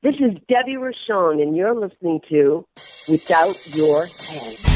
This 0.00 0.14
is 0.20 0.34
Debbie 0.48 0.76
Rochon, 0.76 1.42
and 1.42 1.56
you're 1.56 1.74
listening 1.74 2.20
to 2.28 2.64
Without 3.08 3.56
Your 3.74 4.06
Head. 4.06 4.67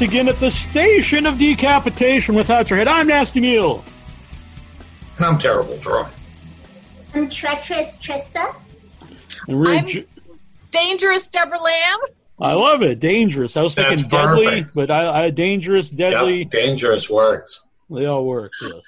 Once 0.00 0.12
again 0.12 0.28
at 0.28 0.40
the 0.40 0.50
station 0.50 1.26
of 1.26 1.36
decapitation 1.36 2.34
without 2.34 2.70
your 2.70 2.78
head. 2.78 2.88
I'm 2.88 3.06
Nasty 3.06 3.38
Neal. 3.38 3.84
And 5.18 5.26
I'm 5.26 5.38
terrible, 5.38 5.76
Troy. 5.76 6.06
I'm 7.14 7.28
treacherous 7.28 7.98
Trista. 7.98 8.56
And 9.46 9.60
we're 9.60 9.74
I'm- 9.74 9.86
ju- 9.86 10.06
Dangerous 10.70 11.28
Debra 11.28 11.60
Lamb. 11.60 11.98
I 12.40 12.54
love 12.54 12.82
it. 12.82 12.98
Dangerous. 12.98 13.58
I 13.58 13.62
was 13.62 13.74
thinking 13.74 13.96
That's 13.96 14.08
deadly, 14.08 14.44
perfect. 14.46 14.74
but 14.74 14.90
I, 14.90 15.24
I 15.24 15.30
dangerous, 15.30 15.90
deadly. 15.90 16.38
Yep, 16.38 16.50
dangerous 16.50 17.10
works. 17.10 17.62
They 17.90 18.06
all 18.06 18.24
work. 18.24 18.52
Yes. 18.62 18.80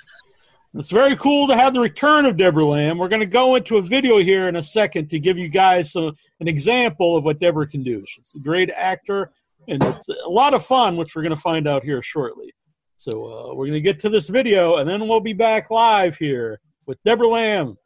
It's 0.77 0.91
very 0.91 1.15
cool 1.17 1.47
to 1.49 1.57
have 1.57 1.75
the 1.75 1.81
return 1.81 2.25
of 2.25 2.39
Debra 2.39 2.65
Lamb. 2.65 2.97
We're 2.97 3.09
going 3.09 3.21
to 3.21 3.27
go 3.27 3.57
into 3.57 3.77
a 3.77 3.83
video 3.83 4.17
here 4.17 4.49
in 4.49 4.57
a 4.57 4.63
second 4.63 5.11
to 5.11 5.19
give 5.19 5.37
you 5.37 5.51
guys 5.51 5.93
some, 5.93 6.17
an 6.41 6.49
example 6.49 7.19
of 7.19 7.27
what 7.27 7.39
Debra 7.39 7.67
can 7.67 7.83
do. 7.83 8.03
She's 8.07 8.35
a 8.35 8.43
great 8.43 8.71
actor, 8.71 9.31
and 9.69 9.83
it's 9.83 10.09
a 10.09 10.29
lot 10.29 10.55
of 10.55 10.65
fun, 10.65 10.97
which 10.97 11.15
we're 11.15 11.23
going 11.23 11.35
to 11.35 11.41
find 11.41 11.69
out 11.69 11.85
here 11.85 12.03
shortly. 12.03 12.53
So 12.97 13.11
uh, 13.11 13.55
we're 13.55 13.67
going 13.67 13.73
to 13.73 13.81
get 13.81 13.99
to 14.01 14.09
this 14.09 14.29
video, 14.29 14.77
and 14.77 14.89
then 14.89 15.09
we'll 15.09 15.21
be 15.21 15.33
back 15.33 15.71
live 15.71 16.17
here 16.17 16.61
with 16.87 17.03
Debra 17.03 17.29
Lamb 17.29 17.77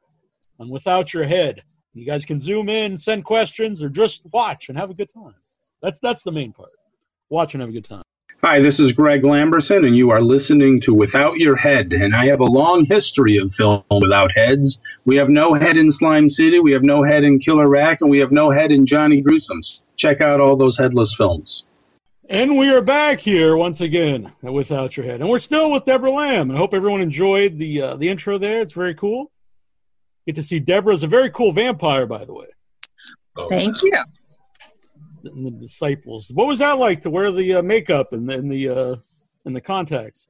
on 0.58 0.68
Without 0.68 1.14
Your 1.14 1.24
Head. 1.24 1.62
You 1.94 2.04
guys 2.04 2.26
can 2.26 2.40
zoom 2.40 2.68
in, 2.68 2.98
send 2.98 3.24
questions, 3.24 3.82
or 3.82 3.88
just 3.88 4.22
watch 4.32 4.68
and 4.68 4.76
have 4.76 4.90
a 4.90 4.94
good 4.94 5.08
time. 5.12 5.34
That's 5.82 5.98
that's 6.00 6.22
the 6.22 6.32
main 6.32 6.52
part. 6.52 6.72
Watch 7.30 7.54
and 7.54 7.60
have 7.60 7.70
a 7.70 7.72
good 7.72 7.84
time. 7.84 8.02
Hi, 8.42 8.60
this 8.60 8.78
is 8.78 8.92
Greg 8.92 9.22
Lamberson, 9.22 9.86
and 9.86 9.96
you 9.96 10.10
are 10.10 10.20
listening 10.20 10.80
to 10.82 10.92
Without 10.92 11.38
Your 11.38 11.56
Head. 11.56 11.94
And 11.94 12.14
I 12.14 12.26
have 12.26 12.40
a 12.40 12.44
long 12.44 12.84
history 12.84 13.38
of 13.38 13.54
film 13.54 13.82
without 13.90 14.30
heads. 14.36 14.78
We 15.06 15.16
have 15.16 15.30
no 15.30 15.54
head 15.54 15.76
in 15.76 15.90
Slime 15.90 16.28
City, 16.28 16.60
we 16.60 16.72
have 16.72 16.82
no 16.82 17.02
head 17.02 17.24
in 17.24 17.38
Killer 17.38 17.68
Rack, 17.68 18.02
and 18.02 18.10
we 18.10 18.18
have 18.18 18.32
no 18.32 18.50
head 18.50 18.70
in 18.70 18.84
Johnny 18.86 19.22
Gruesome's. 19.22 19.80
Check 19.96 20.20
out 20.20 20.40
all 20.40 20.56
those 20.56 20.76
headless 20.76 21.14
films. 21.16 21.64
And 22.28 22.56
we 22.56 22.74
are 22.74 22.82
back 22.82 23.20
here 23.20 23.56
once 23.56 23.80
again 23.80 24.32
Without 24.42 24.96
Your 24.96 25.06
Head, 25.06 25.20
and 25.20 25.30
we're 25.30 25.38
still 25.38 25.70
with 25.70 25.84
Debra 25.84 26.10
Lamb. 26.10 26.50
And 26.50 26.58
I 26.58 26.60
hope 26.60 26.74
everyone 26.74 27.00
enjoyed 27.00 27.56
the 27.56 27.82
uh, 27.82 27.96
the 27.96 28.08
intro 28.08 28.36
there. 28.36 28.60
It's 28.60 28.72
very 28.72 28.96
cool. 28.96 29.30
Get 30.26 30.34
to 30.34 30.42
see 30.42 30.58
Debra 30.58 30.92
is 30.92 31.04
a 31.04 31.06
very 31.06 31.30
cool 31.30 31.52
vampire, 31.52 32.04
by 32.04 32.24
the 32.24 32.34
way. 32.34 32.46
Oh, 33.38 33.48
Thank 33.48 33.80
you. 33.80 33.92
In 35.24 35.44
the 35.44 35.52
disciples, 35.52 36.32
what 36.34 36.48
was 36.48 36.58
that 36.58 36.78
like 36.78 37.02
to 37.02 37.10
wear 37.10 37.30
the 37.30 37.56
uh, 37.56 37.62
makeup 37.62 38.12
and, 38.12 38.28
and 38.28 38.50
the 38.50 38.70
uh, 38.70 38.96
and 39.44 39.54
the 39.54 39.60
contacts? 39.60 40.26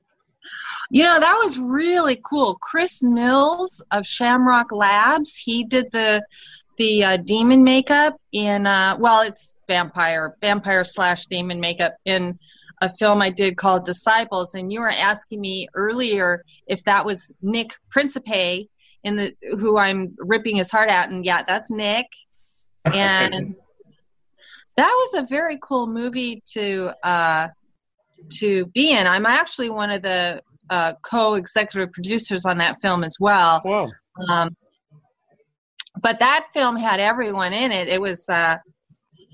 You 0.91 1.05
know, 1.05 1.19
that 1.19 1.41
was 1.43 1.59
really 1.59 2.21
cool. 2.23 2.57
Chris 2.57 3.03
Mills 3.03 3.83
of 3.91 4.07
Shamrock 4.07 4.71
Labs, 4.71 5.39
he 5.39 5.65
did 5.65 5.87
the 5.93 6.23
the 6.77 7.05
uh, 7.05 7.17
demon 7.19 7.63
makeup 7.63 8.17
in 8.33 8.67
uh, 8.67 8.97
well, 8.99 9.27
it's 9.27 9.59
vampire 9.67 10.37
vampire 10.41 10.85
slash 10.85 11.27
demon 11.27 11.61
makeup 11.61 11.95
in 12.05 12.39
a 12.83 12.89
film 12.89 13.23
I 13.23 13.31
did 13.31 13.57
called 13.57 13.85
Disciples, 13.85 14.55
and 14.55 14.73
you 14.73 14.81
were 14.81 14.91
asking 14.91 15.41
me 15.41 15.69
earlier 15.75 16.45
if 16.67 16.85
that 16.85 17.05
was 17.05 17.33
Nick 17.41 17.71
Principe 17.91 18.69
in 19.05 19.17
the 19.17 19.33
who 19.59 19.79
I'm 19.79 20.15
ripping 20.19 20.57
his 20.57 20.71
heart 20.71 20.91
out, 20.91 21.11
and 21.11 21.25
yeah, 21.25 21.43
that's 21.47 21.71
Nick, 21.71 22.07
and 22.85 23.55
that 24.77 24.93
was 24.93 25.23
a 25.23 25.27
very 25.29 25.59
cool 25.63 25.87
movie 25.87 26.43
to 26.53 26.93
uh, 27.03 27.49
to 28.39 28.67
be 28.67 28.93
in. 28.93 29.07
I'm 29.07 29.27
actually 29.27 29.71
one 29.71 29.91
of 29.91 30.03
the 30.03 30.43
uh, 30.69 30.93
co-executive 31.03 31.93
producers 31.93 32.45
on 32.45 32.59
that 32.59 32.77
film 32.83 33.05
as 33.05 33.17
well. 33.21 33.63
Wow, 33.65 33.91
Um, 34.31 34.57
but 36.03 36.19
that 36.21 36.47
film 36.53 36.77
had 36.77 37.01
everyone 37.01 37.53
in 37.53 37.73
it. 37.73 37.89
It 37.89 38.01
was 38.01 38.29
uh, 38.29 38.57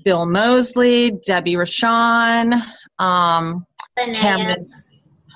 Bill 0.03 0.25
Moseley, 0.27 1.11
Debbie 1.25 1.55
Rochon, 1.55 2.53
um, 2.99 3.65
Linnea. 3.97 4.15
Cameron, 4.15 4.69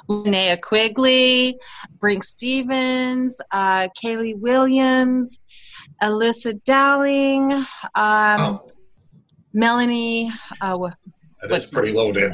Linnea 0.09 0.61
Quigley, 0.61 1.57
Brinke 2.01 2.23
Stevens, 2.23 3.39
uh, 3.51 3.89
Kaylee 4.01 4.39
Williams, 4.39 5.39
Alyssa 6.01 6.61
Dowling, 6.63 7.51
um, 7.51 7.65
Oh, 7.95 8.59
Melanie. 9.53 10.31
Uh, 10.61 10.89
that 11.41 11.51
is 11.51 11.69
pretty 11.69 11.91
loaded. 11.93 12.33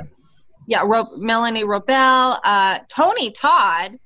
yeah, 0.67 0.81
Ro- 0.85 1.15
Melanie 1.17 1.63
Robel, 1.63 2.37
uh, 2.43 2.79
Tony 2.89 3.31
Todd, 3.31 3.97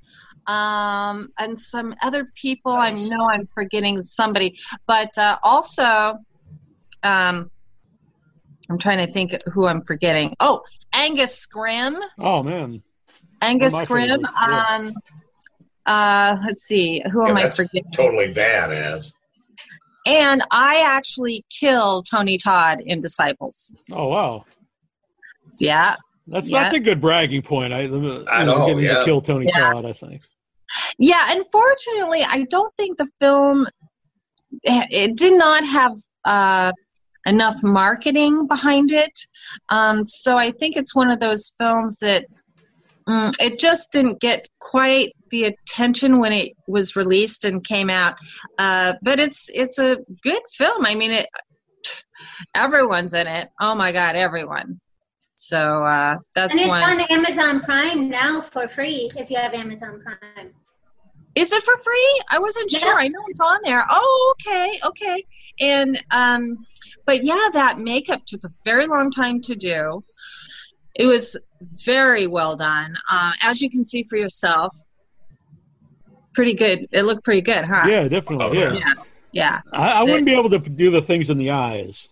um, 0.47 1.29
and 1.39 1.57
some 1.57 1.93
other 2.01 2.25
people. 2.35 2.73
Nice. 2.73 3.11
I 3.11 3.15
know 3.15 3.29
I'm 3.29 3.47
forgetting 3.53 3.97
somebody, 4.01 4.57
but 4.87 5.09
uh, 5.17 5.37
also, 5.43 6.13
um, 7.03 7.51
I'm 8.69 8.77
trying 8.79 9.05
to 9.05 9.07
think 9.07 9.33
who 9.53 9.67
I'm 9.67 9.81
forgetting. 9.81 10.35
Oh, 10.39 10.61
Angus 10.93 11.45
Scrimm. 11.45 11.99
oh 12.19 12.43
man, 12.43 12.81
Angus 13.41 13.73
One 13.73 13.83
of 13.83 13.89
my 13.89 13.95
Scrimm. 13.95 14.09
favorites, 14.09 14.35
yeah. 14.47 14.63
Um, 14.75 14.93
uh, 15.85 16.37
let's 16.45 16.63
see, 16.65 17.01
who 17.11 17.23
Yeah, 17.23 17.29
am 17.31 17.37
I 17.37 17.43
that's 17.43 17.55
forgetting? 17.57 17.91
totally 17.93 18.33
badass. 18.33 19.13
And 20.05 20.41
I 20.51 20.83
actually 20.85 21.43
killed 21.49 22.07
Tony 22.09 22.37
Todd 22.37 22.79
in 22.85 23.01
Disciples. 23.01 23.75
oh 23.91 24.07
wow, 24.07 24.45
Yeah, 25.59 25.95
that's 26.27 26.49
Yeah. 26.49 26.63
that's 26.63 26.75
a 26.75 26.79
good 26.79 26.99
bragging 27.01 27.41
point. 27.41 27.73
I, 27.73 27.83
I 27.83 27.87
know, 27.87 28.65
getting 28.67 28.83
to 28.87 29.01
kill 29.05 29.21
Tony 29.21 29.45
Yeah. 29.53 29.69
Todd. 29.69 29.85
I 29.85 29.93
think. 29.93 30.21
Yeah, 30.99 31.25
unfortunately, 31.29 32.21
I 32.27 32.45
don't 32.49 32.73
think 32.75 32.97
the 32.97 33.09
film 33.19 33.67
it 34.63 35.17
did 35.17 35.37
not 35.37 35.65
have 35.65 35.93
uh, 36.25 36.71
enough 37.25 37.55
marketing 37.63 38.47
behind 38.47 38.91
it. 38.91 39.11
Um, 39.69 40.05
so 40.05 40.37
I 40.37 40.51
think 40.51 40.75
it's 40.75 40.95
one 40.95 41.11
of 41.11 41.19
those 41.19 41.51
films 41.57 41.99
that 41.99 42.25
mm, 43.07 43.33
it 43.39 43.59
just 43.59 43.91
didn't 43.91 44.19
get 44.21 44.47
quite 44.59 45.11
the 45.31 45.45
attention 45.45 46.19
when 46.19 46.31
it 46.31 46.53
was 46.67 46.95
released 46.95 47.45
and 47.45 47.63
came 47.63 47.89
out. 47.89 48.15
Uh, 48.57 48.93
but 49.01 49.19
it's 49.19 49.49
it's 49.53 49.79
a 49.79 49.97
good 50.23 50.41
film. 50.57 50.85
I 50.85 50.95
mean, 50.95 51.11
it 51.11 51.27
everyone's 52.55 53.13
in 53.13 53.27
it. 53.27 53.49
Oh 53.61 53.75
my 53.75 53.91
God, 53.91 54.15
everyone. 54.15 54.79
So 55.35 55.83
uh, 55.83 56.13
And 56.13 56.21
that's 56.35 56.59
it's 56.59 56.67
one. 56.67 56.83
on 56.83 57.01
Amazon 57.11 57.61
Prime 57.61 58.09
now 58.09 58.41
for 58.41 58.67
free 58.67 59.11
if 59.15 59.29
you 59.29 59.37
have 59.37 59.53
Amazon 59.53 60.01
Prime. 60.01 60.53
Is 61.37 61.51
it 61.51 61.61
for 61.61 61.77
free? 61.83 62.21
I 62.31 62.39
wasn't 62.39 62.71
Yeah. 62.71 62.79
sure. 62.79 62.99
I 62.99 63.07
know 63.07 63.19
it's 63.27 63.39
on 63.39 63.59
there. 63.63 63.85
Oh, 63.89 64.33
okay, 64.35 64.79
okay. 64.85 65.23
And 65.59 66.01
um, 66.11 66.65
but 67.05 67.23
yeah, 67.23 67.47
that 67.53 67.77
makeup 67.77 68.21
took 68.25 68.43
a 68.43 68.49
very 68.65 68.87
long 68.87 69.11
time 69.11 69.39
to 69.41 69.55
do. 69.55 70.03
It 70.95 71.05
was 71.05 71.39
very 71.85 72.25
well 72.25 72.55
done, 72.55 72.95
uh, 73.11 73.33
as 73.43 73.61
you 73.61 73.69
can 73.69 73.85
see 73.85 74.03
for 74.09 74.17
yourself. 74.17 74.75
Pretty 76.33 76.55
good. 76.55 76.87
It 76.91 77.03
looked 77.03 77.23
pretty 77.23 77.41
good, 77.41 77.65
huh? 77.65 77.87
Yeah, 77.87 78.07
definitely. 78.07 78.57
Yeah, 78.57 78.73
yeah. 78.73 78.79
Yeah. 78.79 78.93
Yeah. 79.31 79.59
I, 79.73 79.91
I 79.91 80.03
wouldn't 80.03 80.25
be 80.25 80.33
able 80.33 80.49
to 80.49 80.59
do 80.59 80.89
the 80.89 81.01
things 81.01 81.29
in 81.29 81.37
the 81.37 81.51
eyes. 81.51 82.07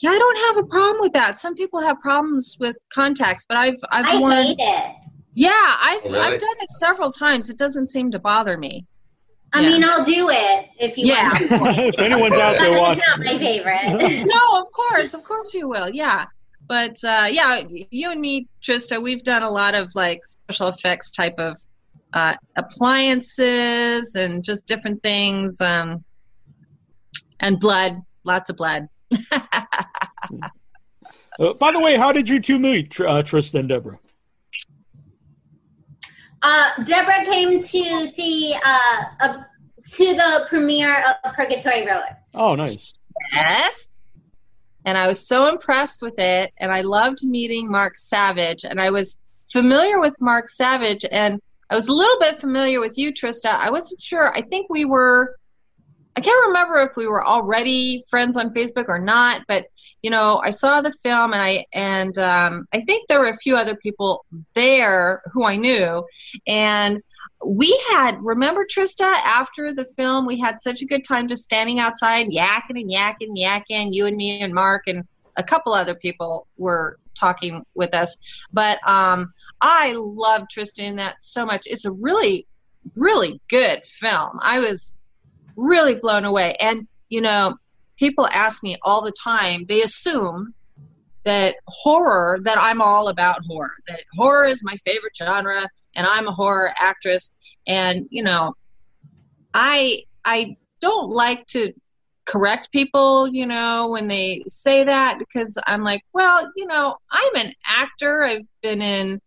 Yeah, 0.00 0.10
I 0.10 0.18
don't 0.18 0.56
have 0.56 0.64
a 0.64 0.66
problem 0.68 0.96
with 1.00 1.12
that. 1.12 1.40
Some 1.40 1.54
people 1.54 1.80
have 1.82 1.98
problems 2.00 2.56
with 2.58 2.76
contacts, 2.92 3.44
but 3.46 3.58
I've 3.58 3.76
I've 3.90 4.06
I 4.06 4.18
worn. 4.18 4.32
hate 4.32 4.56
it. 4.58 4.96
Yeah, 5.34 5.50
I've 5.54 6.02
really? 6.04 6.18
I've 6.18 6.40
done 6.40 6.56
it 6.60 6.70
several 6.76 7.10
times. 7.10 7.50
It 7.50 7.58
doesn't 7.58 7.88
seem 7.88 8.10
to 8.10 8.18
bother 8.18 8.56
me. 8.58 8.86
I 9.54 9.62
Yeah. 9.62 9.68
mean, 9.70 9.84
I'll 9.84 10.04
do 10.04 10.28
it 10.30 10.68
if 10.78 10.96
you 10.96 11.06
Yeah. 11.08 11.30
want. 11.58 11.78
if 11.78 11.98
anyone's 11.98 12.34
out 12.34 12.56
But 12.56 12.62
there 12.62 12.72
it's 12.72 12.80
watching, 12.80 13.02
not 13.08 13.18
my 13.20 13.38
favorite. 13.38 13.82
no, 14.26 14.60
of 14.60 14.66
course, 14.72 15.14
of 15.14 15.24
course 15.24 15.54
you 15.54 15.68
will. 15.68 15.88
Yeah, 15.92 16.24
but 16.68 16.96
uh, 17.04 17.28
yeah, 17.30 17.62
you 17.68 18.10
and 18.10 18.20
me, 18.20 18.46
Trista, 18.62 19.02
we've 19.02 19.22
done 19.24 19.42
a 19.42 19.50
lot 19.50 19.74
of 19.74 19.94
like 19.94 20.24
special 20.24 20.68
effects 20.68 21.10
type 21.10 21.34
of 21.38 21.56
uh, 22.14 22.34
appliances 22.56 24.14
and 24.14 24.44
just 24.44 24.68
different 24.68 25.02
things, 25.02 25.60
um, 25.60 26.04
and 27.40 27.58
blood, 27.58 27.96
lots 28.24 28.50
of 28.50 28.56
blood. 28.56 28.86
Uh, 31.40 31.54
by 31.54 31.72
the 31.72 31.80
way, 31.80 31.96
how 31.96 32.12
did 32.12 32.28
you 32.28 32.38
two 32.40 32.58
meet, 32.58 32.90
Tr- 32.90 33.06
uh, 33.06 33.22
Trista 33.22 33.58
and 33.60 33.68
Debra? 33.68 33.98
Uh, 36.42 36.70
Debra 36.84 37.24
came 37.24 37.62
to 37.62 38.12
the 38.16 38.54
uh, 38.64 39.04
uh, 39.20 39.42
to 39.84 40.14
the 40.14 40.46
premiere 40.48 41.04
of 41.24 41.32
Purgatory 41.34 41.86
Road. 41.86 42.04
Oh, 42.34 42.54
nice. 42.54 42.92
Yes. 43.32 44.00
And 44.84 44.98
I 44.98 45.06
was 45.06 45.26
so 45.26 45.48
impressed 45.48 46.02
with 46.02 46.18
it. 46.18 46.52
And 46.58 46.72
I 46.72 46.80
loved 46.80 47.22
meeting 47.22 47.70
Mark 47.70 47.96
Savage. 47.96 48.64
And 48.64 48.80
I 48.80 48.90
was 48.90 49.22
familiar 49.50 50.00
with 50.00 50.20
Mark 50.20 50.48
Savage. 50.48 51.04
And 51.10 51.40
I 51.70 51.76
was 51.76 51.88
a 51.88 51.92
little 51.92 52.18
bit 52.20 52.40
familiar 52.40 52.80
with 52.80 52.98
you, 52.98 53.12
Trista. 53.12 53.46
I 53.46 53.70
wasn't 53.70 54.00
sure. 54.00 54.34
I 54.34 54.40
think 54.40 54.68
we 54.68 54.84
were, 54.84 55.36
I 56.16 56.20
can't 56.20 56.48
remember 56.48 56.78
if 56.78 56.96
we 56.96 57.06
were 57.06 57.24
already 57.24 58.02
friends 58.10 58.36
on 58.36 58.52
Facebook 58.52 58.86
or 58.88 58.98
not. 58.98 59.42
But, 59.46 59.66
you 60.02 60.10
know, 60.10 60.40
I 60.42 60.50
saw 60.50 60.80
the 60.80 60.92
film 60.92 61.32
and 61.32 61.42
I, 61.42 61.64
and 61.72 62.18
um, 62.18 62.66
I 62.72 62.80
think 62.80 63.08
there 63.08 63.20
were 63.20 63.28
a 63.28 63.36
few 63.36 63.56
other 63.56 63.76
people 63.76 64.24
there 64.54 65.22
who 65.32 65.44
I 65.44 65.56
knew. 65.56 66.04
And 66.46 67.00
we 67.44 67.80
had 67.92 68.18
remember 68.20 68.64
Trista 68.66 69.02
after 69.24 69.74
the 69.74 69.84
film 69.96 70.26
we 70.26 70.38
had 70.38 70.60
such 70.60 70.82
a 70.82 70.86
good 70.86 71.04
time 71.04 71.28
just 71.28 71.44
standing 71.44 71.78
outside 71.78 72.26
yakking 72.26 72.80
and 72.80 72.90
yakking 72.90 73.36
yakking 73.36 73.88
you 73.92 74.06
and 74.06 74.16
me 74.16 74.40
and 74.40 74.54
Mark 74.54 74.84
and 74.86 75.04
a 75.36 75.42
couple 75.42 75.72
other 75.72 75.94
people 75.94 76.46
were 76.56 76.98
talking 77.14 77.64
with 77.74 77.94
us. 77.94 78.44
But 78.52 78.78
um 78.88 79.32
I 79.60 79.94
love 79.96 80.46
Trista 80.54 80.80
in 80.80 80.96
that 80.96 81.22
so 81.22 81.46
much. 81.46 81.62
It's 81.66 81.84
a 81.84 81.92
really 81.92 82.46
really 82.96 83.40
good 83.48 83.84
film. 83.84 84.38
I 84.40 84.60
was 84.60 84.98
really 85.56 85.96
blown 86.00 86.24
away. 86.24 86.56
And 86.60 86.86
you 87.08 87.20
know 87.20 87.56
people 87.96 88.26
ask 88.28 88.62
me 88.62 88.76
all 88.82 89.02
the 89.02 89.12
time 89.22 89.64
they 89.66 89.82
assume 89.82 90.54
that 91.24 91.56
horror 91.68 92.38
that 92.42 92.58
I'm 92.58 92.82
all 92.82 93.08
about 93.08 93.44
horror 93.46 93.74
that 93.86 94.02
horror 94.14 94.44
is 94.44 94.64
my 94.64 94.74
favorite 94.84 95.16
genre 95.16 95.62
and 95.94 96.06
I'm 96.08 96.26
a 96.26 96.32
horror 96.32 96.72
actress. 96.78 97.34
And 97.66 98.06
you 98.10 98.22
know 98.22 98.54
I 99.54 100.04
I 100.24 100.56
don't 100.80 101.10
like 101.10 101.46
to 101.48 101.72
correct 102.24 102.72
people 102.72 103.28
you 103.28 103.46
know 103.46 103.88
when 103.90 104.08
they 104.08 104.42
say 104.46 104.84
that 104.84 105.18
because 105.18 105.58
I'm 105.66 105.82
like 105.82 106.02
well 106.12 106.50
you 106.56 106.66
know 106.66 106.96
I'm 107.10 107.36
an 107.36 107.52
actor. 107.66 108.22
I've 108.22 108.46
been 108.62 108.82
in 108.82 109.20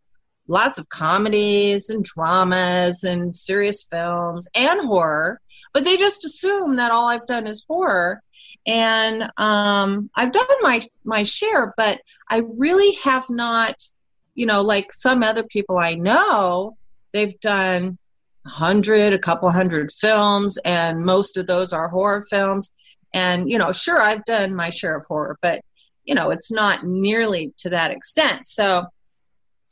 lots 0.48 0.78
of 0.78 0.90
comedies 0.90 1.90
and 1.90 2.04
dramas 2.04 3.04
and 3.04 3.34
serious 3.34 3.84
films 3.84 4.48
and 4.54 4.82
horror 4.82 5.40
but 5.74 5.84
they 5.84 5.98
just 5.98 6.26
assume 6.26 6.76
that 6.76 6.92
all 6.92 7.08
I've 7.08 7.26
done 7.26 7.48
is 7.48 7.66
horror 7.68 8.22
and 8.68 9.24
um, 9.38 10.10
I've 10.16 10.32
done 10.32 10.46
my 10.62 10.82
my 11.04 11.24
share 11.24 11.74
but 11.78 12.00
I 12.30 12.42
really 12.58 12.96
have 13.04 13.26
not 13.30 13.76
you 14.34 14.46
know 14.46 14.62
like 14.62 14.92
some 14.92 15.24
other 15.24 15.44
people 15.44 15.78
I 15.78 15.94
know 15.94 16.78
they've 17.16 17.40
done 17.40 17.98
a 18.46 18.50
hundred, 18.50 19.14
a 19.14 19.20
couple 19.20 19.50
hundred 19.50 19.90
films, 19.92 20.60
and 20.66 21.04
most 21.04 21.38
of 21.38 21.48
those 21.48 21.74
are 21.74 21.88
horror 21.88 22.24
films. 22.30 22.76
And 23.14 23.50
you 23.50 23.58
know, 23.58 23.72
sure, 23.72 24.00
I've 24.00 24.26
done 24.26 24.56
my 24.56 24.70
share 24.70 24.98
of 24.98 25.06
horror, 25.08 25.38
but 25.42 25.62
you 26.04 26.14
know, 26.14 26.30
it's 26.30 26.52
not 26.52 26.84
nearly 26.84 27.54
to 27.60 27.70
that 27.70 27.92
extent. 27.92 28.48
So, 28.48 28.84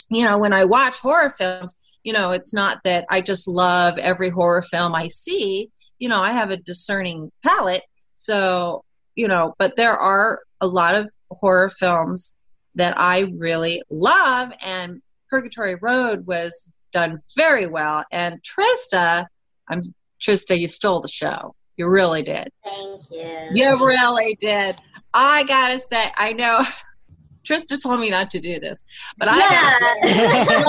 you 0.10 0.24
know, 0.24 0.40
when 0.40 0.54
I 0.54 0.66
watch 0.66 1.00
horror 1.00 1.30
films, 1.30 1.78
you 2.04 2.14
know, 2.14 2.32
it's 2.32 2.54
not 2.54 2.80
that 2.86 3.06
I 3.10 3.22
just 3.22 3.48
love 3.48 3.98
every 3.98 4.30
horror 4.30 4.62
film 4.62 4.96
I 4.96 5.08
see. 5.08 5.70
You 6.00 6.10
know, 6.10 6.22
I 6.22 6.32
have 6.32 6.50
a 6.50 6.58
discerning 6.58 7.32
palate. 7.44 7.84
So, 8.24 8.86
you 9.16 9.28
know, 9.28 9.54
but 9.60 9.76
there 9.76 9.98
are 9.98 10.40
a 10.62 10.68
lot 10.68 10.96
of 10.96 11.12
horror 11.30 11.68
films 11.68 12.38
that 12.76 12.94
I 12.98 13.28
really 13.36 13.84
love, 13.90 14.54
and 14.62 15.02
Purgatory 15.30 15.76
Road 15.82 16.26
was 16.26 16.72
done 16.94 17.20
very 17.36 17.68
well. 17.68 18.06
And 18.14 18.42
Trista, 18.42 19.26
I'm 19.70 19.82
Trista, 20.22 20.58
you 20.58 20.70
stole 20.70 21.02
the 21.02 21.10
show. 21.10 21.54
You 21.76 21.90
really 21.90 22.22
did. 22.22 22.48
Thank 22.64 23.12
you. 23.12 23.48
You 23.52 23.86
really 23.86 24.38
did. 24.40 24.78
I 25.14 25.44
gotta 25.44 25.78
say, 25.78 26.06
I 26.16 26.32
know 26.32 26.64
Trista 27.44 27.82
told 27.84 28.00
me 28.00 28.10
not 28.10 28.30
to 28.30 28.40
do 28.40 28.58
this, 28.62 28.86
but 29.18 29.28
I 29.30 29.38
gotta 29.38 30.08
say, 30.08 30.62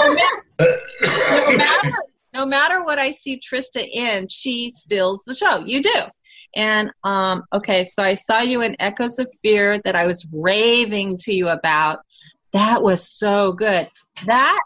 no 0.58 1.56
matter, 1.56 1.92
no 2.34 2.46
matter 2.46 2.84
what 2.84 2.98
I 2.98 3.12
see 3.12 3.38
Trista 3.38 3.86
in, 3.86 4.26
she 4.26 4.72
steals 4.74 5.22
the 5.22 5.36
show. 5.36 5.62
You 5.64 5.80
do. 5.82 6.02
And 6.56 6.90
um, 7.02 7.42
okay, 7.52 7.84
so 7.84 8.02
I 8.02 8.14
saw 8.14 8.40
you 8.40 8.62
in 8.62 8.76
Echoes 8.78 9.18
of 9.18 9.28
Fear 9.42 9.80
that 9.84 9.96
I 9.96 10.06
was 10.06 10.28
raving 10.32 11.16
to 11.22 11.32
you 11.32 11.48
about. 11.48 12.00
That 12.52 12.82
was 12.82 13.08
so 13.08 13.52
good. 13.52 13.86
That 14.26 14.60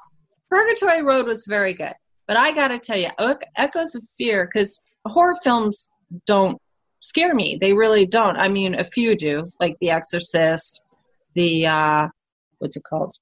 Purgatory 0.50 1.02
Road 1.02 1.26
was 1.26 1.46
very 1.48 1.72
good. 1.72 1.94
But 2.26 2.36
I 2.36 2.52
got 2.52 2.68
to 2.68 2.78
tell 2.78 2.98
you, 2.98 3.08
Echoes 3.56 3.94
of 3.94 4.02
Fear, 4.18 4.46
because 4.46 4.86
horror 5.06 5.36
films 5.42 5.94
don't 6.26 6.60
scare 7.00 7.34
me. 7.34 7.56
They 7.58 7.72
really 7.72 8.06
don't. 8.06 8.36
I 8.36 8.48
mean, 8.48 8.74
a 8.74 8.84
few 8.84 9.16
do, 9.16 9.50
like 9.58 9.76
The 9.80 9.90
Exorcist, 9.90 10.84
the 11.32 11.66
uh, 11.66 12.08
what's 12.58 12.76
it 12.76 12.82
called, 12.88 13.12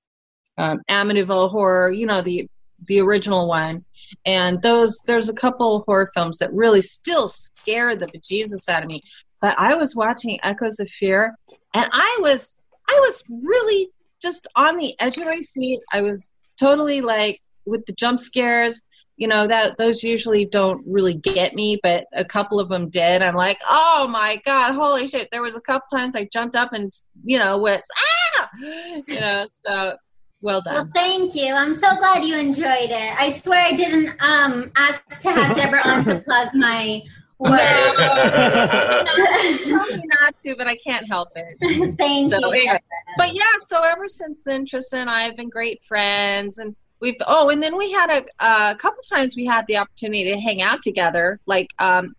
um, 0.58 0.80
Amityville 0.90 1.50
Horror. 1.50 1.92
You 1.92 2.06
know, 2.06 2.20
the 2.20 2.48
the 2.86 3.00
original 3.00 3.48
one. 3.48 3.84
And 4.24 4.60
those, 4.62 5.00
there's 5.06 5.28
a 5.28 5.34
couple 5.34 5.84
horror 5.86 6.08
films 6.14 6.38
that 6.38 6.52
really 6.52 6.82
still 6.82 7.28
scare 7.28 7.96
the 7.96 8.06
bejesus 8.06 8.68
out 8.68 8.82
of 8.82 8.88
me. 8.88 9.02
But 9.40 9.54
I 9.58 9.74
was 9.76 9.94
watching 9.94 10.38
Echoes 10.42 10.80
of 10.80 10.88
Fear, 10.88 11.36
and 11.74 11.86
I 11.92 12.18
was, 12.20 12.60
I 12.88 12.98
was 13.00 13.24
really 13.46 13.88
just 14.22 14.46
on 14.56 14.76
the 14.76 14.94
edge 14.98 15.18
of 15.18 15.26
my 15.26 15.40
seat. 15.40 15.80
I 15.92 16.02
was 16.02 16.30
totally 16.58 17.00
like 17.02 17.40
with 17.66 17.84
the 17.86 17.92
jump 17.92 18.18
scares 18.18 18.88
you 19.16 19.26
know 19.26 19.46
that 19.46 19.76
those 19.76 20.02
usually 20.02 20.44
don't 20.44 20.82
really 20.86 21.14
get 21.14 21.54
me 21.54 21.78
but 21.82 22.04
a 22.14 22.24
couple 22.24 22.60
of 22.60 22.68
them 22.68 22.88
did 22.88 23.22
i'm 23.22 23.34
like 23.34 23.58
oh 23.68 24.08
my 24.10 24.38
god 24.44 24.74
holy 24.74 25.06
shit 25.08 25.28
there 25.32 25.42
was 25.42 25.56
a 25.56 25.60
couple 25.60 25.86
times 25.92 26.14
i 26.14 26.28
jumped 26.32 26.54
up 26.54 26.72
and 26.72 26.92
you 27.24 27.38
know 27.38 27.58
went 27.58 27.82
ah 27.98 28.48
you 28.62 29.20
know 29.20 29.44
so 29.66 29.96
well 30.40 30.62
Well, 30.66 30.84
done 30.84 30.92
thank 30.92 31.34
you. 31.34 31.52
I'm 31.54 31.74
so 31.74 31.96
glad 31.96 32.24
you 32.24 32.36
enjoyed 32.36 32.90
it. 32.90 33.20
I 33.20 33.30
swear 33.30 33.64
I 33.64 33.72
didn't 33.72 34.08
um 34.20 34.70
ask 34.76 35.02
to 35.20 35.30
have 35.32 35.56
Debra 35.56 35.82
on 35.86 36.04
to 36.04 36.20
plug 36.20 36.48
my 36.54 37.02
work. 37.38 37.60
tell 37.96 39.86
me 39.96 40.02
not 40.20 40.38
to 40.38 40.54
but 40.56 40.66
i 40.66 40.76
can't 40.86 41.06
help 41.06 41.28
it 41.36 41.94
thank 41.98 42.30
So, 42.32 42.38
you. 42.38 42.50
anyway. 42.50 42.80
but 43.18 43.34
yeah 43.34 43.42
so 43.62 43.82
ever 43.84 44.08
since 44.08 44.42
then 44.44 44.64
Trista 44.64 44.94
and 44.94 45.10
i 45.10 45.20
have 45.22 45.36
been 45.36 45.50
great 45.50 45.80
friends 45.82 46.56
and 46.58 46.74
we've 47.00 47.16
oh 47.26 47.50
and 47.50 47.62
then 47.62 47.76
we 47.76 47.92
had 47.92 48.10
a, 48.40 48.70
a 48.70 48.74
couple 48.76 49.02
times 49.02 49.36
we 49.36 49.44
had 49.44 49.66
the 49.66 49.76
opportunity 49.76 50.24
to 50.32 50.40
hang 50.40 50.62
out 50.62 50.80
together 50.82 51.38
like 51.46 51.68
um 51.78 52.14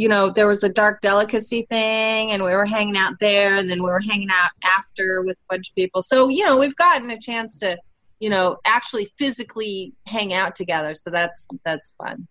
you 0.00 0.08
know 0.08 0.30
there 0.30 0.48
was 0.48 0.64
a 0.64 0.72
dark 0.72 1.02
delicacy 1.02 1.66
thing 1.68 2.32
and 2.32 2.42
we 2.42 2.50
were 2.52 2.64
hanging 2.64 2.96
out 2.96 3.12
there 3.20 3.56
and 3.58 3.68
then 3.68 3.82
we 3.82 3.90
were 3.90 4.00
hanging 4.00 4.30
out 4.32 4.50
after 4.64 5.20
with 5.20 5.36
a 5.42 5.54
bunch 5.54 5.68
of 5.68 5.74
people 5.74 6.00
so 6.00 6.30
you 6.30 6.42
know 6.46 6.56
we've 6.56 6.76
gotten 6.76 7.10
a 7.10 7.18
chance 7.18 7.58
to 7.60 7.76
you 8.18 8.30
know 8.30 8.56
actually 8.64 9.04
physically 9.04 9.92
hang 10.06 10.32
out 10.32 10.54
together 10.54 10.94
so 10.94 11.10
that's 11.10 11.46
that's 11.66 11.94
fun 12.02 12.26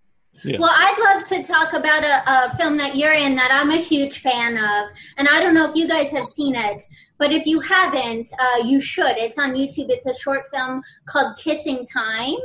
Well, 0.57 0.71
I'd 0.73 0.99
love 1.03 1.27
to 1.27 1.43
talk 1.43 1.73
about 1.73 2.05
a, 2.05 2.23
a 2.25 2.55
film 2.55 2.77
that 2.77 2.95
you're 2.95 3.11
in 3.11 3.35
that 3.35 3.51
I'm 3.51 3.71
a 3.71 3.81
huge 3.81 4.21
fan 4.21 4.53
of, 4.55 4.89
and 5.17 5.27
I 5.27 5.41
don't 5.41 5.53
know 5.53 5.69
if 5.69 5.75
you 5.75 5.85
guys 5.85 6.11
have 6.11 6.23
seen 6.23 6.55
it, 6.55 6.81
but 7.17 7.33
if 7.33 7.45
you 7.45 7.59
haven't, 7.59 8.29
uh, 8.39 8.63
you 8.63 8.79
should. 8.79 9.17
It's 9.17 9.37
on 9.37 9.55
YouTube. 9.55 9.89
It's 9.89 10.05
a 10.05 10.13
short 10.13 10.43
film 10.47 10.81
called 11.09 11.37
Kissing 11.37 11.85
Time. 11.85 12.39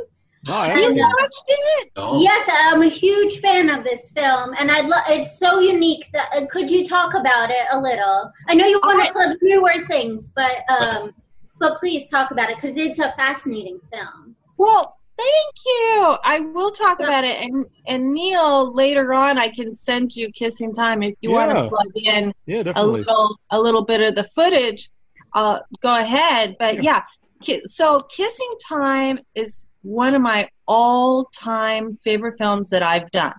Oh, 0.48 0.64
you 0.64 0.70
haven't. 0.70 0.96
watched 0.98 1.44
it 1.48 1.90
Oh, 1.96 2.20
Yes, 2.22 2.48
I'm 2.52 2.82
a 2.82 2.88
huge 2.88 3.38
fan 3.40 3.70
of 3.70 3.84
this 3.84 4.10
film, 4.10 4.54
and 4.58 4.70
I'd 4.70 4.86
love. 4.86 5.02
It's 5.08 5.38
so 5.38 5.60
unique. 5.60 6.08
That 6.12 6.28
uh, 6.34 6.46
could 6.46 6.70
you 6.70 6.84
talk 6.84 7.14
about 7.14 7.50
it 7.50 7.66
a 7.70 7.80
little? 7.80 8.30
I 8.48 8.54
know 8.54 8.66
you 8.66 8.80
want 8.82 8.94
Alright. 8.98 9.08
to 9.08 9.12
plug 9.12 9.36
newer 9.42 9.86
things, 9.86 10.32
but 10.34 10.56
um, 10.68 11.12
but 11.58 11.76
please 11.78 12.08
talk 12.08 12.30
about 12.30 12.50
it 12.50 12.56
because 12.56 12.76
it's 12.76 12.98
a 12.98 13.12
fascinating 13.12 13.80
film. 13.92 14.34
Well, 14.58 14.94
thank 15.16 15.54
you. 15.66 16.16
I 16.24 16.40
will 16.52 16.70
talk 16.72 17.00
about 17.00 17.24
it, 17.24 17.40
and 17.42 17.64
and 17.86 18.12
Neal 18.12 18.74
later 18.74 19.14
on, 19.14 19.38
I 19.38 19.48
can 19.48 19.72
send 19.72 20.14
you 20.14 20.30
kissing 20.32 20.74
time 20.74 21.02
if 21.02 21.14
you 21.20 21.30
want 21.30 21.50
to 21.52 21.68
plug 21.68 21.90
in 22.04 22.32
Yeah, 22.46 22.64
a 22.76 22.84
little 22.86 23.38
a 23.50 23.58
little 23.60 23.84
bit 23.84 24.00
of 24.06 24.14
the 24.14 24.24
footage. 24.24 24.88
Uh, 25.32 25.58
go 25.80 25.98
ahead, 26.00 26.56
but 26.58 26.82
yeah. 26.82 27.00
Ki- 27.42 27.60
So, 27.64 28.00
Kissing 28.00 28.54
Time 28.68 29.18
is 29.34 29.72
one 29.84 30.14
of 30.14 30.22
my 30.22 30.48
all-time 30.66 31.92
favorite 31.92 32.34
films 32.38 32.70
that 32.70 32.82
I've 32.82 33.10
done, 33.10 33.34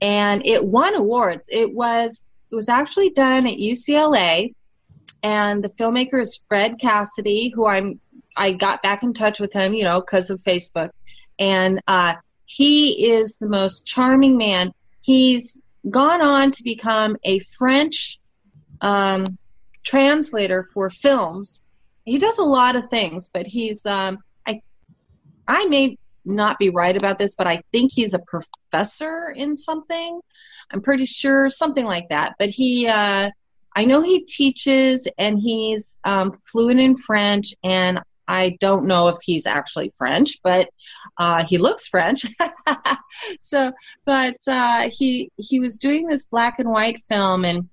and 0.00 0.44
it 0.44 0.64
won 0.64 0.94
awards. 0.94 1.48
It 1.52 1.72
was 1.72 2.28
it 2.50 2.54
was 2.54 2.68
actually 2.68 3.10
done 3.10 3.46
at 3.46 3.58
UCLA, 3.58 4.54
and 5.22 5.62
the 5.62 5.68
filmmaker 5.68 6.20
is 6.20 6.44
Fred 6.48 6.78
Cassidy, 6.80 7.50
who 7.54 7.66
I'm 7.66 8.00
I 8.36 8.52
got 8.52 8.82
back 8.82 9.02
in 9.02 9.12
touch 9.12 9.40
with 9.40 9.52
him, 9.52 9.74
you 9.74 9.84
know, 9.84 10.00
because 10.00 10.30
of 10.30 10.40
Facebook, 10.40 10.90
and 11.38 11.80
uh, 11.86 12.14
he 12.46 13.12
is 13.12 13.38
the 13.38 13.48
most 13.48 13.86
charming 13.86 14.38
man. 14.38 14.72
He's 15.02 15.64
gone 15.88 16.22
on 16.22 16.50
to 16.52 16.62
become 16.64 17.16
a 17.24 17.40
French 17.40 18.18
um, 18.80 19.38
translator 19.84 20.62
for 20.62 20.88
films. 20.88 21.66
He 22.04 22.18
does 22.18 22.38
a 22.38 22.44
lot 22.44 22.76
of 22.76 22.86
things, 22.88 23.28
but 23.32 23.46
he's 23.46 23.84
um, 23.86 24.18
I 25.52 25.66
may 25.66 25.98
not 26.24 26.58
be 26.58 26.70
right 26.70 26.96
about 26.96 27.18
this, 27.18 27.34
but 27.34 27.46
I 27.46 27.60
think 27.72 27.92
he's 27.92 28.14
a 28.14 28.22
professor 28.26 29.34
in 29.36 29.54
something. 29.54 30.20
I'm 30.70 30.80
pretty 30.80 31.04
sure 31.04 31.50
something 31.50 31.84
like 31.84 32.08
that. 32.08 32.36
But 32.38 32.48
he, 32.48 32.88
uh, 32.88 33.28
I 33.76 33.84
know 33.84 34.00
he 34.00 34.24
teaches 34.24 35.06
and 35.18 35.38
he's 35.38 35.98
um, 36.04 36.32
fluent 36.32 36.80
in 36.80 36.96
French, 36.96 37.54
and 37.62 38.00
I 38.26 38.56
don't 38.60 38.86
know 38.86 39.08
if 39.08 39.16
he's 39.22 39.46
actually 39.46 39.90
French, 39.90 40.38
but 40.42 40.70
uh, 41.18 41.44
he 41.46 41.58
looks 41.58 41.88
French. 41.88 42.24
so, 43.40 43.72
but 44.06 44.36
uh, 44.48 44.88
he 44.90 45.30
he 45.36 45.60
was 45.60 45.76
doing 45.76 46.06
this 46.06 46.28
black 46.28 46.58
and 46.60 46.70
white 46.70 46.98
film, 46.98 47.44
and 47.44 47.68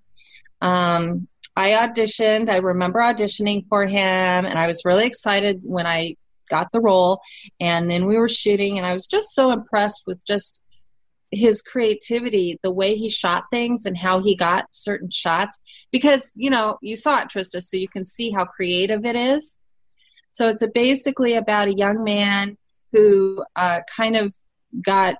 um, 0.61 1.27
I 1.55 1.71
auditioned. 1.71 2.49
I 2.49 2.57
remember 2.57 2.99
auditioning 2.99 3.63
for 3.69 3.85
him, 3.85 4.45
and 4.45 4.55
I 4.57 4.67
was 4.67 4.83
really 4.83 5.05
excited 5.05 5.61
when 5.63 5.87
I 5.87 6.17
got 6.49 6.71
the 6.71 6.81
role. 6.81 7.19
And 7.59 7.89
then 7.89 8.05
we 8.05 8.17
were 8.17 8.27
shooting, 8.27 8.77
and 8.77 8.85
I 8.85 8.93
was 8.93 9.07
just 9.07 9.33
so 9.33 9.51
impressed 9.51 10.03
with 10.07 10.23
just 10.25 10.61
his 11.31 11.61
creativity, 11.61 12.57
the 12.63 12.71
way 12.71 12.95
he 12.95 13.09
shot 13.09 13.43
things, 13.51 13.85
and 13.85 13.97
how 13.97 14.19
he 14.19 14.35
got 14.35 14.65
certain 14.71 15.09
shots. 15.09 15.85
Because 15.91 16.31
you 16.35 16.49
know, 16.49 16.77
you 16.81 16.95
saw 16.95 17.21
it, 17.21 17.29
Trista, 17.29 17.61
so 17.61 17.77
you 17.77 17.87
can 17.87 18.05
see 18.05 18.31
how 18.31 18.45
creative 18.45 19.05
it 19.05 19.15
is. 19.15 19.57
So 20.31 20.49
it's 20.49 20.61
a, 20.61 20.69
basically 20.69 21.35
about 21.35 21.67
a 21.67 21.77
young 21.77 22.03
man 22.03 22.57
who 22.91 23.43
uh, 23.55 23.79
kind 23.95 24.17
of 24.17 24.33
got 24.81 25.15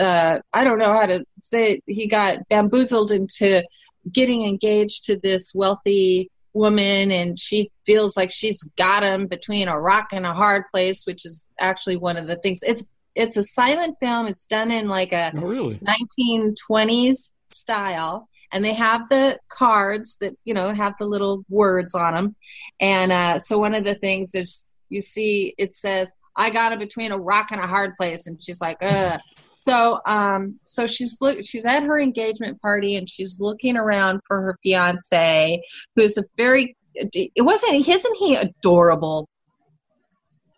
uh, 0.00 0.38
I 0.54 0.64
don't 0.64 0.78
know 0.78 0.92
how 0.92 1.06
to 1.06 1.24
say 1.38 1.72
it. 1.72 1.84
He 1.86 2.06
got 2.06 2.48
bamboozled 2.48 3.10
into 3.10 3.64
getting 4.10 4.42
engaged 4.46 5.06
to 5.06 5.18
this 5.20 5.52
wealthy 5.54 6.30
woman, 6.54 7.10
and 7.12 7.38
she 7.38 7.68
feels 7.84 8.16
like 8.16 8.30
she's 8.30 8.62
got 8.76 9.02
him 9.02 9.26
between 9.26 9.68
a 9.68 9.78
rock 9.80 10.08
and 10.12 10.26
a 10.26 10.34
hard 10.34 10.64
place, 10.70 11.04
which 11.06 11.24
is 11.24 11.48
actually 11.60 11.96
one 11.96 12.16
of 12.16 12.26
the 12.26 12.36
things. 12.36 12.60
It's 12.62 12.90
it's 13.14 13.36
a 13.36 13.42
silent 13.42 13.96
film. 14.00 14.26
It's 14.26 14.46
done 14.46 14.70
in 14.70 14.88
like 14.88 15.12
a 15.12 15.32
Oh, 15.34 15.40
really? 15.40 15.78
1920s 15.78 17.34
style 17.50 18.28
and 18.52 18.64
they 18.64 18.74
have 18.74 19.08
the 19.08 19.38
cards 19.48 20.18
that 20.20 20.34
you 20.44 20.54
know 20.54 20.72
have 20.72 20.94
the 20.98 21.06
little 21.06 21.44
words 21.48 21.94
on 21.94 22.14
them 22.14 22.36
and 22.80 23.12
uh, 23.12 23.38
so 23.38 23.58
one 23.58 23.74
of 23.74 23.84
the 23.84 23.94
things 23.94 24.34
is 24.34 24.70
you 24.88 25.00
see 25.00 25.54
it 25.58 25.72
says 25.74 26.12
i 26.36 26.50
got 26.50 26.72
it 26.72 26.78
between 26.78 27.12
a 27.12 27.16
rock 27.18 27.48
and 27.52 27.60
a 27.60 27.66
hard 27.66 27.94
place 27.96 28.26
and 28.26 28.42
she's 28.42 28.60
like 28.60 28.82
uh 28.82 29.16
so 29.58 30.00
um 30.06 30.58
so 30.62 30.86
she's 30.86 31.18
look 31.20 31.38
she's 31.44 31.66
at 31.66 31.82
her 31.82 32.00
engagement 32.00 32.60
party 32.62 32.96
and 32.96 33.10
she's 33.10 33.40
looking 33.40 33.76
around 33.76 34.20
for 34.26 34.40
her 34.40 34.58
fiance 34.62 35.60
who's 35.96 36.16
a 36.16 36.22
very 36.36 36.76
it 36.98 37.44
wasn't 37.44 37.86
isn't 37.86 38.16
he 38.16 38.36
adorable? 38.36 39.28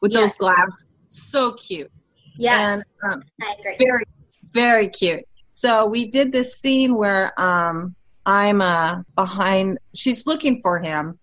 With 0.00 0.12
those 0.12 0.36
glasses. 0.36 0.90
So 1.06 1.52
cute. 1.52 1.90
Yes, 2.36 2.82
and 3.02 3.12
um, 3.12 3.22
I 3.42 3.54
agree. 3.58 3.76
very 3.78 4.04
very 4.52 4.88
cute. 4.88 5.24
So 5.48 5.88
we 5.88 6.08
did 6.08 6.32
this 6.32 6.58
scene 6.58 6.96
where 6.96 7.32
um 7.38 7.94
i'm 8.24 8.60
uh 8.60 9.02
behind 9.16 9.78
she's 9.94 10.26
looking 10.26 10.60
for 10.62 10.78
him. 10.78 11.18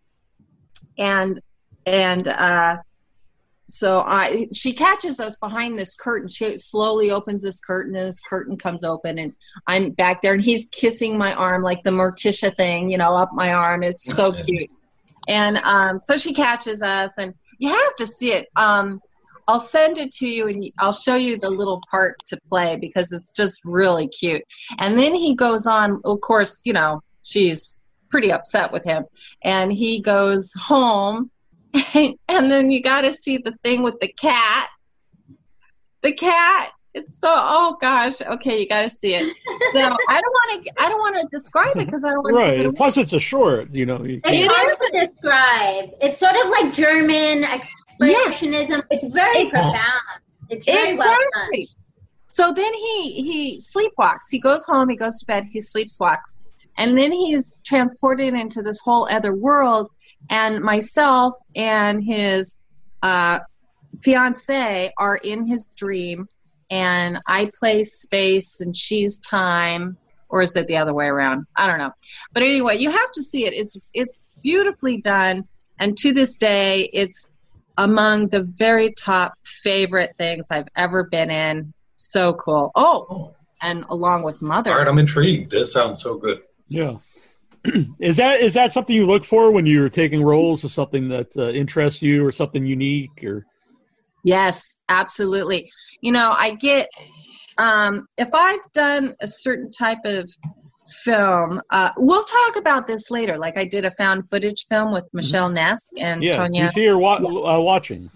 And 0.97 1.41
and 1.85 2.27
uh 2.27 2.77
so 3.69 4.01
i 4.05 4.47
she 4.53 4.73
catches 4.73 5.19
us 5.19 5.35
behind 5.37 5.77
this 5.77 5.95
curtain. 5.95 6.29
She 6.29 6.55
slowly 6.57 7.11
opens 7.11 7.43
this 7.43 7.59
curtain 7.59 7.95
and 7.95 8.07
this 8.07 8.21
curtain 8.21 8.57
comes 8.57 8.83
open 8.83 9.19
and 9.19 9.33
i'm 9.67 9.91
back 9.91 10.21
there 10.21 10.33
and 10.33 10.43
he's 10.43 10.67
kissing 10.67 11.17
my 11.17 11.33
arm 11.33 11.63
like 11.63 11.83
the 11.83 11.89
morticia 11.89 12.55
thing 12.55 12.89
you 12.89 12.97
know 12.97 13.15
up 13.15 13.31
my 13.33 13.53
arm. 13.53 13.83
It's 13.83 14.03
so 14.15 14.31
cute. 14.31 14.71
And 15.27 15.57
um 15.57 15.99
so 15.99 16.17
she 16.17 16.33
catches 16.33 16.81
us 16.81 17.17
and 17.17 17.33
you 17.59 17.69
have 17.69 17.95
to 17.97 18.07
see 18.07 18.31
it. 18.31 18.47
Um 18.55 19.01
I'll 19.49 19.59
send 19.61 19.97
it 19.97 20.11
to 20.13 20.27
you 20.27 20.47
and 20.47 20.71
I'll 20.77 20.93
show 20.93 21.15
you 21.15 21.37
the 21.37 21.49
little 21.49 21.81
part 21.89 22.17
to 22.25 22.39
play 22.47 22.75
because 22.75 23.13
it's 23.13 23.31
just 23.31 23.61
really 23.65 24.09
cute. 24.09 24.43
And 24.77 24.97
then 24.97 25.15
he 25.15 25.35
goes 25.35 25.65
on, 25.65 26.01
of 26.03 26.19
course, 26.19 26.61
you 26.65 26.73
know, 26.73 27.01
she's 27.23 27.85
pretty 28.09 28.31
upset 28.31 28.73
with 28.73 28.83
him. 28.83 29.05
And 29.43 29.71
he 29.71 30.01
goes 30.01 30.53
home 30.53 31.31
and 32.29 32.51
then 32.51 32.71
you 32.71 32.81
got 32.81 33.01
to 33.01 33.11
see 33.13 33.37
the 33.37 33.53
thing 33.63 33.83
with 33.83 33.99
the 33.99 34.07
cat. 34.07 34.67
The 36.01 36.13
cat. 36.13 36.71
It's 36.93 37.19
so 37.19 37.27
oh 37.31 37.77
gosh. 37.79 38.21
Okay, 38.21 38.61
you 38.61 38.67
got 38.67 38.81
to 38.81 38.89
see 38.89 39.13
it. 39.13 39.23
So 39.73 39.79
I 40.09 40.21
don't 40.21 40.33
want 40.33 40.65
to 40.65 40.73
I 40.79 40.89
don't 40.89 40.99
want 40.99 41.15
to 41.15 41.27
describe 41.37 41.75
it 41.77 41.85
because 41.85 42.03
I 42.03 42.09
don't 42.11 42.23
want 42.23 42.35
to 42.35 42.63
Right. 42.65 42.75
Plus, 42.75 42.97
it's 42.97 43.13
a 43.13 43.19
short. 43.19 43.71
You 43.71 43.85
know. 43.85 44.03
you 44.03 44.15
It's 44.15 44.25
can't- 44.25 44.39
It 44.39 44.51
hard 44.51 44.67
to 44.69 45.07
describe. 45.07 45.89
It's 46.01 46.17
sort 46.17 46.35
of 46.35 46.49
like 46.49 46.73
German 46.73 47.43
expressionism. 47.43 48.83
It's 48.89 49.03
very 49.13 49.49
profound. 49.49 50.01
It's 50.49 50.65
very 50.65 50.95
well 50.95 51.05
done. 51.05 51.17
exactly. 51.33 51.69
So 52.29 52.51
then 52.53 52.73
he 52.73 53.11
he 53.23 53.57
sleepwalks. 53.59 54.29
He 54.31 54.39
goes 54.39 54.65
home. 54.65 54.89
He 54.89 54.95
goes 54.97 55.19
to 55.19 55.25
bed. 55.25 55.43
He 55.51 55.59
sleepwalks, 55.59 56.47
and 56.77 56.97
then 56.97 57.11
he's 57.11 57.59
transported 57.65 58.33
into 58.33 58.61
this 58.61 58.79
whole 58.83 59.07
other 59.09 59.33
world. 59.35 59.89
And 60.29 60.61
myself 60.61 61.33
and 61.55 62.03
his 62.03 62.61
uh, 63.01 63.39
fiance 64.01 64.91
are 64.97 65.17
in 65.17 65.47
his 65.47 65.65
dream, 65.77 66.27
and 66.69 67.19
I 67.27 67.49
play 67.57 67.83
space 67.83 68.59
and 68.61 68.75
she's 68.75 69.19
time, 69.19 69.97
or 70.29 70.41
is 70.41 70.55
it 70.55 70.67
the 70.67 70.77
other 70.77 70.93
way 70.93 71.05
around? 71.05 71.45
I 71.57 71.67
don't 71.67 71.77
know. 71.77 71.91
But 72.33 72.43
anyway, 72.43 72.77
you 72.77 72.91
have 72.91 73.11
to 73.13 73.23
see 73.23 73.45
it. 73.45 73.53
It's 73.53 73.77
it's 73.93 74.27
beautifully 74.43 75.01
done, 75.01 75.45
and 75.79 75.97
to 75.97 76.13
this 76.13 76.37
day, 76.37 76.89
it's 76.91 77.31
among 77.77 78.29
the 78.29 78.43
very 78.57 78.91
top 78.91 79.33
favorite 79.43 80.15
things 80.17 80.51
I've 80.51 80.67
ever 80.75 81.03
been 81.03 81.31
in. 81.31 81.73
So 81.97 82.33
cool. 82.33 82.71
Oh, 82.75 83.31
and 83.63 83.85
along 83.89 84.23
with 84.23 84.41
Mother. 84.41 84.71
All 84.71 84.77
right, 84.77 84.87
I'm 84.87 84.99
intrigued. 84.99 85.51
This 85.51 85.73
sounds 85.73 86.03
so 86.03 86.17
good. 86.17 86.41
Yeah. 86.67 86.97
Is 87.99 88.17
that 88.17 88.41
is 88.41 88.53
that 88.53 88.71
something 88.71 88.95
you 88.95 89.05
look 89.05 89.25
for 89.25 89.51
when 89.51 89.65
you're 89.65 89.89
taking 89.89 90.23
roles 90.23 90.63
or 90.63 90.69
something 90.69 91.07
that 91.09 91.35
uh, 91.37 91.49
interests 91.49 92.01
you 92.01 92.25
or 92.25 92.31
something 92.31 92.65
unique 92.65 93.23
or 93.23 93.45
Yes, 94.23 94.83
absolutely. 94.89 95.69
You 96.01 96.11
know, 96.11 96.33
I 96.35 96.55
get 96.55 96.89
um, 97.57 98.05
if 98.17 98.27
I've 98.33 98.71
done 98.73 99.15
a 99.21 99.27
certain 99.27 99.71
type 99.71 99.99
of 100.05 100.29
film. 101.03 101.61
Uh, 101.69 101.91
we'll 101.97 102.23
talk 102.23 102.55
about 102.55 102.87
this 102.87 103.11
later. 103.11 103.37
Like 103.37 103.57
I 103.57 103.65
did 103.65 103.83
a 103.85 103.91
found 103.91 104.29
footage 104.29 104.65
film 104.69 104.91
with 104.91 105.03
Michelle 105.13 105.49
Ness 105.49 105.89
and 105.99 106.21
Mm-hmm. 106.21 106.23
yeah 106.23 106.47
Tonya. 106.47 106.63
you 106.63 106.69
see 106.69 106.85
her 106.85 106.97
wa- 106.97 107.17
uh, 107.17 107.59
watching 107.59 108.09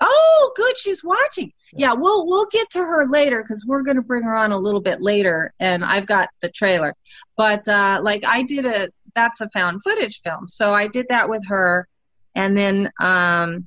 Oh, 0.00 0.52
good. 0.56 0.76
She's 0.78 1.02
watching. 1.04 1.52
Yeah, 1.72 1.94
we'll 1.94 2.26
we'll 2.26 2.46
get 2.50 2.70
to 2.70 2.78
her 2.78 3.06
later 3.06 3.42
because 3.42 3.64
we're 3.66 3.82
going 3.82 3.96
to 3.96 4.02
bring 4.02 4.22
her 4.22 4.36
on 4.36 4.52
a 4.52 4.58
little 4.58 4.80
bit 4.80 5.00
later, 5.00 5.52
and 5.60 5.84
I've 5.84 6.06
got 6.06 6.28
the 6.40 6.48
trailer. 6.48 6.94
But 7.36 7.68
uh, 7.68 8.00
like 8.02 8.24
I 8.26 8.42
did 8.42 8.64
a 8.64 8.88
that's 9.14 9.40
a 9.40 9.48
found 9.50 9.82
footage 9.82 10.20
film, 10.20 10.48
so 10.48 10.72
I 10.72 10.88
did 10.88 11.06
that 11.08 11.28
with 11.28 11.42
her, 11.48 11.86
and 12.34 12.56
then 12.56 12.90
um, 13.00 13.66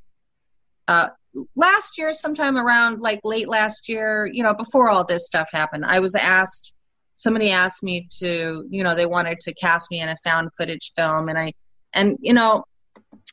uh, 0.88 1.10
last 1.56 1.98
year, 1.98 2.14
sometime 2.14 2.58
around 2.58 3.02
like 3.02 3.22
late 3.24 3.48
last 3.48 3.88
year, 3.88 4.30
you 4.32 4.44
know, 4.44 4.54
before 4.54 4.90
all 4.90 5.06
this 5.06 5.28
stuff 5.28 5.50
happened, 5.52 5.86
I 5.86 6.00
was 6.00 6.16
asked. 6.16 6.76
Somebody 7.16 7.52
asked 7.52 7.84
me 7.84 8.08
to, 8.18 8.66
you 8.72 8.84
know, 8.84 8.96
they 8.96 9.06
wanted 9.06 9.40
to 9.42 9.54
cast 9.54 9.92
me 9.92 10.02
in 10.02 10.10
a 10.10 10.16
found 10.24 10.50
footage 10.58 10.92
film, 10.96 11.30
and 11.30 11.38
I, 11.38 11.54
and 11.94 12.18
you 12.20 12.34
know, 12.34 12.66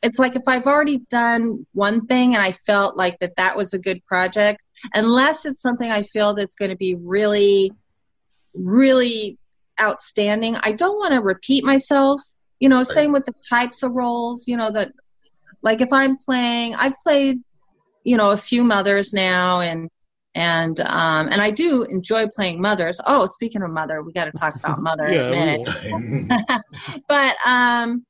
it's 0.03 0.19
like 0.19 0.35
if 0.35 0.43
I've 0.47 0.67
already 0.67 0.99
done 1.09 1.65
one 1.73 2.05
thing 2.05 2.35
and 2.35 2.43
I 2.43 2.51
felt 2.51 2.97
like 2.97 3.17
that 3.19 3.35
that 3.37 3.55
was 3.55 3.73
a 3.73 3.79
good 3.79 4.03
project, 4.05 4.63
unless 4.93 5.45
it's 5.45 5.61
something 5.61 5.89
I 5.89 6.03
feel 6.03 6.33
that's 6.33 6.55
going 6.55 6.71
to 6.71 6.77
be 6.77 6.95
really, 6.95 7.71
really 8.53 9.37
outstanding, 9.81 10.57
I 10.63 10.71
don't 10.71 10.97
want 10.97 11.13
to 11.13 11.21
repeat 11.21 11.63
myself. 11.63 12.21
You 12.59 12.69
know, 12.69 12.83
same 12.83 13.13
with 13.13 13.25
the 13.25 13.33
types 13.49 13.83
of 13.83 13.93
roles, 13.93 14.47
you 14.47 14.57
know, 14.57 14.71
that 14.71 14.91
like 15.61 15.81
if 15.81 15.93
I'm 15.93 16.17
playing, 16.17 16.75
I've 16.75 16.97
played, 17.03 17.39
you 18.03 18.17
know, 18.17 18.31
a 18.31 18.37
few 18.37 18.63
mothers 18.63 19.13
now 19.13 19.61
and 19.61 19.89
and 20.35 20.79
um 20.81 21.27
and 21.31 21.41
I 21.41 21.51
do 21.51 21.83
enjoy 21.83 22.27
playing 22.35 22.61
mothers. 22.61 22.99
Oh, 23.05 23.25
speaking 23.25 23.63
of 23.63 23.71
mother, 23.71 24.01
we 24.01 24.11
got 24.11 24.25
to 24.25 24.31
talk 24.31 24.55
about 24.55 24.79
mother 24.81 25.07
in 25.07 25.13
yeah 25.15 25.27
a 25.27 25.31
minute 25.31 25.61
but 27.07 27.35
um 27.47 28.05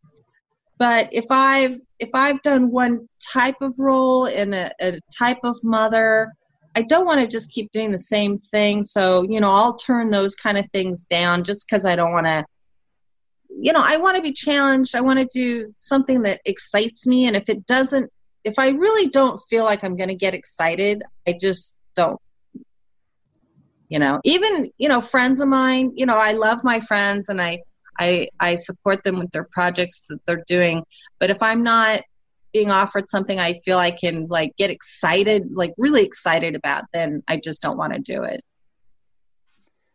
but 0.79 1.07
if 1.11 1.25
i've 1.29 1.75
if 1.99 2.09
i've 2.13 2.41
done 2.41 2.71
one 2.71 3.07
type 3.33 3.61
of 3.61 3.73
role 3.77 4.25
in 4.25 4.53
a, 4.53 4.71
a 4.81 4.99
type 5.15 5.39
of 5.43 5.55
mother 5.63 6.33
i 6.75 6.81
don't 6.81 7.05
want 7.05 7.21
to 7.21 7.27
just 7.27 7.51
keep 7.51 7.71
doing 7.71 7.91
the 7.91 7.99
same 7.99 8.35
thing 8.35 8.81
so 8.81 9.25
you 9.29 9.39
know 9.39 9.53
i'll 9.53 9.75
turn 9.75 10.09
those 10.09 10.35
kind 10.35 10.57
of 10.57 10.65
things 10.73 11.05
down 11.05 11.43
just 11.43 11.67
because 11.67 11.85
i 11.85 11.95
don't 11.95 12.13
want 12.13 12.25
to 12.25 12.43
you 13.61 13.73
know, 13.73 13.81
I 13.83 13.97
want 13.97 14.15
to 14.15 14.21
be 14.21 14.31
challenged. 14.31 14.95
I 14.95 15.01
want 15.01 15.19
to 15.19 15.27
do 15.33 15.73
something 15.79 16.21
that 16.21 16.39
excites 16.45 17.05
me. 17.05 17.27
And 17.27 17.35
if 17.35 17.49
it 17.49 17.65
doesn't, 17.65 18.11
if 18.43 18.57
I 18.57 18.69
really 18.69 19.09
don't 19.09 19.39
feel 19.49 19.65
like 19.65 19.83
I'm 19.83 19.97
going 19.97 20.09
to 20.09 20.15
get 20.15 20.33
excited, 20.33 21.03
I 21.27 21.35
just 21.39 21.81
don't. 21.95 22.19
You 23.89 23.97
know, 23.97 24.19
even, 24.23 24.71
you 24.77 24.87
know, 24.87 25.01
friends 25.01 25.41
of 25.41 25.47
mine, 25.47 25.93
you 25.95 26.05
know, 26.05 26.17
I 26.17 26.33
love 26.33 26.59
my 26.63 26.79
friends 26.79 27.27
and 27.27 27.41
I, 27.41 27.59
I, 27.99 28.29
I 28.39 28.55
support 28.55 29.03
them 29.03 29.19
with 29.19 29.31
their 29.31 29.47
projects 29.51 30.05
that 30.09 30.19
they're 30.25 30.43
doing. 30.47 30.83
But 31.19 31.29
if 31.29 31.43
I'm 31.43 31.63
not 31.63 32.01
being 32.53 32.71
offered 32.71 33.09
something 33.09 33.39
I 33.39 33.53
feel 33.53 33.77
I 33.77 33.91
can 33.91 34.25
like 34.25 34.53
get 34.57 34.69
excited, 34.69 35.49
like 35.53 35.73
really 35.77 36.03
excited 36.03 36.55
about, 36.55 36.85
then 36.93 37.21
I 37.27 37.39
just 37.43 37.61
don't 37.61 37.77
want 37.77 37.93
to 37.93 37.99
do 37.99 38.23
it. 38.23 38.41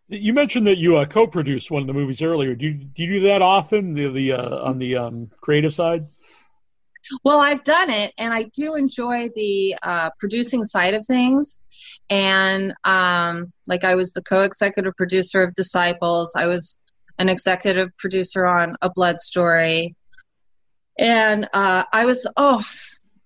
You 0.08 0.34
mentioned 0.34 0.66
that 0.66 0.76
you 0.76 0.96
uh, 0.96 1.06
co-produced 1.06 1.70
one 1.70 1.82
of 1.82 1.88
the 1.88 1.94
movies 1.94 2.20
earlier. 2.20 2.54
Do 2.54 2.66
you, 2.66 2.74
do 2.74 3.02
you 3.02 3.12
do 3.12 3.20
that 3.20 3.40
often? 3.40 3.94
The 3.94 4.08
the 4.08 4.32
uh, 4.32 4.58
on 4.62 4.78
the 4.78 4.96
um, 4.96 5.30
creative 5.40 5.72
side. 5.72 6.06
Well, 7.22 7.40
I've 7.40 7.64
done 7.64 7.90
it, 7.90 8.12
and 8.18 8.32
I 8.32 8.44
do 8.54 8.76
enjoy 8.76 9.28
the 9.34 9.76
uh, 9.82 10.10
producing 10.18 10.64
side 10.64 10.94
of 10.94 11.06
things. 11.06 11.60
And 12.10 12.74
um, 12.84 13.52
like, 13.66 13.84
I 13.84 13.94
was 13.94 14.12
the 14.12 14.22
co-executive 14.22 14.94
producer 14.96 15.42
of 15.42 15.54
Disciples. 15.54 16.34
I 16.36 16.46
was 16.46 16.80
an 17.18 17.28
executive 17.28 17.96
producer 17.96 18.46
on 18.46 18.76
A 18.82 18.90
Blood 18.90 19.20
Story, 19.20 19.94
and 20.98 21.48
uh, 21.52 21.84
I 21.92 22.06
was 22.06 22.26
oh, 22.36 22.62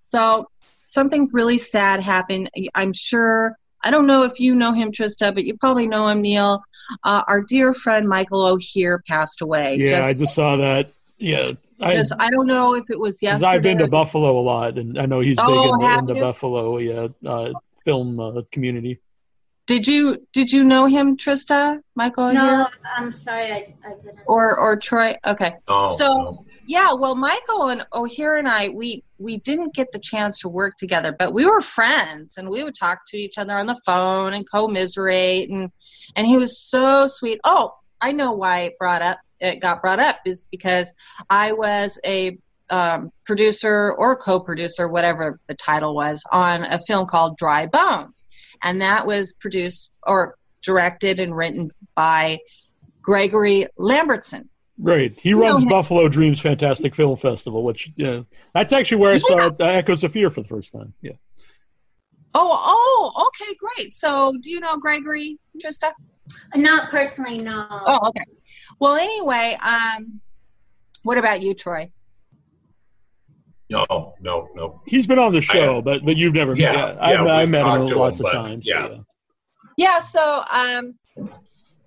so 0.00 0.49
something 0.85 1.28
really 1.33 1.59
sad 1.59 2.00
happened. 2.00 2.50
I'm 2.75 2.92
sure. 2.92 3.57
I 3.85 3.90
don't 3.90 4.07
know 4.07 4.25
if 4.25 4.40
you 4.40 4.54
know 4.54 4.73
him, 4.73 4.90
Trista, 4.90 5.33
but 5.33 5.45
you 5.45 5.57
probably 5.57 5.87
know 5.87 6.09
him, 6.09 6.21
Neal. 6.21 6.61
Uh, 7.04 7.23
our 7.28 7.42
dear 7.42 7.73
friend 7.73 8.09
Michael 8.09 8.45
O'Hear 8.45 9.02
passed 9.07 9.40
away. 9.42 9.76
Yeah, 9.78 10.02
I 10.04 10.14
just 10.14 10.35
saw 10.35 10.57
that. 10.57 10.90
Yeah, 11.18 11.45
I, 11.80 11.95
just- 11.97 12.14
I 12.18 12.30
don't 12.30 12.47
know 12.47 12.75
if 12.75 12.90
it 12.90 12.99
was 12.99 13.23
yesterday. 13.23 13.50
I've 13.52 13.62
been 13.62 13.78
to 13.78 13.88
Buffalo 13.88 14.38
a 14.38 14.40
lot, 14.40 14.78
and 14.78 14.99
I 14.99 15.07
know 15.07 15.21
he's 15.21 15.37
big 15.37 15.45
Oh, 15.47 15.75
in 15.75 15.80
the, 15.80 15.99
in 15.99 16.07
the? 16.07 16.14
Buffalo 16.14 16.78
yeah 16.78 17.09
uh, 17.26 17.52
film 17.85 18.18
uh, 18.21 18.42
community. 18.50 19.00
Did 19.68 19.87
you 19.87 20.26
did 20.32 20.50
you 20.50 20.64
know 20.64 20.87
him, 20.87 21.16
Trista? 21.16 21.78
Michael 21.94 22.25
O'Hear 22.30 22.34
No, 22.34 22.68
I'm 22.96 23.12
sorry, 23.12 23.52
I, 23.52 23.75
I 23.84 23.94
didn't. 24.02 24.18
or 24.26 24.58
or 24.58 24.76
Troy? 24.76 25.14
Okay. 25.25 25.52
No, 25.68 25.90
So- 25.90 26.14
no. 26.14 26.44
Yeah, 26.70 26.92
well, 26.92 27.14
Michael 27.14 27.68
and 27.70 27.87
O'Hear 27.94 28.37
and 28.37 28.46
I, 28.46 28.68
we 28.68 29.02
we 29.18 29.38
didn't 29.38 29.75
get 29.75 29.87
the 29.92 29.98
chance 29.98 30.40
to 30.40 30.50
work 30.50 30.76
together, 30.76 31.16
but 31.18 31.32
we 31.32 31.46
were 31.46 31.62
friends, 31.62 32.37
and 32.37 32.50
we 32.50 32.62
would 32.62 32.75
talk 32.75 32.98
to 33.08 33.16
each 33.16 33.38
other 33.38 33.54
on 33.54 33.66
the 33.66 33.80
phone 33.87 34.34
and 34.34 34.44
commiserate, 34.50 35.48
and 35.48 35.70
and 36.14 36.26
he 36.26 36.37
was 36.37 36.60
so 36.60 37.06
sweet. 37.06 37.40
Oh, 37.44 37.75
I 38.02 38.12
know 38.12 38.32
why 38.32 38.60
it 38.60 38.78
brought 38.78 39.00
up 39.00 39.18
it 39.40 39.60
got 39.60 39.80
brought 39.82 40.00
up 40.00 40.16
is 40.26 40.46
because 40.50 40.92
I 41.30 41.52
was 41.52 42.00
a 42.04 42.38
um, 42.70 43.12
producer 43.25 43.94
or 43.96 44.16
co-producer, 44.16 44.88
whatever 44.88 45.40
the 45.46 45.54
title 45.54 45.94
was, 45.94 46.22
on 46.30 46.64
a 46.64 46.78
film 46.78 47.06
called 47.06 47.38
Dry 47.38 47.64
Bones, 47.66 48.26
and 48.62 48.83
that 48.83 49.07
was 49.07 49.35
produced 49.35 49.99
or 50.07 50.37
directed 50.62 51.21
and 51.21 51.37
written 51.37 51.71
by 51.95 52.38
Gregory 53.03 53.67
Lamberson. 53.79 54.49
Right, 54.81 55.12
he 55.19 55.31
You 55.31 55.37
know 55.37 55.43
runs 55.43 55.62
him. 55.62 55.69
Buffalo 55.69 56.09
Dreams 56.09 56.41
Fantastic 56.41 56.95
Film 56.95 57.17
Festival, 57.17 57.65
which 57.65 57.91
yeah, 57.97 58.23
that's 58.53 58.73
actually 58.73 58.99
where 58.99 59.12
I 59.12 59.19
saw 59.19 59.49
uh, 59.49 59.65
Echoes 59.65 60.05
of 60.05 60.12
Fear 60.12 60.31
for 60.31 60.43
the 60.43 60.49
first 60.49 60.73
time. 60.73 60.95
Yeah, 61.00 61.12
Oh, 62.35 63.12
oh, 63.17 63.29
okay, 63.29 63.57
great. 63.59 63.93
So, 63.95 64.33
do 64.41 64.53
you 64.53 64.61
know 64.61 64.77
Gregory, 64.79 65.38
Trista? 65.65 65.91
Not 66.55 66.91
personally, 66.91 67.38
no. 67.38 67.67
Oh, 67.71 68.09
okay. 68.09 68.25
Well, 68.79 68.95
anyway, 68.97 69.57
um, 69.61 70.21
what 71.03 71.19
about 71.19 71.43
you, 71.43 71.55
Troy? 71.55 71.91
No, 73.70 74.14
no, 74.20 74.48
no. 74.54 74.80
he's 74.87 75.06
been 75.06 75.18
on 75.18 75.32
the 75.32 75.42
show, 75.42 75.82
but 75.82 76.04
but 76.04 76.16
you've 76.16 76.34
never. 76.34 76.56
Yeah, 76.56 76.72
Yeah, 76.72 76.96
I, 77.00 77.12
yeah, 77.12 77.25
I 77.25 77.40
we've 77.42 77.50
met 77.50 77.66
him 77.66 77.87
lots 77.98 78.20
him, 78.20 78.26
of 78.26 78.32
times. 78.32 78.66
yeah. 78.66 78.88
so, 78.88 79.04
Yeah. 79.76 79.98
So, 79.98 80.44
um, 80.52 80.94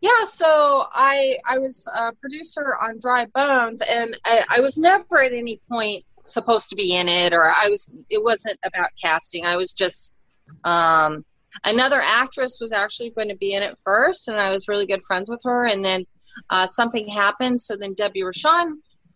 yeah. 0.01 0.23
So 0.23 0.85
I 0.91 1.37
I 1.49 1.57
was 1.57 1.91
a 1.97 2.13
producer 2.15 2.77
on 2.81 2.99
Dry 2.99 3.25
Bones, 3.33 3.81
and 3.89 4.15
I, 4.25 4.43
I 4.57 4.59
was 4.59 4.77
never 4.77 5.21
at 5.21 5.33
any 5.33 5.59
point 5.69 6.03
supposed 6.23 6.69
to 6.69 6.75
be 6.75 6.95
in 6.95 7.09
it, 7.09 7.33
or 7.33 7.45
I 7.45 7.67
was. 7.69 7.95
It 8.09 8.23
wasn't 8.23 8.59
about 8.63 8.89
casting. 9.01 9.45
I 9.45 9.57
was 9.57 9.73
just. 9.73 10.17
Um, 10.65 11.25
another 11.65 12.01
actress 12.03 12.59
was 12.61 12.73
actually 12.73 13.09
going 13.11 13.29
to 13.29 13.35
be 13.35 13.55
in 13.55 13.63
it 13.63 13.75
first, 13.83 14.27
and 14.27 14.39
I 14.39 14.51
was 14.51 14.67
really 14.67 14.85
good 14.85 15.01
friends 15.01 15.29
with 15.29 15.41
her. 15.45 15.65
And 15.65 15.83
then 15.83 16.05
uh, 16.49 16.65
something 16.65 17.07
happened, 17.07 17.59
so 17.59 17.75
then 17.75 17.93
Debbie 17.93 18.21
Rochon 18.21 18.73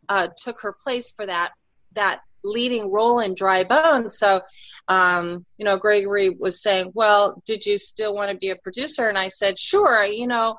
uh, 0.09 0.29
took 0.37 0.59
her 0.61 0.73
place 0.83 1.11
for 1.11 1.25
that 1.25 1.51
that 1.93 2.21
leading 2.45 2.91
role 2.91 3.19
in 3.19 3.33
Dry 3.33 3.63
Bones. 3.63 4.17
So, 4.17 4.41
um, 4.87 5.43
you 5.57 5.65
know, 5.65 5.77
Gregory 5.77 6.29
was 6.29 6.61
saying, 6.61 6.91
"Well, 6.93 7.41
did 7.45 7.65
you 7.65 7.77
still 7.77 8.15
want 8.15 8.31
to 8.31 8.37
be 8.37 8.51
a 8.51 8.55
producer?" 8.55 9.09
And 9.09 9.17
I 9.17 9.27
said, 9.29 9.59
"Sure." 9.59 10.03
You 10.05 10.27
know, 10.27 10.57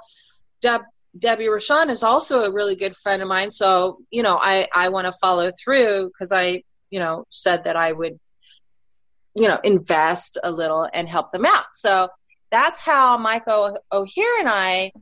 Deb, 0.61 0.83
Debbie 1.19 1.47
Rochon 1.47 1.89
is 1.89 2.03
also 2.03 2.41
a 2.41 2.53
really 2.53 2.77
good 2.77 2.97
friend 2.97 3.23
of 3.23 3.29
mine, 3.29 3.51
so 3.51 3.99
you 4.11 4.23
know, 4.23 4.39
I 4.41 4.67
I 4.75 4.89
want 4.91 5.07
to 5.07 5.13
follow 5.13 5.51
through 5.63 6.09
because 6.09 6.33
I, 6.33 6.63
you 6.91 7.01
know, 7.01 7.25
said 7.31 7.65
that 7.65 7.77
I 7.77 7.93
would, 7.93 8.19
you 9.37 9.49
know, 9.49 9.61
invest 9.63 10.39
a 10.43 10.51
little 10.51 10.89
and 10.93 11.09
help 11.09 11.31
them 11.31 11.47
out. 11.47 11.67
So 11.73 12.09
that's 12.51 12.81
how 12.81 13.17
Michael 13.19 13.79
O'Hear 13.93 14.41
and 14.41 14.49
I 14.49 14.93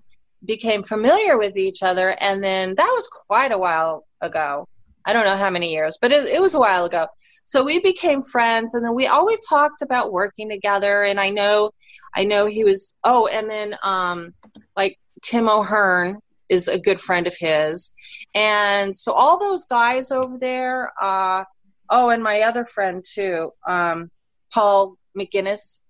became 0.45 0.83
familiar 0.83 1.39
with 1.39 1.57
each 1.57 1.83
other, 1.83 2.11
and 2.11 2.45
then 2.45 2.75
that 2.75 2.93
was 2.95 3.09
quite 3.09 3.53
a 3.53 3.59
while 3.59 4.05
ago. 4.21 4.67
I 5.07 5.13
don't 5.13 5.27
know 5.27 5.37
how 5.37 5.51
many 5.51 5.73
years, 5.73 5.99
but 6.01 6.13
it, 6.13 6.25
it 6.33 6.41
was 6.41 6.55
a 6.55 6.61
while 6.61 6.85
ago. 6.85 7.07
So 7.45 7.65
we 7.65 7.79
became 7.81 8.23
friends, 8.23 8.75
and 8.75 8.85
then 8.85 8.95
we 8.95 9.07
always 9.07 9.47
talked 9.47 9.83
about 9.83 10.13
working 10.13 10.49
together. 10.49 11.03
And 11.05 11.21
I 11.21 11.31
know, 11.31 11.71
I 12.17 12.25
know 12.25 12.47
he 12.47 12.65
was. 12.65 12.97
Oh, 13.05 13.27
and 13.27 13.51
then 13.51 13.77
um, 13.83 14.35
like 14.77 14.97
Tim 15.23 15.49
O'Hearn 15.49 16.19
is 16.49 16.69
a 16.69 16.81
good 16.81 17.01
friend 17.01 17.27
of 17.27 17.37
his, 17.39 17.93
and 18.35 18.97
so 18.97 19.13
all 19.13 19.39
those 19.39 19.67
guys 19.67 20.11
over 20.11 20.39
there. 20.39 20.91
Uh, 21.01 21.45
oh, 21.91 22.09
and 22.09 22.23
my 22.23 22.41
other 22.41 22.65
friend 22.65 23.05
too, 23.07 23.51
um, 23.69 24.11
Paul 24.53 24.97
McGinnis. 25.19 25.81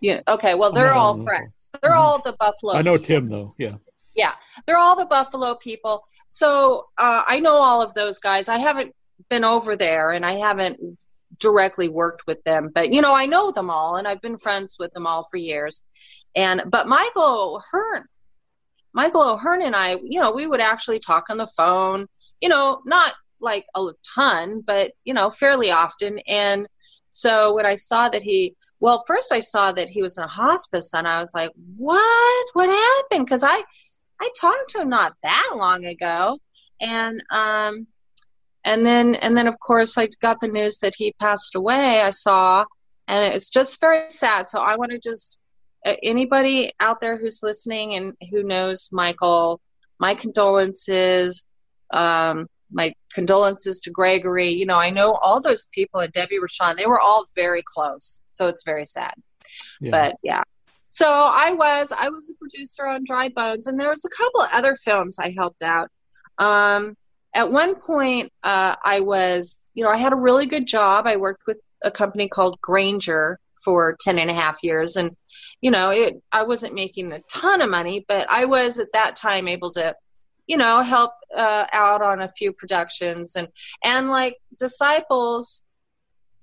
Yeah. 0.00 0.20
Okay. 0.28 0.54
Well, 0.54 0.72
they're 0.72 0.92
Oh, 0.92 0.98
all 0.98 1.22
friends. 1.22 1.70
They're 1.80 1.92
Mhm. 1.92 1.98
all 1.98 2.18
the 2.20 2.34
Buffalo. 2.38 2.74
I 2.74 2.82
know 2.82 2.98
people 2.98 3.06
Tim 3.06 3.26
though. 3.26 3.50
Yeah, 3.58 3.76
they're 4.66 4.78
all 4.78 4.96
the 4.96 5.06
Buffalo 5.06 5.54
people. 5.54 6.04
So 6.28 6.86
uh, 6.98 7.22
I 7.26 7.40
know 7.40 7.56
all 7.56 7.82
of 7.82 7.94
those 7.94 8.18
guys. 8.18 8.48
I 8.48 8.58
haven't 8.58 8.94
been 9.28 9.44
over 9.44 9.76
there 9.76 10.10
and 10.10 10.24
I 10.24 10.32
haven't 10.32 10.98
directly 11.38 11.88
worked 11.88 12.26
with 12.26 12.42
them, 12.44 12.70
but 12.74 12.92
you 12.92 13.02
know 13.02 13.14
I 13.14 13.26
know 13.26 13.50
them 13.50 13.70
all 13.70 13.96
and 13.96 14.06
I've 14.06 14.22
been 14.22 14.36
friends 14.36 14.76
with 14.78 14.92
them 14.92 15.06
all 15.06 15.24
for 15.24 15.36
years. 15.36 15.84
And 16.36 16.62
but 16.66 16.88
Michael 16.88 17.56
O'Hearn, 17.56 18.04
Michael 18.92 19.22
O'Hearn 19.22 19.62
and 19.62 19.74
I, 19.74 19.96
you 20.04 20.20
know, 20.20 20.32
we 20.32 20.46
would 20.46 20.60
actually 20.60 21.00
talk 21.00 21.24
on 21.30 21.36
the 21.36 21.46
phone. 21.46 22.06
You 22.40 22.48
know, 22.48 22.80
not 22.84 23.14
like 23.40 23.66
a 23.76 23.86
ton, 24.14 24.62
but 24.66 24.92
you 25.04 25.14
know, 25.14 25.30
fairly 25.30 25.70
often. 25.70 26.18
And 26.26 26.68
so 27.10 27.54
when 27.54 27.66
I 27.66 27.76
saw 27.76 28.08
that 28.08 28.22
he, 28.22 28.56
well, 28.80 29.04
first 29.06 29.32
I 29.32 29.40
saw 29.40 29.70
that 29.72 29.88
he 29.88 30.02
was 30.02 30.18
in 30.18 30.24
a 30.24 30.28
hospice, 30.28 30.94
and 30.94 31.06
I 31.06 31.20
was 31.20 31.32
like, 31.34 31.50
"What? 31.76 32.46
What 32.54 32.68
happened?" 32.68 33.26
Because 33.26 33.44
I 33.44 33.62
I 34.20 34.30
talked 34.40 34.70
to 34.70 34.82
him 34.82 34.90
not 34.90 35.12
that 35.22 35.50
long 35.54 35.84
ago, 35.84 36.38
and 36.80 37.20
um, 37.30 37.86
and 38.64 38.84
then 38.86 39.14
and 39.16 39.36
then 39.36 39.46
of 39.46 39.58
course 39.60 39.98
I 39.98 40.08
got 40.20 40.40
the 40.40 40.48
news 40.48 40.78
that 40.78 40.94
he 40.96 41.14
passed 41.20 41.54
away. 41.54 42.00
I 42.00 42.10
saw, 42.10 42.64
and 43.08 43.34
it's 43.34 43.50
just 43.50 43.80
very 43.80 44.10
sad. 44.10 44.48
So 44.48 44.60
I 44.60 44.76
want 44.76 44.92
to 44.92 44.98
just 44.98 45.38
anybody 46.02 46.72
out 46.80 47.00
there 47.00 47.18
who's 47.18 47.40
listening 47.42 47.94
and 47.94 48.14
who 48.30 48.42
knows 48.42 48.90
Michael, 48.92 49.60
my 49.98 50.14
condolences. 50.14 51.46
Um, 51.92 52.46
my 52.72 52.92
condolences 53.12 53.78
to 53.80 53.90
Gregory. 53.90 54.48
You 54.48 54.66
know, 54.66 54.78
I 54.78 54.90
know 54.90 55.16
all 55.22 55.40
those 55.40 55.66
people 55.66 56.00
and 56.00 56.10
Debbie 56.12 56.40
Rochon. 56.40 56.76
They 56.76 56.86
were 56.86 56.98
all 56.98 57.24
very 57.36 57.62
close, 57.62 58.22
so 58.28 58.48
it's 58.48 58.64
very 58.64 58.84
sad 58.84 59.12
yeah. 59.80 59.90
but 59.90 60.16
yeah 60.22 60.42
so 60.94 61.08
i 61.08 61.52
was 61.52 61.90
i 61.90 62.08
was 62.08 62.30
a 62.30 62.34
producer 62.38 62.86
on 62.86 63.02
dry 63.02 63.28
bones 63.28 63.66
and 63.66 63.80
there 63.80 63.90
was 63.90 64.04
a 64.04 64.16
couple 64.16 64.42
of 64.42 64.48
other 64.52 64.76
films 64.76 65.18
i 65.18 65.34
helped 65.36 65.62
out. 65.62 65.88
Um, 66.38 66.96
at 67.34 67.50
one 67.50 67.74
point 67.74 68.32
uh, 68.44 68.76
i 68.84 69.00
was 69.00 69.72
you 69.74 69.82
know 69.82 69.90
i 69.90 69.96
had 69.96 70.12
a 70.12 70.16
really 70.16 70.46
good 70.46 70.66
job. 70.66 71.06
I 71.06 71.16
worked 71.16 71.42
with 71.48 71.58
a 71.82 71.90
company 71.90 72.28
called 72.28 72.60
Grainger 72.60 73.38
for 73.64 73.96
10 74.00 74.18
and 74.18 74.30
a 74.30 74.34
half 74.34 74.62
years 74.62 74.96
and 74.96 75.16
you 75.60 75.70
know 75.70 75.90
it 75.90 76.22
i 76.30 76.42
wasn't 76.42 76.74
making 76.74 77.12
a 77.12 77.20
ton 77.28 77.60
of 77.60 77.70
money 77.70 78.04
but 78.06 78.28
i 78.30 78.44
was 78.44 78.78
at 78.78 78.92
that 78.92 79.16
time 79.16 79.48
able 79.48 79.70
to 79.70 79.94
you 80.46 80.56
know 80.56 80.82
help 80.82 81.12
uh, 81.36 81.64
out 81.72 82.02
on 82.02 82.20
a 82.20 82.28
few 82.28 82.52
productions 82.52 83.36
and 83.36 83.48
and 83.82 84.10
like 84.10 84.36
disciples 84.58 85.64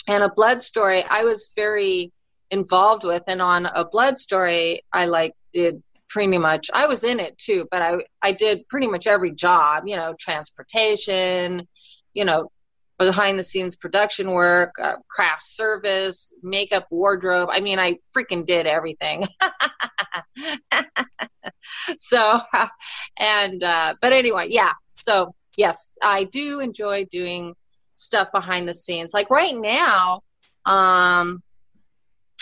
and 0.08 0.24
a 0.24 0.32
blood 0.36 0.62
story 0.62 1.04
i 1.10 1.24
was 1.24 1.52
very 1.56 2.12
involved 2.52 3.04
with 3.04 3.24
and 3.28 3.42
on 3.42 3.66
a 3.66 3.86
blood 3.86 4.18
story 4.18 4.82
i 4.94 5.06
like 5.06 5.34
did 5.52 5.82
pretty 6.12 6.38
much 6.38 6.70
I 6.74 6.88
was 6.88 7.06
in 7.06 7.22
it 7.22 7.38
too, 7.38 7.68
but 7.72 7.82
I 7.82 8.04
I 8.22 8.34
did 8.34 8.68
pretty 8.68 8.88
much 8.88 9.08
every 9.08 9.32
job, 9.32 9.84
you 9.88 9.96
know, 9.96 10.14
transportation, 10.20 11.68
you 12.14 12.26
know, 12.26 12.52
behind 12.98 13.40
the 13.40 13.44
scenes 13.44 13.76
production 13.76 14.32
work, 14.32 14.76
uh, 14.82 14.96
craft 15.10 15.44
service, 15.44 16.38
makeup, 16.44 16.86
wardrobe. 16.92 17.50
I 17.52 17.60
mean, 17.60 17.80
I 17.80 17.98
freaking 18.16 18.46
did 18.46 18.68
everything. 18.68 19.26
so, 21.98 22.40
and, 23.18 23.64
uh, 23.64 23.96
but 24.02 24.14
anyway, 24.14 24.48
yeah. 24.50 24.74
So, 24.90 25.34
yes, 25.58 25.98
I 26.04 26.26
do 26.26 26.60
enjoy 26.60 27.06
doing 27.06 27.56
stuff 27.96 28.32
behind 28.32 28.70
the 28.70 28.74
scenes. 28.74 29.14
Like 29.14 29.30
right 29.30 29.56
now, 29.56 30.22
um, 30.66 31.42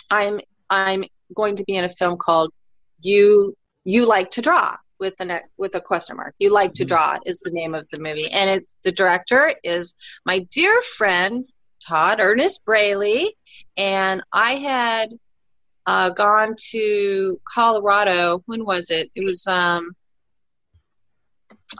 I'm, 0.09 0.39
I'm 0.69 1.05
going 1.35 1.57
to 1.57 1.63
be 1.63 1.75
in 1.75 1.85
a 1.85 1.89
film 1.89 2.17
called 2.17 2.51
You, 3.01 3.55
You 3.83 4.07
Like 4.07 4.31
to 4.31 4.41
Draw 4.41 4.75
with 4.99 5.15
the 5.17 5.41
with 5.57 5.75
a 5.75 5.81
question 5.81 6.17
mark. 6.17 6.35
You 6.39 6.53
like 6.53 6.73
to 6.73 6.85
draw 6.85 7.17
is 7.25 7.39
the 7.39 7.51
name 7.51 7.73
of 7.73 7.89
the 7.89 7.99
movie, 7.99 8.29
and 8.29 8.49
it's 8.49 8.75
the 8.83 8.91
director 8.91 9.53
is 9.63 9.95
my 10.25 10.39
dear 10.51 10.81
friend 10.81 11.45
Todd 11.87 12.19
Ernest 12.19 12.65
Braley, 12.65 13.33
and 13.77 14.21
I 14.31 14.51
had 14.53 15.09
uh, 15.85 16.09
gone 16.11 16.55
to 16.71 17.39
Colorado. 17.51 18.41
When 18.45 18.65
was 18.65 18.91
it? 18.91 19.09
It 19.15 19.25
was 19.25 19.47
um. 19.47 19.95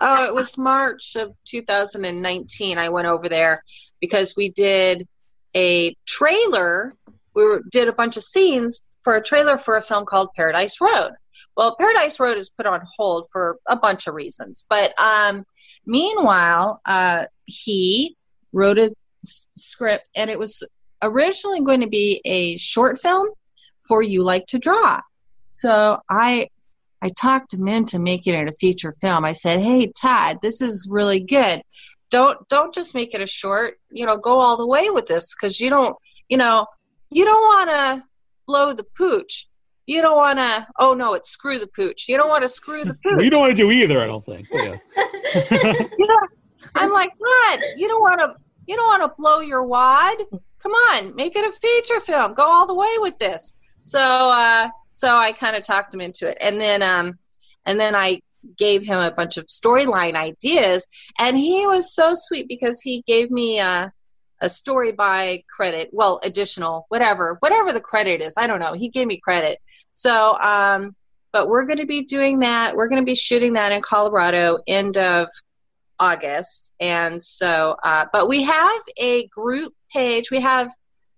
Oh, 0.02 0.26
it 0.26 0.34
was 0.34 0.58
March 0.58 1.16
of 1.16 1.34
2019. 1.46 2.78
I 2.78 2.90
went 2.90 3.08
over 3.08 3.28
there 3.28 3.64
because 4.00 4.36
we 4.38 4.50
did 4.50 5.08
a 5.56 5.96
trailer. 6.06 6.94
We 7.36 7.44
were, 7.44 7.64
did 7.72 7.88
a 7.88 7.94
bunch 7.94 8.18
of 8.18 8.24
scenes 8.24 8.90
for 9.02 9.16
a 9.16 9.24
trailer 9.24 9.58
for 9.58 9.78
a 9.78 9.82
film 9.82 10.06
called 10.06 10.30
Paradise 10.36 10.82
Road. 10.82 11.12
Well, 11.56 11.76
Paradise 11.78 12.20
Road 12.20 12.38
is 12.38 12.50
put 12.50 12.66
on 12.66 12.82
hold 12.98 13.28
for 13.32 13.58
a 13.68 13.78
bunch 13.78 14.08
of 14.08 14.14
reasons. 14.14 14.66
But 14.70 14.94
um, 15.00 15.44
meanwhile, 15.86 16.80
uh, 16.86 17.26
he 17.46 18.16
wrote 18.54 18.78
a 18.78 18.90
s- 19.24 19.50
script, 19.56 20.06
and 20.16 20.30
it 20.30 20.40
was 20.40 20.68
originally 21.02 21.62
going 21.62 21.82
to 21.82 21.90
be 21.90 22.22
a 22.26 22.58
short 22.58 23.00
film 23.00 23.28
for 23.88 24.02
You 24.02 24.24
Like 24.24 24.46
to 24.48 24.60
Draw. 24.60 25.00
So 25.52 26.00
I 26.10 26.48
I 27.02 27.10
talked 27.18 27.54
him 27.54 27.68
into 27.68 27.98
making 27.98 28.36
it 28.36 28.48
a 28.50 28.52
feature 28.52 28.92
film. 28.92 29.24
I 29.24 29.32
said, 29.32 29.62
"Hey, 29.62 29.92
Todd, 30.00 30.40
this 30.42 30.62
is 30.62 30.88
really 30.92 31.20
good. 31.20 31.62
Don't 32.12 32.38
don't 32.50 32.74
just 32.74 32.96
make 32.96 33.14
it 33.14 33.22
a 33.22 33.28
short. 33.28 33.80
You 33.90 34.06
know, 34.06 34.18
go 34.18 34.40
all 34.40 34.58
the 34.58 34.68
way 34.68 34.90
with 34.90 35.06
this 35.06 35.34
because 35.36 35.60
you 35.60 35.70
don't, 35.70 35.96
you 36.28 36.38
know, 36.38 36.66
you 37.12 37.26
don't 37.26 37.42
want 37.42 37.70
to 37.72 38.08
blow 38.48 38.74
the 38.74 38.86
pooch. 38.98 39.48
You 39.86 40.02
don't 40.02 40.18
want 40.18 40.40
to. 40.40 40.68
Oh 40.80 40.94
no, 40.94 41.16
it's 41.16 41.30
screw 41.30 41.58
the 41.58 41.68
pooch. 41.68 42.08
You 42.08 42.18
don't 42.18 42.30
want 42.30 42.44
to 42.44 42.50
screw 42.50 42.84
the 42.84 42.96
pooch. 43.04 43.24
you 43.24 43.30
don't 43.30 43.40
want 43.42 43.56
to 43.56 43.62
do 43.62 43.72
either, 43.72 44.02
I 44.02 44.08
don't 44.08 44.24
think. 44.24 44.48
Yeah. 44.52 44.76
You 45.36 45.90
know, 46.08 46.20
I'm 46.76 46.92
like, 46.92 47.10
Todd, 47.10 47.60
you 47.76 47.88
don't 47.88 48.02
want 48.02 48.20
to. 48.22 48.36
You 48.68 48.76
don't 48.76 49.02
want 49.02 49.12
to 49.12 49.16
blow 49.18 49.40
your 49.40 49.64
wad. 49.64 50.18
Come 50.60 50.72
on, 50.72 51.16
make 51.16 51.36
it 51.36 51.44
a 51.44 51.52
feature 51.52 52.00
film. 52.00 52.34
Go 52.34 52.44
all 52.44 52.68
the 52.68 52.76
way 52.76 52.94
with 53.00 53.18
this. 53.18 53.58
So, 53.82 54.00
uh, 54.00 54.70
so 54.90 55.16
I 55.16 55.32
kind 55.32 55.56
of 55.56 55.64
talked 55.64 55.94
him 55.94 56.02
into 56.02 56.30
it, 56.30 56.38
and 56.42 56.62
then, 56.62 56.84
um, 56.84 57.18
and 57.66 57.80
then 57.80 57.96
I 57.96 58.22
gave 58.58 58.86
him 58.86 59.00
a 59.00 59.10
bunch 59.10 59.38
of 59.38 59.48
storyline 59.48 60.16
ideas, 60.16 60.88
and 61.18 61.38
he 61.38 61.66
was 61.66 61.96
so 61.96 62.12
sweet 62.14 62.48
because 62.48 62.82
he 62.82 63.02
gave 63.08 63.32
me 63.32 63.60
a, 63.60 63.92
a 64.42 64.50
story 64.50 64.92
by 64.92 65.44
credit, 65.50 65.90
well, 65.92 66.20
additional, 66.24 66.86
whatever, 66.90 67.38
whatever 67.40 67.74
the 67.74 67.82
credit 67.82 68.22
is. 68.22 68.36
I 68.38 68.48
don't 68.48 68.60
know. 68.60 68.74
He 68.74 68.90
gave 68.90 69.08
me 69.08 69.18
credit. 69.18 69.60
So, 69.92 70.38
um, 70.40 70.96
but 71.32 71.48
we're 71.48 71.66
going 71.66 71.80
to 71.80 71.86
be 71.86 72.06
doing 72.06 72.40
that. 72.40 72.76
We're 72.76 72.88
going 72.88 73.02
to 73.02 73.06
be 73.06 73.16
shooting 73.16 73.54
that 73.54 73.72
in 73.72 73.82
Colorado 73.82 74.60
end 74.68 74.98
of 74.98 75.28
August. 76.00 76.74
And 76.80 77.22
so, 77.22 77.76
uh, 77.84 78.06
but 78.12 78.28
we 78.28 78.44
have 78.44 78.82
a 78.98 79.28
group 79.28 79.74
page. 79.94 80.32
We 80.32 80.42
have 80.42 80.70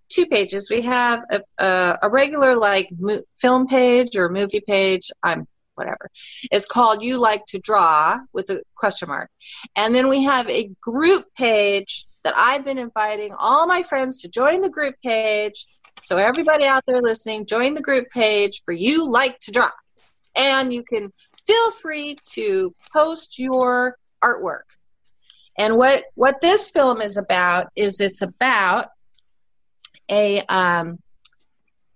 two 0.08 0.26
pages. 0.26 0.68
We 0.70 0.82
have 0.82 1.20
a, 1.30 1.40
a, 1.64 1.98
a 2.02 2.10
regular 2.10 2.56
like 2.56 2.88
mo- 2.98 3.22
film 3.40 3.66
page 3.66 4.16
or 4.16 4.28
movie 4.28 4.62
page. 4.66 5.10
I'm 5.22 5.46
whatever. 5.74 6.10
It's 6.50 6.66
called 6.66 7.02
You 7.02 7.18
Like 7.20 7.44
to 7.46 7.58
Draw 7.58 8.18
with 8.32 8.50
a 8.50 8.62
question 8.74 9.08
mark. 9.08 9.30
And 9.76 9.94
then 9.94 10.08
we 10.08 10.24
have 10.24 10.48
a 10.48 10.70
group 10.82 11.24
page 11.36 12.06
that 12.24 12.34
I've 12.36 12.64
been 12.64 12.78
inviting 12.78 13.34
all 13.38 13.66
my 13.66 13.82
friends 13.82 14.22
to 14.22 14.30
join 14.30 14.60
the 14.60 14.70
group 14.70 14.94
page. 15.04 15.66
So 16.02 16.16
everybody 16.16 16.64
out 16.64 16.82
there 16.86 17.00
listening, 17.00 17.46
join 17.46 17.74
the 17.74 17.82
group 17.82 18.06
page 18.12 18.62
for 18.64 18.72
You 18.72 19.10
Like 19.10 19.38
to 19.40 19.52
Draw. 19.52 19.70
And 20.36 20.72
you 20.72 20.82
can 20.82 21.12
feel 21.46 21.70
free 21.72 22.16
to 22.34 22.74
post 22.92 23.38
your 23.38 23.96
artwork. 24.22 24.62
And 25.58 25.76
what 25.76 26.04
what 26.14 26.40
this 26.40 26.70
film 26.70 27.02
is 27.02 27.16
about 27.18 27.68
is 27.76 28.00
it's 28.00 28.22
about 28.22 28.86
a 30.10 30.40
um 30.48 30.98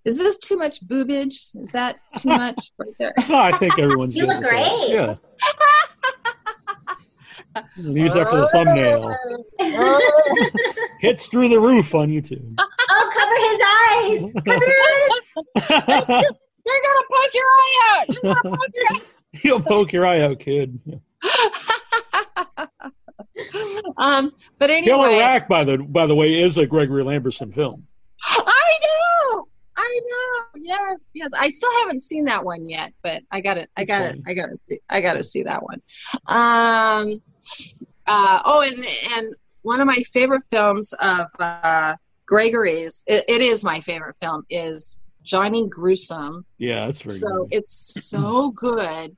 is 0.05 0.19
this 0.19 0.39
too 0.39 0.57
much 0.57 0.87
boobage? 0.87 1.57
Is 1.57 1.73
that 1.73 1.99
too 2.19 2.29
much 2.37 2.71
right 2.79 2.95
there? 2.99 3.15
No, 3.29 3.39
I 3.39 3.53
think 3.53 3.79
everyone's 3.79 4.15
You 4.15 4.27
good 4.27 4.29
look 4.29 4.37
with 4.39 4.51
that. 4.51 4.79
great. 4.79 4.91
Yeah. 4.91 5.15
We'll 7.79 7.97
use 7.97 8.15
that 8.15 8.29
for 8.29 8.37
the 8.37 8.49
thumbnail. 8.49 9.15
Hits 11.01 11.29
through 11.29 11.49
the 11.49 11.61
roof 11.61 11.95
on 11.95 12.09
YouTube. 12.09 12.55
oh, 12.59 13.11
cover 13.19 13.37
his 13.49 13.61
eyes. 14.23 14.33
Cover 14.45 14.65
his. 14.65 16.33
You're 16.67 16.83
gonna 16.83 17.07
poke 17.11 17.35
your 17.35 17.45
eye 17.45 17.75
out. 17.93 18.07
You're 18.23 18.35
gonna 18.35 18.57
poke 18.57 18.75
your 18.75 19.01
You'll 19.45 19.61
poke 19.61 19.93
your 19.93 20.07
eye 20.07 20.21
out, 20.23 20.39
kid. 20.39 20.81
um, 23.99 24.33
but 24.59 24.71
Killer 24.71 25.07
anyway, 25.07 25.19
Rack, 25.21 25.49
by 25.49 25.65
the 25.65 25.79
by 25.79 26.07
the 26.07 26.15
way, 26.15 26.41
is 26.41 26.57
a 26.57 26.67
Gregory 26.67 27.05
Lamberson 27.05 27.53
film. 27.55 27.87
I 28.25 28.79
know, 28.83 29.49
I 29.77 30.01
know. 30.03 30.61
Yes, 30.63 31.13
yes. 31.15 31.31
I 31.39 31.51
still 31.51 31.71
haven't 31.81 32.03
seen 32.03 32.25
that 32.25 32.45
one 32.45 32.67
yet, 32.69 32.93
but 33.03 33.23
I 33.31 33.41
got 33.41 33.59
it. 33.59 33.71
I 33.77 33.85
got 33.85 34.03
it. 34.03 34.19
I 34.27 34.35
got 34.35 34.47
to 34.47 34.57
see. 34.57 34.79
I 34.91 35.01
got 35.01 35.15
to 35.15 35.23
see 35.23 35.43
that 35.45 35.63
one. 35.63 35.81
Um. 36.27 37.21
Uh. 38.07 38.41
Oh, 38.45 38.61
and 38.61 38.87
and 39.17 39.35
one 39.63 39.81
of 39.81 39.87
my 39.87 40.03
favorite 40.13 40.43
films 40.49 40.93
of 40.95 41.27
uh, 41.41 41.97
Gregory's. 42.27 43.05
It, 43.07 43.25
it 43.29 43.41
is 43.41 43.65
my 43.65 43.81
favorite 43.81 44.17
film. 44.17 44.45
Is 44.51 45.01
Johnny 45.23 45.69
Gruesome. 45.69 46.45
Yeah, 46.59 46.87
that's 46.87 47.03
very 47.03 47.17
so 47.17 47.45
good. 47.45 47.49
it's 47.51 48.05
so 48.09 48.51
good. 48.51 49.17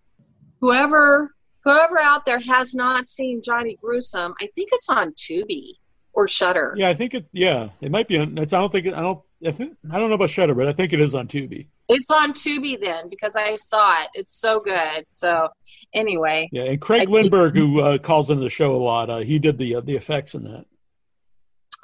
Whoever 0.61 1.35
whoever 1.65 1.99
out 2.01 2.25
there 2.25 2.41
has 2.41 2.75
not 2.75 3.09
seen 3.09 3.43
Johnny 3.43 3.77
Gruesome, 3.81 4.35
I 4.41 4.49
think 4.55 4.71
it's 4.73 4.89
on 4.89 5.13
Tubi 5.13 5.75
or 6.15 6.27
Shutter. 6.27 6.75
Yeah, 6.77 6.89
I 6.89 6.95
think 6.95 7.15
it. 7.15 7.27
Yeah, 7.33 7.69
it 7.81 7.91
might 7.91 8.09
be. 8.09 8.19
On, 8.19 8.39
it's, 8.39 8.53
I 8.53 8.59
don't 8.59 8.73
think. 8.73 8.87
It, 8.87 8.95
I 8.95 9.01
don't. 9.01 9.21
I 9.47 9.51
think. 9.51 9.77
I 9.91 9.99
don't 9.99 10.09
know 10.09 10.17
about 10.17 10.31
Shutter, 10.31 10.55
but 10.55 10.67
I 10.67 10.73
think 10.73 10.93
it 10.93 11.01
is 11.01 11.15
on 11.15 11.29
Tubi. 11.29 11.69
It's 11.89 12.11
on 12.11 12.33
Tubi 12.33 12.79
then 12.81 13.09
because 13.09 13.35
I 13.35 13.57
saw 13.57 14.03
it. 14.03 14.09
It's 14.15 14.39
so 14.39 14.61
good. 14.61 15.05
So 15.09 15.49
anyway, 15.95 16.49
Yeah, 16.53 16.65
and 16.65 16.81
Craig 16.81 17.09
I 17.09 17.11
Lindbergh, 17.11 17.57
who 17.57 17.81
uh, 17.81 17.99
calls 17.99 18.31
into 18.31 18.43
the 18.43 18.51
show 18.51 18.75
a 18.75 18.77
lot, 18.77 19.09
uh, 19.09 19.19
he 19.19 19.39
did 19.39 19.59
the 19.59 19.77
uh, 19.77 19.81
the 19.81 19.97
effects 19.97 20.35
in 20.35 20.45
that. 20.45 20.67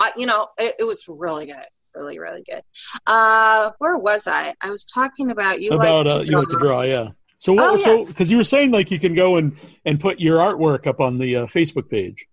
uh, 0.01 0.11
you 0.17 0.27
know, 0.27 0.49
it, 0.59 0.75
it 0.81 0.85
was 0.85 1.05
really 1.09 1.47
good. 1.47 1.65
Really, 1.95 2.19
really 2.19 2.43
good. 2.43 2.63
Uh, 3.07 3.71
where 3.79 3.97
was 3.97 4.27
I? 4.27 4.53
I 4.61 4.71
was 4.71 4.85
talking 4.85 5.31
about 5.31 5.61
you 5.61 5.71
about 5.71 6.07
like 6.07 6.17
uh, 6.17 6.25
to 6.25 6.31
you 6.31 6.39
like 6.39 6.49
to 6.49 6.59
draw, 6.59 6.83
yeah. 6.83 7.11
So 7.39 7.53
what? 7.53 7.71
Oh, 7.71 7.77
So 7.77 8.05
because 8.05 8.31
you 8.31 8.37
were 8.37 8.45
saying 8.45 8.73
like 8.73 8.91
you 8.91 8.99
can 8.99 9.15
go 9.15 9.37
and 9.37 9.57
and 9.85 10.01
put 10.01 10.21
your 10.21 10.39
artwork 10.39 10.87
up 10.87 11.01
on 11.01 11.19
the 11.19 11.35
Facebook 11.47 11.89
page. 11.89 12.27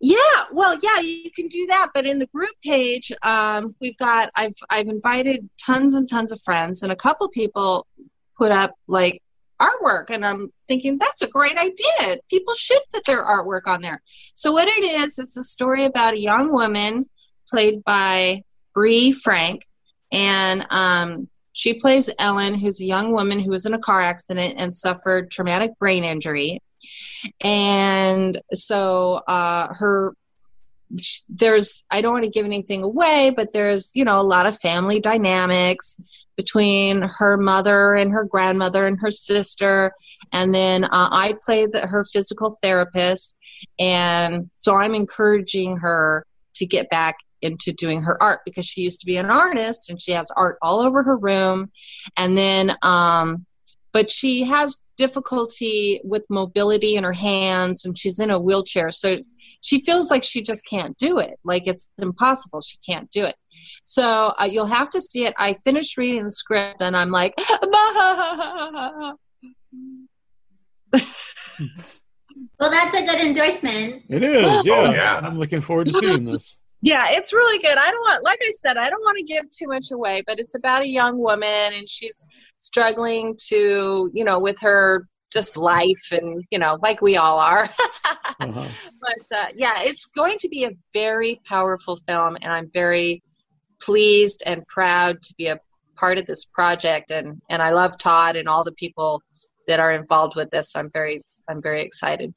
Yeah, 0.00 0.44
well, 0.52 0.78
yeah, 0.82 1.00
you 1.00 1.30
can 1.30 1.48
do 1.48 1.66
that. 1.68 1.88
But 1.94 2.06
in 2.06 2.18
the 2.18 2.26
group 2.26 2.52
page, 2.62 3.12
um, 3.22 3.74
we've 3.80 3.96
got 3.96 4.28
I've 4.36 4.54
I've 4.68 4.88
invited 4.88 5.48
tons 5.64 5.94
and 5.94 6.08
tons 6.08 6.32
of 6.32 6.40
friends, 6.42 6.82
and 6.82 6.92
a 6.92 6.96
couple 6.96 7.28
people 7.28 7.86
put 8.36 8.52
up 8.52 8.72
like 8.86 9.22
artwork, 9.60 10.10
and 10.10 10.24
I'm 10.24 10.52
thinking 10.68 10.98
that's 10.98 11.22
a 11.22 11.30
great 11.30 11.56
idea. 11.56 12.18
People 12.28 12.54
should 12.54 12.80
put 12.92 13.06
their 13.06 13.24
artwork 13.24 13.66
on 13.66 13.80
there. 13.80 14.02
So 14.34 14.52
what 14.52 14.68
it 14.68 14.84
is, 14.84 15.18
it's 15.18 15.36
a 15.38 15.42
story 15.42 15.86
about 15.86 16.14
a 16.14 16.20
young 16.20 16.52
woman 16.52 17.08
played 17.48 17.82
by 17.82 18.42
Bree 18.74 19.12
Frank, 19.12 19.64
and 20.12 20.66
um, 20.70 21.28
she 21.52 21.72
plays 21.72 22.10
Ellen, 22.18 22.54
who's 22.54 22.82
a 22.82 22.86
young 22.86 23.12
woman 23.12 23.40
who 23.40 23.50
was 23.50 23.64
in 23.64 23.72
a 23.72 23.78
car 23.78 24.02
accident 24.02 24.56
and 24.58 24.74
suffered 24.74 25.30
traumatic 25.30 25.70
brain 25.78 26.04
injury 26.04 26.60
and 27.40 28.40
so 28.52 29.20
uh, 29.28 29.68
her 29.72 30.14
there's 31.28 31.84
i 31.90 32.00
don't 32.00 32.12
want 32.12 32.24
to 32.24 32.30
give 32.30 32.46
anything 32.46 32.84
away 32.84 33.32
but 33.36 33.52
there's 33.52 33.90
you 33.96 34.04
know 34.04 34.20
a 34.20 34.22
lot 34.22 34.46
of 34.46 34.56
family 34.56 35.00
dynamics 35.00 36.00
between 36.36 37.02
her 37.02 37.36
mother 37.36 37.94
and 37.94 38.12
her 38.12 38.24
grandmother 38.24 38.86
and 38.86 38.98
her 39.00 39.10
sister. 39.10 39.92
And 40.32 40.54
then 40.54 40.84
uh, 40.84 40.88
i 40.92 41.34
play 41.44 41.66
the, 41.66 41.86
her 41.86 42.04
physical 42.04 42.56
therapist. 42.62 43.38
And 43.78 44.50
so 44.52 44.76
i'm 44.76 44.94
encouraging 44.94 45.78
her 45.78 46.26
to 46.54 46.66
get 46.66 46.90
back 46.90 47.16
into 47.42 47.72
doing 47.72 48.02
her 48.02 48.22
art 48.22 48.40
because 48.44 48.66
she 48.66 48.82
used 48.82 49.00
to 49.00 49.06
be 49.06 49.18
an 49.18 49.30
artist 49.30 49.90
and 49.90 50.00
she 50.00 50.12
has 50.12 50.30
art 50.36 50.56
all 50.62 50.80
over 50.80 51.02
her 51.02 51.16
room. 51.16 51.70
And 52.16 52.36
then 52.36 52.74
um, 52.82 53.46
but 53.96 54.10
she 54.10 54.44
has 54.44 54.84
difficulty 54.98 56.02
with 56.04 56.22
mobility 56.28 56.96
in 56.96 57.04
her 57.04 57.14
hands 57.14 57.86
and 57.86 57.96
she's 57.96 58.20
in 58.20 58.30
a 58.30 58.38
wheelchair 58.38 58.90
so 58.90 59.16
she 59.62 59.80
feels 59.80 60.10
like 60.10 60.22
she 60.22 60.42
just 60.42 60.66
can't 60.66 60.94
do 60.98 61.18
it 61.18 61.38
like 61.44 61.66
it's 61.66 61.90
impossible 61.96 62.60
she 62.60 62.76
can't 62.86 63.10
do 63.10 63.24
it 63.24 63.34
so 63.82 64.34
uh, 64.38 64.44
you'll 64.44 64.66
have 64.66 64.90
to 64.90 65.00
see 65.00 65.24
it 65.24 65.32
i 65.38 65.54
finished 65.64 65.96
reading 65.96 66.24
the 66.24 66.30
script 66.30 66.82
and 66.82 66.94
i'm 66.94 67.10
like 67.10 67.32
Well, 72.58 72.70
that's 72.70 72.94
a 72.94 73.04
good 73.04 73.20
endorsement. 73.20 74.02
It 74.08 74.22
is, 74.22 74.64
yeah. 74.64 74.74
Oh, 74.74 74.90
yeah. 74.92 75.20
I'm 75.22 75.38
looking 75.38 75.60
forward 75.60 75.86
to 75.88 75.92
seeing 76.04 76.24
this. 76.24 76.56
Yeah, 76.86 77.06
it's 77.10 77.32
really 77.32 77.60
good. 77.60 77.76
I 77.76 77.90
don't 77.90 78.00
want, 78.00 78.22
like 78.22 78.38
I 78.40 78.52
said, 78.52 78.76
I 78.76 78.88
don't 78.88 79.00
want 79.00 79.18
to 79.18 79.24
give 79.24 79.50
too 79.50 79.66
much 79.66 79.90
away, 79.90 80.22
but 80.24 80.38
it's 80.38 80.54
about 80.54 80.82
a 80.82 80.88
young 80.88 81.18
woman 81.18 81.72
and 81.74 81.88
she's 81.88 82.28
struggling 82.58 83.36
to, 83.48 84.08
you 84.14 84.24
know, 84.24 84.38
with 84.38 84.56
her 84.60 85.08
just 85.32 85.56
life 85.56 86.12
and, 86.12 86.44
you 86.52 86.60
know, 86.60 86.78
like 86.82 87.02
we 87.02 87.16
all 87.16 87.40
are. 87.40 87.68
Uh-huh. 88.38 88.68
but 89.00 89.38
uh, 89.38 89.46
yeah, 89.56 89.76
it's 89.78 90.06
going 90.06 90.36
to 90.38 90.48
be 90.48 90.64
a 90.64 90.70
very 90.92 91.40
powerful 91.46 91.96
film, 91.96 92.36
and 92.42 92.52
I'm 92.52 92.68
very 92.70 93.22
pleased 93.80 94.42
and 94.44 94.62
proud 94.66 95.22
to 95.22 95.34
be 95.38 95.46
a 95.46 95.58
part 95.96 96.18
of 96.18 96.26
this 96.26 96.44
project. 96.44 97.10
And 97.10 97.40
and 97.48 97.62
I 97.62 97.70
love 97.70 97.98
Todd 97.98 98.36
and 98.36 98.46
all 98.46 98.62
the 98.62 98.72
people 98.72 99.22
that 99.68 99.80
are 99.80 99.90
involved 99.90 100.36
with 100.36 100.50
this. 100.50 100.76
I'm 100.76 100.90
very 100.92 101.22
I'm 101.48 101.62
very 101.62 101.80
excited. 101.80 102.34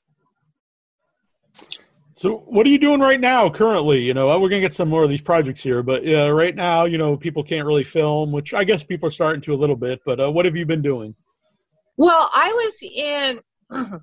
So, 2.19 2.43
what 2.47 2.67
are 2.67 2.69
you 2.69 2.79
doing 2.79 2.99
right 2.99 3.17
now, 3.17 3.49
currently? 3.49 4.01
You 4.01 4.13
know, 4.13 4.27
we're 4.41 4.49
gonna 4.49 4.59
get 4.59 4.73
some 4.73 4.89
more 4.89 5.03
of 5.03 5.09
these 5.09 5.21
projects 5.21 5.63
here, 5.63 5.81
but 5.81 6.03
yeah, 6.03 6.25
right 6.25 6.53
now, 6.53 6.83
you 6.83 6.97
know, 6.97 7.15
people 7.15 7.45
can't 7.45 7.65
really 7.65 7.85
film, 7.85 8.33
which 8.33 8.53
I 8.53 8.65
guess 8.65 8.83
people 8.83 9.07
are 9.07 9.11
starting 9.11 9.39
to 9.43 9.53
a 9.53 9.55
little 9.55 9.77
bit. 9.77 10.01
But 10.05 10.19
uh, 10.19 10.29
what 10.29 10.43
have 10.43 10.53
you 10.53 10.65
been 10.65 10.81
doing? 10.81 11.15
Well, 11.95 12.29
I 12.35 12.51
was 12.51 12.83
in. 12.93 13.39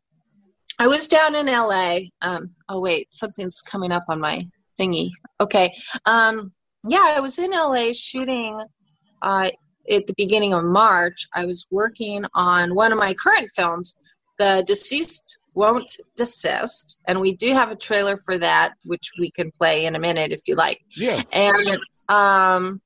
I 0.79 0.87
was 0.87 1.09
down 1.09 1.35
in 1.35 1.45
LA. 1.45 1.99
Um, 2.23 2.49
oh 2.71 2.81
wait, 2.81 3.13
something's 3.13 3.61
coming 3.61 3.93
up 3.93 4.05
on 4.09 4.19
my 4.19 4.49
thingy. 4.81 5.11
Okay. 5.39 5.75
Um, 6.07 6.49
yeah, 6.85 7.13
I 7.19 7.21
was 7.21 7.39
in 7.39 7.51
LA 7.51 7.93
shooting. 7.93 8.59
Uh, 9.21 9.51
at 9.91 10.07
the 10.07 10.15
beginning 10.17 10.55
of 10.55 10.65
March, 10.65 11.27
I 11.35 11.45
was 11.45 11.67
working 11.71 12.25
on 12.35 12.75
one 12.75 12.93
of 12.93 12.99
my 12.99 13.13
current 13.23 13.51
films, 13.55 13.95
The 14.39 14.65
Deceased 14.67 15.36
Won't 15.57 15.91
Desist, 16.19 17.01
and 17.09 17.19
we 17.19 17.35
do 17.35 17.55
have 17.55 17.71
a 17.71 17.77
trailer 17.77 18.19
for 18.19 18.37
that, 18.37 18.75
which 18.85 19.13
we 19.19 19.31
can 19.31 19.51
play 19.51 19.87
in 19.87 19.97
a 19.97 19.99
minute 19.99 20.31
if 20.31 20.43
you 20.47 20.55
like. 20.55 20.83
Yeah. 20.95 21.23
And 21.33 21.79
um, 22.11 22.83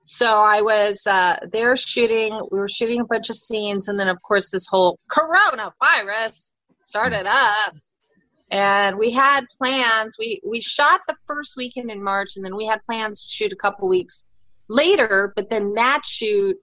so 0.00 0.26
I 0.26 0.62
was 0.62 1.06
uh, 1.06 1.36
there 1.52 1.76
shooting. 1.76 2.38
We 2.50 2.58
were 2.58 2.66
shooting 2.66 3.02
a 3.02 3.04
bunch 3.04 3.28
of 3.28 3.36
scenes, 3.36 3.88
and 3.88 4.00
then 4.00 4.08
of 4.08 4.22
course 4.22 4.50
this 4.50 4.66
whole 4.66 4.98
coronavirus 5.10 6.54
started 6.82 7.26
up. 7.26 7.76
And 8.50 8.98
we 8.98 9.10
had 9.10 9.44
plans. 9.58 10.16
We 10.18 10.40
we 10.48 10.62
shot 10.62 11.00
the 11.06 11.16
first 11.26 11.58
weekend 11.58 11.90
in 11.90 12.02
March, 12.02 12.36
and 12.36 12.44
then 12.44 12.56
we 12.56 12.64
had 12.64 12.82
plans 12.84 13.22
to 13.22 13.28
shoot 13.28 13.52
a 13.52 13.56
couple 13.56 13.86
weeks 13.86 14.62
later. 14.70 15.34
But 15.36 15.50
then 15.50 15.74
that 15.74 16.06
shoot, 16.06 16.56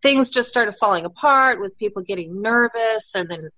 things 0.00 0.30
just 0.30 0.48
started 0.48 0.72
falling 0.80 1.04
apart 1.04 1.60
with 1.60 1.76
people 1.76 2.00
getting 2.00 2.40
nervous, 2.40 3.14
and 3.14 3.28
then 3.28 3.50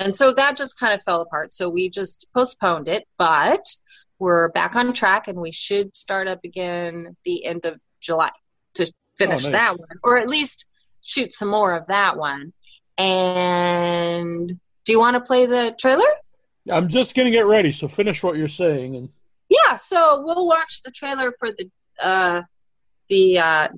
and 0.00 0.14
so 0.14 0.32
that 0.32 0.56
just 0.56 0.78
kind 0.78 0.94
of 0.94 1.02
fell 1.02 1.20
apart. 1.20 1.52
So 1.52 1.68
we 1.68 1.88
just 1.88 2.26
postponed 2.34 2.88
it, 2.88 3.04
but 3.18 3.60
we're 4.18 4.50
back 4.50 4.74
on 4.76 4.92
track, 4.92 5.28
and 5.28 5.38
we 5.38 5.52
should 5.52 5.94
start 5.94 6.28
up 6.28 6.40
again 6.44 7.16
the 7.24 7.44
end 7.44 7.64
of 7.64 7.80
July 8.00 8.30
to 8.74 8.92
finish 9.16 9.42
nice. 9.44 9.52
that 9.52 9.78
one, 9.78 9.98
or 10.02 10.18
at 10.18 10.28
least 10.28 10.68
shoot 11.02 11.32
some 11.32 11.48
more 11.48 11.76
of 11.76 11.86
that 11.86 12.16
one. 12.16 12.52
And 12.96 14.48
do 14.84 14.92
you 14.92 14.98
want 14.98 15.16
to 15.16 15.20
play 15.20 15.46
the 15.46 15.74
trailer? 15.78 16.02
I'm 16.70 16.88
just 16.88 17.14
gonna 17.14 17.30
get 17.30 17.46
ready. 17.46 17.72
So 17.72 17.88
finish 17.88 18.22
what 18.22 18.36
you're 18.36 18.48
saying, 18.48 18.96
and 18.96 19.08
Yeah, 19.48 19.76
so 19.76 20.22
we'll 20.24 20.46
watch 20.46 20.82
the 20.82 20.90
trailer 20.90 21.32
for 21.38 21.50
the 21.52 21.70
uh, 22.02 22.42
the 23.08 23.38
uh, 23.38 23.68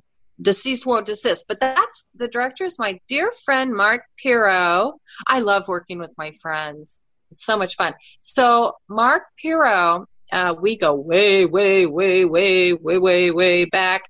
deceased 0.41 0.85
won't 0.85 1.05
desist. 1.05 1.45
But 1.47 1.59
that's 1.59 2.09
the 2.15 2.27
director 2.27 2.65
is 2.65 2.79
my 2.79 2.99
dear 3.07 3.31
friend 3.45 3.73
Mark 3.73 4.03
Pirro. 4.17 4.93
I 5.27 5.39
love 5.41 5.67
working 5.67 5.99
with 5.99 6.13
my 6.17 6.31
friends. 6.41 7.03
It's 7.31 7.45
so 7.45 7.57
much 7.57 7.75
fun. 7.75 7.93
So 8.19 8.75
Mark 8.89 9.23
Pirro, 9.37 10.05
uh, 10.31 10.55
we 10.59 10.77
go 10.77 10.95
way, 10.95 11.45
way, 11.45 11.85
way, 11.85 12.25
way, 12.25 12.73
way, 12.73 12.97
way, 12.97 13.31
way 13.31 13.65
back. 13.65 14.03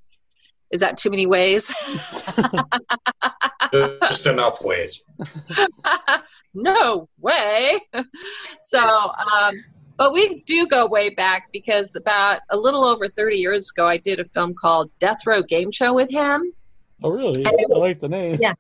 Is 0.72 0.80
that 0.80 0.98
too 0.98 1.10
many 1.10 1.26
ways? 1.26 1.74
Just 3.74 4.26
enough 4.26 4.64
ways. 4.64 5.04
no 6.54 7.10
way. 7.20 7.80
so, 8.62 8.80
um, 8.80 9.54
but 10.02 10.14
we 10.14 10.42
do 10.48 10.66
go 10.68 10.88
way 10.88 11.10
back 11.10 11.42
because 11.54 11.96
about 11.96 12.40
a 12.50 12.58
little 12.58 12.84
over 12.86 13.08
30 13.08 13.38
years 13.38 13.70
ago, 13.70 13.86
I 13.86 13.98
did 13.98 14.20
a 14.20 14.26
film 14.34 14.56
called 14.56 14.90
Death 15.00 15.20
Row 15.28 15.44
Game 15.44 15.70
Show 15.72 15.94
with 15.94 16.10
him. 16.10 16.52
oh 17.04 17.10
really? 17.12 17.42
It 17.42 17.48
I 17.48 17.52
was- 17.70 17.82
like 17.88 18.00
the 18.00 18.10
name. 18.10 18.40
Yeah. 18.42 18.54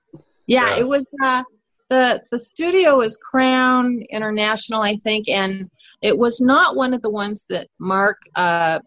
Yeah, 0.45 0.67
Yeah. 0.75 0.79
it 0.81 0.87
was 0.87 1.07
uh, 1.23 1.43
the 1.89 2.21
the 2.31 2.37
studio 2.39 2.97
was 2.97 3.17
Crown 3.17 3.85
International, 4.11 4.81
I 4.81 4.95
think, 4.97 5.29
and 5.29 5.69
it 6.03 6.15
was 6.17 6.39
not 6.41 6.75
one 6.75 6.93
of 6.93 7.01
the 7.01 7.09
ones 7.09 7.45
that 7.49 7.67
Mark 7.79 8.17
uh, 8.35 8.79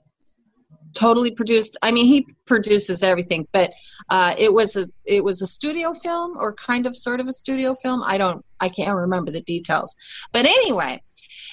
totally 0.94 1.32
produced. 1.32 1.76
I 1.82 1.90
mean, 1.90 2.06
he 2.06 2.26
produces 2.46 3.02
everything, 3.02 3.46
but 3.52 3.72
uh, 4.10 4.34
it 4.38 4.52
was 4.52 4.76
a 4.76 4.84
it 5.04 5.22
was 5.24 5.42
a 5.42 5.46
studio 5.46 5.92
film 5.94 6.36
or 6.38 6.54
kind 6.54 6.86
of 6.86 6.94
sort 6.96 7.20
of 7.20 7.26
a 7.26 7.32
studio 7.32 7.74
film. 7.82 8.02
I 8.04 8.16
don't 8.18 8.44
I 8.60 8.68
can't 8.68 8.96
remember 8.96 9.30
the 9.32 9.40
details, 9.42 9.94
but 10.32 10.44
anyway, 10.46 11.02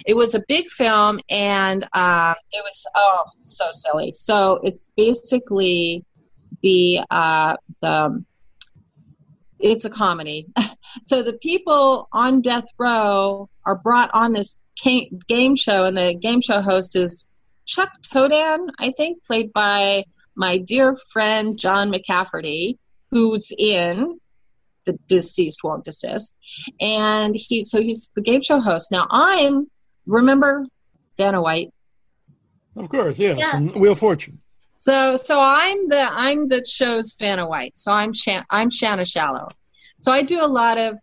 it 0.06 0.16
was 0.16 0.36
a 0.36 0.44
big 0.48 0.68
film, 0.68 1.20
and 1.30 1.84
um, 1.94 2.36
it 2.52 2.64
was 2.64 2.88
oh 2.96 3.24
so 3.46 3.66
silly. 3.72 4.12
So 4.12 4.60
it's 4.64 4.92
basically 4.96 6.06
the 6.62 7.02
uh, 7.10 7.56
the 7.82 8.24
it's 9.60 9.86
a 9.86 9.90
comedy. 9.90 10.48
so 11.04 11.22
the 11.22 11.34
people 11.34 12.08
on 12.12 12.42
death 12.42 12.68
row 12.78 13.50
are 13.66 13.80
brought 13.82 14.10
on 14.14 14.34
this 14.34 14.62
game 15.28 15.56
show, 15.56 15.86
and 15.86 15.98
the 15.98 16.14
game 16.14 16.42
show 16.42 16.62
host 16.62 16.96
is 16.96 17.32
Chuck 17.66 17.92
Todan, 18.02 18.70
I 18.80 18.92
think, 18.92 19.24
played 19.24 19.54
by 19.54 20.04
my 20.36 20.58
dear 20.58 20.96
friend 21.12 21.58
John 21.58 21.92
McCafferty, 21.92 22.78
who's 23.12 23.52
in 23.58 24.20
the 24.86 24.98
deceased 25.08 25.64
won't 25.64 25.86
desist, 25.86 26.40
and 26.80 27.36
he 27.36 27.64
so 27.64 27.82
he's 27.82 28.12
the 28.14 28.22
game 28.22 28.42
show 28.42 28.60
host. 28.60 28.92
Now 28.92 29.06
I'm 29.10 29.70
remember 30.06 30.66
Vanna 31.18 31.42
White. 31.42 31.72
Of 32.76 32.90
course, 32.90 33.20
yeah. 33.20 33.36
Yeah. 33.36 33.52
From 33.52 33.68
Wheel 33.80 33.92
of 33.94 34.00
Fortune. 34.00 34.40
So 34.74 35.16
so 35.18 35.40
I'm 35.42 35.88
the 35.90 36.08
I'm 36.12 36.48
the 36.48 36.64
show's 36.66 37.16
Vanna 37.20 37.46
White. 37.48 37.78
So 37.78 37.92
I'm 37.92 38.14
Shan- 38.14 38.46
I'm 38.50 38.70
Shanna 38.70 39.06
Shallow. 39.06 39.50
So 40.00 40.12
I 40.12 40.24
do 40.24 40.44
a 40.44 40.48
lot 40.48 40.80
of 40.80 40.98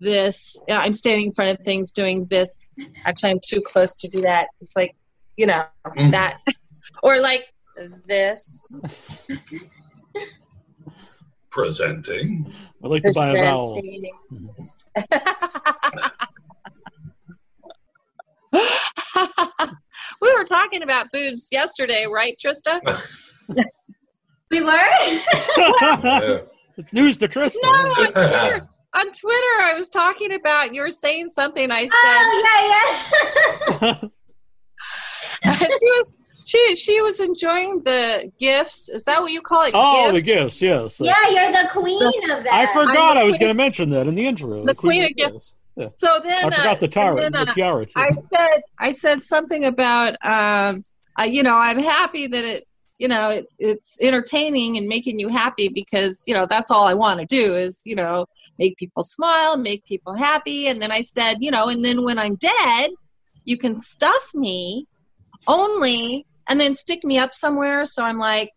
this. 0.00 0.60
I'm 0.70 0.92
standing 0.92 1.26
in 1.26 1.32
front 1.32 1.58
of 1.58 1.64
things 1.64 1.92
doing 1.92 2.26
this. 2.26 2.68
Actually, 3.06 3.30
I'm 3.30 3.40
too 3.42 3.60
close 3.62 3.94
to 3.96 4.08
do 4.08 4.20
that. 4.22 4.48
It's 4.60 4.76
like 4.76 4.94
you 5.36 5.46
know 5.46 5.64
Mhm. 5.86 6.10
that, 6.10 6.40
or 7.02 7.20
like 7.20 7.52
this. 8.06 9.26
Presenting. 11.50 12.52
I'd 12.82 12.90
like 12.90 13.02
to 13.04 13.12
buy 13.14 13.28
a 13.30 13.34
vowel. 13.44 13.80
presenting. 18.54 19.76
we 20.20 20.34
were 20.36 20.44
talking 20.44 20.82
about 20.82 21.12
boobs 21.12 21.48
yesterday, 21.50 22.06
right, 22.10 22.36
Trista? 22.42 22.80
We 24.50 24.60
were? 24.60 24.70
Yeah. 24.70 26.38
it's 26.76 26.92
news 26.92 27.16
to 27.16 27.26
Trista. 27.26 27.56
No, 27.62 27.70
on 27.70 28.12
Twitter. 28.12 28.68
On 28.94 29.02
Twitter, 29.02 29.62
I 29.62 29.74
was 29.76 29.88
talking 29.88 30.32
about 30.32 30.72
you 30.72 30.82
were 30.82 30.92
saying 30.92 31.28
something. 31.30 31.72
I 31.72 31.80
said 31.80 31.90
oh, 31.92 33.78
yeah, 33.80 33.94
yeah. 35.42 35.58
she 35.60 35.60
was 35.62 36.12
she 36.44 36.76
she 36.76 37.00
was 37.00 37.20
enjoying 37.20 37.82
the 37.84 38.30
gifts. 38.38 38.88
Is 38.90 39.04
that 39.04 39.20
what 39.20 39.32
you 39.32 39.40
call 39.40 39.64
it? 39.64 39.72
oh, 39.74 40.12
the 40.12 40.22
gifts? 40.22 40.60
gifts, 40.60 41.00
yes. 41.00 41.00
yeah, 41.00 41.14
you're 41.30 41.50
the 41.50 41.68
queen 41.72 42.30
of 42.30 42.44
that. 42.44 42.52
I 42.52 42.66
forgot 42.66 43.16
I'm 43.16 43.16
the 43.16 43.20
I 43.22 43.24
was 43.24 43.38
going 43.38 43.50
to 43.50 43.54
mention 43.54 43.88
that 43.88 44.06
in 44.06 44.14
the 44.14 44.26
intro. 44.26 44.64
The 44.64 44.74
queen 44.74 45.04
of 45.04 45.16
gifts. 45.16 45.56
Yeah. 45.76 45.88
So 45.96 46.20
then 46.22 46.46
I 46.46 46.50
forgot 46.50 46.76
uh, 46.76 46.86
the 46.86 47.20
then, 47.20 47.32
the 47.32 47.38
uh, 47.38 47.54
tiara 47.54 47.86
too. 47.86 47.92
I 47.96 48.08
said 48.14 48.62
I 48.78 48.90
said 48.92 49.22
something 49.22 49.64
about 49.64 50.12
um, 50.24 50.76
uh, 51.18 51.24
you 51.24 51.42
know 51.42 51.56
I'm 51.56 51.80
happy 51.80 52.26
that 52.28 52.44
it 52.44 52.64
you 52.98 53.08
know 53.08 53.30
it, 53.30 53.46
it's 53.58 54.00
entertaining 54.00 54.76
and 54.76 54.86
making 54.86 55.18
you 55.18 55.28
happy 55.28 55.68
because 55.68 56.22
you 56.26 56.34
know 56.34 56.46
that's 56.48 56.70
all 56.70 56.86
I 56.86 56.94
want 56.94 57.20
to 57.20 57.26
do 57.26 57.54
is 57.54 57.82
you 57.84 57.96
know 57.96 58.26
make 58.58 58.76
people 58.76 59.02
smile, 59.02 59.58
make 59.58 59.84
people 59.84 60.14
happy, 60.14 60.68
and 60.68 60.80
then 60.80 60.92
I 60.92 61.00
said 61.00 61.38
you 61.40 61.50
know 61.50 61.68
and 61.68 61.84
then 61.84 62.04
when 62.04 62.18
I'm 62.20 62.36
dead, 62.36 62.90
you 63.44 63.58
can 63.58 63.76
stuff 63.76 64.30
me 64.34 64.86
only 65.48 66.24
and 66.48 66.60
then 66.60 66.74
stick 66.74 67.04
me 67.04 67.18
up 67.18 67.34
somewhere 67.34 67.84
so 67.84 68.02
I'm 68.04 68.18
like 68.18 68.50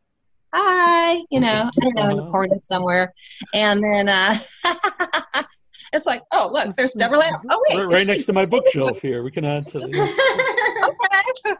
hi 0.54 1.16
you 1.30 1.40
know 1.40 1.70
I 1.70 1.84
don't 1.84 1.96
know 1.96 2.10
in 2.10 2.18
the 2.18 2.32
corner 2.32 2.58
somewhere 2.62 3.14
and 3.54 3.84
then 3.84 4.08
uh, 4.08 4.36
It's 5.94 6.06
like, 6.06 6.22
oh 6.32 6.50
look, 6.52 6.76
there's 6.76 6.94
Debra 6.94 7.18
Lamb. 7.20 7.34
Oh 7.50 7.64
wait, 7.70 7.80
Right, 7.86 7.94
right 7.94 8.08
next 8.08 8.26
to 8.26 8.34
my 8.34 8.46
bookshelf 8.46 9.02
here. 9.02 9.24
We 9.24 9.32
can 9.32 9.46
add 9.46 9.64
to 9.70 9.80
the. 9.80 9.88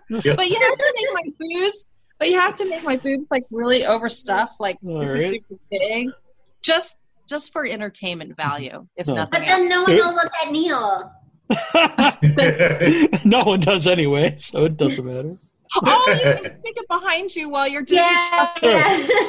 Okay. 0.10 0.34
but 0.36 0.48
you 0.48 0.56
have 0.56 0.78
to 0.78 0.94
make 0.96 1.08
my 1.14 1.32
boobs. 1.40 1.90
But 2.20 2.30
you 2.30 2.40
have 2.40 2.56
to 2.58 2.70
make 2.70 2.84
my 2.84 2.98
boobs 2.98 3.30
like 3.30 3.44
really 3.52 3.86
overstuffed, 3.86 4.60
like 4.60 4.78
All 4.88 5.00
super 5.00 5.14
right. 5.14 5.22
super 5.22 5.56
big, 5.70 6.10
just 6.64 7.04
just 7.30 7.52
for 7.52 7.66
entertainment 7.66 8.36
value, 8.36 8.88
if 8.96 9.08
No. 9.08 9.16
nothing 9.16 9.42
But 9.42 9.48
else. 9.50 9.60
then 9.60 9.70
no 9.70 9.84
one 9.84 9.96
will 9.96 10.14
look 10.16 10.32
at 10.44 10.52
Neal. 10.52 11.12
no 13.26 13.44
one 13.44 13.60
does 13.60 13.86
anyway, 13.88 14.36
so 14.40 14.66
it 14.66 14.78
doesn't 14.78 15.06
matter. 15.06 15.36
Oh, 15.84 16.06
you 16.26 16.42
can 16.44 16.54
stick 16.54 16.74
it 16.78 16.88
behind 16.88 17.36
you 17.36 17.50
while 17.50 17.68
you're 17.68 17.82
doing 17.84 18.00
Yeah. 18.02 18.26
stuff. 18.26 18.60
yeah. 18.64 18.88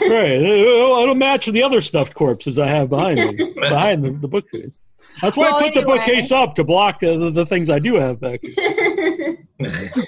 Right. 0.08 0.30
It'll, 0.40 0.96
it'll 1.02 1.14
match 1.16 1.46
the 1.46 1.62
other 1.64 1.80
stuffed 1.80 2.14
corpses 2.14 2.58
I 2.58 2.68
have 2.68 2.88
behind 2.88 3.36
me, 3.36 3.52
behind 3.60 4.04
the, 4.04 4.12
the 4.12 4.28
bookcase. 4.28 4.78
That's 5.22 5.36
why 5.36 5.50
Well, 5.50 5.56
I 5.56 5.62
put 5.64 5.74
the 5.74 5.82
bookcase 5.82 6.30
up 6.32 6.54
to 6.56 6.64
block 6.64 7.02
uh, 7.02 7.16
the, 7.16 7.30
the 7.30 7.46
things 7.46 7.68
I 7.70 7.78
do 7.78 7.94
have 7.96 8.20
back. 8.20 8.40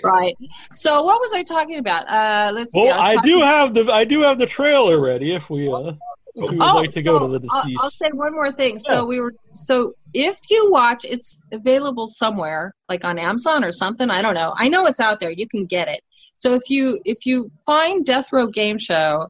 Right. 0.05 0.37
So 0.71 1.03
what 1.03 1.19
was 1.21 1.33
I 1.35 1.43
talking 1.43 1.79
about? 1.79 2.09
Uh, 2.09 2.53
let's 2.55 2.73
see. 2.73 2.81
Well, 2.81 2.97
was 2.97 3.05
I 3.05 3.15
talking- 3.17 3.33
do 3.33 3.41
have 3.41 3.75
the 3.75 3.93
I 3.93 4.05
do 4.05 4.21
have 4.23 4.39
the 4.39 4.47
trailer 4.47 5.01
ready. 5.01 5.35
If 5.35 5.51
we 5.51 5.69
uh, 5.69 5.95
if 6.37 6.51
we 6.53 6.57
would 6.57 6.63
Oh, 6.63 6.77
like 6.77 6.93
to 6.93 7.03
so 7.03 7.19
go 7.19 7.27
to 7.27 7.39
the 7.41 7.49
I'll. 7.51 7.65
I'll 7.81 7.91
say 7.91 8.07
one 8.13 8.33
more 8.33 8.53
thing. 8.53 8.75
Yeah. 8.75 8.79
So 8.79 9.05
we 9.05 9.19
were 9.19 9.35
so 9.51 9.95
if 10.15 10.39
you 10.51 10.71
watch, 10.71 11.05
it's 11.05 11.43
available 11.53 12.07
somewhere, 12.07 12.75
like 12.89 13.05
on 13.05 13.19
Amazon 13.19 13.65
or 13.65 13.73
something. 13.73 14.09
I 14.09 14.23
don't 14.23 14.35
know. 14.35 14.55
I 14.57 14.69
know 14.69 14.87
it's 14.87 15.01
out 15.01 15.19
there. 15.19 15.33
You 15.33 15.49
can 15.49 15.67
get 15.67 15.89
it. 15.89 16.01
So 16.35 16.55
if 16.55 16.71
you 16.71 17.01
if 17.05 17.27
you 17.27 17.51
find 17.67 18.07
Death 18.07 18.33
Row 18.33 18.47
Game 18.47 18.79
Show, 18.79 19.27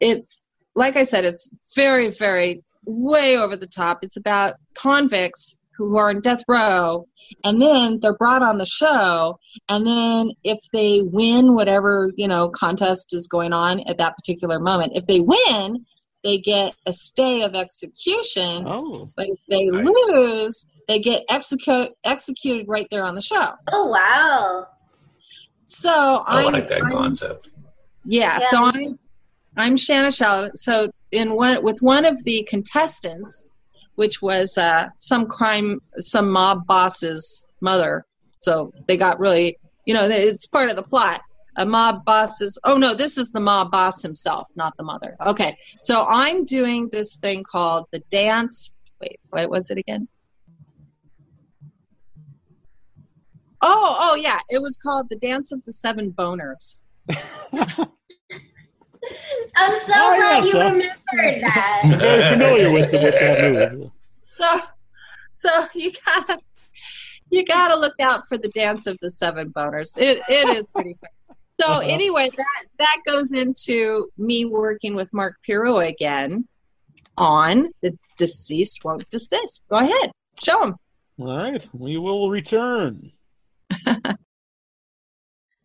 it's 0.00 0.48
like 0.74 0.96
I 0.96 1.04
said, 1.04 1.24
it's 1.24 1.72
very 1.76 2.10
very 2.10 2.64
way 2.88 3.36
over 3.36 3.56
the 3.56 3.66
top. 3.66 3.98
It's 4.02 4.16
about 4.16 4.54
convicts 4.74 5.60
who 5.76 5.96
are 5.96 6.10
in 6.10 6.20
death 6.20 6.42
row, 6.48 7.06
and 7.44 7.62
then 7.62 8.00
they're 8.00 8.16
brought 8.16 8.42
on 8.42 8.58
the 8.58 8.66
show, 8.66 9.38
and 9.68 9.86
then 9.86 10.30
if 10.42 10.58
they 10.72 11.02
win 11.04 11.54
whatever 11.54 12.10
you 12.16 12.26
know 12.26 12.48
contest 12.48 13.14
is 13.14 13.28
going 13.28 13.52
on 13.52 13.80
at 13.88 13.98
that 13.98 14.16
particular 14.16 14.58
moment, 14.58 14.92
if 14.96 15.06
they 15.06 15.20
win, 15.20 15.84
they 16.24 16.38
get 16.38 16.74
a 16.86 16.92
stay 16.92 17.42
of 17.42 17.54
execution. 17.54 18.64
oh, 18.66 19.08
But 19.16 19.26
if 19.28 19.38
they 19.48 19.66
Nice. 19.66 19.86
lose, 20.10 20.66
they 20.88 20.98
get 20.98 21.22
execute 21.30 21.90
executed 22.04 22.66
right 22.66 22.86
there 22.90 23.04
on 23.04 23.14
the 23.14 23.22
show. 23.22 23.50
oh 23.72 23.86
wow. 23.86 24.66
So 25.64 26.24
I 26.26 26.46
I'm, 26.46 26.52
like 26.52 26.68
that 26.70 26.82
I'm- 26.82 26.90
concept. 26.90 27.50
yeah, 28.04 28.38
Yeah, 28.40 28.46
so 28.48 28.64
I'm 28.64 28.98
I'm 29.58 29.76
Shanna 29.76 30.12
Shell. 30.12 30.50
So 30.54 30.88
in 31.10 31.34
one 31.34 31.62
with 31.64 31.78
one 31.80 32.04
of 32.04 32.22
the 32.24 32.46
contestants, 32.48 33.50
which 33.96 34.22
was 34.22 34.56
uh, 34.56 34.86
some 34.96 35.26
crime, 35.26 35.80
some 35.98 36.30
mob 36.30 36.64
boss's 36.66 37.48
mother. 37.60 38.06
So 38.38 38.72
they 38.86 38.96
got 38.96 39.18
really, 39.18 39.58
you 39.84 39.94
know, 39.94 40.08
it's 40.08 40.46
part 40.46 40.70
of 40.70 40.76
the 40.76 40.84
plot. 40.84 41.20
A 41.56 41.66
mob 41.66 42.04
boss 42.04 42.40
is, 42.40 42.56
Oh 42.62 42.76
no, 42.76 42.94
this 42.94 43.18
is 43.18 43.32
the 43.32 43.40
mob 43.40 43.72
boss 43.72 44.00
himself, 44.00 44.48
not 44.54 44.76
the 44.76 44.84
mother. 44.84 45.16
Okay, 45.26 45.56
so 45.80 46.06
I'm 46.08 46.44
doing 46.44 46.88
this 46.92 47.16
thing 47.16 47.42
called 47.42 47.86
the 47.90 47.98
dance. 48.10 48.76
Wait, 49.00 49.18
what 49.30 49.50
was 49.50 49.72
it 49.72 49.78
again? 49.78 50.06
Oh, 53.60 53.96
oh 53.98 54.14
yeah, 54.14 54.38
it 54.48 54.62
was 54.62 54.78
called 54.80 55.08
the 55.08 55.16
Dance 55.16 55.50
of 55.50 55.64
the 55.64 55.72
Seven 55.72 56.12
Boners. 56.12 56.80
I'm 59.56 59.80
so 59.80 59.92
Oh, 59.94 60.16
glad 60.16 60.44
yes, 60.44 60.46
you 60.46 60.58
remembered 60.60 61.42
that. 61.44 61.80
I'm 61.84 61.98
very 62.00 62.22
familiar 62.34 62.70
with 62.72 62.90
the, 62.90 62.98
with 63.00 63.14
that 63.14 63.40
movie. 63.80 63.90
So, 64.26 64.58
so 65.32 65.66
you 65.74 65.92
gotta 66.04 66.38
you 67.30 67.44
gotta 67.44 67.78
look 67.78 67.94
out 68.00 68.26
for 68.26 68.38
the 68.38 68.48
dance 68.48 68.86
of 68.86 68.96
the 69.02 69.10
seven 69.10 69.50
boners. 69.52 69.96
It 69.98 70.20
it 70.28 70.48
is 70.56 70.64
pretty 70.74 70.94
fun. 70.94 71.36
So 71.60 71.72
Uh-huh. 71.72 71.80
anyway, 71.84 72.28
that 72.36 72.64
that 72.78 72.96
goes 73.06 73.32
into 73.32 74.08
me 74.16 74.44
working 74.44 74.94
with 74.94 75.12
Mark 75.12 75.36
Pirro 75.42 75.78
again 75.78 76.46
on 77.16 77.66
the 77.82 77.96
deceased 78.16 78.84
won't 78.84 79.08
desist. 79.10 79.64
Go 79.68 79.76
ahead, 79.78 80.10
show 80.42 80.62
him. 80.64 80.76
All 81.18 81.36
right, 81.36 81.68
we 81.72 81.96
will 81.98 82.30
return. 82.30 83.10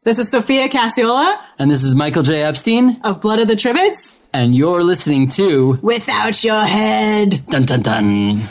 This 0.04 0.20
is 0.20 0.30
Sophia 0.30 0.68
Cassiola 0.68 1.40
And 1.58 1.72
this 1.72 1.84
is 1.84 1.96
Michael 1.96 2.24
J. 2.24 2.44
Epstein, 2.44 3.00
of 3.04 3.22
Blood 3.22 3.40
of 3.40 3.48
the 3.48 3.56
Tribbles. 3.56 4.20
and 4.34 4.54
you're 4.56 4.84
listening 4.84 5.28
to 5.30 5.80
Without 5.82 6.44
your 6.44 6.62
head. 6.64 7.46
Dun 7.48 7.66
Dun 7.66 7.82
Dun. 7.82 8.42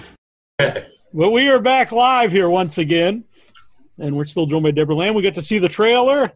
Well, 1.13 1.31
we 1.33 1.49
are 1.51 1.61
back 1.61 1.93
live 1.93 2.33
here 2.33 2.49
once 2.49 2.79
again, 2.79 3.25
and 3.99 4.17
we're 4.17 4.25
still 4.25 4.47
joined 4.47 4.63
by 4.63 4.71
Debra 4.71 4.95
Lamb. 4.95 5.15
We 5.15 5.21
get 5.23 5.35
to 5.35 5.43
see 5.43 5.59
the 5.59 5.69
trailer. 5.69 6.33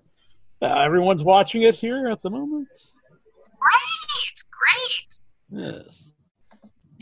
Uh, 0.60 0.66
everyone's 0.66 1.24
watching 1.24 1.62
it 1.62 1.76
here 1.76 2.08
at 2.08 2.20
the 2.20 2.28
moment. 2.28 2.68
Great, 3.58 4.44
great. 4.50 5.14
Yes. 5.74 6.12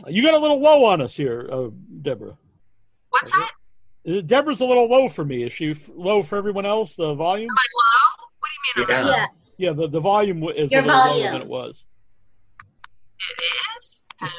You 0.07 0.23
got 0.23 0.35
a 0.35 0.39
little 0.39 0.61
low 0.61 0.85
on 0.85 1.01
us 1.01 1.15
here, 1.17 1.49
uh, 1.51 1.69
Debra. 2.01 2.37
What's 3.09 3.31
that? 3.31 3.51
Debra's 4.05 4.61
a 4.61 4.65
little 4.65 4.87
low 4.87 5.09
for 5.09 5.25
me. 5.25 5.43
Is 5.43 5.53
she 5.53 5.71
f- 5.71 5.89
low 5.95 6.21
for 6.21 6.37
everyone 6.37 6.65
else? 6.65 6.95
The 6.95 7.13
volume? 7.15 7.49
Am 7.49 7.57
I 7.57 7.67
low? 7.81 8.27
What 8.39 8.49
do 8.49 8.81
you 8.81 8.87
mean? 8.87 9.05
Yeah. 9.07 9.15
Yeah. 9.17 9.25
Yeah, 9.57 9.71
the, 9.71 9.87
the 9.87 9.99
volume 10.01 10.43
is 10.55 10.71
Your 10.71 10.81
a 10.81 10.85
little 10.85 11.01
lower 11.19 11.31
than 11.31 11.41
it 11.41 11.47
was. 11.47 11.87
It 13.19 13.43
is. 13.77 14.05
Hello. 14.19 14.31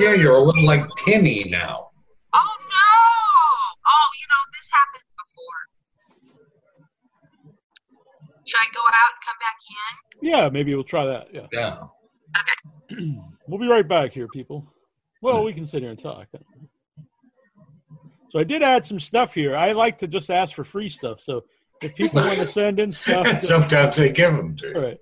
Yeah, 0.00 0.14
you're 0.14 0.34
a 0.34 0.40
little 0.40 0.64
like 0.64 0.84
tinny 1.04 1.44
now. 1.44 1.90
Oh 2.32 2.56
no! 2.60 3.86
Oh, 3.86 4.08
you 4.18 4.26
know 4.28 4.42
this 4.54 4.70
happened 4.72 5.04
before. 5.22 5.60
Should 8.46 8.60
I 8.60 8.66
go 8.74 8.80
out 8.80 9.12
and 9.12 9.22
come 9.24 9.36
back 9.40 9.56
in? 9.70 10.28
Yeah, 10.30 10.48
maybe 10.48 10.74
we'll 10.74 10.84
try 10.84 11.04
that. 11.04 11.28
Yeah. 11.32 11.46
Yeah. 11.52 11.76
Okay. 12.38 13.14
We'll 13.46 13.58
be 13.60 13.68
right 13.68 13.86
back 13.86 14.10
here, 14.12 14.26
people. 14.26 14.66
Well, 15.20 15.44
we 15.44 15.52
can 15.52 15.66
sit 15.66 15.82
here 15.82 15.90
and 15.90 15.98
talk. 15.98 16.28
So 18.34 18.40
I 18.40 18.44
did 18.44 18.64
add 18.64 18.84
some 18.84 18.98
stuff 18.98 19.32
here. 19.32 19.54
I 19.54 19.70
like 19.72 19.98
to 19.98 20.08
just 20.08 20.28
ask 20.28 20.54
for 20.56 20.64
free 20.64 20.88
stuff. 20.88 21.20
So 21.20 21.44
if 21.80 21.94
people 21.94 22.20
want 22.20 22.40
to 22.40 22.48
send 22.48 22.80
in 22.80 22.90
stuff, 22.90 23.28
And 23.28 23.38
sometimes 23.40 23.96
they 23.96 24.10
give 24.10 24.34
them 24.36 24.56
to. 24.56 24.66
you. 24.66 24.74
right. 24.74 24.98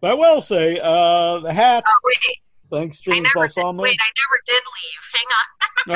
But 0.00 0.12
I 0.12 0.14
will 0.14 0.40
say 0.40 0.78
uh, 0.80 1.40
the 1.40 1.52
hat. 1.52 1.82
Oh 1.84 2.00
wait, 2.04 2.38
Thanks, 2.70 3.00
I 3.08 3.10
James 3.12 3.24
never 3.34 3.48
did, 3.48 3.54
Balsamo. 3.56 3.82
wait, 3.82 3.98
I 3.98 4.06
never 4.22 4.40
did 4.46 4.62
leave. 4.76 5.02
Hang 5.16 5.28
on. 5.36 5.46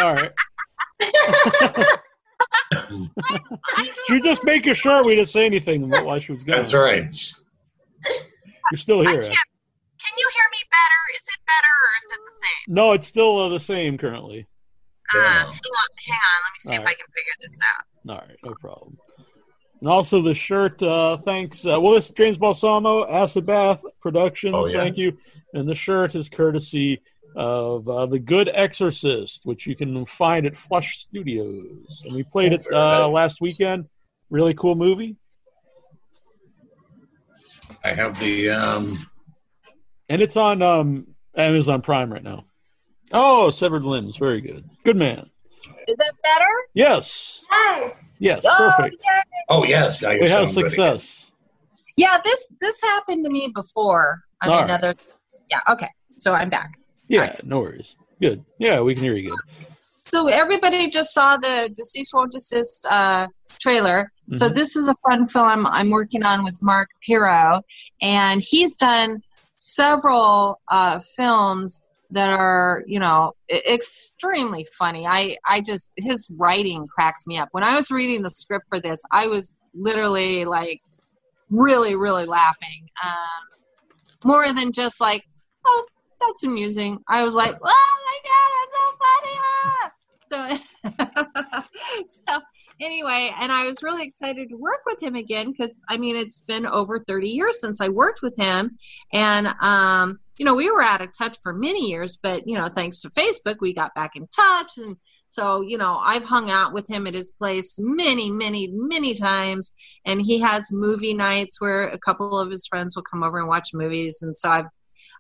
All 0.05 0.15
right. 1.87 1.99
she 4.07 4.13
was 4.15 4.23
just 4.23 4.45
making 4.45 4.75
sure 4.75 5.05
we 5.05 5.15
didn't 5.15 5.29
say 5.29 5.47
anything 5.47 5.85
about 5.85 6.05
why 6.05 6.19
she 6.19 6.33
was 6.33 6.43
gone. 6.43 6.57
That's 6.57 6.75
right. 6.75 7.05
You're 8.73 8.79
still 8.79 9.03
here. 9.03 9.23
can't. 9.23 9.29
Can 9.29 10.13
you 10.19 10.29
hear 10.35 10.45
me 10.51 10.59
better? 10.71 11.01
Is 11.17 11.25
it 11.29 11.41
better 11.47 11.73
or 11.85 11.91
is 12.03 12.11
it 12.11 12.21
the 12.25 12.33
same? 12.33 12.75
No, 12.75 12.93
it's 12.95 13.07
still 13.07 13.39
uh, 13.39 13.49
the 13.49 13.61
same 13.61 13.97
currently. 13.97 14.47
Uh, 15.15 15.19
hang 15.19 15.47
on, 15.47 15.47
hang 15.47 15.49
on. 15.49 16.41
Let 16.43 16.53
me 16.53 16.59
see 16.59 16.73
if 16.75 16.79
Alright. 16.79 16.89
I 16.89 16.95
can 16.95 17.07
figure 17.15 17.33
this 17.41 17.59
out. 17.69 17.85
All 18.11 18.29
right, 18.29 18.39
no 18.45 18.55
problem. 18.61 18.97
And 19.81 19.89
also 19.89 20.21
the 20.21 20.35
shirt, 20.35 20.83
uh, 20.83 21.17
thanks. 21.17 21.65
Uh, 21.65 21.81
well, 21.81 21.95
this 21.95 22.11
is 22.11 22.15
James 22.15 22.37
Balsamo, 22.37 23.09
Acid 23.09 23.47
Bath 23.47 23.83
Productions. 24.03 24.55
Oh, 24.55 24.67
yeah. 24.67 24.79
Thank 24.79 24.99
you. 24.99 25.17
And 25.55 25.67
the 25.69 25.75
shirt 25.75 26.15
is 26.15 26.29
courtesy 26.29 27.01
of 27.35 27.89
uh, 27.89 28.07
The 28.07 28.19
Good 28.19 28.51
Exorcist, 28.53 29.47
which 29.47 29.67
you 29.67 29.75
can 29.75 30.05
find 30.05 30.47
at 30.47 30.57
Flush 30.57 30.99
Studios. 30.99 32.03
And 32.05 32.15
we 32.15 32.25
played 32.25 32.53
it 32.53 32.67
uh, 32.71 33.09
last 33.09 33.41
weekend. 33.41 33.89
Really 34.29 34.55
cool 34.55 34.75
movie. 34.75 35.17
I 37.83 37.95
have 37.95 38.19
the 38.21 38.51
um 38.51 38.93
And 40.11 40.21
it's 40.21 40.37
on 40.37 40.61
um, 40.61 41.07
Amazon 41.35 41.83
Prime 41.83 42.13
right 42.13 42.23
now. 42.23 42.45
Oh, 43.13 43.51
Severed 43.51 43.85
Limbs. 43.85 44.17
Very 44.17 44.41
good. 44.41 44.65
Good 44.85 44.97
man. 44.97 45.29
Is 45.89 45.97
that 45.97 46.13
better? 46.23 46.45
Yes. 46.75 47.41
Yes. 47.51 48.17
Yes, 48.21 48.47
Oh, 48.49 48.73
perfect. 48.77 49.03
yay. 49.03 49.23
oh 49.49 49.65
yes, 49.65 50.03
now 50.03 50.11
you're 50.11 50.23
We 50.23 50.29
have 50.29 50.47
sounding 50.49 50.63
good 50.63 50.71
success. 50.71 51.33
Yeah, 51.97 52.19
this 52.23 52.53
this 52.61 52.81
happened 52.83 53.25
to 53.25 53.31
me 53.31 53.51
before 53.55 54.23
on 54.43 54.51
All 54.51 54.57
right. 54.59 54.65
another. 54.67 54.95
Yeah. 55.51 55.59
Okay. 55.69 55.89
So 56.17 56.33
I'm 56.35 56.51
back. 56.51 56.69
Yeah, 57.09 57.35
no 57.45 57.61
worries. 57.61 57.97
Good. 58.21 58.45
Yeah, 58.59 58.81
we 58.83 58.95
can 58.95 59.05
hear 59.05 59.15
you 59.15 59.31
good. 59.31 59.67
So 60.05 60.29
everybody 60.29 60.91
just 60.91 61.15
saw 61.15 61.37
the 61.39 61.71
Deceased 61.75 62.13
Won't 62.15 62.33
Desist 62.33 62.87
uh, 62.91 63.27
trailer. 63.59 64.13
So 64.31 64.49
Mhm. 64.51 64.55
this 64.55 64.77
is 64.77 64.87
a 64.89 64.95
fun 65.09 65.25
film 65.27 65.67
I'm 65.67 65.91
working 65.91 66.23
on 66.25 66.45
with 66.45 66.59
Mark 66.63 66.89
Pirro, 67.07 67.63
and 68.03 68.43
he's 68.47 68.77
done 68.77 69.23
several 69.57 70.61
uh, 70.71 71.01
films 71.17 71.83
that 72.13 72.31
are, 72.31 72.83
you 72.87 72.99
know, 72.99 73.33
extremely 73.51 74.67
funny. 74.79 75.07
I, 75.07 75.37
I 75.47 75.61
just 75.61 75.93
his 75.97 76.35
writing 76.39 76.87
cracks 76.87 77.27
me 77.27 77.39
up. 77.39 77.49
When 77.53 77.65
I 77.65 77.77
was 77.77 77.91
reading 77.91 78.23
the 78.23 78.31
script 78.31 78.67
for 78.69 78.81
this, 78.81 79.03
I 79.13 79.27
was 79.27 79.61
literally 79.75 80.45
like, 80.45 80.81
really, 81.51 81.95
really 81.97 82.27
laughing. 82.27 82.89
Um, 83.05 83.61
more 84.25 84.47
than 84.53 84.73
just 84.73 85.01
like, 85.01 85.23
oh, 85.67 85.87
that's 86.21 86.45
amusing. 86.45 86.99
I 87.09 87.25
was 87.25 87.35
like, 87.35 87.55
oh 87.63 87.97
my 88.07 88.19
god, 88.27 88.51
that's 88.57 88.77
so 88.77 88.87
funny! 89.03 89.37
So, 90.31 90.39
so 92.07 92.41
anyway, 92.81 93.31
and 93.41 93.53
I 93.53 93.67
was 93.67 93.83
really 93.83 94.05
excited 94.05 94.49
to 94.49 94.57
work 94.57 94.81
with 94.87 95.03
him 95.03 95.15
again 95.15 95.51
because 95.51 95.83
I 95.89 95.99
mean 95.99 96.17
it's 96.17 96.43
been 96.43 96.67
over 96.67 97.01
30 97.01 97.29
years 97.29 97.61
since 97.61 97.81
I 97.81 97.89
worked 97.89 98.21
with 98.23 98.37
him, 98.39 98.79
and 99.13 99.49
um, 99.63 100.19
you 100.39 100.45
know 100.45 100.55
we 100.55 100.71
were 100.71 100.83
out 100.83 101.01
of 101.01 101.11
touch 101.17 101.39
for 101.43 101.53
many 101.53 101.91
years, 101.91 102.19
but 102.23 102.47
you 102.47 102.57
know 102.57 102.69
thanks 102.69 103.01
to 103.01 103.11
Facebook 103.11 103.57
we 103.61 103.75
got 103.75 103.95
back 103.95 104.13
in 104.17 104.27
touch, 104.29 104.79
and 104.79 104.97
so 105.27 105.61
you 105.61 105.79
know 105.79 105.99
I've 106.03 106.25
hung 106.25 106.51
out 106.51 106.73
with 106.73 106.89
him 106.89 107.07
at 107.07 107.15
his 107.15 107.31
place 107.31 107.77
many, 107.79 108.31
many, 108.31 108.69
many 108.73 109.15
times, 109.15 109.73
and 110.05 110.21
he 110.21 110.41
has 110.41 110.73
movie 110.73 111.15
nights 111.15 111.61
where 111.61 111.89
a 111.89 111.99
couple 111.99 112.39
of 112.39 112.51
his 112.51 112.67
friends 112.67 112.97
will 112.97 113.03
come 113.03 113.23
over 113.23 113.39
and 113.39 113.49
watch 113.49 113.71
movies, 113.75 114.23
and 114.23 114.37
so 114.37 114.49
I've 114.49 114.67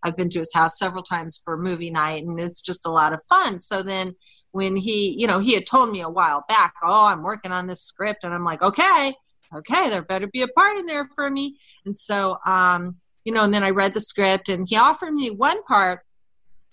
I've 0.02 0.16
been 0.16 0.30
to 0.30 0.38
his 0.38 0.54
house 0.54 0.78
several 0.78 1.02
times 1.02 1.40
for 1.44 1.56
movie 1.56 1.90
night, 1.90 2.24
and 2.24 2.38
it's 2.40 2.62
just 2.62 2.86
a 2.86 2.90
lot 2.90 3.12
of 3.12 3.22
fun. 3.28 3.58
So 3.58 3.82
then, 3.82 4.14
when 4.52 4.76
he, 4.76 5.14
you 5.18 5.26
know, 5.26 5.38
he 5.38 5.54
had 5.54 5.66
told 5.66 5.90
me 5.90 6.00
a 6.00 6.08
while 6.08 6.44
back, 6.48 6.74
"Oh, 6.82 7.06
I'm 7.06 7.22
working 7.22 7.52
on 7.52 7.66
this 7.66 7.82
script," 7.82 8.24
and 8.24 8.34
I'm 8.34 8.44
like, 8.44 8.62
"Okay, 8.62 9.12
okay, 9.54 9.88
there 9.90 10.02
better 10.02 10.26
be 10.26 10.42
a 10.42 10.48
part 10.48 10.78
in 10.78 10.86
there 10.86 11.06
for 11.14 11.30
me." 11.30 11.56
And 11.86 11.96
so, 11.96 12.38
um, 12.46 12.96
you 13.24 13.32
know, 13.32 13.44
and 13.44 13.54
then 13.54 13.64
I 13.64 13.70
read 13.70 13.94
the 13.94 14.00
script, 14.00 14.48
and 14.48 14.66
he 14.68 14.76
offered 14.76 15.12
me 15.12 15.30
one 15.30 15.62
part, 15.64 16.00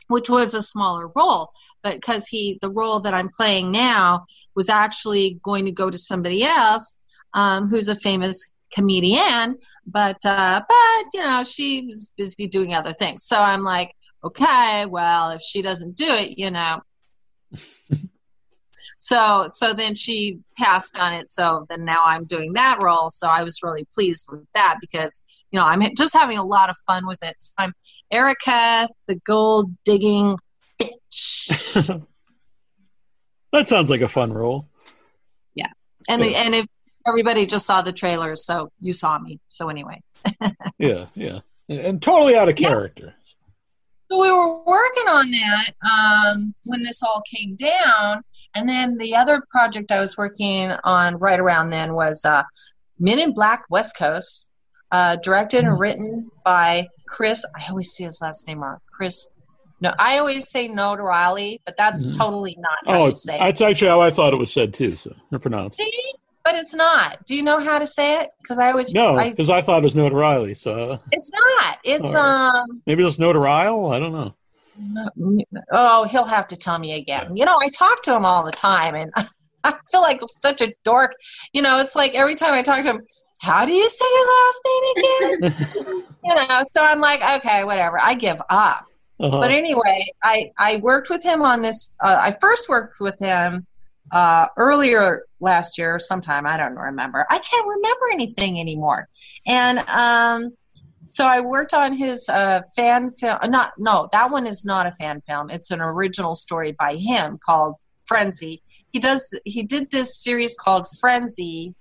which 0.08 0.30
was 0.30 0.54
a 0.54 0.62
smaller 0.62 1.08
role, 1.16 1.50
but 1.84 1.94
because 1.96 2.28
he, 2.28 2.58
the 2.62 2.72
role 2.72 3.00
that 3.02 3.14
I'm 3.14 3.30
playing 3.30 3.72
now, 3.72 4.26
was 4.56 4.70
actually 4.70 5.40
going 5.44 5.66
to 5.66 5.72
go 5.72 5.90
to 5.90 5.98
somebody 5.98 6.44
else, 6.44 7.02
um, 7.34 7.68
who's 7.68 7.90
a 7.90 7.96
famous 7.96 8.54
comedian, 8.74 9.58
but 9.86 10.18
uh, 10.26 10.62
but 10.68 11.06
you 11.14 11.22
know 11.22 11.44
she 11.44 11.86
was 11.86 12.14
busy 12.18 12.48
doing 12.48 12.74
other 12.74 12.94
things. 12.94 13.24
So 13.24 13.38
I'm 13.40 13.64
like, 13.64 13.94
okay, 14.24 14.86
well 14.88 15.32
if 15.32 15.42
she 15.42 15.62
doesn't 15.62 15.96
do 15.96 16.08
it, 16.08 16.38
you 16.38 16.52
know. 16.52 16.82
so 18.98 19.46
so 19.48 19.74
then 19.74 19.96
she 19.96 20.40
passed 20.58 21.00
on 21.00 21.14
it. 21.14 21.30
So 21.30 21.66
then 21.70 21.86
now 21.86 22.02
I'm 22.06 22.26
doing 22.26 22.54
that 22.54 22.80
role. 22.82 23.10
So 23.10 23.28
I 23.28 23.44
was 23.44 23.60
really 23.64 23.86
pleased 23.94 24.28
with 24.32 24.46
that 24.54 24.78
because 24.82 25.24
you 25.52 25.60
know 25.60 25.66
I'm 25.66 25.82
just 25.96 26.14
having 26.14 26.38
a 26.38 26.44
lot 26.44 26.70
of 26.70 26.76
fun 26.86 27.08
with 27.08 27.20
it. 27.24 27.36
So 27.40 27.54
I'm 27.58 27.74
Erica, 28.12 28.88
the 29.08 29.16
gold 29.26 29.76
digging 29.86 30.38
bitch. 30.82 32.04
That 33.54 33.68
sounds 33.68 33.90
like 33.90 34.02
a 34.02 34.08
fun 34.08 34.34
role. 34.34 34.68
Yeah, 35.56 35.70
and 36.10 36.22
the, 36.22 36.36
and 36.36 36.54
if 36.54 36.66
everybody 37.08 37.46
just 37.46 37.66
saw 37.66 37.82
the 37.82 37.94
trailer, 37.94 38.36
so 38.36 38.72
you 38.82 38.94
saw 38.94 39.18
me. 39.18 39.40
So 39.48 39.70
anyway. 39.70 40.02
Yeah, 40.78 41.06
yeah, 41.16 41.40
and 41.70 42.02
totally 42.02 42.36
out 42.36 42.50
of 42.50 42.56
character. 42.56 43.16
So 44.10 44.22
we 44.22 44.32
were 44.32 44.64
working 44.66 45.08
on 45.10 45.32
that 45.32 45.70
um, 45.86 46.54
when 46.64 46.82
this 46.82 47.04
all 47.04 47.22
came 47.34 47.56
down, 47.56 48.22
and 48.56 48.68
then 48.68 48.98
the 48.98 49.16
other 49.16 49.42
project 49.52 49.92
I 49.92 50.00
was 50.00 50.18
working 50.18 50.72
on 50.86 51.18
right 51.18 51.40
around 51.40 51.70
then 51.72 51.94
was 51.94 52.24
uh, 52.24 52.44
Men 53.00 53.20
in 53.20 53.34
Black 53.34 53.64
West 53.70 53.98
Coast, 53.98 54.50
uh, 54.92 55.18
directed 55.18 55.66
and 55.66 55.78
written 55.78 56.30
by 56.46 56.88
Chris. 57.08 57.46
I 57.58 57.70
always 57.70 57.90
see 57.92 58.06
his 58.06 58.20
last 58.22 58.48
name 58.48 58.60
wrong. 58.64 58.78
Chris. 58.94 59.34
No, 59.80 59.94
I 60.00 60.18
always 60.18 60.50
say 60.50 60.68
Notarali, 60.68 61.60
but 61.66 61.76
that's 61.78 62.08
Mhm. 62.08 62.18
totally 62.18 62.56
not 62.58 62.78
how 62.88 63.00
Oh, 63.02 63.04
you 63.06 63.12
it's, 63.12 63.24
say 63.24 63.36
it. 63.36 63.40
that's 63.40 63.62
actually 63.62 63.90
how 63.90 64.02
I 64.02 64.10
thought 64.10 64.34
it 64.34 64.38
was 64.40 64.52
said 64.52 64.74
too. 64.74 64.96
So 64.96 65.14
pronounced. 65.40 65.78
See, 65.78 65.92
but 66.48 66.56
it's 66.56 66.74
not. 66.74 67.26
Do 67.26 67.36
you 67.36 67.44
know 67.44 67.60
how 67.60 67.78
to 67.78 67.86
say 67.86 68.22
it? 68.22 68.30
Because 68.42 68.58
I 68.58 68.72
always 68.72 68.94
No, 68.94 69.18
I, 69.18 69.32
because 69.32 69.50
I 69.50 69.60
thought 69.62 69.80
it 69.80 69.84
was 69.84 69.96
Notarile. 69.96 70.56
So 70.56 70.98
it's 71.12 71.32
not. 71.34 71.78
It's 71.84 72.16
All 72.16 72.24
um. 72.24 72.82
maybe 72.86 73.06
it's 73.06 73.18
Notarile. 73.18 73.94
I 73.94 74.00
don't 74.00 74.14
know. 74.14 74.34
Oh, 75.74 76.06
he'll 76.06 76.24
have 76.24 76.48
to 76.48 76.56
tell 76.56 76.80
me 76.80 76.94
again. 76.94 77.36
You 77.36 77.44
know, 77.44 77.58
I 77.62 77.68
talk 77.70 78.02
to 78.04 78.16
him 78.16 78.24
all 78.24 78.46
the 78.46 78.52
time, 78.52 78.96
and 78.96 79.12
I 79.66 79.74
feel 79.92 80.02
like 80.02 80.22
such 80.28 80.62
a 80.62 80.74
dork. 80.86 81.16
You 81.52 81.64
know, 81.64 81.82
it's 81.82 81.98
like 81.98 82.16
every 82.16 82.36
time 82.36 82.54
I 82.54 82.62
talk 82.62 82.82
to 82.84 82.92
him, 82.92 83.02
how 83.42 83.66
do 83.66 83.74
you 83.74 83.90
say 83.90 84.06
your 84.16 84.28
last 84.38 84.68
name 84.70 85.52
again? 85.52 86.06
you 86.24 86.36
know, 86.36 86.62
so 86.64 86.80
I'm 86.82 87.02
like, 87.02 87.22
okay, 87.40 87.66
whatever. 87.66 88.00
I 88.00 88.14
give 88.14 88.40
up. 88.50 88.86
Uh-huh. 89.20 89.42
But 89.42 89.52
anyway, 89.52 90.06
I 90.24 90.52
I 90.58 90.78
worked 90.78 91.10
with 91.10 91.26
him 91.26 91.42
on 91.42 91.62
this. 91.62 91.98
Uh, 92.02 92.18
I 92.18 92.32
first 92.40 92.70
worked 92.70 92.98
with 93.02 93.20
him 93.20 93.68
uh, 94.12 94.48
earlier 94.58 95.24
last 95.40 95.78
year, 95.78 96.00
sometime 96.00 96.46
I 96.48 96.58
don't 96.58 96.76
remember. 96.76 97.26
I 97.30 97.40
can't 97.40 97.68
remember 97.68 98.06
anything 98.14 98.60
anymore. 98.60 99.08
And 99.46 99.80
um, 99.80 100.52
so 101.08 101.26
I 101.26 101.42
worked 101.42 101.74
on 101.74 101.94
his 101.94 102.30
uh, 102.30 102.62
fan 102.76 103.12
film. 103.12 103.38
Not 103.48 103.72
no, 103.78 104.10
that 104.12 104.32
one 104.32 104.48
is 104.48 104.66
not 104.66 104.86
a 104.88 104.92
fan 105.00 105.22
film. 105.28 105.50
It's 105.50 105.72
an 105.72 105.82
original 105.82 106.36
story 106.36 106.76
by 106.78 106.96
him 106.96 107.38
called 107.44 107.76
Frenzy. 108.06 108.62
He 108.92 109.00
does. 109.00 109.38
He 109.46 109.64
did 109.64 109.92
this 109.92 110.22
series 110.24 110.56
called 110.56 110.88
Frenzy, 111.02 111.76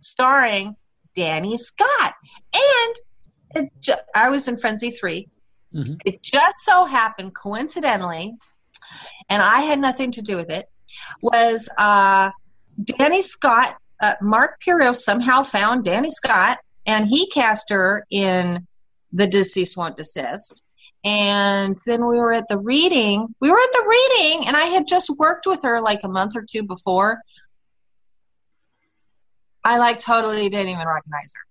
starring 0.00 0.76
Danny 1.14 1.56
Scott. 1.56 2.14
And 2.54 2.94
it 3.54 3.72
ju- 3.80 3.92
I 4.14 4.30
was 4.30 4.48
in 4.48 4.56
Frenzy 4.56 4.90
three. 4.90 5.28
Mhm. 5.74 5.98
It 6.06 6.22
just 6.22 6.64
so 6.64 6.84
happened, 6.84 7.34
coincidentally, 7.34 8.34
and 9.28 9.42
I 9.42 9.60
had 9.62 9.78
nothing 9.78 10.12
to 10.12 10.22
do 10.22 10.36
with 10.36 10.50
it, 10.50 10.66
was 11.22 11.68
uh, 11.78 12.30
Danny 12.98 13.22
Scott. 13.22 13.76
Uh, 14.00 14.14
Mark 14.22 14.60
Pirro 14.60 14.92
somehow 14.92 15.42
found 15.42 15.84
Danny 15.84 16.10
Scott, 16.10 16.58
and 16.86 17.06
he 17.08 17.28
cast 17.28 17.70
her 17.70 18.06
in 18.10 18.66
The 19.12 19.26
Deceased 19.26 19.76
Won't 19.76 19.96
Desist. 19.96 20.64
And 21.04 21.76
then 21.86 22.06
we 22.06 22.18
were 22.18 22.32
at 22.32 22.48
the 22.48 22.58
reading. 22.58 23.34
We 23.40 23.50
were 23.50 23.56
at 23.56 23.72
the 23.72 23.86
reading, 23.88 24.48
and 24.48 24.56
I 24.56 24.64
had 24.64 24.86
just 24.88 25.10
worked 25.18 25.46
with 25.46 25.62
her 25.62 25.80
like 25.80 26.00
a 26.04 26.08
month 26.08 26.36
or 26.36 26.44
two 26.48 26.64
before. 26.64 27.18
I 29.64 29.78
like 29.78 29.98
totally 29.98 30.48
didn't 30.48 30.68
even 30.68 30.86
recognize 30.86 31.32
her, 31.34 31.42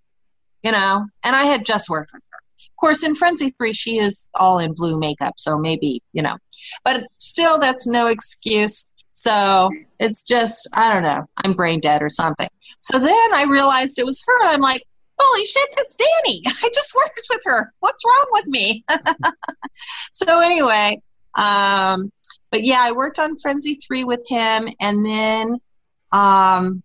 you 0.63 0.71
know, 0.71 1.05
and 1.23 1.35
I 1.35 1.43
had 1.43 1.65
just 1.65 1.89
worked 1.89 2.11
with 2.13 2.27
her. 2.31 2.39
Of 2.59 2.75
course, 2.79 3.03
in 3.03 3.15
Frenzy 3.15 3.51
3, 3.51 3.73
she 3.73 3.97
is 3.99 4.27
all 4.33 4.59
in 4.59 4.73
blue 4.73 4.97
makeup, 4.97 5.35
so 5.37 5.57
maybe, 5.57 6.01
you 6.13 6.23
know, 6.23 6.35
but 6.83 7.05
still, 7.13 7.59
that's 7.59 7.87
no 7.87 8.07
excuse. 8.07 8.91
So 9.17 9.71
it's 9.99 10.21
just, 10.21 10.69
I 10.73 10.93
don't 10.93 11.01
know, 11.01 11.27
I'm 11.43 11.53
brain 11.53 11.79
dead 11.79 12.03
or 12.03 12.09
something. 12.09 12.47
So 12.79 12.99
then 12.99 13.33
I 13.33 13.47
realized 13.49 13.97
it 13.97 14.05
was 14.05 14.23
her. 14.27 14.45
I'm 14.45 14.61
like, 14.61 14.83
holy 15.19 15.43
shit, 15.43 15.67
that's 15.75 15.95
Danny. 15.95 16.43
I 16.45 16.69
just 16.71 16.93
worked 16.93 17.21
with 17.27 17.41
her. 17.45 17.73
What's 17.79 18.03
wrong 18.05 18.27
with 18.33 18.45
me? 18.45 18.85
so 20.11 20.39
anyway, 20.39 20.99
um, 21.35 22.11
but 22.51 22.63
yeah, 22.63 22.77
I 22.81 22.91
worked 22.91 23.17
on 23.17 23.35
Frenzy 23.41 23.73
3 23.73 24.03
with 24.03 24.23
him, 24.29 24.69
and 24.79 25.03
then, 25.03 25.57
um, 26.11 26.83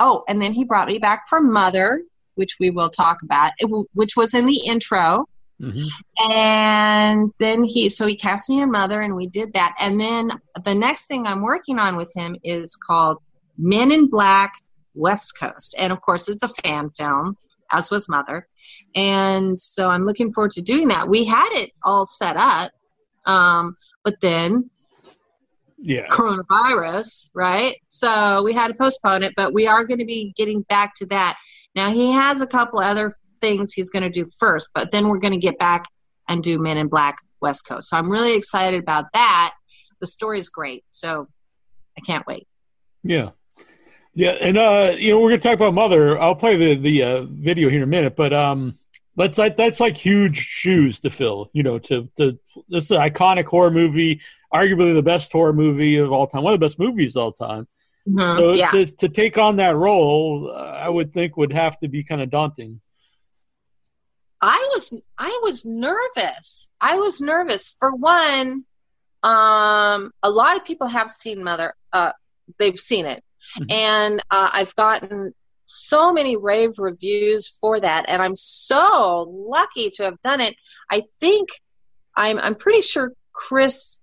oh, 0.00 0.24
and 0.26 0.42
then 0.42 0.52
he 0.52 0.64
brought 0.64 0.88
me 0.88 0.98
back 0.98 1.22
for 1.28 1.40
Mother, 1.40 2.02
which 2.34 2.56
we 2.58 2.70
will 2.70 2.90
talk 2.90 3.18
about, 3.22 3.52
which 3.92 4.16
was 4.16 4.34
in 4.34 4.46
the 4.46 4.60
intro. 4.66 5.28
Mhm. 5.60 5.86
And 6.18 7.32
then 7.38 7.62
he, 7.64 7.88
so 7.88 8.06
he 8.06 8.16
cast 8.16 8.50
me 8.50 8.60
in 8.60 8.70
Mother, 8.70 9.00
and 9.00 9.14
we 9.14 9.26
did 9.26 9.52
that. 9.54 9.74
And 9.80 10.00
then 10.00 10.30
the 10.64 10.74
next 10.74 11.06
thing 11.06 11.26
I'm 11.26 11.42
working 11.42 11.78
on 11.78 11.96
with 11.96 12.12
him 12.14 12.36
is 12.42 12.76
called 12.76 13.18
Men 13.56 13.92
in 13.92 14.08
Black 14.08 14.52
West 14.94 15.38
Coast. 15.38 15.74
And 15.78 15.92
of 15.92 16.00
course, 16.00 16.28
it's 16.28 16.42
a 16.42 16.48
fan 16.48 16.90
film, 16.90 17.36
as 17.72 17.90
was 17.90 18.08
Mother. 18.08 18.46
And 18.96 19.58
so 19.58 19.90
I'm 19.90 20.04
looking 20.04 20.32
forward 20.32 20.52
to 20.52 20.62
doing 20.62 20.88
that. 20.88 21.08
We 21.08 21.24
had 21.24 21.48
it 21.52 21.70
all 21.84 22.06
set 22.06 22.36
up, 22.36 22.70
um, 23.26 23.76
but 24.04 24.20
then 24.20 24.70
Yeah. 25.76 26.06
coronavirus, 26.08 27.30
right? 27.34 27.74
So 27.88 28.42
we 28.42 28.52
had 28.52 28.68
to 28.68 28.74
postpone 28.74 29.22
it, 29.22 29.34
but 29.36 29.52
we 29.52 29.66
are 29.66 29.84
going 29.84 29.98
to 29.98 30.04
be 30.04 30.32
getting 30.36 30.62
back 30.62 30.94
to 30.96 31.06
that. 31.06 31.36
Now 31.74 31.90
he 31.90 32.10
has 32.12 32.40
a 32.40 32.46
couple 32.46 32.78
other 32.78 33.12
things 33.44 33.72
he's 33.72 33.90
going 33.90 34.02
to 34.04 34.10
do 34.10 34.24
first, 34.38 34.70
but 34.74 34.90
then 34.90 35.08
we're 35.08 35.18
going 35.18 35.34
to 35.34 35.38
get 35.48 35.58
back 35.58 35.84
and 36.28 36.42
do 36.42 36.58
Men 36.58 36.78
in 36.78 36.88
Black 36.88 37.16
West 37.40 37.68
Coast. 37.68 37.90
So 37.90 37.96
I'm 37.98 38.10
really 38.10 38.36
excited 38.36 38.80
about 38.82 39.06
that. 39.12 39.52
The 40.00 40.06
story 40.06 40.38
is 40.38 40.48
great, 40.48 40.84
so 40.88 41.28
I 41.96 42.00
can't 42.00 42.26
wait. 42.26 42.46
Yeah. 43.02 43.30
Yeah, 44.16 44.30
and 44.40 44.56
uh, 44.56 44.94
you 44.96 45.10
know, 45.10 45.20
we're 45.20 45.30
gonna 45.30 45.42
talk 45.42 45.54
about 45.54 45.74
Mother. 45.74 46.20
I'll 46.20 46.36
play 46.36 46.56
the 46.56 46.76
the 46.76 47.02
uh, 47.02 47.22
video 47.28 47.68
here 47.68 47.78
in 47.78 47.82
a 47.82 47.86
minute, 47.98 48.14
but 48.14 48.32
um, 48.32 48.74
that's 49.16 49.38
like 49.38 49.56
that's 49.56 49.80
like 49.80 49.96
huge 49.96 50.36
shoes 50.38 51.00
to 51.00 51.10
fill. 51.10 51.50
You 51.52 51.64
know, 51.64 51.80
to 51.80 52.08
to 52.18 52.38
this 52.68 52.84
is 52.84 52.90
an 52.92 53.00
iconic 53.00 53.46
horror 53.46 53.72
movie, 53.72 54.20
arguably 54.52 54.94
the 54.94 55.02
best 55.02 55.32
horror 55.32 55.52
movie 55.52 55.96
of 55.96 56.12
all 56.12 56.28
time, 56.28 56.44
one 56.44 56.54
of 56.54 56.60
the 56.60 56.64
best 56.64 56.78
movies 56.78 57.16
of 57.16 57.22
all 57.24 57.32
time. 57.32 57.66
Mhm, 58.08 58.36
So 58.36 58.54
yeah. 58.54 58.70
to 58.70 58.86
to 58.86 59.08
take 59.08 59.36
on 59.36 59.56
that 59.56 59.74
role, 59.74 60.48
uh, 60.48 60.60
I 60.86 60.88
would 60.88 61.12
think 61.12 61.36
would 61.36 61.52
have 61.52 61.76
to 61.80 61.88
be 61.88 62.04
kind 62.04 62.22
of 62.22 62.30
daunting. 62.30 62.80
I 64.46 64.70
was 64.74 65.02
I 65.18 65.40
was 65.42 65.64
nervous. 65.64 66.70
I 66.80 66.98
was 66.98 67.20
nervous 67.20 67.74
for 67.78 67.90
one. 67.92 68.64
Um, 69.22 70.10
a 70.22 70.28
lot 70.30 70.56
of 70.58 70.66
people 70.66 70.86
have 70.86 71.10
seen 71.10 71.42
Mother. 71.42 71.74
Uh, 71.92 72.12
they've 72.58 72.78
seen 72.78 73.06
it, 73.06 73.24
Mhm. 73.58 73.72
and 73.72 74.20
uh, 74.30 74.50
I've 74.52 74.76
gotten 74.76 75.34
so 75.64 76.12
many 76.12 76.36
rave 76.36 76.72
reviews 76.78 77.48
for 77.48 77.80
that, 77.80 78.04
and 78.06 78.20
I'm 78.20 78.36
so 78.36 79.26
lucky 79.30 79.88
to 79.92 80.04
have 80.04 80.20
done 80.22 80.42
it. 80.42 80.54
I 80.90 81.00
think 81.20 81.48
I'm 82.14 82.38
I'm 82.38 82.54
pretty 82.54 82.82
sure 82.82 83.12
Chris 83.32 84.02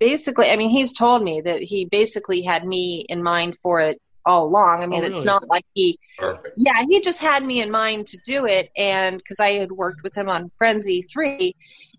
basically, 0.00 0.50
I 0.50 0.56
mean, 0.56 0.70
he's 0.70 0.92
told 0.92 1.22
me 1.22 1.40
that 1.42 1.62
he 1.62 1.86
basically 1.86 2.42
had 2.42 2.66
me 2.66 3.06
in 3.08 3.22
mind 3.22 3.56
for 3.56 3.80
it 3.80 4.00
all 4.28 4.46
along. 4.46 4.84
I 4.84 4.86
mean, 4.86 5.02
Oh, 5.02 5.06
it's 5.06 5.24
not 5.24 5.48
like 5.48 5.64
he, 5.74 5.98
Perfect. 6.18 6.54
yeah, 6.56 6.84
he 6.88 7.00
just 7.00 7.20
had 7.20 7.42
me 7.44 7.60
in 7.62 7.70
mind 7.70 8.06
to 8.06 8.18
do 8.24 8.46
it. 8.46 8.68
And 8.76 9.16
because 9.18 9.40
I 9.40 9.50
had 9.52 9.72
worked 9.72 10.02
with 10.04 10.16
him 10.16 10.28
on 10.28 10.50
Frenzy 10.50 11.02
3. 11.02 11.52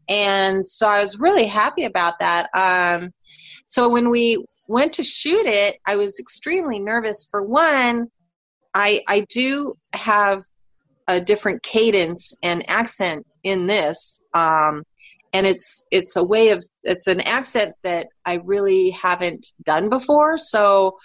And 0.07 0.65
so 0.65 0.87
I 0.87 1.01
was 1.01 1.19
really 1.19 1.47
happy 1.47 1.83
about 1.85 2.19
that. 2.19 2.47
Um, 2.55 3.11
so 3.65 3.89
when 3.91 4.09
we 4.09 4.43
went 4.67 4.93
to 4.93 5.03
shoot 5.03 5.45
it, 5.45 5.77
I 5.85 5.97
was 5.97 6.19
extremely 6.19 6.79
nervous. 6.79 7.27
For 7.29 7.41
one, 7.43 8.07
I, 8.73 9.01
I 9.07 9.25
do 9.29 9.73
have 9.93 10.41
a 11.07 11.19
different 11.19 11.63
cadence 11.63 12.37
and 12.43 12.69
accent 12.69 13.25
in 13.43 13.67
this. 13.67 14.25
Um, 14.33 14.83
and 15.31 15.45
it's 15.45 15.85
it's 15.91 16.15
a 16.15 16.23
way 16.23 16.49
of 16.49 16.65
it's 16.81 17.05
an 17.05 17.21
accent 17.21 17.75
that 17.83 18.07
I 18.25 18.39
really 18.43 18.89
haven't 18.89 19.45
done 19.63 19.89
before. 19.89 20.39
So 20.39 20.97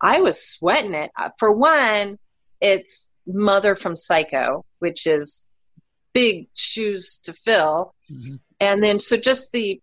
I 0.00 0.20
was 0.20 0.46
sweating 0.46 0.94
it. 0.94 1.10
Uh, 1.16 1.30
For 1.38 1.52
one, 1.52 2.18
it's 2.60 3.12
Mother 3.26 3.74
from 3.74 3.96
Psycho, 3.96 4.64
which 4.78 5.06
is 5.06 5.50
big 6.12 6.48
shoes 6.54 7.18
to 7.24 7.32
fill. 7.32 7.94
Mhm. 8.10 8.40
And 8.60 8.82
then 8.82 8.98
so 8.98 9.16
just 9.16 9.52
the 9.52 9.80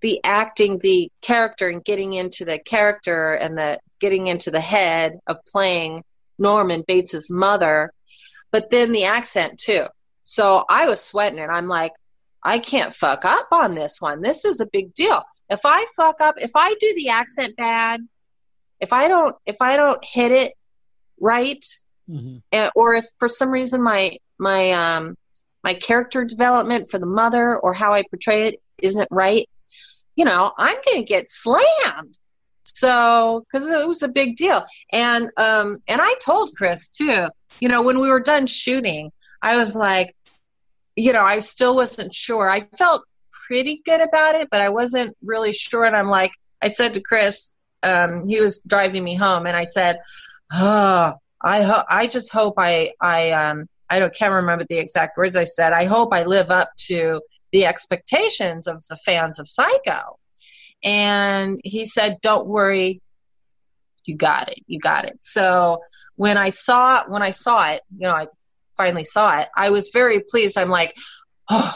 the 0.00 0.20
acting 0.24 0.78
the 0.78 1.10
character 1.20 1.68
and 1.68 1.84
getting 1.84 2.14
into 2.14 2.46
the 2.46 2.58
character 2.58 3.34
and 3.34 3.58
the 3.58 3.78
getting 4.00 4.26
into 4.28 4.50
the 4.50 4.60
head 4.60 5.18
of 5.26 5.36
playing 5.44 6.02
Norman 6.38 6.82
Bates's 6.88 7.30
mother, 7.30 7.92
but 8.50 8.70
then 8.70 8.92
the 8.92 9.04
accent 9.04 9.58
too. 9.58 9.86
So 10.22 10.64
I 10.68 10.86
was 10.88 11.04
sweating 11.04 11.38
it. 11.38 11.50
I'm 11.50 11.68
like, 11.68 11.92
I 12.42 12.58
can't 12.58 12.92
fuck 12.94 13.24
up 13.24 13.48
on 13.52 13.74
this 13.74 14.00
one. 14.00 14.22
This 14.22 14.44
is 14.44 14.60
a 14.60 14.68
big 14.72 14.94
deal. 14.94 15.22
If 15.50 15.60
I 15.64 15.84
fuck 15.94 16.20
up, 16.22 16.36
if 16.38 16.52
I 16.54 16.74
do 16.80 16.94
the 16.96 17.10
accent 17.10 17.54
bad, 17.56 18.00
if 18.82 18.92
I 18.92 19.08
don't 19.08 19.34
if 19.46 19.56
I 19.62 19.76
don't 19.76 20.04
hit 20.04 20.32
it 20.32 20.52
right, 21.20 21.64
Mhm. 22.10 22.42
uh, 22.52 22.70
or 22.74 22.94
if 22.94 23.06
for 23.18 23.28
some 23.28 23.50
reason 23.50 23.82
my 23.82 24.16
my 24.38 24.72
um 24.72 25.16
my 25.64 25.74
character 25.74 26.24
development 26.24 26.90
for 26.90 26.98
the 26.98 27.06
mother 27.06 27.56
or 27.56 27.72
how 27.72 27.92
I 27.94 28.02
portray 28.10 28.48
it 28.48 28.56
isn't 28.82 29.08
right, 29.12 29.48
you 30.16 30.24
know, 30.24 30.52
I'm 30.58 30.76
going 30.84 30.98
to 31.02 31.04
get 31.04 31.30
slammed. 31.30 32.18
So, 32.64 33.44
because 33.52 33.68
it 33.70 33.86
was 33.86 34.02
a 34.02 34.08
big 34.08 34.34
deal, 34.36 34.64
and 34.92 35.24
um, 35.36 35.78
and 35.88 36.00
I 36.00 36.14
told 36.24 36.50
Chris 36.56 36.88
too. 36.88 37.28
You 37.60 37.68
know, 37.68 37.82
when 37.82 38.00
we 38.00 38.08
were 38.10 38.20
done 38.22 38.46
shooting, 38.46 39.12
I 39.42 39.56
was 39.56 39.76
like, 39.76 40.14
you 40.96 41.12
know, 41.12 41.22
I 41.22 41.38
still 41.40 41.76
wasn't 41.76 42.14
sure. 42.14 42.48
I 42.50 42.60
felt 42.60 43.04
pretty 43.46 43.82
good 43.84 44.00
about 44.00 44.34
it, 44.36 44.48
but 44.50 44.60
I 44.62 44.70
wasn't 44.70 45.16
really 45.22 45.52
sure. 45.52 45.84
And 45.84 45.94
I'm 45.94 46.08
like, 46.08 46.32
I 46.62 46.68
said 46.68 46.94
to 46.94 47.00
Chris, 47.02 47.56
um, 47.82 48.24
he 48.26 48.40
was 48.40 48.62
driving 48.62 49.04
me 49.04 49.14
home, 49.14 49.46
and 49.46 49.56
I 49.56 49.64
said, 49.64 49.98
oh, 50.52 51.14
I 51.42 51.62
ho- 51.62 51.84
I 51.88 52.06
just 52.06 52.32
hope 52.32 52.54
I 52.58 52.92
I 53.00 53.30
um 53.32 53.66
I 53.90 53.98
don't 53.98 54.14
can't 54.14 54.32
remember 54.32 54.64
the 54.68 54.78
exact 54.78 55.16
words 55.16 55.36
I 55.36 55.44
said. 55.44 55.72
I 55.72 55.84
hope 55.84 56.14
I 56.14 56.24
live 56.24 56.50
up 56.50 56.70
to 56.88 57.20
the 57.52 57.66
expectations 57.66 58.66
of 58.66 58.82
the 58.88 58.96
fans 58.96 59.38
of 59.38 59.48
Psycho. 59.48 60.18
And 60.84 61.60
he 61.64 61.84
said, 61.84 62.18
"Don't 62.22 62.46
worry, 62.46 63.00
you 64.06 64.16
got 64.16 64.48
it, 64.48 64.58
you 64.66 64.78
got 64.78 65.04
it." 65.04 65.18
So 65.22 65.82
when 66.16 66.38
I 66.38 66.50
saw 66.50 67.04
when 67.08 67.22
I 67.22 67.30
saw 67.30 67.70
it, 67.70 67.82
you 67.96 68.08
know, 68.08 68.14
I 68.14 68.26
finally 68.76 69.04
saw 69.04 69.40
it. 69.40 69.48
I 69.56 69.70
was 69.70 69.90
very 69.92 70.20
pleased. 70.28 70.58
I'm 70.58 70.70
like, 70.70 70.94
oh. 71.50 71.72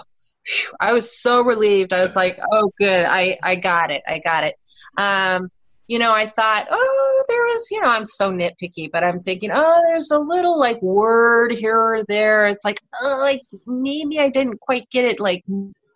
I 0.79 0.93
was 0.93 1.19
so 1.21 1.43
relieved. 1.43 1.93
I 1.93 2.03
was 2.03 2.15
like, 2.15 2.39
oh, 2.53 2.71
good, 2.79 3.05
I 3.05 3.37
I 3.43 3.57
got 3.57 3.91
it, 3.91 4.03
I 4.07 4.21
got 4.21 4.45
it. 4.45 4.55
Um, 4.97 5.51
you 5.89 5.99
know, 5.99 6.13
I 6.15 6.27
thought, 6.27 6.67
oh, 6.71 7.25
there 7.29 7.43
was, 7.43 7.69
you 7.71 7.81
know, 7.81 7.89
I'm 7.89 8.07
so 8.07 8.33
nitpicky, 8.33 8.91
but 8.91 9.05
I'm 9.05 9.21
thinking, 9.21 9.51
oh, 9.53 9.83
there's 9.89 10.11
a 10.11 10.19
little 10.19 10.59
like 10.59 10.81
word 10.83 11.53
here 11.53 11.79
or 11.79 12.05
there. 12.09 12.47
It's 12.47 12.65
like, 12.65 12.81
oh, 13.01 13.21
like 13.25 13.41
maybe 13.67 14.19
I 14.19 14.29
didn't 14.29 14.61
quite 14.61 14.89
get 14.91 15.05
it. 15.05 15.21
Like 15.21 15.45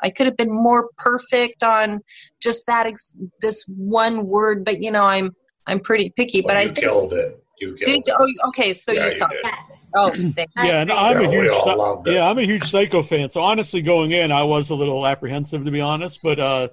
I 0.02 0.10
could 0.10 0.26
have 0.26 0.36
been 0.36 0.52
more 0.52 0.88
perfect 0.98 1.62
on 1.62 2.00
just 2.40 2.66
that 2.68 2.86
ex- 2.86 3.16
this 3.40 3.64
one 3.76 4.26
word, 4.26 4.64
but 4.64 4.80
you 4.82 4.90
know, 4.90 5.04
I'm 5.06 5.34
I'm 5.66 5.80
pretty 5.80 6.12
picky. 6.16 6.40
Well, 6.40 6.54
but 6.54 6.56
I 6.56 6.64
think 6.66 6.78
killed 6.78 7.12
it. 7.12 7.42
You 7.60 7.74
killed 7.74 8.04
did. 8.04 8.08
it. 8.08 8.14
Oh, 8.18 8.48
okay. 8.48 8.72
So 8.72 8.92
Yeah, 8.92 9.00
you 9.00 9.04
you 9.06 9.10
saw. 9.10 9.26
did. 9.28 9.38
Yes. 9.44 9.90
Oh, 9.94 10.10
Yeah, 10.56 10.80
and. 10.82 10.92
I'm 10.92 11.18
a 11.18 11.22
Yeah, 11.22 11.28
we 11.28 11.34
huge, 11.36 11.48
all 11.54 11.64
Psy- 11.64 11.74
loved 11.74 12.08
it. 12.08 12.14
yeah, 12.14 12.28
I'm 12.30 12.38
a 12.38 12.42
huge 12.42 12.64
Psycho 12.64 13.02
fan. 13.02 13.28
So 13.30 13.42
honestly, 13.42 13.82
going 13.82 14.12
in, 14.12 14.32
I 14.32 14.44
was 14.44 14.70
a 14.70 14.74
little 14.74 15.06
apprehensive 15.06 15.64
to 15.64 15.70
be 15.70 15.80
honest, 15.80 16.20
but 16.22 16.38
uh, 16.38 16.68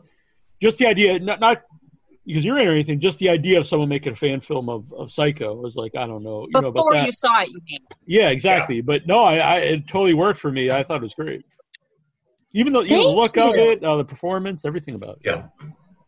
just 0.61 0.77
the 0.77 0.87
idea, 0.87 1.19
not, 1.19 1.39
not 1.41 1.63
because 2.27 2.43
you're 2.43 2.59
in 2.59 2.67
or 2.67 2.71
anything, 2.71 2.99
just 2.99 3.19
the 3.19 3.29
idea 3.29 3.57
of 3.57 3.65
someone 3.65 3.87
making 3.87 4.11
a 4.11 4.15
fan 4.15 4.41
film 4.41 4.67
of, 4.67 4.91
of 4.91 5.09
Psycho 5.09 5.55
was 5.55 5.77
like, 5.77 5.95
I 5.95 6.05
don't 6.05 6.23
know, 6.23 6.41
you 6.41 6.51
know 6.51 6.59
about 6.59 6.75
Before 6.75 6.93
that. 6.93 7.05
you 7.05 7.11
saw 7.13 7.41
it, 7.41 7.47
you 7.47 7.61
mean? 7.65 7.79
yeah, 8.05 8.29
exactly. 8.29 8.81
But 8.81 9.07
no, 9.07 9.23
I, 9.23 9.37
I 9.37 9.55
it 9.59 9.87
totally 9.87 10.13
worked 10.13 10.39
for 10.39 10.51
me. 10.51 10.69
I 10.69 10.83
thought 10.83 10.97
it 10.97 11.03
was 11.03 11.13
great. 11.13 11.45
Even 12.53 12.73
though 12.73 12.81
you 12.81 12.89
know, 12.89 12.97
the 12.97 13.03
Thank 13.03 13.35
look 13.35 13.37
of 13.37 13.55
it, 13.55 13.83
uh, 13.83 13.95
the 13.95 14.05
performance, 14.05 14.65
everything 14.65 14.95
about 14.95 15.19
it. 15.21 15.21
Yeah. 15.25 15.47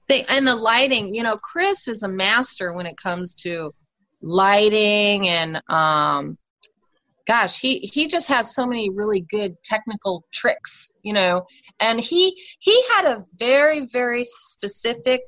They, 0.09 0.26
and 0.26 0.45
the 0.45 0.55
lighting, 0.55 1.13
you 1.15 1.24
know, 1.24 1.38
Chris 1.38 1.88
is 1.88 2.03
a 2.03 2.09
master 2.09 2.74
when 2.74 2.86
it 2.86 2.97
comes 2.97 3.34
to 3.43 3.74
lighting 4.22 5.30
and 5.30 5.61
um 5.70 6.38
gosh, 7.26 7.61
he 7.61 7.80
he 7.80 8.07
just 8.07 8.28
has 8.28 8.53
so 8.53 8.65
many 8.65 8.89
really 8.89 9.22
good 9.22 9.55
technical 9.63 10.26
tricks, 10.34 10.93
you 11.03 11.13
know. 11.13 11.45
And 11.80 11.99
he 11.99 12.36
he 12.59 12.84
had 12.95 13.05
a 13.05 13.22
very 13.38 13.86
very 13.86 14.24
specific 14.26 15.22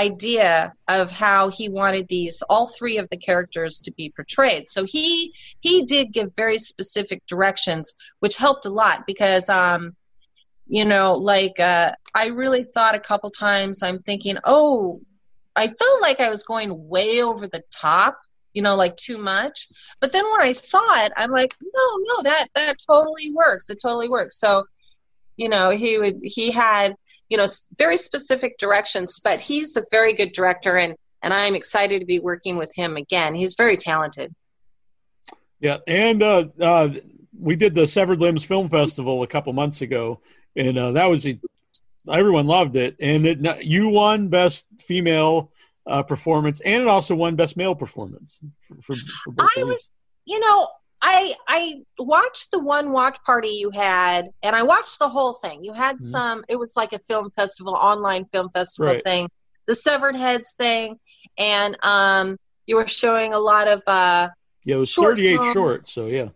idea 0.00 0.72
of 0.88 1.10
how 1.10 1.48
he 1.48 1.68
wanted 1.68 2.08
these 2.08 2.42
all 2.48 2.68
three 2.68 2.98
of 2.98 3.08
the 3.10 3.16
characters 3.16 3.80
to 3.80 3.92
be 3.92 4.12
portrayed. 4.14 4.68
So 4.68 4.84
he 4.84 5.34
he 5.60 5.84
did 5.84 6.12
give 6.12 6.34
very 6.36 6.58
specific 6.58 7.22
directions 7.26 7.86
which 8.20 8.36
helped 8.36 8.66
a 8.66 8.70
lot 8.82 9.06
because 9.06 9.48
um 9.48 9.94
you 10.66 10.84
know 10.84 11.16
like 11.16 11.58
uh 11.60 11.90
I 12.14 12.28
really 12.28 12.64
thought 12.74 12.94
a 12.94 13.00
couple 13.10 13.30
times 13.30 13.82
I'm 13.82 14.00
thinking, 14.00 14.36
"Oh, 14.44 15.00
I 15.56 15.66
felt 15.66 16.02
like 16.02 16.20
I 16.20 16.30
was 16.30 16.44
going 16.44 16.88
way 16.88 17.22
over 17.22 17.46
the 17.46 17.62
top, 17.70 18.18
you 18.54 18.62
know, 18.62 18.76
like 18.76 18.96
too 18.96 19.18
much." 19.18 19.68
But 20.00 20.12
then 20.12 20.24
when 20.30 20.40
I 20.40 20.52
saw 20.52 21.04
it, 21.04 21.12
I'm 21.16 21.30
like, 21.30 21.54
"No, 21.62 21.86
no, 22.10 22.22
that 22.22 22.48
that 22.54 22.76
totally 22.86 23.32
works. 23.32 23.70
It 23.70 23.78
totally 23.82 24.08
works." 24.08 24.38
So, 24.40 24.64
you 25.40 25.48
know, 25.48 25.70
he 25.70 25.98
would 25.98 26.20
he 26.22 26.50
had, 26.50 26.94
you 27.30 27.38
know, 27.38 27.46
very 27.78 27.96
specific 27.96 28.58
directions, 28.58 29.20
but 29.24 29.40
he's 29.40 29.74
a 29.76 29.82
very 29.90 30.12
good 30.12 30.32
director 30.32 30.76
and 30.76 30.94
and 31.22 31.32
I'm 31.32 31.54
excited 31.54 32.00
to 32.00 32.06
be 32.06 32.18
working 32.18 32.58
with 32.58 32.72
him 32.74 32.96
again. 32.96 33.34
He's 33.34 33.54
very 33.54 33.76
talented. 33.76 34.34
Yeah, 35.58 35.78
and 35.86 36.22
uh, 36.22 36.48
uh, 36.60 36.88
we 37.38 37.56
did 37.56 37.74
the 37.74 37.86
Severed 37.86 38.20
Limbs 38.20 38.44
Film 38.44 38.68
Festival 38.68 39.22
a 39.22 39.26
couple 39.26 39.52
months 39.52 39.80
ago, 39.80 40.20
and 40.56 40.78
uh, 40.78 40.92
that 40.92 41.06
was 41.06 41.26
everyone 42.10 42.46
loved 42.46 42.76
it. 42.76 42.96
And 43.00 43.26
it, 43.26 43.64
you 43.64 43.88
won 43.88 44.28
best 44.28 44.66
female 44.78 45.52
uh, 45.86 46.02
performance, 46.02 46.60
and 46.60 46.82
it 46.82 46.88
also 46.88 47.14
won 47.14 47.36
best 47.36 47.56
male 47.56 47.74
performance 47.74 48.40
for, 48.58 48.74
for, 48.76 48.96
for 48.96 49.32
both. 49.32 49.48
I 49.56 49.64
was, 49.64 49.92
you 50.24 50.40
know, 50.40 50.68
I 51.02 51.34
I 51.48 51.74
watched 51.98 52.50
the 52.50 52.62
one 52.62 52.92
watch 52.92 53.18
party 53.24 53.48
you 53.48 53.70
had, 53.70 54.28
and 54.42 54.54
I 54.54 54.62
watched 54.62 54.98
the 54.98 55.08
whole 55.08 55.34
thing. 55.34 55.64
You 55.64 55.72
had 55.72 55.96
Mhm. 55.96 56.02
some. 56.02 56.44
It 56.48 56.56
was 56.56 56.74
like 56.76 56.92
a 56.92 56.98
film 56.98 57.30
festival, 57.30 57.74
online 57.74 58.24
film 58.26 58.50
festival 58.50 58.92
Right. 58.94 59.04
thing, 59.04 59.28
the 59.66 59.74
Severed 59.74 60.16
Heads 60.16 60.54
thing, 60.58 60.98
and 61.38 61.76
um, 61.82 62.36
you 62.66 62.76
were 62.76 62.86
showing 62.86 63.32
a 63.34 63.38
lot 63.38 63.68
of. 63.68 63.82
uh 63.86 64.28
yeah, 64.64 64.76
it 64.76 64.78
was 64.78 64.90
short 64.90 65.16
thirty-eight 65.16 65.42
shorts. 65.54 65.92
So 65.92 66.06
yeah, 66.06 66.28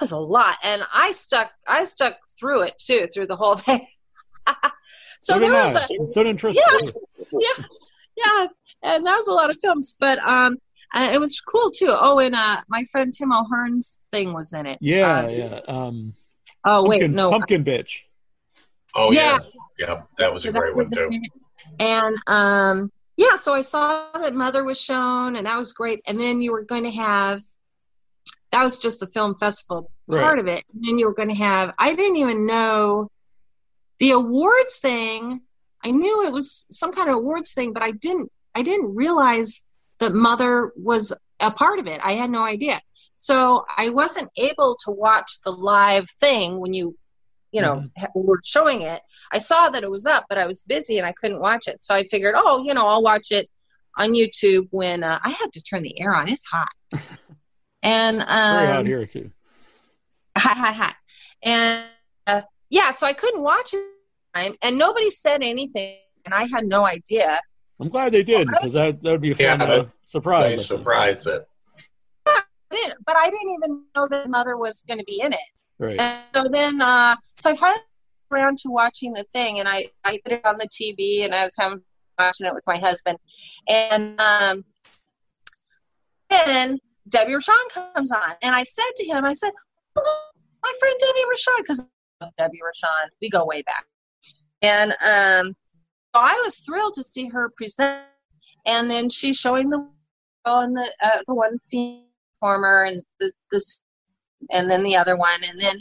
was 0.00 0.10
a 0.12 0.18
lot, 0.18 0.56
and 0.64 0.82
I 0.92 1.12
stuck. 1.12 1.52
I 1.68 1.84
stuck 1.84 2.16
through 2.38 2.62
it 2.62 2.74
too, 2.78 3.06
through 3.14 3.28
the 3.28 3.36
whole 3.36 3.54
thing. 3.66 3.86
so 5.20 5.34
did 5.38 5.42
there 5.44 5.62
was 5.62 5.74
I. 5.76 5.84
a 5.84 6.10
so 6.10 6.24
interesting. 6.24 6.92
Yeah, 7.32 7.44
yeah, 7.56 7.64
yeah, 8.16 8.46
and 8.82 9.06
that 9.06 9.16
was 9.16 9.26
a 9.28 9.32
lot 9.32 9.50
of 9.50 9.56
films, 9.60 9.96
but 9.98 10.18
um, 10.24 10.56
uh, 10.94 11.10
it 11.12 11.20
was 11.20 11.40
cool 11.40 11.70
too. 11.70 11.88
Oh, 11.90 12.18
and 12.20 12.34
uh, 12.34 12.56
my 12.68 12.82
friend 12.90 13.12
Tim 13.12 13.32
O'Hearn's 13.32 14.02
thing 14.10 14.32
was 14.32 14.52
in 14.54 14.66
it. 14.66 14.78
Yeah, 14.80 15.18
Uh, 15.24 15.28
yeah. 15.28 15.60
Um, 15.68 16.14
Oh 16.66 16.82
wait, 16.88 17.00
pumpkin, 17.00 17.14
no. 17.14 17.30
pumpkin 17.30 17.64
bitch. 17.64 17.90
Oh 18.94 19.10
yeah. 19.12 19.38
Yeah. 19.78 19.86
yeah. 19.88 20.02
that 20.18 20.32
was 20.32 20.44
So 20.44 20.48
a 20.50 20.52
that 20.52 20.58
great 20.60 20.76
one 20.76 20.88
too. 20.90 21.08
And 21.78 22.16
um, 22.26 22.90
yeah, 23.16 23.36
so 23.36 23.52
I 23.54 23.60
saw 23.62 24.10
that 24.14 24.34
Mother 24.34 24.64
was 24.64 24.80
shown, 24.80 25.36
and 25.36 25.46
that 25.46 25.58
was 25.58 25.72
great. 25.72 26.00
And 26.06 26.18
then 26.18 26.40
you 26.42 26.52
were 26.52 26.64
going 26.64 26.84
to 26.84 26.90
have 26.90 27.40
that 28.52 28.62
was 28.64 28.78
just 28.78 29.00
the 29.00 29.06
film 29.06 29.34
festival 29.34 29.90
Right. 30.06 30.20
part 30.22 30.38
of 30.38 30.46
it. 30.46 30.62
And 30.72 30.84
then 30.84 30.98
you 30.98 31.06
were 31.06 31.14
going 31.14 31.30
to 31.30 31.34
have 31.34 31.74
I 31.78 31.94
didn't 31.94 32.16
even 32.16 32.46
know 32.46 33.08
the 33.98 34.10
awards 34.12 34.78
thing. 34.78 35.40
I 35.84 35.90
knew 35.90 36.26
it 36.26 36.32
was 36.32 36.66
some 36.70 36.92
kind 36.92 37.08
of 37.10 37.16
awards 37.16 37.52
thing, 37.54 37.72
but 37.72 37.82
I 37.82 37.90
didn't 37.92 38.30
I 38.54 38.62
didn't 38.62 38.94
realize 38.94 39.64
that 40.04 40.14
Mother 40.14 40.72
was 40.76 41.12
a 41.40 41.50
part 41.50 41.78
of 41.78 41.86
it. 41.86 42.00
I 42.04 42.12
had 42.12 42.30
no 42.30 42.44
idea. 42.44 42.78
So 43.16 43.64
I 43.76 43.90
wasn't 43.90 44.30
able 44.36 44.76
to 44.84 44.90
watch 44.90 45.40
the 45.44 45.50
live 45.50 46.08
thing 46.08 46.58
when 46.58 46.74
you 46.74 46.96
you 47.52 47.62
know, 47.62 47.76
Mhm. 47.76 48.08
were 48.16 48.40
showing 48.44 48.82
it. 48.82 49.00
I 49.30 49.38
saw 49.38 49.68
that 49.68 49.84
it 49.84 49.90
was 49.90 50.06
up, 50.06 50.24
but 50.28 50.38
I 50.38 50.46
was 50.48 50.64
busy 50.64 50.98
and 50.98 51.06
I 51.06 51.12
couldn't 51.12 51.38
watch 51.38 51.68
it. 51.68 51.84
So 51.84 51.94
I 51.94 52.02
figured, 52.02 52.34
oh, 52.36 52.64
you 52.66 52.74
know, 52.74 52.88
I'll 52.88 53.02
watch 53.02 53.30
it 53.30 53.48
on 53.96 54.12
YouTube 54.14 54.66
when 54.72 55.04
uh, 55.04 55.20
I 55.22 55.28
had 55.30 55.52
to 55.52 55.62
turn 55.62 55.84
the 55.84 56.00
air 56.00 56.12
on. 56.16 56.28
It's 56.28 56.44
hot. 56.44 56.68
and 57.84 58.22
um, 58.22 58.26
Very 58.26 58.66
hot 58.66 58.86
here 58.86 59.06
too. 59.06 59.30
hot, 60.36 60.56
hot, 60.56 60.74
hot. 60.74 60.96
And 61.44 61.84
uh, 62.26 62.42
yeah, 62.70 62.90
so 62.90 63.06
I 63.06 63.12
couldn't 63.12 63.42
watch 63.42 63.72
it. 63.72 64.56
And 64.60 64.76
nobody 64.76 65.10
said 65.10 65.42
anything, 65.44 65.98
and 66.24 66.34
I 66.34 66.48
had 66.52 66.66
no 66.66 66.84
idea. 66.84 67.38
I'm 67.80 67.88
glad 67.88 68.12
they 68.12 68.22
did 68.22 68.48
because 68.48 68.72
that 68.74 69.00
that 69.00 69.10
would 69.10 69.20
be 69.20 69.32
a 69.32 69.34
fun 69.34 69.60
Yeah, 69.60 69.66
uh, 69.66 69.84
surprise. 70.04 70.44
I 70.44 70.48
Nice 70.50 70.68
think. 70.68 70.78
surprise 70.78 71.24
that 71.24 71.46
But 73.06 73.16
I 73.16 73.30
didn't 73.30 73.50
even 73.62 73.84
know 73.94 74.08
that 74.08 74.28
mother 74.28 74.56
was 74.56 74.84
going 74.88 74.98
to 74.98 75.04
be 75.04 75.20
in 75.20 75.32
it. 75.32 75.38
Right. 75.78 76.00
And 76.00 76.24
so 76.34 76.48
then, 76.50 76.80
uh, 76.80 77.16
so 77.38 77.50
I 77.50 77.54
finally 77.54 77.80
got 78.30 78.36
around 78.38 78.58
to 78.58 78.70
watching 78.70 79.12
the 79.12 79.24
thing, 79.32 79.58
and 79.60 79.68
I, 79.68 79.88
I 80.04 80.18
put 80.24 80.32
it 80.32 80.46
on 80.46 80.56
the 80.58 80.68
TV, 80.68 81.24
and 81.24 81.34
I 81.34 81.44
was 81.44 81.54
having 81.58 81.82
watching 82.18 82.46
it 82.46 82.54
with 82.54 82.64
my 82.66 82.76
husband, 82.76 83.18
and 83.68 84.20
um, 84.20 84.64
then 86.30 86.78
Debbie 87.08 87.32
Rochon 87.32 87.94
comes 87.94 88.12
on, 88.12 88.32
and 88.42 88.54
I 88.54 88.62
said 88.62 88.90
to 88.96 89.04
him, 89.06 89.24
I 89.24 89.32
said, 89.32 89.50
oh, 89.98 90.30
my 90.62 90.72
friend 90.78 90.94
Debbie 91.00 91.24
Rochon, 91.32 91.62
because 91.62 91.90
Debbie 92.38 92.60
Rochon, 92.62 93.08
we 93.20 93.28
go 93.30 93.44
way 93.44 93.62
back, 93.62 93.84
and 94.62 94.90
um, 94.92 95.52
so 95.52 95.63
I 96.14 96.40
was 96.44 96.58
thrilled 96.58 96.94
to 96.94 97.02
see 97.02 97.28
her 97.28 97.50
present, 97.56 98.02
and 98.66 98.90
then 98.90 99.10
she's 99.10 99.38
showing 99.38 99.70
the 99.70 99.88
and 100.46 100.76
the 100.76 100.92
uh, 101.02 101.22
the 101.26 101.34
one 101.34 101.58
performer 102.32 102.84
and 102.84 103.02
the 103.18 103.32
this 103.50 103.80
and 104.52 104.68
then 104.68 104.82
the 104.82 104.96
other 104.96 105.16
one, 105.16 105.40
and 105.48 105.60
then 105.60 105.76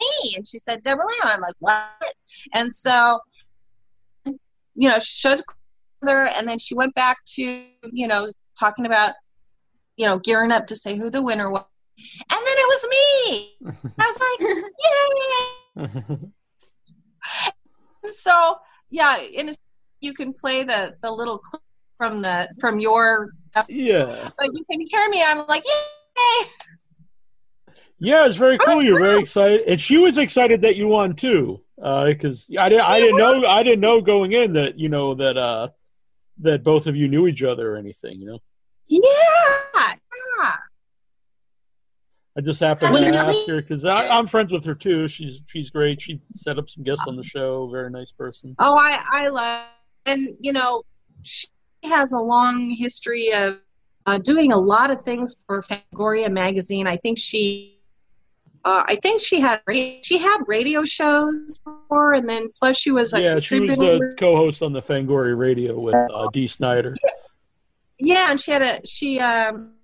me. 0.00 0.34
And 0.36 0.46
she 0.46 0.58
said, 0.58 0.82
Debra 0.82 1.04
Lamb. 1.04 1.34
I'm 1.34 1.40
like, 1.40 1.54
what? 1.58 2.12
And 2.54 2.72
so, 2.72 3.20
you 4.24 4.88
know, 4.88 4.98
she 4.98 5.28
showed 5.28 5.40
her, 6.02 6.28
and 6.36 6.48
then 6.48 6.58
she 6.58 6.74
went 6.74 6.94
back 6.94 7.18
to, 7.34 7.42
you 7.92 8.08
know, 8.08 8.26
talking 8.58 8.86
about, 8.86 9.12
you 9.96 10.06
know, 10.06 10.18
gearing 10.18 10.52
up 10.52 10.66
to 10.68 10.76
say 10.76 10.96
who 10.96 11.10
the 11.10 11.22
winner 11.22 11.50
was. 11.50 11.64
And 11.98 12.14
then 12.30 12.56
it 12.58 12.68
was 12.68 12.86
me. 12.90 13.56
I 13.98 14.06
was 14.06 14.20
like, 14.20 16.14
yay! 16.18 16.18
And 18.04 18.14
so, 18.14 18.56
yeah, 18.90 19.18
in 19.18 19.48
a, 19.48 19.52
you 20.00 20.14
can 20.14 20.32
play 20.32 20.64
the 20.64 20.94
the 21.02 21.10
little 21.10 21.38
clip 21.38 21.62
from 21.96 22.22
the 22.22 22.48
from 22.60 22.80
your, 22.80 23.32
yeah. 23.68 24.30
but 24.38 24.48
you 24.52 24.64
can 24.70 24.80
hear 24.88 25.08
me. 25.10 25.22
I'm 25.26 25.46
like, 25.46 25.64
yay! 25.64 26.46
Yeah, 28.00 28.26
it's 28.26 28.36
very 28.36 28.58
cool. 28.58 28.82
You're 28.82 29.02
very 29.02 29.20
excited, 29.20 29.62
and 29.66 29.80
she 29.80 29.98
was 29.98 30.18
excited 30.18 30.62
that 30.62 30.76
you 30.76 30.88
won 30.88 31.14
too. 31.14 31.60
Because 31.76 32.50
I 32.58 32.68
didn't, 32.68 32.88
I 32.88 33.00
didn't 33.00 33.16
know, 33.18 33.46
I 33.46 33.62
didn't 33.62 33.80
know 33.80 34.00
going 34.00 34.32
in 34.32 34.52
that 34.54 34.78
you 34.78 34.88
know 34.88 35.14
that 35.14 35.36
uh 35.36 35.68
that 36.40 36.62
both 36.62 36.86
of 36.86 36.96
you 36.96 37.08
knew 37.08 37.26
each 37.26 37.42
other 37.42 37.74
or 37.74 37.76
anything. 37.76 38.20
You 38.20 38.26
know, 38.26 38.38
Yeah, 38.86 39.00
yeah. 40.40 40.52
I 42.36 42.40
just 42.40 42.60
happened 42.60 42.96
I 42.96 43.10
to 43.10 43.16
ask 43.16 43.46
her 43.48 43.60
because 43.60 43.84
I'm 43.84 44.28
friends 44.28 44.52
with 44.52 44.64
her 44.64 44.74
too. 44.74 45.08
She's 45.08 45.42
she's 45.46 45.70
great. 45.70 46.00
She 46.00 46.20
set 46.30 46.56
up 46.56 46.70
some 46.70 46.84
guests 46.84 47.04
on 47.08 47.16
the 47.16 47.24
show. 47.24 47.68
Very 47.68 47.90
nice 47.90 48.12
person. 48.12 48.54
Oh, 48.60 48.76
I 48.78 49.02
I 49.10 49.28
love, 49.28 49.66
and 50.08 50.36
you 50.40 50.52
know, 50.52 50.82
she 51.22 51.46
has 51.84 52.12
a 52.12 52.18
long 52.18 52.70
history 52.70 53.32
of 53.32 53.58
uh, 54.06 54.18
doing 54.18 54.52
a 54.52 54.58
lot 54.58 54.90
of 54.90 55.02
things 55.02 55.44
for 55.46 55.60
Fangoria 55.60 56.30
magazine. 56.30 56.86
I 56.86 56.96
think 56.96 57.18
she, 57.18 57.78
uh, 58.64 58.82
I 58.88 58.96
think 59.02 59.20
she 59.20 59.40
had 59.40 59.60
she 60.02 60.18
had 60.18 60.38
radio 60.46 60.84
shows 60.84 61.58
before, 61.58 62.14
and 62.14 62.28
then 62.28 62.48
plus 62.58 62.78
she 62.78 62.90
was 62.90 63.12
a 63.14 63.20
yeah, 63.20 63.40
she 63.40 63.60
was 63.60 63.78
the 63.78 64.14
co-host 64.16 64.62
on 64.62 64.72
the 64.72 64.80
Fangoria 64.80 65.36
Radio 65.36 65.78
with 65.78 65.94
uh, 65.94 66.28
Dee 66.32 66.48
Snider. 66.48 66.94
Yeah, 67.98 68.30
and 68.30 68.40
she 68.40 68.52
had 68.52 68.62
a 68.62 68.86
she 68.86 69.20
um 69.20 69.74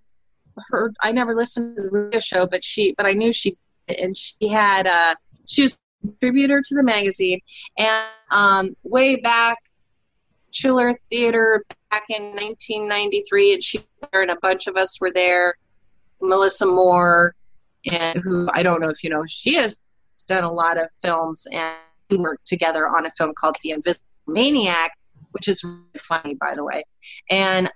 her 0.70 0.92
I 1.02 1.12
never 1.12 1.34
listened 1.34 1.76
to 1.76 1.82
the 1.82 1.90
radio 1.90 2.20
show, 2.20 2.46
but 2.46 2.64
she 2.64 2.94
but 2.96 3.06
I 3.06 3.12
knew 3.12 3.32
she 3.32 3.58
and 3.88 4.16
she 4.16 4.48
had 4.48 4.86
uh 4.86 5.14
she 5.46 5.62
was 5.62 5.74
a 5.74 6.06
contributor 6.06 6.62
to 6.64 6.74
the 6.74 6.84
magazine 6.84 7.40
and 7.78 8.06
um 8.30 8.76
way 8.84 9.16
back 9.16 9.58
Schiller 10.54 10.94
Theater 11.10 11.64
back 11.90 12.04
in 12.08 12.22
1993 12.36 13.54
and 13.54 13.62
she 13.62 13.80
and 14.12 14.30
a 14.30 14.36
bunch 14.40 14.66
of 14.66 14.76
us 14.76 15.00
were 15.00 15.10
there 15.12 15.54
Melissa 16.20 16.66
Moore 16.66 17.34
and 17.90 18.20
who 18.20 18.48
I 18.52 18.62
don't 18.62 18.80
know 18.80 18.90
if 18.90 19.04
you 19.04 19.10
know 19.10 19.24
she 19.26 19.54
has 19.56 19.76
done 20.28 20.44
a 20.44 20.52
lot 20.52 20.80
of 20.80 20.88
films 21.02 21.46
and 21.52 21.76
we 22.08 22.16
worked 22.16 22.46
together 22.46 22.86
on 22.86 23.06
a 23.06 23.10
film 23.12 23.32
called 23.38 23.56
The 23.62 23.70
Invisible 23.70 24.06
Maniac 24.26 24.92
which 25.32 25.48
is 25.48 25.62
really 25.64 25.82
funny 25.98 26.34
by 26.34 26.52
the 26.54 26.64
way 26.64 26.84
and 27.30 27.70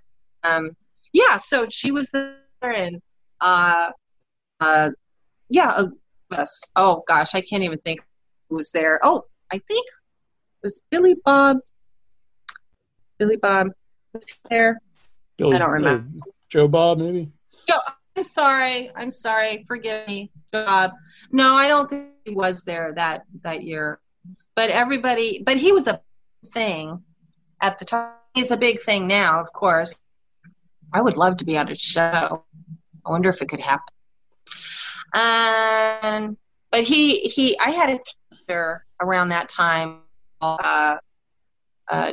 um, 0.45 0.77
yeah, 1.13 1.37
so 1.37 1.67
she 1.71 1.91
was 1.91 2.11
there, 2.11 2.37
and 2.63 3.01
uh, 3.41 3.91
uh, 4.61 4.91
yeah, 5.49 5.87
uh, 6.31 6.45
oh 6.77 7.03
gosh, 7.07 7.35
I 7.35 7.41
can't 7.41 7.63
even 7.63 7.79
think 7.79 8.01
who 8.49 8.57
was 8.57 8.71
there. 8.73 9.01
Oh, 9.03 9.25
I 9.53 9.59
think 9.59 9.87
it 9.87 10.63
was 10.63 10.81
Billy 10.91 11.17
Bob. 11.25 11.59
Billy 13.19 13.37
Bob 13.37 13.69
was 14.13 14.41
there. 14.49 14.81
Bill- 15.37 15.55
I 15.55 15.59
don't 15.59 15.71
remember. 15.71 16.21
uh, 16.21 16.31
Joe 16.49 16.69
Bob, 16.69 16.99
maybe. 16.99 17.31
Joe, 17.69 17.79
I'm 18.17 18.25
sorry. 18.25 18.91
I'm 18.97 19.11
sorry. 19.11 19.65
Forgive 19.67 20.07
me, 20.09 20.31
Joe 20.53 20.65
Bob. 20.65 20.93
No, 21.31 21.55
I 21.55 21.69
don't 21.69 21.89
think 21.89 22.13
he 22.25 22.35
was 22.35 22.65
there 22.65 22.93
that 22.95 23.25
that 23.43 23.63
year. 23.63 24.01
But 24.57 24.71
everybody, 24.71 25.43
but 25.45 25.57
he 25.57 25.73
was 25.73 25.87
a 25.87 26.01
thing 26.47 27.03
at 27.61 27.79
the 27.79 27.85
time. 27.85 28.15
He's 28.35 28.51
a 28.51 28.57
big 28.57 28.81
thing 28.81 29.07
now, 29.07 29.41
of 29.41 29.53
course. 29.53 30.03
I 30.93 31.01
would 31.01 31.17
love 31.17 31.37
to 31.39 31.45
be 31.45 31.57
on 31.59 31.69
a 31.69 31.75
show. 31.75 32.45
I 33.05 33.11
wonder 33.11 33.29
if 33.31 33.43
it 33.43 33.49
could 33.49 33.61
happen. 33.61 33.95
Um, 35.15 36.37
but 36.71 36.83
he 36.83 37.21
he, 37.21 37.59
I 37.59 37.71
had 37.71 37.91
a 37.91 37.99
character 38.31 38.85
around 39.01 39.31
that 39.31 39.49
time. 39.49 40.01
Uh, 40.41 40.97
uh, 41.89 42.13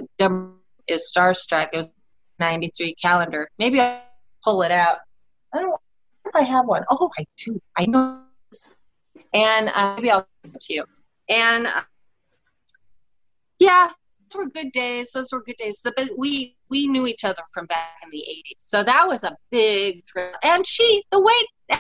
is 0.88 1.12
starstruck. 1.16 1.70
It 1.74 1.78
was 1.78 1.92
'93 2.40 2.96
calendar. 2.96 3.50
Maybe 3.58 3.80
I'll 3.80 4.02
pull 4.44 4.62
it 4.64 4.72
out. 4.72 4.98
I 5.54 5.60
don't 5.60 5.70
know 5.70 5.78
if 6.26 6.36
I 6.36 6.42
have 6.42 6.68
one. 6.68 6.84
Oh, 6.90 7.10
I 7.18 7.26
do. 7.38 7.60
I 7.78 7.86
know. 7.86 8.22
this. 8.52 8.76
And 9.34 9.70
uh, 9.70 9.96
maybe 9.96 10.12
I'll 10.12 10.28
give 10.44 10.56
it 10.56 10.62
to 10.62 10.74
you. 10.74 10.84
And 11.30 11.68
uh, 11.68 11.82
yeah, 13.60 13.90
those 14.34 14.46
were 14.46 14.50
good 14.50 14.72
days. 14.72 15.12
Those 15.12 15.32
were 15.32 15.42
good 15.44 15.58
days. 15.58 15.82
But 15.84 15.96
we 16.18 16.56
we 16.70 16.88
knew 16.88 17.08
each 17.08 17.24
other 17.24 17.42
from 17.54 17.66
back 17.68 17.98
in 18.04 18.10
the 18.12 18.24
'80s, 18.30 18.58
so 18.58 18.84
that 18.84 19.08
was 19.08 19.24
a 19.24 19.36
big 19.52 20.04
thrill. 20.06 20.34
And 20.44 20.66
she, 20.66 21.04
the 21.12 21.22
way, 21.22 21.80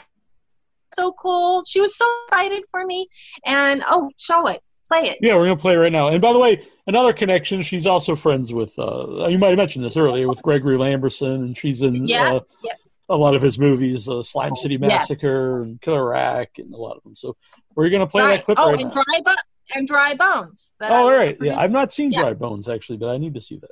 so 0.95 1.13
cool. 1.19 1.63
She 1.65 1.81
was 1.81 1.97
so 1.97 2.05
excited 2.27 2.63
for 2.71 2.85
me. 2.85 3.07
And 3.45 3.83
oh, 3.87 4.09
show 4.17 4.47
it, 4.47 4.61
play 4.88 4.99
it. 5.09 5.17
Yeah, 5.21 5.36
we're 5.36 5.45
gonna 5.45 5.57
play 5.57 5.73
it 5.73 5.77
right 5.77 5.91
now. 5.91 6.07
And 6.09 6.21
by 6.21 6.33
the 6.33 6.39
way, 6.39 6.61
another 6.88 7.13
connection. 7.13 7.61
She's 7.61 7.86
also 7.86 8.15
friends 8.15 8.53
with. 8.53 8.77
Uh, 8.77 9.27
you 9.27 9.38
might 9.39 9.49
have 9.49 9.57
mentioned 9.57 9.83
this 9.86 9.97
earlier 9.97 10.27
with 10.27 10.41
Gregory 10.41 10.77
Lamberson, 10.77 11.36
and 11.36 11.57
she's 11.57 11.81
in 11.81 12.07
Yeah, 12.07 12.33
uh, 12.36 12.39
yeah. 12.63 12.73
a 13.09 13.17
lot 13.17 13.36
of 13.36 13.41
his 13.41 13.57
movies, 13.59 14.07
uh, 14.09 14.21
Slime 14.23 14.51
City 14.55 14.77
Yes. 14.81 15.09
Massacre 15.09 15.61
and 15.61 15.81
Killer 15.81 16.07
Rack, 16.09 16.57
and 16.57 16.73
a 16.73 16.77
lot 16.77 16.97
of 16.97 17.03
them. 17.03 17.15
So 17.15 17.36
we're 17.75 17.89
gonna 17.89 18.07
play 18.07 18.23
Right. 18.23 18.38
that 18.38 18.45
clip 18.45 18.57
oh, 18.59 18.71
right 18.71 18.79
and 18.79 18.93
now. 18.93 19.03
dry 19.03 19.21
bo- 19.25 19.41
and 19.75 19.88
dry 19.88 20.13
bones. 20.13 20.75
that 20.79 20.91
Oh, 20.91 20.95
all 20.95 21.05
was 21.09 21.13
a 21.13 21.17
right. 21.19 21.38
Yeah. 21.41 21.59
I've 21.59 21.71
not 21.71 21.91
seen 21.91 22.11
Yeah. 22.11 22.21
Dry 22.21 22.33
Bones 22.33 22.69
actually, 22.69 22.97
but 22.97 23.09
I 23.09 23.17
need 23.17 23.33
to 23.33 23.41
see 23.41 23.57
that. 23.57 23.71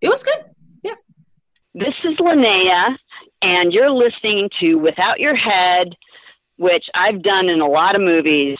It 0.00 0.08
was 0.08 0.22
good. 0.22 0.44
Yeah. 0.84 0.94
This 1.74 1.94
is 2.04 2.16
Linnea, 2.18 2.96
and 3.42 3.72
you're 3.72 3.90
listening 3.90 4.48
to 4.60 4.74
Without 4.76 5.20
Your 5.20 5.34
Head, 5.36 5.88
which 6.56 6.84
I've 6.94 7.22
done 7.22 7.48
in 7.48 7.60
a 7.60 7.68
lot 7.68 7.94
of 7.94 8.00
movies. 8.02 8.56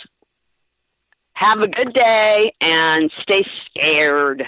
Have 1.41 1.61
a 1.61 1.69
good 1.69 1.95
day 1.95 2.53
and 2.61 3.11
stay 3.23 3.47
scared. 3.65 4.45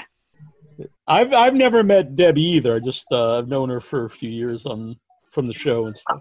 I've 1.08 1.32
I've 1.32 1.54
never 1.54 1.82
met 1.82 2.16
Debbie 2.16 2.42
either. 2.42 2.76
I 2.76 2.80
just 2.80 3.06
uh, 3.10 3.38
I've 3.38 3.48
known 3.48 3.70
her 3.70 3.80
for 3.80 4.04
a 4.04 4.10
few 4.10 4.28
years 4.28 4.66
on 4.66 4.96
from 5.24 5.46
the 5.46 5.54
show 5.54 5.86
and 5.86 5.96
stuff. 5.96 6.20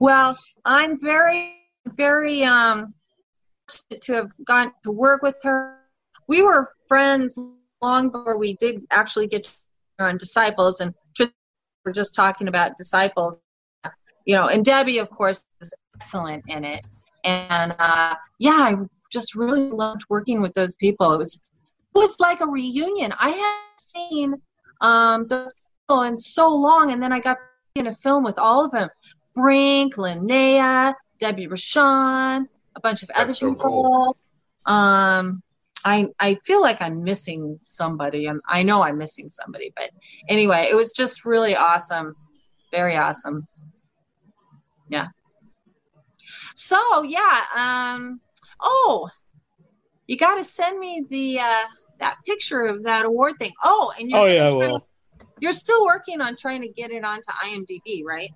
Well, 0.00 0.36
I'm 0.64 1.00
very, 1.00 1.54
very 1.86 2.42
um 2.42 2.94
to 4.00 4.12
have 4.12 4.32
gone 4.44 4.72
to 4.82 4.90
work 4.90 5.22
with 5.22 5.36
her. 5.44 5.78
We 6.26 6.42
were 6.42 6.68
friends 6.88 7.38
long 7.80 8.10
before 8.10 8.36
we 8.36 8.54
did 8.54 8.84
actually 8.90 9.28
get 9.28 9.48
on 10.00 10.16
Disciples, 10.16 10.80
and 10.80 10.94
we're 11.84 11.92
just 11.92 12.16
talking 12.16 12.48
about 12.48 12.76
Disciples. 12.76 13.40
You 14.26 14.34
know, 14.34 14.48
and 14.48 14.64
Debbie, 14.64 14.98
of 14.98 15.10
course, 15.10 15.46
is 15.60 15.72
excellent 15.94 16.44
in 16.48 16.64
it. 16.64 16.84
And 17.24 17.74
uh, 17.78 18.14
yeah, 18.38 18.50
I 18.50 18.76
just 19.10 19.34
really 19.34 19.70
loved 19.70 20.02
working 20.08 20.42
with 20.42 20.54
those 20.54 20.76
people. 20.76 21.12
It 21.12 21.18
was 21.18 21.42
it 21.94 21.98
was 21.98 22.20
like 22.20 22.40
a 22.40 22.46
reunion. 22.46 23.12
I 23.18 23.30
hadn't 23.30 23.80
seen 23.80 24.34
um, 24.80 25.26
those 25.28 25.54
people 25.54 26.02
in 26.02 26.18
so 26.18 26.54
long, 26.54 26.92
and 26.92 27.02
then 27.02 27.12
I 27.12 27.20
got 27.20 27.38
in 27.74 27.86
a 27.86 27.94
film 27.94 28.24
with 28.24 28.38
all 28.38 28.64
of 28.64 28.72
them. 28.72 28.88
Brinke, 29.36 29.94
Linnea, 29.94 30.94
Debbie 31.18 31.48
Rochon, 31.48 32.46
a 32.76 32.80
bunch 32.80 33.02
of 33.02 33.10
other 33.10 33.26
That's 33.26 33.38
so 33.38 33.50
people. 33.50 33.70
cool. 33.70 34.16
Um, 34.66 35.42
I 35.84 36.08
I 36.18 36.36
feel 36.44 36.62
like 36.62 36.80
I'm 36.80 37.02
missing 37.02 37.58
somebody. 37.60 38.28
I'm, 38.28 38.40
I 38.48 38.62
know 38.62 38.82
I'm 38.82 38.98
missing 38.98 39.28
somebody, 39.28 39.72
but 39.76 39.90
anyway, 40.28 40.68
it 40.70 40.74
was 40.74 40.92
just 40.92 41.24
really 41.24 41.56
awesome, 41.56 42.14
very 42.70 42.96
awesome. 42.96 43.46
Yeah. 44.88 45.08
So 46.54 47.02
yeah. 47.02 47.40
Um. 47.56 48.20
Oh, 48.60 49.08
you 50.06 50.16
got 50.16 50.36
to 50.36 50.44
send 50.44 50.78
me 50.78 51.04
the 51.08 51.40
uh, 51.40 51.64
that 51.98 52.16
picture 52.26 52.62
of 52.62 52.84
that 52.84 53.04
award 53.04 53.34
thing. 53.38 53.52
Oh, 53.62 53.92
and 53.98 54.10
you're 54.10 54.20
Oh 54.20 54.26
yeah, 54.26 54.52
well, 54.52 54.88
you're 55.40 55.52
still 55.52 55.84
working 55.84 56.20
on 56.20 56.36
trying 56.36 56.62
to 56.62 56.68
get 56.68 56.90
it 56.90 57.04
onto 57.04 57.30
IMDb, 57.44 58.02
right? 58.04 58.30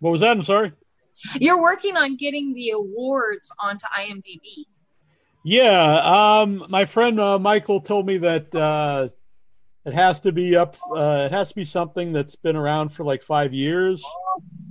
what 0.00 0.10
was 0.10 0.20
that? 0.20 0.30
I'm 0.30 0.42
sorry. 0.42 0.72
You're 1.40 1.60
working 1.60 1.96
on 1.96 2.16
getting 2.16 2.52
the 2.52 2.70
awards 2.70 3.52
onto 3.62 3.86
IMDb. 3.86 4.64
Yeah, 5.44 6.40
um, 6.40 6.66
my 6.68 6.84
friend 6.84 7.18
uh, 7.18 7.38
Michael 7.38 7.80
told 7.80 8.06
me 8.06 8.18
that 8.18 8.54
uh, 8.54 9.08
it 9.84 9.94
has 9.94 10.20
to 10.20 10.32
be 10.32 10.56
up. 10.56 10.76
Uh, 10.94 11.24
it 11.26 11.32
has 11.32 11.48
to 11.48 11.54
be 11.54 11.64
something 11.64 12.12
that's 12.12 12.36
been 12.36 12.56
around 12.56 12.90
for 12.90 13.04
like 13.04 13.22
five 13.22 13.52
years. 13.52 14.04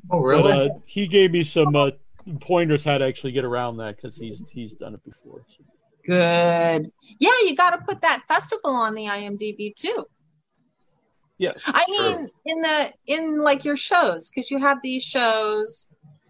Oh, 0.10 0.22
really? 0.22 0.44
But, 0.44 0.72
uh, 0.72 0.80
he 0.86 1.08
gave 1.08 1.32
me 1.32 1.44
some 1.44 1.76
uh, 1.76 1.92
pointers 2.40 2.84
how 2.84 2.98
to 2.98 3.06
actually 3.06 3.32
get 3.32 3.46
around 3.46 3.78
that 3.78 3.96
because 3.96 4.16
he's 4.16 4.50
he's 4.50 4.74
done 4.76 4.94
it 4.94 5.04
before. 5.04 5.44
So. 5.48 5.64
Good. 6.06 6.92
Yeah, 7.20 7.32
you 7.44 7.56
got 7.56 7.72
to 7.72 7.80
put 7.80 8.02
that 8.02 8.24
festival 8.28 8.72
on 8.72 8.96
the 8.96 9.08
IMDb 9.08 9.76
too. 9.76 10.06
Yes. 11.38 11.62
I 11.66 11.84
mean, 11.90 12.30
in 12.46 12.62
the 12.62 12.94
in 13.08 13.40
like 13.40 13.66
your 13.66 13.78
shows 13.78 14.30
because 14.30 14.50
you 14.50 14.58
have 14.60 14.80
these 14.82 15.04
shows 15.04 15.88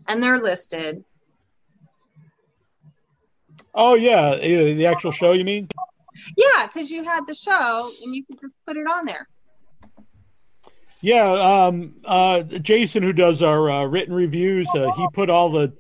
and 0.08 0.22
they're 0.22 0.40
listed. 0.40 1.04
Oh 3.74 3.94
yeah, 3.94 4.36
the 4.36 4.86
actual 4.88 5.12
show. 5.12 5.34
You 5.34 5.46
mean? 5.46 5.70
Yeah, 6.36 6.68
because 6.68 6.90
you 6.90 7.04
had 7.04 7.28
the 7.28 7.36
show 7.36 7.90
and 8.04 8.16
you 8.16 8.26
could 8.26 8.42
just 8.42 8.56
put 8.66 8.76
it 8.76 8.88
on 8.88 9.06
there. 9.06 9.28
Yeah. 11.02 11.32
Um, 11.32 11.96
uh, 12.06 12.44
Jason, 12.44 13.04
who 13.04 13.14
does 13.14 13.42
our 13.42 13.70
uh, 13.70 13.84
written 13.86 14.14
reviews, 14.14 14.68
uh, 14.76 14.92
he 14.94 15.08
put 15.14 15.30
all 15.30 15.50
the. 15.50 15.74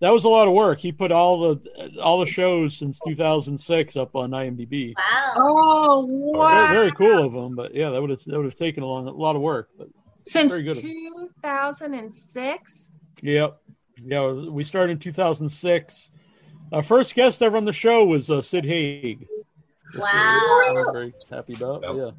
That 0.00 0.10
was 0.12 0.24
a 0.24 0.28
lot 0.28 0.48
of 0.48 0.54
work. 0.54 0.80
He 0.80 0.90
put 0.90 1.12
all 1.12 1.54
the 1.54 2.00
all 2.02 2.18
the 2.18 2.26
shows 2.26 2.76
since 2.76 2.98
2006 3.06 3.96
up 3.96 4.16
on 4.16 4.30
IMDb. 4.30 4.94
Wow. 4.96 5.32
Oh 5.36 6.06
Very, 6.06 6.38
wow! 6.38 6.72
very 6.72 6.92
cool 6.92 7.24
of 7.24 7.32
them, 7.32 7.54
but 7.54 7.72
yeah, 7.74 7.90
that 7.90 8.00
would 8.00 8.10
have 8.10 8.24
that 8.24 8.36
would 8.36 8.46
have 8.46 8.56
taken 8.56 8.82
a, 8.82 8.86
long, 8.86 9.06
a 9.06 9.12
lot 9.12 9.36
of 9.36 9.42
work. 9.42 9.68
But 9.78 9.88
Since 10.24 10.54
very 10.54 10.64
good 10.68 10.78
of 10.78 10.82
2006. 10.82 12.92
Yep. 13.22 13.58
Yeah, 14.04 14.30
we 14.32 14.64
started 14.64 14.92
in 14.94 14.98
2006. 14.98 16.10
Our 16.72 16.82
first 16.82 17.14
guest 17.14 17.40
ever 17.42 17.56
on 17.56 17.64
the 17.64 17.72
show 17.72 18.04
was 18.04 18.28
uh, 18.30 18.42
Sid 18.42 18.64
Haig. 18.64 19.20
which, 19.20 19.28
uh, 19.96 20.00
Wow. 20.00 20.72
we're 20.74 20.92
very 20.92 21.14
happy 21.30 21.54
about. 21.54 21.82
Yep. 21.84 21.94
Yeah. 21.96 22.10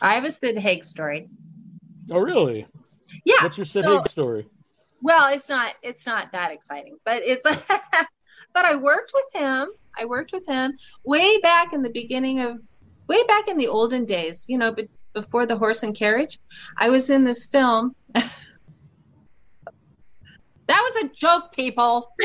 I 0.00 0.14
have 0.14 0.24
a 0.24 0.32
Sid 0.32 0.58
Haig 0.58 0.84
story. 0.84 1.28
Oh, 2.10 2.18
really? 2.18 2.66
Yeah. 3.24 3.42
What's 3.42 3.58
your 3.58 3.66
Sid 3.66 3.84
so- 3.84 3.98
Haig 3.98 4.08
story? 4.08 4.46
Well, 5.00 5.32
it's 5.32 5.48
not 5.48 5.72
it's 5.82 6.06
not 6.06 6.32
that 6.32 6.50
exciting, 6.50 6.96
but 7.04 7.22
it's 7.24 7.46
but 8.54 8.64
I 8.64 8.74
worked 8.74 9.12
with 9.14 9.42
him. 9.42 9.68
I 9.96 10.06
worked 10.06 10.32
with 10.32 10.44
him 10.46 10.72
way 11.04 11.38
back 11.38 11.72
in 11.72 11.82
the 11.82 11.90
beginning 11.90 12.40
of 12.40 12.58
way 13.06 13.22
back 13.28 13.46
in 13.46 13.58
the 13.58 13.68
olden 13.68 14.06
days, 14.06 14.46
you 14.48 14.58
know, 14.58 14.72
but 14.72 14.88
before 15.12 15.46
the 15.46 15.56
horse 15.56 15.84
and 15.84 15.94
carriage. 15.94 16.38
I 16.76 16.90
was 16.90 17.10
in 17.10 17.24
this 17.24 17.46
film. 17.46 17.94
that 18.14 18.30
was 20.68 21.04
a 21.04 21.08
joke, 21.14 21.52
people. 21.54 22.12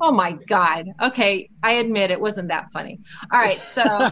Oh 0.00 0.12
my 0.12 0.32
god. 0.32 0.88
Okay, 1.00 1.50
I 1.62 1.72
admit 1.72 2.10
it 2.10 2.20
wasn't 2.20 2.48
that 2.48 2.72
funny. 2.72 3.00
All 3.30 3.38
right, 3.38 3.60
so 3.60 4.10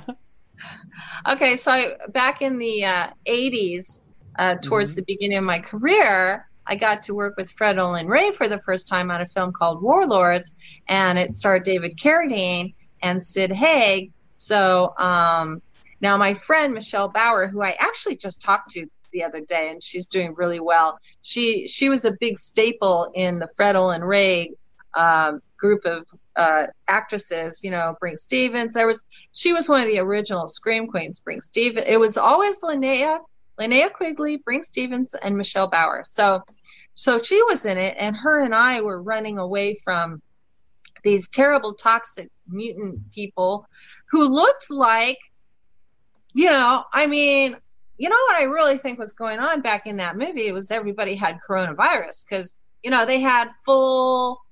okay, 1.29 1.57
so 1.57 1.71
I, 1.71 1.97
back 2.09 2.43
in 2.43 2.59
the 2.59 2.85
uh, 2.85 3.09
80s, 3.27 4.02
uh, 4.39 4.57
towards 4.57 4.95
the 4.95 5.03
beginning 5.03 5.39
of 5.39 5.45
my 5.45 5.59
career, 5.59 6.47
I 6.67 6.77
got 6.77 7.03
to 7.05 7.15
work 7.15 7.37
with 7.37 7.51
Fred 7.51 7.79
Olen 7.79 8.07
Ray 8.09 8.31
for 8.31 8.49
the 8.49 8.59
first 8.59 8.89
time 8.89 9.11
on 9.11 9.21
a 9.21 9.27
film 9.27 9.53
called 9.53 9.83
Warlords, 9.83 10.53
and 10.89 11.19
it 11.19 11.37
starred 11.37 11.65
David 11.65 11.97
Carradine 11.97 12.75
and 13.03 13.23
Sid 13.23 13.53
Haig. 13.53 14.13
So 14.37 14.95
um, 14.99 15.61
now 16.01 16.17
my 16.17 16.35
friend 16.35 16.75
Michelle 16.75 17.09
Bauer, 17.09 17.47
who 17.49 17.63
I 17.63 17.77
actually 17.79 18.17
just 18.17 18.41
talked 18.43 18.71
to 18.73 18.87
the 19.13 19.25
other 19.25 19.41
day, 19.41 19.71
and 19.71 19.83
she's 19.83 20.09
doing 20.09 20.35
really 20.35 20.61
well. 20.61 20.99
She 21.21 21.69
she 21.69 21.89
was 21.89 22.05
a 22.05 22.13
big 22.13 22.39
staple 22.39 23.11
in 23.15 23.39
the 23.39 23.49
Fred 23.49 23.77
Olen 23.77 24.03
Ray 24.03 24.53
um, 24.95 25.43
group 25.57 25.85
of 25.85 26.07
uh, 26.35 26.67
actresses. 26.89 27.63
You 27.63 27.71
know, 27.71 27.97
Brinke 28.03 28.19
Stevens. 28.19 28.75
There 28.75 28.87
was 28.87 29.03
she 29.33 29.53
was 29.53 29.69
one 29.69 29.81
of 29.81 29.87
the 29.87 29.99
original 29.99 30.49
Scream 30.49 30.87
Queens. 30.89 31.21
Brinke 31.21 31.43
Stevens. 31.43 31.87
It 31.87 32.01
was 32.01 32.17
always 32.17 32.61
Linnea, 32.61 33.19
Linnea 33.63 33.93
Quigley, 33.93 34.39
Brinke 34.39 34.65
Stevens, 34.65 35.15
and 35.15 35.37
Michelle 35.37 35.69
Bauer. 35.69 36.03
So, 36.05 36.43
so 36.95 37.23
she 37.23 37.43
was 37.45 37.65
in 37.65 37.79
it, 37.79 37.97
and 37.99 38.17
her 38.17 38.45
and 38.45 38.55
I 38.55 38.81
were 38.81 39.01
running 39.01 39.39
away 39.39 39.77
from 39.77 40.21
these 41.05 41.29
terrible 41.29 41.75
toxic 41.75 42.31
mutant 42.49 43.13
people 43.13 43.67
who 44.11 44.29
looked 44.29 44.71
like, 44.71 45.19
you 46.35 46.51
know, 46.51 46.85
I 46.93 47.07
mean. 47.07 47.57
You 47.99 48.09
know 48.09 48.17
what 48.27 48.41
I 48.41 48.45
really 48.45 48.79
think 48.79 48.99
was 48.99 49.13
going 49.13 49.39
on 49.39 49.61
back 49.61 49.87
in 49.87 49.99
that 49.99 50.17
movie? 50.17 50.49
It 50.49 50.53
was 50.53 50.73
everybody 50.73 51.15
had 51.15 51.39
coronavirus 51.49 52.25
because 52.29 52.57
you 52.83 52.91
know 52.91 53.07
they 53.07 53.21
had 53.21 53.51
full 53.65 54.43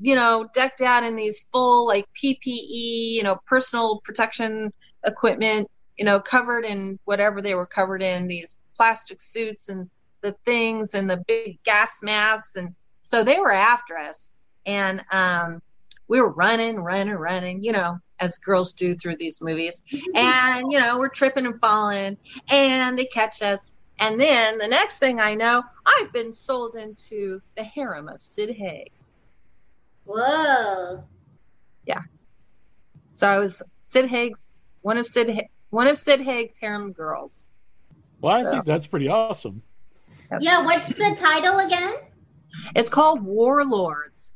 you 0.00 0.14
know, 0.14 0.48
decked 0.54 0.80
out 0.80 1.04
in 1.04 1.16
these 1.16 1.40
full 1.52 1.86
like 1.86 2.06
PPE, 2.14 3.12
you 3.12 3.22
know, 3.22 3.36
personal 3.46 4.00
protection 4.04 4.72
equipment, 5.04 5.68
you 5.98 6.04
know, 6.04 6.20
covered 6.20 6.64
in 6.64 6.98
whatever 7.04 7.42
they 7.42 7.54
were 7.54 7.66
covered 7.66 8.02
in, 8.02 8.28
these 8.28 8.56
plastic 8.76 9.20
suits 9.20 9.68
and 9.68 9.90
the 10.22 10.32
things 10.44 10.94
and 10.94 11.10
the 11.10 11.22
big 11.26 11.62
gas 11.64 12.00
masks. 12.02 12.56
And 12.56 12.74
so 13.02 13.24
they 13.24 13.38
were 13.38 13.52
after 13.52 13.98
us. 13.98 14.30
And 14.64 15.04
um, 15.10 15.60
we 16.06 16.20
were 16.20 16.30
running, 16.30 16.80
running, 16.80 17.14
running, 17.14 17.64
you 17.64 17.72
know, 17.72 17.98
as 18.20 18.38
girls 18.38 18.72
do 18.72 18.94
through 18.94 19.16
these 19.16 19.42
movies. 19.42 19.82
And, 20.14 20.70
you 20.70 20.78
know, 20.78 20.98
we're 20.98 21.08
tripping 21.08 21.46
and 21.46 21.60
falling 21.60 22.16
and 22.48 22.98
they 22.98 23.06
catch 23.06 23.42
us. 23.42 23.76
And 23.98 24.20
then 24.20 24.58
the 24.58 24.68
next 24.68 25.00
thing 25.00 25.20
I 25.20 25.34
know, 25.34 25.64
I've 25.84 26.12
been 26.12 26.32
sold 26.32 26.76
into 26.76 27.42
the 27.56 27.64
harem 27.64 28.08
of 28.08 28.22
Sid 28.22 28.50
Haig. 28.50 28.92
Whoa. 30.04 31.02
Yeah. 31.84 32.02
So 33.14 33.28
I 33.28 33.38
was 33.38 33.62
Sid 33.82 34.06
Haig's 34.06 34.60
one 34.82 34.98
of 34.98 35.06
Sid 35.06 35.48
one 35.70 35.86
of 35.86 35.98
Sid 35.98 36.20
Haig's 36.20 36.58
harem 36.58 36.92
girls. 36.92 37.50
Well, 38.20 38.34
I 38.34 38.50
think 38.50 38.64
that's 38.64 38.86
pretty 38.86 39.08
awesome. 39.08 39.62
Yeah, 40.40 40.64
what's 40.64 40.88
the 40.88 41.16
title 41.18 41.58
again? 41.58 41.94
It's 42.74 42.90
called 42.90 43.22
Warlords. 43.22 44.34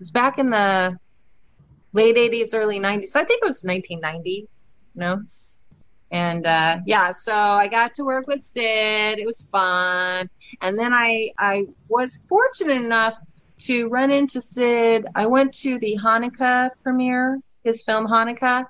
It's 0.00 0.10
back 0.10 0.38
in 0.38 0.50
the 0.50 0.98
late 1.92 2.16
'80s, 2.16 2.54
early 2.54 2.78
'90s. 2.78 3.16
I 3.16 3.24
think 3.24 3.42
it 3.42 3.46
was 3.46 3.62
1990. 3.64 4.30
You 4.30 5.00
know, 5.00 5.22
and 6.10 6.46
uh, 6.46 6.78
yeah, 6.86 7.12
so 7.12 7.34
I 7.34 7.66
got 7.66 7.94
to 7.94 8.04
work 8.04 8.26
with 8.26 8.42
Sid. 8.42 9.18
It 9.18 9.26
was 9.26 9.42
fun, 9.42 10.30
and 10.62 10.78
then 10.78 10.92
I 10.94 11.32
I 11.38 11.66
was 11.88 12.16
fortunate 12.28 12.76
enough 12.76 13.18
to 13.60 13.88
run 13.88 14.10
into 14.10 14.40
Sid. 14.40 15.06
I 15.14 15.26
went 15.26 15.54
to 15.54 15.78
the 15.78 15.98
Hanukkah 16.02 16.70
premiere, 16.82 17.40
his 17.64 17.82
film 17.82 18.06
Hanukkah, 18.06 18.66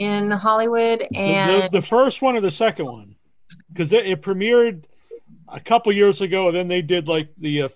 in 0.00 0.30
Hollywood, 0.30 1.00
The- 1.10 1.16
and 1.16 1.62
the, 1.64 1.80
the 1.80 1.82
first 1.86 2.22
one 2.22 2.34
or 2.34 2.40
the 2.40 2.50
second 2.50 2.86
one? 2.86 3.14
Because 3.72 3.92
it, 3.92 4.06
it 4.06 4.22
premiered 4.22 4.84
a 5.48 5.60
couple 5.60 5.92
years 5.92 6.20
ago, 6.20 6.48
and 6.48 6.56
then 6.56 6.66
they 6.68 6.82
did 6.82 7.06
like 7.06 7.28
the, 7.38 7.62
uh, 7.62 7.68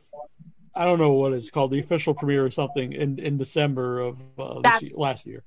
I 0.74 0.84
don't 0.84 0.98
know 0.98 1.12
what 1.12 1.32
it's 1.32 1.50
called, 1.50 1.70
the 1.70 1.78
official 1.78 2.14
premiere 2.14 2.44
or 2.44 2.50
something 2.50 2.92
in, 2.92 3.18
in 3.18 3.38
December 3.38 4.00
of 4.00 4.18
uh, 4.38 4.60
this 4.60 4.82
year, 4.82 4.90
last 4.96 5.26
year. 5.26 5.44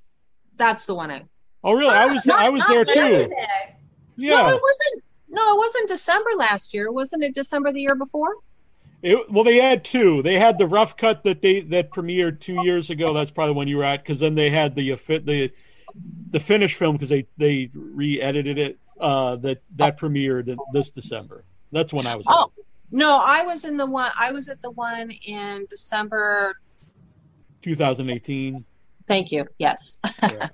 that's 0.55 0.85
the 0.85 0.95
one 0.95 1.11
I 1.11 1.23
Oh, 1.63 1.73
really? 1.73 1.93
I 1.93 2.05
was 2.05 2.25
Not- 2.25 2.39
I 2.39 2.49
was 2.49 2.65
there 2.67 2.85
too. 2.85 2.93
There. 2.93 3.29
Yeah. 4.15 4.29
No, 4.31 4.49
it 4.49 4.61
wasn't. 4.61 5.03
No, 5.29 5.55
it 5.55 5.57
wasn't 5.57 5.89
December 5.89 6.29
last 6.37 6.73
year. 6.73 6.91
Wasn't 6.91 7.23
it 7.23 7.33
December 7.35 7.73
the 7.73 7.81
year 7.81 7.95
before? 7.95 8.35
It, 9.01 9.29
well, 9.31 9.43
they 9.43 9.57
had 9.57 9.83
two. 9.83 10.21
They 10.23 10.39
had 10.39 10.57
the 10.57 10.67
rough 10.67 10.95
cut 10.95 11.23
that 11.23 11.41
they 11.41 11.61
that 11.61 11.91
premiered 11.91 12.39
two 12.39 12.63
years 12.63 12.89
ago. 12.89 13.13
That's 13.13 13.31
probably 13.31 13.55
when 13.55 13.67
you 13.67 13.77
were 13.77 13.83
at. 13.83 14.03
Because 14.03 14.19
then 14.21 14.35
they 14.35 14.49
had 14.49 14.75
the 14.75 14.95
fit 14.95 15.25
the 15.25 15.51
the 16.29 16.39
finished 16.39 16.77
film 16.77 16.95
because 16.95 17.09
they 17.09 17.27
they 17.37 17.69
re-edited 17.73 18.57
it. 18.57 18.77
Uh, 18.99 19.35
that 19.35 19.61
that 19.75 19.99
premiered 19.99 20.57
this 20.73 20.89
December. 20.89 21.43
That's 21.71 21.93
when 21.93 22.07
I 22.07 22.15
was. 22.15 22.25
Oh, 22.27 22.51
no, 22.89 23.21
I 23.23 23.43
was 23.43 23.63
in 23.63 23.77
the 23.77 23.85
one. 23.85 24.09
I 24.19 24.31
was 24.31 24.49
at 24.49 24.59
the 24.63 24.71
one 24.71 25.11
in 25.11 25.65
December. 25.69 26.55
2018. 27.61 28.65
Thank 29.07 29.31
you. 29.31 29.45
Yes. 29.59 29.99
Yeah. 30.21 30.47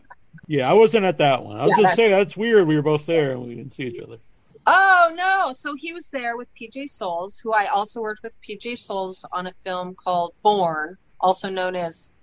yeah, 0.48 0.70
I 0.70 0.74
wasn't 0.74 1.06
at 1.06 1.18
that 1.20 1.44
one. 1.44 1.58
I 1.58 1.64
was 1.64 1.74
Yeah, 1.78 1.84
just 1.84 1.96
saying 1.96 2.12
that's 2.12 2.36
weird. 2.38 2.68
We 2.68 2.76
were 2.76 2.82
both 2.82 3.06
there 3.06 3.32
and 3.32 3.44
we 3.44 3.56
didn't 3.56 3.74
see 3.74 3.84
each 3.84 4.02
other. 4.02 4.18
Oh 4.66 5.12
no! 5.14 5.52
So 5.54 5.76
he 5.76 5.92
was 5.92 6.10
there 6.10 6.38
with 6.38 6.48
PJ 6.56 6.88
Soles, 6.88 7.40
who 7.40 7.52
I 7.54 7.66
also 7.66 8.00
worked 8.02 8.24
with 8.24 8.38
PJ 8.42 8.78
Soles 8.78 9.26
on 9.34 9.48
a 9.48 9.54
film 9.64 9.94
called 9.94 10.34
Born, 10.42 10.98
also 11.20 11.50
known 11.50 11.76
as 11.76 12.14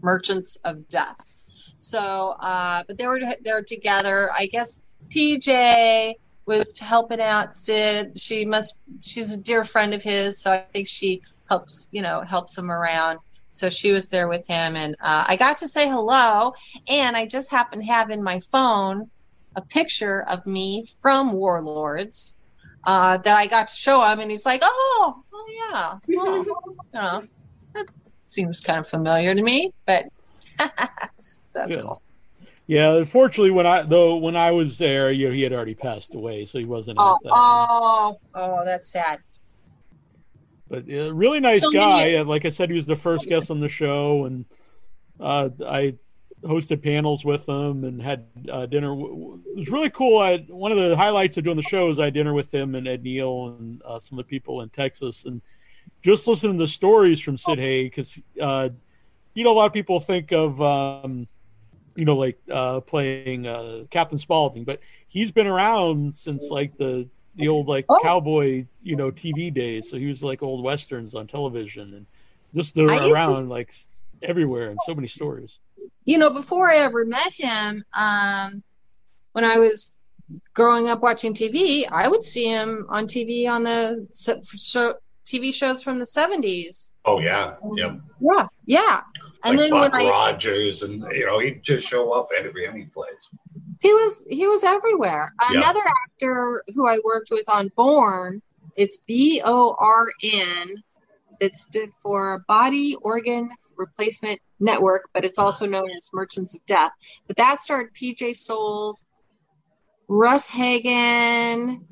Merchants 0.00 0.56
of 0.64 0.88
Death. 0.88 1.36
So, 1.80 2.36
uh, 2.40 2.82
but 2.86 2.98
they 2.98 3.06
were 3.06 3.20
they 3.20 3.52
were 3.52 3.62
together. 3.62 4.30
I 4.36 4.46
guess 4.46 4.80
PJ 5.08 6.14
was 6.46 6.78
helping 6.78 7.20
out 7.20 7.54
Sid. 7.54 8.18
She 8.18 8.44
must 8.44 8.80
she's 9.02 9.34
a 9.34 9.42
dear 9.42 9.64
friend 9.64 9.94
of 9.94 10.02
his, 10.02 10.40
so 10.40 10.52
I 10.52 10.58
think 10.72 10.86
she 10.86 11.22
helps 11.48 11.88
you 11.92 12.02
know 12.02 12.22
helps 12.22 12.56
him 12.56 12.70
around. 12.70 13.18
So 13.48 13.68
she 13.68 13.90
was 13.92 14.10
there 14.10 14.28
with 14.28 14.46
him, 14.46 14.76
and 14.76 14.94
uh, 15.00 15.24
I 15.26 15.36
got 15.36 15.58
to 15.58 15.68
say 15.68 15.88
hello. 15.88 16.52
And 16.88 17.16
I 17.16 17.26
just 17.26 17.50
happened 17.50 17.82
to 17.82 17.92
have 17.92 18.10
in 18.10 18.22
my 18.22 18.38
phone 18.38 19.10
a 19.56 19.62
picture 19.62 20.22
of 20.22 20.46
me 20.46 20.86
from 21.00 21.32
Warlords 21.32 22.36
uh, 22.84 23.18
that 23.18 23.36
I 23.36 23.46
got 23.46 23.68
to 23.68 23.74
show 23.74 24.06
him, 24.06 24.20
and 24.20 24.30
he's 24.30 24.46
like, 24.46 24.60
"Oh, 24.62 25.22
oh 25.32 25.46
yeah, 25.72 25.98
well, 26.16 26.44
you 26.44 26.74
know, 26.94 27.24
that 27.74 27.86
seems 28.24 28.60
kind 28.60 28.78
of 28.78 28.86
familiar 28.86 29.34
to 29.34 29.42
me." 29.42 29.72
But 29.86 30.04
so 31.52 31.58
that's 31.60 31.76
Yeah. 31.76 31.82
cool. 31.82 32.02
Yeah, 32.66 32.92
unfortunately, 32.98 33.50
when 33.50 33.66
I 33.66 33.82
though 33.82 34.16
when 34.16 34.36
I 34.36 34.52
was 34.52 34.78
there, 34.78 35.10
you 35.10 35.28
know, 35.28 35.34
he 35.34 35.42
had 35.42 35.52
already 35.52 35.74
passed 35.74 36.14
away, 36.14 36.44
so 36.46 36.58
he 36.58 36.64
wasn't. 36.64 36.98
Oh, 37.00 37.18
oh, 37.26 38.18
oh, 38.34 38.64
that's 38.64 38.88
sad. 38.90 39.18
But 40.68 40.84
uh, 40.88 41.12
really 41.12 41.40
nice 41.40 41.62
So 41.62 41.72
guy. 41.72 42.04
many- 42.04 42.22
Like 42.22 42.44
I 42.44 42.50
said, 42.50 42.70
he 42.70 42.76
was 42.76 42.86
the 42.86 42.94
first 42.96 43.26
guest 43.26 43.50
on 43.50 43.58
the 43.58 43.68
show, 43.68 44.24
and 44.26 44.44
uh, 45.18 45.48
I 45.66 45.96
hosted 46.44 46.80
panels 46.82 47.24
with 47.24 47.46
him 47.48 47.82
and 47.84 48.00
had 48.00 48.26
uh, 48.48 48.66
dinner. 48.66 48.92
It 48.92 48.96
was 49.56 49.68
really 49.68 49.90
cool. 49.90 50.18
I, 50.18 50.38
one 50.48 50.70
of 50.70 50.78
the 50.78 50.96
highlights 50.96 51.36
of 51.38 51.44
doing 51.44 51.56
the 51.56 51.62
show 51.62 51.90
is 51.90 51.98
I 51.98 52.04
had 52.04 52.14
dinner 52.14 52.34
with 52.34 52.54
him 52.54 52.76
and 52.76 52.86
Ed 52.86 53.02
Neal 53.02 53.48
and 53.58 53.82
uh, 53.84 53.98
some 53.98 54.16
of 54.18 54.26
the 54.26 54.28
people 54.30 54.60
in 54.62 54.68
Texas, 54.70 55.24
and 55.24 55.42
just 56.02 56.28
listening 56.28 56.52
to 56.56 56.62
the 56.64 56.68
stories 56.68 57.20
from 57.20 57.36
Sid 57.36 57.58
Haig 57.58 57.90
because 57.90 58.16
uh, 58.40 58.68
you 59.34 59.42
know 59.42 59.50
a 59.50 59.54
lot 59.58 59.66
of 59.66 59.72
people 59.72 59.98
think 59.98 60.30
of. 60.32 60.62
Um, 60.62 61.26
you 61.96 62.04
know, 62.04 62.16
like 62.16 62.38
uh, 62.50 62.80
playing 62.80 63.46
uh, 63.46 63.84
Captain 63.90 64.18
Spaulding, 64.18 64.64
but 64.64 64.80
he's 65.08 65.30
been 65.30 65.46
around 65.46 66.16
since 66.16 66.48
like 66.50 66.76
the 66.76 67.08
the 67.36 67.48
old 67.48 67.68
like 67.68 67.86
Oh. 67.88 68.00
cowboy, 68.02 68.66
you 68.82 68.96
know, 68.96 69.10
TV 69.10 69.52
days. 69.52 69.88
So 69.90 69.96
he 69.96 70.06
was 70.06 70.22
like 70.22 70.42
old 70.42 70.64
westerns 70.64 71.14
on 71.14 71.26
television, 71.26 71.94
and 71.94 72.06
just 72.54 72.74
they're 72.74 72.90
I 72.90 72.94
used 72.94 73.06
to- 73.06 73.12
around 73.12 73.48
like 73.48 73.72
everywhere 74.22 74.70
and 74.70 74.78
so 74.86 74.94
many 74.94 75.08
stories. 75.08 75.58
You 76.04 76.18
know, 76.18 76.30
before 76.30 76.70
I 76.70 76.76
ever 76.78 77.04
met 77.04 77.32
him, 77.32 77.84
um, 77.96 78.62
when 79.32 79.44
I 79.44 79.58
was 79.58 79.96
growing 80.54 80.88
up 80.88 81.02
watching 81.02 81.34
TV, 81.34 81.86
I 81.90 82.08
would 82.08 82.22
see 82.22 82.46
him 82.46 82.86
on 82.88 83.06
TV 83.06 83.48
on 83.48 83.62
the 83.64 84.06
show, 84.56 84.94
TV 85.26 85.52
shows 85.54 85.82
from 85.82 85.98
the 85.98 86.06
seventies. 86.06 86.92
Oh 87.04 87.20
yeah, 87.20 87.54
yep. 87.74 88.00
Yeah, 88.20 88.46
yeah. 88.66 89.00
And 89.44 89.56
like 89.56 89.58
then 89.58 89.70
Buck 89.70 89.92
when 89.92 90.06
I 90.06 90.10
Rogers, 90.10 90.82
and 90.82 91.02
you 91.12 91.26
know, 91.26 91.38
he'd 91.38 91.62
just 91.62 91.88
show 91.88 92.12
up 92.12 92.28
every 92.36 92.66
any 92.66 92.84
place. 92.86 93.30
He 93.80 93.92
was 93.92 94.26
he 94.28 94.46
was 94.46 94.64
everywhere. 94.64 95.32
Yeah. 95.50 95.58
Another 95.58 95.80
actor 96.04 96.62
who 96.74 96.86
I 96.86 96.98
worked 97.04 97.30
with 97.30 97.48
on 97.48 97.70
Born, 97.76 98.42
it's 98.76 98.98
B 99.06 99.40
O 99.44 99.74
R 99.78 100.10
N, 100.22 100.82
that 101.40 101.56
stood 101.56 101.90
for 101.90 102.44
Body 102.46 102.96
Organ 103.02 103.50
Replacement 103.76 104.38
Network, 104.60 105.08
but 105.14 105.24
it's 105.24 105.38
also 105.38 105.66
known 105.66 105.90
as 105.96 106.10
Merchants 106.12 106.54
of 106.54 106.64
Death. 106.66 106.92
But 107.26 107.38
that 107.38 107.60
started 107.60 107.94
PJ 107.94 108.36
Soles, 108.36 109.06
Ross 110.06 110.46
Hagen, 110.46 111.86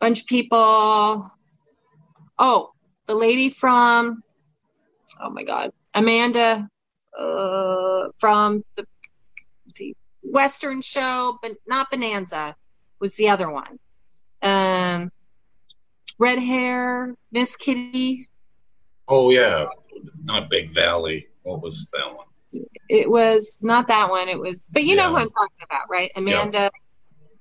bunch 0.00 0.22
of 0.22 0.26
people. 0.26 1.30
Oh, 2.38 2.72
the 3.06 3.14
lady 3.14 3.50
from 3.50 4.22
oh 5.20 5.30
my 5.30 5.44
god, 5.44 5.72
Amanda 5.94 6.68
uh, 7.18 8.08
from 8.18 8.64
the 8.76 8.84
the 9.76 9.94
Western 10.22 10.82
show, 10.82 11.38
but 11.42 11.52
not 11.66 11.90
Bonanza 11.90 12.54
was 13.00 13.16
the 13.16 13.28
other 13.28 13.50
one. 13.50 13.78
Um, 14.42 15.10
red 16.18 16.38
hair, 16.38 17.14
Miss 17.32 17.56
Kitty. 17.56 18.28
Oh 19.08 19.30
yeah, 19.30 19.66
not 20.22 20.50
Big 20.50 20.72
Valley. 20.72 21.28
What 21.42 21.62
was 21.62 21.90
that 21.92 22.14
one? 22.14 22.26
It 22.88 23.08
was 23.08 23.58
not 23.62 23.88
that 23.88 24.10
one. 24.10 24.28
It 24.28 24.38
was, 24.38 24.64
but 24.70 24.84
you 24.84 24.96
know 24.96 25.10
who 25.10 25.16
I'm 25.16 25.30
talking 25.30 25.64
about, 25.64 25.88
right? 25.88 26.10
Amanda. 26.16 26.58
Yeah. 26.58 26.68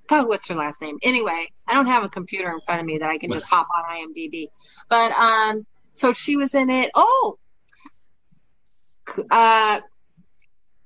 God, 0.08 0.28
what's 0.28 0.48
her 0.50 0.56
last 0.56 0.82
name? 0.82 0.98
Anyway, 1.04 1.48
I 1.68 1.74
don't 1.74 1.86
have 1.86 2.04
a 2.04 2.10
computer 2.10 2.52
in 2.52 2.62
front 2.62 2.82
of 2.82 2.88
me 2.88 2.98
that 2.98 3.10
I 3.10 3.20
can 3.20 3.32
just 3.32 3.48
hop 3.48 3.68
on 3.78 3.96
IMDb. 3.96 4.48
But 4.90 5.12
um, 5.12 5.66
so 5.92 6.14
she 6.14 6.36
was 6.36 6.56
in 6.56 6.72
it. 6.72 6.90
Oh, 6.96 7.38
uh, 9.32 9.80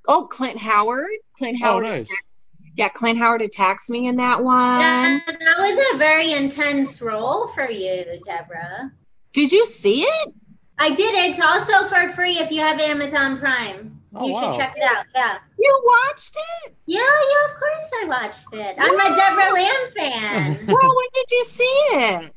oh, 0.08 0.26
Clint 0.30 0.58
Howard. 0.58 1.08
Clint 1.38 1.60
Howard. 1.60 1.84
Oh, 1.84 1.88
Howard. 1.88 2.02
nice. 2.02 2.02
attacks- 2.02 2.50
yeah, 2.76 2.88
Clint 2.88 3.18
Howard 3.18 3.42
attacks 3.42 3.88
me 3.88 4.08
in 4.08 4.16
that 4.16 4.42
one. 4.42 4.78
That, 4.80 5.24
that 5.26 5.58
was 5.58 5.94
a 5.94 5.98
very 5.98 6.32
intense 6.32 7.00
role 7.00 7.48
for 7.48 7.70
you, 7.70 8.04
Debra. 8.26 8.90
Did 9.32 9.52
you 9.52 9.64
see 9.66 10.02
it? 10.02 10.34
I 10.78 10.92
did. 10.92 11.14
It's 11.14 11.40
also 11.40 11.88
for 11.88 12.12
free 12.14 12.38
if 12.38 12.50
you 12.50 12.60
have 12.60 12.80
Amazon 12.80 13.38
Prime. 13.38 14.00
Oh, 14.12 14.26
you 14.26 14.32
wow. 14.32 14.52
should 14.52 14.60
check 14.60 14.74
it 14.76 14.82
out. 14.82 15.04
Yeah. 15.14 15.38
You 15.58 15.82
watched 16.08 16.36
it? 16.66 16.74
Yeah, 16.86 17.00
yeah, 17.00 17.52
of 17.52 17.58
course 17.58 17.90
I 18.02 18.06
watched 18.08 18.48
it. 18.52 18.76
I'm 18.78 18.94
a 18.94 19.16
Debra 19.16 19.54
Lamb 19.54 19.92
fan. 19.96 20.66
Well, 20.66 20.94
when 20.96 21.08
did 21.14 21.30
you 21.30 21.44
see 21.44 21.62
it? 21.64 22.34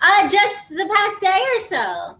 uh, 0.00 0.30
just 0.30 0.68
the 0.70 0.88
past 0.94 1.20
day 1.20 1.44
or 1.56 1.60
so. 1.60 2.18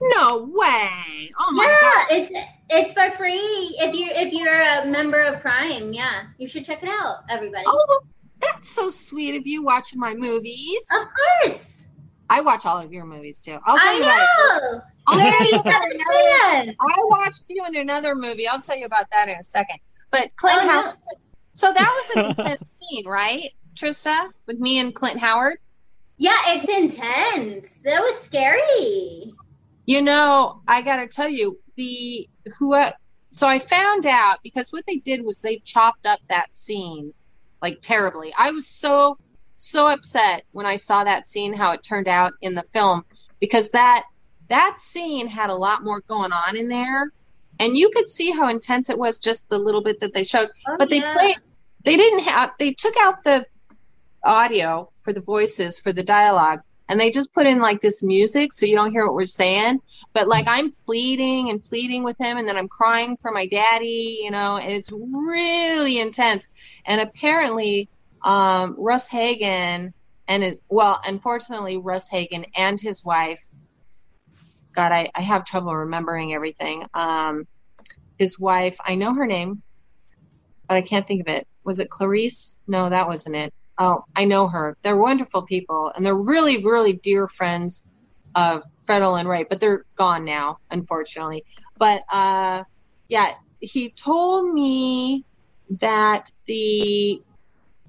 No 0.00 0.50
way! 0.52 1.30
Oh 1.38 1.52
my 1.52 1.64
yeah, 1.64 1.80
god! 1.80 2.06
it's 2.10 2.46
it's 2.68 2.92
for 2.92 3.10
free 3.16 3.76
if 3.80 3.94
you 3.94 4.08
if 4.10 4.32
you're 4.32 4.60
a 4.60 4.86
member 4.86 5.20
of 5.22 5.40
Prime. 5.40 5.92
Yeah, 5.92 6.24
you 6.38 6.46
should 6.46 6.64
check 6.66 6.82
it 6.82 6.88
out, 6.88 7.20
everybody. 7.30 7.64
Oh, 7.66 7.86
well, 7.88 8.00
that's 8.40 8.68
so 8.68 8.90
sweet 8.90 9.36
of 9.36 9.46
you 9.46 9.62
watching 9.62 9.98
my 9.98 10.12
movies. 10.14 10.86
Of 11.00 11.06
course. 11.42 11.86
I 12.28 12.40
watch 12.42 12.66
all 12.66 12.78
of 12.78 12.92
your 12.92 13.04
movies 13.06 13.40
too. 13.40 13.56
I'll 13.64 13.78
tell 13.78 13.88
I 13.88 13.96
you 13.96 14.02
about 14.02 14.20
it. 14.20 14.72
know. 14.74 14.82
I'll 15.06 15.18
Where 15.18 15.30
tell 15.30 15.40
are 15.40 15.44
you 15.44 15.50
you 15.52 15.60
about 15.60 15.72
having 15.72 16.00
another. 16.00 16.74
I 16.80 16.96
watched 17.04 17.44
you 17.48 17.64
in 17.66 17.76
another 17.76 18.14
movie. 18.14 18.46
I'll 18.48 18.60
tell 18.60 18.76
you 18.76 18.84
about 18.84 19.06
that 19.12 19.28
in 19.28 19.36
a 19.36 19.42
second. 19.44 19.78
But 20.10 20.34
Clint 20.36 20.58
Oh, 20.62 20.66
no. 20.66 20.72
Howard. 20.72 20.96
So 21.52 21.72
that 21.72 21.88
was 22.16 22.16
an 22.16 22.30
intense 22.32 22.80
scene, 22.90 23.06
right, 23.06 23.48
Trista, 23.74 24.28
with 24.46 24.58
me 24.58 24.78
and 24.80 24.94
Clint 24.94 25.20
Howard. 25.20 25.58
Yeah, 26.18 26.36
it's 26.48 26.68
intense. 26.68 27.70
That 27.84 28.00
was 28.00 28.18
scary. 28.20 29.32
You 29.86 30.02
know, 30.02 30.60
I 30.66 30.82
got 30.82 30.96
to 30.96 31.08
tell 31.08 31.28
you, 31.28 31.58
the 31.76 32.28
who. 32.58 32.74
uh, 32.74 32.90
So 33.30 33.46
I 33.46 33.58
found 33.58 34.06
out 34.06 34.38
because 34.42 34.70
what 34.70 34.84
they 34.86 34.96
did 34.96 35.24
was 35.24 35.42
they 35.42 35.58
chopped 35.58 36.06
up 36.06 36.20
that 36.28 36.54
scene 36.54 37.12
like 37.62 37.80
terribly. 37.82 38.32
I 38.36 38.50
was 38.50 38.66
so 38.66 39.18
so 39.54 39.88
upset 39.88 40.44
when 40.52 40.66
I 40.66 40.76
saw 40.76 41.04
that 41.04 41.26
scene 41.26 41.54
how 41.54 41.72
it 41.72 41.82
turned 41.82 42.08
out 42.08 42.34
in 42.40 42.54
the 42.54 42.62
film 42.72 43.04
because 43.40 43.70
that 43.70 44.04
that 44.48 44.78
scene 44.78 45.26
had 45.28 45.50
a 45.50 45.54
lot 45.54 45.82
more 45.82 46.00
going 46.00 46.32
on 46.32 46.56
in 46.56 46.68
there, 46.68 47.10
and 47.58 47.76
you 47.76 47.90
could 47.90 48.06
see 48.06 48.30
how 48.30 48.48
intense 48.48 48.90
it 48.90 48.98
was 48.98 49.18
just 49.18 49.48
the 49.48 49.58
little 49.58 49.82
bit 49.82 50.00
that 50.00 50.14
they 50.14 50.24
showed. 50.24 50.48
Oh, 50.68 50.76
but 50.78 50.88
they 50.88 51.00
yeah. 51.00 51.14
played. 51.14 51.36
They 51.84 51.96
didn't 51.96 52.24
have. 52.24 52.52
They 52.58 52.72
took 52.72 52.94
out 52.98 53.22
the 53.24 53.44
audio 54.24 54.90
for 55.00 55.12
the 55.12 55.20
voices 55.20 55.78
for 55.78 55.92
the 55.92 56.02
dialogue 56.02 56.60
and 56.88 57.00
they 57.00 57.10
just 57.10 57.32
put 57.32 57.46
in 57.46 57.60
like 57.60 57.80
this 57.80 58.02
music 58.02 58.52
so 58.52 58.66
you 58.66 58.76
don't 58.76 58.92
hear 58.92 59.04
what 59.04 59.14
we're 59.14 59.26
saying. 59.26 59.80
But 60.12 60.28
like 60.28 60.46
i'm 60.48 60.72
pleading 60.84 61.50
and 61.50 61.62
pleading 61.62 62.04
with 62.04 62.18
him 62.18 62.36
and 62.36 62.46
then 62.46 62.56
i'm 62.56 62.68
crying 62.68 63.16
for 63.16 63.30
my 63.32 63.46
daddy 63.46 64.20
you 64.22 64.30
know 64.30 64.56
and 64.56 64.72
it's 64.72 64.92
really 64.92 65.98
intense. 65.98 66.48
And 66.84 67.00
apparently 67.00 67.88
um, 68.24 68.74
ross 68.78 69.08
hagen 69.08 69.92
and 70.28 70.42
his 70.42 70.64
well 70.68 71.00
unfortunately 71.06 71.76
ross 71.76 72.08
hagen 72.08 72.46
and 72.56 72.80
his 72.80 73.04
wife 73.04 73.42
god 74.74 74.92
i, 74.92 75.10
I 75.14 75.20
have 75.20 75.44
trouble 75.44 75.74
remembering 75.74 76.32
everything. 76.32 76.86
Um, 76.94 77.46
his 78.18 78.38
wife 78.40 78.78
i 78.84 78.94
know 78.94 79.14
her 79.14 79.26
name 79.26 79.62
but 80.68 80.76
i 80.76 80.82
can't 80.82 81.06
think 81.06 81.28
of 81.28 81.34
it. 81.34 81.46
Was 81.64 81.80
it 81.80 81.90
clarice? 81.90 82.62
No 82.66 82.88
that 82.88 83.08
wasn't 83.08 83.36
it 83.36 83.52
Oh, 83.78 84.04
I 84.16 84.24
know 84.24 84.48
her. 84.48 84.76
They're 84.82 84.96
wonderful 84.96 85.42
people, 85.42 85.92
and 85.94 86.04
they're 86.04 86.14
really, 86.14 86.64
really 86.64 86.94
dear 86.94 87.28
friends 87.28 87.86
of 88.34 88.62
Fred 88.84 89.02
Olen 89.02 89.26
Ray, 89.26 89.44
but 89.44 89.60
they're 89.60 89.84
gone 89.96 90.24
now, 90.24 90.58
unfortunately. 90.70 91.44
But 91.78 92.02
uh, 92.12 92.64
yeah, 93.08 93.32
he 93.60 93.90
told 93.90 94.52
me 94.52 95.24
that 95.80 96.30
the 96.46 97.22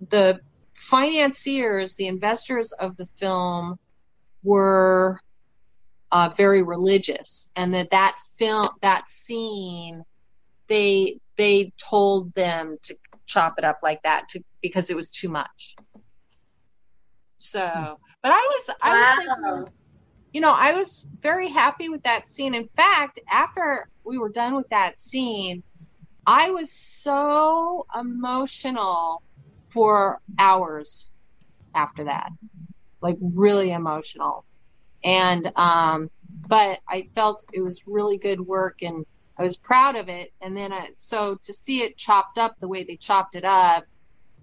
the 0.10 0.40
financiers, 0.74 1.96
the 1.96 2.08
investors 2.08 2.72
of 2.72 2.96
the 2.98 3.06
film, 3.06 3.78
were 4.44 5.20
uh, 6.12 6.30
very 6.36 6.64
religious, 6.64 7.52
and 7.56 7.74
that 7.74 7.92
that 7.92 8.18
film, 8.38 8.70
that 8.82 9.08
scene, 9.08 10.04
they 10.68 11.20
they 11.38 11.72
told 11.78 12.34
them 12.34 12.78
to 12.84 12.96
chop 13.26 13.56
it 13.58 13.66
up 13.66 13.80
like 13.84 14.02
that 14.04 14.30
to 14.30 14.42
because 14.68 14.89
it 14.89 14.95
was 14.95 15.11
too 15.11 15.30
much. 15.30 15.76
So, 17.38 17.99
but 18.24 18.32
I 18.32 18.49
was 18.51 18.76
I 18.84 18.95
was 18.97 19.07
Wow. 19.09 19.15
thinking 19.15 19.74
you 20.34 20.41
know, 20.41 20.53
I 20.55 20.74
was 20.74 21.09
very 21.22 21.49
happy 21.49 21.89
with 21.89 22.03
that 22.03 22.30
scene. 22.30 22.53
In 22.53 22.68
fact, 22.76 23.20
after 23.32 23.88
we 24.05 24.18
were 24.18 24.30
done 24.30 24.55
with 24.55 24.70
that 24.70 24.99
scene, 24.99 25.63
I 26.26 26.51
was 26.51 26.72
so 26.74 27.86
emotional 27.99 29.24
for 29.74 30.20
hours 30.39 31.11
after 31.76 32.05
that. 32.05 32.30
Like 33.01 33.18
really 33.22 33.72
emotional. 33.72 34.45
And 35.03 35.47
um 35.57 36.09
but 36.47 36.80
I 36.89 37.03
felt 37.15 37.43
it 37.53 37.61
was 37.61 37.84
really 37.88 38.18
good 38.18 38.41
work 38.41 38.78
and 38.82 39.05
I 39.38 39.43
was 39.43 39.57
proud 39.57 39.95
of 39.95 40.09
it. 40.09 40.30
And 40.41 40.55
then 40.57 40.74
I, 40.74 40.89
so 40.97 41.38
to 41.43 41.53
see 41.53 41.80
it 41.82 41.97
chopped 41.97 42.38
up 42.38 42.55
the 42.59 42.68
way 42.70 42.84
they 42.84 42.97
chopped 42.97 43.36
it 43.36 43.45
up, 43.45 43.84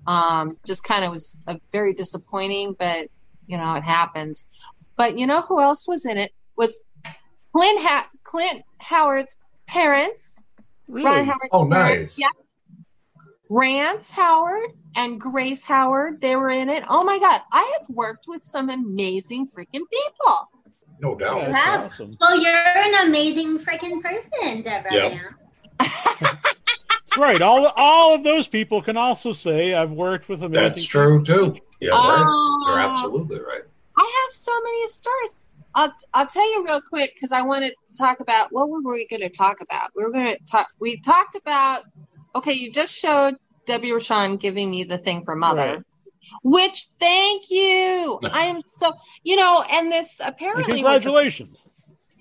um, 0.07 0.57
just 0.67 0.85
kind 0.85 1.05
of 1.05 1.11
was 1.11 1.43
a 1.47 1.59
very 1.73 1.93
disappointing, 1.95 2.75
but 2.79 3.09
you 3.47 3.57
know, 3.57 3.75
it 3.75 3.85
happens. 3.85 4.49
But 4.97 5.19
you 5.19 5.27
know 5.27 5.43
who 5.43 5.61
else 5.61 5.87
was 5.89 6.07
in 6.07 6.19
it? 6.19 6.33
Was 6.57 6.83
Clint, 7.53 7.81
ha- 7.81 8.09
Clint 8.23 8.63
Howard's 8.81 9.37
parents. 9.67 10.39
Ron 10.89 11.25
Howard's 11.25 11.49
Oh, 11.53 11.69
parents. 11.69 12.19
nice. 12.19 12.19
Yeah. 12.19 12.29
Rance 13.51 14.11
Howard 14.11 14.71
and 14.97 15.21
Grace 15.21 15.65
Howard, 15.65 16.21
they 16.21 16.35
were 16.37 16.51
in 16.51 16.69
it. 16.69 16.85
Oh 16.89 17.05
my 17.05 17.19
God, 17.19 17.41
I 17.53 17.79
have 17.79 17.95
worked 17.95 18.25
with 18.27 18.43
some 18.43 18.71
amazing 18.71 19.47
freaking 19.47 19.83
people. 19.93 20.39
No 21.01 21.15
doubt. 21.15 21.51
Wow. 21.51 21.89
Well, 22.21 22.41
you're 22.41 22.53
an 22.55 23.07
amazing 23.07 23.59
freaking 23.59 24.01
person, 24.01 24.63
Deborah. 24.63 24.93
Yep. 24.93 25.21
man. 27.19 27.29
That's 27.29 27.41
right. 27.41 27.43
All 27.43 27.67
all 27.77 28.15
of 28.15 28.25
those 28.25 28.49
people 28.49 28.83
can 28.83 28.97
also 28.97 29.33
say 29.33 29.75
I've 29.75 29.91
worked 29.93 30.29
with 30.29 30.43
amazing. 30.43 30.63
That's 30.63 30.85
true 30.85 31.25
too. 31.25 31.57
Yeah, 31.81 31.91
Oh. 31.93 32.13
right. 32.15 32.69
You're 32.71 32.81
ah. 32.87 32.91
absolutely 32.91 33.41
right. 33.41 33.63
I 33.97 34.25
have 34.27 34.33
so 34.35 34.53
many 34.63 34.87
stories. 34.89 35.35
I'll, 35.77 35.93
I'll 36.13 36.27
tell 36.27 36.49
you 36.53 36.65
real 36.65 36.81
quick 36.81 37.15
because 37.15 37.33
I 37.33 37.43
wanted 37.43 37.71
to 37.71 37.97
talk 38.03 38.21
about 38.21 38.49
what 38.53 38.69
were 38.71 38.81
we 38.83 39.07
going 39.09 39.23
to 39.23 39.29
talk 39.29 39.61
about? 39.61 39.91
We 39.97 40.05
were 40.05 40.13
going 40.13 40.27
to 40.27 40.39
talk. 40.51 40.69
We 40.79 40.99
talked 41.01 41.37
about. 41.37 41.83
Okay, 42.37 42.53
you 42.53 42.73
just 42.73 42.95
showed 42.97 43.35
Debbie 43.67 43.91
Rochon 43.91 44.39
giving 44.41 44.71
me 44.71 44.85
the 44.85 44.99
thing 44.99 45.23
for 45.25 45.35
mother, 45.37 45.61
Right. 45.61 45.79
which 46.43 46.85
thank 47.01 47.45
you. 47.51 48.19
I 48.33 48.43
am 48.47 48.61
so 48.67 48.93
you 49.25 49.37
know, 49.37 49.65
and 49.71 49.91
this 49.91 50.21
And 50.21 50.31
apparently 50.31 50.83
was 50.83 51.03
congratulations. 51.03 51.65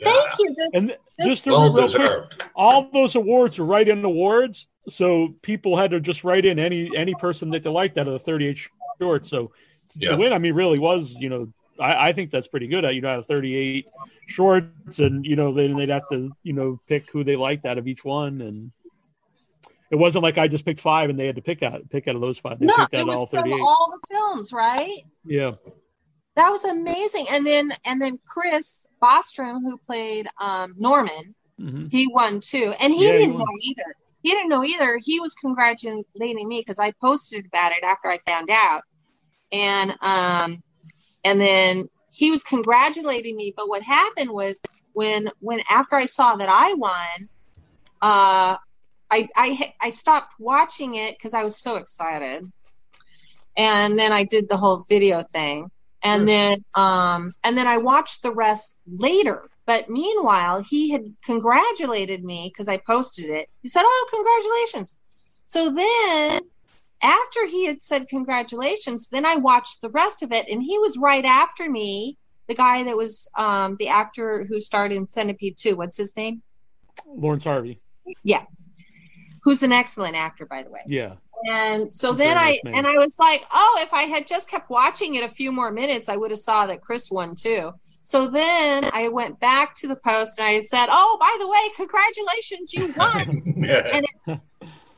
thank 0.02 0.30
you. 0.40 0.56
This, 0.58 0.70
And 0.74 0.88
th- 0.90 1.00
just 1.24 1.44
to 1.46 1.52
Well 1.52 1.74
real 1.74 1.88
quick, 1.88 2.44
all 2.56 2.90
those 2.92 3.16
awards 3.16 3.58
are 3.60 3.66
write-in 3.66 4.02
the 4.02 4.08
awards, 4.10 4.68
so 4.90 5.30
people 5.42 5.78
had 5.78 5.92
to 5.92 6.00
just 6.00 6.24
write 6.24 6.46
in 6.46 6.60
any 6.60 6.96
any 6.96 7.14
person 7.16 7.50
that 7.52 7.64
they 7.64 7.70
liked 7.70 7.98
out 7.98 8.08
of 8.08 8.14
the 8.14 8.20
38 8.20 8.58
shorts. 9.00 9.30
So 9.30 9.48
to 9.48 10.00
Yeah. 10.00 10.16
win, 10.16 10.34
I 10.34 10.38
mean, 10.40 10.54
really 10.54 10.80
was 10.80 11.16
you 11.20 11.30
know. 11.30 11.54
I, 11.80 12.10
I 12.10 12.14
think 12.14 12.30
that's 12.30 12.48
pretty 12.48 12.68
good. 12.68 12.84
You 12.94 13.02
know, 13.02 13.10
out 13.10 13.20
of 13.20 13.26
38 13.28 13.88
shorts, 14.28 15.00
and 15.00 15.26
you 15.26 15.36
know, 15.36 15.54
then 15.54 15.76
they'd 15.76 15.90
have 15.90 16.08
to 16.10 16.32
you 16.44 16.54
know 16.54 16.80
pick 16.88 17.10
who 17.12 17.24
they 17.24 17.36
liked 17.36 17.66
out 17.66 17.78
of 17.80 17.88
each 17.88 18.06
one, 18.06 18.42
and 18.42 18.72
it 19.90 19.96
wasn't 19.96 20.24
like 20.24 20.38
I 20.38 20.48
just 20.48 20.66
picked 20.66 20.82
five 20.82 21.10
and 21.10 21.20
they 21.20 21.26
had 21.28 21.36
to 21.36 21.42
pick 21.42 21.64
out 21.64 21.90
pick 21.90 22.08
out 22.08 22.16
of 22.16 22.22
those 22.22 22.38
five. 22.38 22.60
They 22.60 22.66
no, 22.68 22.76
picked 22.78 22.94
it 22.94 23.06
was 23.06 23.18
all 23.18 23.28
from 23.28 23.52
all 23.52 23.92
the 23.92 24.16
films, 24.16 24.54
right? 24.54 25.00
Yeah. 25.26 25.54
That 26.36 26.50
was 26.50 26.64
amazing. 26.64 27.26
And 27.32 27.46
then 27.46 27.72
and 27.86 28.02
then 28.02 28.20
Chris 28.28 28.88
Bostrom, 29.02 29.60
who 29.62 29.78
played 29.78 30.28
um, 30.44 30.74
Norman, 30.78 31.36
Mhm. 31.60 31.92
he 31.92 32.08
won 32.08 32.40
too, 32.40 32.74
and 32.80 32.92
he 32.94 33.06
Yeah, 33.06 33.14
didn't 33.14 33.34
won. 33.34 33.40
know 33.40 33.58
either. 33.62 33.96
He 34.24 34.32
didn't 34.32 34.50
know 34.50 34.64
either. 34.64 34.98
He 35.04 35.20
was 35.20 35.36
congratulating 35.36 36.48
me 36.48 36.62
because 36.62 36.80
I 36.80 36.92
posted 37.02 37.46
about 37.46 37.74
it 37.74 37.84
after 37.84 38.08
I 38.08 38.18
found 38.20 38.50
out, 38.50 38.82
and 39.52 39.92
um, 40.02 40.64
and 41.26 41.40
then 41.40 41.90
he 42.12 42.32
was 42.32 42.44
congratulating 42.44 43.36
me. 43.36 43.54
But 43.56 43.68
what 43.68 43.84
happened 43.84 44.32
was 44.32 44.62
when 44.94 45.30
when 45.40 45.60
after 45.70 45.98
I 45.98 46.06
saw 46.06 46.36
that 46.38 46.50
I 46.50 46.74
won, 46.74 47.30
uh, 48.02 48.56
I 49.12 49.28
I 49.36 49.74
I 49.82 49.90
stopped 49.90 50.36
watching 50.40 50.96
it 50.96 51.18
because 51.18 51.34
I 51.34 51.44
was 51.44 51.60
so 51.60 51.76
excited, 51.76 52.50
and 53.58 54.00
then 54.00 54.14
I 54.14 54.24
did 54.24 54.48
the 54.48 54.58
whole 54.58 54.86
video 54.88 55.22
thing, 55.22 55.70
and 56.02 56.28
then 56.28 56.64
um 56.76 57.34
and 57.44 57.58
then 57.58 57.68
I 57.68 57.78
watched 57.78 58.24
the 58.24 58.34
rest 58.34 58.82
later. 58.88 59.50
But 59.66 59.90
meanwhile, 59.90 60.62
he 60.62 60.92
had 60.92 61.14
congratulated 61.24 62.24
me 62.24 62.52
because 62.52 62.68
I 62.68 62.78
posted 62.78 63.30
it. 63.30 63.50
He 63.62 63.70
said, 63.70 63.84
"Oh, 63.86 64.08
congratulations!" 64.10 64.98
So 65.46 65.74
then, 65.74 66.42
after 67.02 67.46
he 67.48 67.66
had 67.66 67.82
said 67.82 68.08
congratulations, 68.08 69.10
then 69.10 69.26
I 69.26 69.38
watched 69.38 69.82
the 69.82 69.90
rest 69.90 70.24
of 70.24 70.32
it, 70.32 70.48
and 70.50 70.62
he 70.62 70.80
was 70.80 70.98
right 70.98 71.26
after 71.26 71.70
me. 71.70 72.18
The 72.48 72.56
guy 72.56 72.84
that 72.84 72.98
was 72.98 73.30
um, 73.38 73.78
the 73.78 73.88
actor 73.88 74.44
who 74.44 74.60
starred 74.60 74.92
in 74.92 75.08
Centipede 75.08 75.56
Two. 75.58 75.78
What's 75.78 75.98
his 75.98 76.16
name? 76.18 76.42
Laurence 77.08 77.46
Harvey. 77.46 77.80
Yeah, 78.24 78.44
who's 79.44 79.64
an 79.64 79.72
excellent 79.72 80.16
actor, 80.16 80.46
by 80.46 80.64
the 80.64 80.72
way. 80.72 80.82
Yeah. 80.88 81.16
And 81.46 81.94
so 81.94 82.14
then 82.14 82.38
I 82.38 82.60
man. 82.64 82.76
and 82.76 82.88
I 82.88 82.94
was 82.98 83.18
like, 83.20 83.44
oh, 83.54 83.80
if 83.82 83.94
I 83.94 84.04
had 84.04 84.28
just 84.28 84.50
kept 84.50 84.70
watching 84.70 85.16
it 85.16 85.24
a 85.24 85.30
few 85.30 85.52
more 85.52 85.72
minutes, 85.72 86.10
I 86.10 86.16
would 86.16 86.32
have 86.32 86.40
saw 86.40 86.68
that 86.68 86.82
Chris 86.82 87.12
won 87.12 87.36
too. 87.36 87.74
So 88.04 88.28
then 88.28 88.90
I 88.94 89.08
went 89.08 89.40
back 89.40 89.76
to 89.76 89.88
the 89.88 89.96
post 89.96 90.38
and 90.38 90.48
I 90.48 90.60
said, 90.60 90.88
oh, 90.90 91.18
by 91.20 91.38
the 91.40 91.48
way, 91.48 91.70
congratulations, 91.76 92.74
you 92.74 92.94
won. 92.98 93.66
and 93.70 94.06
it, 94.28 94.40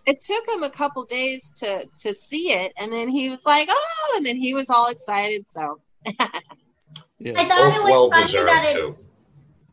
it 0.05 0.19
took 0.19 0.47
him 0.47 0.63
a 0.63 0.69
couple 0.69 1.03
days 1.05 1.51
to 1.59 1.87
to 1.99 2.13
see 2.13 2.51
it, 2.51 2.73
and 2.77 2.91
then 2.91 3.07
he 3.09 3.29
was 3.29 3.45
like, 3.45 3.67
oh, 3.71 4.13
and 4.17 4.25
then 4.25 4.37
he 4.37 4.53
was 4.53 4.69
all 4.69 4.89
excited. 4.89 5.47
So 5.47 5.79
I 6.17 7.45
thought 7.45 7.57
Both 7.57 7.75
it 7.75 7.83
was 7.83 7.83
well 7.83 8.09
funny 8.11 8.23
deserved 8.23 8.47
that 8.47 8.65
it, 8.65 8.73
too. 8.73 8.95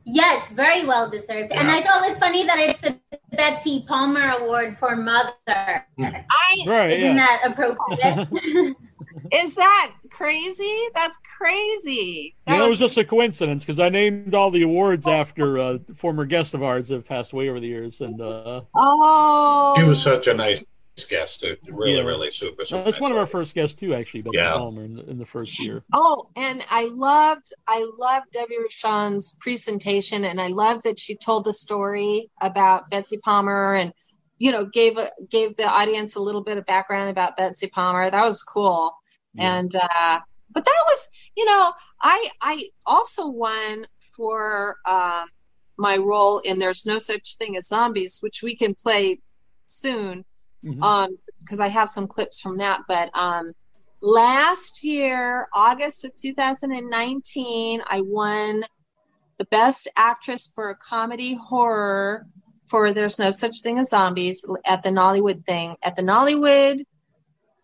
Yes, 0.04 0.50
very 0.50 0.84
well 0.84 1.08
deserved. 1.10 1.52
And 1.52 1.70
I 1.70 1.80
thought 1.80 2.04
it 2.04 2.10
was 2.10 2.18
funny 2.18 2.44
that 2.44 2.58
it's 2.58 2.80
the 2.80 2.98
Betsy 3.36 3.84
Palmer 3.86 4.36
Award 4.38 4.76
for 4.78 4.96
Mother. 4.96 5.32
Hmm. 5.46 6.04
I 6.06 6.64
Right. 6.66 6.90
Isn't 6.90 7.16
yeah. 7.16 7.38
that 7.42 7.50
appropriate? 7.50 8.76
is 9.32 9.54
that 9.56 9.92
crazy? 10.10 10.76
That's 10.94 11.18
crazy. 11.38 12.34
You 12.46 12.58
know, 12.58 12.66
it 12.66 12.70
was 12.70 12.78
just 12.78 12.96
a 12.96 13.04
coincidence 13.04 13.64
because 13.64 13.80
I 13.80 13.88
named 13.88 14.34
all 14.34 14.50
the 14.50 14.62
awards 14.62 15.06
after 15.06 15.58
uh, 15.58 15.78
former 15.94 16.24
guests 16.26 16.54
of 16.54 16.62
ours 16.62 16.88
that 16.88 16.94
have 16.96 17.06
passed 17.06 17.32
away 17.32 17.48
over 17.48 17.60
the 17.60 17.66
years, 17.68 18.00
and 18.00 18.20
uh, 18.20 18.62
Oh, 18.76 19.74
She 19.76 19.84
was 19.84 20.02
such 20.02 20.26
a 20.26 20.34
nice 20.34 20.64
guest. 21.08 21.42
It 21.44 21.60
Really, 21.68 21.96
Yeah. 21.96 22.02
really 22.02 22.30
super, 22.30 22.64
super 22.64 22.84
that's 22.84 22.96
nice. 22.96 23.00
one 23.00 23.12
of 23.12 23.18
our 23.18 23.26
first 23.26 23.54
guests 23.54 23.80
too. 23.80 23.94
Actually, 23.94 24.22
Betsy 24.22 24.36
Yeah. 24.36 24.52
Palmer 24.58 24.84
in 24.84 24.92
the, 24.94 25.04
in 25.10 25.18
the 25.18 25.24
first 25.24 25.58
year. 25.58 25.82
Oh, 25.94 26.28
and 26.36 26.62
I 26.70 26.90
loved 26.92 27.52
I 27.66 27.88
loved 27.98 28.26
Debbie 28.32 28.58
Rochon's 28.60 29.36
presentation, 29.40 30.24
and 30.24 30.40
I 30.40 30.48
loved 30.48 30.82
that 30.84 31.00
she 31.00 31.16
told 31.16 31.44
the 31.46 31.52
story 31.54 32.30
about 32.40 32.90
Betsy 32.90 33.16
Palmer, 33.18 33.74
and 33.74 33.92
you 34.38 34.52
know 34.52 34.66
gave 34.66 34.98
a, 34.98 35.08
gave 35.30 35.56
the 35.56 35.64
audience 35.66 36.16
a 36.16 36.20
little 36.20 36.42
bit 36.42 36.58
of 36.58 36.66
background 36.66 37.08
about 37.08 37.36
Betsy 37.38 37.68
Palmer. 37.68 38.10
That 38.10 38.24
was 38.24 38.42
cool, 38.42 38.92
and 39.38 39.74
uh, 39.74 40.20
but 40.50 40.64
that 40.64 40.84
was 40.86 41.08
you 41.36 41.44
know 41.44 41.72
I 42.00 42.28
I 42.40 42.68
also 42.86 43.28
won 43.28 43.86
for 44.16 44.76
um, 44.86 45.26
my 45.78 45.96
role 45.96 46.38
in 46.40 46.58
There's 46.58 46.86
No 46.86 46.98
Such 46.98 47.36
Thing 47.36 47.56
as 47.56 47.68
Zombies, 47.68 48.18
which 48.20 48.42
we 48.42 48.56
can 48.56 48.74
play 48.74 49.18
soon 49.66 50.24
um 50.82 51.08
because 51.40 51.60
I 51.60 51.68
have 51.68 51.88
some 51.88 52.06
clips 52.06 52.40
from 52.40 52.58
that. 52.58 52.82
But 52.86 53.16
um 53.18 53.52
last 54.00 54.84
year 54.84 55.48
August 55.54 56.04
of 56.04 56.14
2019 56.14 57.82
I 57.86 58.00
won 58.00 58.62
the 59.38 59.44
best 59.46 59.88
actress 59.96 60.50
for 60.54 60.70
a 60.70 60.76
comedy 60.76 61.34
horror 61.34 62.26
for 62.66 62.92
There's 62.92 63.18
No 63.18 63.30
Such 63.30 63.60
Thing 63.60 63.78
as 63.78 63.90
Zombies 63.90 64.44
at 64.66 64.82
the 64.82 64.90
Nollywood 64.90 65.44
thing 65.44 65.76
at 65.82 65.96
the 65.96 66.02
Nollywood 66.02 66.84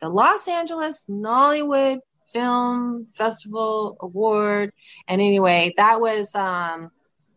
the 0.01 0.09
Los 0.09 0.49
Angeles 0.49 1.05
Nollywood 1.09 1.99
Film 2.33 3.07
Festival 3.07 3.97
Award 4.01 4.73
and 5.07 5.21
anyway 5.21 5.73
that 5.77 6.01
was 6.01 6.35
um 6.35 6.91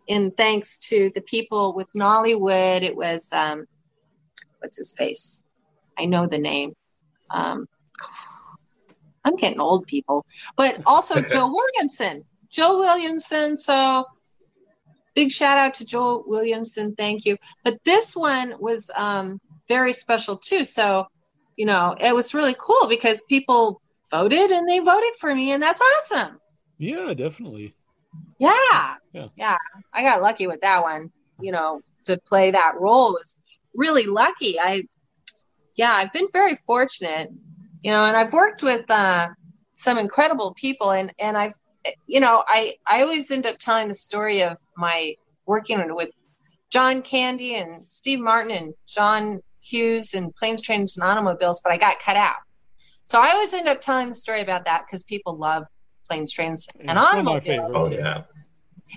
in 0.07 0.31
thanks 0.31 0.79
to 0.89 1.11
the 1.15 1.21
people 1.21 1.73
with 1.73 1.87
Nollywood 1.95 2.81
it 2.81 2.95
was 2.95 3.29
um 3.31 3.65
what's 4.59 4.77
his 4.77 4.93
face 4.93 5.41
I 5.97 6.05
know 6.05 6.27
the 6.27 6.39
name. 6.39 6.73
Um, 7.29 7.67
I'm 9.23 9.35
getting 9.35 9.59
old, 9.59 9.87
people. 9.87 10.25
But 10.57 10.81
also 10.85 11.21
Joe 11.29 11.51
Williamson. 11.51 12.23
Joe 12.49 12.79
Williamson. 12.79 13.57
So 13.57 14.05
big 15.15 15.31
shout 15.31 15.57
out 15.57 15.75
to 15.75 15.85
Joe 15.85 16.23
Williamson. 16.25 16.95
Thank 16.95 17.25
you. 17.25 17.37
But 17.63 17.75
this 17.85 18.15
one 18.15 18.55
was 18.59 18.89
um, 18.95 19.39
very 19.67 19.93
special 19.93 20.37
too. 20.37 20.65
So, 20.65 21.07
you 21.57 21.65
know, 21.65 21.95
it 21.99 22.15
was 22.15 22.33
really 22.33 22.55
cool 22.57 22.87
because 22.87 23.21
people 23.23 23.81
voted 24.09 24.51
and 24.51 24.67
they 24.67 24.79
voted 24.79 25.13
for 25.19 25.33
me, 25.33 25.51
and 25.51 25.61
that's 25.61 25.81
awesome. 25.81 26.39
Yeah, 26.77 27.13
definitely. 27.13 27.75
Yeah. 28.39 28.95
Yeah. 29.13 29.27
Yeah. 29.35 29.57
I 29.93 30.01
got 30.01 30.21
lucky 30.21 30.47
with 30.47 30.61
that 30.61 30.81
one. 30.81 31.11
You 31.39 31.51
know, 31.51 31.81
to 32.05 32.17
play 32.17 32.51
that 32.51 32.75
role 32.79 33.11
was 33.11 33.37
really 33.75 34.05
lucky. 34.05 34.59
I, 34.59 34.83
yeah, 35.75 35.91
I've 35.91 36.13
been 36.13 36.27
very 36.31 36.55
fortunate, 36.55 37.29
you 37.83 37.91
know, 37.91 38.03
and 38.05 38.17
I've 38.17 38.33
worked 38.33 38.63
with 38.63 38.89
uh, 38.89 39.29
some 39.73 39.97
incredible 39.97 40.53
people 40.53 40.91
and, 40.91 41.13
and 41.19 41.37
I've, 41.37 41.53
you 42.05 42.19
know, 42.19 42.43
I 42.47 42.75
I 42.87 43.01
always 43.01 43.31
end 43.31 43.47
up 43.47 43.57
telling 43.57 43.87
the 43.87 43.95
story 43.95 44.43
of 44.43 44.57
my 44.77 45.15
working 45.47 45.83
with 45.95 46.09
John 46.69 47.01
Candy 47.01 47.55
and 47.55 47.83
Steve 47.87 48.19
Martin 48.19 48.51
and 48.51 48.73
John 48.87 49.41
Hughes 49.61 50.13
and 50.13 50.35
Planes, 50.35 50.61
Trains, 50.61 50.97
and 50.97 51.05
Automobiles, 51.05 51.61
but 51.63 51.71
I 51.71 51.77
got 51.77 51.99
cut 51.99 52.15
out. 52.15 52.37
So 53.05 53.21
I 53.21 53.31
always 53.31 53.53
end 53.53 53.67
up 53.67 53.81
telling 53.81 54.09
the 54.09 54.15
story 54.15 54.41
about 54.41 54.65
that 54.65 54.83
because 54.85 55.03
people 55.03 55.37
love 55.37 55.65
planes, 56.07 56.31
trains, 56.31 56.67
and 56.79 56.89
It's 56.89 56.99
one 56.99 57.19
of 57.19 57.25
my 57.25 57.31
automobiles. 57.33 57.71
Oh 57.73 57.89
yeah. 57.89 58.23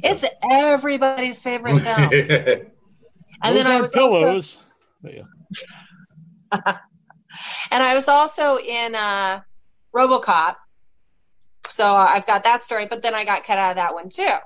It's 0.03 0.25
everybody's 0.43 1.43
favorite 1.43 1.81
film. 1.83 2.13
and 2.13 3.57
then 3.57 3.65
Those 3.65 3.67
I 3.67 3.81
was 3.81 3.95
also, 3.95 4.21
pillows. 4.21 4.57
But 5.03 5.15
yeah. 5.15 5.23
and 7.71 7.83
I 7.83 7.95
was 7.95 8.09
also 8.09 8.59
in 8.59 8.95
uh, 8.95 9.41
RoboCop. 9.95 10.57
So 11.69 11.95
I've 11.95 12.27
got 12.27 12.45
that 12.45 12.61
story, 12.61 12.87
but 12.87 13.03
then 13.03 13.15
I 13.15 13.25
got 13.25 13.45
cut 13.45 13.59
out 13.59 13.71
of 13.71 13.77
that 13.77 13.95
one 13.95 14.09
too. 14.09 14.37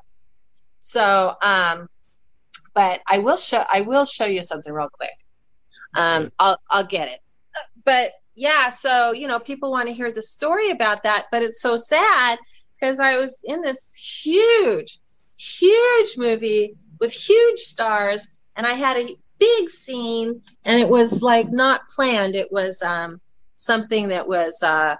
So, 0.81 1.35
um, 1.43 1.89
but 2.75 3.01
I 3.07 3.19
will 3.19 3.37
show 3.37 3.62
I 3.69 3.81
will 3.83 4.05
show 4.05 4.25
you 4.25 4.43
something 4.43 4.73
real 4.73 4.89
quick. 4.89 5.11
Um, 5.97 6.32
I'll 6.39 6.59
I'll 6.70 6.84
get 6.84 7.09
it. 7.09 7.20
But 7.84 8.11
yeah, 8.34 8.70
so 8.70 9.12
you 9.12 9.26
know, 9.26 9.39
people 9.39 9.70
want 9.70 9.89
to 9.89 9.95
hear 9.95 10.12
the 10.12 10.22
story 10.22 10.70
about 10.70 11.03
that, 11.05 11.26
but 11.32 11.43
it's 11.43 11.61
so 11.61 11.76
sad 11.76 12.39
because 12.78 13.01
I 13.01 13.18
was 13.18 13.43
in 13.45 13.62
this 13.62 13.95
huge, 13.95 14.99
huge 15.36 16.16
movie 16.16 16.76
with 17.01 17.12
huge 17.12 17.61
stars, 17.61 18.28
and 18.57 18.66
I 18.66 18.72
had 18.72 18.97
a 18.97 19.16
big 19.39 19.70
scene, 19.70 20.43
and 20.64 20.80
it 20.80 20.89
was 20.89 21.22
like 21.22 21.51
not 21.51 21.89
planned. 21.89 22.36
It 22.36 22.53
was 22.53 22.82
um, 22.82 23.20
something 23.57 24.09
that 24.09 24.28
was 24.28 24.62
uh, 24.62 24.97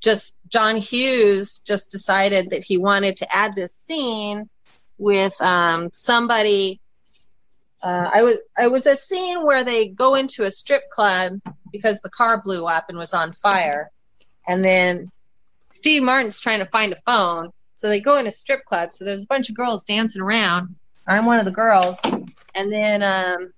just 0.00 0.36
John 0.48 0.76
Hughes 0.76 1.60
just 1.60 1.90
decided 1.90 2.50
that 2.50 2.64
he 2.64 2.76
wanted 2.76 3.18
to 3.18 3.34
add 3.34 3.54
this 3.54 3.74
scene 3.74 4.48
with 4.98 5.40
um, 5.40 5.90
somebody. 5.92 6.80
Uh, 7.82 8.08
I 8.12 8.22
was 8.22 8.38
I 8.56 8.68
was 8.68 8.86
a 8.86 8.96
scene 8.96 9.44
where 9.44 9.64
they 9.64 9.88
go 9.88 10.14
into 10.14 10.44
a 10.44 10.50
strip 10.50 10.88
club 10.90 11.40
because 11.72 12.00
the 12.00 12.10
car 12.10 12.40
blew 12.40 12.66
up 12.66 12.86
and 12.88 12.96
was 12.96 13.14
on 13.14 13.32
fire, 13.32 13.90
and 14.46 14.64
then 14.64 15.10
Steve 15.70 16.02
Martin's 16.02 16.40
trying 16.40 16.60
to 16.60 16.66
find 16.66 16.92
a 16.92 16.96
phone, 17.04 17.50
so 17.74 17.88
they 17.88 18.00
go 18.00 18.18
in 18.18 18.26
a 18.26 18.32
strip 18.32 18.64
club. 18.64 18.92
So 18.92 19.04
there's 19.04 19.24
a 19.24 19.26
bunch 19.26 19.48
of 19.48 19.56
girls 19.56 19.84
dancing 19.84 20.22
around. 20.22 20.76
I'm 21.06 21.26
one 21.26 21.40
of 21.40 21.44
the 21.44 21.50
girls, 21.50 22.00
and 22.54 22.72
then 22.72 23.02
um, 23.02 23.52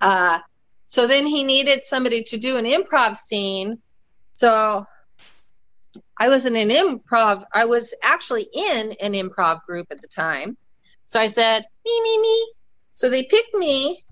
uh, 0.00 0.38
so 0.86 1.08
then 1.08 1.26
he 1.26 1.42
needed 1.42 1.84
somebody 1.84 2.22
to 2.24 2.38
do 2.38 2.56
an 2.56 2.64
improv 2.64 3.16
scene. 3.16 3.78
So 4.32 4.86
I 6.16 6.28
was 6.28 6.46
in 6.46 6.54
an 6.56 6.70
improv. 6.70 7.44
I 7.52 7.64
was 7.64 7.92
actually 8.02 8.46
in 8.54 8.94
an 9.00 9.12
improv 9.12 9.62
group 9.62 9.88
at 9.90 10.00
the 10.00 10.08
time. 10.08 10.56
So 11.04 11.20
I 11.20 11.26
said, 11.26 11.64
me, 11.84 12.02
me, 12.02 12.20
me. 12.20 12.52
So 12.96 13.10
they 13.10 13.24
picked 13.24 13.54
me, 13.54 14.02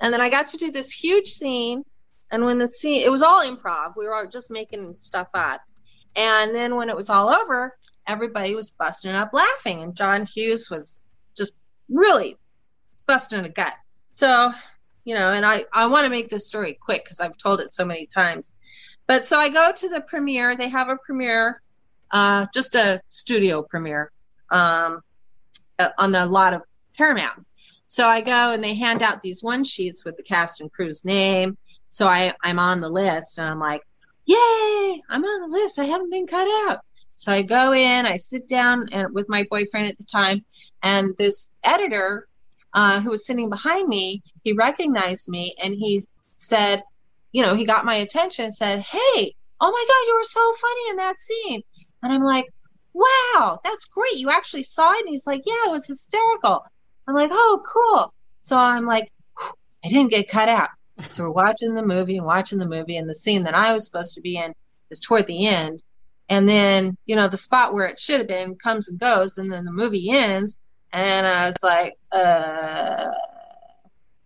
and 0.00 0.14
then 0.14 0.22
I 0.22 0.30
got 0.30 0.48
to 0.48 0.56
do 0.56 0.70
this 0.72 0.90
huge 0.90 1.28
scene. 1.28 1.84
And 2.30 2.42
when 2.42 2.56
the 2.56 2.68
scene, 2.68 3.02
it 3.02 3.10
was 3.10 3.20
all 3.20 3.44
improv. 3.44 3.92
We 3.98 4.06
were 4.06 4.26
just 4.26 4.50
making 4.50 4.94
stuff 4.96 5.28
up. 5.34 5.60
And 6.16 6.54
then 6.54 6.74
when 6.74 6.88
it 6.88 6.96
was 6.96 7.10
all 7.10 7.28
over, 7.28 7.76
everybody 8.06 8.54
was 8.54 8.70
busting 8.70 9.10
up 9.10 9.34
laughing, 9.34 9.82
and 9.82 9.94
John 9.94 10.24
Hughes 10.24 10.70
was 10.70 10.98
just 11.36 11.60
really 11.90 12.38
busting 13.06 13.44
a 13.44 13.50
gut. 13.50 13.74
So, 14.12 14.52
you 15.04 15.16
know, 15.16 15.34
and 15.34 15.44
I, 15.44 15.66
I 15.70 15.88
want 15.88 16.04
to 16.04 16.10
make 16.10 16.30
this 16.30 16.46
story 16.46 16.78
quick 16.80 17.04
because 17.04 17.20
I've 17.20 17.36
told 17.36 17.60
it 17.60 17.72
so 17.72 17.84
many 17.84 18.06
times. 18.06 18.54
But 19.06 19.26
so 19.26 19.36
I 19.36 19.50
go 19.50 19.70
to 19.70 19.88
the 19.90 20.00
premiere. 20.00 20.56
They 20.56 20.70
have 20.70 20.88
a 20.88 20.96
premiere, 20.96 21.60
uh, 22.10 22.46
just 22.54 22.74
a 22.74 23.02
studio 23.10 23.62
premiere 23.62 24.10
um, 24.48 25.02
uh, 25.78 25.90
on 25.98 26.12
the 26.12 26.24
lot 26.24 26.54
of 26.54 26.62
Paramount. 26.96 27.44
So 27.90 28.06
I 28.06 28.20
go 28.20 28.52
and 28.52 28.62
they 28.62 28.74
hand 28.74 29.02
out 29.02 29.20
these 29.20 29.42
one 29.42 29.64
sheets 29.64 30.04
with 30.04 30.16
the 30.16 30.22
cast 30.22 30.60
and 30.60 30.72
crew's 30.72 31.04
name. 31.04 31.58
So 31.88 32.06
I, 32.06 32.32
I'm 32.40 32.60
on 32.60 32.80
the 32.80 32.88
list 32.88 33.36
and 33.36 33.48
I'm 33.48 33.58
like, 33.58 33.82
yay, 34.26 35.02
I'm 35.10 35.24
on 35.24 35.50
the 35.50 35.58
list. 35.58 35.80
I 35.80 35.86
haven't 35.86 36.12
been 36.12 36.28
cut 36.28 36.46
out. 36.68 36.78
So 37.16 37.32
I 37.32 37.42
go 37.42 37.72
in, 37.72 38.06
I 38.06 38.16
sit 38.16 38.46
down 38.46 38.90
and 38.92 39.12
with 39.12 39.28
my 39.28 39.44
boyfriend 39.50 39.88
at 39.88 39.98
the 39.98 40.04
time, 40.04 40.44
and 40.84 41.16
this 41.18 41.48
editor 41.64 42.28
uh, 42.74 43.00
who 43.00 43.10
was 43.10 43.26
sitting 43.26 43.50
behind 43.50 43.88
me, 43.88 44.22
he 44.44 44.52
recognized 44.52 45.28
me 45.28 45.56
and 45.60 45.74
he 45.74 46.00
said, 46.36 46.84
you 47.32 47.42
know, 47.42 47.56
he 47.56 47.64
got 47.64 47.84
my 47.84 47.96
attention 47.96 48.44
and 48.44 48.54
said, 48.54 48.82
hey, 48.84 49.34
oh 49.60 49.72
my 49.72 49.84
God, 49.88 50.06
you 50.06 50.16
were 50.16 50.24
so 50.24 50.52
funny 50.60 50.90
in 50.90 50.96
that 50.98 51.18
scene. 51.18 51.62
And 52.04 52.12
I'm 52.12 52.22
like, 52.22 52.46
wow, 52.92 53.58
that's 53.64 53.86
great. 53.86 54.14
You 54.14 54.30
actually 54.30 54.62
saw 54.62 54.92
it? 54.92 55.00
And 55.00 55.08
he's 55.08 55.26
like, 55.26 55.42
yeah, 55.44 55.66
it 55.66 55.72
was 55.72 55.88
hysterical. 55.88 56.62
I'm 57.10 57.16
like, 57.16 57.30
oh, 57.32 57.62
cool. 57.66 58.14
So 58.38 58.56
I'm 58.56 58.86
like, 58.86 59.10
I 59.84 59.88
didn't 59.88 60.10
get 60.10 60.28
cut 60.28 60.48
out. 60.48 60.68
So 61.10 61.24
we're 61.24 61.30
watching 61.30 61.74
the 61.74 61.84
movie 61.84 62.18
and 62.18 62.26
watching 62.26 62.58
the 62.58 62.68
movie, 62.68 62.96
and 62.96 63.08
the 63.08 63.14
scene 63.14 63.42
that 63.44 63.54
I 63.54 63.72
was 63.72 63.84
supposed 63.84 64.14
to 64.14 64.20
be 64.20 64.36
in 64.36 64.54
is 64.90 65.00
toward 65.00 65.26
the 65.26 65.46
end. 65.48 65.82
And 66.28 66.48
then, 66.48 66.96
you 67.06 67.16
know, 67.16 67.26
the 67.26 67.36
spot 67.36 67.74
where 67.74 67.86
it 67.86 67.98
should 67.98 68.18
have 68.20 68.28
been 68.28 68.54
comes 68.54 68.88
and 68.88 69.00
goes, 69.00 69.38
and 69.38 69.50
then 69.50 69.64
the 69.64 69.72
movie 69.72 70.10
ends. 70.10 70.56
And 70.92 71.26
I 71.26 71.48
was 71.48 71.56
like, 71.62 71.98
uh. 72.12 73.08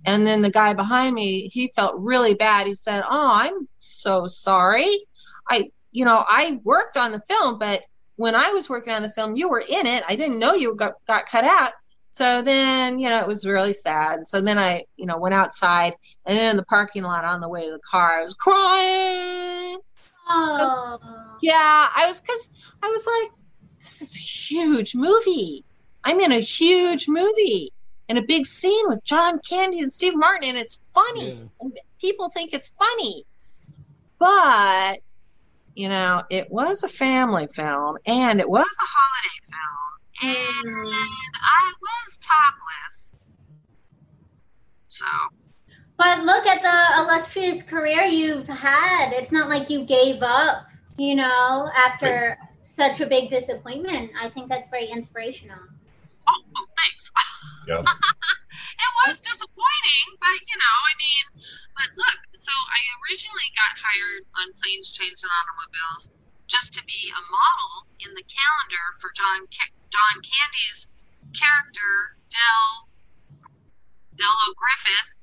And 0.06 0.26
then 0.26 0.42
the 0.42 0.50
guy 0.50 0.74
behind 0.74 1.14
me, 1.14 1.48
he 1.48 1.72
felt 1.74 1.94
really 1.96 2.34
bad. 2.34 2.66
He 2.66 2.74
said, 2.74 3.02
Oh, 3.08 3.30
I'm 3.32 3.66
so 3.78 4.26
sorry. 4.26 5.06
I, 5.48 5.70
you 5.92 6.04
know, 6.04 6.22
I 6.28 6.60
worked 6.62 6.98
on 6.98 7.12
the 7.12 7.22
film, 7.26 7.58
but 7.58 7.82
when 8.16 8.34
I 8.34 8.50
was 8.50 8.68
working 8.68 8.92
on 8.92 9.00
the 9.00 9.10
film, 9.10 9.34
you 9.34 9.48
were 9.48 9.64
in 9.66 9.86
it. 9.86 10.04
I 10.06 10.16
didn't 10.16 10.38
know 10.38 10.52
you 10.52 10.74
got, 10.74 10.94
got 11.06 11.26
cut 11.26 11.44
out. 11.44 11.72
So 12.14 12.42
then, 12.42 13.00
you 13.00 13.08
know, 13.08 13.18
it 13.18 13.26
was 13.26 13.44
really 13.44 13.72
sad. 13.72 14.28
So 14.28 14.40
then 14.40 14.56
I, 14.56 14.84
you 14.96 15.04
know, 15.04 15.18
went 15.18 15.34
outside 15.34 15.94
and 16.24 16.38
then 16.38 16.50
in 16.52 16.56
the 16.56 16.64
parking 16.64 17.02
lot 17.02 17.24
on 17.24 17.40
the 17.40 17.48
way 17.48 17.66
to 17.66 17.72
the 17.72 17.80
car, 17.80 18.20
I 18.20 18.22
was 18.22 18.34
crying. 18.34 19.78
Oh. 20.28 21.00
Yeah, 21.42 21.88
I 21.96 22.06
was 22.06 22.20
because 22.20 22.50
I 22.80 22.86
was 22.86 23.04
like, 23.04 23.32
this 23.80 24.00
is 24.00 24.14
a 24.14 24.18
huge 24.20 24.94
movie. 24.94 25.64
I'm 26.04 26.20
in 26.20 26.30
a 26.30 26.38
huge 26.38 27.08
movie 27.08 27.72
in 28.08 28.16
a 28.16 28.22
big 28.22 28.46
scene 28.46 28.84
with 28.86 29.02
John 29.02 29.40
Candy 29.40 29.80
and 29.80 29.92
Steve 29.92 30.14
Martin, 30.14 30.50
and 30.50 30.58
it's 30.58 30.86
funny. 30.94 31.50
And 31.60 31.76
people 32.00 32.28
think 32.28 32.54
it's 32.54 32.68
funny. 32.68 33.24
But, 34.20 35.00
you 35.74 35.88
know, 35.88 36.22
it 36.30 36.48
was 36.48 36.84
a 36.84 36.88
family 36.88 37.48
film 37.48 37.98
and 38.06 38.38
it 38.38 38.48
was 38.48 38.60
a 38.60 38.86
holiday 38.86 39.40
film. 39.42 39.43
And 40.22 40.32
I 40.32 41.72
was 41.80 42.18
topless. 42.18 43.14
So, 44.88 45.06
But 45.96 46.24
look 46.24 46.46
at 46.46 46.62
the 46.62 47.02
illustrious 47.02 47.62
career 47.62 48.04
you've 48.04 48.46
had. 48.46 49.12
It's 49.12 49.32
not 49.32 49.48
like 49.48 49.70
you 49.70 49.84
gave 49.84 50.22
up, 50.22 50.66
you 50.96 51.16
know, 51.16 51.68
after 51.76 52.38
such 52.62 53.00
a 53.00 53.06
big 53.06 53.30
disappointment. 53.30 54.12
I 54.20 54.30
think 54.30 54.48
that's 54.48 54.68
very 54.68 54.86
inspirational. 54.86 55.58
oh, 56.28 56.66
thanks. 56.76 57.10
Yep. 57.64 57.80
it 57.80 58.90
was 59.08 59.24
disappointing, 59.24 60.06
but 60.20 60.36
you 60.36 60.56
know, 60.60 60.76
I 60.84 60.92
mean, 61.00 61.24
but 61.72 61.88
look, 61.96 62.18
so 62.36 62.52
I 62.52 62.80
originally 63.00 63.48
got 63.56 63.72
hired 63.80 64.22
on 64.36 64.52
planes, 64.52 64.92
trains, 64.92 65.24
and 65.24 65.32
automobiles 65.32 66.12
just 66.46 66.76
to 66.76 66.84
be 66.84 67.08
a 67.08 67.22
model 67.24 67.74
in 68.04 68.12
the 68.12 68.24
calendar 68.28 68.84
for 69.00 69.08
John 69.16 69.48
Ca- 69.48 69.73
John 69.94 70.26
Candy's 70.26 70.90
character 71.38 72.18
Del 72.26 72.90
Dello 74.18 74.48
Griffith. 74.58 75.22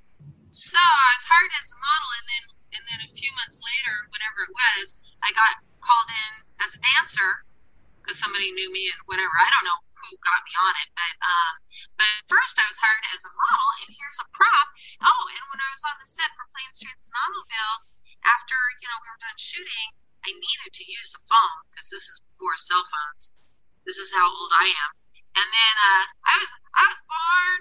So 0.55 0.79
I 0.79 1.11
was 1.19 1.27
hired 1.27 1.51
as 1.59 1.75
a 1.75 1.79
model, 1.79 2.11
and 2.15 2.25
then 2.31 2.43
and 2.79 2.83
then 2.87 2.99
a 3.03 3.11
few 3.11 3.27
months 3.35 3.59
later, 3.59 3.95
whenever 4.15 4.47
it 4.47 4.53
was, 4.55 4.95
I 5.19 5.35
got 5.35 5.59
called 5.83 6.07
in 6.07 6.31
as 6.63 6.79
a 6.79 6.81
dancer 6.87 7.43
because 7.99 8.15
somebody 8.15 8.47
knew 8.55 8.71
me 8.71 8.87
and 8.87 8.99
whatever. 9.11 9.35
I 9.35 9.51
don't 9.51 9.67
know 9.67 9.81
who 9.99 10.15
got 10.23 10.39
me 10.47 10.53
on 10.55 10.73
it, 10.79 10.89
but 10.95 11.15
um, 11.19 11.53
but 11.99 12.11
first 12.31 12.55
I 12.55 12.63
was 12.71 12.79
hired 12.79 13.03
as 13.11 13.27
a 13.27 13.31
model, 13.31 13.69
and 13.83 13.91
here's 13.91 14.23
a 14.23 14.27
prop. 14.31 14.67
Oh, 15.03 15.23
and 15.35 15.43
when 15.51 15.59
I 15.59 15.69
was 15.75 15.83
on 15.83 15.99
the 15.99 16.07
set 16.07 16.31
for 16.39 16.47
Planes, 16.55 16.79
Trains, 16.79 17.11
and 17.11 17.15
Automobiles, 17.27 17.91
after 18.23 18.55
you 18.79 18.87
know 18.87 19.03
we 19.03 19.11
were 19.11 19.19
done 19.19 19.35
shooting, 19.35 19.87
I 20.23 20.31
needed 20.31 20.71
to 20.71 20.83
use 20.87 21.11
a 21.19 21.21
phone 21.27 21.59
because 21.75 21.91
this 21.91 22.07
is 22.07 22.23
before 22.23 22.55
cell 22.55 22.87
phones. 22.87 23.35
This 23.85 23.97
is 23.97 24.13
how 24.13 24.25
old 24.29 24.51
I 24.55 24.67
am. 24.69 24.91
And 25.35 25.47
then 25.47 25.75
uh, 25.81 26.03
I 26.27 26.35
was 26.37 26.51
I 26.75 26.83
was 26.91 27.01
born 27.07 27.59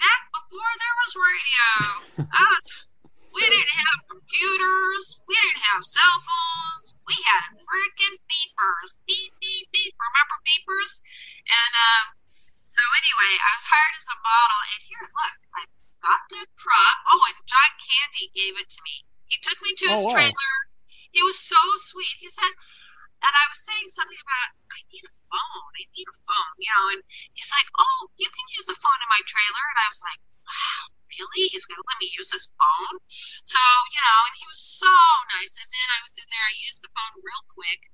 back 0.00 0.22
before 0.32 0.70
there 0.80 0.96
was 1.04 1.12
radio. 1.14 1.70
I 2.38 2.42
was 2.50 2.66
we 3.32 3.42
didn't 3.48 3.76
have 3.80 3.98
computers. 4.12 5.04
We 5.24 5.34
didn't 5.40 5.64
have 5.72 5.80
cell 5.88 6.16
phones. 6.20 7.00
We 7.08 7.16
had 7.24 7.56
frickin' 7.64 8.16
beepers. 8.28 9.00
Beep, 9.08 9.32
beep, 9.40 9.72
beep. 9.72 9.92
Remember 9.96 10.36
beepers? 10.44 11.00
And 11.48 11.72
um, 11.72 12.04
so 12.60 12.84
anyway, 13.00 13.32
I 13.40 13.50
was 13.56 13.64
hired 13.64 13.94
as 13.96 14.08
a 14.12 14.18
model. 14.20 14.60
And 14.76 14.80
here, 14.84 15.04
look, 15.08 15.36
I 15.56 15.62
got 16.04 16.20
the 16.28 16.44
prop. 16.60 16.96
Oh, 17.08 17.24
and 17.24 17.38
John 17.48 17.72
Candy 17.80 18.28
gave 18.36 18.54
it 18.60 18.68
to 18.68 18.80
me. 18.84 19.00
He 19.32 19.40
took 19.40 19.56
me 19.64 19.72
to 19.80 19.86
his 19.88 20.04
Oh, 20.04 20.12
wow. 20.12 20.12
trailer. 20.12 20.54
He 21.16 21.24
was 21.24 21.40
so 21.40 21.56
sweet. 21.88 22.12
He 22.20 22.28
said, 22.28 22.52
and 23.22 23.32
I 23.32 23.44
was 23.46 23.60
saying 23.62 23.88
something 23.94 24.18
about 24.18 24.48
I 24.74 24.80
need 24.90 25.04
a 25.06 25.14
phone. 25.30 25.70
I 25.78 25.84
need 25.94 26.08
a 26.10 26.16
phone, 26.16 26.54
you 26.58 26.70
know. 26.74 26.84
And 26.96 27.00
he's 27.34 27.50
like, 27.54 27.68
"Oh, 27.78 28.10
you 28.18 28.28
can 28.28 28.46
use 28.58 28.66
the 28.66 28.78
phone 28.78 29.00
in 29.00 29.10
my 29.10 29.22
trailer." 29.24 29.64
And 29.72 29.78
I 29.78 29.88
was 29.88 30.02
like, 30.02 30.20
"Wow, 30.42 30.82
really? 31.06 31.48
He's 31.54 31.66
gonna 31.66 31.86
let 31.86 32.02
me 32.02 32.10
use 32.12 32.34
his 32.34 32.50
phone?" 32.58 32.96
So 33.46 33.62
you 33.94 34.02
know, 34.02 34.18
and 34.26 34.36
he 34.36 34.46
was 34.50 34.60
so 34.60 34.94
nice. 35.38 35.54
And 35.56 35.70
then 35.70 35.88
I 35.94 36.00
was 36.02 36.14
in 36.18 36.26
there. 36.28 36.46
I 36.50 36.56
used 36.66 36.82
the 36.82 36.92
phone 36.92 37.14
real 37.22 37.44
quick. 37.54 37.90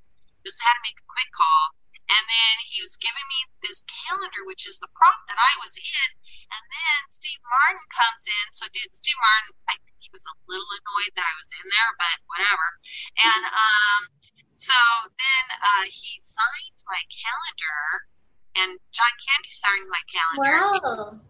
Just 0.46 0.64
had 0.64 0.74
to 0.80 0.86
make 0.86 0.98
a 0.98 1.12
quick 1.12 1.30
call. 1.36 1.76
And 2.09 2.24
then 2.24 2.55
he 2.72 2.80
was 2.80 2.96
giving 2.96 3.26
me 3.28 3.40
this 3.60 3.84
calendar, 3.84 4.40
which 4.48 4.64
is 4.64 4.80
the 4.80 4.88
prop 4.96 5.28
that 5.28 5.36
I 5.36 5.52
was 5.60 5.76
in. 5.76 6.09
And 6.48 6.64
then 6.64 6.98
Steve 7.12 7.36
Martin 7.44 7.84
comes 7.92 8.24
in. 8.24 8.46
So 8.56 8.64
did 8.72 8.88
Steve 8.96 9.20
Martin? 9.20 9.52
I 9.68 9.76
think 9.84 10.00
he 10.00 10.09
was 10.09 10.24
a 10.24 10.34
little 10.48 10.64
annoyed 10.72 11.12
that 11.20 11.28
I 11.28 11.36
was 11.36 11.52
in 11.52 11.66
there, 11.68 11.90
but 12.00 12.16
whatever. 12.24 12.66
And 13.20 13.42
um, 13.44 14.00
so 14.59 14.74
then 15.06 15.44
uh, 15.55 15.86
he 15.86 16.18
signed 16.18 16.78
my 16.82 16.98
calendar, 17.14 17.78
and 18.59 18.70
John 18.90 19.14
Candy 19.22 19.55
signed 19.55 19.86
my 19.86 20.02
calendar. 20.10 20.59
Wow. 20.82 21.22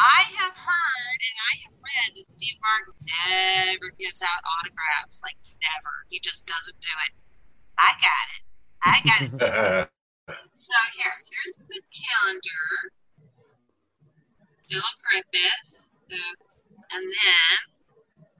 I 0.00 0.24
have 0.40 0.56
heard 0.56 1.18
and 1.20 1.36
I 1.36 1.52
have 1.68 1.76
read 1.76 2.10
that 2.16 2.24
Steve 2.24 2.56
Martin 2.64 2.96
never 3.04 3.92
gives 4.00 4.24
out 4.24 4.40
autographs. 4.40 5.20
Like 5.20 5.36
never. 5.60 5.94
He 6.08 6.16
just 6.24 6.48
doesn't 6.48 6.80
do 6.80 6.94
it. 6.96 7.12
I 7.76 7.92
got 8.00 8.26
it. 8.32 8.42
I 8.88 8.96
got 9.04 9.20
it. 9.20 9.32
so 10.56 10.78
here, 10.96 11.12
here's 11.28 11.60
the 11.60 11.80
calendar. 11.92 12.64
Dylan 14.72 14.96
Griffith. 15.04 15.60
And 16.88 17.04
then 17.04 17.52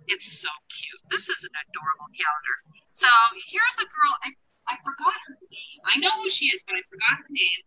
it's 0.09 0.41
so 0.41 0.51
cute. 0.71 1.03
This 1.11 1.29
is 1.29 1.45
an 1.45 1.55
adorable 1.69 2.11
calendar. 2.15 2.57
So 2.91 3.09
here's 3.49 3.79
a 3.79 3.89
girl. 3.89 4.13
I, 4.23 4.29
I 4.69 4.75
forgot 4.83 5.17
her 5.29 5.37
name. 5.51 5.79
I 5.87 5.95
know 5.99 6.13
who 6.23 6.31
she 6.31 6.47
is, 6.51 6.63
but 6.67 6.77
I 6.77 6.83
forgot 6.89 7.23
her 7.23 7.31
name. 7.31 7.63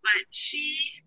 But 0.00 0.24
she 0.30 1.04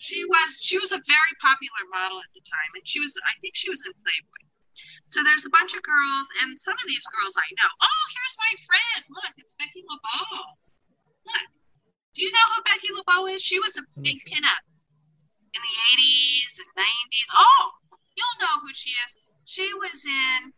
she 0.00 0.24
was 0.24 0.64
she 0.64 0.80
was 0.80 0.90
a 0.90 1.00
very 1.06 1.34
popular 1.38 1.84
model 1.92 2.18
at 2.18 2.32
the 2.34 2.42
time, 2.42 2.70
and 2.74 2.82
she 2.88 2.98
was 2.98 3.14
I 3.22 3.36
think 3.38 3.54
she 3.54 3.70
was 3.70 3.82
in 3.86 3.92
Playboy. 3.94 4.42
So 5.12 5.22
there's 5.22 5.44
a 5.44 5.52
bunch 5.52 5.74
of 5.74 5.82
girls, 5.82 6.26
and 6.42 6.58
some 6.58 6.74
of 6.74 6.86
these 6.88 7.04
girls 7.12 7.36
I 7.36 7.48
know. 7.58 7.70
Oh, 7.84 8.04
here's 8.16 8.36
my 8.40 8.52
friend. 8.64 9.02
Look, 9.12 9.34
it's 9.38 9.54
Becky 9.60 9.84
LeBeau. 9.84 10.40
Look, 11.26 11.46
do 12.14 12.24
you 12.24 12.32
know 12.32 12.46
who 12.54 12.58
Becky 12.66 12.90
LeBeau 12.96 13.28
is? 13.28 13.42
She 13.42 13.60
was 13.60 13.76
a 13.76 13.84
big 14.00 14.18
pinup 14.26 14.64
in 15.54 15.60
the 15.62 15.74
80s 15.94 16.52
and 16.62 16.70
90s. 16.80 17.30
Oh, 17.34 17.70
you'll 18.20 18.38
know 18.44 18.60
who 18.60 18.72
she 18.72 18.90
is. 18.90 19.18
She 19.44 19.66
was 19.74 20.04
in 20.04 20.52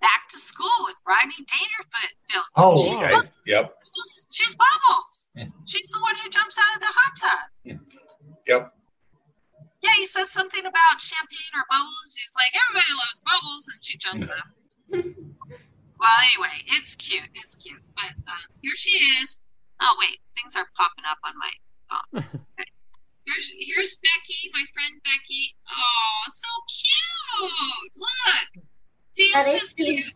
Back 0.00 0.28
to 0.30 0.38
School 0.38 0.78
with 0.86 0.96
Rodney 1.06 1.42
Dangerfield. 1.44 2.46
Oh, 2.56 2.78
she's, 2.78 2.98
okay. 2.98 3.28
Yep. 3.46 3.74
she's, 3.82 4.28
she's 4.30 4.56
Bubbles. 4.56 5.32
She's 5.66 5.90
the 5.90 6.00
one 6.00 6.14
who 6.22 6.30
jumps 6.30 6.56
out 6.58 6.74
of 6.76 6.80
the 6.80 6.92
hot 6.94 7.12
tub. 7.20 7.78
Yep. 8.46 8.72
Yeah, 9.82 9.94
he 9.96 10.06
says 10.06 10.30
something 10.30 10.60
about 10.60 11.00
champagne 11.00 11.52
or 11.54 11.64
bubbles. 11.70 12.14
He's 12.16 12.34
like, 12.36 12.52
everybody 12.52 12.92
loves 12.92 13.20
bubbles, 13.24 13.64
and 13.72 13.78
she 13.80 13.96
jumps 13.96 14.28
up. 14.28 14.48
well, 16.00 16.16
anyway, 16.24 16.56
it's 16.76 16.94
cute. 16.96 17.28
It's 17.34 17.56
cute. 17.56 17.80
But 17.96 18.12
uh, 18.28 18.44
here 18.60 18.76
she 18.76 18.90
is. 19.20 19.40
Oh 19.80 19.96
wait, 19.98 20.18
things 20.36 20.56
are 20.56 20.68
popping 20.76 21.04
up 21.08 21.18
on 21.24 21.32
my 21.38 21.52
phone. 21.88 22.24
Okay. 22.58 22.68
Here's 23.30 23.54
here's 23.54 23.94
Becky, 24.02 24.50
my 24.50 24.64
friend 24.74 24.98
Becky. 25.06 25.54
Oh, 25.70 26.22
so 26.26 26.50
cute! 26.66 27.94
Look, 27.94 28.66
see, 29.12 29.30
That 29.34 29.46
isn't 29.46 29.54
is 29.54 29.74
this 29.74 29.74
cute? 29.74 30.14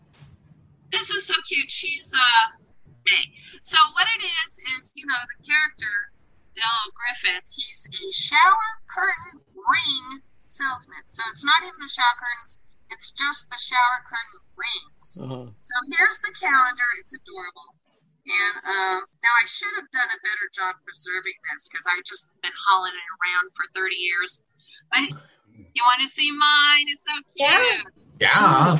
This 0.90 1.10
is 1.10 1.26
so 1.26 1.34
cute. 1.46 1.70
She's 1.70 2.10
uh, 2.10 2.58
May. 3.06 3.30
So 3.62 3.78
what 3.94 4.06
it 4.18 4.22
is 4.26 4.58
is 4.74 4.92
you 4.96 5.06
know 5.06 5.20
the 5.30 5.46
character 5.46 6.10
Del 6.58 6.82
Griffith. 6.90 7.46
He's 7.54 7.86
a 7.86 8.10
shower 8.10 8.70
curtain 8.90 9.46
ring 9.54 10.22
salesman. 10.46 11.06
So 11.06 11.22
it's 11.30 11.44
not 11.44 11.62
even 11.62 11.78
the 11.78 11.90
shower 11.94 12.18
curtains. 12.18 12.62
It's 12.90 13.14
just 13.14 13.50
the 13.50 13.58
shower 13.62 13.98
curtain 14.10 14.40
rings. 14.58 15.06
Uh-huh. 15.22 15.46
So 15.62 15.74
here's 15.94 16.18
the 16.18 16.34
calendar. 16.34 16.88
It's 16.98 17.14
adorable. 17.14 17.78
And 18.24 18.54
um, 18.64 18.98
now 19.20 19.34
I 19.36 19.44
should 19.44 19.68
have 19.76 19.90
done 19.92 20.08
a 20.08 20.20
better 20.24 20.46
job 20.56 20.80
preserving 20.80 21.36
this 21.52 21.68
because 21.68 21.84
I've 21.92 22.04
just 22.08 22.32
been 22.40 22.56
hauling 22.56 22.96
it 22.96 23.08
around 23.20 23.52
for 23.52 23.68
30 23.76 23.94
years. 23.96 24.40
But 24.88 25.04
you 25.52 25.82
want 25.84 26.00
to 26.00 26.08
see 26.08 26.32
mine? 26.32 26.86
It's 26.88 27.04
so 27.04 27.16
cute. 27.36 27.84
Yeah. 28.20 28.78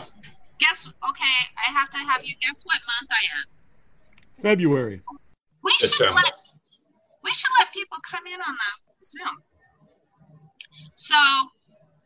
Guess, 0.61 0.89
okay, 0.89 1.39
I 1.61 1.69
have 1.73 1.91
to 1.91 1.99
have 1.99 2.25
you 2.25 2.35
guess 2.41 2.65
what 2.65 2.81
month 2.89 3.11
I 3.11 3.25
am. 3.37 3.47
February. 4.41 5.03
We 5.62 5.73
should 5.79 5.91
December. 5.91 6.21
let 6.25 6.33
we 7.25 7.33
should 7.33 7.51
let 7.59 7.73
people 7.73 7.99
come 8.09 8.23
in 8.27 8.41
on 8.41 8.55
the 8.55 9.07
Zoom. 9.07 9.37
So, 10.95 11.16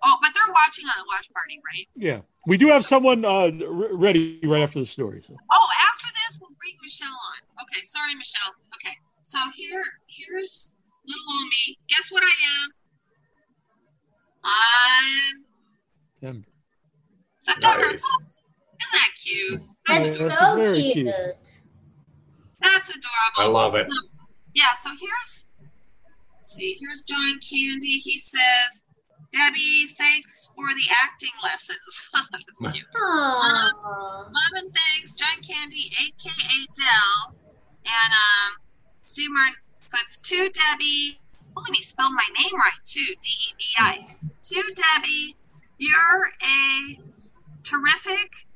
oh, 0.02 0.18
but 0.22 0.30
they're 0.34 0.52
watching 0.52 0.86
on 0.86 0.92
the 0.98 1.04
watch 1.06 1.28
party, 1.32 1.60
right? 1.64 1.86
Yeah. 1.94 2.20
We 2.46 2.56
do 2.56 2.68
have 2.68 2.84
someone 2.84 3.24
uh, 3.24 3.50
ready 3.92 4.40
right 4.44 4.62
after 4.62 4.78
the 4.80 4.86
story. 4.86 5.22
So. 5.26 5.34
Oh, 5.34 5.68
after 5.92 6.06
this, 6.06 6.38
we'll 6.40 6.56
bring 6.58 6.74
Michelle 6.82 7.08
on. 7.08 7.62
Okay, 7.62 7.82
sorry, 7.82 8.14
Michelle. 8.14 8.52
Okay, 8.74 8.96
so 9.22 9.38
here, 9.54 9.82
here's 10.06 10.76
little 11.06 11.22
old 11.32 11.48
me. 11.48 11.78
Guess 11.88 12.12
what 12.12 12.22
I 12.22 12.34
am? 12.62 12.70
I'm 14.44 15.44
September. 16.20 16.48
September. 17.40 17.86
Nice. 17.86 18.04
Isn't 18.80 18.92
that 18.92 19.10
cute? 19.22 19.60
That's 19.86 20.18
Yeah, 20.18 20.28
that's 20.28 20.40
so 20.40 20.56
very 20.56 20.82
cute. 20.82 20.94
cute. 20.94 21.36
That's 22.62 22.88
adorable. 22.88 23.38
I 23.38 23.46
love 23.46 23.74
it. 23.74 23.88
Yeah, 24.54 24.74
so 24.78 24.90
here's 25.00 25.46
see, 26.46 26.76
here's 26.80 27.02
John 27.02 27.38
Candy. 27.40 27.98
He 27.98 28.18
says, 28.18 28.84
Debbie, 29.32 29.86
thanks 29.98 30.50
for 30.56 30.66
the 30.74 30.88
acting 30.90 31.32
lessons. 31.42 32.08
That's 32.12 32.72
cute. 32.72 32.86
Aww. 32.96 33.72
Love 34.24 34.54
and 34.54 34.72
thanks, 34.74 35.14
John 35.14 35.42
Candy, 35.46 35.90
aka 36.00 36.66
Del. 36.74 37.36
And 37.84 38.12
um 38.12 38.56
Steve 39.04 39.30
Martin 39.30 39.54
puts 39.90 40.18
to 40.18 40.50
Debbie. 40.50 41.20
Oh, 41.56 41.62
and 41.66 41.76
he 41.76 41.82
spelled 41.82 42.14
my 42.14 42.26
name 42.38 42.54
right 42.54 42.80
too, 42.84 43.04
D 43.20 43.28
E 43.28 43.54
B 43.58 43.64
I. 43.78 43.98
To 44.40 44.74
Debbie, 44.74 45.36
you're 45.78 46.30
a 46.42 46.98
terrific 47.64 48.46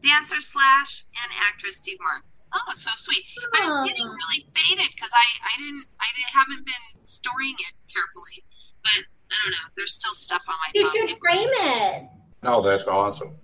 dancer 0.00 0.40
slash 0.40 1.04
and 1.22 1.32
actress, 1.48 1.76
Steve 1.76 1.98
Martin. 2.00 2.22
Oh, 2.54 2.60
it's 2.70 2.82
so 2.82 2.90
sweet. 2.94 3.24
But 3.52 3.60
it's 3.64 3.90
getting 3.90 4.06
really 4.06 4.40
faded 4.54 4.88
because 4.94 5.10
I, 5.12 5.26
I 5.44 5.54
didn't 5.58 5.86
I 6.00 6.06
didn't, 6.14 6.32
haven't 6.32 6.64
been 6.64 7.04
storing 7.04 7.54
it 7.58 7.74
carefully. 7.92 8.44
But 8.82 9.04
I 9.30 9.34
don't 9.42 9.50
know. 9.52 9.70
There's 9.76 9.92
still 9.92 10.14
stuff 10.14 10.44
on 10.48 10.54
my 10.54 10.70
You 10.74 10.90
phone. 10.90 11.08
should 11.08 11.18
frame 11.20 11.48
it. 11.50 12.08
No, 12.42 12.60
that's 12.62 12.86
awesome. 12.88 13.36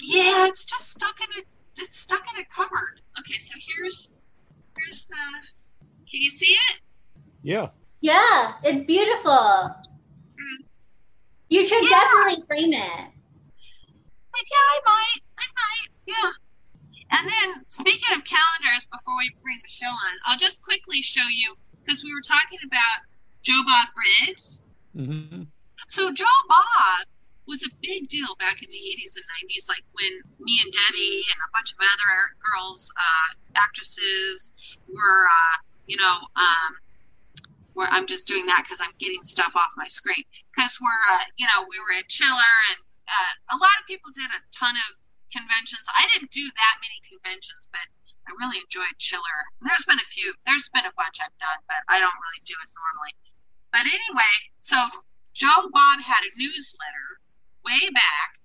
Yeah, 0.00 0.46
it's 0.46 0.64
just 0.64 0.90
stuck 0.90 1.18
in 1.20 1.42
a 1.42 1.44
it's 1.78 1.98
stuck 1.98 2.22
in 2.34 2.40
a 2.40 2.44
cupboard. 2.46 3.00
Okay, 3.18 3.38
so 3.38 3.54
here's 3.60 4.14
here's 4.78 5.06
the 5.06 5.16
can 6.10 6.22
you 6.22 6.30
see 6.30 6.52
it? 6.70 6.80
Yeah. 7.42 7.68
Yeah, 8.00 8.52
it's 8.62 8.84
beautiful. 8.86 9.32
Mm. 9.32 10.64
You 11.48 11.66
should 11.66 11.82
Yeah. 11.82 11.88
definitely 11.90 12.44
frame 12.46 12.72
it. 12.72 13.12
Like, 14.36 14.46
yeah, 14.50 14.66
I 14.74 14.80
might. 14.84 15.22
I 15.38 15.44
might. 15.56 15.88
Yeah. 16.06 16.30
And 17.18 17.28
then 17.28 17.64
speaking 17.68 18.16
of 18.16 18.24
calendars, 18.24 18.86
before 18.92 19.16
we 19.18 19.30
bring 19.42 19.58
the 19.62 19.70
show 19.70 19.86
on, 19.86 20.12
I'll 20.26 20.36
just 20.38 20.62
quickly 20.62 21.00
show 21.02 21.24
you 21.30 21.54
because 21.84 22.04
we 22.04 22.12
were 22.12 22.20
talking 22.20 22.58
about 22.66 23.06
Joe 23.42 23.60
Bob 23.66 23.88
Briggs. 23.94 24.62
Hmm 24.96 25.42
So 25.88 26.12
Joe 26.12 26.40
Bob 26.48 27.04
was 27.46 27.62
a 27.62 27.70
big 27.80 28.08
deal 28.08 28.34
back 28.40 28.58
in 28.62 28.68
the 28.72 28.82
80s 28.98 29.14
and 29.14 29.26
90s, 29.46 29.68
like 29.68 29.84
when 29.92 30.12
me 30.40 30.58
and 30.64 30.72
Debbie 30.72 31.22
and 31.30 31.38
a 31.46 31.50
bunch 31.54 31.70
of 31.72 31.78
other 31.78 32.14
girls, 32.42 32.90
uh, 32.96 33.28
actresses, 33.54 34.50
were, 34.88 35.26
uh, 35.30 35.56
you 35.86 35.96
know, 35.96 36.16
um, 36.34 36.70
where 37.78 37.86
I'm 37.92 38.08
just 38.08 38.26
doing 38.26 38.48
that 38.50 38.64
because 38.64 38.80
I'm 38.80 38.96
getting 38.98 39.22
stuff 39.22 39.54
off 39.54 39.70
my 39.76 39.86
screen. 39.86 40.24
Because 40.50 40.80
we're, 40.80 41.04
uh, 41.12 41.28
you 41.36 41.46
know, 41.46 41.68
we 41.68 41.78
were 41.78 41.94
at 42.00 42.08
Chiller, 42.08 42.56
and 42.72 42.80
uh, 43.06 43.32
a 43.54 43.56
lot 43.60 43.76
of 43.78 43.86
people 43.86 44.10
did 44.16 44.32
a 44.32 44.40
ton 44.50 44.74
of 44.74 44.92
conventions. 45.30 45.84
I 45.92 46.08
didn't 46.10 46.32
do 46.32 46.42
that 46.42 46.74
many 46.82 46.98
conventions, 47.04 47.68
but 47.70 47.84
I 48.26 48.34
really 48.42 48.58
enjoyed 48.58 48.96
Chiller. 48.98 49.38
There's 49.62 49.86
been 49.86 50.00
a 50.00 50.08
few, 50.10 50.34
there's 50.48 50.66
been 50.74 50.88
a 50.88 50.94
bunch 50.98 51.22
I've 51.22 51.36
done, 51.38 51.60
but 51.70 51.78
I 51.86 52.02
don't 52.02 52.16
really 52.16 52.42
do 52.42 52.56
it 52.58 52.68
normally. 52.74 53.14
But 53.76 53.84
anyway, 53.84 54.36
so 54.58 54.76
Joe 55.34 55.68
Bob 55.70 56.00
had 56.00 56.22
a 56.24 56.32
newsletter 56.40 57.20
way 57.62 57.90
back, 57.92 58.40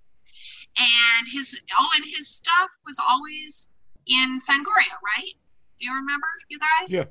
and 0.76 1.26
his 1.32 1.58
oh, 1.80 1.90
and 1.96 2.04
his 2.04 2.28
stuff 2.28 2.68
was 2.86 3.00
always 3.00 3.70
in 4.08 4.42
Fangoria, 4.42 4.92
right? 5.00 5.32
Do 5.80 5.86
you 5.86 5.96
remember, 5.96 6.28
you 6.50 6.60
guys? 6.60 6.92
Yeah. 6.92 7.06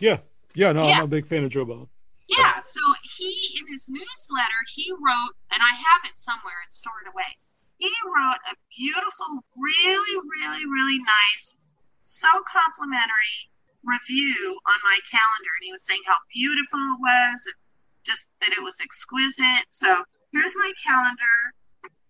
Yeah. 0.00 0.18
Yeah. 0.54 0.72
No, 0.72 0.88
Yeah. 0.88 0.98
I'm 1.00 1.04
a 1.04 1.08
big 1.08 1.26
fan 1.26 1.44
of 1.44 1.50
Joe 1.50 1.66
Bob. 1.66 1.88
Yeah, 2.30 2.58
so 2.60 2.80
he 3.02 3.58
in 3.60 3.66
his 3.68 3.86
newsletter 3.90 4.60
he 4.74 4.90
wrote, 4.92 5.36
and 5.52 5.60
I 5.60 5.76
have 5.76 6.08
it 6.08 6.16
somewhere. 6.16 6.56
It's 6.64 6.78
stored 6.78 7.04
away. 7.12 7.36
he 7.76 7.92
wrote 8.06 8.40
a 8.48 8.56
beautiful, 8.74 9.44
really, 9.58 10.16
really, 10.40 10.64
really 10.64 11.00
nice, 11.00 11.58
so 12.02 12.28
complimentary 12.48 13.51
review 13.84 14.58
on 14.66 14.78
my 14.84 14.98
calendar. 15.10 15.52
And 15.60 15.64
he 15.66 15.72
was 15.72 15.84
saying 15.84 16.02
how 16.06 16.16
beautiful 16.32 16.78
it 16.78 17.00
was, 17.00 17.38
and 17.46 17.58
just 18.06 18.32
that 18.40 18.52
it 18.52 18.62
was 18.62 18.80
exquisite. 18.82 19.66
So 19.70 19.88
here's 20.32 20.56
my 20.56 20.72
calendar. 20.82 21.36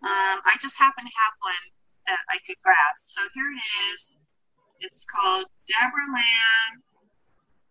Um, 0.02 0.36
I 0.46 0.56
just 0.60 0.78
happen 0.78 1.04
to 1.04 1.10
have 1.10 1.34
one 1.40 1.64
that 2.06 2.18
I 2.30 2.38
could 2.46 2.56
grab. 2.64 2.94
So 3.02 3.20
here 3.34 3.50
it 3.52 3.62
is. 3.94 4.16
It's 4.80 5.06
called 5.06 5.46
Deborah 5.68 6.10
Lamb 6.12 6.82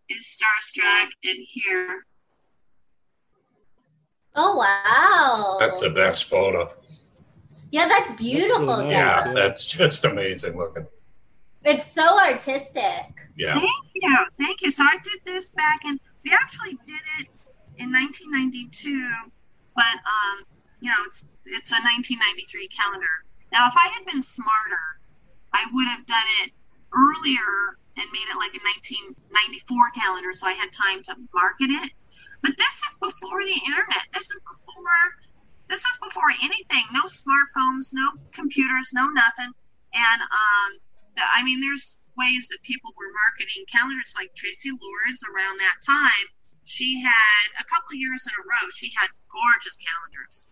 is 0.09 0.25
Starstruck, 0.25 1.09
and 1.23 1.37
here. 1.47 2.05
Oh 4.35 4.55
wow. 4.55 5.57
That's 5.59 5.81
the 5.81 5.89
best 5.89 6.25
photo. 6.25 6.69
yeah, 7.71 7.87
that's 7.87 8.11
beautiful. 8.13 8.65
That's 8.67 8.79
really 8.81 8.91
Yeah, 8.91 9.23
nice. 9.25 9.35
That's 9.35 9.65
just 9.65 10.05
amazing 10.05 10.57
looking. 10.57 10.87
It's 11.63 11.91
so 11.91 12.19
artistic. 12.19 13.29
Yeah. 13.35 13.53
Thank 13.55 13.85
you, 13.93 14.25
thank 14.39 14.61
you. 14.61 14.71
So 14.71 14.83
I 14.83 14.97
did 15.03 15.19
this 15.25 15.49
back 15.49 15.85
in. 15.85 15.99
We 16.25 16.33
actually 16.33 16.77
did 16.83 17.01
it 17.19 17.27
in 17.77 17.91
1992, 17.91 19.09
but 19.75 19.83
um, 19.85 20.45
you 20.81 20.89
know, 20.89 20.97
it's 21.05 21.31
it's 21.45 21.71
a 21.71 21.79
1993 21.81 22.67
calendar. 22.69 23.15
Now, 23.53 23.67
if 23.67 23.75
I 23.77 23.87
had 23.93 24.05
been 24.05 24.23
smarter, 24.23 24.85
I 25.53 25.67
would 25.71 25.87
have 25.87 26.05
done 26.05 26.29
it 26.43 26.51
earlier 26.93 27.77
and 27.97 28.07
made 28.09 28.25
it 28.25 28.37
like 28.39 28.55
a 28.55 28.63
1994 29.29 29.91
calendar, 29.93 30.33
so 30.33 30.47
I 30.47 30.55
had 30.55 30.71
time 30.71 31.03
to 31.11 31.13
market 31.35 31.69
it. 31.69 31.91
But 32.41 32.57
this 32.57 32.75
is 32.89 32.97
before 32.97 33.43
the 33.43 33.59
internet. 33.69 34.05
This 34.13 34.31
is 34.31 34.39
before 34.49 34.97
this 35.69 35.85
is 35.85 35.97
before 36.03 36.29
anything. 36.43 36.83
No 36.91 37.07
smartphones, 37.07 37.93
no 37.93 38.11
computers, 38.33 38.91
no 38.93 39.07
nothing. 39.07 39.51
And 39.93 40.19
um, 40.21 40.69
the, 40.75 40.90
I 41.17 41.43
mean, 41.43 41.59
there's 41.59 41.97
ways 42.17 42.47
that 42.51 42.61
people 42.63 42.91
were 42.95 43.11
marketing 43.27 43.63
calendars, 43.71 44.13
like 44.15 44.31
Traci 44.35 44.71
Lords 44.71 45.21
around 45.27 45.59
that 45.59 45.79
time. 45.83 46.25
She 46.63 47.01
had 47.01 47.45
a 47.59 47.65
couple 47.65 47.97
years 47.97 48.27
in 48.27 48.33
a 48.37 48.43
row. 48.45 48.65
She 48.71 48.91
had 48.99 49.09
gorgeous 49.27 49.77
calendars, 49.81 50.51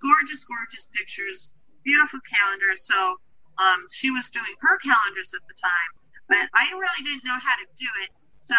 gorgeous, 0.00 0.42
gorgeous 0.44 0.86
pictures, 0.94 1.54
beautiful 1.84 2.20
calendars. 2.24 2.86
So 2.86 3.20
um, 3.60 3.80
she 3.92 4.10
was 4.10 4.30
doing 4.30 4.54
her 4.60 4.76
calendars 4.80 5.34
at 5.36 5.44
the 5.46 5.56
time, 5.60 5.90
but 6.28 6.44
I 6.56 6.72
really 6.72 7.02
didn't 7.04 7.26
know 7.28 7.38
how 7.38 7.54
to 7.54 7.66
do 7.76 7.90
it. 8.02 8.10
So 8.40 8.56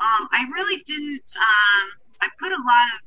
um, 0.00 0.28
I 0.32 0.48
really 0.52 0.80
didn't. 0.88 1.28
Um, 1.36 1.86
I 2.24 2.28
put 2.40 2.52
a 2.52 2.62
lot 2.64 2.86
of 2.96 3.00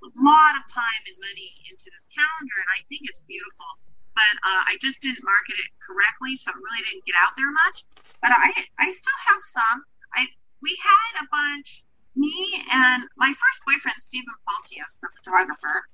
a 0.00 0.10
lot 0.24 0.56
of 0.56 0.64
time 0.72 1.02
and 1.04 1.16
money 1.20 1.52
into 1.68 1.92
this 1.92 2.08
calendar, 2.08 2.56
and 2.64 2.70
I 2.72 2.80
think 2.88 3.04
it's 3.04 3.20
beautiful. 3.28 3.68
But 4.14 4.34
uh, 4.44 4.62
I 4.68 4.76
just 4.80 5.00
didn't 5.00 5.22
market 5.22 5.56
it 5.58 5.70
correctly, 5.80 6.36
so 6.36 6.50
it 6.50 6.58
really 6.60 6.82
didn't 6.84 7.06
get 7.06 7.16
out 7.22 7.32
there 7.36 7.50
much. 7.50 7.84
But 8.22 8.32
I 8.34 8.52
I 8.78 8.90
still 8.90 9.20
have 9.26 9.40
some. 9.42 9.78
I 10.14 10.26
we 10.62 10.76
had 10.82 11.24
a 11.24 11.26
bunch. 11.30 11.84
Me 12.16 12.34
and 12.72 13.04
my 13.16 13.28
first 13.30 13.60
boyfriend, 13.64 13.96
Stephen 14.02 14.34
Paltius, 14.44 14.98
the 15.00 15.08
photographer, 15.22 15.86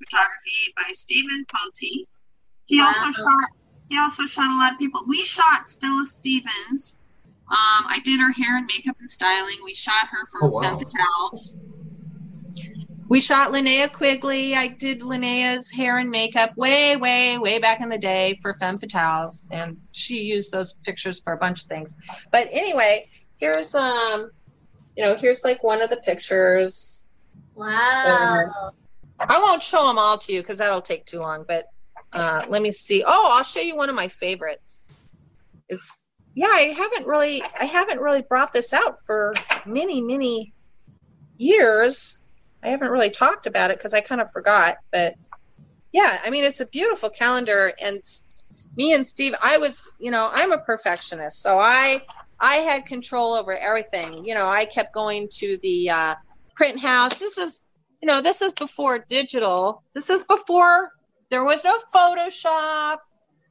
photography 0.00 0.72
by 0.76 0.88
Stephen 0.90 1.44
Palti. 1.52 2.08
He 2.66 2.80
also 2.80 3.12
shot. 3.12 3.50
He 3.88 3.98
also 3.98 4.26
shot 4.26 4.50
a 4.50 4.56
lot 4.56 4.72
of 4.72 4.78
people. 4.78 5.02
We 5.06 5.22
shot 5.24 5.68
Stella 5.68 6.06
Stevens. 6.06 7.00
Um, 7.50 7.86
I 7.90 8.00
did 8.04 8.20
her 8.20 8.32
hair 8.32 8.56
and 8.56 8.66
makeup 8.66 8.96
and 9.00 9.10
styling. 9.10 9.56
We 9.64 9.74
shot 9.74 10.06
her 10.08 10.24
for 10.30 10.44
Oh, 10.44 10.48
wow. 10.48 10.78
We 13.10 13.20
shot 13.20 13.50
Linnea 13.50 13.92
Quigley. 13.92 14.54
I 14.54 14.68
did 14.68 15.00
Linnea's 15.00 15.68
hair 15.68 15.98
and 15.98 16.12
makeup 16.12 16.56
way, 16.56 16.94
way, 16.96 17.38
way 17.38 17.58
back 17.58 17.80
in 17.80 17.88
the 17.88 17.98
day 17.98 18.38
for 18.40 18.54
Femme 18.54 18.78
Fatales, 18.78 19.48
and 19.50 19.78
she 19.90 20.22
used 20.22 20.52
those 20.52 20.74
pictures 20.84 21.18
for 21.18 21.32
a 21.32 21.36
bunch 21.36 21.62
of 21.62 21.66
things. 21.66 21.96
But 22.30 22.46
anyway, 22.52 23.06
here's 23.34 23.74
um, 23.74 24.30
you 24.96 25.02
know, 25.02 25.16
here's 25.16 25.42
like 25.42 25.64
one 25.64 25.82
of 25.82 25.90
the 25.90 25.96
pictures. 25.96 27.04
Wow. 27.56 28.70
I 29.18 29.38
won't 29.40 29.64
show 29.64 29.88
them 29.88 29.98
all 29.98 30.18
to 30.18 30.32
you 30.32 30.40
because 30.40 30.58
that'll 30.58 30.80
take 30.80 31.04
too 31.04 31.18
long. 31.18 31.44
But 31.48 31.64
uh, 32.12 32.42
let 32.48 32.62
me 32.62 32.70
see. 32.70 33.02
Oh, 33.04 33.32
I'll 33.34 33.42
show 33.42 33.60
you 33.60 33.74
one 33.74 33.88
of 33.88 33.96
my 33.96 34.06
favorites. 34.06 35.02
It's 35.68 36.12
yeah. 36.36 36.46
I 36.46 36.74
haven't 36.76 37.08
really 37.08 37.42
I 37.42 37.64
haven't 37.64 37.98
really 37.98 38.22
brought 38.22 38.52
this 38.52 38.72
out 38.72 39.02
for 39.04 39.34
many 39.66 40.00
many 40.00 40.54
years. 41.38 42.19
I 42.62 42.68
haven't 42.68 42.90
really 42.90 43.10
talked 43.10 43.46
about 43.46 43.70
it 43.70 43.78
because 43.78 43.94
I 43.94 44.00
kind 44.00 44.20
of 44.20 44.30
forgot. 44.30 44.76
But 44.92 45.14
yeah, 45.92 46.18
I 46.24 46.30
mean 46.30 46.44
it's 46.44 46.60
a 46.60 46.66
beautiful 46.66 47.10
calendar, 47.10 47.72
and 47.82 48.00
me 48.76 48.92
and 48.94 49.06
Steve, 49.06 49.34
I 49.40 49.58
was 49.58 49.88
you 49.98 50.10
know 50.10 50.28
I'm 50.32 50.52
a 50.52 50.58
perfectionist, 50.58 51.42
so 51.42 51.58
I 51.58 52.02
I 52.38 52.56
had 52.56 52.86
control 52.86 53.34
over 53.34 53.56
everything. 53.56 54.24
You 54.24 54.34
know, 54.34 54.48
I 54.48 54.64
kept 54.64 54.94
going 54.94 55.28
to 55.38 55.58
the 55.60 55.90
uh, 55.90 56.14
print 56.54 56.80
house. 56.80 57.18
This 57.18 57.38
is 57.38 57.64
you 58.00 58.06
know, 58.06 58.22
this 58.22 58.40
is 58.42 58.52
before 58.54 58.98
digital. 58.98 59.82
This 59.94 60.10
is 60.10 60.24
before 60.24 60.90
there 61.28 61.44
was 61.44 61.64
no 61.64 61.76
Photoshop. 61.94 62.98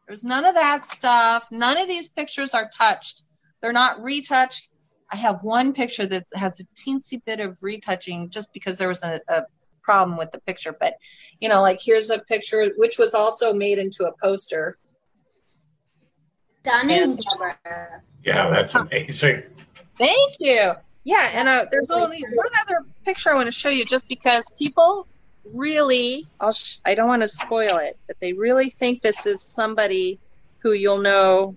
There's 0.08 0.24
none 0.24 0.46
of 0.46 0.56
that 0.56 0.84
stuff. 0.84 1.50
None 1.52 1.80
of 1.80 1.88
these 1.88 2.10
pictures 2.10 2.54
are 2.54 2.68
touched. 2.68 3.22
They're 3.62 3.74
not 3.74 4.02
retouched. 4.02 4.70
I 5.12 5.16
have 5.16 5.44
one 5.44 5.74
picture 5.74 6.06
that 6.06 6.26
has 6.36 6.60
a 6.60 6.66
teensy 6.76 7.22
bit 7.26 7.40
of 7.40 7.64
retouching 7.64 8.30
just 8.30 8.54
because 8.54 8.78
there 8.78 8.88
was 8.88 9.04
a, 9.04 9.20
a 9.28 9.44
problem 9.82 10.18
with 10.18 10.32
the 10.32 10.40
picture. 10.42 10.76
But, 10.80 10.96
you 11.42 11.50
know, 11.50 11.62
like 11.62 11.80
here's 11.84 12.10
a 12.10 12.20
picture 12.20 12.72
which 12.78 13.00
was 13.00 13.14
also 13.14 13.54
made 13.54 13.80
into 13.80 14.06
a 14.06 14.12
poster. 14.22 14.78
Stunning, 16.62 17.18
Deborah. 17.18 18.02
Yeah, 18.24 18.50
that's 18.50 18.76
amazing. 18.76 19.44
Thank 19.96 20.36
you. 20.40 20.74
Yeah, 21.06 21.32
and 21.34 21.48
uh, 21.48 21.66
there's 21.72 21.90
only 21.90 22.22
one 22.22 22.52
other 22.62 22.86
picture 23.06 23.32
I 23.32 23.36
want 23.36 23.48
to 23.48 23.52
show 23.52 23.70
you, 23.70 23.86
just 23.86 24.08
because 24.08 24.46
people 24.58 25.08
really, 25.54 26.28
I'll 26.40 26.52
sh- 26.52 26.80
I 26.86 26.94
don't 26.94 27.08
want 27.08 27.22
to 27.24 27.28
spoil 27.28 27.78
it, 27.78 27.98
but 28.06 28.20
they 28.20 28.34
really 28.34 28.70
think 28.70 29.02
this 29.02 29.26
is 29.26 29.42
somebody 29.42 30.20
who 30.60 30.74
you'll 30.74 31.02
know 31.02 31.56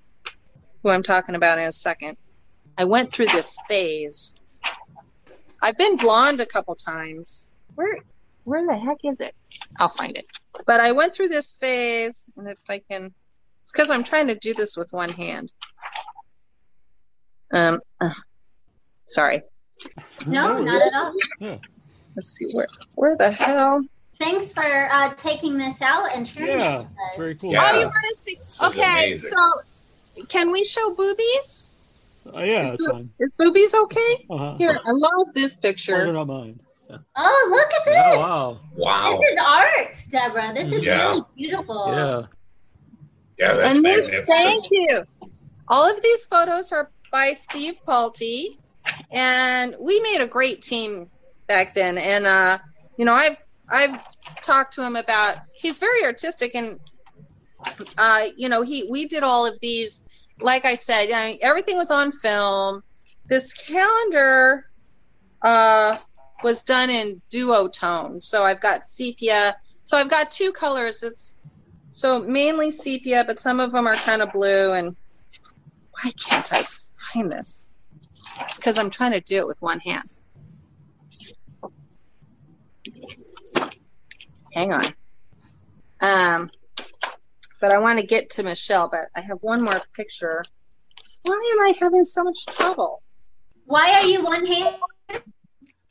who 0.82 0.90
I'm 0.90 1.02
talking 1.02 1.34
about 1.34 1.58
in 1.58 1.66
a 1.66 1.72
second. 1.72 2.16
I 2.78 2.84
went 2.84 3.12
through 3.12 3.26
this 3.26 3.58
phase. 3.68 4.34
I've 5.62 5.76
been 5.78 5.96
blonde 5.96 6.40
a 6.40 6.46
couple 6.46 6.74
times. 6.74 7.52
Where, 7.74 7.98
where 8.44 8.66
the 8.66 8.76
heck 8.78 8.98
is 9.04 9.20
it? 9.20 9.34
I'll 9.78 9.88
find 9.88 10.16
it. 10.16 10.26
But 10.66 10.80
I 10.80 10.92
went 10.92 11.14
through 11.14 11.28
this 11.28 11.52
phase, 11.52 12.26
and 12.36 12.48
if 12.48 12.58
I 12.68 12.80
can, 12.90 13.12
it's 13.60 13.72
because 13.72 13.90
I'm 13.90 14.04
trying 14.04 14.28
to 14.28 14.34
do 14.34 14.54
this 14.54 14.76
with 14.76 14.88
one 14.92 15.10
hand. 15.10 15.52
Um, 17.52 17.80
uh, 18.00 18.10
sorry. 19.06 19.42
No, 20.26 20.56
not 20.56 20.82
at 20.82 20.94
all. 20.94 21.60
Let's 22.16 22.28
see 22.28 22.46
where 22.52 22.66
where 22.94 23.16
the 23.16 23.30
hell. 23.30 23.82
Thanks 24.18 24.52
for 24.52 24.62
uh, 24.92 25.14
taking 25.14 25.56
this 25.58 25.80
out 25.80 26.14
and 26.14 26.28
sharing 26.28 26.50
Yeah, 26.50 26.74
it 26.74 26.78
with 26.78 26.86
us. 26.88 27.16
very 27.16 27.34
cool. 27.36 27.54
Oh, 27.56 27.78
you 27.78 27.86
want 27.86 27.94
to 28.10 28.16
see? 28.16 28.32
is 28.32 28.60
Okay, 28.62 29.18
so 29.18 30.24
can 30.28 30.52
we 30.52 30.62
show 30.62 30.94
boobies? 30.94 31.71
Oh, 32.32 32.42
yeah, 32.42 32.62
Is, 32.62 32.70
that's 32.70 32.84
boo- 32.84 32.90
fine. 32.90 33.10
is 33.18 33.32
boobies 33.38 33.74
okay? 33.74 34.26
Uh-huh. 34.30 34.54
Here, 34.58 34.70
I 34.84 34.90
love 34.90 35.34
this 35.34 35.56
Those 35.56 35.58
are 35.58 35.68
picture. 35.68 36.12
not 36.12 36.26
mine. 36.26 36.60
Oh, 37.16 37.48
look 37.50 37.72
at 37.72 37.84
this. 37.86 37.96
Oh, 37.98 38.18
wow. 38.18 38.58
Wow. 38.76 39.18
This 39.20 39.30
is 39.32 39.38
art, 39.40 39.96
Deborah. 40.10 40.52
This 40.54 40.68
is 40.68 40.84
Yeah. 40.84 41.08
really 41.08 41.22
beautiful. 41.36 41.86
Yeah. 41.88 42.22
Yeah, 43.38 43.54
that's 43.56 43.76
And 43.76 43.84
this, 43.84 44.06
thank 44.26 44.66
you. 44.70 45.02
All 45.68 45.90
of 45.90 46.02
these 46.02 46.26
photos 46.26 46.70
are 46.72 46.90
by 47.10 47.32
Steve 47.32 47.76
Palte, 47.86 48.50
and 49.10 49.74
we 49.80 50.00
made 50.00 50.20
a 50.20 50.26
great 50.26 50.60
team 50.60 51.08
back 51.46 51.72
then. 51.72 51.96
And 51.98 52.26
uh, 52.26 52.58
you 52.98 53.04
know, 53.06 53.14
I've 53.14 53.38
I've 53.70 53.98
talked 54.42 54.74
to 54.74 54.84
him 54.84 54.96
about. 54.96 55.36
He's 55.54 55.78
very 55.78 56.04
artistic, 56.04 56.54
and 56.54 56.78
uh, 57.96 58.26
you 58.36 58.48
know, 58.50 58.62
he 58.62 58.86
we 58.90 59.06
did 59.06 59.22
all 59.22 59.46
of 59.46 59.58
these. 59.60 60.08
Like 60.42 60.64
I 60.64 60.74
said, 60.74 61.10
I 61.12 61.30
mean, 61.30 61.38
everything 61.42 61.76
was 61.76 61.90
on 61.90 62.12
film. 62.12 62.82
This 63.26 63.54
calendar 63.54 64.64
uh, 65.40 65.96
was 66.42 66.64
done 66.64 66.90
in 66.90 67.22
duotone, 67.30 68.22
so 68.22 68.42
I've 68.42 68.60
got 68.60 68.84
sepia. 68.84 69.54
So 69.84 69.96
I've 69.96 70.10
got 70.10 70.30
two 70.30 70.52
colors. 70.52 71.02
It's 71.02 71.40
so 71.90 72.20
mainly 72.20 72.70
sepia, 72.70 73.24
but 73.26 73.38
some 73.38 73.60
of 73.60 73.72
them 73.72 73.86
are 73.86 73.96
kind 73.96 74.22
of 74.22 74.32
blue. 74.32 74.72
And 74.72 74.96
why 75.92 76.10
can't 76.12 76.52
I 76.52 76.64
find 76.64 77.30
this? 77.30 77.72
It's 78.40 78.56
because 78.58 78.78
I'm 78.78 78.90
trying 78.90 79.12
to 79.12 79.20
do 79.20 79.38
it 79.38 79.46
with 79.46 79.62
one 79.62 79.80
hand. 79.80 80.08
Hang 84.52 84.72
on. 84.72 84.84
Um, 86.00 86.50
but 87.62 87.70
I 87.72 87.78
want 87.78 87.98
to 88.00 88.04
get 88.06 88.28
to 88.32 88.42
Michelle, 88.42 88.88
but 88.88 89.06
I 89.16 89.20
have 89.22 89.38
one 89.40 89.62
more 89.64 89.80
picture. 89.94 90.44
Why 91.22 91.54
am 91.54 91.60
I 91.64 91.74
having 91.80 92.04
so 92.04 92.22
much 92.24 92.44
trouble? 92.46 93.00
Why 93.64 93.90
are 93.92 94.04
you 94.06 94.22
one 94.22 94.44
hand 94.44 94.76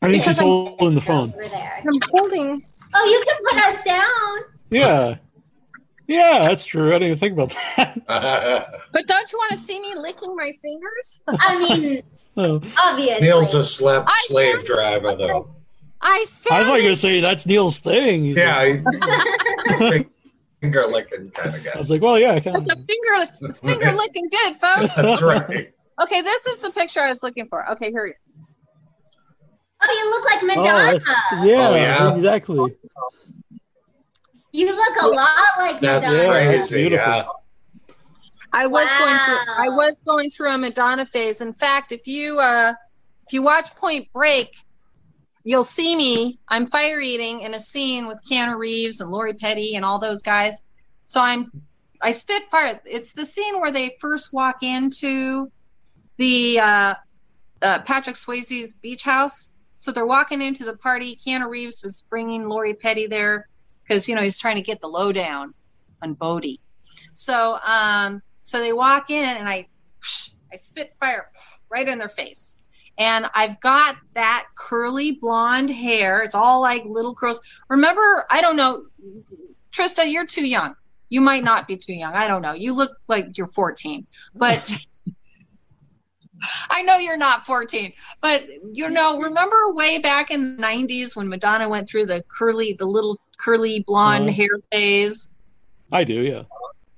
I 0.04 0.10
think 0.12 0.24
Because 0.24 0.36
she's 0.36 0.40
I'm- 0.40 0.48
holding 0.48 0.94
the 0.96 1.02
phone. 1.02 1.34
I'm 1.42 1.94
holding. 2.12 2.64
Oh, 2.94 3.06
you 3.10 3.24
can 3.26 3.38
put 3.50 3.64
us 3.70 3.82
down. 3.84 4.38
Yeah. 4.70 5.18
Yeah, 6.08 6.40
that's 6.46 6.66
true. 6.66 6.90
I 6.90 7.00
didn't 7.00 7.06
even 7.08 7.18
think 7.20 7.34
about 7.34 7.56
that. 7.78 8.68
But 8.92 9.08
don't 9.08 9.32
you 9.32 9.38
want 9.38 9.52
to 9.52 9.58
see 9.58 9.80
me 9.80 9.94
licking 9.96 10.36
my 10.36 10.52
fingers? 10.62 11.24
I 11.28 11.58
mean, 11.58 12.04
Oh. 12.38 12.62
obviously. 12.78 13.22
Neal's 13.28 13.56
a 13.56 13.64
slap 13.64 14.08
slave 14.24 14.66
driver, 14.66 15.16
though. 15.16 15.50
I 16.02 16.26
think. 16.28 16.54
I 16.54 16.58
found 16.58 16.66
thought 16.68 16.76
you 16.78 16.84
were 16.84 16.88
going 16.88 16.96
to 16.96 17.02
say 17.02 17.22
that's 17.22 17.46
Neal's 17.46 17.80
thing. 17.80 18.26
Yeah, 18.26 18.66
he- 18.66 20.06
finger 20.62 20.86
licking 20.88 21.32
kind 21.32 21.56
of 21.56 21.64
guy. 21.64 21.72
I 21.76 21.80
was 21.80 21.90
like, 21.90 22.02
well, 22.02 22.18
yeah, 22.20 22.32
I 22.34 22.40
can. 22.40 22.56
It's 22.56 22.72
a 22.72 22.76
finger. 22.76 23.32
It's 23.42 23.60
finger 23.64 23.92
licking 23.92 24.30
good, 24.30 24.56
folks. 24.58 24.96
That's 24.96 25.22
right. 25.22 25.74
Okay, 26.02 26.22
this 26.22 26.48
is 26.48 26.60
the 26.60 26.72
picture 26.72 27.00
I 27.02 27.10
was 27.10 27.22
looking 27.24 27.48
for. 27.48 27.70
Okay, 27.72 27.92
here 27.92 28.06
he 28.08 28.12
is. 28.14 28.42
Oh, 29.84 29.92
you 29.92 30.10
look 30.12 30.26
like 30.26 30.44
Oh, 30.44 30.46
Madonna. 30.62 31.00
that's- 31.00 31.46
yeah, 31.46 31.68
Oh, 31.70 31.76
yeah? 31.76 32.16
exactly. 32.16 32.76
You 34.52 34.76
look 34.76 35.02
a 35.02 35.08
lot 35.08 35.36
like 35.58 35.80
That's 35.82 36.12
Madonna. 36.14 36.34
Yeah, 36.40 36.52
crazy. 36.52 36.76
beautiful. 36.90 37.14
Yeah. 37.14 37.26
I 38.54 38.68
was 38.68 38.88
going 38.98 39.16
through. 39.18 39.54
I 39.58 39.70
was 39.70 40.02
going 40.06 40.30
through 40.30 40.54
a 40.54 40.58
Madonna 40.58 41.06
phase. 41.06 41.40
In 41.42 41.54
fact, 41.54 41.92
if 41.94 42.06
you 42.06 42.38
uh, 42.40 42.74
if 43.26 43.34
you 43.34 43.42
watch 43.42 43.74
Point 43.76 44.10
Break, 44.14 44.50
you'll 45.44 45.64
see 45.64 45.96
me. 45.96 46.40
I'm 46.48 46.66
fire 46.66 47.00
eating 47.00 47.42
in 47.42 47.54
a 47.54 47.60
scene 47.60 48.08
with 48.08 48.22
Keanu 48.30 48.58
Reeves 48.58 49.02
and 49.02 49.12
Lori 49.12 49.34
Petty 49.34 49.76
and 49.76 49.86
all 49.86 50.00
those 50.00 50.22
guys. 50.22 50.62
So 51.06 51.22
I'm 51.22 51.52
I 52.02 52.12
spit 52.12 52.44
fire. 52.50 52.82
It's 52.86 53.14
the 53.14 53.26
scene 53.26 53.60
where 53.60 53.72
they 53.72 53.96
first 54.00 54.34
walk 54.34 54.64
into 54.64 55.52
the 56.18 56.60
uh, 56.60 56.96
uh, 57.62 57.80
Patrick 57.80 58.16
Swayze's 58.16 58.74
beach 58.74 59.04
house. 59.04 59.52
So 59.78 59.92
they're 59.92 60.06
walking 60.06 60.42
into 60.42 60.64
the 60.64 60.76
party. 60.76 61.16
Keanu 61.16 61.50
Reeves 61.50 61.84
was 61.84 62.04
bringing 62.10 62.48
Lori 62.48 62.74
Petty 62.74 63.08
there 63.08 63.48
because 63.82 64.08
you 64.08 64.16
know 64.16 64.22
he's 64.22 64.40
trying 64.40 64.56
to 64.56 64.62
get 64.62 64.82
the 64.82 64.88
lowdown 64.88 65.54
on 66.02 66.14
Bodhi. 66.14 66.60
So 67.14 67.58
um, 67.66 68.22
so 68.44 68.60
they 68.60 68.74
walk 68.74 69.10
in 69.10 69.38
and 69.38 69.48
I 69.48 69.68
I 70.52 70.58
spit 70.58 70.94
fire 71.00 71.30
right 71.70 71.88
in 71.88 72.00
their 72.00 72.10
face. 72.10 72.58
And 72.98 73.26
I've 73.34 73.60
got 73.60 73.96
that 74.14 74.46
curly 74.56 75.12
blonde 75.20 75.70
hair. 75.72 76.22
It's 76.24 76.36
all 76.36 76.62
like 76.62 76.84
little 76.86 77.16
curls. 77.16 77.42
Remember, 77.70 78.26
I 78.30 78.42
don't 78.42 78.56
know, 78.58 78.84
Trista, 79.72 80.12
you're 80.12 80.26
too 80.26 80.46
young. 80.46 80.76
You 81.10 81.22
might 81.22 81.44
not 81.44 81.68
be 81.68 81.78
too 81.78 81.94
young. 81.94 82.14
I 82.16 82.28
don't 82.28 82.42
know. 82.42 82.54
You 82.54 82.76
look 82.76 82.92
like 83.08 83.38
you're 83.38 83.48
14. 83.48 84.06
But 84.36 84.72
I 86.70 86.82
know 86.84 86.98
you're 86.98 87.18
not 87.18 87.46
14. 87.46 87.94
But 88.22 88.46
you 88.74 88.90
know, 88.90 89.20
remember 89.20 89.74
way 89.74 90.00
back 90.00 90.32
in 90.32 90.58
the 90.58 90.64
90s 90.64 91.16
when 91.16 91.28
Madonna 91.30 91.70
went 91.70 91.88
through 91.90 92.06
the 92.08 92.24
curly, 92.28 92.74
the 92.74 92.86
little 92.86 93.20
curly 93.38 93.84
blonde 93.86 94.30
Uh-huh. 94.30 94.36
hair 94.36 94.60
phase? 94.72 95.34
I 95.92 96.04
do, 96.04 96.22
yeah. 96.22 96.44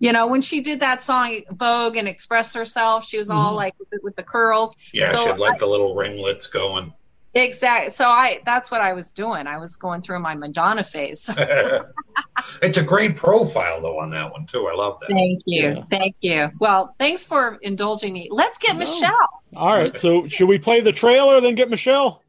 You 0.03 0.11
know 0.11 0.27
when 0.27 0.41
she 0.41 0.59
did 0.61 0.81
that 0.81 1.01
song 1.01 1.39
vogue 1.51 1.95
and 1.95 2.07
express 2.07 2.53
herself 2.53 3.05
she 3.07 3.17
was 3.17 3.30
all 3.30 3.53
Mhm. 3.53 3.55
like 3.55 3.73
with 3.80 3.89
the, 3.91 3.99
with 4.03 4.15
the 4.15 4.23
curls 4.23 4.75
Yeah, 4.93 5.07
So 5.07 5.17
she 5.17 5.30
had 5.30 5.39
like 5.39 5.59
the 5.59 5.65
little 5.67 5.95
ringlets 5.95 6.47
going. 6.47 6.93
exactly 7.34 7.89
so 7.89 8.05
i 8.07 8.39
that's 8.45 8.69
what 8.69 8.81
i 8.81 8.93
was 8.93 9.11
doing 9.13 9.47
i 9.47 9.57
was 9.57 9.75
going 9.77 10.01
through 10.01 10.19
my 10.19 10.35
madonna 10.35 10.84
phase 10.84 11.30
it's 12.61 12.77
a 12.77 12.84
great 12.84 13.15
profile 13.15 13.81
though 13.81 13.99
on 13.99 14.09
that 14.11 14.31
one 14.31 14.45
too. 14.45 14.67
I 14.67 14.75
love 14.75 14.99
that. 15.01 15.09
thank 15.09 15.41
you 15.45 15.69
Yeah. 15.69 15.84
thank 15.89 16.15
you 16.21 16.49
well 16.59 16.93
thanks 16.99 17.25
for 17.25 17.57
indulging 17.61 18.13
me 18.13 18.27
let's 18.31 18.57
get 18.59 18.73
No. 18.75 18.80
michelle 18.80 19.30
All 19.55 19.77
right, 19.77 19.95
so 19.97 20.27
should 20.27 20.49
we 20.49 20.59
play 20.59 20.81
the 20.81 20.91
trailer, 20.91 21.39
then 21.41 21.55
get 21.55 21.69
Michelle? 21.69 22.21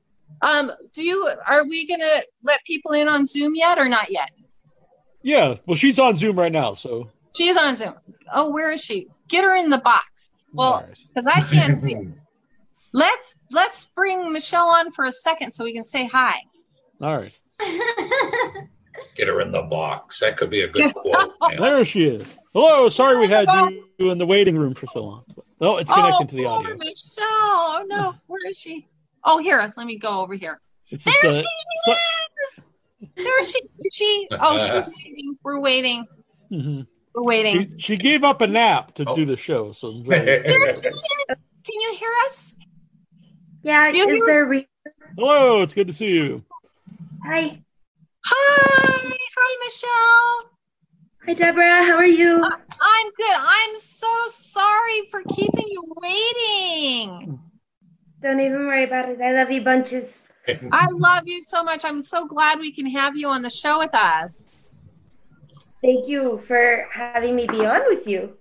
um 0.42 0.70
do 0.94 1.02
you 1.02 1.28
are 1.46 1.66
we 1.66 1.86
gonna 1.86 2.20
let 2.42 2.60
people 2.64 2.92
in 2.92 3.09
on 3.09 3.26
zoom 3.26 3.55
yet 3.55 3.78
or 3.78 3.88
not 3.88 4.10
yet 4.10 4.30
Yeah, 5.22 5.56
well, 5.66 5.76
she's 5.76 5.98
on 5.98 6.16
Zoom 6.16 6.38
right 6.38 6.52
now, 6.52 6.74
so. 6.74 7.09
She's 7.36 7.56
on 7.56 7.77
zoom 7.77 7.94
oh 8.32 8.51
where 8.51 8.70
is 8.73 8.82
she 8.82 9.06
get 9.28 9.44
her 9.44 9.55
in 9.56 9.70
the 9.70 9.78
box 9.78 10.31
well 10.52 10.86
because 11.09 11.27
i 11.27 11.40
can't 11.43 11.77
see 11.82 11.94
her. 11.94 12.02
let's 12.93 13.39
let's 13.51 13.86
bring 13.86 14.32
michelle 14.32 14.69
on 14.69 14.90
for 14.90 15.05
a 15.05 15.12
second 15.12 15.52
so 15.52 15.65
we 15.65 15.73
can 15.74 15.85
say 15.85 16.06
hi 16.06 16.35
All 17.02 17.16
right. 17.16 17.39
Get 19.16 19.27
her 19.28 19.40
in 19.40 19.51
the 19.52 19.62
box. 19.62 20.20
That 20.20 20.36
could 20.36 20.51
be 20.51 20.62
a 20.62 20.69
good 20.69 20.93
quote. 20.94 21.31
man. 21.51 21.61
There 21.61 21.85
she 21.85 22.05
is. 22.05 22.27
Hello, 22.52 22.89
sorry 22.89 23.19
we 23.19 23.27
had 23.28 23.48
you 23.98 24.11
in 24.12 24.19
the 24.19 24.27
waiting 24.27 24.56
room 24.56 24.74
for 24.74 24.86
so 24.86 25.02
long. 25.05 25.24
Oh, 25.61 25.77
it's 25.78 25.93
connecting 25.93 26.28
to 26.28 26.36
the 26.36 26.44
poor 26.44 26.52
audio. 26.61 26.77
Michelle. 26.77 27.24
Oh 27.27 27.85
no, 27.89 28.15
where 28.28 28.40
is 28.48 28.56
she? 28.59 28.86
Oh, 29.24 29.39
here. 29.39 29.59
Let 29.77 29.86
me 29.86 29.98
go 29.98 30.20
over 30.23 30.35
here. 30.35 30.61
It's 30.90 31.05
There 31.05 31.15
just, 31.23 31.44
she 31.85 31.90
is. 31.90 32.69
There 33.16 33.43
she. 33.44 33.61
She. 33.93 34.28
Oh, 34.32 34.59
she's 34.59 34.86
waiting. 34.97 35.39
We're 35.43 35.59
waiting. 35.61 36.06
so- 36.51 36.56
mhm. 36.56 36.86
We're 37.15 37.23
waiting. 37.23 37.77
she, 37.78 37.95
she 37.95 37.97
gave 37.97 38.24
up 38.24 38.41
a 38.41 38.47
nap 38.47 38.95
to 38.95 39.05
Oh. 39.07 39.15
do 39.15 39.24
the 39.24 39.36
show, 39.36 39.73
so 39.73 40.03
very 40.03 40.24
There 40.24 40.35
excited. 40.65 40.95
she 40.95 41.32
is. 41.32 41.39
Can 41.65 41.81
you 41.81 41.95
hear 41.99 42.11
us? 42.27 42.57
Yeah, 43.62 43.89
You 43.89 44.03
is 44.09 44.15
hear- 44.16 44.27
there 44.27 44.45
re- 44.47 44.69
Hello, 45.16 45.62
it's 45.62 45.74
good 45.74 45.86
to 45.86 45.93
see 45.93 46.11
you. 46.12 46.43
Hi. 47.24 47.62
Hi. 48.27 49.16
Hi, 49.36 49.57
Michelle. 49.65 50.51
Hi 51.27 51.32
Deborah, 51.35 51.82
how 51.85 51.95
are 51.97 52.05
you? 52.07 52.43
Uh, 52.45 52.49
I'm 52.51 53.07
good. 53.16 53.36
I'm 53.36 53.77
so 53.77 54.12
sorry 54.27 55.07
for 55.11 55.23
keeping 55.35 55.66
you 55.70 55.82
waiting. 56.03 57.41
Don't 58.23 58.41
even 58.41 58.66
worry 58.66 58.85
about 58.85 59.09
it. 59.09 59.20
I 59.23 59.32
love 59.32 59.51
you 59.51 59.62
bunches. 59.62 60.27
I 60.73 60.89
love 60.93 61.23
you 61.27 61.41
so 61.41 61.65
much. 61.65 61.85
I'm 61.85 62.03
so 62.03 62.27
glad 62.27 62.59
we 62.59 62.73
can 62.73 62.86
have 62.91 63.16
you 63.16 63.28
on 63.28 63.41
the 63.41 63.51
show 63.51 63.78
with 63.78 63.95
us. 63.95 64.51
Thank 65.85 66.09
you 66.09 66.43
for 66.47 66.89
having 66.90 67.36
me 67.36 67.47
be 67.47 67.66
on 67.66 67.82
with 67.86 68.06
you. 68.06 68.39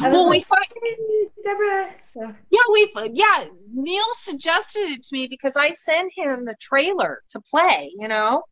I 0.00 0.08
Well, 0.08 0.30
we 0.30 0.36
like, 0.38 0.46
find 0.46 0.64
"Hey, 0.82 1.28
Deborah. 1.44 1.94
So 2.00 2.34
Yeah, 2.50 2.60
we 2.72 2.90
yeah. 3.12 3.44
Neal 3.74 4.04
suggested 4.14 4.80
it 4.90 5.02
to 5.02 5.08
me 5.12 5.26
because 5.28 5.56
I 5.56 5.72
sent 5.74 6.10
him 6.16 6.46
the 6.46 6.56
trailer 6.58 7.22
to 7.28 7.40
play, 7.40 7.92
you 7.98 8.08
know, 8.08 8.42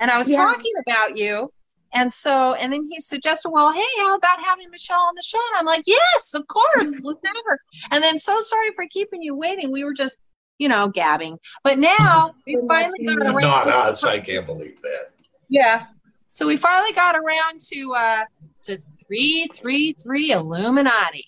and 0.00 0.10
I 0.10 0.18
was 0.18 0.28
Yeah. 0.28 0.38
talking 0.38 0.72
about 0.84 1.16
you, 1.16 1.52
and 1.94 2.12
so 2.12 2.54
and 2.54 2.72
then 2.72 2.82
he 2.82 3.00
suggested, 3.00 3.50
well, 3.50 3.72
hey, 3.72 3.86
how 3.98 4.16
about 4.16 4.42
having 4.42 4.68
Michelle 4.70 4.98
on 5.00 5.14
the 5.14 5.22
show? 5.22 5.38
And 5.52 5.60
I'm 5.60 5.66
like, 5.66 5.84
yes, 5.86 6.34
of 6.34 6.44
course, 6.48 6.96
mm-hmm. 6.96 7.06
let's 7.06 7.20
have 7.24 7.44
her. 7.46 7.60
And 7.92 8.02
then 8.02 8.18
so 8.18 8.40
sorry 8.40 8.72
for 8.74 8.84
keeping 8.90 9.22
you 9.22 9.36
waiting. 9.36 9.70
We 9.70 9.84
were 9.84 9.94
just, 9.94 10.18
you 10.58 10.68
know, 10.68 10.88
gabbing, 10.88 11.38
but 11.62 11.78
now 11.78 12.34
we 12.46 12.58
finally 12.66 13.06
got 13.06 13.18
around. 13.26 13.42
Not 13.42 13.68
us. 13.68 14.02
I 14.02 14.18
can't 14.18 14.44
believe 14.44 14.82
that. 14.82 15.12
Yeah. 15.48 15.86
So 16.32 16.46
we 16.46 16.56
finally 16.56 16.92
got 16.94 17.14
around 17.14 17.60
to 17.60 17.94
uh 17.94 18.24
to 18.64 18.78
three 19.06 19.46
three 19.54 19.92
three 19.92 20.32
Illuminati. 20.32 21.26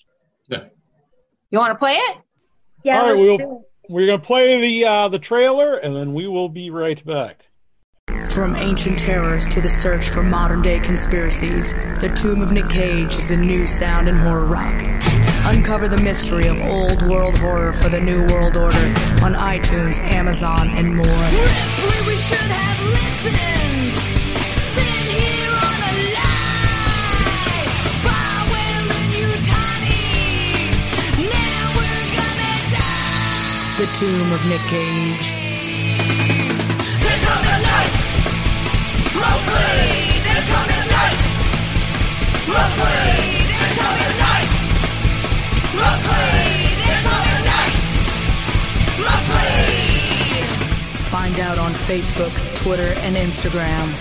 Yeah. 0.48 0.64
You 1.50 1.58
want 1.58 1.72
to 1.72 1.78
play 1.78 1.92
it? 1.92 2.18
yeah, 2.82 3.00
All 3.00 3.06
right, 3.08 3.16
we'll, 3.18 3.38
it. 3.38 3.48
we're 3.88 4.06
gonna 4.06 4.18
play 4.18 4.60
the 4.60 4.84
uh, 4.86 5.08
the 5.08 5.18
trailer, 5.18 5.74
and 5.76 5.94
then 5.94 6.14
we 6.14 6.26
will 6.26 6.48
be 6.48 6.70
right 6.70 7.02
back. 7.04 7.46
From 8.28 8.56
ancient 8.56 8.98
terrors 8.98 9.46
to 9.48 9.60
the 9.60 9.68
search 9.68 10.08
for 10.08 10.22
modern 10.22 10.62
day 10.62 10.80
conspiracies, 10.80 11.72
The 12.00 12.12
Tomb 12.16 12.40
of 12.40 12.52
Nick 12.52 12.70
Cage 12.70 13.14
is 13.14 13.28
the 13.28 13.36
new 13.36 13.66
sound 13.66 14.08
in 14.08 14.16
horror 14.16 14.46
rock. 14.46 14.82
Uncover 15.44 15.88
the 15.88 15.98
mystery 16.02 16.46
of 16.46 16.58
old 16.62 17.02
world 17.02 17.36
horror 17.38 17.74
for 17.74 17.90
the 17.90 18.00
new 18.00 18.26
world 18.28 18.56
order 18.56 18.78
on 19.22 19.34
iTunes, 19.34 19.98
Amazon, 19.98 20.68
and 20.70 20.96
more. 20.96 21.04
Ripley, 21.06 22.06
we 22.06 22.16
should 22.16 22.38
have 22.38 22.82
listened. 22.82 23.63
The 33.84 33.92
Tomb 33.92 34.32
of 34.32 34.40
Nick 34.46 34.62
Cage. 34.62 35.32
They're 37.04 37.20
coming 37.20 37.60
night. 37.68 37.96
Mostly, 39.12 40.24
they're 40.24 40.46
coming 40.48 40.88
night. 40.88 41.20
Mostly, 42.48 43.04
they're 43.44 43.76
coming 43.76 44.16
night. 44.24 44.52
Mostly, 45.76 46.32
they're 46.80 47.04
coming 47.04 47.44
night. 47.44 47.84
Mostly. 49.04 49.52
Find 51.10 51.36
out 51.40 51.58
on 51.58 51.72
Facebook, 51.72 52.32
Twitter, 52.56 52.94
and 53.00 53.16
Instagram. 53.16 53.92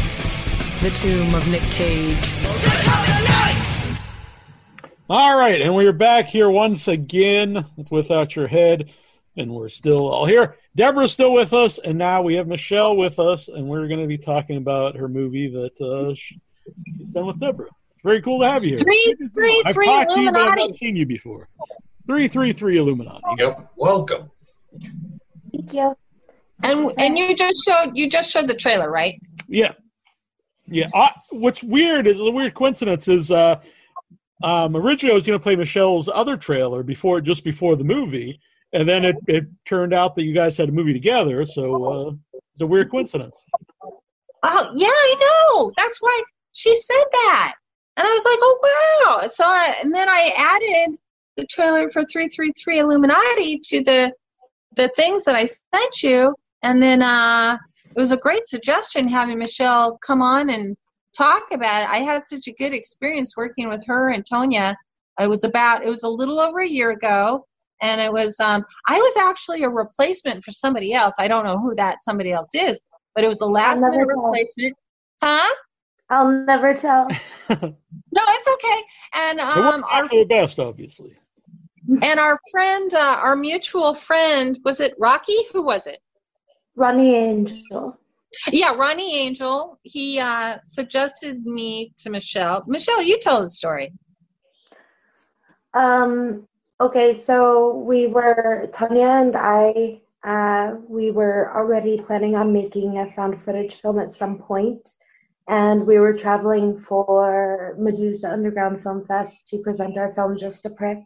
The 0.81 0.91
Tomb 0.91 1.35
of 1.35 1.45
Nick 1.51 1.63
Cage. 1.63 2.31
They're 2.41 2.83
coming 2.83 3.23
night. 3.25 3.43
All 5.09 5.37
right, 5.37 5.61
and 5.61 5.75
we're 5.75 5.91
back 5.91 6.27
here 6.27 6.49
once 6.49 6.87
again 6.87 7.65
Without 7.91 8.37
Your 8.37 8.47
Head, 8.47 8.89
and 9.37 9.51
we're 9.51 9.69
still 9.69 10.07
all 10.07 10.25
here. 10.25 10.57
Deborah's 10.75 11.13
still 11.13 11.33
with 11.33 11.53
us, 11.53 11.79
and 11.79 11.97
now 11.97 12.21
we 12.21 12.35
have 12.35 12.47
Michelle 12.47 12.95
with 12.95 13.19
us, 13.19 13.47
and 13.47 13.67
we're 13.67 13.87
going 13.87 14.01
to 14.01 14.07
be 14.07 14.17
talking 14.17 14.57
about 14.57 14.95
her 14.95 15.07
movie 15.07 15.49
that 15.49 15.79
uh, 15.81 16.13
she's 16.15 17.11
done 17.11 17.25
with 17.25 17.39
Deborah. 17.39 17.67
It's 17.95 18.03
very 18.03 18.21
cool 18.21 18.39
to 18.41 18.49
have 18.49 18.63
you 18.63 18.71
here. 18.71 18.77
Three 18.79 19.15
three 19.33 19.63
I've 19.65 19.73
three 19.73 19.85
talked 19.85 20.11
to 20.11 20.21
you, 20.21 20.31
but 20.31 20.41
I've 20.41 20.57
not 20.57 20.75
seen 20.75 20.95
you 20.95 21.05
before. 21.05 21.47
Three 22.05 22.27
three 22.27 22.53
three 22.53 22.77
Illuminati. 22.77 23.21
Yep. 23.37 23.71
Welcome. 23.75 24.29
Thank 25.51 25.73
you. 25.73 25.95
And 26.63 26.93
and 26.97 27.17
you 27.17 27.35
just 27.35 27.63
showed 27.65 27.91
you 27.95 28.09
just 28.09 28.31
showed 28.31 28.47
the 28.47 28.55
trailer, 28.55 28.89
right? 28.89 29.19
Yeah, 29.47 29.71
Yeah. 30.67 30.87
I, 30.93 31.11
what's 31.31 31.61
weird 31.61 32.07
is 32.07 32.19
a 32.19 32.31
weird 32.31 32.53
coincidence 32.53 33.07
is 33.07 33.29
uh, 33.31 33.61
um, 34.41 34.75
originally 34.75 35.13
I 35.13 35.15
was 35.15 35.27
going 35.27 35.37
to 35.37 35.43
play 35.43 35.55
Michelle's 35.55 36.09
other 36.13 36.37
trailer 36.37 36.83
before, 36.83 37.21
just 37.21 37.43
before 37.43 37.75
the 37.75 37.83
movie, 37.83 38.39
and 38.73 38.89
then 38.89 39.05
it, 39.05 39.15
it 39.27 39.45
turned 39.65 39.93
out 39.93 40.15
that 40.15 40.23
you 40.23 40.33
guys 40.33 40.57
had 40.57 40.69
a 40.69 40.71
movie 40.71 40.93
together. 40.93 41.45
So 41.45 41.85
uh, 41.85 42.11
it's 42.53 42.61
a 42.61 42.67
weird 42.67 42.91
coincidence. 42.91 43.45
Oh 44.43 44.73
yeah, 44.75 44.87
I 44.87 45.15
know. 45.19 45.71
That's 45.77 45.99
why 46.01 46.21
she 46.51 46.75
said 46.75 47.05
that, 47.11 47.53
and 47.97 48.05
I 48.05 48.11
was 48.11 48.25
like, 48.25 48.39
oh 48.41 49.17
wow. 49.21 49.27
So 49.27 49.43
I, 49.45 49.75
and 49.83 49.93
then 49.93 50.09
I 50.09 50.31
added 50.37 50.97
the 51.37 51.45
trailer 51.49 51.89
for 51.89 52.03
three 52.11 52.27
three 52.27 52.51
three 52.51 52.79
Illuminati 52.79 53.59
to 53.59 53.83
the 53.83 54.11
the 54.75 54.89
things 54.89 55.23
that 55.25 55.35
I 55.35 55.45
sent 55.45 56.03
you, 56.03 56.35
and 56.63 56.81
then 56.81 57.01
uh, 57.01 57.57
it 57.85 57.99
was 57.99 58.11
a 58.11 58.17
great 58.17 58.45
suggestion 58.45 59.07
having 59.07 59.37
Michelle 59.37 59.97
come 60.05 60.21
on 60.21 60.49
and 60.49 60.75
talk 61.17 61.43
about 61.51 61.83
it. 61.83 61.89
I 61.89 61.97
had 61.97 62.23
such 62.25 62.47
a 62.47 62.53
good 62.53 62.73
experience 62.73 63.37
working 63.37 63.69
with 63.69 63.83
her 63.85 64.09
and 64.09 64.25
Tonya. 64.25 64.75
It 65.19 65.29
was 65.29 65.43
about 65.43 65.85
it 65.85 65.89
was 65.89 66.03
a 66.03 66.09
little 66.09 66.39
over 66.39 66.59
a 66.59 66.67
year 66.67 66.89
ago, 66.89 67.45
and 67.83 68.01
it 68.01 68.11
was 68.11 68.39
um, 68.39 68.63
I 68.87 68.97
was 68.97 69.17
actually 69.17 69.61
a 69.63 69.69
replacement 69.69 70.43
for 70.43 70.51
somebody 70.51 70.93
else. 70.93 71.13
I 71.19 71.27
don't 71.27 71.45
know 71.45 71.59
who 71.59 71.75
that 71.75 72.01
somebody 72.01 72.31
else 72.31 72.55
is, 72.55 72.83
but 73.13 73.23
it 73.23 73.27
was 73.27 73.41
a 73.41 73.45
last 73.45 73.81
minute 73.81 74.07
know. 74.07 74.23
replacement. 74.23 74.75
Huh? 75.21 75.53
I'll 76.09 76.31
never 76.31 76.73
tell. 76.73 77.07
No, 78.15 78.21
it's 78.27 78.47
okay. 78.47 78.81
And 79.15 79.39
It 79.39 79.45
um, 79.45 79.83
our 79.91 80.07
for 80.07 80.19
the 80.19 80.25
best, 80.25 80.59
obviously. 80.59 81.17
and 82.03 82.19
our 82.19 82.37
friend, 82.51 82.93
uh, 82.93 83.17
our 83.19 83.35
mutual 83.35 83.95
friend, 83.95 84.59
was 84.63 84.79
it 84.81 84.93
Rocky? 84.99 85.35
Who 85.51 85.65
was 85.65 85.87
it? 85.87 85.97
Ronnie 86.75 87.15
Angel. 87.15 87.97
Yeah, 88.51 88.75
Ronnie 88.75 89.17
Angel. 89.25 89.79
He 89.81 90.19
uh, 90.19 90.57
suggested 90.63 91.43
me 91.43 91.93
to 91.97 92.11
Michelle. 92.11 92.63
Michelle, 92.67 93.01
you 93.01 93.17
tell 93.19 93.41
the 93.41 93.49
story. 93.49 93.93
Um, 95.73 96.47
okay, 96.83 97.13
so 97.13 97.77
we 97.77 98.07
were, 98.07 98.69
Tanya 98.73 99.07
and 99.07 99.35
I, 99.37 100.01
uh, 100.25 100.75
we 100.89 101.11
were 101.11 101.55
already 101.55 101.97
planning 101.97 102.35
on 102.35 102.51
making 102.51 102.97
a 102.97 103.09
found 103.13 103.41
footage 103.41 103.75
film 103.75 103.99
at 103.99 104.11
some 104.11 104.37
point, 104.37 104.89
and 105.47 105.87
we 105.87 105.97
were 105.99 106.13
traveling 106.13 106.77
for 106.77 107.75
Medusa 107.79 108.29
Underground 108.29 108.83
Film 108.83 109.05
Fest 109.05 109.47
to 109.47 109.59
present 109.59 109.97
our 109.97 110.13
film 110.13 110.37
Just 110.37 110.65
a 110.65 110.69
Prick. 110.69 111.03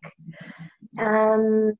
And 0.97 1.77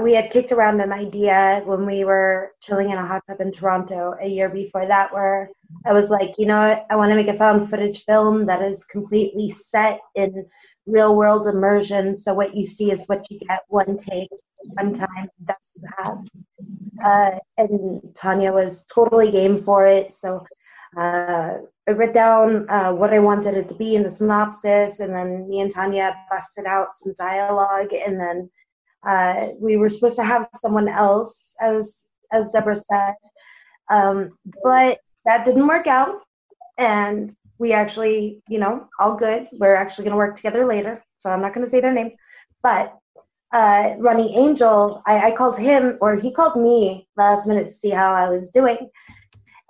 we 0.00 0.14
had 0.14 0.30
kicked 0.30 0.52
around 0.52 0.80
an 0.80 0.92
idea 0.92 1.62
when 1.64 1.86
we 1.86 2.04
were 2.04 2.52
chilling 2.60 2.90
in 2.90 2.98
a 2.98 3.06
hot 3.06 3.22
tub 3.26 3.40
in 3.40 3.50
Toronto 3.50 4.14
a 4.20 4.28
year 4.28 4.48
before 4.48 4.86
that, 4.86 5.12
where 5.12 5.50
I 5.84 5.92
was 5.92 6.08
like, 6.08 6.38
you 6.38 6.46
know 6.46 6.68
what, 6.68 6.86
I 6.88 6.94
want 6.94 7.10
to 7.10 7.16
make 7.16 7.28
a 7.28 7.36
found 7.36 7.68
footage 7.68 8.04
film 8.04 8.46
that 8.46 8.62
is 8.62 8.84
completely 8.84 9.50
set 9.50 9.98
in 10.14 10.46
real 10.86 11.14
world 11.14 11.46
immersion. 11.46 12.16
So 12.16 12.34
what 12.34 12.54
you 12.54 12.66
see 12.66 12.90
is 12.90 13.04
what 13.06 13.30
you 13.30 13.38
get 13.40 13.60
one 13.68 13.96
take, 13.96 14.30
one 14.74 14.94
time, 14.94 15.28
that's 15.44 15.70
what 15.74 15.82
you 15.82 15.88
have. 16.04 16.18
Uh, 17.04 17.38
and 17.58 18.00
Tanya 18.14 18.52
was 18.52 18.84
totally 18.86 19.30
game 19.30 19.64
for 19.64 19.86
it. 19.86 20.12
So 20.12 20.44
uh, 20.96 21.58
I 21.88 21.90
wrote 21.90 22.14
down 22.14 22.68
uh, 22.70 22.92
what 22.92 23.12
I 23.12 23.18
wanted 23.18 23.56
it 23.56 23.68
to 23.68 23.74
be 23.74 23.94
in 23.94 24.02
the 24.02 24.10
synopsis, 24.10 25.00
and 25.00 25.14
then 25.14 25.48
me 25.48 25.60
and 25.60 25.72
Tanya 25.72 26.14
busted 26.30 26.66
out 26.66 26.92
some 26.92 27.14
dialogue, 27.18 27.92
and 27.92 28.20
then 28.20 28.50
uh, 29.06 29.48
we 29.58 29.76
were 29.76 29.88
supposed 29.88 30.16
to 30.16 30.24
have 30.24 30.46
someone 30.54 30.88
else, 30.88 31.56
as 31.60 32.04
as 32.30 32.50
Deborah 32.50 32.76
said, 32.76 33.14
um, 33.90 34.38
but 34.62 34.98
that 35.24 35.44
didn't 35.44 35.66
work 35.66 35.86
out, 35.86 36.20
and 36.78 37.34
we 37.58 37.72
actually, 37.72 38.42
you 38.48 38.58
know, 38.58 38.88
all 38.98 39.16
good. 39.16 39.48
We're 39.52 39.76
actually 39.76 40.04
going 40.04 40.12
to 40.12 40.18
work 40.18 40.36
together 40.36 40.66
later, 40.66 41.04
so 41.18 41.30
I'm 41.30 41.40
not 41.40 41.54
going 41.54 41.64
to 41.64 41.70
say 41.70 41.80
their 41.80 41.92
name, 41.92 42.12
but 42.62 42.96
uh, 43.52 43.94
Ronnie 43.98 44.36
Angel, 44.36 45.02
I, 45.06 45.28
I 45.28 45.30
called 45.32 45.58
him, 45.58 45.98
or 46.00 46.16
he 46.16 46.32
called 46.32 46.60
me 46.60 47.06
last 47.16 47.46
minute 47.46 47.64
to 47.64 47.70
see 47.70 47.90
how 47.90 48.14
I 48.14 48.28
was 48.28 48.48
doing. 48.48 48.90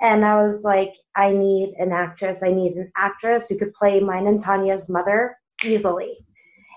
And 0.00 0.24
I 0.24 0.36
was 0.36 0.62
like, 0.62 0.92
I 1.16 1.32
need 1.32 1.74
an 1.78 1.92
actress. 1.92 2.42
I 2.42 2.50
need 2.50 2.74
an 2.74 2.90
actress 2.96 3.48
who 3.48 3.58
could 3.58 3.74
play 3.74 4.00
mine 4.00 4.26
and 4.26 4.40
Tanya's 4.40 4.88
mother 4.88 5.36
easily. 5.64 6.18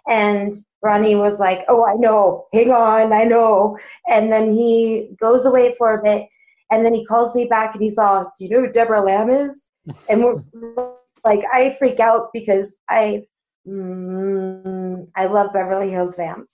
And 0.07 0.53
Ronnie 0.81 1.15
was 1.15 1.39
like, 1.39 1.65
Oh, 1.67 1.85
I 1.85 1.95
know. 1.95 2.47
Hang 2.53 2.71
on, 2.71 3.13
I 3.13 3.23
know. 3.23 3.77
And 4.07 4.31
then 4.31 4.53
he 4.53 5.09
goes 5.19 5.45
away 5.45 5.73
for 5.77 5.93
a 5.93 6.03
bit. 6.03 6.27
And 6.71 6.85
then 6.85 6.93
he 6.93 7.05
calls 7.05 7.35
me 7.35 7.45
back 7.45 7.73
and 7.73 7.83
he's 7.83 7.97
all, 7.97 8.31
Do 8.37 8.43
you 8.43 8.49
know 8.49 8.61
who 8.61 8.71
Deborah 8.71 9.01
Lamb 9.01 9.29
is? 9.29 9.71
And 10.09 10.23
we're 10.23 10.94
like, 11.25 11.41
I 11.53 11.75
freak 11.77 11.99
out 11.99 12.29
because 12.33 12.79
I, 12.89 13.23
mm, 13.67 15.07
I 15.15 15.25
love 15.25 15.51
Beverly 15.53 15.89
Hills 15.89 16.15
Vamp. 16.15 16.47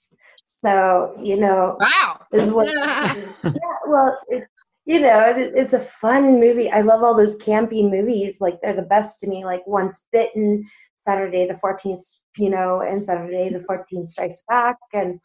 So, 0.46 1.16
you 1.22 1.38
know, 1.38 1.78
Wow. 1.80 2.22
is 2.32 2.50
what 2.52 2.68
yeah, 2.74 3.78
well 3.88 4.18
it, 4.30 4.44
you 4.86 5.00
know 5.00 5.34
it, 5.36 5.54
it's 5.56 5.74
a 5.74 5.80
fun 5.80 6.40
movie. 6.40 6.70
I 6.70 6.82
love 6.82 7.04
all 7.04 7.16
those 7.16 7.38
campy 7.38 7.90
movies. 7.90 8.40
Like 8.42 8.60
they're 8.62 8.76
the 8.76 8.82
best 8.82 9.20
to 9.22 9.28
me. 9.28 9.46
Like 9.46 9.66
once 9.66 10.06
bitten 10.12 10.66
saturday 10.98 11.48
the 11.48 11.56
14th 11.56 12.20
you 12.38 12.48
know 12.48 12.82
and 12.82 13.04
saturday 13.04 13.50
the 13.50 13.66
14th 13.70 14.08
strikes 14.08 14.44
back. 14.48 14.78
And 14.94 15.20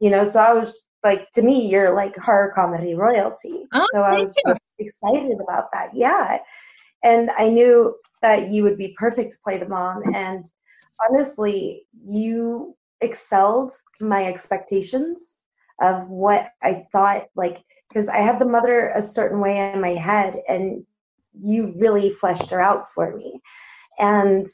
you 0.00 0.10
know 0.10 0.24
so 0.24 0.40
i 0.40 0.52
was 0.52 0.84
like 1.04 1.30
to 1.32 1.42
me 1.42 1.68
you're 1.68 1.94
like 1.94 2.16
horror 2.16 2.52
comedy 2.54 2.94
royalty. 2.94 3.66
Oh, 3.72 3.86
so 3.92 4.02
i 4.02 4.18
was 4.18 4.34
you. 4.44 4.54
excited 4.78 5.38
about 5.40 5.66
that. 5.72 5.90
Yeah. 5.94 6.38
And 7.04 7.30
i 7.38 7.48
knew 7.48 7.94
that 8.22 8.50
you 8.50 8.62
would 8.62 8.78
be 8.78 8.94
perfect 8.98 9.32
to 9.32 9.38
play 9.44 9.58
the 9.58 9.68
mom. 9.68 10.02
And 10.14 10.50
honestly 11.08 11.86
you 12.06 12.76
excelled 13.00 13.72
my 14.00 14.24
expectations 14.26 15.44
of 15.80 16.08
what 16.08 16.50
I 16.62 16.86
thought 16.92 17.24
like 17.34 17.64
because 17.88 18.08
I 18.08 18.18
had 18.18 18.38
the 18.38 18.46
mother 18.46 18.88
a 18.88 19.02
certain 19.02 19.40
way 19.40 19.72
in 19.72 19.80
my 19.80 19.90
head 19.90 20.40
and 20.48 20.84
you 21.40 21.74
really 21.76 22.10
fleshed 22.10 22.50
her 22.50 22.60
out 22.60 22.90
for 22.90 23.16
me. 23.16 23.40
And 23.98 24.46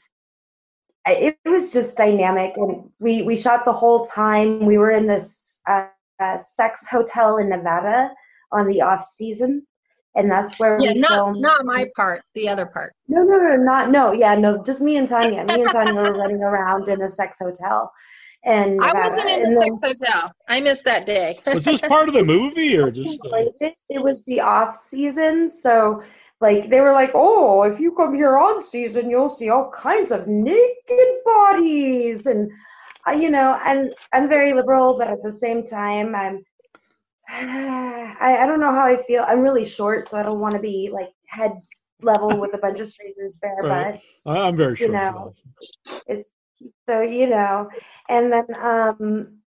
it, 1.05 1.37
was 1.45 1.71
just 1.71 1.97
dynamic 1.97 2.55
and 2.57 2.89
we 2.99 3.21
we 3.23 3.35
shot 3.35 3.65
the 3.65 3.73
whole 3.73 4.05
time. 4.05 4.65
We 4.65 4.77
were 4.77 4.91
in 4.91 5.07
this 5.07 5.59
uh, 5.67 5.87
uh, 6.19 6.37
sex 6.37 6.87
hotel 6.87 7.37
in 7.37 7.49
Nevada 7.49 8.11
on 8.51 8.67
the 8.67 8.81
off 8.81 9.05
season 9.05 9.65
and 10.15 10.29
that's 10.31 10.59
where 10.59 10.77
Yeah, 10.79 10.93
we 10.93 10.99
not 10.99 11.09
filmed 11.09 11.41
not 11.41 11.65
my 11.65 11.85
part. 11.95 12.23
The 12.35 12.49
other 12.49 12.65
part. 12.65 12.93
no, 13.07 13.23
no, 13.23 13.37
no, 13.37 13.55
not 13.57 13.91
no. 13.91 14.11
Yeah, 14.11 14.35
no, 14.35 14.63
just 14.63 14.81
me 14.81 14.97
and 14.97 15.07
Tanya. 15.07 15.43
Me 15.45 15.61
and 15.61 15.69
Tanya 15.69 15.93
were 15.95 16.13
running 16.17 16.41
around 16.41 16.87
in 16.89 17.01
a 17.01 17.09
sex 17.09 17.37
hotel, 17.39 17.91
and 18.43 18.79
I 18.81 18.93
wasn't 18.93 19.29
in 19.29 19.41
the 19.41 19.47
and 19.47 19.61
then- 19.61 19.75
sex 19.75 19.99
hotel. 20.05 20.31
I 20.49 20.61
missed 20.61 20.85
that 20.85 21.05
day. 21.05 21.39
Was 21.53 21.65
this 21.65 21.81
part 21.81 22.07
of 22.07 22.13
the 22.13 22.23
movie 22.25 22.77
or 22.77 22.89
just? 22.91 23.19
Uh, 23.25 23.45
it, 23.59 23.73
it 23.89 24.01
was 24.01 24.23
the 24.25 24.41
off 24.41 24.75
season, 24.75 25.49
so 25.49 26.01
like 26.41 26.69
they 26.69 26.81
were 26.81 26.93
like, 26.93 27.11
"Oh, 27.13 27.63
if 27.63 27.79
you 27.79 27.91
come 27.93 28.15
here 28.15 28.37
on 28.37 28.61
season, 28.61 29.09
you'll 29.09 29.29
see 29.29 29.49
all 29.49 29.69
kinds 29.71 30.11
of 30.11 30.27
naked 30.27 31.07
bodies," 31.25 32.25
and 32.25 32.49
uh, 33.07 33.11
you 33.11 33.29
know, 33.29 33.59
and 33.65 33.93
I'm 34.13 34.27
very 34.27 34.53
liberal, 34.53 34.97
but 34.97 35.07
at 35.09 35.21
the 35.23 35.31
same 35.31 35.65
time, 35.65 36.15
I'm. 36.15 36.43
I, 37.31 38.39
I 38.41 38.45
don't 38.47 38.59
know 38.59 38.71
how 38.71 38.85
I 38.85 38.97
feel. 39.03 39.23
I'm 39.27 39.41
really 39.41 39.65
short, 39.65 40.07
so 40.07 40.17
I 40.17 40.23
don't 40.23 40.39
want 40.39 40.53
to 40.55 40.59
be 40.59 40.89
like 40.91 41.09
head 41.27 41.53
level 42.01 42.39
with 42.39 42.53
a 42.53 42.57
bunch 42.57 42.79
of 42.79 42.87
strangers 42.87 43.37
bare 43.41 43.51
Right. 43.61 43.93
butts. 43.93 44.23
I- 44.25 44.47
I'm 44.47 44.55
very 44.55 44.71
you 44.71 44.87
sure. 44.87 44.91
know. 44.91 45.33
it's 46.07 46.29
so 46.89 47.01
you 47.01 47.25
know 47.27 47.69
and 48.09 48.31
then 48.33 48.45
um 48.61 49.37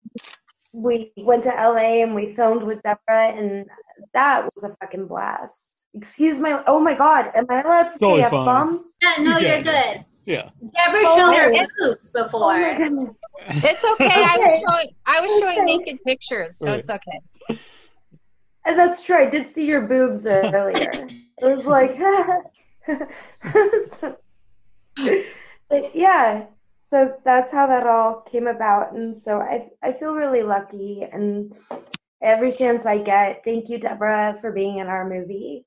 we 0.73 1.13
went 1.19 1.43
to 1.43 1.51
la 1.51 1.77
and 1.77 2.15
we 2.15 2.35
filmed 2.35 2.63
with 2.63 2.81
deborah 2.83 3.29
and 3.37 3.67
that 4.15 4.45
was 4.55 4.65
a 4.65 4.75
fucking 4.81 5.07
blast 5.07 5.85
excuse 5.95 6.39
my 6.39 6.63
oh 6.67 6.79
my 6.81 6.95
god 6.95 7.31
am 7.35 7.45
i 7.51 7.61
allowed 7.61 7.83
to 7.85 7.99
Totally 7.99 8.23
say 8.23 8.31
fine. 8.31 8.41
f-bombs 8.49 8.97
Yeah, 9.03 9.15
no, 9.21 9.37
Yeah. 9.39 9.55
you're 9.57 9.63
good. 9.65 10.05
Yeah. 10.25 10.51
Deborah 10.61 11.03
Oh, 11.05 11.17
showed 11.19 11.35
her 11.37 11.67
boobs 11.79 12.13
oh 12.15 12.25
before. 12.25 12.55
Oh, 12.55 12.61
my 12.61 12.77
goodness 12.79 13.11
It's 13.65 13.85
okay. 13.85 14.09
I 14.15 14.39
was 14.39 14.61
showing 14.61 14.87
I 15.07 15.21
was 15.21 15.41
showing 15.41 15.59
Okay. 15.59 15.65
naked 15.79 15.99
pictures, 16.07 16.59
so 16.59 16.67
Right. 16.67 16.79
it's 16.79 16.91
okay. 16.91 17.21
And 18.65 18.79
that's 18.79 19.03
true 19.03 19.17
i 19.17 19.27
did 19.29 19.49
see 19.49 19.67
your 19.67 19.81
boobs 19.81 20.25
earlier 20.25 20.93
it 20.93 21.45
was 21.45 21.67
like 21.67 21.99
So- 23.87 24.17
yeah 25.95 26.47
so 26.79 27.17
that's 27.25 27.51
how 27.51 27.67
that 27.67 27.87
all 27.87 28.21
came 28.21 28.47
about 28.47 28.93
and 28.93 29.19
so 29.19 29.41
i 29.41 29.69
i 29.83 29.93
feel 29.93 30.15
really 30.15 30.43
lucky 30.45 31.03
and 31.11 31.55
every 32.21 32.53
chance 32.53 32.87
i 32.87 32.99
get 32.99 33.43
thank 33.45 33.69
you 33.69 33.79
deborah 33.79 34.37
for 34.41 34.53
being 34.53 34.77
in 34.79 34.87
our 34.87 35.09
movie 35.09 35.65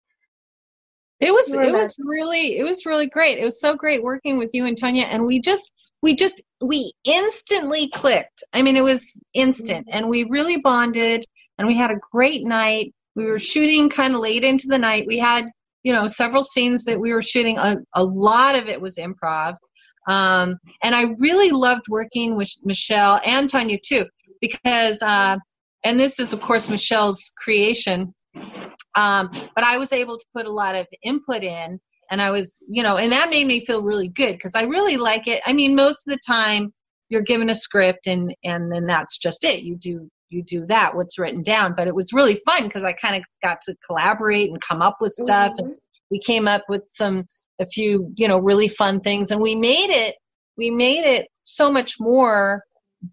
It 1.20 1.32
was 1.32 1.54
it 1.54 1.72
was 1.72 1.96
really 2.00 2.58
it 2.58 2.64
was 2.64 2.86
really 2.86 3.08
great. 3.08 3.38
It 3.38 3.46
was 3.46 3.60
so 3.60 3.76
great 3.76 4.04
working 4.04 4.38
with 4.38 4.52
you 4.54 4.66
and 4.66 4.78
Tanya 4.78 5.06
and 5.06 5.26
we 5.26 5.40
just 5.40 5.72
we 6.02 6.14
just 6.16 6.44
we 6.62 6.92
instantly 7.06 7.90
clicked. 7.90 8.44
I 8.54 8.62
mean 8.62 8.76
it 8.76 8.84
was 8.84 9.18
instant 9.34 9.88
and 9.92 10.10
we 10.10 10.26
really 10.26 10.58
bonded 10.58 11.26
and 11.58 11.68
we 11.68 11.78
had 11.78 11.92
a 11.92 12.00
great 12.12 12.44
night. 12.44 12.94
We 13.16 13.26
were 13.26 13.40
shooting 13.40 13.90
kind 13.90 14.14
of 14.14 14.20
late 14.20 14.44
into 14.44 14.68
the 14.68 14.78
night. 14.78 15.06
We 15.08 15.20
had 15.20 15.48
you 15.86 15.94
know, 15.94 16.08
several 16.08 16.42
scenes 16.44 16.84
that 16.86 17.00
we 17.00 17.14
were 17.14 17.22
shooting. 17.22 17.60
A, 17.60 17.78
a 17.94 18.04
lot 18.04 18.56
of 18.56 18.68
it 18.68 18.82
was 18.82 18.98
improv. 18.98 19.56
Um, 20.10 20.58
and 20.84 20.96
I 20.96 21.14
really 21.20 21.52
loved 21.52 21.88
working 21.88 22.36
with 22.36 22.52
Michelle 22.64 23.22
and 23.24 23.48
Tanya 23.48 23.78
too, 23.78 24.06
because, 24.42 25.02
uh, 25.04 25.38
and 25.84 26.00
this 26.00 26.20
is, 26.20 26.34
of 26.34 26.42
course, 26.42 26.70
Michelle's 26.70 27.32
creation. 27.38 28.16
Um, 28.96 29.30
but 29.56 29.64
I 29.64 29.78
was 29.78 29.92
able 29.92 30.18
to 30.18 30.26
put 30.36 30.46
a 30.46 30.52
lot 30.52 30.76
of 30.76 30.88
input 31.04 31.44
in, 31.44 31.80
and 32.10 32.22
I 32.22 32.32
was, 32.32 32.64
you 32.70 32.84
know, 32.84 32.98
and 32.98 33.12
that 33.12 33.30
made 33.30 33.48
me 33.48 33.66
feel 33.66 33.84
really 33.84 34.08
good 34.08 34.34
because 34.34 34.56
I 34.56 34.64
really 34.64 34.98
like 34.98 35.28
it. 35.28 35.42
I 35.46 35.54
mean, 35.54 35.76
most 35.76 36.08
of 36.08 36.14
the 36.14 36.20
time 36.26 36.74
you're 37.10 37.22
given 37.22 37.50
a 37.50 37.56
script 37.56 38.08
and 38.08 38.34
and 38.44 38.72
then 38.72 38.86
that's 38.88 39.18
just 39.18 39.44
it. 39.44 39.64
You 39.64 39.78
do 39.78 40.10
you 40.30 40.44
do 40.44 40.66
that 40.66 40.96
what's 40.96 41.20
written 41.20 41.44
down. 41.44 41.74
But 41.76 41.88
it 41.88 41.96
was 41.96 42.14
really 42.14 42.36
fun 42.46 42.64
because 42.64 42.84
I 42.84 42.94
kind 42.94 43.16
of 43.16 43.24
got 43.44 43.60
to 43.66 43.76
collaborate 43.86 44.50
and 44.50 44.62
come 44.62 44.82
up 44.82 44.98
with 45.00 45.14
stuff, 45.14 45.54
and 45.58 45.76
we 46.12 46.20
came 46.20 46.48
up 46.48 46.64
with 46.70 46.84
some 46.88 47.26
a 47.60 47.66
few, 47.66 48.12
you 48.16 48.28
know, 48.28 48.40
really 48.40 48.68
fun 48.68 49.00
things, 49.00 49.32
and 49.32 49.42
we 49.42 49.56
made 49.56 49.90
it 49.90 50.16
we 50.58 50.70
made 50.70 51.06
it 51.06 51.28
so 51.44 51.72
much 51.72 51.96
more 52.00 52.64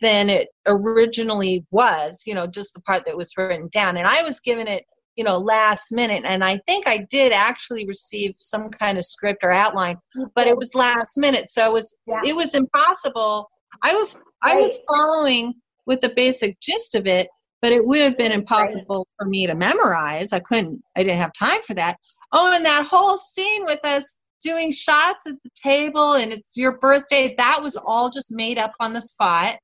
than 0.01 0.31
it 0.31 0.49
originally 0.67 1.65
was. 1.71 2.23
You 2.27 2.35
know, 2.35 2.47
just 2.47 2.75
the 2.75 2.83
part 2.83 3.05
that 3.07 3.17
was 3.17 3.33
written 3.37 3.69
down, 3.73 3.97
and 3.97 4.07
I 4.07 4.23
was 4.23 4.41
given 4.41 4.69
it 4.69 4.85
you 5.17 5.25
know 5.25 5.39
last 5.39 5.93
minute. 5.93 6.23
And 6.25 6.45
i 6.45 6.59
think 6.67 6.87
i 6.87 7.07
did 7.11 7.33
actually 7.33 7.87
receive 7.87 8.33
some 8.35 8.71
kind 8.71 8.99
of 8.99 9.05
script 9.05 9.45
or 9.45 9.53
outline 9.53 9.97
but 10.35 10.47
it 10.47 10.57
was 10.57 10.75
last 10.75 11.17
minute. 11.17 11.49
So 11.49 11.67
it 11.67 11.73
was 11.73 11.99
it 12.25 12.37
was 12.37 12.55
impossible. 12.55 13.49
I 13.83 13.95
was 13.95 14.23
i 14.43 14.57
was 14.57 14.79
following 14.89 15.55
with 15.87 16.01
the 16.01 16.11
basic 16.11 16.61
gist 16.61 16.95
of 16.95 17.07
it 17.07 17.29
but 17.61 17.73
it 17.73 17.87
would 17.87 18.01
have 18.01 18.19
been 18.19 18.33
impossible 18.33 19.07
for 19.17 19.27
me 19.27 19.47
to 19.47 19.55
memorize. 19.55 20.33
I 20.33 20.41
couldn't 20.41 20.83
i 20.97 21.03
didn't 21.03 21.19
have 21.19 21.33
time 21.33 21.63
for 21.63 21.75
that. 21.75 21.97
Oh 22.33 22.53
and 22.55 22.65
that 22.65 22.87
whole 22.87 23.17
scene 23.19 23.65
with 23.65 23.85
us 23.85 24.19
doing 24.43 24.73
shots 24.73 25.27
at 25.29 25.37
the 25.45 25.51
table 25.55 26.15
and 26.15 26.33
it's 26.33 26.57
your 26.57 26.79
birthday 26.79 27.35
that 27.37 27.61
was 27.63 27.77
all 27.77 28.11
just 28.11 28.33
made 28.33 28.59
up 28.59 28.73
on 28.81 28.93
the 28.93 29.03
spot. 29.03 29.59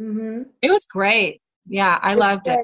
Mm-hmm. 0.00 0.38
it 0.62 0.70
was 0.70 0.86
great. 0.86 1.40
Yeah 1.66 1.98
i 2.02 2.14
loved 2.14 2.48
it 2.48 2.58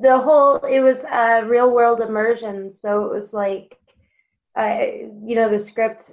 the 0.00 0.18
whole 0.18 0.56
it 0.56 0.80
was 0.80 1.04
a 1.04 1.44
real 1.44 1.72
world 1.72 2.00
immersion. 2.00 2.72
So 2.72 3.06
it 3.06 3.12
was 3.12 3.32
like 3.32 3.76
uh, 4.56 4.84
you 5.26 5.34
know 5.36 5.48
the 5.48 5.58
script 5.58 6.12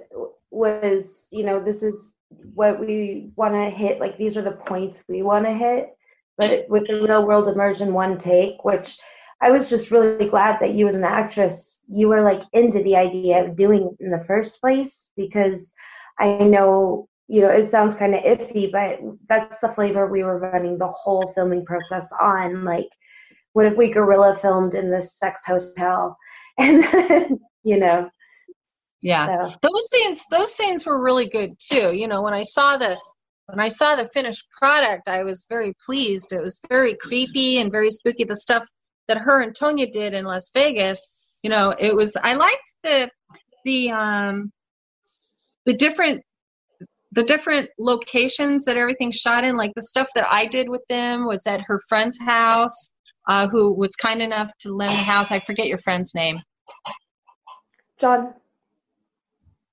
was 0.50 1.28
you 1.32 1.44
know 1.44 1.62
this 1.62 1.82
is 1.82 2.14
what 2.54 2.78
we 2.78 3.30
want 3.36 3.54
to 3.54 3.70
hit 3.70 4.00
like 4.00 4.18
these 4.18 4.36
are 4.36 4.42
the 4.42 4.52
points 4.52 5.04
we 5.08 5.22
want 5.22 5.44
to 5.46 5.52
hit. 5.52 5.88
But 6.36 6.66
with 6.68 6.86
the 6.86 7.02
real 7.02 7.26
world 7.26 7.48
immersion 7.48 7.92
one 7.92 8.16
take 8.16 8.64
which 8.64 8.96
i 9.40 9.50
was 9.50 9.68
just 9.70 9.90
really 9.90 10.26
glad 10.26 10.60
that 10.60 10.74
you 10.74 10.86
as 10.88 10.94
an 10.94 11.04
actress 11.04 11.80
you 11.88 12.08
were 12.08 12.22
like 12.22 12.42
into 12.52 12.82
the 12.82 12.96
idea 12.96 13.44
of 13.44 13.56
doing 13.56 13.88
it 13.88 13.96
in 14.04 14.10
the 14.10 14.24
first 14.24 14.60
place 14.60 15.08
because 15.16 15.72
i 16.18 16.38
know 16.38 17.08
you 17.28 17.40
know 17.40 17.48
it 17.48 17.64
sounds 17.64 17.94
kind 17.94 18.14
of 18.14 18.22
iffy 18.22 18.70
but 18.70 19.00
that's 19.28 19.58
the 19.58 19.68
flavor 19.68 20.06
we 20.06 20.22
were 20.22 20.38
running 20.38 20.78
the 20.78 20.88
whole 20.88 21.32
filming 21.34 21.64
process 21.64 22.10
on 22.20 22.64
like 22.64 22.88
what 23.52 23.66
if 23.66 23.76
we 23.76 23.90
guerrilla 23.90 24.34
filmed 24.34 24.74
in 24.74 24.90
this 24.90 25.18
sex 25.18 25.42
hotel? 25.46 26.16
And 26.60 26.82
then, 26.82 27.38
you 27.62 27.78
know 27.78 28.10
yeah. 29.00 29.26
so. 29.26 29.54
Those 29.62 29.90
scenes 29.90 30.26
those 30.30 30.54
scenes 30.54 30.86
were 30.86 31.02
really 31.02 31.28
good 31.28 31.52
too. 31.58 31.94
You 31.96 32.08
know 32.08 32.22
when 32.22 32.34
i 32.34 32.42
saw 32.42 32.76
the 32.76 32.96
when 33.46 33.60
i 33.60 33.68
saw 33.68 33.96
the 33.96 34.08
finished 34.12 34.44
product 34.58 35.08
i 35.08 35.22
was 35.22 35.46
very 35.48 35.72
pleased. 35.84 36.32
It 36.32 36.42
was 36.42 36.60
very 36.68 36.94
creepy 36.94 37.58
and 37.58 37.70
very 37.70 37.90
spooky 37.90 38.24
the 38.24 38.36
stuff 38.36 38.64
that 39.06 39.18
her 39.18 39.40
and 39.40 39.54
tonya 39.54 39.90
did 39.90 40.14
in 40.14 40.24
las 40.24 40.50
vegas. 40.52 41.40
You 41.42 41.50
know 41.50 41.74
it 41.78 41.94
was 41.94 42.16
i 42.22 42.34
liked 42.34 42.72
the 42.82 43.08
the 43.64 43.90
um 43.90 44.52
the 45.64 45.74
different 45.74 46.22
the 47.12 47.22
different 47.22 47.70
locations 47.78 48.66
that 48.66 48.76
everything 48.76 49.10
shot 49.12 49.44
in. 49.44 49.56
Like 49.56 49.72
the 49.74 49.82
stuff 49.82 50.08
that 50.16 50.26
i 50.28 50.46
did 50.46 50.68
with 50.68 50.82
them 50.88 51.24
was 51.24 51.46
at 51.46 51.62
her 51.62 51.80
friend's 51.88 52.18
house 52.20 52.92
uh, 53.28 53.46
who 53.46 53.74
was 53.74 53.94
kind 53.94 54.20
enough 54.22 54.50
to 54.60 54.74
lend 54.74 54.90
the 54.90 54.96
house. 54.96 55.30
I 55.30 55.38
forget 55.40 55.66
your 55.66 55.78
friend's 55.78 56.14
name. 56.14 56.36
John. 58.00 58.34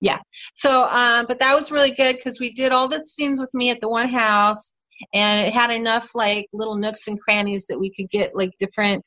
Yeah. 0.01 0.19
So 0.53 0.83
um 0.87 1.25
but 1.27 1.39
that 1.39 1.55
was 1.55 1.71
really 1.71 1.91
good 1.91 2.17
because 2.17 2.39
we 2.39 2.51
did 2.51 2.71
all 2.71 2.87
the 2.87 3.03
scenes 3.05 3.39
with 3.39 3.51
me 3.53 3.71
at 3.71 3.79
the 3.81 3.89
one 3.89 4.09
house 4.09 4.71
and 5.13 5.45
it 5.47 5.53
had 5.53 5.71
enough 5.71 6.13
like 6.13 6.47
little 6.53 6.75
nooks 6.75 7.07
and 7.07 7.19
crannies 7.19 7.65
that 7.67 7.79
we 7.79 7.91
could 7.91 8.09
get 8.09 8.35
like 8.35 8.51
different 8.59 9.03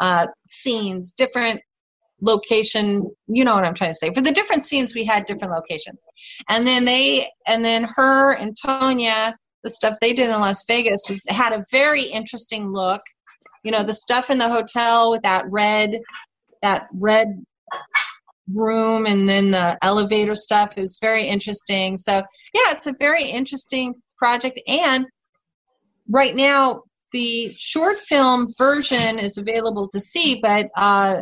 uh 0.00 0.26
scenes 0.48 1.12
different 1.12 1.60
location 2.22 3.08
you 3.28 3.44
know 3.44 3.54
what 3.54 3.64
i'm 3.64 3.74
trying 3.74 3.90
to 3.90 3.94
say 3.94 4.12
for 4.12 4.22
the 4.22 4.32
different 4.32 4.64
scenes 4.64 4.94
we 4.94 5.04
had 5.04 5.24
different 5.24 5.54
locations. 5.54 6.04
And 6.48 6.66
then 6.66 6.84
they 6.84 7.28
and 7.46 7.64
then 7.64 7.84
her 7.96 8.34
and 8.34 8.56
tonya 8.56 9.34
the 9.62 9.70
stuff 9.70 9.96
they 10.00 10.12
did 10.12 10.30
in 10.30 10.40
las 10.40 10.64
vegas 10.66 11.02
was 11.08 11.24
had 11.28 11.52
a 11.52 11.62
very 11.70 12.02
interesting 12.02 12.72
look 12.72 13.02
you 13.62 13.70
know 13.70 13.82
the 13.82 13.94
stuff 13.94 14.30
in 14.30 14.38
the 14.38 14.48
hotel 14.48 15.10
with 15.10 15.22
that 15.22 15.44
red 15.48 16.00
that 16.62 16.88
red 16.92 17.44
room 18.54 19.06
and 19.06 19.28
then 19.28 19.52
the 19.52 19.78
elevator 19.82 20.34
stuff 20.34 20.76
is 20.76 20.98
very 21.00 21.24
interesting. 21.24 21.96
So 21.96 22.12
yeah 22.14 22.70
it's 22.70 22.86
a 22.86 22.94
very 22.98 23.24
interesting 23.24 23.94
project. 24.18 24.60
And 24.66 25.06
right 26.08 26.34
now 26.34 26.82
the 27.12 27.50
short 27.56 27.96
film 27.98 28.48
version 28.58 29.18
is 29.18 29.38
available 29.38 29.88
to 29.88 30.00
see 30.00 30.40
but 30.40 30.68
uh, 30.76 31.18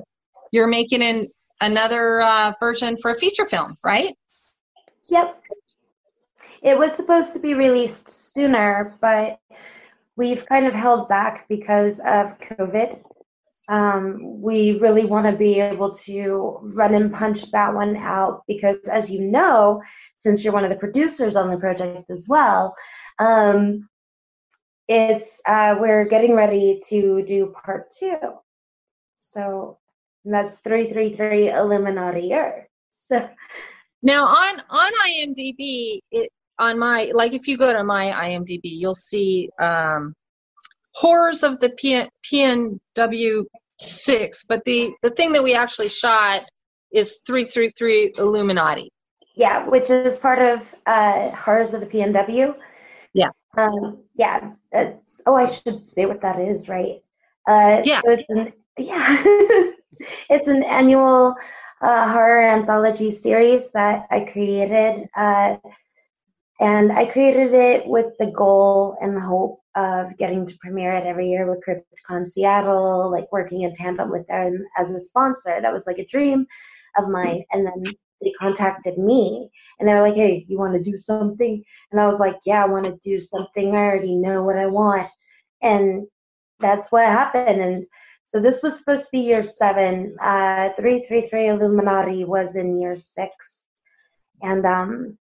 you're 0.53 0.69
making 0.69 1.03
an, 1.03 1.27
another 1.61 2.23
uh, 2.23 2.53
version 2.61 2.97
for 2.97 3.11
a 3.11 3.15
feature 3.15 3.45
film 3.45 3.71
right? 3.85 4.15
Yep. 5.11 5.43
It 6.63 6.77
was 6.77 6.95
supposed 6.95 7.33
to 7.35 7.39
be 7.39 7.55
released 7.55 8.09
sooner, 8.09 8.97
but 9.01 9.39
we've 10.19 10.45
kind 10.47 10.67
of 10.67 10.75
held 10.75 11.09
back 11.09 11.47
because 11.49 12.01
of 12.01 12.39
COVID. 12.41 13.01
Um, 13.69 14.43
we 14.43 14.79
really 14.81 15.05
want 15.05 15.27
to 15.27 15.33
be 15.33 15.61
able 15.61 15.95
to 16.07 16.59
run 16.63 16.95
and 16.95 17.15
punch 17.15 17.51
that 17.53 17.73
one 17.73 17.97
out 17.97 18.43
because, 18.49 18.81
as 18.89 19.11
you 19.11 19.21
know, 19.21 19.81
since 20.17 20.43
you're 20.43 20.53
one 20.53 20.65
of 20.65 20.71
the 20.71 20.77
producers 20.77 21.37
on 21.37 21.51
the 21.51 21.59
project 21.59 22.11
as 22.11 22.27
well, 22.29 22.75
um, 23.19 23.89
it's 24.89 25.41
uh, 25.47 25.77
we're 25.79 26.07
getting 26.07 26.35
ready 26.35 26.81
to 26.89 27.23
do 27.25 27.55
part 27.65 27.93
two. 27.97 28.19
So 29.17 29.79
that's 30.25 30.59
333 30.59 31.51
Illuminati 31.51 32.35
Earth. 32.35 32.65
So 32.91 33.29
Now 34.03 34.27
on 34.27 34.63
on 34.71 34.93
IMDb, 35.07 36.01
it 36.11 36.33
on 36.59 36.79
my 36.79 37.11
like 37.15 37.33
if 37.35 37.47
you 37.47 37.57
go 37.57 37.73
to 37.73 37.85
my 37.85 38.11
IMDb, 38.11 38.61
you'll 38.65 38.95
see 38.95 39.49
um, 39.61 40.15
horrors 40.95 41.43
of 41.43 41.61
the 41.61 41.71
P- 41.71 42.09
PNW 42.25 43.45
six, 43.81 44.45
but 44.49 44.65
the 44.65 44.93
the 45.03 45.11
thing 45.11 45.33
that 45.33 45.43
we 45.43 45.55
actually 45.55 45.89
shot 45.89 46.41
is 46.93 47.21
three 47.27 47.45
three 47.45 47.69
three 47.71 48.13
Illuminati. 48.19 48.91
Yeah, 49.37 49.69
which 49.69 49.89
is 49.89 50.17
part 50.17 50.41
of 50.41 50.75
uh, 50.85 51.31
Horrors 51.31 51.73
of 51.73 51.81
the 51.81 51.87
PNW. 51.87 52.57
Yeah. 53.15 53.31
Um, 53.57 54.03
yeah. 54.17 54.53
That's, 54.73 55.23
oh, 55.27 55.37
I 55.37 55.47
should 55.47 55.85
say 55.85 56.07
what 56.07 56.21
that 56.23 56.41
is, 56.41 56.69
right? 56.69 56.97
Uh, 57.47 57.81
Yeah. 57.85 58.01
So 58.05 58.11
it's 58.11 58.25
an, 58.31 58.53
yeah. 58.77 59.23
it's 60.29 60.49
an 60.49 60.65
annual 60.65 61.37
uh, 61.81 62.13
horror 62.13 62.43
anthology 62.43 63.13
series 63.13 63.71
that 63.73 64.09
I 64.11 64.21
created. 64.21 65.09
And 66.61 66.93
I 66.93 67.07
created 67.07 67.55
it 67.55 67.87
with 67.87 68.07
the 68.19 68.31
goal 68.33 68.97
and 69.01 69.17
the 69.17 69.21
hope 69.21 69.61
of 69.77 70.17
getting 70.19 70.45
to 70.45 70.59
premiere 70.59 70.93
it 70.93 71.07
every 71.07 71.31
year 71.31 71.49
with 71.49 71.63
Crypticon 71.65 72.27
Seattle, 72.27 73.11
like 73.11 73.31
working 73.31 73.63
in 73.63 73.75
tandem 73.75 74.11
with 74.11 74.27
them 74.27 74.65
as 74.77 74.91
a 74.91 74.99
sponsor. 74.99 75.61
That 75.61 75.73
was 75.73 75.87
like 75.87 75.99
a 75.99 76.07
dream 76.07 76.47
of 76.97 77.09
mine. 77.09 77.45
And 77.53 77.65
then 77.65 77.85
they 78.21 78.33
contacted 78.33 78.99
me 78.99 79.51
and 79.79 79.89
they 79.89 79.95
were 79.95 80.03
like, 80.03 80.17
hey, 80.17 80.45
you 80.49 80.59
want 80.59 80.75
to 80.75 80.91
do 80.91 80.97
something? 80.97 81.63
And 81.93 82.01
I 82.01 82.09
was 82.09 82.19
like, 82.19 82.37
yeah, 82.45 82.65
I 82.65 82.69
want 82.69 82.87
to 82.87 82.99
do 83.05 83.21
something. 83.21 83.77
I 83.77 83.79
already 83.79 84.17
know 84.17 84.43
what 84.43 84.57
I 84.57 84.67
want. 84.67 85.09
And 85.63 86.09
that's 86.59 86.91
what 86.91 87.07
happened. 87.07 87.63
And 87.63 87.87
so 88.25 88.41
this 88.41 88.63
was 88.63 88.77
supposed 88.77 89.05
to 89.05 89.11
be 89.13 89.21
year 89.21 89.45
seven. 89.45 90.17
Uh, 90.21 90.71
333 90.77 91.49
Illuminati 91.49 92.25
was 92.25 92.57
in 92.57 92.81
year 92.81 92.97
six. 92.97 93.67
And 94.43 94.67
um, 94.67 95.19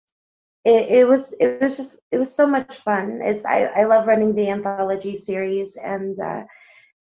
it, 0.64 0.88
it 0.90 1.08
was 1.08 1.34
it 1.40 1.60
was 1.60 1.76
just 1.76 2.00
it 2.10 2.18
was 2.18 2.34
so 2.34 2.46
much 2.46 2.76
fun. 2.76 3.20
It's 3.22 3.44
I, 3.44 3.64
I 3.64 3.84
love 3.84 4.06
running 4.06 4.34
the 4.34 4.48
anthology 4.50 5.16
series 5.18 5.76
and 5.76 6.18
uh, 6.20 6.44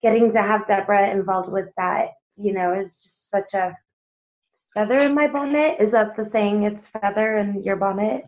getting 0.01 0.31
to 0.31 0.41
have 0.41 0.67
Debra 0.67 1.11
involved 1.11 1.51
with 1.51 1.69
that. 1.77 2.09
You 2.37 2.53
know, 2.53 2.73
is 2.73 3.03
just 3.03 3.29
such 3.29 3.53
a 3.53 3.77
feather 4.73 4.97
in 4.97 5.13
my 5.13 5.27
bonnet. 5.27 5.79
Is 5.79 5.91
that 5.91 6.15
the 6.15 6.25
saying? 6.25 6.63
It's 6.63 6.87
feather 6.87 7.37
in 7.37 7.63
your 7.63 7.75
bonnet. 7.75 8.25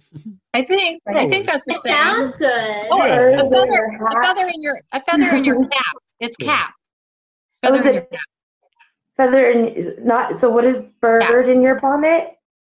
I 0.54 0.62
think 0.62 1.02
I 1.08 1.26
think 1.26 1.48
that's 1.48 1.66
the 1.66 1.74
It 1.74 1.78
same. 1.78 1.94
sounds 1.94 2.36
good. 2.38 2.88
Oh, 2.92 3.02
a 3.02 3.08
feather, 3.08 4.08
a 4.08 4.24
feather 4.24 4.52
in 4.54 4.62
your 4.62 4.82
a 4.92 5.00
feather 5.00 5.30
in 5.30 5.46
your 5.46 5.64
cap. 5.68 5.96
It's 6.20 6.38
cap. 6.38 6.74
Oh, 7.64 7.70
Feather 7.70 7.80
is 7.80 7.86
in 7.88 7.94
your 7.96 8.04
cap. 8.04 8.20
Feather 9.18 9.50
in 9.50 10.06
not. 10.06 10.38
So 10.38 10.52
what 10.52 10.64
is 10.64 10.84
bird 11.02 11.50
in 11.50 11.64
your 11.64 11.80
bonnet? 11.80 12.36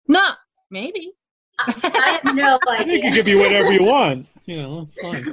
No, 0.07 0.25
maybe. 0.71 1.14
I 1.59 2.19
have 2.23 2.35
no 2.35 2.59
I 2.69 2.77
think 2.83 3.03
idea. 3.05 3.05
it 3.11 3.13
could 3.15 3.25
be 3.25 3.35
whatever 3.35 3.71
you 3.71 3.83
want. 3.83 4.27
You 4.45 4.57
know, 4.61 4.81
it's 4.81 4.99
fine. 5.01 5.23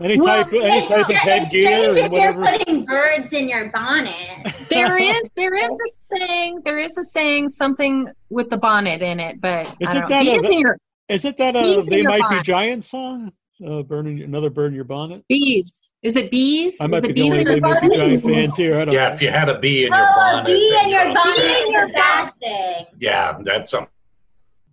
Any 0.00 0.18
Well, 0.18 0.44
type, 0.44 0.52
any 0.52 0.86
type 0.86 1.08
of 1.08 1.14
headgear 1.16 1.68
strange 1.68 1.86
and 1.88 1.96
if 1.98 2.12
you're 2.12 2.32
whatever. 2.32 2.42
putting 2.58 2.84
birds 2.84 3.32
in 3.32 3.48
your 3.48 3.68
bonnet. 3.70 4.52
There 4.70 4.96
is 4.98 5.30
there 5.36 5.54
is 5.54 5.70
a 5.72 6.16
saying 6.16 6.60
there 6.64 6.78
is 6.78 6.96
a 6.98 7.04
saying 7.04 7.48
something 7.50 8.06
with 8.30 8.50
the 8.50 8.56
bonnet 8.56 9.02
in 9.02 9.20
it, 9.20 9.40
but 9.40 9.66
Isn't 9.80 9.94
don't 10.00 10.08
that 10.08 10.24
know. 10.24 10.34
a- 10.36 10.40
Bees 10.40 10.50
in 10.50 10.58
your- 10.60 10.78
Is 11.08 11.24
it 11.24 11.36
that 11.38 11.56
uh, 11.56 11.62
Bees 11.62 11.86
in 11.86 11.90
they 11.92 12.00
your 12.00 12.08
might 12.10 12.16
be 12.18 12.22
bonnet. 12.22 12.44
giant 12.44 12.84
song? 12.84 13.32
Uh, 13.66 13.82
burning 13.82 14.22
another 14.22 14.48
bird 14.48 14.68
in 14.68 14.74
your 14.74 14.84
bonnet. 14.84 15.22
bees. 15.28 15.94
Is 16.02 16.16
it 16.16 16.30
bees? 16.30 16.80
I 16.80 16.86
might 16.86 16.98
is 16.98 17.04
be 17.08 17.10
it 17.10 17.14
the 17.14 17.20
bees 17.20 17.30
only 17.32 17.40
in 17.40 17.46
your 17.46 17.54
they 17.56 17.60
might 17.60 17.80
be 17.82 17.88
bonnet? 17.88 17.94
giant 17.98 18.24
fans 18.24 18.56
here. 18.56 18.78
I 18.80 18.84
don't 18.86 18.94
Yeah, 18.94 19.08
know. 19.08 19.14
if 19.14 19.22
you 19.22 19.28
had 19.30 19.48
a 19.50 19.58
bee 19.58 19.84
in 19.84 19.92
your 19.92 19.96
Oh, 20.00 20.14
bonnet, 20.16 20.46
bee 20.46 20.78
in 20.82 20.88
your 20.88 21.04
bonnet 21.04 21.18
upset. 21.28 21.44
is 21.58 21.66
a 21.68 21.88
bad 21.92 22.32
thing. 22.40 22.86
Yeah, 22.98 23.38
that's 23.44 23.70
something 23.72 23.90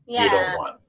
you 0.07 0.15
Yeah, 0.15 0.29
don't 0.29 0.57
want. 0.57 0.79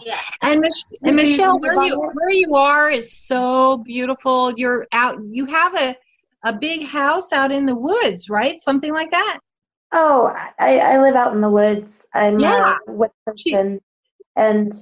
yeah. 0.00 0.20
And, 0.42 0.60
Mich- 0.60 0.86
and 1.04 1.16
Michelle, 1.16 1.58
where 1.60 1.82
you 1.84 2.00
where 2.14 2.30
you 2.30 2.54
are 2.54 2.90
is 2.90 3.12
so 3.12 3.78
beautiful. 3.78 4.52
You're 4.56 4.86
out. 4.92 5.18
You 5.22 5.46
have 5.46 5.74
a 5.74 5.94
a 6.46 6.52
big 6.52 6.86
house 6.86 7.32
out 7.32 7.50
in 7.52 7.64
the 7.64 7.74
woods, 7.76 8.28
right? 8.28 8.60
Something 8.60 8.92
like 8.92 9.10
that. 9.10 9.38
Oh, 9.92 10.30
I, 10.58 10.78
I 10.78 11.00
live 11.00 11.14
out 11.14 11.32
in 11.34 11.40
the 11.40 11.50
woods. 11.50 12.06
I'm 12.12 12.38
Yeah. 12.40 12.76
a 12.88 12.92
wood 12.92 13.10
person, 13.26 13.80
and 14.36 14.72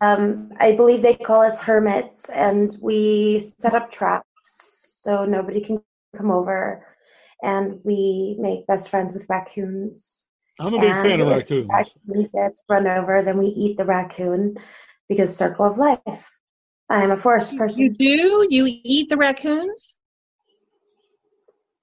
um, 0.00 0.50
I 0.58 0.72
believe 0.72 1.00
they 1.02 1.14
call 1.14 1.42
us 1.42 1.58
hermits. 1.60 2.28
And 2.28 2.76
we 2.80 3.38
set 3.38 3.72
up 3.74 3.90
traps 3.90 4.26
so 4.44 5.24
nobody 5.24 5.60
can 5.60 5.80
come 6.16 6.30
over, 6.30 6.84
and 7.42 7.80
we 7.84 8.36
make 8.38 8.66
best 8.66 8.90
friends 8.90 9.14
with 9.14 9.26
raccoons. 9.28 10.26
I'm 10.62 10.74
a 10.74 10.78
big 10.78 10.90
And 10.90 11.08
fan 11.08 11.20
of 11.20 11.26
if 11.28 11.32
raccoons. 11.32 11.68
the 11.68 11.74
raccoon 12.14 12.30
gets 12.32 12.62
run 12.68 12.86
over, 12.86 13.20
then 13.22 13.38
we 13.38 13.46
eat 13.46 13.76
the 13.76 13.84
raccoon 13.84 14.56
because 15.08 15.36
circle 15.36 15.66
of 15.66 15.76
life. 15.76 16.30
I'm 16.88 17.10
a 17.10 17.16
forest 17.16 17.56
person. 17.58 17.82
You 17.82 17.90
do? 17.90 18.46
You 18.48 18.68
eat 18.68 19.08
the 19.08 19.16
raccoons? 19.16 19.98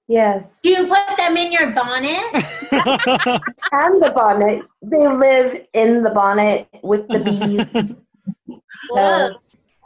Yes, 0.08 0.60
Do 0.62 0.70
you 0.70 0.86
put 0.88 1.16
them 1.16 1.36
in 1.36 1.52
your 1.52 1.70
bonnet? 1.70 2.32
and 2.32 4.02
the 4.02 4.12
bonnet. 4.16 4.64
They 4.82 5.06
live 5.06 5.66
in 5.72 6.02
the 6.02 6.10
bonnet 6.10 6.66
with 6.82 7.06
the 7.06 7.18
bees. 7.18 8.58
Whoa. 8.90 9.28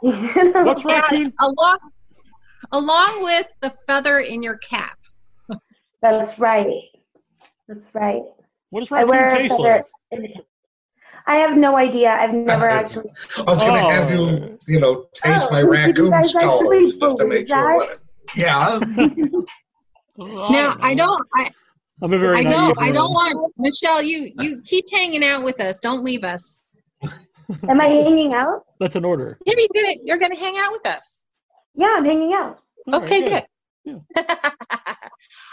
You 0.01 0.51
know? 0.53 0.63
What's 0.63 0.83
raccoon? 0.85 1.33
Along 1.39 1.77
along 2.71 3.23
with 3.23 3.45
the 3.61 3.69
feather 3.69 4.19
in 4.19 4.41
your 4.41 4.57
cap. 4.57 4.97
That's 6.01 6.39
right. 6.39 6.73
That's 7.67 7.91
right. 7.93 8.23
What 8.75 8.81
does 8.81 8.91
I 8.91 9.05
wear 9.05 9.21
raccoon 9.21 9.37
a 9.37 9.47
taste 9.47 9.57
like? 9.57 9.85
I 11.25 11.37
have 11.37 11.55
no 11.55 11.77
idea. 11.77 12.09
I've 12.09 12.33
never 12.33 12.69
actually. 12.69 13.05
I 13.37 13.43
was 13.43 13.61
going 13.61 13.73
to 13.73 13.79
Oh. 13.79 13.89
have 13.89 14.11
you, 14.11 14.59
you 14.67 14.81
know, 14.81 15.05
taste 15.13 15.47
Oh, 15.49 15.53
my 15.53 15.61
raccoon 15.61 16.09
guys 16.09 16.31
skulls 16.31 16.61
actually 16.61 16.85
just 16.99 17.17
to 17.19 17.25
make 17.25 17.47
sure 17.47 17.55
that? 17.55 17.75
what 17.77 17.89
it. 17.89 17.99
Yeah, 18.35 18.79
Oh, 20.19 20.49
Now 20.51 20.75
I 20.81 20.93
don't 20.93 21.25
I, 21.33 21.49
I'm 22.01 22.11
a 22.11 22.17
very 22.19 22.39
I 22.39 22.43
don't 22.43 22.77
I 22.77 22.91
don't 22.91 23.11
want 23.13 23.53
Michelle, 23.57 24.03
you 24.03 24.29
you 24.39 24.61
keep 24.65 24.83
hanging 24.91 25.23
out 25.23 25.45
with 25.45 25.61
us. 25.61 25.79
Don't 25.79 26.03
leave 26.03 26.25
us. 26.25 26.59
Am 27.69 27.79
I 27.79 27.85
hanging 27.85 28.33
out? 28.33 28.65
That's 28.81 28.97
an 28.97 29.05
order. 29.05 29.37
Yeah, 29.45 29.53
you're 29.57 29.83
gonna 29.83 29.95
you're 30.03 30.17
gonna 30.19 30.37
hang 30.37 30.57
out 30.57 30.73
with 30.73 30.85
us. 30.85 31.23
Yeah, 31.75 31.93
I'm 31.95 32.03
hanging 32.03 32.33
out. 32.33 32.59
All 32.91 32.99
right, 32.99 33.03
Okay, 33.03 33.45
good. 33.85 34.01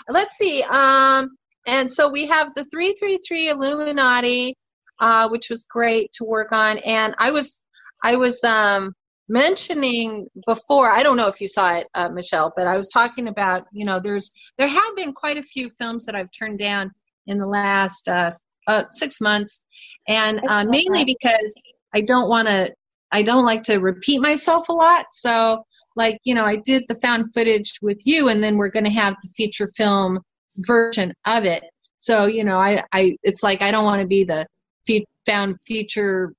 Let's 0.08 0.32
see. 0.36 0.64
Um, 0.64 1.36
and 1.66 1.90
so 1.90 2.10
we 2.10 2.26
have 2.26 2.54
the 2.54 2.64
333 2.64 3.50
Illuminati, 3.50 4.56
uh, 5.00 5.28
which 5.28 5.48
was 5.48 5.66
great 5.66 6.12
to 6.14 6.24
work 6.24 6.52
on. 6.52 6.78
And 6.78 7.14
I 7.18 7.30
was, 7.30 7.64
I 8.02 8.16
was 8.16 8.42
um, 8.44 8.94
mentioning 9.28 10.26
before. 10.46 10.90
I 10.90 11.02
don't 11.02 11.16
know 11.16 11.28
if 11.28 11.40
you 11.40 11.48
saw 11.48 11.76
it, 11.76 11.86
uh, 11.94 12.08
Michelle, 12.08 12.52
but 12.56 12.66
I 12.66 12.76
was 12.76 12.88
talking 12.88 13.28
about. 13.28 13.64
You 13.72 13.84
know, 13.84 14.00
there's 14.00 14.32
there 14.58 14.68
have 14.68 14.96
been 14.96 15.12
quite 15.12 15.36
a 15.36 15.42
few 15.42 15.70
films 15.70 16.04
that 16.06 16.14
I've 16.14 16.30
turned 16.36 16.58
down 16.58 16.90
in 17.26 17.38
the 17.38 17.46
last 17.46 18.08
uh, 18.08 18.30
uh, 18.66 18.84
six 18.88 19.20
months, 19.20 19.64
and 20.08 20.40
uh, 20.48 20.64
mainly 20.64 21.04
because 21.04 21.62
I 21.94 22.00
don't 22.00 22.28
want 22.28 22.48
to. 22.48 22.72
I 23.14 23.22
don't 23.22 23.44
like 23.44 23.62
to 23.64 23.78
repeat 23.78 24.20
myself 24.20 24.68
a 24.68 24.72
lot. 24.72 25.06
So 25.12 25.64
like 25.94 26.18
you 26.24 26.34
know 26.34 26.46
i 26.46 26.56
did 26.56 26.82
the 26.88 26.94
found 26.96 27.30
footage 27.34 27.74
with 27.82 28.00
you 28.06 28.30
and 28.30 28.42
then 28.42 28.56
we're 28.56 28.70
going 28.70 28.82
to 28.82 28.90
have 28.90 29.14
the 29.22 29.28
feature 29.36 29.66
film 29.76 30.18
version 30.56 31.12
of 31.26 31.44
it. 31.44 31.64
So 32.02 32.26
you 32.26 32.44
know 32.44 32.58
i 32.58 32.82
i 32.92 33.16
it's 33.22 33.44
like 33.44 33.62
i 33.62 33.70
don't 33.70 33.84
want 33.84 34.02
to 34.02 34.08
be 34.08 34.24
the 34.24 34.44
fe- 34.86 35.06
found 35.24 35.56
feature 35.64 36.34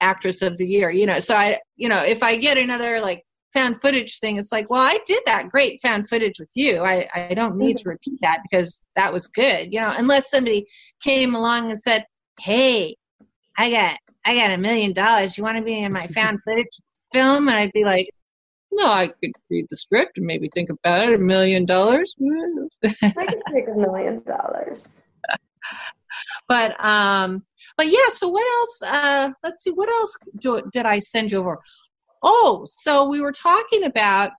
actress 0.00 0.40
of 0.40 0.56
the 0.56 0.66
year 0.66 0.90
you 0.90 1.06
know? 1.06 1.20
So 1.20 1.36
i 1.36 1.60
you 1.76 1.88
know 1.88 2.02
if 2.02 2.22
i 2.22 2.36
get 2.36 2.56
another 2.56 3.00
like 3.00 3.22
found 3.52 3.78
footage 3.78 4.18
thing 4.20 4.38
it's 4.38 4.50
like 4.50 4.70
well 4.70 4.80
i 4.80 4.98
did 5.04 5.22
that 5.26 5.50
great 5.50 5.80
found 5.82 6.08
footage 6.08 6.40
with 6.40 6.50
you. 6.56 6.80
I 6.80 7.08
i 7.14 7.34
don't 7.34 7.58
need 7.58 7.76
to 7.78 7.90
repeat 7.90 8.18
that 8.22 8.40
because 8.50 8.88
that 8.96 9.12
was 9.12 9.26
good 9.26 9.72
you 9.72 9.80
know? 9.82 9.92
Unless 9.94 10.30
somebody 10.30 10.66
came 11.02 11.34
along 11.34 11.70
and 11.70 11.78
said 11.78 12.06
hey 12.40 12.96
i 13.58 13.70
got 13.70 13.98
i 14.24 14.34
got 14.34 14.50
a 14.50 14.56
million 14.56 14.94
dollars. 14.94 15.36
You 15.36 15.44
want 15.44 15.58
to 15.58 15.64
be 15.64 15.82
in 15.82 15.92
my 15.92 16.06
found 16.16 16.38
footage 16.42 16.80
film? 17.12 17.48
And 17.48 17.58
i'd 17.58 17.72
be 17.72 17.84
like 17.84 18.08
no, 18.72 18.86
I 18.86 19.08
could 19.08 19.32
read 19.50 19.66
the 19.68 19.76
script 19.76 20.18
and 20.18 20.26
maybe 20.26 20.48
think 20.54 20.70
about 20.70 21.04
it. 21.04 21.14
A 21.14 21.18
million 21.18 21.64
dollars. 21.64 22.14
I 22.84 23.26
could 23.26 23.42
take 23.52 23.68
a 23.68 23.78
million 23.78 24.22
dollars. 24.24 25.04
But 26.48 26.82
um, 26.84 27.44
but 27.76 27.86
yeah. 27.86 28.08
So 28.08 28.28
what 28.28 28.46
else? 28.60 28.82
Uh, 28.82 29.32
let's 29.44 29.62
see. 29.62 29.70
What 29.70 29.88
else 29.88 30.16
do, 30.38 30.62
did 30.72 30.86
I 30.86 30.98
send 30.98 31.32
you 31.32 31.38
over? 31.38 31.60
Oh, 32.22 32.66
so 32.68 33.08
we 33.08 33.20
were 33.20 33.32
talking 33.32 33.84
about 33.84 34.32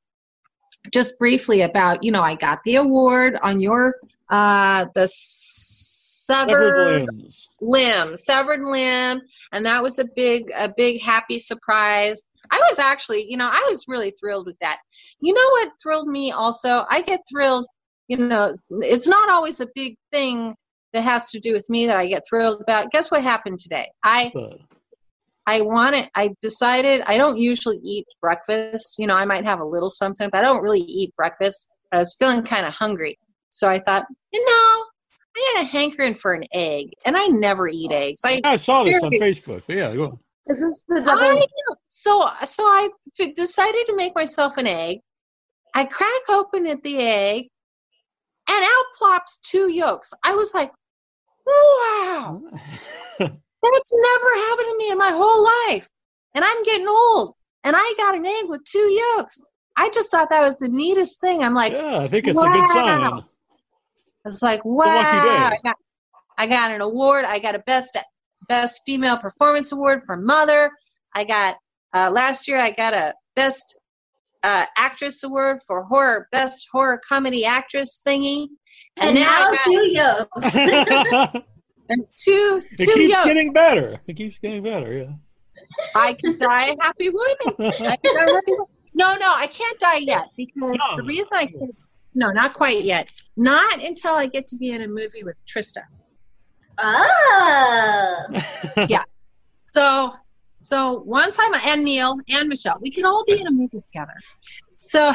just 0.91 1.17
briefly 1.17 1.61
about 1.61 2.03
you 2.03 2.11
know 2.11 2.21
I 2.21 2.35
got 2.35 2.59
the 2.65 2.75
award 2.75 3.37
on 3.41 3.61
your 3.61 3.95
uh 4.29 4.85
the 4.95 5.07
Severed 5.07 6.49
severed 6.49 7.09
limbs. 7.11 7.49
Limb 7.63 8.17
severed 8.17 8.63
limb 8.63 9.21
and 9.51 9.65
that 9.65 9.81
was 9.81 9.99
a 9.99 10.05
big 10.15 10.51
a 10.55 10.71
big 10.75 11.01
happy 11.01 11.39
surprise. 11.39 12.21
I 12.51 12.59
was 12.69 12.79
actually 12.79 13.25
you 13.29 13.37
know 13.37 13.49
i 13.51 13.67
was 13.69 13.85
really 13.87 14.11
thrilled 14.19 14.45
with 14.45 14.57
that. 14.61 14.79
You 15.19 15.33
know 15.33 15.49
what 15.51 15.71
thrilled 15.81 16.07
me 16.07 16.31
also? 16.31 16.83
I 16.89 17.01
get 17.01 17.21
thrilled 17.31 17.65
you 18.07 18.17
know 18.17 18.47
it's, 18.47 18.67
it's 18.71 19.07
not 19.07 19.29
always 19.29 19.59
a 19.59 19.67
big 19.73 19.95
thing 20.11 20.55
that 20.91 21.03
has 21.03 21.31
to 21.31 21.39
do 21.39 21.53
with 21.53 21.67
me 21.69 21.87
that 21.87 21.97
i 21.97 22.05
get 22.05 22.23
thrilled 22.29 22.61
about. 22.61 22.91
Guess 22.91 23.11
what 23.11 23.23
happened 23.23 23.59
today? 23.59 23.89
I 24.03 24.31
i 25.45 25.61
wanted 25.61 26.09
i 26.15 26.33
decided 26.41 27.01
i 27.05 27.17
don't 27.17 27.37
usually 27.37 27.79
eat 27.83 28.05
breakfast. 28.21 28.95
You 28.99 29.07
know 29.07 29.15
i 29.15 29.25
might 29.25 29.45
have 29.45 29.61
a 29.61 29.65
little 29.65 29.89
something 29.89 30.29
but 30.31 30.39
i 30.39 30.41
don't 30.41 30.61
really 30.63 30.81
eat 30.81 31.15
breakfast. 31.15 31.73
I 31.91 31.99
was 31.99 32.15
feeling 32.19 32.43
kind 32.43 32.65
of 32.65 32.73
hungry. 32.73 33.17
So 33.49 33.69
i 33.69 33.79
thought 33.79 34.05
you 34.33 34.45
know 34.45 34.82
I 35.35 35.53
had 35.55 35.63
a 35.63 35.67
hankering 35.67 36.13
for 36.13 36.33
an 36.33 36.43
egg, 36.53 36.93
and 37.05 37.17
I 37.17 37.27
never 37.27 37.67
eat 37.67 37.89
oh. 37.91 37.95
eggs. 37.95 38.21
I, 38.25 38.41
I 38.43 38.55
saw 38.57 38.83
this 38.83 39.01
on 39.01 39.11
Facebook. 39.11 39.63
But 39.65 39.75
yeah, 39.75 39.95
go. 39.95 40.19
Is 40.47 40.61
this 40.61 40.83
the 40.87 40.97
I 40.97 41.03
double? 41.03 41.39
know. 41.39 41.75
so 41.87 42.29
so 42.43 42.63
I 42.63 42.89
f- 43.19 43.33
decided 43.33 43.85
to 43.87 43.95
make 43.95 44.13
myself 44.15 44.57
an 44.57 44.67
egg. 44.67 44.99
I 45.73 45.85
crack 45.85 46.29
open 46.29 46.67
at 46.67 46.83
the 46.83 46.97
egg, 46.97 47.47
and 48.47 48.63
out 48.63 48.85
plops 48.97 49.39
two 49.39 49.71
yolks. 49.71 50.13
I 50.23 50.35
was 50.35 50.53
like, 50.53 50.71
"Wow, 51.47 52.41
that's 53.19 53.93
never 53.93 54.35
happened 54.47 54.67
to 54.69 54.75
me 54.77 54.91
in 54.91 54.97
my 54.97 55.11
whole 55.11 55.71
life." 55.71 55.89
And 56.35 56.43
I'm 56.43 56.63
getting 56.63 56.87
old, 56.87 57.35
and 57.63 57.75
I 57.77 57.93
got 57.97 58.15
an 58.15 58.25
egg 58.25 58.49
with 58.49 58.63
two 58.65 58.79
yolks. 59.17 59.41
I 59.75 59.89
just 59.91 60.11
thought 60.11 60.29
that 60.29 60.43
was 60.43 60.59
the 60.59 60.69
neatest 60.69 61.19
thing. 61.19 61.43
I'm 61.43 61.53
like, 61.53 61.73
yeah, 61.73 61.99
I 61.99 62.07
think 62.07 62.27
it's 62.27 62.39
a 62.39 62.43
good 62.43 62.67
sign. 62.69 63.23
Wow. 64.25 64.29
It's 64.31 64.41
like 64.41 64.63
wow! 64.63 64.85
I 64.87 65.57
got, 65.63 65.75
I 66.37 66.47
got 66.47 66.71
an 66.71 66.81
award. 66.81 67.25
I 67.25 67.39
got 67.39 67.55
a 67.55 67.59
best 67.59 67.97
best 68.47 68.81
female 68.85 69.17
performance 69.17 69.71
award 69.71 70.01
for 70.05 70.15
Mother. 70.17 70.71
I 71.15 71.23
got 71.25 71.55
uh, 71.93 72.09
last 72.11 72.47
year. 72.47 72.57
I 72.59 72.71
got 72.71 72.93
a 72.93 73.13
best 73.35 73.79
uh, 74.43 74.65
actress 74.77 75.23
award 75.23 75.59
for 75.67 75.83
horror 75.83 76.27
best 76.31 76.67
horror 76.71 76.99
comedy 77.07 77.45
actress 77.45 78.01
thingy, 78.05 78.47
And 78.97 79.15
now 79.15 79.29
I 79.29 79.43
got 79.45 79.65
two 79.65 79.87
yolks. 79.91 80.55
it 80.55 81.43
and 81.89 82.05
two 82.15 82.61
two 82.61 82.83
It 82.83 82.93
keeps 82.95 83.13
yolks. 83.13 83.25
getting 83.27 83.53
better. 83.53 83.99
It 84.07 84.13
keeps 84.15 84.39
getting 84.39 84.63
better. 84.63 84.93
Yeah. 84.93 85.13
I 85.95 86.13
can 86.13 86.37
die 86.37 86.67
a 86.69 86.75
happy 86.81 87.09
woman. 87.09 87.73
I 87.89 87.95
can 87.97 88.15
die 88.15 88.31
a 88.31 88.33
happy 88.33 88.51
woman. 88.51 88.65
No, 88.95 89.15
no, 89.15 89.33
I 89.35 89.47
can't 89.47 89.79
die 89.79 89.97
yet 89.97 90.25
because 90.37 90.77
No. 90.77 90.97
the 90.97 91.03
reason 91.03 91.37
I 91.37 91.47
can't. 91.47 91.75
No, 92.15 92.29
not 92.31 92.53
quite 92.53 92.83
yet. 92.83 93.11
Not 93.35 93.83
until 93.83 94.13
I 94.15 94.27
get 94.27 94.47
to 94.47 94.57
be 94.57 94.69
in 94.71 94.81
a 94.81 94.87
movie 94.87 95.23
with 95.23 95.41
Trista. 95.45 95.81
oh. 96.77 98.25
Yeah. 98.89 99.03
So, 99.67 100.13
so 100.57 101.01
once 101.05 101.37
I'm 101.39 101.53
and 101.67 101.83
Neal 101.83 102.15
and 102.29 102.49
Michelle, 102.49 102.77
we 102.81 102.91
can 102.91 103.05
all 103.05 103.23
be 103.25 103.39
in 103.39 103.47
a 103.47 103.51
movie 103.51 103.81
together. 103.81 104.13
So, 104.81 105.11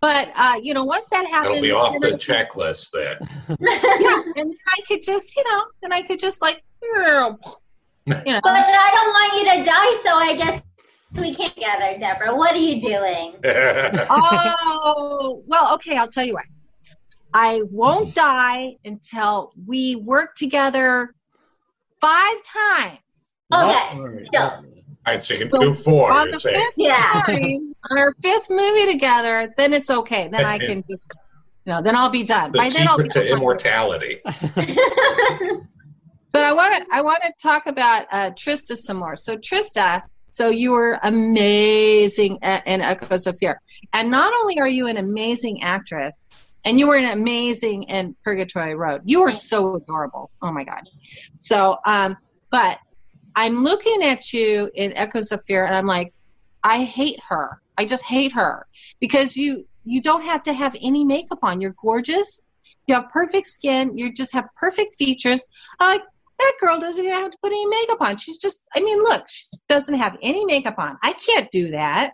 But 0.00 0.32
uh, 0.36 0.58
you 0.62 0.74
know, 0.74 0.84
once 0.84 1.06
that 1.10 1.26
happens, 1.28 1.58
It'll 1.58 1.62
be 1.62 1.72
off 1.72 1.94
the 2.00 2.08
I- 2.08 2.12
checklist 2.12 2.90
there. 2.92 3.18
yeah, 3.60 4.22
and 4.36 4.54
I 4.68 4.80
could 4.88 5.02
just, 5.02 5.36
you 5.36 5.44
know, 5.44 5.64
then 5.82 5.92
I 5.92 6.02
could 6.02 6.18
just 6.18 6.42
like, 6.42 6.62
you 6.82 6.94
know, 6.96 7.38
But 8.06 8.26
I 8.26 8.90
don't 8.92 9.12
want 9.12 9.34
you 9.38 9.44
to 9.44 9.64
die, 9.64 9.94
so 10.02 10.14
I 10.14 10.34
guess 10.36 10.62
we 11.18 11.32
can't 11.34 11.54
together, 11.54 11.98
Debra. 11.98 12.36
What 12.36 12.54
are 12.54 12.58
you 12.58 12.80
doing? 12.80 13.34
oh, 14.10 15.42
well, 15.46 15.74
okay, 15.74 15.96
I'll 15.96 16.08
tell 16.08 16.24
you 16.24 16.34
what. 16.34 16.44
I 17.34 17.62
won't 17.70 18.14
die 18.14 18.76
until 18.84 19.52
we 19.66 19.96
work 19.96 20.34
together 20.36 21.14
five 22.00 22.36
times. 22.44 23.34
Okay. 23.54 24.26
So, 24.34 24.64
I'd 25.06 25.22
say 25.22 25.34
you 25.38 25.40
can 25.42 25.50
So, 25.52 25.60
do 25.60 25.74
four. 25.74 26.10
on 26.12 26.28
the 26.30 26.40
saying. 26.40 26.56
fifth 26.56 26.74
Yeah. 26.76 27.22
time, 27.26 27.74
on 27.90 27.98
our 27.98 28.12
fifth 28.20 28.50
movie 28.50 28.90
together, 28.92 29.52
then 29.56 29.72
it's 29.72 29.90
okay. 29.90 30.28
Then 30.28 30.44
I 30.44 30.58
can 30.58 30.82
just, 30.90 31.04
you 31.64 31.72
know, 31.72 31.80
then 31.82 31.94
I'll 31.96 32.10
be 32.10 32.24
done. 32.24 32.50
The 32.52 32.58
By 32.58 32.68
then 32.72 32.88
I'll 32.88 32.96
be 32.96 33.04
secret 33.04 33.22
to 33.22 33.28
done. 33.28 33.38
immortality. 33.38 34.20
But 36.32 36.44
I 36.44 36.52
want 36.52 36.76
to 36.84 36.94
I 36.94 37.00
want 37.00 37.22
to 37.22 37.32
talk 37.42 37.66
about 37.66 38.04
uh, 38.12 38.30
Trista 38.32 38.76
some 38.76 38.98
more. 38.98 39.16
So 39.16 39.38
Trista, 39.38 40.02
so 40.30 40.50
you 40.50 40.72
were 40.72 40.98
amazing 41.02 42.38
at, 42.42 42.66
in 42.66 42.82
Echoes 42.82 43.26
of 43.26 43.38
Fear, 43.38 43.58
and 43.94 44.10
not 44.10 44.34
only 44.42 44.58
are 44.60 44.68
you 44.68 44.86
an 44.86 44.98
amazing 44.98 45.62
actress, 45.62 46.45
and 46.66 46.80
you 46.80 46.88
were 46.88 46.96
an 46.96 47.16
amazing 47.16 47.84
in 47.84 48.14
Purgatory 48.24 48.74
Road. 48.74 49.02
You 49.04 49.22
were 49.22 49.30
so 49.30 49.76
adorable. 49.76 50.30
Oh 50.42 50.52
my 50.52 50.64
god. 50.64 50.82
So, 51.36 51.78
um, 51.86 52.16
but 52.50 52.78
I'm 53.36 53.62
looking 53.62 54.02
at 54.02 54.32
you 54.32 54.70
in 54.74 54.92
Echoes 54.94 55.30
of 55.30 55.42
Fear, 55.44 55.66
and 55.66 55.74
I'm 55.74 55.86
like, 55.86 56.12
I 56.64 56.82
hate 56.82 57.20
her. 57.28 57.62
I 57.78 57.84
just 57.84 58.04
hate 58.04 58.32
her 58.32 58.66
because 59.00 59.36
you 59.36 59.66
you 59.84 60.02
don't 60.02 60.24
have 60.24 60.42
to 60.42 60.52
have 60.52 60.74
any 60.82 61.04
makeup 61.04 61.38
on. 61.42 61.60
You're 61.60 61.76
gorgeous. 61.80 62.42
You 62.88 62.96
have 62.96 63.08
perfect 63.10 63.46
skin. 63.46 63.96
You 63.96 64.12
just 64.12 64.32
have 64.32 64.46
perfect 64.58 64.96
features. 64.96 65.44
I'm 65.78 65.98
like 65.98 66.06
that 66.38 66.52
girl 66.60 66.78
doesn't 66.78 67.04
even 67.04 67.16
have 67.16 67.30
to 67.30 67.38
put 67.42 67.52
any 67.52 67.66
makeup 67.66 68.00
on. 68.00 68.16
She's 68.18 68.38
just, 68.38 68.68
I 68.76 68.80
mean, 68.80 68.98
look, 68.98 69.24
she 69.26 69.56
doesn't 69.68 69.94
have 69.94 70.18
any 70.22 70.44
makeup 70.44 70.74
on. 70.76 70.98
I 71.02 71.14
can't 71.14 71.50
do 71.50 71.70
that. 71.70 72.12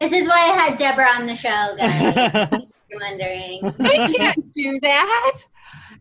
this 0.00 0.12
is 0.12 0.26
why 0.26 0.36
I 0.36 0.56
had 0.56 0.78
Debra 0.78 1.06
on 1.16 1.26
the 1.26 1.36
show, 1.36 1.74
guys. 1.76 2.64
wondering. 3.00 3.60
I 3.80 4.12
can't 4.12 4.52
do 4.52 4.78
that. 4.82 5.34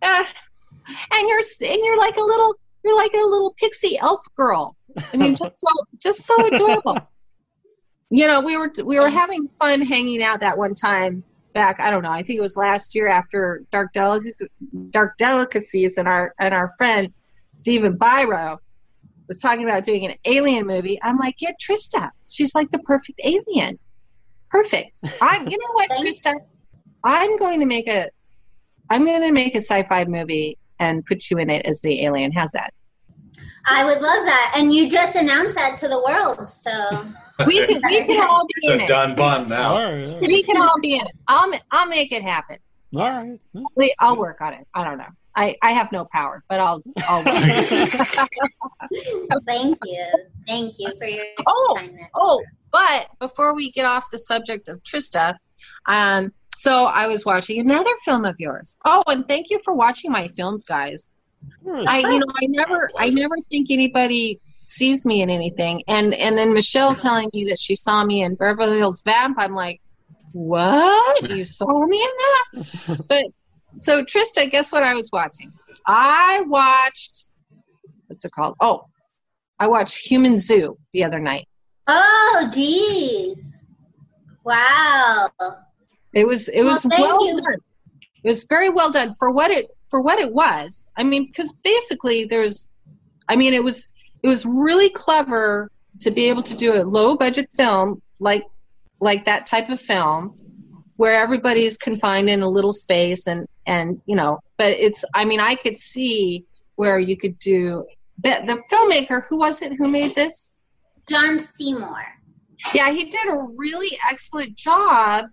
Uh, 0.02 0.24
and 1.14 1.28
you're 1.28 1.42
and 1.70 1.80
you're 1.84 1.98
like 1.98 2.16
a 2.16 2.22
little, 2.22 2.56
you're 2.84 2.96
like 2.96 3.14
a 3.14 3.28
little 3.28 3.54
pixie 3.58 3.98
elf 4.00 4.22
girl. 4.36 4.76
I 5.14 5.18
mean, 5.18 5.36
just 5.36 5.60
so, 5.60 5.68
just 6.02 6.20
so 6.22 6.48
adorable. 6.48 6.98
You 8.10 8.26
know, 8.28 8.42
we 8.42 8.58
were 8.58 8.72
we 8.86 9.00
were 9.00 9.10
having 9.10 9.50
fun 9.60 9.82
hanging 9.82 10.24
out 10.24 10.40
that 10.40 10.58
one 10.58 10.74
time 10.74 11.24
back. 11.54 11.80
I 11.80 11.92
don't 11.92 12.04
know. 12.04 12.12
I 12.12 12.22
think 12.22 12.38
it 12.38 12.42
was 12.42 12.56
last 12.56 12.96
year 12.96 13.10
after 13.10 13.64
Dark 13.72 13.92
Delicacies, 13.94 14.48
Dark 14.92 15.18
Delicacies, 15.18 15.98
and 15.98 16.08
our 16.08 16.34
and 16.40 16.54
our 16.54 16.70
friend 16.78 17.14
Stephen 17.52 17.98
Byro 17.98 18.60
was 19.28 19.40
talking 19.40 19.66
about 19.66 19.84
doing 19.84 20.06
an 20.06 20.14
alien 20.26 20.68
movie. 20.68 21.00
I'm 21.02 21.18
like, 21.18 21.38
get 21.38 21.56
Trista. 21.60 22.10
She's 22.30 22.56
like 22.56 22.70
the 22.70 22.80
perfect 22.80 23.20
alien. 23.24 23.78
Perfect. 24.50 25.02
I'm. 25.22 25.48
You 25.48 25.58
know 25.58 25.74
what, 25.74 25.90
Trista? 25.92 26.34
I'm 27.08 27.38
going 27.38 27.60
to 27.62 27.66
make 27.66 27.88
a. 27.88 28.10
I'm 28.90 29.06
going 29.06 29.22
to 29.22 29.32
make 29.32 29.54
a 29.56 29.62
sci-fi 29.62 30.06
movie 30.06 30.58
and 30.80 31.04
put 31.06 31.30
you 31.32 31.38
in 31.40 31.50
it 31.50 31.66
as 31.66 31.82
the 31.82 32.06
alien. 32.06 32.32
How's 32.32 32.52
that? 32.52 32.72
I 33.66 33.84
would 33.86 34.02
love 34.02 34.24
that. 34.26 34.54
And 34.58 34.74
you 34.74 34.90
just 34.90 35.16
announced 35.16 35.56
that 35.56 35.76
to 35.78 35.88
the 35.90 36.02
world, 36.08 36.50
so 36.50 36.72
We 37.46 37.66
can, 37.66 37.82
we 37.90 38.06
can 38.06 38.22
all 38.30 38.46
be 38.46 38.54
in 38.72 38.80
It's 38.80 38.82
a 38.82 38.86
it. 38.86 38.88
done 38.88 39.16
bun 39.16 39.50
now. 39.50 39.76
All 39.76 39.92
right. 39.92 40.22
We 40.22 40.44
can 40.44 40.58
all 40.62 40.80
be 40.82 40.96
in 40.96 41.02
it. 41.06 41.12
I'll 41.28 41.52
I'll 41.72 41.88
make 41.90 42.12
it 42.12 42.22
happen. 42.24 42.58
All 42.96 43.02
right. 43.02 43.40
Lee, 43.76 43.94
I'll 44.00 44.18
work 44.18 44.40
on 44.42 44.54
it. 44.54 44.66
I 44.74 44.84
don't 44.86 44.98
know. 44.98 45.06
I, 45.36 45.56
I 45.62 45.72
have 45.72 45.92
no 45.92 46.06
power, 46.12 46.44
but 46.50 46.60
I'll 46.60 46.82
I'll. 47.08 47.24
thank 49.46 49.78
you. 49.86 50.06
Thank 50.48 50.76
you 50.80 50.92
for 50.98 51.06
your 51.08 51.26
Oh, 51.46 51.76
kindness. 51.78 52.10
oh, 52.16 52.42
but 52.72 53.08
before 53.20 53.54
we 53.56 53.72
get 53.72 53.86
off 53.86 54.06
the 54.12 54.18
subject 54.18 54.68
of 54.70 54.82
Trista, 54.84 55.36
um, 55.88 56.32
so 56.58 56.88
I 56.88 57.08
was 57.08 57.24
watching 57.24 57.60
another 57.60 57.92
film 58.04 58.26
of 58.26 58.36
yours. 58.40 58.78
Oh, 58.84 59.04
and 59.06 59.28
thank 59.28 59.52
you 59.52 59.60
for 59.64 59.76
watching 59.76 60.12
my 60.12 60.28
films, 60.28 60.64
guys. 60.64 61.14
Hmm. 61.64 61.84
I 61.88 62.00
you 62.00 62.18
know 62.18 62.26
I 62.36 62.48
never 62.48 62.90
I 62.98 63.10
never 63.10 63.36
think 63.52 63.70
anybody 63.70 64.40
sees 64.66 65.06
me 65.06 65.22
in 65.22 65.30
anything, 65.30 65.84
and 65.88 66.16
and 66.16 66.36
then 66.36 66.56
Michelle 66.56 66.96
telling 66.96 67.30
me 67.32 67.46
that 67.50 67.60
she 67.60 67.76
saw 67.76 68.04
me 68.04 68.24
in 68.24 68.34
Beverly 68.34 68.80
Hills 68.80 69.04
Vamp. 69.06 69.38
I'm 69.40 69.54
like, 69.54 69.82
what? 70.32 71.30
You 71.30 71.46
saw 71.46 71.86
me 71.86 72.04
in 72.04 72.64
that? 72.64 73.06
But 73.08 73.26
so 73.78 74.04
Trista, 74.04 74.50
guess 74.50 74.72
what 74.72 74.82
I 74.82 74.96
was 74.96 75.12
watching? 75.14 75.54
I 75.86 76.44
watched 76.48 77.28
what's 78.08 78.26
it 78.26 78.32
called? 78.32 78.56
Oh, 78.60 78.88
I 79.60 79.68
watched 79.68 80.08
Human 80.08 80.38
Zoo 80.38 80.80
the 80.92 81.04
other 81.04 81.20
night. 81.20 81.48
Oh, 81.86 82.50
geez. 82.52 83.64
Wow. 84.44 85.30
It 86.18 86.26
was 86.26 86.48
it 86.50 86.64
was 86.64 86.86
Well, 86.90 87.00
well 87.00 87.36
done. 87.36 87.62
It 88.24 88.28
was 88.28 88.44
very 88.44 88.70
well 88.70 88.92
done 88.92 89.14
for 89.14 89.32
what 89.32 89.52
it 89.52 89.68
for 89.88 90.02
what 90.02 90.20
it 90.20 90.34
was. 90.34 90.90
I 90.98 91.04
mean, 91.04 91.28
because 91.28 91.54
basically 91.64 92.26
there's, 92.26 92.72
I 93.30 93.36
mean, 93.36 93.54
it 93.54 93.64
was 93.64 93.94
it 94.24 94.28
was 94.28 94.46
really 94.46 94.90
clever 94.90 95.72
to 96.00 96.12
be 96.12 96.30
able 96.30 96.42
to 96.44 96.58
do 96.58 96.74
a 96.74 96.84
low 96.84 97.16
budget 97.16 97.52
film 97.52 98.02
like 98.20 98.44
like 99.00 99.26
that 99.26 99.46
type 99.46 99.70
of 99.70 99.80
film 99.80 100.32
where 100.98 101.14
everybody's 101.22 101.78
confined 101.78 102.30
in 102.30 102.42
a 102.42 102.50
little 102.50 102.72
space 102.72 103.28
and 103.28 103.48
and 103.68 104.02
you 104.06 104.16
know 104.16 104.40
but 104.58 104.72
it's 104.72 105.06
i 105.14 105.24
mean 105.24 105.40
i 105.40 105.56
could 105.56 105.78
see 105.78 106.46
where 106.76 107.00
you 107.00 107.16
could 107.16 107.38
do 107.40 107.86
the, 108.24 108.42
the 108.46 108.62
filmmaker 108.72 109.24
who 109.30 109.38
was 109.40 109.62
it 109.62 109.74
who 109.78 109.88
made 109.88 110.14
this 110.16 110.58
John 111.10 111.40
Seymour. 111.40 112.06
yeah, 112.74 112.92
he 112.92 113.06
did 113.06 113.30
a 113.30 113.48
really 113.56 113.98
excellent 114.10 114.56
job, 114.56 115.26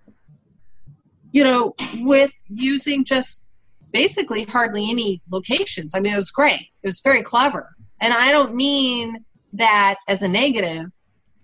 you 1.34 1.42
know, 1.42 1.74
with 1.96 2.32
using 2.48 3.04
just 3.04 3.48
basically 3.92 4.44
hardly 4.44 4.88
any 4.88 5.20
locations. 5.30 5.94
I 5.94 6.00
mean, 6.00 6.14
it 6.14 6.16
was 6.16 6.30
great. 6.30 6.68
It 6.82 6.86
was 6.86 7.00
very 7.00 7.22
clever. 7.22 7.74
And 8.00 8.14
I 8.14 8.30
don't 8.30 8.54
mean 8.54 9.24
that 9.54 9.96
as 10.08 10.22
a 10.22 10.28
negative, 10.28 10.86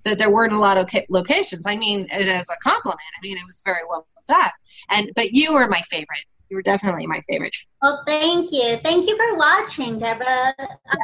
that 0.05 0.17
there 0.17 0.31
weren't 0.31 0.53
a 0.53 0.59
lot 0.59 0.79
of 0.79 0.89
locations. 1.11 1.67
I 1.67 1.77
mean 1.77 2.07
it 2.13 2.29
as 2.29 2.49
a 2.49 2.57
compliment. 2.63 3.01
I 3.19 3.21
mean, 3.21 3.37
it 3.37 3.43
was 3.47 3.63
very 3.65 3.83
well 3.89 4.07
done. 4.29 4.51
And 4.91 5.11
but 5.17 5.33
you 5.33 5.55
were 5.55 5.67
my 5.69 5.83
favorite. 5.91 6.25
You 6.51 6.57
were 6.57 6.63
definitely 6.63 7.07
my 7.07 7.21
favorite. 7.29 7.57
Well, 7.83 8.03
thank 8.07 8.51
you. 8.53 8.79
Thank 8.83 9.09
you 9.09 9.17
for 9.17 9.37
watching, 9.37 9.99
Debra. 9.99 10.55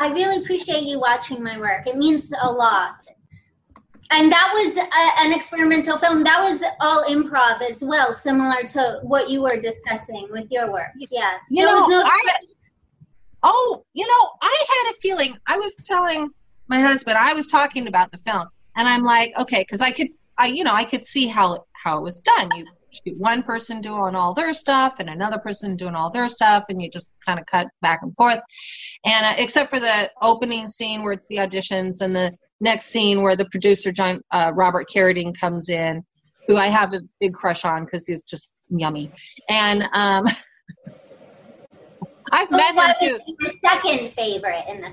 I 0.00 0.08
really 0.08 0.42
appreciate 0.42 0.84
you 0.84 0.98
watching 1.00 1.42
my 1.42 1.58
work. 1.58 1.86
It 1.86 1.96
means 1.96 2.32
a 2.40 2.50
lot. 2.50 3.06
And 4.10 4.30
that 4.30 4.50
was 4.54 4.76
a, 4.76 5.24
an 5.26 5.32
experimental 5.32 5.98
film. 5.98 6.22
That 6.24 6.40
was 6.40 6.62
all 6.80 7.04
improv 7.04 7.62
as 7.68 7.82
well, 7.82 8.14
similar 8.14 8.62
to 8.68 9.00
what 9.02 9.28
you 9.28 9.42
were 9.42 9.60
discussing 9.60 10.28
with 10.30 10.50
your 10.50 10.70
work. 10.72 10.90
Yeah. 11.10 11.32
You 11.50 11.64
there 11.64 11.74
know, 11.74 11.80
was 11.80 11.88
no 11.88 12.02
I- 12.04 12.20
Oh, 13.42 13.84
you 13.94 14.06
know, 14.06 14.30
I 14.42 14.64
had 14.68 14.90
a 14.90 14.94
feeling. 14.94 15.36
I 15.46 15.56
was 15.58 15.76
telling 15.84 16.30
my 16.68 16.80
husband, 16.80 17.16
I 17.16 17.32
was 17.34 17.46
talking 17.46 17.86
about 17.86 18.10
the 18.10 18.18
film, 18.18 18.48
and 18.76 18.88
I'm 18.88 19.02
like, 19.04 19.32
okay, 19.38 19.60
because 19.60 19.80
I 19.80 19.92
could, 19.92 20.08
I, 20.36 20.46
you 20.46 20.64
know, 20.64 20.72
I 20.74 20.84
could 20.84 21.04
see 21.04 21.28
how 21.28 21.64
how 21.74 21.98
it 21.98 22.02
was 22.02 22.22
done. 22.22 22.48
You 22.56 22.66
shoot 22.90 23.16
one 23.18 23.42
person 23.44 23.80
doing 23.80 24.16
all 24.16 24.34
their 24.34 24.52
stuff, 24.52 24.98
and 24.98 25.08
another 25.08 25.38
person 25.38 25.76
doing 25.76 25.94
all 25.94 26.10
their 26.10 26.28
stuff, 26.28 26.64
and 26.70 26.82
you 26.82 26.90
just 26.90 27.12
kind 27.24 27.38
of 27.38 27.46
cut 27.46 27.68
back 27.82 28.00
and 28.02 28.12
forth. 28.16 28.40
And 29.04 29.26
uh, 29.26 29.34
except 29.38 29.70
for 29.70 29.78
the 29.78 30.10
opening 30.22 30.66
scene 30.66 31.02
where 31.02 31.12
it's 31.12 31.28
the 31.28 31.36
auditions, 31.36 32.00
and 32.00 32.16
the 32.16 32.32
next 32.60 32.86
scene 32.86 33.22
where 33.22 33.36
the 33.36 33.46
producer 33.50 33.92
John 33.92 34.20
uh, 34.32 34.52
Robert 34.54 34.86
Carradine 34.94 35.38
comes 35.38 35.68
in, 35.68 36.02
who 36.48 36.56
I 36.56 36.66
have 36.66 36.92
a 36.94 37.00
big 37.20 37.34
crush 37.34 37.64
on 37.64 37.84
because 37.84 38.06
he's 38.06 38.24
just 38.24 38.56
yummy, 38.70 39.10
and 39.48 39.82
um. 39.92 40.24
I've 42.32 42.48
So 42.48 42.56
met 42.56 42.70
him 42.70 42.76
what 42.76 42.96
too. 43.00 43.18
your 43.38 43.52
second 43.64 44.10
favorite 44.12 44.64
in 44.68 44.80
the 44.80 44.88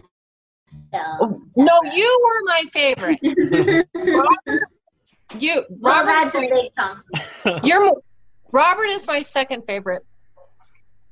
film? 0.92 1.32
No, 1.58 1.80
you 1.96 2.22
were 2.24 2.42
my 2.46 2.64
favorite. 2.72 3.18
you, 5.40 5.66
Well, 5.70 6.06
that's 6.06 6.36
a 6.36 6.42
big 6.42 6.72
compliment. 6.76 7.64
you're 7.66 7.92
Robert 8.52 8.86
is 8.86 9.08
my 9.08 9.24
second 9.24 9.64
favorite, 9.66 10.06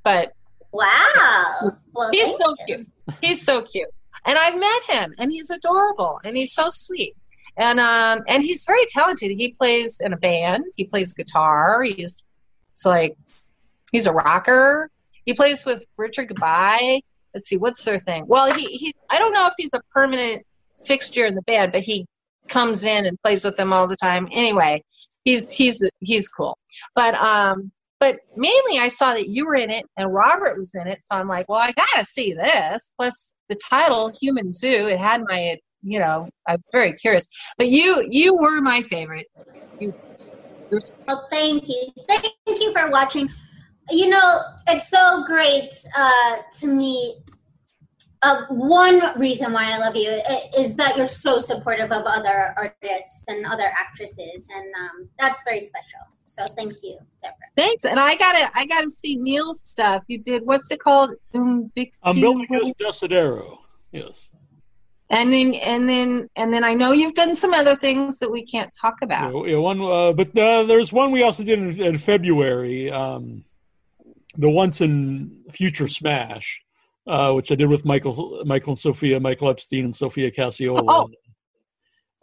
but 0.03 0.33
Wow. 0.71 1.71
Well, 1.93 2.11
he's 2.11 2.37
so 2.37 2.53
you. 2.67 2.75
cute. 2.75 2.87
He's 3.21 3.41
so 3.43 3.63
cute, 3.63 3.89
and 4.25 4.37
I've 4.37 4.59
met 4.59 4.81
him, 4.87 5.13
and 5.17 5.31
he's 5.31 5.49
adorable, 5.49 6.19
and 6.23 6.35
he's 6.35 6.53
so 6.53 6.65
sweet, 6.69 7.15
and 7.57 7.79
um, 7.79 8.19
and 8.27 8.43
he's 8.43 8.65
very 8.65 8.85
talented. 8.89 9.31
He 9.31 9.53
plays 9.57 10.01
in 10.03 10.13
a 10.13 10.17
band. 10.17 10.65
He 10.75 10.85
plays 10.85 11.13
guitar. 11.13 11.83
He's 11.83 12.27
it's 12.71 12.85
like 12.85 13.15
he's 13.91 14.07
a 14.07 14.13
rocker. 14.13 14.89
He 15.25 15.33
plays 15.33 15.65
with 15.65 15.85
Richard 15.97 16.29
Goodbye. 16.29 17.01
Let's 17.33 17.47
see, 17.47 17.57
what's 17.57 17.83
their 17.85 17.99
thing? 17.99 18.25
Well, 18.27 18.53
he 18.53 18.65
he. 18.65 18.93
I 19.09 19.19
don't 19.19 19.33
know 19.33 19.47
if 19.47 19.53
he's 19.57 19.71
a 19.73 19.81
permanent 19.91 20.45
fixture 20.85 21.25
in 21.25 21.35
the 21.35 21.41
band, 21.43 21.71
but 21.71 21.81
he 21.81 22.05
comes 22.47 22.83
in 22.83 23.05
and 23.05 23.21
plays 23.23 23.45
with 23.45 23.55
them 23.55 23.73
all 23.73 23.87
the 23.87 23.95
time. 23.95 24.27
Anyway, 24.31 24.83
he's 25.23 25.51
he's 25.51 25.83
he's 25.99 26.27
cool. 26.27 26.57
But 26.95 27.15
um, 27.15 27.71
but 28.01 28.17
mainly 28.35 28.79
I 28.79 28.89
saw 28.89 29.13
that 29.13 29.29
you 29.29 29.45
were 29.45 29.55
in 29.55 29.69
it 29.69 29.85
and 29.95 30.13
Robert 30.13 30.57
was 30.57 30.75
in 30.75 30.87
it, 30.87 30.99
so 31.03 31.15
I'm 31.15 31.29
like, 31.29 31.47
well, 31.47 31.61
I 31.61 31.71
gotta 31.71 32.03
see 32.03 32.33
this. 32.33 32.93
Plus 32.99 33.33
the 33.47 33.55
title, 33.69 34.11
Human 34.19 34.51
Zoo, 34.51 34.89
it 34.89 34.99
had 34.99 35.21
my 35.29 35.57
you 35.83 35.99
know, 35.99 36.27
I 36.47 36.53
was 36.53 36.69
very 36.71 36.93
curious. 36.93 37.27
But 37.57 37.69
you 37.69 38.05
you 38.09 38.35
were 38.35 38.61
my 38.61 38.81
favorite. 38.81 39.27
You, 39.79 39.93
you're 40.69 40.81
Oh, 41.07 41.21
thank 41.31 41.67
you. 41.67 41.91
Thank 42.07 42.33
you 42.47 42.73
for 42.73 42.89
watching. 42.89 43.29
You 43.89 44.09
know, 44.09 44.41
it's 44.67 44.89
so 44.89 45.23
great 45.25 45.73
uh, 45.95 46.37
to 46.59 46.67
me. 46.67 47.17
Uh, 48.23 48.45
one 48.49 49.01
reason 49.19 49.51
why 49.51 49.71
I 49.71 49.77
love 49.79 49.95
you 49.95 50.21
is 50.57 50.75
that 50.75 50.95
you're 50.95 51.07
so 51.07 51.39
supportive 51.39 51.91
of 51.91 52.03
other 52.05 52.53
artists 52.55 53.25
and 53.27 53.45
other 53.45 53.65
actresses, 53.65 54.47
and 54.55 54.65
um, 54.79 55.09
that's 55.19 55.41
very 55.43 55.61
special. 55.61 56.01
So 56.25 56.43
thank 56.55 56.73
you, 56.83 56.97
Debra. 57.23 57.35
Thanks, 57.57 57.83
and 57.83 57.99
I 57.99 58.15
gotta 58.15 58.49
I 58.53 58.65
gotta 58.67 58.89
see 58.89 59.15
Neal's 59.17 59.67
stuff. 59.67 60.03
You 60.07 60.19
did 60.19 60.45
what's 60.45 60.71
it 60.71 60.79
called? 60.79 61.13
Umbicu- 61.33 61.91
Umbilicus 62.05 62.73
Desidero. 62.79 63.57
Yes. 63.91 64.29
And 65.09 65.33
then 65.33 65.55
and 65.55 65.89
then 65.89 66.29
and 66.37 66.53
then 66.53 66.63
I 66.63 66.73
know 66.73 66.93
you've 66.93 67.15
done 67.15 67.35
some 67.35 67.53
other 67.53 67.75
things 67.75 68.19
that 68.19 68.31
we 68.31 68.45
can't 68.45 68.71
talk 68.79 69.01
about. 69.01 69.33
Yeah, 69.33 69.51
yeah, 69.51 69.57
one, 69.57 69.81
uh, 69.81 70.13
but 70.13 70.37
uh, 70.37 70.63
there's 70.63 70.93
one 70.93 71.11
we 71.11 71.21
also 71.21 71.43
did 71.43 71.59
in, 71.59 71.81
in 71.81 71.97
February. 71.97 72.89
Um, 72.89 73.43
the 74.35 74.49
Once 74.49 74.79
and 74.79 75.31
Future 75.51 75.89
Smash, 75.89 76.63
uh, 77.07 77.33
which 77.33 77.51
I 77.51 77.55
did 77.55 77.67
with 77.67 77.85
Michael, 77.85 78.43
Michael 78.45 78.71
and 78.71 78.79
Sophia, 78.79 79.19
Michael 79.19 79.49
Epstein 79.49 79.85
and 79.85 79.95
Sophia 79.95 80.31
Cacciola. 80.31 80.83
Oh. 80.87 81.09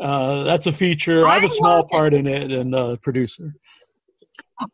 Uh, 0.00 0.44
that's 0.44 0.66
a 0.66 0.72
feature. 0.72 1.26
I 1.26 1.34
have 1.34 1.44
a 1.44 1.48
small 1.48 1.76
love 1.76 1.86
it. 1.90 1.96
part 1.96 2.14
in 2.14 2.26
it 2.26 2.52
and 2.52 2.74
uh, 2.74 2.96
producer. 2.98 3.54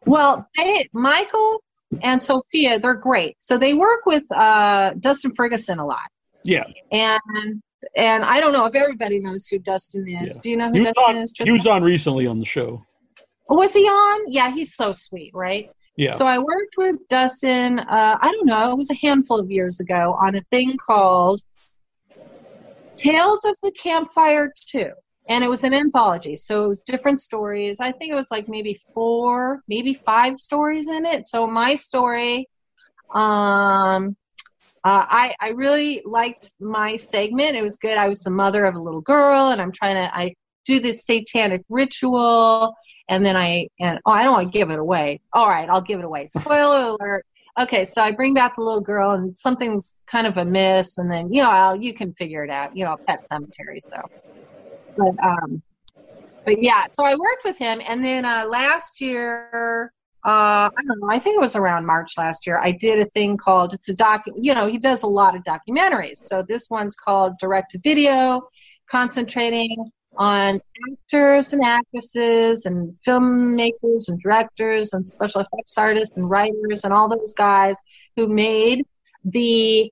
Well, 0.06 0.46
they, 0.56 0.88
Michael 0.92 1.62
and 2.02 2.20
Sophia, 2.20 2.78
they're 2.78 2.96
great. 2.96 3.36
So 3.38 3.58
they 3.58 3.74
work 3.74 4.06
with 4.06 4.24
uh, 4.32 4.92
Dustin 5.00 5.32
Ferguson 5.34 5.78
a 5.78 5.86
lot, 5.86 6.08
Yeah, 6.42 6.64
and 6.92 7.62
and 7.96 8.24
I 8.24 8.40
don't 8.40 8.52
know 8.52 8.66
if 8.66 8.74
everybody 8.74 9.18
knows 9.18 9.46
who 9.46 9.58
Dustin 9.58 10.06
is. 10.08 10.36
Yeah. 10.36 10.40
Do 10.42 10.50
you 10.50 10.56
know 10.56 10.70
who 10.70 10.84
Dustin 10.84 11.16
on, 11.16 11.16
is? 11.18 11.34
he 11.42 11.52
was 11.52 11.66
on 11.66 11.82
recently 11.82 12.26
on 12.26 12.38
the 12.38 12.44
show. 12.44 12.84
Was 13.48 13.74
he 13.74 13.82
on? 13.82 14.32
Yeah, 14.32 14.52
he's 14.52 14.74
so 14.74 14.92
sweet, 14.92 15.32
right? 15.34 15.70
Yeah, 15.96 16.12
So 16.12 16.26
I 16.26 16.38
worked 16.38 16.74
with 16.76 17.06
Dustin. 17.08 17.78
Uh, 17.78 18.18
I 18.20 18.32
don't 18.32 18.46
know. 18.46 18.72
It 18.72 18.78
was 18.78 18.90
a 18.90 19.06
handful 19.06 19.38
of 19.38 19.50
years 19.50 19.80
ago 19.80 20.14
on 20.20 20.36
a 20.36 20.40
thing 20.50 20.76
called 20.84 21.40
Tales 22.96 23.44
of 23.44 23.56
the 23.62 23.72
Campfire 23.80 24.52
Two, 24.68 24.90
and 25.28 25.44
it 25.44 25.48
was 25.48 25.62
an 25.62 25.72
anthology. 25.72 26.34
So 26.34 26.64
it 26.64 26.68
was 26.68 26.82
different 26.82 27.20
stories. 27.20 27.80
I 27.80 27.92
think 27.92 28.12
it 28.12 28.16
was 28.16 28.30
like 28.30 28.48
maybe 28.48 28.76
four, 28.92 29.62
maybe 29.68 29.94
five 29.94 30.36
stories 30.36 30.88
in 30.88 31.06
it. 31.06 31.28
So 31.28 31.46
my 31.46 31.76
story, 31.76 32.48
um, 33.14 34.16
uh, 34.82 35.06
I 35.08 35.34
I 35.40 35.50
really 35.50 36.02
liked 36.04 36.54
my 36.60 36.96
segment. 36.96 37.54
It 37.54 37.62
was 37.62 37.78
good. 37.78 37.98
I 37.98 38.08
was 38.08 38.20
the 38.20 38.30
mother 38.30 38.64
of 38.64 38.74
a 38.74 38.82
little 38.82 39.00
girl, 39.00 39.50
and 39.50 39.62
I'm 39.62 39.72
trying 39.72 39.96
to 39.96 40.16
I 40.16 40.34
do 40.64 40.80
this 40.80 41.04
satanic 41.04 41.62
ritual, 41.68 42.74
and 43.08 43.24
then 43.24 43.36
I 43.36 43.68
and 43.80 43.98
oh 44.06 44.12
I 44.12 44.24
don't 44.24 44.32
want 44.32 44.52
to 44.52 44.58
give 44.58 44.70
it 44.70 44.78
away. 44.78 45.20
All 45.32 45.48
right, 45.48 45.68
I'll 45.68 45.82
give 45.82 45.98
it 45.98 46.04
away. 46.04 46.26
Spoiler 46.28 46.96
alert. 47.00 47.24
Okay, 47.58 47.84
so 47.84 48.02
I 48.02 48.10
bring 48.10 48.34
back 48.34 48.56
the 48.56 48.62
little 48.62 48.80
girl, 48.80 49.12
and 49.12 49.36
something's 49.36 50.02
kind 50.06 50.26
of 50.26 50.36
amiss, 50.36 50.98
and 50.98 51.10
then 51.10 51.32
you 51.32 51.42
know 51.42 51.50
I'll, 51.50 51.76
you 51.76 51.94
can 51.94 52.12
figure 52.14 52.44
it 52.44 52.50
out. 52.50 52.76
You 52.76 52.84
know, 52.84 52.96
Pet 53.06 53.20
Sematary. 53.30 53.78
So, 53.78 53.96
but 54.96 55.14
um, 55.22 55.62
but 56.44 56.60
yeah, 56.60 56.86
so 56.88 57.04
I 57.04 57.14
worked 57.14 57.44
with 57.44 57.58
him, 57.58 57.80
and 57.88 58.02
then 58.02 58.24
uh, 58.24 58.46
last 58.48 59.00
year, 59.00 59.92
uh, 60.24 60.70
I 60.74 60.82
don't 60.86 61.00
know, 61.00 61.10
I 61.10 61.18
think 61.18 61.36
it 61.36 61.40
was 61.40 61.54
around 61.54 61.86
March 61.86 62.12
last 62.16 62.46
year, 62.46 62.58
I 62.58 62.72
did 62.72 62.98
a 62.98 63.04
thing 63.10 63.36
called 63.36 63.74
it's 63.74 63.90
a 63.90 63.96
doc. 63.96 64.22
You 64.34 64.54
know, 64.54 64.66
he 64.66 64.78
does 64.78 65.02
a 65.02 65.06
lot 65.06 65.36
of 65.36 65.42
documentaries. 65.42 66.16
So 66.16 66.42
this 66.46 66.68
one's 66.70 66.96
called 66.96 67.34
Direct 67.38 67.72
to 67.72 67.78
Video, 67.84 68.42
concentrating 68.90 69.90
on 70.16 70.60
actors 70.90 71.52
and 71.52 71.64
actresses 71.64 72.66
and 72.66 72.96
filmmakers 73.06 74.08
and 74.08 74.20
directors 74.20 74.92
and 74.92 75.10
special 75.10 75.40
effects 75.40 75.76
artists 75.78 76.16
and 76.16 76.28
writers 76.28 76.84
and 76.84 76.92
all 76.92 77.08
those 77.08 77.34
guys 77.34 77.76
who 78.16 78.32
made 78.32 78.84
the 79.24 79.90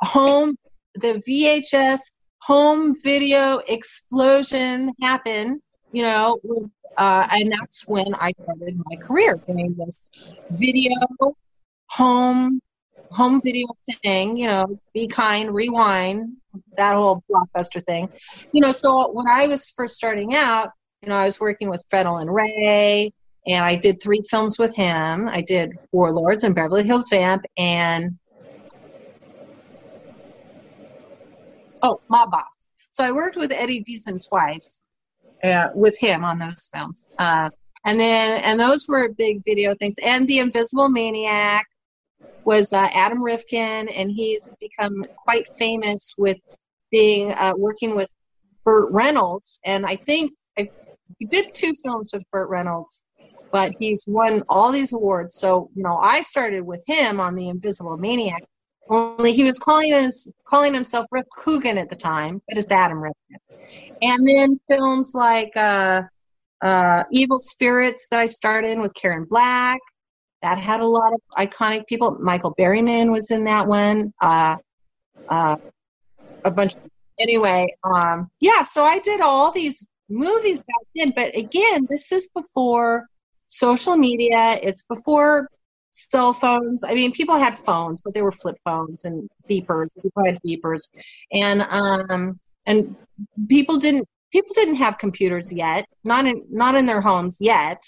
home 0.00 0.54
the 0.96 1.22
VHS 1.28 2.18
home 2.40 2.94
video 3.02 3.58
explosion 3.68 4.92
happen, 5.02 5.60
you 5.92 6.02
know, 6.02 6.38
with, 6.42 6.70
uh, 6.96 7.26
and 7.32 7.52
that's 7.52 7.88
when 7.88 8.14
I 8.14 8.32
started 8.42 8.80
my 8.84 8.96
career 8.96 9.40
doing 9.46 9.74
this 9.78 10.06
video 10.50 10.92
home 11.88 12.60
home 13.14 13.40
video 13.42 13.66
thing, 14.02 14.36
you 14.36 14.46
know, 14.46 14.78
be 14.92 15.06
kind, 15.06 15.54
rewind, 15.54 16.36
that 16.76 16.96
whole 16.96 17.22
blockbuster 17.30 17.82
thing. 17.82 18.08
You 18.52 18.60
know, 18.60 18.72
so 18.72 19.12
when 19.12 19.26
I 19.30 19.46
was 19.46 19.70
first 19.70 19.96
starting 19.96 20.34
out, 20.34 20.70
you 21.02 21.08
know, 21.08 21.16
I 21.16 21.24
was 21.24 21.40
working 21.40 21.70
with 21.70 21.84
Fred 21.88 22.06
Olen 22.06 22.28
Ray, 22.28 23.12
and 23.46 23.64
I 23.64 23.76
did 23.76 24.02
three 24.02 24.22
films 24.28 24.58
with 24.58 24.74
him. 24.74 25.28
I 25.28 25.42
did 25.42 25.72
Warlords 25.92 26.44
and 26.44 26.54
Beverly 26.54 26.84
Hills 26.84 27.08
Vamp 27.10 27.44
and 27.56 28.18
oh, 31.82 32.00
Mob 32.08 32.30
Boss. 32.30 32.72
So 32.90 33.04
I 33.04 33.12
worked 33.12 33.36
with 33.36 33.52
Eddie 33.52 33.82
Deezen 33.82 34.26
twice 34.26 34.82
uh, 35.42 35.68
with 35.74 35.98
him 35.98 36.24
on 36.24 36.38
those 36.38 36.70
films. 36.72 37.10
Uh, 37.18 37.50
and 37.84 38.00
then, 38.00 38.40
and 38.42 38.58
those 38.58 38.86
were 38.88 39.08
big 39.10 39.42
video 39.44 39.74
things. 39.74 39.96
And 40.04 40.26
The 40.26 40.38
Invisible 40.38 40.88
Maniac 40.88 41.66
was 42.44 42.72
uh, 42.72 42.88
Adam 42.94 43.22
Rifkin, 43.22 43.88
and 43.88 44.10
he's 44.10 44.54
become 44.60 45.04
quite 45.16 45.48
famous 45.48 46.14
with 46.18 46.38
being 46.90 47.32
uh, 47.32 47.52
working 47.56 47.96
with 47.96 48.14
Burt 48.64 48.88
Reynolds. 48.92 49.60
And 49.64 49.84
I 49.84 49.96
think 49.96 50.32
I 50.58 50.68
did 51.28 51.52
two 51.52 51.72
films 51.82 52.10
with 52.12 52.28
Burt 52.30 52.48
Reynolds, 52.48 53.06
but 53.52 53.72
he's 53.78 54.04
won 54.06 54.42
all 54.48 54.72
these 54.72 54.92
awards. 54.92 55.34
So 55.34 55.70
you 55.74 55.82
know, 55.82 55.96
I 55.96 56.22
started 56.22 56.62
with 56.62 56.84
him 56.86 57.20
on 57.20 57.34
The 57.34 57.48
Invisible 57.48 57.96
Maniac. 57.96 58.42
Only 58.90 59.32
he 59.32 59.44
was 59.44 59.58
calling 59.58 59.92
his 59.92 60.32
calling 60.46 60.74
himself 60.74 61.06
Rif 61.10 61.24
Coogan 61.36 61.78
at 61.78 61.88
the 61.88 61.96
time, 61.96 62.40
but 62.48 62.58
it's 62.58 62.70
Adam 62.70 63.02
Rifkin. 63.02 63.38
And 64.02 64.28
then 64.28 64.58
films 64.70 65.12
like 65.14 65.56
uh, 65.56 66.02
uh, 66.60 67.04
Evil 67.10 67.38
Spirits 67.38 68.08
that 68.10 68.20
I 68.20 68.26
starred 68.26 68.66
in 68.66 68.82
with 68.82 68.94
Karen 68.94 69.26
Black. 69.28 69.78
That 70.44 70.58
had 70.58 70.80
a 70.80 70.86
lot 70.86 71.14
of 71.14 71.20
iconic 71.38 71.86
people. 71.86 72.18
Michael 72.20 72.54
Berryman 72.54 73.10
was 73.10 73.30
in 73.30 73.44
that 73.44 73.66
one. 73.66 74.12
Uh, 74.20 74.56
uh, 75.26 75.56
a 76.44 76.50
bunch. 76.50 76.74
Anyway, 77.18 77.66
um, 77.82 78.28
yeah. 78.42 78.62
So 78.62 78.84
I 78.84 78.98
did 78.98 79.22
all 79.22 79.52
these 79.52 79.88
movies 80.10 80.60
back 80.60 80.86
then. 80.96 81.12
But 81.16 81.34
again, 81.34 81.86
this 81.88 82.12
is 82.12 82.28
before 82.34 83.06
social 83.46 83.96
media. 83.96 84.58
It's 84.62 84.84
before 84.84 85.48
cell 85.92 86.34
phones. 86.34 86.84
I 86.84 86.92
mean, 86.92 87.12
people 87.12 87.38
had 87.38 87.54
phones, 87.54 88.02
but 88.02 88.12
they 88.12 88.20
were 88.20 88.30
flip 88.30 88.58
phones 88.62 89.06
and 89.06 89.30
beepers. 89.48 89.94
People 90.02 90.26
had 90.26 90.38
beepers, 90.46 90.90
and 91.32 91.62
um, 91.62 92.38
and 92.66 92.94
people 93.48 93.78
didn't 93.78 94.06
people 94.30 94.52
didn't 94.54 94.74
have 94.74 94.98
computers 94.98 95.50
yet, 95.50 95.86
not 96.04 96.26
in 96.26 96.44
not 96.50 96.74
in 96.74 96.84
their 96.84 97.00
homes 97.00 97.38
yet. 97.40 97.82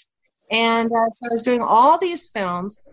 And 0.51 0.87
uh, 0.87 1.09
so 1.11 1.27
I 1.27 1.33
was 1.33 1.43
doing 1.43 1.61
all 1.61 1.99
these 1.99 2.29
films, 2.29 2.83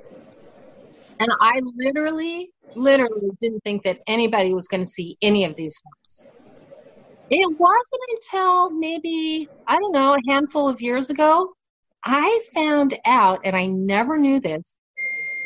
and 1.20 1.30
I 1.40 1.60
literally, 1.76 2.50
literally 2.74 3.30
didn't 3.40 3.62
think 3.64 3.84
that 3.84 4.00
anybody 4.06 4.54
was 4.54 4.68
going 4.68 4.82
to 4.82 4.86
see 4.86 5.16
any 5.22 5.44
of 5.44 5.54
these 5.56 5.80
films. 5.82 6.28
It 7.30 7.48
wasn't 7.58 8.02
until 8.10 8.70
maybe 8.72 9.48
I 9.66 9.76
don't 9.76 9.92
know 9.92 10.14
a 10.14 10.32
handful 10.32 10.68
of 10.68 10.80
years 10.80 11.10
ago 11.10 11.54
I 12.04 12.40
found 12.54 12.94
out, 13.06 13.40
and 13.44 13.56
I 13.56 13.66
never 13.66 14.18
knew 14.18 14.40
this. 14.40 14.78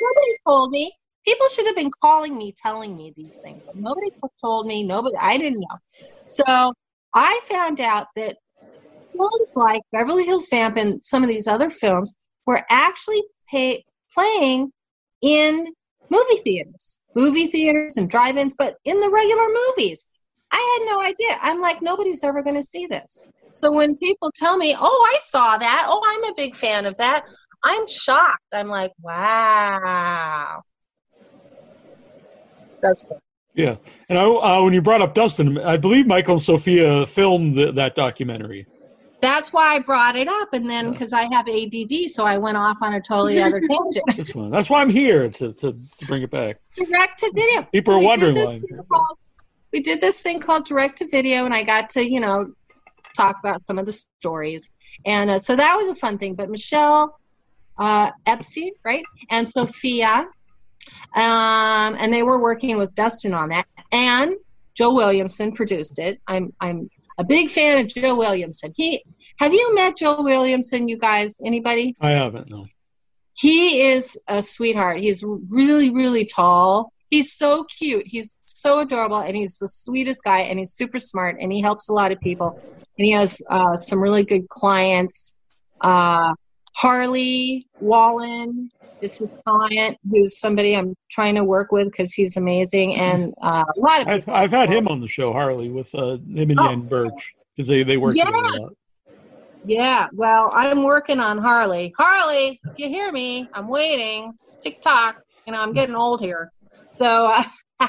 Nobody 0.01 0.37
told 0.47 0.71
me. 0.71 0.93
People 1.25 1.49
should 1.49 1.67
have 1.67 1.77
been 1.77 1.91
calling 2.03 2.37
me, 2.37 2.55
telling 2.61 2.97
me 2.97 3.13
these 3.15 3.39
things. 3.45 3.63
Nobody 3.75 4.11
told 4.41 4.67
me. 4.67 4.83
Nobody. 4.83 5.15
I 5.21 5.37
didn't 5.37 5.61
know. 5.61 5.77
So 6.27 6.73
I 7.15 7.41
found 7.45 7.81
out 7.81 8.07
that 8.17 8.39
films 9.17 9.53
like 9.57 9.83
Beverly 9.93 10.25
Hills 10.25 10.49
Vamp 10.51 10.77
and 10.77 11.03
some 11.05 11.23
of 11.23 11.29
these 11.29 11.47
other 11.47 11.71
films 11.71 12.15
were 12.47 12.63
actually 12.71 13.23
pay, 13.51 13.85
playing 14.13 14.73
in 15.23 15.73
movie 16.11 16.37
theaters, 16.45 17.01
movie 17.15 17.47
theaters 17.47 17.97
and 17.97 18.09
drive-ins, 18.09 18.55
but 18.57 18.77
in 18.85 19.01
the 19.01 19.11
regular 19.11 19.47
movies. 19.67 20.09
I 20.51 20.79
had 20.79 20.91
no 20.91 21.03
idea. 21.03 21.39
I'm 21.43 21.61
like, 21.61 21.83
nobody's 21.83 22.25
ever 22.25 22.43
going 22.43 22.57
to 22.57 22.65
see 22.65 22.87
this. 22.87 23.27
So 23.53 23.71
when 23.73 23.97
people 23.99 24.33
tell 24.35 24.57
me, 24.57 24.75
oh, 24.79 25.11
I 25.15 25.19
saw 25.21 25.59
that, 25.59 25.87
oh, 25.89 26.03
I'm 26.07 26.33
a 26.33 26.35
big 26.37 26.55
fan 26.55 26.87
of 26.87 26.97
that, 26.97 27.25
I'm 27.63 27.87
shocked. 27.87 28.47
I'm 28.55 28.69
like, 28.69 28.93
wow. 29.03 30.63
That's 32.83 33.05
cool. 33.05 33.21
Yeah, 33.55 33.77
and 34.09 34.17
I, 34.17 34.25
uh, 34.25 34.63
when 34.63 34.73
you 34.73 34.81
brought 34.81 35.03
up 35.03 35.15
Dustin, 35.15 35.59
I 35.59 35.77
believe 35.77 36.07
Michael 36.07 36.35
and 36.35 36.43
Sophia 36.43 37.05
filmed 37.07 37.57
th- 37.57 37.75
that 37.75 37.97
documentary. 37.97 38.67
That's 39.21 39.53
why 39.53 39.75
I 39.75 39.79
brought 39.81 40.17
it 40.17 40.29
up. 40.29 40.49
And 40.53 40.69
then 40.69 40.93
because 40.93 41.13
I 41.13 41.23
have 41.33 41.49
ADD, 41.49 42.09
so 42.11 42.25
I 42.25 42.39
went 42.39 42.57
off 42.57 42.77
on 42.83 42.95
a 42.95 43.01
totally 43.01 43.43
other 43.43 43.61
tangent. 43.61 44.05
That's 44.17 44.33
fine. 44.33 44.51
That's 44.51 44.71
why 44.71 44.81
I'm 44.81 44.91
here 44.91 45.29
to, 45.29 45.53
to, 45.53 45.73
to 45.73 46.07
bring 46.07 46.23
it 46.23 46.31
back. 46.31 46.59
direct 46.75 47.19
to 47.21 47.31
video. 47.35 47.63
People 47.73 47.93
So 47.93 47.97
are 47.97 47.99
we 47.99 48.03
did 48.03 48.07
wondering 48.09 48.35
this 48.35 48.49
why 48.49 48.55
thing 48.57 48.81
called- 48.91 49.19
We 49.73 49.81
did 49.81 50.01
this 50.01 50.23
thing 50.23 50.41
called 50.41 50.67
direct 50.67 50.99
to 50.99 51.09
video, 51.09 51.45
and 51.45 51.55
I 51.55 51.63
got 51.63 51.91
to, 51.91 52.09
you 52.09 52.21
know, 52.21 52.53
talk 53.17 53.37
about 53.43 53.65
some 53.65 53.79
of 53.79 53.87
the 53.87 53.93
stories. 53.93 54.75
And 55.05 55.31
uh, 55.31 55.39
so 55.39 55.57
that 55.57 55.75
was 55.77 55.89
a 55.89 55.95
fun 55.95 56.19
thing. 56.19 56.35
But 56.35 56.51
Michelle 56.51 57.19
uh, 57.79 58.11
Epstein, 58.27 58.73
right, 58.85 59.05
and 59.31 59.49
Sophia, 59.49 60.27
um, 61.15 61.97
and 61.99 62.13
they 62.13 62.23
were 62.23 62.41
working 62.41 62.79
with 62.79 62.95
Dustin 62.95 63.35
on 63.35 63.51
that. 63.51 63.67
And 63.93 64.35
Joe 64.75 64.95
Williamson 64.95 65.53
produced 65.53 65.99
it. 65.99 66.21
I'm 66.27 66.53
I'm 66.61 66.89
a 67.19 67.25
big 67.25 67.51
fan 67.51 67.79
of 67.79 67.89
Joe 67.89 68.17
Williamson. 68.17 68.73
He 68.75 69.03
have 69.39 69.53
you 69.53 69.75
met 69.75 69.97
Joe 69.97 70.23
Williamson? 70.23 70.89
You 70.89 70.97
guys, 70.97 71.41
anybody? 71.45 71.97
I 72.01 72.11
haven't, 72.11 72.51
no. 72.51 72.67
He 73.35 73.83
is 73.83 74.21
a 74.27 74.43
sweetheart. 74.43 74.99
He's 74.99 75.25
really, 75.25 75.91
really 75.91 76.25
tall. 76.25 76.93
He's 77.11 77.35
so 77.35 77.65
cute. 77.65 78.07
He's 78.07 78.41
so 78.45 78.81
adorable, 78.81 79.21
and 79.21 79.37
he's 79.37 79.59
the 79.59 79.69
sweetest 79.69 80.25
guy. 80.25 80.41
And 80.41 80.59
he's 80.59 80.73
super 80.73 80.99
smart, 80.99 81.37
and 81.41 81.53
he 81.53 81.61
helps 81.61 81.89
a 81.89 81.93
lot 81.93 82.11
of 82.11 82.21
people. 82.21 82.61
And 82.99 83.05
he 83.05 83.13
has 83.13 83.41
uh, 83.49 83.77
some 83.77 84.03
really 84.03 84.25
good 84.25 84.49
clients. 84.49 85.39
Uh, 85.81 86.35
Harley 86.79 87.67
Wallen 87.81 88.71
this 89.01 89.21
is 89.21 89.31
his 89.31 89.31
client, 89.47 89.97
who's 90.11 90.41
somebody 90.41 90.77
I'm 90.77 90.95
trying 91.11 91.37
to 91.37 91.45
work 91.45 91.71
with 91.71 91.87
because 91.87 92.13
he's 92.13 92.37
amazing, 92.37 92.97
and 92.97 93.33
uh, 93.43 93.65
a 93.77 93.81
lot 93.81 94.01
of 94.03 94.09
I've, 94.09 94.29
I've 94.29 94.51
had 94.51 94.71
him 94.71 94.89
on 94.89 95.01
the 95.01 95.09
show, 95.09 95.33
Harley, 95.33 95.71
with 95.71 95.95
uh, 95.95 96.17
him 96.17 96.51
and 96.51 96.59
Oh. 96.59 96.65
Yen 96.65 96.89
Birch, 96.89 97.35
because 97.57 97.69
they, 97.69 97.83
they 97.85 97.97
work 97.97 98.15
together 98.15 98.33
Yes. 98.33 98.61
lot. 98.61 98.73
Yeah, 99.65 100.07
well, 100.13 100.51
I'm 100.55 100.83
working 100.83 101.21
on 101.21 101.39
Harley. 101.39 101.93
Harley, 101.99 102.61
if 102.65 102.79
you 102.79 102.89
hear 102.89 103.11
me, 103.13 103.49
I'm 103.55 103.69
waiting. 103.69 104.33
Tick 104.63 104.81
tock. 104.81 105.17
You 105.47 105.53
know, 105.53 105.63
I'm 105.63 105.73
getting 105.73 105.97
old 105.97 106.21
here. 106.21 106.51
So, 106.91 107.33
uh, 107.81 107.89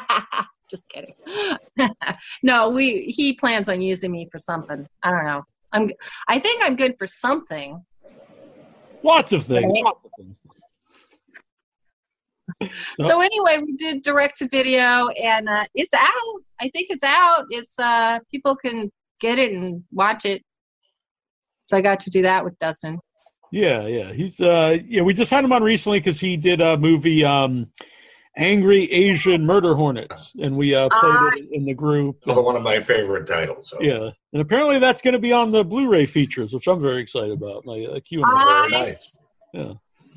just 0.70 0.90
kidding. 0.90 1.14
no, 2.44 2.70
we 2.70 3.14
he 3.16 3.34
plans 3.34 3.70
on 3.70 3.82
using 3.82 4.11
me 4.11 4.28
for 4.32 4.40
something. 4.40 4.86
I 5.03 5.10
don't 5.10 5.26
know. 5.26 5.44
I'm. 5.72 5.90
I 6.28 6.40
think 6.40 6.61
I'm 6.64 6.76
good 6.76 6.95
for 6.98 7.07
something. 7.07 7.84
Lots 9.04 9.32
of 9.34 9.46
things. 9.46 9.68
Right. 9.74 9.84
Lots 9.84 10.04
of 10.06 10.12
things. 10.18 10.42
So 13.00 13.22
anyway, 13.22 13.60
we 13.64 13.74
did 13.76 14.02
direct 14.02 14.38
to 14.40 14.48
video, 14.50 15.08
and 15.10 15.48
uh, 15.48 15.64
it's 15.76 15.94
out. 15.94 16.42
I 16.60 16.68
think 16.70 16.88
it's 16.90 17.04
out. 17.04 17.46
It's 17.52 17.78
uh, 17.80 18.20
people 18.32 18.56
can 18.56 18.92
get 19.22 19.38
it 19.40 19.52
and 19.54 19.84
watch 19.92 20.26
it. 20.26 20.44
So 21.64 21.78
I 21.78 21.82
got 21.82 22.00
to 22.02 22.10
do 22.10 22.24
that 22.24 22.44
with 22.44 22.58
Dustin. 22.60 22.98
Yeah, 23.52 23.86
yeah. 23.88 24.12
He's 24.14 24.42
uh 24.42 24.78
yeah, 24.84 25.04
we 25.04 25.14
just 25.14 25.32
had 25.32 25.44
him 25.46 25.54
on 25.54 25.64
recently 25.64 26.00
because 26.00 26.20
he 26.20 26.38
did 26.38 26.60
a 26.60 26.78
movie 26.78 27.24
um 27.24 27.66
Angry 28.36 28.92
Asian 28.92 29.46
Murder 29.46 29.76
Hornets 29.76 30.34
and 30.42 30.58
we 30.58 30.76
uh 30.76 30.90
played 30.90 31.14
Ah. 31.14 31.30
it 31.36 31.50
in 31.52 31.66
the 31.66 31.74
group. 31.74 32.18
Another 32.26 32.42
one 32.44 32.56
of 32.56 32.64
my 32.64 32.80
favorite 32.80 33.28
titles. 33.28 33.70
So. 33.70 33.78
Yeah. 33.82 34.10
And 34.34 34.42
apparently 34.42 34.78
that's 34.80 35.02
gonna 35.02 35.20
be 35.20 35.34
on 35.34 35.52
the 35.52 35.64
Blu-ray 35.64 36.06
features, 36.06 36.54
which 36.54 36.68
I'm 36.68 36.82
very 36.82 37.02
excited 37.02 37.32
about. 37.32 37.66
Like 37.66 37.88
uh, 37.90 38.00
Q 38.06 38.22
and 38.24 38.26
I- 38.28 38.68
nice. 38.72 39.18
Yeah. 39.54 39.74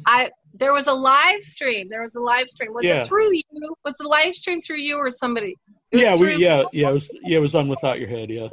I 0.07 0.31
there 0.55 0.73
was 0.73 0.87
a 0.87 0.93
live 0.93 1.43
stream. 1.43 1.89
There 1.89 2.03
was 2.03 2.15
a 2.17 2.21
live 2.21 2.49
stream. 2.49 2.73
Was 2.75 2.85
Yeah. 2.85 3.01
it 3.01 3.07
through 3.07 3.33
you? 3.33 3.43
Was 3.85 3.97
the 3.97 4.09
live 4.09 4.35
stream 4.35 4.61
through 4.61 4.77
you 4.79 4.97
or 4.99 5.11
somebody? 5.11 5.57
Yeah, 5.93 6.17
we 6.19 6.37
yeah, 6.37 6.65
yeah, 6.73 6.91
it 6.91 6.93
was 6.93 7.11
yeah, 7.23 7.39
it 7.39 7.41
was 7.41 7.55
on 7.55 7.69
without 7.69 7.99
your 8.01 8.09
head, 8.09 8.31
yeah. 8.31 8.49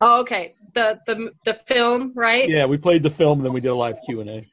Oh, 0.00 0.20
okay. 0.20 0.52
The 0.74 0.98
the 1.06 1.30
the 1.44 1.54
film, 1.54 2.12
right? 2.14 2.48
Yeah, 2.48 2.66
we 2.66 2.76
played 2.78 3.02
the 3.02 3.10
film 3.10 3.38
and 3.38 3.46
then 3.46 3.52
we 3.52 3.60
did 3.60 3.68
a 3.68 3.74
live 3.74 3.96
Q 4.06 4.20
and 4.20 4.30
A. 4.30 4.44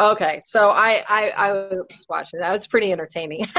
Okay. 0.00 0.40
So 0.44 0.70
I 0.70 1.02
I 1.08 1.30
I 1.36 1.52
was 1.52 2.06
watching. 2.08 2.40
That 2.40 2.52
was 2.52 2.66
pretty 2.68 2.92
entertaining. 2.92 3.44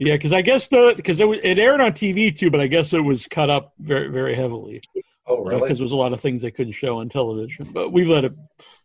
Yeah, 0.00 0.14
because 0.14 0.32
I 0.32 0.42
guess 0.42 0.66
the 0.66 0.92
because 0.96 1.20
it, 1.20 1.28
was- 1.28 1.38
it 1.44 1.56
aired 1.56 1.80
on 1.80 1.92
TV 1.92 2.36
too, 2.36 2.50
but 2.50 2.60
I 2.60 2.66
guess 2.66 2.92
it 2.92 3.00
was 3.00 3.28
cut 3.28 3.48
up 3.48 3.72
very 3.78 4.08
very 4.08 4.34
heavily. 4.34 4.82
Oh, 5.26 5.42
really? 5.42 5.62
Because 5.62 5.78
there 5.78 5.84
was 5.84 5.92
a 5.92 5.96
lot 5.96 6.12
of 6.12 6.20
things 6.20 6.42
they 6.42 6.50
couldn't 6.50 6.74
show 6.74 6.98
on 6.98 7.08
television, 7.08 7.66
but 7.72 7.92
we 7.92 8.04
let 8.04 8.24
it 8.24 8.32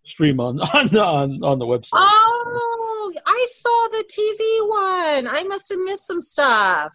stream 0.03 0.39
on 0.39 0.59
on 0.73 0.87
the, 0.87 1.03
on, 1.03 1.43
on 1.43 1.59
the 1.59 1.65
website. 1.65 1.89
oh, 1.93 3.13
I 3.25 3.45
saw 3.49 3.87
the 3.91 4.03
TV 4.05 4.69
one. 4.69 5.27
I 5.35 5.43
must 5.43 5.69
have 5.69 5.79
missed 5.79 6.07
some 6.07 6.21
stuff. 6.21 6.93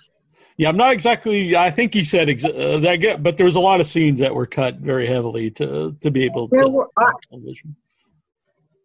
Yeah, 0.57 0.69
I'm 0.69 0.77
not 0.77 0.93
exactly. 0.93 1.57
I 1.57 1.71
think 1.71 1.93
he 1.93 2.05
said 2.05 2.29
ex- 2.29 2.45
uh, 2.45 2.79
that, 2.83 2.97
get, 2.97 3.23
but 3.23 3.37
there 3.37 3.47
was 3.47 3.57
a 3.57 3.61
lot 3.61 3.81
of 3.81 3.87
scenes 3.89 4.21
that 4.21 4.35
were 4.35 4.47
cut 4.47 4.77
very 4.77 5.07
heavily 5.07 5.51
to 5.53 5.97
to 6.01 6.11
be 6.11 6.25
able 6.25 6.49
to. 6.49 6.57
There 6.57 6.69
were, 6.69 6.89
uh, 6.97 7.11
television. 7.29 7.75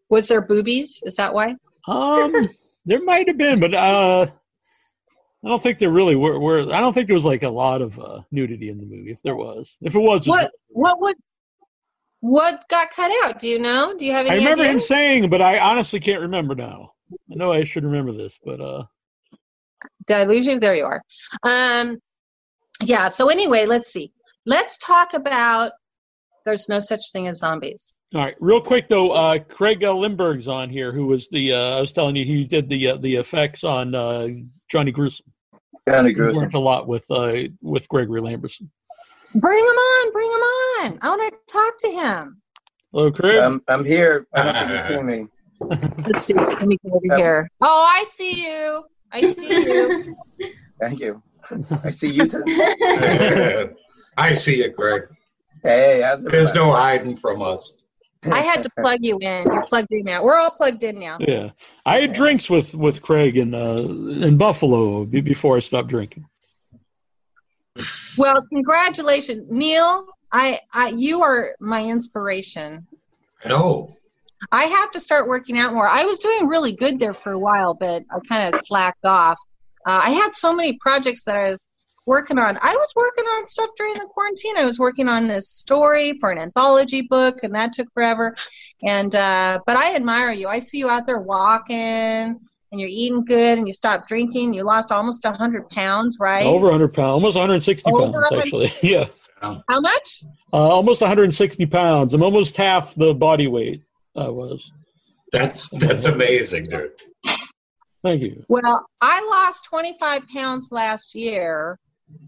was 0.09 0.27
there 0.27 0.41
boobies? 0.41 1.03
Is 1.05 1.15
that 1.17 1.33
why? 1.33 1.55
Um, 1.87 2.49
there 2.85 3.03
might 3.03 3.27
have 3.27 3.37
been, 3.37 3.59
but 3.59 3.75
uh, 3.75 4.27
I 5.43 5.47
don't 5.47 5.63
think 5.63 5.79
there 5.79 5.91
really 5.91 6.15
were. 6.15 6.37
were 6.39 6.73
I 6.73 6.81
don't 6.81 6.93
think 6.93 7.07
there 7.07 7.15
was 7.15 7.25
like 7.25 7.43
a 7.43 7.49
lot 7.49 7.81
of 7.81 7.97
uh, 7.97 8.21
nudity 8.31 8.69
in 8.69 8.77
the 8.77 8.85
movie. 8.85 9.11
If 9.11 9.21
there 9.21 9.35
was, 9.35 9.77
if 9.81 9.95
it 9.95 9.99
was, 9.99 10.27
What 10.27 10.51
what 10.67 10.99
would 10.99 11.15
what 12.19 12.63
got 12.69 12.91
cut 12.91 13.11
out? 13.23 13.39
Do 13.39 13.47
you 13.47 13.59
know? 13.59 13.95
Do 13.97 14.05
you 14.05 14.11
have 14.11 14.25
any? 14.25 14.35
I 14.35 14.39
remember 14.39 14.63
idea? 14.63 14.73
him 14.73 14.79
saying, 14.81 15.29
but 15.29 15.41
I 15.41 15.59
honestly 15.59 16.01
can't 16.01 16.21
remember 16.21 16.55
now. 16.55 16.91
I 17.31 17.35
know 17.35 17.51
I 17.53 17.63
should 17.63 17.85
remember 17.85 18.11
this, 18.11 18.39
but 18.43 18.59
uh, 18.59 18.83
Did 20.07 20.17
I 20.17 20.23
lose 20.25 20.45
you? 20.45 20.59
There 20.59 20.75
you 20.75 20.85
are. 20.85 21.01
Um, 21.43 21.99
yeah. 22.83 23.07
So 23.07 23.29
anyway, 23.29 23.65
let's 23.65 23.91
see. 23.91 24.11
Let's 24.45 24.77
talk 24.79 25.13
about. 25.13 25.71
There's 26.45 26.69
no 26.69 26.79
such 26.79 27.11
thing 27.11 27.27
as 27.27 27.39
zombies. 27.39 27.99
All 28.15 28.21
right, 28.21 28.35
real 28.39 28.61
quick 28.61 28.87
though, 28.87 29.11
uh, 29.11 29.39
Craig 29.39 29.83
uh, 29.83 29.93
Lindbergh's 29.93 30.47
on 30.47 30.69
here, 30.69 30.91
who 30.91 31.05
was 31.05 31.29
the 31.29 31.53
uh, 31.53 31.77
I 31.77 31.81
was 31.81 31.91
telling 31.93 32.15
you 32.15 32.25
he 32.25 32.43
did 32.45 32.69
the 32.69 32.89
uh, 32.89 32.97
the 32.97 33.15
effects 33.17 33.63
on 33.63 33.93
uh, 33.93 34.27
Johnny 34.69 34.91
Gruesome. 34.91 35.31
Johnny 35.87 36.13
Gruesome. 36.13 36.43
worked 36.43 36.53
a 36.53 36.59
lot 36.59 36.87
with 36.87 37.05
uh, 37.09 37.35
with 37.61 37.89
Gregory 37.89 38.21
Lamberson. 38.21 38.69
Bring 39.35 39.59
him 39.59 39.65
on. 39.65 40.11
Bring 40.11 40.27
him 40.27 40.39
on. 40.39 40.99
I 41.01 41.09
want 41.09 41.33
to 41.33 41.53
talk 41.53 41.77
to 41.79 41.87
him. 41.87 42.41
Hello, 42.91 43.11
Craig. 43.11 43.37
I'm, 43.37 43.61
I'm 43.67 43.85
here. 43.85 44.27
I 44.33 44.43
don't 44.43 44.55
think 44.55 44.89
you 44.89 44.95
see 44.97 45.03
me. 45.03 45.27
Let's 46.07 46.25
see. 46.25 46.33
Let 46.33 46.67
me 46.67 46.77
go 46.83 46.93
over 46.93 47.17
here. 47.17 47.49
Oh, 47.61 47.85
I 47.87 48.03
see 48.05 48.45
you. 48.45 48.83
I 49.11 49.21
see 49.31 49.49
you. 49.49 50.15
Thank 50.81 50.99
you. 50.99 51.21
I 51.83 51.89
see 51.89 52.09
you 52.09 52.27
too. 52.27 52.43
I 54.17 54.33
see 54.33 54.57
you, 54.57 54.71
Greg. 54.71 55.03
Hey, 55.63 56.01
how's 56.01 56.25
it? 56.25 56.31
There's 56.31 56.53
no 56.55 56.71
hiding 56.71 57.17
from 57.17 57.41
us. 57.41 57.85
I 58.25 58.39
had 58.39 58.63
to 58.63 58.69
plug 58.79 58.99
you 59.01 59.17
in. 59.21 59.45
You're 59.45 59.65
plugged 59.65 59.91
in 59.91 60.03
now. 60.03 60.23
We're 60.23 60.37
all 60.37 60.51
plugged 60.51 60.83
in 60.83 60.99
now. 60.99 61.17
Yeah, 61.19 61.51
I 61.85 61.99
had 62.01 62.13
drinks 62.13 62.49
with 62.49 62.75
with 62.75 63.01
Craig 63.01 63.37
in 63.37 63.53
uh, 63.53 63.77
in 63.79 64.37
Buffalo 64.37 65.05
before 65.05 65.55
I 65.57 65.59
stopped 65.59 65.89
drinking. 65.89 66.25
Well, 68.17 68.45
congratulations, 68.47 69.49
Neal. 69.49 70.05
I, 70.31 70.59
I, 70.73 70.89
you 70.89 71.21
are 71.21 71.55
my 71.59 71.83
inspiration. 71.83 72.87
No. 73.45 73.89
I 74.51 74.65
have 74.65 74.91
to 74.91 74.99
start 74.99 75.27
working 75.27 75.59
out 75.59 75.73
more. 75.73 75.87
I 75.87 76.03
was 76.03 76.19
doing 76.19 76.47
really 76.47 76.71
good 76.71 76.99
there 76.99 77.13
for 77.13 77.31
a 77.31 77.39
while, 77.39 77.73
but 77.73 78.03
I 78.11 78.19
kind 78.27 78.53
of 78.53 78.59
slacked 78.61 79.05
off. 79.05 79.39
Uh, 79.85 80.01
I 80.03 80.11
had 80.11 80.33
so 80.33 80.53
many 80.53 80.77
projects 80.81 81.23
that 81.25 81.35
I 81.35 81.49
was 81.49 81.69
working 82.09 82.39
on. 82.39 82.57
I 82.61 82.75
was 82.75 82.91
working 82.95 83.23
on 83.23 83.45
stuff 83.45 83.69
during 83.77 83.93
the 83.93 84.07
quarantine. 84.11 84.57
I 84.57 84.65
was 84.65 84.79
working 84.79 85.07
on 85.07 85.27
this 85.27 85.47
story 85.47 86.13
for 86.19 86.31
an 86.31 86.39
anthology 86.39 87.03
book, 87.03 87.37
and 87.43 87.53
that 87.53 87.71
took 87.71 87.87
forever. 87.93 88.35
And 88.85 89.13
uh, 89.15 89.59
but 89.65 89.77
I 89.77 89.95
admire 89.95 90.31
you. 90.31 90.47
I 90.47 90.59
see 90.59 90.79
you 90.79 90.89
out 90.89 91.05
there 91.05 91.19
walking, 91.19 91.77
and 91.77 92.39
you're 92.71 92.89
eating 92.89 93.23
good, 93.23 93.59
and 93.59 93.67
you 93.67 93.73
stopped 93.73 94.09
drinking. 94.09 94.55
You 94.55 94.63
lost 94.63 94.91
almost 94.91 95.25
hundred 95.25 95.69
pounds, 95.69 96.17
right? 96.19 96.45
Over 96.45 96.65
100 96.65 96.89
pounds, 96.93 97.11
almost 97.11 97.35
160 97.35 97.91
Over 97.91 98.11
pounds 98.11 98.15
100 98.15 98.41
actually. 98.41 98.73
yeah, 98.89 99.05
How 99.41 99.79
much? 99.79 100.23
uh, 100.51 100.57
almost 100.57 101.01
160 101.01 101.65
pounds. 101.67 102.13
I'm 102.13 102.23
almost 102.23 102.57
half 102.57 102.95
the 102.95 103.13
body 103.13 103.47
weight 103.47 103.81
I 104.17 104.29
was. 104.29 104.71
That's 105.31 105.69
that's 105.69 106.05
amazing, 106.05 106.65
dude. 106.65 106.91
Thank 108.01 108.23
you. 108.23 108.43
Well, 108.47 108.87
I 109.01 109.21
lost 109.29 109.65
25 109.65 110.23
pounds 110.33 110.69
last 110.71 111.15
year, 111.15 111.77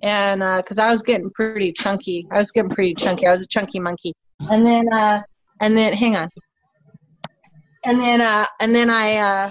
and 0.02 0.41
because 0.62 0.78
I 0.78 0.90
was 0.90 1.03
getting 1.03 1.30
pretty 1.32 1.72
chunky, 1.72 2.28
I 2.32 2.40
was 2.40 2.52
getting 2.52 2.72
pretty 2.72 2.95
chunky. 2.95 3.28
I 3.28 3.32
was 3.32 3.44
a 3.44 3.48
chunky 3.48 3.80
monkey, 3.80 4.14
and 4.49 4.66
then, 4.66 4.91
uh, 4.91 5.22
and 5.60 5.78
then, 5.78 5.94
hang 5.94 6.16
on, 6.16 6.30
and 7.86 7.99
then, 7.99 8.22
uh, 8.22 8.45
and 8.60 8.76
then 8.76 8.90
I, 8.90 9.18
uh, 9.18 9.49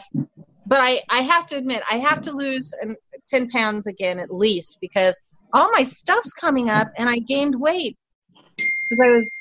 but 0.67 0.79
I, 0.81 1.01
I 1.11 1.19
have 1.23 1.47
to 1.47 1.57
admit, 1.57 1.83
I 1.91 1.97
have 1.97 2.21
to 2.23 2.33
lose 2.33 2.73
um, 2.83 2.97
10 3.29 3.51
pounds 3.51 3.87
again 3.87 4.19
at 4.19 4.33
least 4.33 4.79
because 4.81 5.21
all 5.53 5.71
my 5.73 5.83
stuff's 5.83 6.33
coming 6.33 6.71
up, 6.71 6.89
and 6.97 7.09
I 7.09 7.19
gained 7.19 7.55
weight 7.59 7.97
because 8.57 8.99
I 9.03 9.09
was 9.11 9.33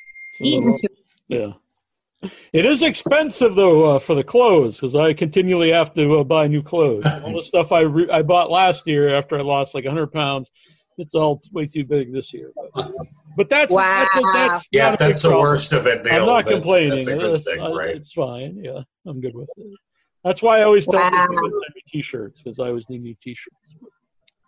eating 0.41 0.75
too. 0.75 0.93
Yeah. 1.27 1.53
It 2.51 2.65
is 2.65 2.83
expensive 2.83 3.55
though 3.55 3.95
uh, 3.95 3.99
for 3.99 4.13
the 4.13 4.23
clothes 4.23 4.75
because 4.75 4.95
I 4.95 5.13
continually 5.13 5.69
have 5.69 5.93
to 5.93 6.19
uh, 6.19 6.23
buy 6.23 6.47
new 6.47 6.61
clothes. 6.61 7.05
all 7.23 7.33
the 7.33 7.43
stuff 7.43 7.71
I 7.71 7.81
re- 7.81 8.09
I 8.09 8.23
bought 8.23 8.51
last 8.51 8.87
year 8.87 9.15
after 9.15 9.37
I 9.37 9.41
lost 9.41 9.73
like 9.73 9.85
100 9.85 10.11
pounds, 10.11 10.51
it's 10.99 11.15
all 11.15 11.39
way 11.53 11.65
too 11.65 11.83
big 11.85 12.13
this 12.13 12.33
year. 12.33 12.51
But, 12.73 12.91
But 13.37 13.49
that's 13.49 13.71
Wow. 13.71 14.07
that's, 14.11 14.17
a, 14.17 14.21
that's 14.33 14.67
Yeah, 14.71 14.85
not 14.85 14.93
if 14.93 14.99
a 14.99 15.03
big 15.03 15.07
that's 15.09 15.21
the 15.21 15.27
problem. 15.29 15.47
worst 15.49 15.73
of 15.73 15.87
it, 15.87 16.03
Neal, 16.03 16.13
I'm 16.13 16.25
not 16.25 16.45
that's- 16.45 16.59
complaining. 16.61 16.89
that's 16.91 17.07
a 17.07 17.11
good 17.15 17.23
It's- 17.25 17.43
thing, 17.45 17.59
I- 17.61 17.71
right? 17.71 17.95
It's 17.95 18.11
fine. 18.13 18.61
Yeah, 18.63 18.81
I'm 19.05 19.21
good 19.21 19.35
with 19.35 19.49
it. 19.57 19.67
That's 20.23 20.41
why 20.41 20.59
I 20.59 20.63
always 20.63 20.85
tell 20.85 20.99
Wow. 20.99 21.09
people 21.09 21.35
to 21.49 21.51
send 21.51 21.75
me 21.75 21.81
t-shirts 21.87 22.41
because 22.41 22.59
I 22.59 22.67
always 22.67 22.89
need 22.89 23.01
new 23.01 23.15
t-shirts. 23.21 23.75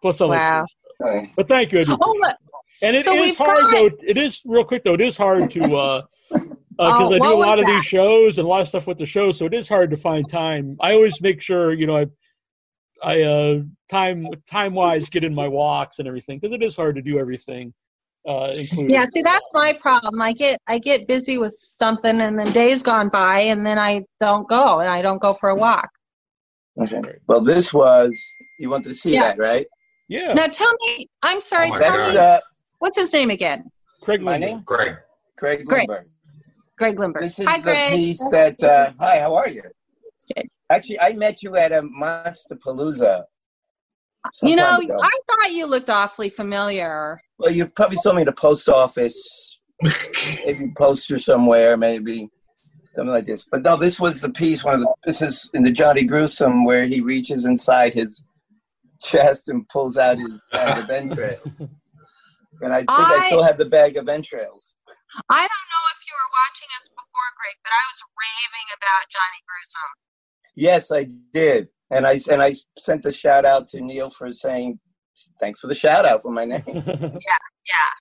Plus, 0.02 0.20
I 0.20 0.26
like 0.26 0.40
Wow. 0.40 0.66
free 1.00 1.20
stuff. 1.26 1.36
But 1.38 1.48
thank 1.48 1.72
you, 1.72 1.84
Oh, 1.88 2.32
and 2.84 2.96
it 2.96 3.00
is 3.00 3.06
So 3.06 3.14
we've 3.14 3.38
hard 3.38 3.62
got- 3.62 3.72
though. 3.72 3.90
It 4.06 4.18
is 4.18 4.42
real 4.46 4.64
quick 4.66 4.84
though. 4.84 4.94
It 4.96 5.02
is 5.02 5.16
hard 5.18 5.50
to 5.52 5.76
uh 5.76 6.02
because 6.30 6.48
Oh, 6.80 7.14
I 7.14 7.20
do 7.20 7.34
a 7.34 7.36
lot 7.36 7.60
of 7.60 7.66
that? 7.66 7.72
these 7.76 7.86
shows 7.86 8.38
and 8.40 8.46
a 8.46 8.50
lot 8.50 8.62
of 8.62 8.68
stuff 8.68 8.88
with 8.88 8.98
the 8.98 9.06
show, 9.06 9.32
so 9.32 9.46
it 9.46 9.54
is 9.54 9.70
hard 9.70 9.92
to 9.92 9.98
find 9.98 10.28
time. 10.28 10.78
I 10.80 10.94
always 10.94 11.22
make 11.22 11.42
sure 11.42 11.72
you 11.74 11.86
know 11.88 11.98
I 11.98 12.06
I 13.04 13.22
uh 13.22 13.62
time 13.92 14.28
time 14.50 14.74
wise 14.74 15.10
get 15.10 15.24
in 15.24 15.36
my 15.36 15.48
walks 15.48 16.00
and 16.00 16.08
everything 16.08 16.40
because 16.40 16.56
it 16.56 16.64
is 16.64 16.76
hard 16.76 16.96
to 16.96 17.02
do 17.02 17.20
everything. 17.20 17.74
Uh, 18.28 18.54
Yeah, 18.78 19.06
see, 19.12 19.22
that's 19.24 19.50
my 19.54 19.74
problem. 19.74 20.22
I 20.22 20.34
get 20.34 20.60
I 20.68 20.78
get 20.80 21.08
busy 21.08 21.38
with 21.38 21.54
something, 21.54 22.22
and 22.22 22.40
then 22.40 22.52
days 22.54 22.84
gone 22.84 23.10
by, 23.10 23.40
and 23.42 23.66
then 23.66 23.78
I 23.78 24.04
don't 24.20 24.48
go, 24.48 24.80
and 24.80 24.90
I 24.90 25.02
don't 25.02 25.22
go 25.22 25.34
for 25.34 25.50
a 25.50 25.56
walk. 25.56 25.90
Okay. 26.80 27.02
Well, 27.28 27.42
this 27.42 27.74
was 27.74 28.14
you 28.60 28.70
wanted 28.70 28.90
to 28.90 28.96
see 28.96 29.14
Yeah. 29.14 29.22
that, 29.22 29.38
right? 29.40 29.68
Yeah. 30.08 30.34
Now 30.34 30.48
tell 30.48 30.72
me, 30.86 31.08
I'm 31.24 31.42
sorry, 31.42 31.72
Oh 31.72 31.76
tell 31.76 32.12
me, 32.12 32.18
uh, 32.18 32.40
what's 32.80 32.98
his 32.98 33.14
name 33.14 33.30
again? 33.30 33.70
Craig 34.04 34.22
My 34.22 34.32
Lindbergh. 34.32 34.50
name? 34.50 34.62
Greg. 34.66 34.96
Craig 35.38 35.66
Greg. 35.66 35.90
Lindbergh. 35.90 36.08
Greg 36.78 37.00
Lindbergh. 37.00 37.24
This 37.24 37.40
is 37.40 37.48
Hi, 37.48 37.58
the 37.58 37.64
Greg. 37.64 37.94
piece 37.94 38.30
that. 38.30 38.64
Uh, 38.64 38.92
hi, 39.00 39.20
how 39.20 39.36
are 39.36 39.50
you? 39.50 39.64
Actually, 40.70 41.00
I 41.02 41.14
met 41.14 41.44
you 41.44 41.58
at 41.58 41.72
a 41.72 41.82
Monsterpalooza. 41.82 43.26
You 44.42 44.56
know, 44.56 44.78
ago. 44.80 45.00
I 45.02 45.10
thought 45.28 45.52
you 45.52 45.68
looked 45.68 45.90
awfully 45.90 46.30
familiar. 46.30 47.22
Well, 47.38 47.52
you 47.52 47.68
probably 47.68 47.98
saw 47.98 48.14
me 48.14 48.22
at 48.22 48.28
the 48.28 48.34
post 48.34 48.70
office, 48.70 49.60
maybe 50.46 50.72
poster 50.78 51.18
somewhere, 51.18 51.78
maybe 51.78 52.30
something 52.96 53.12
like 53.14 53.26
this. 53.26 53.46
But 53.50 53.64
no, 53.64 53.78
this 53.78 54.00
was 54.00 54.22
the 54.22 54.30
piece. 54.30 54.64
One 54.64 54.76
of 54.76 54.82
the 54.82 54.94
this 55.06 55.22
is 55.22 55.50
in 55.54 55.64
the 55.64 55.72
Johnny 55.72 56.04
Gruesome 56.04 56.66
where 56.66 56.86
he 56.86 57.02
reaches 57.02 57.46
inside 57.46 57.94
his 57.94 58.24
chest 59.02 59.50
and 59.50 59.68
pulls 59.70 59.98
out 59.98 60.18
his 60.18 60.38
bag 60.52 60.84
of 60.84 60.90
entrails. 60.90 61.48
And 62.64 62.72
I 62.74 62.80
think 62.80 62.92
I, 62.92 63.16
I- 63.16 63.26
still 63.28 63.42
have 63.42 63.58
the 63.58 63.66
bag 63.66 63.98
of 63.98 64.08
entrails. 64.08 64.74
I 65.30 65.42
don't 65.42 65.68
know 65.74 65.86
if 65.98 66.06
you 66.08 66.14
were 66.14 66.32
watching 66.46 66.70
us 66.78 66.88
before, 66.90 67.30
Greg, 67.36 67.58
but 67.64 67.72
I 67.74 67.84
was 67.90 68.00
raving 68.22 68.68
about 68.78 69.10
Johnny 69.10 69.42
Gruesome. 69.50 69.94
Yes, 70.56 70.92
I 70.92 71.08
did, 71.34 71.70
and 71.92 72.08
I 72.08 72.20
and 72.32 72.42
I 72.42 72.56
sent 72.78 73.06
a 73.06 73.14
shout 73.14 73.46
out 73.46 73.68
to 73.70 73.82
Neal 73.82 74.10
for 74.10 74.30
saying 74.30 74.80
thanks 75.40 75.60
for 75.60 75.68
the 75.68 75.76
shout 75.76 76.06
out 76.06 76.22
for 76.24 76.32
my 76.32 76.46
name. 76.46 76.64
Yeah, 77.22 77.42
yeah, 77.68 77.92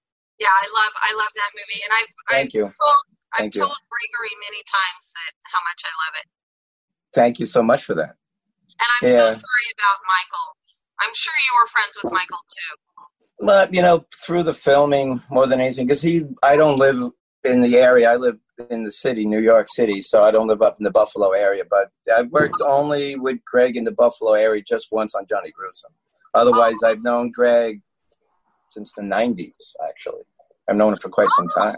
yeah. 0.41 0.49
I 0.55 0.67
love, 0.75 0.93
I 1.03 1.11
love 1.19 1.33
that 1.37 1.51
movie, 1.57 1.81
and 1.85 1.93
I've, 1.99 2.13
Thank 2.31 2.47
I've 2.49 2.55
you. 2.55 2.65
told, 2.65 3.01
I've 3.35 3.41
Thank 3.41 3.55
you. 3.57 3.63
told 3.63 3.77
Gregory 3.91 4.35
many 4.47 4.63
times 4.65 5.05
that 5.17 5.33
how 5.53 5.61
much 5.67 5.81
I 5.85 5.93
love 6.07 6.15
it, 6.23 6.29
Thank 7.15 7.41
you 7.41 7.47
so 7.47 7.63
much 7.63 7.85
for 7.85 7.95
that. 7.97 8.17
and 8.81 8.89
I'm 9.01 9.07
Yeah. 9.09 9.31
so 9.31 9.45
sorry 9.45 9.69
about 9.77 9.99
Michael. 10.09 10.49
I'm 11.03 11.15
sure 11.15 11.35
you 11.35 11.53
were 11.61 11.69
friends 11.69 11.95
with 12.03 12.13
Michael 12.13 12.45
too. 12.49 12.75
But 13.41 13.75
you 13.75 13.83
know, 13.83 14.07
through 14.25 14.45
the 14.45 14.55
filming 14.55 15.23
more 15.31 15.47
than 15.47 15.61
anything, 15.61 15.87
because 15.87 16.03
he, 16.03 16.27
I 16.43 16.57
don't 16.57 16.79
live 16.79 16.99
in 17.45 17.61
the 17.61 17.77
area. 17.77 18.11
I 18.11 18.17
live 18.17 18.39
in 18.71 18.85
the 18.85 18.93
city, 18.93 19.25
New 19.25 19.41
York 19.41 19.69
City, 19.71 20.03
so 20.03 20.23
I 20.23 20.31
don't 20.31 20.49
live 20.49 20.63
up 20.63 20.77
in 20.79 20.85
the 20.85 20.91
Buffalo 20.91 21.31
area. 21.31 21.65
But 21.69 21.91
I've 22.15 22.31
worked 22.33 22.61
only 22.65 23.17
with 23.17 23.45
Greg 23.45 23.77
in 23.77 23.85
the 23.85 23.93
Buffalo 23.93 24.35
area 24.35 24.63
just 24.67 24.89
once 24.93 25.15
on 25.15 25.27
Johnny 25.27 25.51
Gruesome. 25.51 25.93
Otherwise, 26.35 26.77
I've 26.85 27.03
known 27.03 27.31
Greg 27.31 27.81
since 28.71 28.93
the 28.97 29.03
'90s. 29.03 29.75
Actually, 29.89 30.23
I've 30.69 30.77
known 30.77 30.93
him 30.93 30.99
for 31.01 31.09
quite 31.09 31.29
some 31.37 31.49
time. 31.49 31.77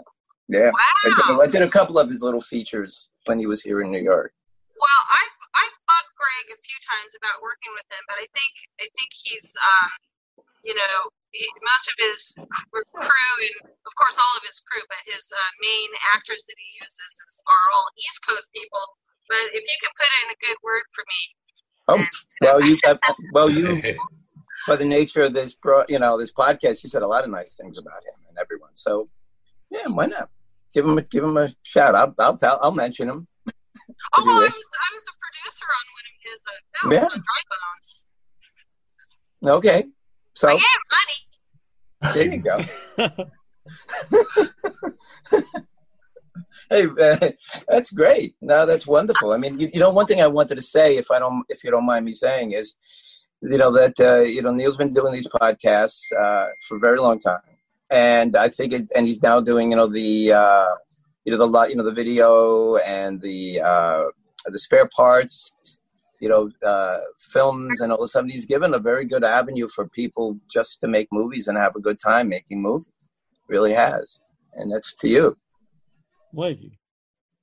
Yeah, 0.49 0.71
I, 0.75 1.39
did, 1.47 1.51
did 1.51 1.61
a 1.61 1.69
couple 1.69 1.97
of 1.97 2.09
his 2.09 2.21
little 2.21 2.41
features 2.41 3.09
when 3.25 3.39
he 3.39 3.47
was 3.47 3.63
here 3.63 3.81
in 3.81 3.89
New 3.91 4.03
York. 4.03 4.33
Well, 4.75 5.01
I've 5.09 5.37
I've 5.55 5.77
bugged 5.87 6.13
Greg 6.19 6.45
a 6.51 6.59
few 6.59 6.79
times 6.83 7.15
about 7.15 7.41
working 7.41 7.71
with 7.73 7.87
him, 7.89 8.03
but 8.07 8.17
I 8.19 8.27
think 8.35 8.51
I 8.81 8.87
think 8.91 9.09
he's 9.23 9.55
um, 9.55 9.89
you 10.63 10.75
know 10.75 11.09
most 11.65 11.85
of 11.89 11.95
his 11.97 12.19
crew 12.69 13.35
and 13.41 13.73
of 13.85 13.93
course 13.97 14.17
all 14.21 14.33
of 14.37 14.43
his 14.45 14.61
crew, 14.69 14.81
but 14.89 15.01
his 15.09 15.25
uh, 15.33 15.49
main 15.61 15.89
actors 16.13 16.45
that 16.45 16.55
he 16.57 16.69
uses 16.81 17.09
is, 17.09 17.43
are 17.47 17.65
all 17.73 17.87
East 17.97 18.21
Coast 18.27 18.51
people. 18.53 18.85
But 19.29 19.49
if 19.53 19.63
you 19.65 19.77
can 19.81 19.91
put 19.97 20.09
in 20.21 20.27
a 20.33 20.37
good 20.45 20.57
word 20.63 20.83
for 20.93 21.03
me, 21.07 21.21
Oh, 21.89 22.05
well, 22.39 22.63
you, 22.63 22.77
well, 23.33 23.49
you, 23.49 23.81
by 24.67 24.77
the 24.77 24.85
nature 24.85 25.21
of 25.23 25.33
this, 25.33 25.53
bro, 25.53 25.83
you 25.89 25.99
know, 25.99 26.17
this 26.17 26.31
podcast, 26.31 26.81
you 26.81 26.89
said 26.89 27.01
a 27.01 27.07
lot 27.07 27.25
of 27.25 27.29
nice 27.29 27.55
things 27.57 27.77
about 27.77 28.05
him 28.05 28.23
and 28.29 28.37
everyone. 28.37 28.69
So, 28.73 29.07
yeah, 29.69 29.87
why 29.89 30.05
not? 30.05 30.29
Give 30.73 30.85
him, 30.85 30.97
a, 30.97 31.01
give 31.01 31.25
him 31.25 31.35
a 31.35 31.49
shout. 31.63 31.93
I'll, 31.93 32.15
I'll 32.19 32.37
tell, 32.37 32.57
I'll 32.61 32.71
mention 32.71 33.09
him. 33.09 33.27
oh, 33.47 33.51
If 33.51 34.25
you 34.25 34.31
I 34.31 34.35
was 34.35 34.53
I 34.53 34.93
was 34.93 35.05
a 35.09 35.15
producer 35.19 35.65
on 35.65 35.85
one 35.91 36.05
of 36.07 36.15
his 36.23 36.41
uh, 36.47 36.51
films 36.79 36.93
Yeah. 36.95 37.03
on 37.03 37.21
Dry 37.27 37.41
Bones. 37.51 38.11
Okay, 39.57 39.83
so 40.33 40.49
I 40.49 40.53
am 40.53 40.59
money. 40.91 42.15
there 42.15 42.33
you 42.33 42.41
go. 42.41 42.59
hey, 46.69 46.87
uh, 46.87 47.29
that's 47.67 47.91
great. 47.91 48.35
No, 48.41 48.65
that's 48.65 48.87
wonderful. 48.87 49.31
I 49.31 49.37
mean, 49.37 49.59
you, 49.59 49.69
you 49.73 49.79
know, 49.79 49.91
one 49.91 50.05
thing 50.05 50.21
I 50.21 50.27
wanted 50.27 50.55
to 50.55 50.61
say, 50.61 50.97
if 50.97 51.11
I 51.11 51.19
don't, 51.19 51.45
if 51.49 51.63
you 51.63 51.71
don't 51.71 51.85
mind 51.85 52.05
me 52.05 52.13
saying, 52.13 52.51
is, 52.53 52.75
you 53.41 53.57
know, 53.57 53.71
that 53.71 53.99
uh, 53.99 54.21
you 54.21 54.41
know 54.41 54.51
Neal's 54.51 54.77
been 54.77 54.93
doing 54.93 55.13
these 55.13 55.27
podcasts 55.27 56.11
uh, 56.13 56.47
for 56.67 56.77
a 56.77 56.79
very 56.79 56.99
long 56.99 57.19
time, 57.19 57.41
and 57.89 58.35
I 58.35 58.49
think, 58.49 58.73
it, 58.73 58.91
and 58.95 59.07
he's 59.07 59.21
now 59.21 59.41
doing, 59.41 59.71
you 59.71 59.77
know, 59.77 59.87
the, 59.87 60.31
uh, 60.31 60.65
you 61.25 61.31
know, 61.31 61.37
the 61.37 61.47
lot, 61.47 61.69
you 61.69 61.75
know, 61.75 61.83
the 61.83 61.91
video 61.91 62.77
and 62.77 63.21
the 63.21 63.61
uh, 63.61 64.03
the 64.45 64.59
spare 64.59 64.89
parts. 64.95 65.81
You 66.23 66.29
know, 66.29 66.43
uh, 66.73 66.99
films 67.33 67.81
and 67.81 67.91
all 67.91 67.97
of 67.99 68.05
a 68.05 68.07
sudden 68.07 68.29
he's 68.29 68.45
given 68.45 68.73
a 68.73 68.79
very 68.79 69.05
good 69.13 69.25
avenue 69.25 69.67
for 69.67 69.83
people 69.89 70.39
just 70.49 70.79
to 70.81 70.87
make 70.87 71.09
movies 71.11 71.49
and 71.49 71.57
have 71.57 71.75
a 71.75 71.81
good 71.87 71.99
time 71.99 72.29
making 72.29 72.61
movies. 72.61 72.87
Really 73.49 73.73
has, 73.73 74.21
and 74.53 74.71
that's 74.71 74.95
to 75.01 75.07
you. 75.09 75.37
Thank 76.35 76.61
you. 76.61 76.71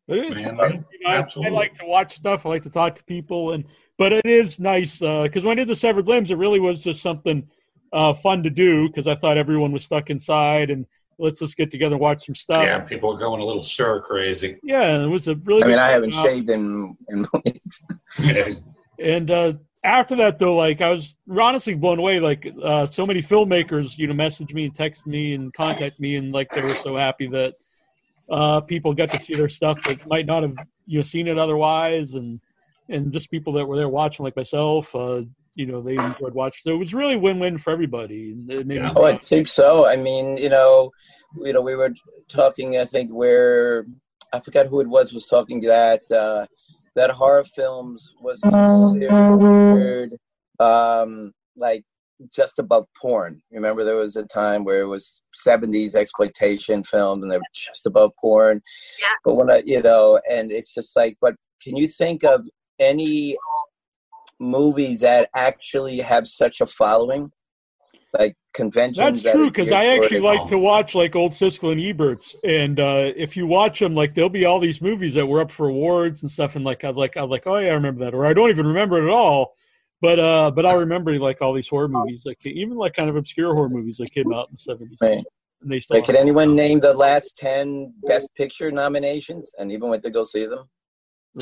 It 0.08 0.32
is 0.32 0.42
Man, 0.42 0.56
fun. 0.56 0.56
man, 0.58 0.84
You 0.92 0.98
know, 1.04 1.10
I, 1.10 1.46
I 1.46 1.48
like 1.50 1.74
to 1.74 1.84
watch 1.84 2.16
stuff. 2.16 2.46
I 2.46 2.48
like 2.48 2.62
to 2.62 2.70
talk 2.70 2.94
to 2.96 3.04
people, 3.04 3.52
and 3.52 3.64
but 3.98 4.12
it 4.12 4.24
is 4.24 4.58
nice 4.58 4.98
because 5.00 5.44
when 5.44 5.58
I 5.58 5.60
did 5.60 5.68
the 5.68 5.76
severed 5.76 6.08
limbs, 6.08 6.30
it 6.30 6.38
really 6.38 6.58
was 6.58 6.82
just 6.82 7.02
something 7.02 7.46
uh, 7.92 8.14
fun 8.14 8.42
to 8.44 8.50
do 8.50 8.88
because 8.88 9.06
I 9.06 9.14
thought 9.14 9.36
everyone 9.36 9.72
was 9.72 9.84
stuck 9.84 10.10
inside 10.10 10.70
and 10.70 10.86
let's 11.20 11.38
just 11.38 11.56
get 11.56 11.70
together 11.70 11.94
and 11.94 12.00
watch 12.00 12.26
some 12.26 12.34
stuff. 12.34 12.64
Yeah, 12.64 12.80
people 12.80 13.14
are 13.14 13.18
going 13.18 13.40
a 13.40 13.44
little 13.44 13.62
stir 13.62 14.00
crazy. 14.00 14.56
Yeah, 14.62 15.04
it 15.04 15.08
was 15.08 15.28
a 15.28 15.36
really. 15.36 15.62
I 15.64 15.66
mean, 15.68 15.78
I 15.78 15.88
haven't 15.90 16.12
job. 16.12 16.26
shaved 16.26 16.50
in 16.50 16.96
in 17.08 17.26
weeks. 17.44 17.79
And 19.02 19.30
uh, 19.30 19.54
after 19.82 20.16
that, 20.16 20.38
though, 20.38 20.56
like 20.56 20.80
I 20.80 20.90
was 20.90 21.16
honestly 21.30 21.74
blown 21.74 21.98
away. 21.98 22.20
Like 22.20 22.46
uh, 22.62 22.86
so 22.86 23.06
many 23.06 23.20
filmmakers, 23.20 23.96
you 23.96 24.06
know, 24.06 24.14
messaged 24.14 24.52
me 24.52 24.66
and 24.66 24.74
texted 24.74 25.06
me 25.06 25.34
and 25.34 25.52
contact 25.52 25.98
me, 26.00 26.16
and 26.16 26.32
like 26.32 26.50
they 26.50 26.62
were 26.62 26.74
so 26.76 26.96
happy 26.96 27.26
that 27.28 27.54
uh, 28.28 28.60
people 28.60 28.94
got 28.94 29.10
to 29.10 29.18
see 29.18 29.34
their 29.34 29.48
stuff 29.48 29.82
that 29.84 30.06
might 30.06 30.26
not 30.26 30.42
have 30.42 30.54
you 30.86 30.98
know 30.98 31.02
seen 31.02 31.28
it 31.28 31.38
otherwise, 31.38 32.14
and 32.14 32.40
and 32.88 33.12
just 33.12 33.30
people 33.30 33.54
that 33.54 33.66
were 33.66 33.76
there 33.76 33.88
watching, 33.88 34.24
like 34.24 34.36
myself. 34.36 34.94
Uh, 34.94 35.22
you 35.54 35.66
know, 35.66 35.82
they 35.82 35.96
enjoyed 35.96 36.32
watching. 36.32 36.60
So 36.62 36.70
it 36.70 36.78
was 36.78 36.94
really 36.94 37.16
win-win 37.16 37.58
for 37.58 37.70
everybody. 37.72 38.34
Me 38.34 38.78
Oh, 38.94 39.04
I 39.04 39.16
think 39.16 39.48
so. 39.48 39.84
I 39.86 39.96
mean, 39.96 40.36
you 40.36 40.48
know, 40.48 40.90
you 41.42 41.52
know, 41.52 41.60
we 41.60 41.74
were 41.74 41.92
talking. 42.28 42.78
I 42.78 42.84
think 42.84 43.10
where 43.10 43.84
I 44.32 44.40
forgot 44.40 44.68
who 44.68 44.80
it 44.80 44.88
was 44.88 45.12
was 45.12 45.26
talking 45.26 45.60
that 45.62 46.08
uh, 46.10 46.46
that 46.96 47.10
horror 47.10 47.44
films 47.44 48.12
was 48.20 48.40
considered 48.40 50.10
um, 50.58 51.32
like 51.56 51.84
just 52.32 52.58
above 52.58 52.86
porn. 53.00 53.42
Remember, 53.50 53.84
there 53.84 53.96
was 53.96 54.16
a 54.16 54.24
time 54.24 54.64
where 54.64 54.82
it 54.82 54.86
was 54.86 55.22
'70s 55.46 55.94
exploitation 55.94 56.84
films, 56.84 57.18
and 57.22 57.30
they 57.30 57.38
were 57.38 57.42
just 57.54 57.86
above 57.86 58.12
porn. 58.20 58.60
Yeah. 59.00 59.12
But 59.24 59.34
when 59.34 59.50
I, 59.50 59.62
you 59.64 59.82
know, 59.82 60.20
and 60.30 60.52
it's 60.52 60.74
just 60.74 60.96
like, 60.96 61.16
but 61.20 61.36
can 61.62 61.76
you 61.76 61.88
think 61.88 62.24
of 62.24 62.46
any 62.78 63.36
movies 64.38 65.00
that 65.00 65.28
actually 65.34 65.98
have 65.98 66.26
such 66.26 66.60
a 66.60 66.66
following? 66.66 67.32
Like 68.18 68.36
conventions. 68.52 68.98
That's 68.98 69.22
that 69.22 69.32
true 69.32 69.50
because 69.50 69.72
I 69.72 69.86
actually 69.86 70.18
it? 70.18 70.22
like 70.22 70.46
to 70.48 70.58
watch 70.58 70.94
like 70.94 71.14
old 71.16 71.32
Siskel 71.32 71.72
and 71.72 71.80
Eberts, 71.80 72.34
and 72.44 72.80
uh, 72.80 73.12
if 73.16 73.36
you 73.36 73.46
watch 73.46 73.78
them, 73.78 73.94
like 73.94 74.14
there'll 74.14 74.30
be 74.30 74.44
all 74.44 74.60
these 74.60 74.80
movies 74.80 75.14
that 75.14 75.26
were 75.26 75.40
up 75.40 75.50
for 75.50 75.68
awards 75.68 76.22
and 76.22 76.30
stuff, 76.30 76.56
and 76.56 76.64
like 76.64 76.84
I'm 76.84 76.96
like 76.96 77.16
I'm 77.16 77.30
like 77.30 77.46
oh 77.46 77.56
yeah 77.58 77.70
I 77.70 77.74
remember 77.74 78.04
that, 78.04 78.14
or 78.14 78.26
I 78.26 78.32
don't 78.34 78.50
even 78.50 78.66
remember 78.66 78.98
it 78.98 79.04
at 79.04 79.10
all, 79.10 79.54
but 80.00 80.18
uh, 80.18 80.50
but 80.50 80.66
I'll 80.66 80.78
remember 80.78 81.18
like 81.18 81.40
all 81.42 81.52
these 81.52 81.68
horror 81.68 81.88
movies, 81.88 82.24
like 82.26 82.44
even 82.46 82.76
like 82.76 82.94
kind 82.94 83.08
of 83.08 83.16
obscure 83.16 83.54
horror 83.54 83.68
movies 83.68 83.98
that 83.98 84.12
came 84.12 84.32
out 84.32 84.48
in 84.48 84.54
the 84.54 84.58
seventies, 84.58 84.98
Right. 85.00 85.24
and 85.62 85.70
they 85.72 85.80
still 85.80 85.96
Like, 85.98 86.06
can 86.06 86.16
anyone 86.16 86.54
name 86.54 86.80
the 86.80 86.94
last 86.94 87.36
ten 87.36 87.94
Best 88.06 88.34
Picture 88.34 88.70
nominations, 88.70 89.54
and 89.58 89.70
even 89.70 89.88
went 89.88 90.02
to 90.04 90.10
go 90.10 90.24
see 90.24 90.46
them? 90.46 90.68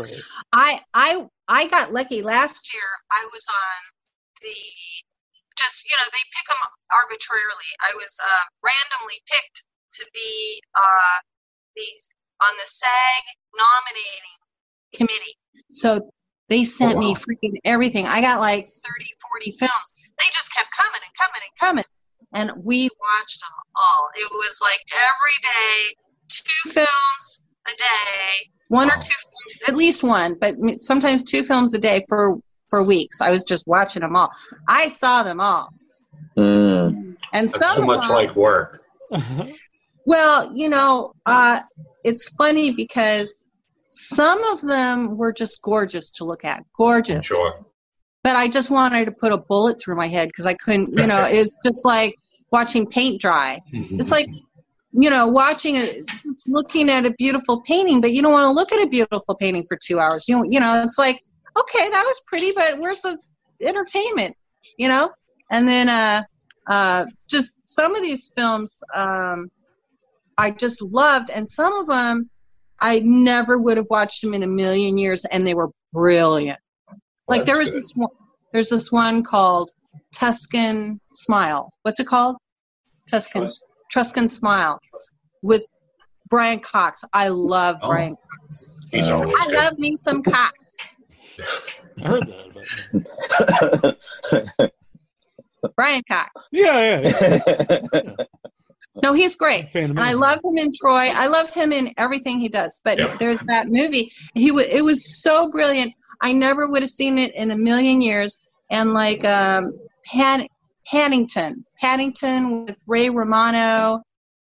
right. 0.03 0.17
I 0.53 0.81
I 0.93 1.27
I 1.49 1.69
got 1.69 1.93
lucky 1.93 2.21
last 2.23 2.75
year. 2.75 2.83
I 3.11 3.27
was 3.33 3.47
on 3.49 4.43
the 4.43 4.55
just 5.59 5.85
you 5.91 5.97
know 5.99 6.07
they 6.15 6.25
pick 6.31 6.47
them 6.47 6.63
arbitrarily. 6.95 7.71
I 7.83 7.93
was 7.99 8.15
uh, 8.23 8.45
randomly 8.63 9.19
picked 9.27 9.67
to 9.99 10.03
be 10.15 10.63
uh, 10.79 11.19
the 11.75 11.89
on 12.47 12.55
the 12.57 12.69
SAG 12.71 13.23
nominating 13.53 14.39
committee. 14.95 15.37
So 15.71 16.11
they 16.49 16.63
sent 16.65 16.99
me 16.99 17.15
freaking 17.15 17.59
everything. 17.65 18.07
I 18.07 18.21
got 18.21 18.41
like 18.41 18.65
30, 18.65 18.71
40 19.45 19.51
films. 19.59 19.89
They 20.19 20.31
just 20.33 20.55
kept 20.55 20.71
coming 20.73 21.01
and 21.03 21.15
coming 21.19 21.43
and 21.43 21.55
coming. 21.59 21.85
And 22.33 22.65
we 22.65 22.89
watched 22.89 23.41
them 23.41 23.57
all. 23.77 24.09
It 24.15 24.31
was 24.31 24.61
like 24.63 24.81
every 24.95 25.37
day, 25.43 25.95
two 26.29 26.71
films 26.71 27.47
a 27.67 27.77
day, 27.77 28.51
one 28.69 28.89
or 28.89 28.97
two 28.97 29.15
films, 29.15 29.69
at 29.69 29.77
least 29.77 30.05
one, 30.05 30.37
but 30.41 30.55
sometimes 30.81 31.25
two 31.25 31.43
films 31.43 31.75
a 31.75 31.79
day 31.79 32.03
for 32.09 32.39
for 32.69 32.85
weeks. 32.85 33.21
I 33.21 33.31
was 33.31 33.45
just 33.45 33.67
watching 33.67 34.03
them 34.03 34.17
all. 34.17 34.31
I 34.67 34.89
saw 34.89 35.23
them 35.23 35.41
all. 35.41 35.69
Mm. 36.37 37.17
And 37.33 37.51
some 37.51 37.63
so 37.63 37.85
much 37.85 38.09
like 38.09 38.35
work. 38.37 38.83
well, 40.05 40.53
you 40.55 40.69
know, 40.69 41.13
uh, 41.27 41.61
it's 42.05 42.29
funny 42.35 42.71
because 42.73 43.45
some 43.89 44.43
of 44.45 44.61
them 44.61 45.17
were 45.17 45.33
just 45.33 45.63
gorgeous 45.63 46.13
to 46.13 46.25
look 46.25 46.45
at, 46.45 46.65
gorgeous. 46.77 47.27
Sure. 47.27 47.65
But 48.23 48.37
I 48.37 48.49
just 48.49 48.71
wanted 48.71 49.07
to 49.07 49.13
put 49.13 49.33
a 49.33 49.39
bullet 49.39 49.81
through 49.83 49.97
my 49.97 50.09
head 50.09 50.29
because 50.29 50.47
I 50.47 50.55
couldn't, 50.55 50.99
you 50.99 51.07
know, 51.07 51.25
it's 51.31 51.53
just 51.65 51.85
like 51.85 52.15
watching 52.51 52.87
paint 52.87 53.21
dry. 53.21 53.61
It's 53.73 54.11
like, 54.11 54.29
you 54.93 55.11
know, 55.11 55.27
watching 55.27 55.77
it, 55.77 56.11
looking 56.47 56.89
at 56.91 57.05
a 57.07 57.11
beautiful 57.13 57.61
painting, 57.63 58.01
but 58.01 58.13
you 58.13 58.23
don't 58.23 58.33
want 58.33 58.47
to 58.47 58.51
look 58.51 58.73
at 58.73 58.85
a 58.85 58.89
beautiful 58.89 59.35
painting 59.37 59.65
for 59.69 59.79
two 59.83 60.01
hours. 60.01 60.29
You, 60.29 60.45
you 60.49 60.61
know, 60.61 60.83
it's 60.85 60.99
like, 60.99 61.23
okay, 61.61 61.91
that 61.91 62.05
was 62.07 62.21
pretty, 62.27 62.53
but 62.55 62.79
where's 62.79 63.01
the 63.01 63.19
entertainment? 63.61 64.37
You 64.77 64.89
know, 64.89 65.11
and 65.51 65.67
then 65.69 65.89
uh, 65.89 66.23
uh, 66.69 67.07
just 67.29 67.61
some 67.67 67.95
of 67.95 68.03
these 68.03 68.33
films 68.37 68.83
um, 68.95 69.49
I 70.37 70.51
just 70.51 70.83
loved, 70.83 71.31
and 71.31 71.49
some 71.49 71.73
of 71.75 71.87
them 71.87 72.29
I 72.81 73.01
never 73.01 73.59
would 73.59 73.77
have 73.77 73.87
watched 73.91 74.23
them 74.23 74.35
in 74.35 74.43
a 74.43 74.47
million 74.47 74.99
years, 74.99 75.25
and 75.25 75.47
they 75.47 75.55
were 75.55 75.71
brilliant. 75.93 76.59
Like 77.27 77.45
there 77.45 77.59
was 77.59 77.75
this 77.75 77.93
one, 77.95 78.11
there's 78.53 78.69
this 78.71 78.91
one 78.93 79.23
called 79.23 79.71
Tuscan 80.15 81.01
Smile. 81.09 81.73
What's 81.83 82.01
it 82.01 82.07
called? 82.07 82.37
Tuscan 83.11 83.47
Tuscan 83.93 84.29
Smile 84.29 84.79
with 85.43 85.67
Brian 86.29 86.61
Cox. 86.61 87.05
I 87.13 87.29
love 87.29 87.77
Oh. 87.83 87.89
Brian 87.89 88.15
Cox. 88.17 88.71
He's 88.91 89.09
always 89.11 89.33
I 89.35 89.47
good. 89.47 89.55
love 89.57 89.79
me 89.79 89.97
some 89.97 90.23
Cox. 90.35 90.53
I 92.03 92.09
heard 92.09 92.27
that. 92.27 93.97
Brian 95.77 96.03
Cox. 96.09 96.49
Yeah, 96.53 97.01
yeah. 97.01 98.11
No, 99.01 99.13
he's 99.13 99.37
great. 99.37 99.67
And 99.77 100.01
I 100.01 100.13
love 100.15 100.41
him 100.45 100.59
in 100.59 100.73
Troy. 100.73 101.09
I 101.15 101.29
love 101.29 101.51
him 101.51 101.73
in 101.73 101.95
everything 101.99 102.41
he 102.41 102.49
does. 102.49 102.81
But 102.85 102.99
Yeah. 102.99 103.15
there's 103.21 103.39
that 103.47 103.69
movie. 103.69 104.11
He 104.35 104.49
w- 104.49 104.67
it 104.69 104.83
was 104.83 105.23
so 105.23 105.49
brilliant. 105.51 105.93
I 106.21 106.33
never 106.33 106.67
would 106.67 106.83
have 106.83 106.91
seen 106.91 107.17
it 107.17 107.33
in 107.37 107.53
a 107.53 107.57
million 107.57 108.03
years. 108.03 108.41
And 108.73 108.95
like 108.95 109.25
um, 109.25 109.73
Pan- 110.05 110.49
Paddleton, 110.93 111.55
Paddleton 111.81 112.65
with 112.67 112.77
Ray 112.89 113.09
Romano 113.09 114.03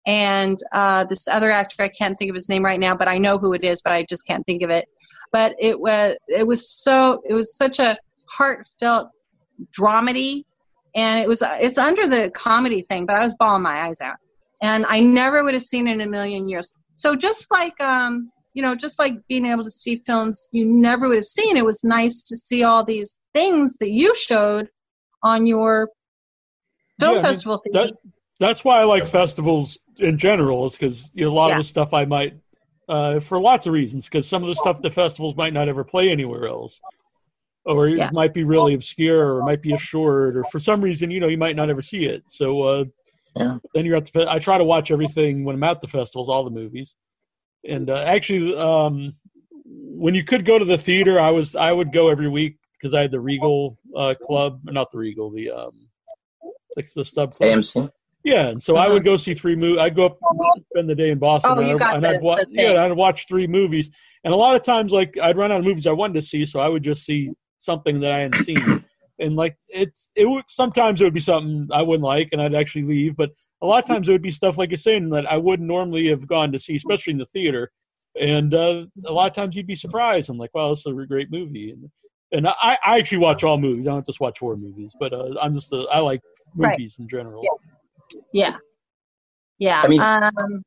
and 0.05 0.59
uh, 0.73 1.05
this 1.05 1.29
other 1.29 1.49
actor. 1.49 1.83
I 1.83 1.87
can't 1.87 2.17
think 2.17 2.27
of 2.29 2.35
his 2.35 2.49
name 2.49 2.65
right 2.65 2.79
now, 2.79 2.93
but 2.93 3.07
I 3.07 3.19
know 3.19 3.37
who 3.37 3.53
it 3.53 3.63
is. 3.63 3.81
But 3.81 3.93
I 3.93 4.03
just 4.03 4.27
can't 4.27 4.45
think 4.45 4.63
of 4.63 4.69
it. 4.69 4.83
But 5.31 5.55
it 5.59 5.79
was 5.79 6.17
it 6.27 6.45
was 6.45 6.69
so 6.69 7.21
it 7.27 7.33
was 7.33 7.55
such 7.55 7.79
a 7.79 7.97
heartfelt 8.29 9.09
dramedy 9.77 10.43
and 10.95 11.19
it 11.19 11.27
was 11.27 11.43
it's 11.59 11.77
under 11.77 12.07
the 12.07 12.31
comedy 12.31 12.81
thing 12.81 13.05
but 13.05 13.15
i 13.15 13.19
was 13.23 13.35
bawling 13.35 13.61
my 13.61 13.81
eyes 13.81 14.01
out 14.01 14.15
and 14.61 14.85
i 14.87 14.99
never 14.99 15.43
would 15.43 15.53
have 15.53 15.61
seen 15.61 15.87
it 15.87 15.93
in 15.93 16.01
a 16.01 16.07
million 16.07 16.49
years 16.49 16.75
so 16.93 17.15
just 17.15 17.51
like 17.51 17.79
um 17.81 18.29
you 18.53 18.61
know 18.61 18.75
just 18.75 18.97
like 18.99 19.13
being 19.27 19.45
able 19.45 19.63
to 19.63 19.69
see 19.69 19.95
films 19.95 20.49
you 20.51 20.65
never 20.65 21.07
would 21.07 21.15
have 21.17 21.25
seen 21.25 21.55
it 21.55 21.65
was 21.65 21.83
nice 21.83 22.23
to 22.23 22.35
see 22.35 22.63
all 22.63 22.83
these 22.83 23.19
things 23.33 23.77
that 23.77 23.91
you 23.91 24.15
showed 24.15 24.67
on 25.23 25.45
your 25.45 25.89
film 26.99 27.13
Yeah, 27.13 27.19
I 27.19 27.21
mean, 27.21 27.31
festival 27.31 27.57
thing 27.57 27.73
that, 27.73 27.93
that's 28.39 28.63
why 28.63 28.79
I 28.79 28.85
like 28.85 29.07
festivals 29.07 29.79
in 29.99 30.17
general. 30.17 30.65
Is 30.65 30.73
because 30.73 31.11
you 31.13 31.25
know, 31.25 31.31
a 31.31 31.33
lot 31.33 31.49
Yeah. 31.49 31.57
of 31.57 31.59
the 31.59 31.63
stuff 31.63 31.93
I 31.93 32.05
might, 32.05 32.33
uh, 32.87 33.19
for 33.19 33.39
lots 33.39 33.65
of 33.65 33.73
reasons, 33.73 34.05
because 34.05 34.27
some 34.27 34.41
of 34.43 34.49
the 34.49 34.55
stuff 34.55 34.81
the 34.81 34.91
festivals 34.91 35.35
might 35.35 35.53
not 35.53 35.67
ever 35.69 35.83
play 35.83 36.09
anywhere 36.09 36.47
else, 36.47 36.81
or 37.65 37.87
it 37.87 37.97
Yeah. 37.97 38.09
might 38.11 38.33
be 38.33 38.43
really 38.43 38.73
obscure, 38.73 39.35
or 39.35 39.43
might 39.43 39.61
be 39.61 39.73
a 39.73 39.77
short, 39.77 40.35
or 40.35 40.43
for 40.43 40.59
some 40.59 40.81
reason, 40.81 41.11
you 41.11 41.19
know, 41.19 41.27
you 41.27 41.37
might 41.37 41.55
not 41.55 41.69
ever 41.69 41.81
see 41.81 42.05
it. 42.05 42.23
So 42.27 42.61
uh, 42.63 42.85
Yeah. 43.35 43.57
then 43.73 43.85
you're 43.85 43.95
at 43.95 44.11
the. 44.11 44.29
I 44.29 44.39
try 44.39 44.57
to 44.57 44.63
watch 44.63 44.91
everything 44.91 45.43
when 45.45 45.55
I'm 45.55 45.63
at 45.63 45.81
the 45.81 45.87
festivals, 45.87 46.29
all 46.29 46.43
the 46.43 46.49
movies, 46.49 46.95
and 47.67 47.89
uh, 47.89 48.03
actually, 48.05 48.57
um, 48.57 49.13
when 49.65 50.15
you 50.15 50.23
could 50.23 50.45
go 50.45 50.57
to 50.59 50.65
the 50.65 50.77
theater, 50.77 51.19
I 51.19 51.31
was 51.31 51.55
I 51.55 51.71
would 51.71 51.91
go 51.91 52.09
every 52.09 52.27
week 52.27 52.57
because 52.73 52.93
I 52.93 53.03
had 53.03 53.11
the 53.11 53.19
Regal 53.19 53.77
uh, 53.95 54.15
Club, 54.21 54.61
not 54.63 54.89
the 54.91 54.97
Regal, 54.97 55.29
the 55.29 55.51
um, 55.51 55.87
the, 56.75 56.83
the 56.95 57.05
Stub 57.05 57.31
Club. 57.33 57.51
AMC. 57.51 57.91
Yeah, 58.23 58.49
and 58.49 58.61
so 58.61 58.75
I 58.75 58.87
would 58.87 59.03
go 59.03 59.17
see 59.17 59.33
three 59.33 59.55
movies. 59.55 59.79
I'd 59.79 59.95
go 59.95 60.05
up, 60.05 60.19
spend 60.71 60.89
the 60.89 60.95
day 60.95 61.09
in 61.09 61.17
Boston, 61.19 61.55
Oh, 61.57 61.61
you 61.61 61.71
and, 61.71 61.79
got 61.79 61.93
I, 61.93 61.95
and 61.95 62.03
the- 62.03 62.09
I'd 62.17 62.21
wa- 62.21 62.35
the 62.35 62.45
thing. 62.45 62.53
yeah, 62.73 62.83
I'd 62.85 62.91
watch 62.93 63.27
three 63.27 63.47
movies. 63.47 63.89
And 64.23 64.33
a 64.33 64.37
lot 64.37 64.55
of 64.55 64.63
times, 64.63 64.91
like 64.91 65.17
I'd 65.17 65.37
run 65.37 65.51
out 65.51 65.59
of 65.59 65.65
movies 65.65 65.87
I 65.87 65.91
wanted 65.91 66.13
to 66.15 66.21
see, 66.21 66.45
so 66.45 66.59
I 66.59 66.69
would 66.69 66.83
just 66.83 67.03
see 67.03 67.31
something 67.59 67.99
that 68.01 68.11
I 68.11 68.19
hadn't 68.19 68.43
seen. 68.43 68.83
and 69.19 69.35
like 69.35 69.55
it's 69.69 70.11
it 70.15 70.25
would 70.27 70.43
sometimes 70.47 71.01
it 71.01 71.03
would 71.03 71.13
be 71.13 71.19
something 71.19 71.67
I 71.71 71.81
wouldn't 71.81 72.03
like, 72.05 72.29
and 72.31 72.41
I'd 72.41 72.53
actually 72.55 72.83
leave. 72.83 73.15
But 73.15 73.31
a 73.61 73.65
lot 73.65 73.81
of 73.83 73.87
times 73.87 74.07
it 74.07 74.11
would 74.11 74.21
be 74.21 74.31
stuff 74.31 74.57
like 74.57 74.69
you're 74.71 74.77
saying 74.77 75.09
that 75.11 75.31
I 75.31 75.37
wouldn't 75.37 75.67
normally 75.67 76.07
have 76.09 76.27
gone 76.27 76.51
to 76.51 76.59
see, 76.59 76.75
especially 76.75 77.11
in 77.11 77.19
the 77.19 77.25
theater. 77.25 77.71
And 78.19 78.53
uh, 78.53 78.85
a 79.05 79.13
lot 79.13 79.29
of 79.29 79.35
times 79.35 79.55
you'd 79.55 79.67
be 79.67 79.75
surprised. 79.75 80.29
I'm 80.29 80.37
like, 80.37 80.53
wow, 80.53 80.69
this 80.71 80.79
is 80.79 80.85
a 80.87 81.05
great 81.07 81.31
movie. 81.31 81.71
And 81.71 81.89
and 82.33 82.47
I, 82.47 82.77
I 82.85 82.97
actually 82.99 83.17
watch 83.19 83.43
all 83.43 83.57
movies. 83.57 83.87
I 83.87 83.91
don't 83.91 84.05
just 84.05 84.19
watch 84.19 84.39
horror 84.39 84.57
movies, 84.57 84.93
but 84.99 85.11
uh, 85.13 85.33
I'm 85.41 85.53
just 85.53 85.71
a, 85.73 85.87
I 85.91 85.99
like 85.99 86.21
Right. 86.53 86.77
movies 86.77 86.97
in 86.99 87.07
general. 87.07 87.41
Yeah. 87.43 87.71
Yeah. 88.33 89.81
I 89.83 89.87
mean- 89.87 90.01
um, 90.01 90.63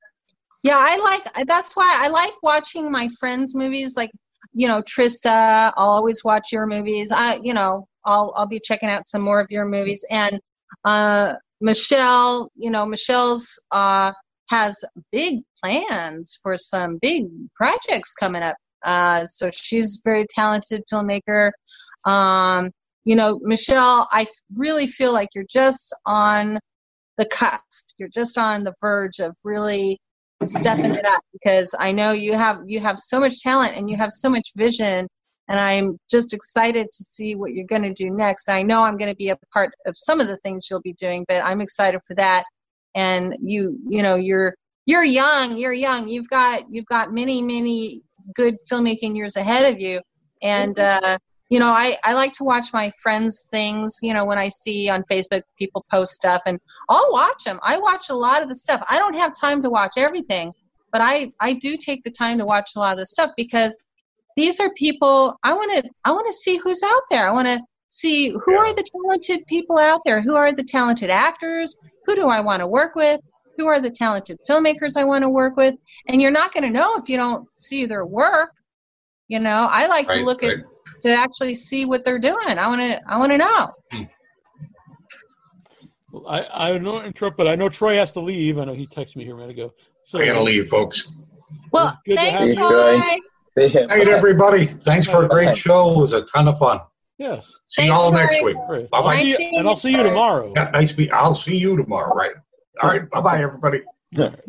yeah, 0.63 0.79
I 0.79 0.97
like 0.97 1.47
that's 1.47 1.77
why 1.77 1.99
I 2.01 2.09
like 2.09 2.33
watching 2.43 2.91
my 2.91 3.09
friends' 3.21 3.55
movies 3.55 3.97
like 3.97 4.11
you 4.55 4.69
know, 4.69 4.81
Trista, 4.83 5.73
I'll 5.77 5.91
always 5.91 6.23
watch 6.25 6.53
your 6.53 6.67
movies. 6.67 7.13
I 7.13 7.39
you 7.43 7.53
know, 7.53 7.87
I'll 8.07 8.33
I'll 8.37 8.47
be 8.47 8.61
checking 8.61 8.89
out 8.89 9.07
some 9.07 9.21
more 9.21 9.41
of 9.41 9.51
your 9.51 9.67
movies 9.67 10.05
and 10.11 10.41
uh 10.85 11.35
Michelle, 11.61 12.51
you 12.57 12.71
know, 12.71 12.87
Michelle's 12.87 13.61
uh 13.73 14.13
has 14.51 14.83
big 15.13 15.41
plans 15.63 16.39
for 16.43 16.57
some 16.57 16.99
big 17.03 17.25
projects 17.55 18.15
coming 18.15 18.43
up. 18.43 18.57
Uh 18.85 19.27
so 19.27 19.51
she's 19.53 19.97
a 19.99 20.09
very 20.09 20.25
talented 20.31 20.83
filmmaker. 20.93 21.51
Um 22.07 22.71
you 23.05 23.17
know, 23.17 23.39
Michelle, 23.43 24.09
I 24.13 24.27
really 24.57 24.87
feel 24.87 25.13
like 25.13 25.29
you're 25.35 25.45
just 25.51 25.95
on 26.07 26.59
the 27.17 27.27
cusp. 27.27 27.95
You're 27.99 28.09
just 28.09 28.39
on 28.39 28.65
the 28.65 28.75
verge 28.81 29.19
of 29.19 29.37
really 29.45 30.01
stepping 30.43 30.95
it 30.95 31.07
up 31.07 31.23
because 31.33 31.75
I 31.79 31.93
know 31.93 32.13
you 32.13 32.35
have 32.35 32.61
you 32.67 32.81
have 32.81 32.99
so 32.99 33.21
much 33.21 33.41
talent 33.41 33.77
and 33.77 33.89
you 33.89 33.97
have 33.97 34.13
so 34.13 34.29
much 34.29 34.51
vision 34.57 35.07
and 35.49 35.61
I'm 35.61 35.99
just 36.11 36.33
excited 36.33 36.87
to 36.91 37.05
see 37.05 37.35
what 37.35 37.53
you're 37.53 37.67
going 37.67 37.83
to 37.83 37.93
do 37.93 38.11
next. 38.11 38.49
I 38.49 38.63
know 38.63 38.83
I'm 38.83 38.97
going 38.97 39.11
to 39.11 39.17
be 39.17 39.29
a 39.29 39.37
part 39.53 39.75
of 39.87 39.95
some 39.97 40.21
of 40.21 40.27
the 40.27 40.39
things 40.39 40.69
you'll 40.71 40.81
be 40.81 40.95
doing, 40.95 41.25
but 41.29 41.45
I'm 41.45 41.61
excited 41.61 42.01
for 42.07 42.15
that. 42.15 42.45
And 42.95 43.37
you 43.43 43.79
you 43.89 44.03
know, 44.03 44.17
you're 44.17 44.55
you're 44.87 45.05
young, 45.05 45.57
you're 45.57 45.73
young. 45.73 46.09
You've 46.09 46.29
got 46.29 46.65
you've 46.71 46.87
got 46.87 47.13
many 47.13 47.43
many 47.43 48.03
good 48.35 48.57
filmmaking 48.71 49.17
years 49.17 49.37
ahead 49.37 49.73
of 49.73 49.81
you 49.81 50.01
and 50.43 50.79
uh 50.79 51.19
you 51.55 51.61
know, 51.61 51.71
I, 51.71 51.97
I 52.03 52.15
like 52.15 52.33
to 52.33 52.43
watch 52.43 52.73
my 52.73 52.91
friends' 53.01 53.47
things, 53.49 54.01
you 54.03 54.13
know, 54.13 54.25
when 54.25 54.39
I 54.39 54.49
see 54.49 54.91
on 54.91 55.05
Facebook 55.09 55.43
people 55.57 55.87
post 55.89 56.11
stuff, 56.11 56.43
and 56.47 56.59
I'll 56.89 57.13
watch 57.13 57.45
them. 57.45 57.61
I 57.63 57.79
watch 57.79 58.11
a 58.11 58.15
lot 58.15 58.43
of 58.43 58.49
the 58.49 58.57
stuff. 58.57 58.83
I 58.89 58.99
don't 58.99 59.15
have 59.15 59.33
time 59.41 59.63
to 59.63 59.71
watch 59.71 59.93
everything, 59.97 60.53
but 60.91 61.01
I, 61.01 61.31
I 61.39 61.53
do 61.53 61.77
take 61.77 62.03
the 62.03 62.11
time 62.11 62.39
to 62.39 62.45
watch 62.45 62.73
a 62.75 62.81
lot 62.81 62.95
of 62.95 62.99
the 62.99 63.07
stuff 63.07 63.31
because 63.37 63.87
these 64.35 64.59
are 64.59 64.69
people 64.73 65.39
I 65.45 65.53
want 65.53 65.85
to 65.85 65.89
I 66.05 66.11
want 66.11 66.27
to 66.27 66.33
see 66.33 66.57
who's 66.57 66.83
out 66.83 67.03
there. 67.09 67.29
I 67.29 67.31
want 67.31 67.47
to 67.47 67.61
see 67.87 68.31
who 68.31 68.55
are 68.59 68.75
the 68.75 68.85
talented 68.93 69.47
people 69.47 69.79
out 69.79 70.01
there. 70.05 70.21
Who 70.21 70.35
are 70.35 70.51
the 70.51 70.65
talented 70.65 71.11
actors? 71.11 71.73
Who 72.07 72.17
do 72.17 72.31
I 72.31 72.41
want 72.41 72.63
to 72.63 72.67
work 72.67 72.97
with? 72.97 73.21
Who 73.59 73.69
are 73.69 73.81
the 73.81 73.93
talented 73.93 74.39
filmmakers 74.51 74.97
I 74.97 75.05
want 75.05 75.23
to 75.23 75.31
work 75.31 75.57
with? 75.57 75.77
And 76.09 76.21
you're 76.21 76.33
not 76.33 76.53
going 76.53 76.65
to 76.65 76.77
know 76.77 76.97
if 76.97 77.09
you 77.09 77.17
don't 77.17 77.47
see 77.61 77.87
their 77.87 78.05
work. 78.05 78.51
You 79.29 79.39
know, 79.39 79.69
I 79.71 79.87
like 79.87 80.09
to 80.09 80.17
Right, 80.17 80.25
look 80.25 80.43
at 80.43 80.57
right. 80.57 80.65
To 81.03 81.11
actually 81.13 81.55
see 81.55 81.85
what 81.85 82.05
they're 82.05 82.19
doing. 82.19 82.37
I 82.59 82.69
want 82.69 82.81
to 82.81 83.01
I 83.13 83.19
want 83.19 83.33
to 83.33 83.39
know. 83.39 83.73
I 86.29 86.47
I 86.53 86.79
don't 86.79 87.05
interrupt, 87.05 87.37
but 87.37 87.49
I 87.49 87.57
know 87.57 87.69
Troy 87.69 87.97
has 87.97 88.13
to 88.13 88.21
leave. 88.21 88.59
I 88.59 88.65
know 88.65 88.75
he 88.75 88.87
texted 88.87 89.17
me 89.17 89.25
here 89.25 89.35
a 89.35 89.39
minute 89.39 89.57
ago. 89.57 89.73
So 90.05 90.21
I 90.21 90.27
gotta 90.27 90.43
leave, 90.43 90.69
folks. 90.69 91.31
Well, 91.73 91.99
good 92.07 92.17
to 92.17 92.21
have. 92.21 92.55
Troy. 92.55 93.01
Good 93.57 93.89
night, 93.89 94.09
everybody. 94.09 94.67
Thanks 94.67 95.09
for 95.11 95.25
a 95.25 95.29
great 95.29 95.57
show. 95.57 95.93
It 95.93 95.97
was 95.99 96.13
a 96.13 96.23
ton 96.23 96.49
of 96.49 96.59
fun. 96.59 96.81
Yes. 97.19 97.53
See 97.67 97.87
you 97.87 97.93
all 97.93 98.11
next 98.13 98.43
week. 98.43 98.57
Right. 98.69 98.91
Bye 98.91 99.03
bye. 99.03 99.23
see 99.23 99.31
you- 99.31 99.59
and 99.59 99.69
I'll 99.69 99.77
see 99.77 99.93
you 99.93 100.03
tomorrow. 100.03 100.53
Yeah, 100.57 100.71
nice. 100.71 100.93
Be. 100.93 101.11
I'll 101.11 101.35
see 101.35 101.57
you 101.57 101.77
tomorrow. 101.77 102.15
Right. 102.15 102.33
All 102.83 102.91
right. 102.91 103.09
Bye 103.11 103.21
bye, 103.21 103.41
everybody. 103.43 103.83
but, 104.13 104.41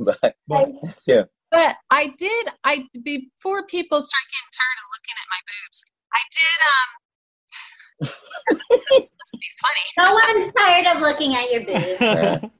yeah. 1.07 1.24
But 1.52 1.76
I 1.91 2.07
did. 2.18 2.48
I 2.64 2.86
before 3.03 3.66
people 3.68 4.02
start 4.02 4.24
getting 4.32 4.52
tired 4.52 4.80
of 4.82 4.88
looking 4.94 5.16
at 5.22 5.28
my 5.30 5.40
boobs, 5.48 5.86
I 6.16 6.22
did. 6.32 6.60
Um, 6.72 8.08
it's 8.92 9.12
supposed 9.12 9.32
to 9.32 9.38
be 9.38 9.52
funny. 9.62 9.86
No 10.08 10.14
one's 10.14 10.54
tired 10.58 10.88
of 10.96 11.02
looking 11.02 11.36
at 11.36 11.52
your 11.52 11.66
boobs. 12.42 12.52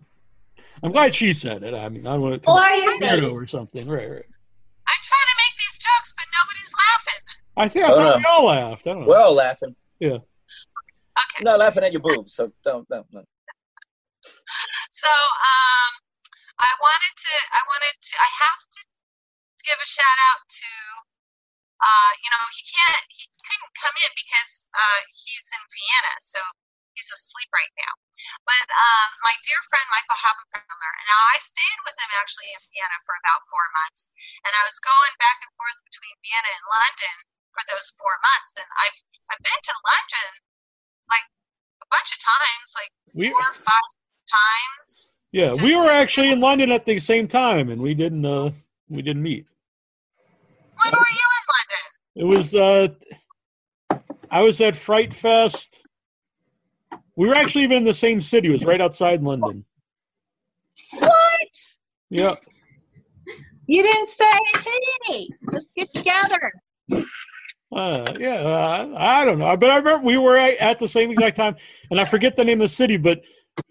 I'm 0.84 0.91
glad 0.91 1.15
she 1.15 1.34
said 1.34 1.64
it. 1.64 1.73
I 1.73 1.90
mean, 1.90 2.06
I 2.06 2.18
want 2.18 2.44
to 2.44 2.49
Or 2.49 2.68
your 2.69 2.99
weirdo 2.99 3.22
face. 3.22 3.34
or 3.34 3.48
something. 3.48 3.88
Right, 3.88 4.10
right. 4.10 4.26
I'm 4.88 5.02
trying 5.02 5.30
to 5.32 5.38
make 5.40 5.56
these 5.57 5.80
jokes, 5.80 6.14
but 6.18 6.26
nobody's 6.38 6.72
laughing. 6.91 7.22
I 7.57 7.68
think 7.69 7.86
I 7.86 7.91
Oh, 7.91 7.95
thought 7.95 8.11
no. 8.14 8.18
we 8.18 8.26
all 8.30 8.45
laughed. 8.45 8.86
I 8.88 8.91
don't 8.91 9.02
know. 9.02 9.07
We're 9.07 9.18
all 9.19 9.34
laughing. 9.36 9.76
Yeah. 9.99 10.10
Okay. 10.19 11.41
Not 11.44 11.60
laughing 11.60 11.84
at 11.84 11.91
your 11.94 12.02
boobs, 12.02 12.36
so 12.36 12.52
don't, 12.64 12.88
don't, 12.90 13.10
don't. 13.11 13.27
So 14.91 15.10
um, 15.10 15.91
I 16.60 16.69
wanted 16.82 17.14
to. 17.15 17.34
I 17.56 17.61
wanted 17.72 17.95
to. 17.99 18.14
I 18.19 18.30
have 18.44 18.60
to 18.72 18.80
give 19.65 19.77
a 19.82 19.88
shout 19.88 20.19
out 20.32 20.44
to. 20.48 20.72
Uh, 21.81 22.11
you 22.23 22.30
know, 22.31 22.45
he 22.56 22.61
can't. 22.64 23.06
He 23.11 23.26
couldn't 23.43 23.73
come 23.80 23.95
in 23.99 24.11
because 24.15 24.68
uh, 24.72 25.02
he's 25.11 25.45
in 25.52 25.64
Vienna, 25.68 26.14
so 26.23 26.39
he's 26.95 27.11
asleep 27.11 27.52
right 27.52 27.73
now. 27.76 27.93
But 28.47 28.68
um, 28.72 29.10
my 29.27 29.35
dear 29.43 29.60
friend 29.68 29.84
Michael 29.91 30.19
Haberfelder, 30.19 30.91
and 31.03 31.07
now 31.11 31.23
I 31.35 31.38
stayed 31.43 31.80
with 31.84 31.97
him 31.99 32.11
actually 32.15 32.47
in 32.56 32.61
Vienna 32.72 32.97
for 33.03 33.15
about 33.19 33.43
four 33.52 33.65
months, 33.76 34.07
and 34.47 34.52
I 34.56 34.64
was 34.64 34.80
going 34.80 35.14
back 35.19 35.38
and 35.43 35.52
forth 35.60 35.80
between 35.84 36.15
Vienna 36.23 36.49
and 36.49 36.65
London 36.72 37.15
for 37.52 37.64
those 37.68 37.88
four 37.99 38.15
months, 38.23 38.52
and 38.56 38.69
I've 38.80 38.99
I've 39.35 39.43
been 39.43 39.61
to 39.68 39.76
London 39.84 40.31
like 41.11 41.27
a 41.84 41.88
bunch 41.91 42.10
of 42.15 42.19
times, 42.23 42.68
like 42.80 42.91
We- 43.14 43.31
four 43.35 43.45
or 43.45 43.57
five 43.60 43.91
times. 44.27 45.19
Yeah, 45.35 45.52
we 45.61 45.76
were 45.76 45.91
actually 45.91 46.31
in 46.31 46.39
London 46.39 46.72
at 46.72 46.85
the 46.88 46.99
same 47.03 47.27
time, 47.27 47.68
and 47.69 47.81
we 47.81 47.93
didn't. 47.93 48.23
Uh, 48.26 48.52
we 48.88 49.02
didn't 49.02 49.23
meet. 49.23 49.45
When 50.80 50.91
were 50.91 51.11
you? 51.11 51.24
It 52.15 52.23
was. 52.23 52.55
Uh, 52.55 52.89
I 54.31 54.41
was 54.41 54.59
at 54.61 54.75
Fright 54.75 55.13
Fest. 55.13 55.83
We 57.15 57.27
were 57.27 57.35
actually 57.35 57.63
even 57.63 57.77
in 57.77 57.83
the 57.83 57.93
same 57.93 58.19
city. 58.19 58.49
It 58.49 58.51
was 58.51 58.65
right 58.65 58.81
outside 58.81 59.23
London. 59.23 59.65
What? 60.99 61.11
Yeah. 62.09 62.35
You 63.67 63.83
didn't 63.83 64.07
say, 64.07 64.25
hey, 65.07 65.27
let's 65.51 65.71
get 65.71 65.93
together. 65.93 66.51
Uh, 67.71 68.05
yeah, 68.19 68.35
uh, 68.35 68.93
I 68.95 69.25
don't 69.25 69.39
know, 69.39 69.57
but 69.57 69.71
I 69.71 69.77
remember 69.77 70.05
we 70.05 70.17
were 70.17 70.37
at, 70.37 70.79
the 70.79 70.87
same 70.87 71.11
exact 71.11 71.35
time, 71.35 71.55
and 71.89 71.99
I 71.99 72.05
forget 72.05 72.35
the 72.35 72.45
name 72.45 72.61
of 72.61 72.69
the 72.69 72.73
city, 72.73 72.97
but 72.97 73.21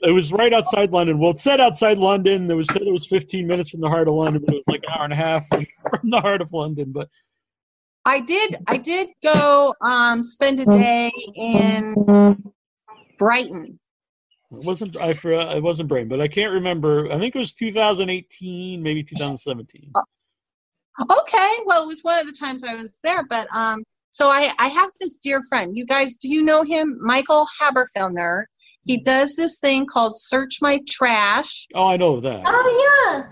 it 0.02 0.10
was 0.10 0.32
right 0.32 0.52
outside 0.52 0.90
London. 0.90 1.18
Well, 1.18 1.30
it 1.30 1.38
said 1.38 1.60
outside 1.60 1.98
London. 1.98 2.46
There 2.46 2.56
was 2.56 2.66
said 2.72 2.82
it 2.82 2.92
was 2.92 3.06
15 3.06 3.46
minutes 3.46 3.70
from 3.70 3.80
the 3.80 3.88
heart 3.88 4.08
of 4.08 4.14
London, 4.14 4.42
but 4.44 4.54
it 4.54 4.62
was 4.66 4.74
like 4.74 4.82
an 4.84 4.92
hour 4.94 5.04
and 5.04 5.12
a 5.12 5.16
half 5.16 5.46
from 5.48 6.10
the 6.10 6.20
heart 6.20 6.40
of 6.40 6.52
London. 6.52 6.90
But 6.90 7.08
I 8.04 8.20
did. 8.20 8.56
I 8.66 8.76
did 8.76 9.08
go 9.22 9.74
um, 9.80 10.22
spend 10.22 10.60
a 10.60 10.66
day 10.66 11.10
in 11.34 11.94
Brighton. 13.18 13.78
it 14.52 14.64
wasn't 14.64 14.96
I 14.96 15.14
for 15.14 15.32
it 15.32 15.62
wasn't 15.62 15.88
Brain, 15.88 16.08
but 16.08 16.20
I 16.20 16.28
can't 16.28 16.52
remember. 16.52 17.10
I 17.10 17.18
think 17.18 17.34
it 17.34 17.38
was 17.38 17.54
2018, 17.54 18.82
maybe 18.82 19.02
2017. 19.02 19.92
Okay, 21.10 21.56
well, 21.66 21.82
it 21.82 21.86
was 21.86 22.02
one 22.02 22.20
of 22.20 22.26
the 22.26 22.36
times 22.38 22.62
I 22.62 22.74
was 22.74 23.00
there, 23.02 23.24
but 23.28 23.46
um, 23.54 23.82
so 24.10 24.30
I 24.30 24.52
I 24.58 24.68
have 24.68 24.90
this 25.00 25.18
dear 25.18 25.40
friend. 25.48 25.76
You 25.76 25.86
guys, 25.86 26.16
do 26.16 26.28
you 26.30 26.44
know 26.44 26.62
him, 26.62 26.98
Michael 27.00 27.46
Haberfelder? 27.60 28.44
He 28.84 29.00
does 29.00 29.34
this 29.34 29.60
thing 29.60 29.86
called 29.86 30.12
Search 30.16 30.58
My 30.60 30.78
Trash. 30.86 31.66
Oh, 31.74 31.88
I 31.88 31.96
know 31.96 32.20
that. 32.20 32.42
Oh 32.46 33.08
yeah. 33.08 33.24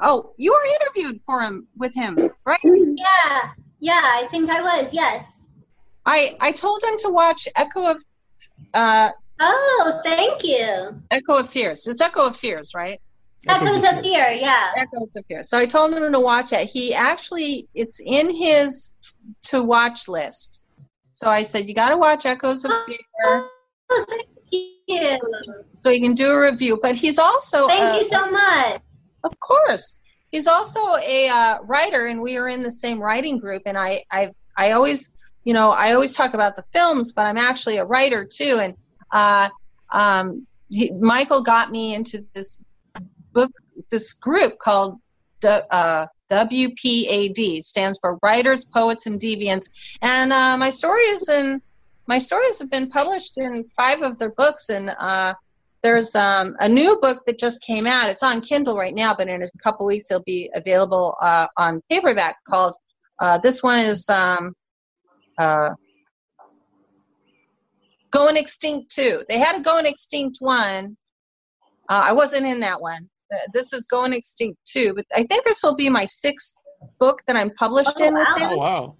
Oh, 0.00 0.32
you 0.36 0.52
were 0.52 0.64
interviewed 0.80 1.20
for 1.22 1.40
him 1.40 1.66
with 1.76 1.94
him, 1.94 2.18
right? 2.44 2.60
Yeah. 2.62 3.50
Yeah, 3.80 4.00
I 4.02 4.28
think 4.30 4.48
I 4.48 4.62
was, 4.62 4.92
yes. 4.94 5.46
I 6.06 6.36
I 6.40 6.52
told 6.52 6.82
him 6.82 6.96
to 6.98 7.10
watch 7.10 7.48
Echo 7.56 7.90
of 7.90 8.04
uh 8.74 9.10
Oh, 9.40 10.00
thank 10.04 10.44
you. 10.44 11.02
Echo 11.10 11.38
of 11.38 11.48
Fears. 11.48 11.86
It's 11.86 12.00
Echo 12.00 12.28
of 12.28 12.36
Fears, 12.36 12.74
right? 12.74 13.00
Echoes 13.48 13.82
of 13.82 14.00
Fear, 14.02 14.30
yeah. 14.30 14.72
Echoes 14.76 15.10
of 15.16 15.24
Fear. 15.26 15.42
So 15.44 15.58
I 15.58 15.66
told 15.66 15.92
him 15.92 16.12
to 16.12 16.20
watch 16.20 16.52
it. 16.52 16.70
He 16.70 16.94
actually, 16.94 17.68
it's 17.74 18.00
in 18.00 18.34
his 18.34 18.96
to 19.46 19.62
watch 19.62 20.08
list. 20.08 20.64
So 21.12 21.28
I 21.28 21.42
said, 21.42 21.66
you 21.68 21.74
got 21.74 21.90
to 21.90 21.96
watch 21.96 22.24
Echoes 22.24 22.64
of 22.64 22.72
Fear. 22.86 22.98
Oh, 23.24 23.48
thank 24.08 24.28
you. 24.86 25.18
So 25.80 25.90
he 25.90 26.00
can 26.00 26.14
do 26.14 26.30
a 26.30 26.40
review. 26.40 26.78
But 26.80 26.94
he's 26.94 27.18
also 27.18 27.66
Thank 27.66 27.94
uh, 27.94 27.98
you 27.98 28.04
so 28.04 28.30
much. 28.30 28.80
Of 29.24 29.38
course, 29.40 30.02
he's 30.30 30.46
also 30.46 30.80
a 30.96 31.28
uh, 31.28 31.58
writer, 31.62 32.06
and 32.06 32.20
we 32.20 32.36
are 32.36 32.48
in 32.48 32.62
the 32.62 32.70
same 32.70 33.00
writing 33.00 33.38
group. 33.38 33.62
And 33.66 33.78
I, 33.78 34.04
I, 34.10 34.30
I 34.56 34.72
always, 34.72 35.16
you 35.44 35.54
know, 35.54 35.70
I 35.70 35.92
always 35.92 36.14
talk 36.14 36.34
about 36.34 36.56
the 36.56 36.62
films, 36.62 37.12
but 37.12 37.26
I'm 37.26 37.38
actually 37.38 37.78
a 37.78 37.84
writer 37.84 38.24
too. 38.24 38.60
And 38.62 38.74
uh, 39.10 39.48
um, 39.90 40.46
he, 40.70 40.90
Michael 40.92 41.42
got 41.42 41.70
me 41.70 41.94
into 41.94 42.26
this 42.34 42.64
book, 43.32 43.52
this 43.90 44.12
group 44.14 44.58
called 44.58 44.98
uh, 45.44 46.06
WPAD, 46.30 47.62
stands 47.62 47.98
for 48.00 48.18
Writers, 48.22 48.64
Poets, 48.64 49.06
and 49.06 49.20
Deviants. 49.20 49.96
And 50.00 50.32
uh, 50.32 50.56
my 50.56 50.70
stories 50.70 51.28
and 51.28 51.60
my 52.06 52.18
stories 52.18 52.58
have 52.58 52.70
been 52.70 52.90
published 52.90 53.38
in 53.38 53.64
five 53.64 54.02
of 54.02 54.18
their 54.18 54.30
books, 54.30 54.70
and 54.70 54.90
uh, 54.98 55.34
there's 55.82 56.14
um, 56.14 56.54
a 56.60 56.68
new 56.68 56.98
book 57.00 57.24
that 57.26 57.38
just 57.38 57.62
came 57.62 57.86
out. 57.86 58.08
It's 58.08 58.22
on 58.22 58.40
Kindle 58.40 58.76
right 58.76 58.94
now, 58.94 59.14
but 59.14 59.28
in 59.28 59.42
a 59.42 59.50
couple 59.62 59.84
weeks 59.84 60.10
it'll 60.10 60.22
be 60.24 60.50
available 60.54 61.16
uh, 61.20 61.46
on 61.56 61.82
paperback. 61.90 62.36
Called 62.48 62.74
uh, 63.20 63.38
this 63.38 63.62
one 63.62 63.78
is 63.78 64.08
um, 64.08 64.54
uh, 65.38 65.70
Going 68.10 68.36
Extinct 68.36 68.94
Two. 68.94 69.24
They 69.28 69.38
had 69.38 69.60
a 69.60 69.62
Going 69.62 69.86
Extinct 69.86 70.38
one. 70.40 70.96
Uh, 71.88 72.02
I 72.04 72.12
wasn't 72.12 72.46
in 72.46 72.60
that 72.60 72.80
one. 72.80 73.08
Uh, 73.32 73.38
This 73.52 73.72
is 73.72 73.86
Going 73.86 74.12
Extinct 74.12 74.58
Two, 74.64 74.94
but 74.94 75.04
I 75.14 75.24
think 75.24 75.44
this 75.44 75.62
will 75.62 75.76
be 75.76 75.88
my 75.88 76.04
sixth 76.04 76.54
book 76.98 77.20
that 77.26 77.36
I'm 77.36 77.50
published 77.50 78.00
in 78.00 78.14
with 78.14 78.26
them. 78.38 78.52
Oh 78.54 78.56
wow. 78.56 78.96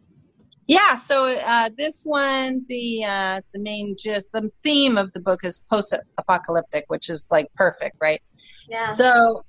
Yeah, 0.69 0.95
so 0.95 1.37
uh, 1.45 1.71
this 1.77 2.05
one, 2.05 2.65
the 2.69 3.05
uh, 3.05 3.41
the 3.53 3.59
main 3.59 3.97
gist, 3.99 4.33
the 4.33 4.49
theme 4.63 4.97
of 4.97 5.13
the 5.13 5.21
book 5.21 5.45
is 5.45 5.67
post-apocalyptic, 5.69 6.85
which 6.89 7.11
is 7.11 7.29
like 7.31 7.49
perfect, 7.55 7.97
right? 8.01 8.23
Yeah. 8.69 8.89
So 8.89 9.45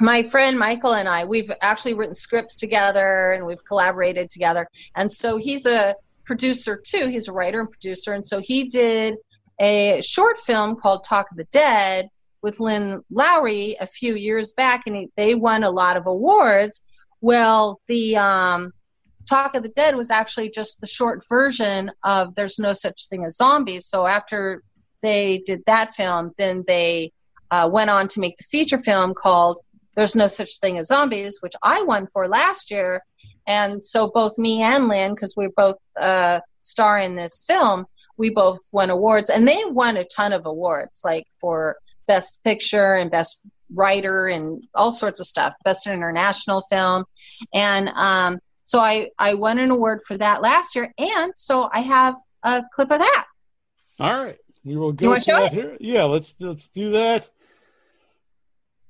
my 0.00 0.22
friend 0.22 0.58
Michael 0.58 0.94
and 0.94 1.08
I, 1.08 1.24
we've 1.24 1.50
actually 1.60 1.94
written 1.94 2.14
scripts 2.14 2.56
together 2.56 3.32
and 3.32 3.46
we've 3.46 3.64
collaborated 3.66 4.30
together. 4.30 4.66
And 4.96 5.10
so 5.10 5.38
he's 5.38 5.64
a 5.66 5.94
producer 6.24 6.80
too. 6.84 7.08
He's 7.08 7.28
a 7.28 7.32
writer 7.32 7.60
and 7.60 7.70
producer, 7.70 8.12
and 8.12 8.24
so 8.24 8.40
he 8.40 8.68
did 8.68 9.16
a 9.60 10.02
short 10.02 10.38
film 10.38 10.76
called 10.76 11.04
Talk 11.04 11.26
of 11.30 11.38
the 11.38 11.44
Dead 11.44 12.08
with 12.42 12.60
Lynn 12.60 13.00
Lowry 13.10 13.76
a 13.80 13.86
few 13.86 14.14
years 14.14 14.52
back, 14.52 14.82
and 14.86 14.96
he, 14.96 15.10
they 15.16 15.34
won 15.34 15.62
a 15.62 15.70
lot 15.70 15.96
of 15.96 16.06
awards. 16.06 16.82
Well, 17.20 17.80
the 17.86 18.16
um, 18.16 18.72
Talk 19.28 19.54
of 19.54 19.62
the 19.62 19.68
Dead 19.70 19.96
was 19.96 20.10
actually 20.10 20.50
just 20.50 20.80
the 20.80 20.86
short 20.86 21.22
version 21.28 21.90
of 22.02 22.34
There's 22.34 22.58
No 22.58 22.72
Such 22.72 23.08
Thing 23.08 23.24
as 23.24 23.36
Zombies. 23.36 23.86
So 23.86 24.06
after 24.06 24.62
they 25.02 25.38
did 25.38 25.64
that 25.66 25.94
film, 25.94 26.32
then 26.38 26.64
they 26.66 27.12
uh, 27.50 27.68
went 27.72 27.90
on 27.90 28.08
to 28.08 28.20
make 28.20 28.36
the 28.36 28.44
feature 28.44 28.78
film 28.78 29.14
called 29.14 29.58
There's 29.94 30.16
No 30.16 30.26
Such 30.26 30.58
Thing 30.60 30.78
as 30.78 30.88
Zombies, 30.88 31.38
which 31.40 31.54
I 31.62 31.82
won 31.82 32.06
for 32.12 32.28
last 32.28 32.70
year. 32.70 33.02
And 33.46 33.82
so 33.82 34.10
both 34.10 34.38
me 34.38 34.62
and 34.62 34.88
Lynn, 34.88 35.14
because 35.14 35.34
we 35.36 35.48
both 35.56 35.76
uh, 36.00 36.40
star 36.60 36.98
in 36.98 37.16
this 37.16 37.44
film, 37.46 37.86
we 38.16 38.30
both 38.30 38.60
won 38.72 38.90
awards. 38.90 39.30
And 39.30 39.46
they 39.46 39.62
won 39.66 39.96
a 39.96 40.04
ton 40.04 40.32
of 40.32 40.46
awards, 40.46 41.02
like 41.04 41.26
for 41.40 41.76
Best 42.06 42.44
Picture 42.44 42.94
and 42.94 43.10
Best 43.10 43.46
Writer 43.74 44.26
and 44.28 44.62
all 44.74 44.90
sorts 44.90 45.20
of 45.20 45.26
stuff, 45.26 45.54
Best 45.64 45.86
International 45.86 46.62
Film. 46.70 47.04
And 47.52 47.88
um, 47.88 48.38
so 48.62 48.80
I, 48.80 49.10
I 49.18 49.34
won 49.34 49.58
an 49.58 49.70
award 49.70 50.00
for 50.06 50.16
that 50.18 50.42
last 50.42 50.74
year. 50.74 50.92
And 50.98 51.32
so 51.36 51.68
I 51.72 51.80
have 51.80 52.16
a 52.42 52.62
clip 52.72 52.90
of 52.90 52.98
that. 52.98 53.26
All 54.00 54.22
right, 54.24 54.38
we 54.64 54.76
will 54.76 54.92
go 54.92 55.08
wanna 55.08 55.20
show 55.20 55.38
that 55.38 55.52
it? 55.52 55.52
here. 55.52 55.76
Yeah, 55.80 56.04
let's 56.04 56.34
let's 56.40 56.68
do 56.68 56.92
that. 56.92 57.28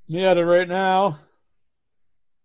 Yeah, 0.06 0.34
to 0.34 0.44
right 0.44 0.68
now. 0.68 1.18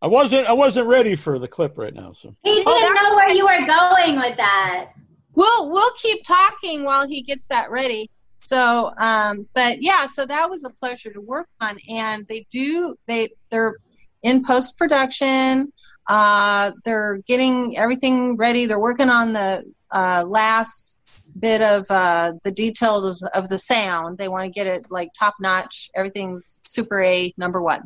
I 0.01 0.07
wasn't 0.07 0.47
I 0.47 0.53
wasn't 0.53 0.87
ready 0.87 1.15
for 1.15 1.39
the 1.39 1.47
clip 1.47 1.77
right 1.77 1.93
now, 1.93 2.11
so 2.13 2.35
He 2.43 2.51
didn't 2.55 2.67
Oh, 2.67 2.99
know 3.03 3.15
where 3.15 3.29
you 3.29 3.43
were 3.43 3.65
going 3.65 4.17
with 4.17 4.37
that. 4.37 4.91
We'll 5.33 5.69
we'll 5.69 5.91
keep 5.97 6.23
talking 6.23 6.83
while 6.83 7.07
he 7.07 7.21
gets 7.21 7.47
that 7.47 7.71
ready. 7.71 8.09
So, 8.39 8.93
um, 8.97 9.47
but 9.53 9.81
yeah, 9.81 10.05
so 10.05 10.25
that 10.25 10.49
was 10.49 10.63
a 10.63 10.69
pleasure 10.69 11.11
to 11.11 11.19
work 11.21 11.47
on, 11.59 11.77
and 11.89 12.27
they 12.27 12.45
do 12.49 12.95
they 13.07 13.29
they're 13.49 13.75
in 14.23 14.43
post 14.45 14.77
production. 14.77 15.73
Uh, 16.07 16.71
they're 16.85 17.17
getting 17.27 17.77
everything 17.77 18.37
ready. 18.37 18.65
They're 18.65 18.79
working 18.79 19.09
on 19.09 19.33
the 19.33 19.63
uh, 19.91 20.25
last 20.27 20.99
bit 21.39 21.61
of 21.61 21.89
uh, 21.91 22.33
the 22.43 22.51
details 22.51 23.23
of 23.23 23.49
the 23.49 23.59
sound. 23.59 24.17
They 24.17 24.27
want 24.27 24.45
to 24.45 24.49
get 24.51 24.67
it 24.67 24.85
like 24.89 25.09
top 25.17 25.35
notch. 25.39 25.89
Everything's 25.95 26.61
super 26.65 27.03
A 27.03 27.33
number 27.37 27.61
one. 27.61 27.83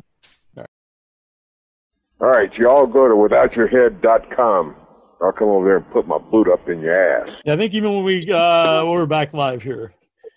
All 2.20 2.28
right, 2.28 2.50
you 2.56 2.68
all 2.68 2.86
go 2.86 3.08
to 3.08 3.14
withoutyourhead.com. 3.14 4.76
I'll 5.20 5.32
come 5.32 5.48
over 5.48 5.64
there 5.64 5.76
and 5.78 5.90
put 5.90 6.06
my 6.06 6.18
boot 6.18 6.48
up 6.48 6.68
in 6.68 6.80
your 6.80 6.94
ass. 6.94 7.30
Yeah, 7.44 7.54
I 7.54 7.56
think 7.56 7.74
even 7.74 7.94
when 7.94 8.04
we 8.04 8.30
uh, 8.30 8.84
we're 8.86 9.06
back 9.06 9.34
live 9.34 9.62
here, 9.62 9.92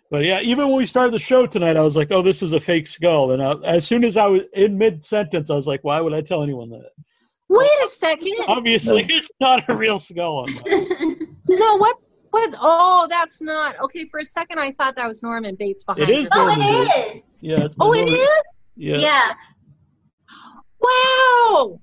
but 0.09 0.23
yeah, 0.23 0.41
even 0.41 0.67
when 0.67 0.77
we 0.77 0.87
started 0.87 1.13
the 1.13 1.19
show 1.19 1.45
tonight, 1.45 1.77
I 1.77 1.81
was 1.81 1.95
like, 1.95 2.11
"Oh, 2.11 2.23
this 2.23 2.41
is 2.41 2.53
a 2.53 2.59
fake 2.59 2.87
skull." 2.87 3.31
And 3.31 3.43
I, 3.43 3.53
as 3.63 3.85
soon 3.85 4.03
as 4.03 4.17
I 4.17 4.25
was 4.25 4.41
in 4.53 4.79
mid 4.79 5.05
sentence, 5.05 5.51
I 5.51 5.55
was 5.55 5.67
like, 5.67 5.83
"Why 5.83 6.01
would 6.01 6.13
I 6.13 6.21
tell 6.21 6.41
anyone 6.41 6.71
that?" 6.71 6.89
Wait 7.47 7.69
a 7.84 7.88
second. 7.88 8.34
Obviously, 8.47 9.05
it's 9.09 9.30
not 9.39 9.67
a 9.69 9.76
real 9.76 9.99
skull. 9.99 10.47
No, 11.47 11.77
what's 11.77 12.09
what? 12.31 12.55
Oh, 12.59 13.05
that's 13.07 13.39
not 13.39 13.80
okay. 13.80 14.05
For 14.05 14.19
a 14.19 14.26
second, 14.26 14.59
I 14.59 14.72
thought 14.72 14.95
that 14.95 15.05
was 15.05 15.22
Norman 15.22 15.53
Bates 15.55 15.84
behind. 15.84 16.09
It 16.09 16.09
is 16.09 16.30
her. 16.34 16.39
Norman 16.39 16.59
Bates. 16.59 17.23
Yeah. 17.39 17.65
It's 17.65 17.76
Oh, 17.80 17.91
Norman- 17.91 18.13
is. 18.13 18.30
Yeah. 18.76 18.97
Yeah. 18.97 19.34
Wow. 20.81 21.80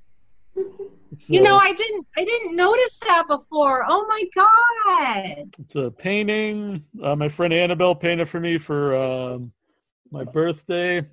It's, 1.12 1.30
You 1.30 1.42
know, 1.42 1.56
I 1.56 1.72
didn't 1.72 2.06
I 2.16 2.24
didn't 2.24 2.56
notice 2.56 2.98
that 3.00 3.24
before. 3.28 3.84
Oh 3.88 4.04
my 4.08 4.22
god. 4.34 5.44
It's 5.60 5.76
a 5.76 5.90
painting. 5.90 6.84
Uh, 7.02 7.14
my 7.16 7.28
friend 7.28 7.52
Annabelle 7.52 7.94
painted 7.94 8.28
for 8.28 8.40
me 8.40 8.58
for 8.58 8.96
um, 8.96 9.52
my 10.10 10.24
birthday 10.24 11.06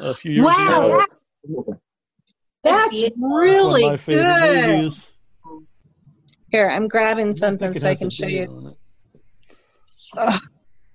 a 0.00 0.12
few 0.14 0.32
years 0.32 0.46
ago. 0.46 0.88
Wow, 0.88 1.04
ago. 1.64 1.80
That's 2.62 3.02
that's 3.02 3.14
really 3.16 3.82
One 3.84 3.84
of 3.84 3.90
my 3.92 3.96
favorite 3.96 4.26
good. 4.26 4.68
movies. 4.68 5.12
Here, 6.50 6.68
I'm 6.68 6.88
grabbing 6.88 7.34
something 7.34 7.74
so 7.74 7.88
I 7.88 7.94
can 7.94 8.10
show 8.10 8.26
you. 8.26 8.74
Ugh, 10.18 10.40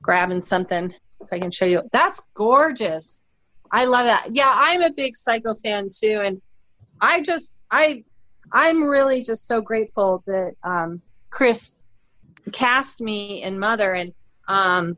grabbing 0.02 0.42
something 0.42 0.94
so 1.22 1.36
I 1.36 1.40
can 1.40 1.52
show 1.52 1.66
you. 1.66 1.84
That's 1.92 2.22
gorgeous. 2.34 3.24
I 3.72 3.86
love 3.86 4.06
that. 4.06 4.30
Yeah, 4.32 4.52
I'm 4.54 4.82
a 4.82 4.94
big 4.94 5.16
Psycho 5.16 5.54
fan 5.56 5.90
too, 5.96 6.22
and 6.24 6.42
I 7.02 7.22
just 7.22 7.62
I 7.70 8.04
I'm 8.52 8.84
really 8.84 9.24
just 9.24 9.48
so 9.48 9.62
grateful 9.62 10.24
that 10.28 10.56
um, 10.64 11.02
Chris 11.30 11.82
cast 12.52 13.02
me 13.02 13.42
in 13.42 13.60
Mother, 13.60 13.94
and 13.94 14.14
um, 14.48 14.98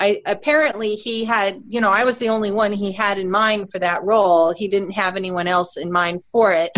I 0.00 0.22
apparently 0.26 0.94
he 0.94 1.24
had 1.24 1.60
you 1.68 1.80
know 1.80 1.90
I 1.90 2.04
was 2.04 2.18
the 2.18 2.28
only 2.28 2.52
one 2.52 2.72
he 2.72 2.92
had 2.92 3.18
in 3.18 3.30
mind 3.30 3.70
for 3.70 3.78
that 3.80 4.04
role. 4.04 4.54
He 4.54 4.68
didn't 4.68 4.92
have 4.92 5.16
anyone 5.16 5.48
else 5.48 5.76
in 5.76 5.90
mind 5.90 6.24
for 6.24 6.52
it. 6.52 6.70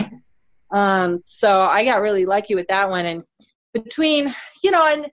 Um, 0.73 1.21
so 1.25 1.63
I 1.63 1.85
got 1.85 2.01
really 2.01 2.25
lucky 2.25 2.55
with 2.55 2.69
that 2.69 2.89
one, 2.89 3.07
and 3.07 3.23
between 3.75 4.33
you 4.63 4.71
know 4.71 4.87
and 4.87 5.07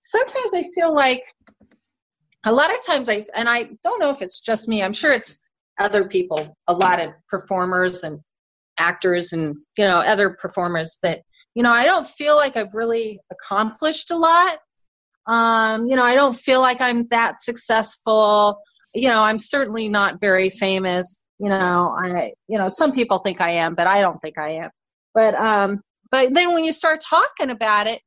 sometimes 0.00 0.54
I 0.54 0.64
feel 0.74 0.94
like 0.94 1.22
a 2.46 2.52
lot 2.52 2.74
of 2.74 2.84
times 2.84 3.08
I 3.08 3.24
and 3.34 3.48
I 3.48 3.70
don't 3.84 4.00
know 4.00 4.10
if 4.10 4.22
it's 4.22 4.40
just 4.40 4.68
me. 4.68 4.82
I'm 4.82 4.92
sure 4.92 5.12
it's 5.12 5.46
other 5.78 6.08
people, 6.08 6.56
a 6.66 6.72
lot 6.72 7.00
of 7.00 7.14
performers 7.28 8.04
and 8.04 8.20
actors 8.78 9.32
and 9.32 9.56
you 9.76 9.84
know 9.84 9.98
other 9.98 10.36
performers 10.40 10.98
that 11.02 11.22
you 11.54 11.62
know 11.62 11.72
I 11.72 11.84
don't 11.84 12.06
feel 12.06 12.36
like 12.36 12.56
I've 12.56 12.74
really 12.74 13.20
accomplished 13.30 14.10
a 14.10 14.16
lot. 14.16 14.58
Um, 15.28 15.86
you 15.88 15.96
know, 15.96 16.04
I 16.04 16.14
don't 16.14 16.34
feel 16.34 16.60
like 16.60 16.80
I'm 16.80 17.06
that 17.08 17.40
successful. 17.40 18.60
You 18.94 19.10
know, 19.10 19.20
I'm 19.20 19.38
certainly 19.38 19.88
not 19.88 20.20
very 20.20 20.50
famous. 20.50 21.24
You 21.38 21.50
know, 21.50 21.94
I 21.96 22.32
you 22.48 22.58
know 22.58 22.68
some 22.68 22.92
people 22.92 23.18
think 23.18 23.40
I 23.40 23.50
am, 23.50 23.74
but 23.74 23.86
I 23.86 24.00
don't 24.00 24.18
think 24.18 24.38
I 24.38 24.50
am. 24.52 24.70
But 25.14 25.34
um, 25.34 25.80
but 26.10 26.32
then 26.32 26.54
when 26.54 26.64
you 26.64 26.72
start 26.72 27.00
talking 27.08 27.50
about 27.50 27.86
it, 27.86 28.00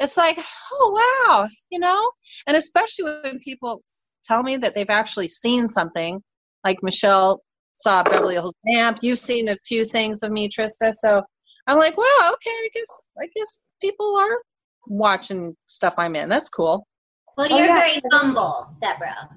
it's 0.00 0.16
like, 0.16 0.38
oh 0.72 1.26
wow, 1.28 1.48
you 1.70 1.78
know, 1.78 2.10
and 2.46 2.56
especially 2.56 3.12
when 3.22 3.38
people 3.38 3.82
tell 4.24 4.42
me 4.42 4.56
that 4.56 4.74
they've 4.74 4.90
actually 4.90 5.28
seen 5.28 5.68
something, 5.68 6.22
like 6.64 6.82
Michelle 6.82 7.42
saw 7.74 8.02
Beverly 8.02 8.34
Hills 8.34 8.54
Vamp. 8.66 8.98
You've 9.02 9.18
seen 9.18 9.48
a 9.48 9.56
few 9.56 9.84
things 9.84 10.22
of 10.22 10.32
me, 10.32 10.48
Trista. 10.48 10.92
So 10.92 11.22
I'm 11.66 11.78
like, 11.78 11.96
wow, 11.96 12.32
okay, 12.32 12.50
I 12.50 12.68
guess 12.74 13.08
I 13.20 13.26
guess 13.34 13.62
people 13.80 14.16
are 14.16 14.38
watching 14.86 15.56
stuff 15.66 15.94
I'm 15.98 16.16
in. 16.16 16.28
That's 16.28 16.48
cool. 16.48 16.86
Well, 17.36 17.48
Oh, 17.50 17.56
you're 17.56 17.66
yeah. 17.66 17.78
very 17.80 18.00
humble, 18.12 18.68
Debra. 18.80 19.28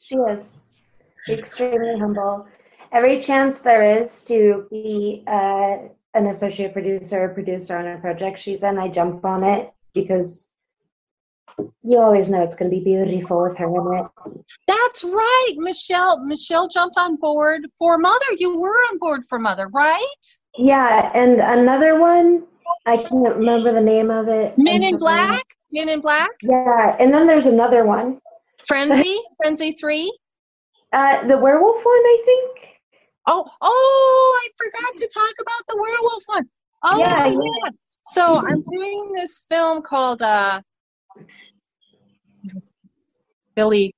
She 0.00 0.16
is 0.16 0.62
extremely 1.28 1.98
humble. 1.98 2.46
Every 2.92 3.20
chance 3.20 3.60
there 3.60 3.82
is 3.82 4.22
to 4.24 4.66
be 4.70 5.24
uh, 5.26 5.88
an 6.14 6.26
associate 6.26 6.72
producer 6.72 7.24
or 7.24 7.28
producer 7.30 7.76
on 7.76 7.86
a 7.86 7.98
project 7.98 8.38
she's 8.38 8.62
in, 8.62 8.78
I 8.78 8.88
jump 8.88 9.24
on 9.24 9.44
it 9.44 9.72
because 9.94 10.48
you 11.82 11.98
always 11.98 12.30
know 12.30 12.42
it's 12.42 12.54
going 12.54 12.70
to 12.70 12.76
be 12.76 12.82
beautiful 12.82 13.42
with 13.42 13.58
her 13.58 13.66
in 13.66 14.04
it. 14.04 14.06
That's 14.66 15.04
right, 15.04 15.52
Michelle. 15.56 16.24
Michelle 16.24 16.68
jumped 16.68 16.96
on 16.96 17.16
board 17.16 17.66
for 17.78 17.98
Mother. 17.98 18.26
You 18.38 18.58
were 18.60 18.70
on 18.90 18.98
board 18.98 19.22
for 19.28 19.38
Mother, 19.38 19.68
right? 19.68 20.06
Yeah, 20.56 21.10
and 21.14 21.40
another 21.40 21.98
one, 22.00 22.44
I 22.86 22.96
can't 22.96 23.36
remember 23.36 23.72
the 23.72 23.80
name 23.80 24.10
of 24.10 24.28
it. 24.28 24.54
Men 24.56 24.82
in 24.82 24.98
Black. 24.98 25.44
Men 25.72 25.88
in 25.88 26.00
Black. 26.00 26.30
Yeah, 26.42 26.96
and 26.98 27.12
then 27.12 27.26
there's 27.26 27.46
another 27.46 27.84
one. 27.84 28.18
Frenzy. 28.66 29.18
Frenzy 29.42 29.72
Three. 29.72 30.10
Uh, 30.92 31.26
the 31.26 31.36
werewolf 31.36 31.76
one, 31.76 31.84
I 31.86 32.22
think. 32.24 32.74
Oh, 33.26 33.46
oh, 33.60 34.40
I 34.42 34.48
forgot 34.56 34.96
to 34.96 35.10
talk 35.12 35.34
about 35.40 35.62
the 35.68 35.76
werewolf 35.80 36.22
one. 36.26 36.48
Oh, 36.82 36.98
Yeah, 36.98 37.26
yeah. 37.26 37.32
yeah. 37.34 37.70
So 38.04 38.36
I'm 38.38 38.62
doing 38.62 39.12
this 39.12 39.44
film 39.50 39.82
called 39.82 40.22
uh, 40.22 40.60
Billy. 43.54 43.92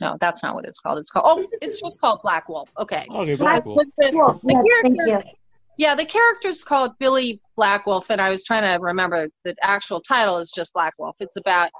No, 0.00 0.16
that's 0.20 0.44
not 0.44 0.54
what 0.54 0.64
it's 0.64 0.78
called. 0.78 0.98
It's 0.98 1.10
called. 1.10 1.24
Oh, 1.26 1.46
it's 1.60 1.80
just 1.80 2.00
called 2.00 2.20
Black 2.22 2.48
Wolf. 2.48 2.70
Okay. 2.78 3.04
Okay, 3.10 3.34
Black 3.34 3.64
Black 3.64 3.66
Wolf. 3.66 3.82
The- 3.98 4.10
Wolf. 4.12 4.40
the 4.42 4.52
Yes, 4.54 4.64
thank 4.82 4.96
character- 5.00 5.26
you. 5.28 5.32
Yeah, 5.78 5.94
the 5.94 6.04
character's 6.04 6.64
called 6.64 6.98
Billy 6.98 7.40
Black 7.56 7.86
Wolf, 7.86 8.10
and 8.10 8.20
I 8.20 8.30
was 8.30 8.42
trying 8.42 8.64
to 8.64 8.82
remember 8.82 9.28
the 9.44 9.54
actual 9.62 10.00
title 10.00 10.38
is 10.38 10.50
just 10.50 10.74
Black 10.74 10.92
Wolf. 10.98 11.16
It's 11.20 11.36
about 11.36 11.70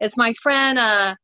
it's 0.00 0.16
my 0.16 0.32
friend 0.42 0.78
uh, 0.78 1.14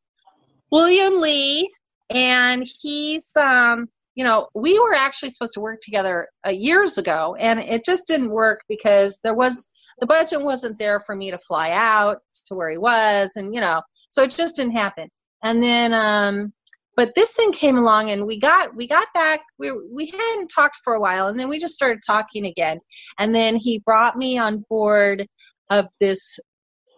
William 0.71 1.21
Lee, 1.21 1.71
and 2.11 2.65
he's 2.81 3.35
um 3.35 3.87
you 4.13 4.23
know 4.23 4.47
we 4.53 4.79
were 4.79 4.93
actually 4.93 5.31
supposed 5.31 5.55
to 5.55 5.59
work 5.59 5.81
together 5.81 6.27
uh, 6.45 6.51
years 6.51 6.99
ago, 6.99 7.35
and 7.37 7.59
it 7.59 7.83
just 7.83 8.05
didn't 8.05 8.29
work 8.29 8.61
because 8.69 9.19
there 9.23 9.35
was 9.35 9.67
the 9.99 10.05
budget 10.05 10.43
wasn't 10.43 10.77
there 10.77 10.99
for 10.99 11.15
me 11.15 11.31
to 11.31 11.39
fly 11.39 11.71
out 11.71 12.19
to 12.45 12.55
where 12.55 12.69
he 12.69 12.77
was, 12.77 13.31
and 13.37 13.55
you 13.55 13.61
know 13.61 13.81
so 14.11 14.21
it 14.21 14.29
just 14.29 14.55
didn't 14.55 14.77
happen. 14.77 15.09
And 15.43 15.63
then 15.63 15.95
um 15.95 16.53
but 16.99 17.15
this 17.15 17.31
thing 17.31 17.53
came 17.53 17.77
along 17.77 18.09
and 18.09 18.27
we 18.27 18.37
got 18.37 18.75
we 18.75 18.85
got 18.85 19.07
back 19.13 19.39
we 19.57 19.71
we 19.89 20.07
hadn't 20.07 20.49
talked 20.53 20.75
for 20.83 20.95
a 20.95 20.99
while 20.99 21.27
and 21.27 21.39
then 21.39 21.47
we 21.47 21.57
just 21.57 21.73
started 21.73 22.01
talking 22.05 22.45
again. 22.45 22.77
And 23.17 23.33
then 23.33 23.55
he 23.55 23.79
brought 23.79 24.17
me 24.17 24.37
on 24.37 24.65
board 24.69 25.25
of 25.69 25.85
this 26.01 26.41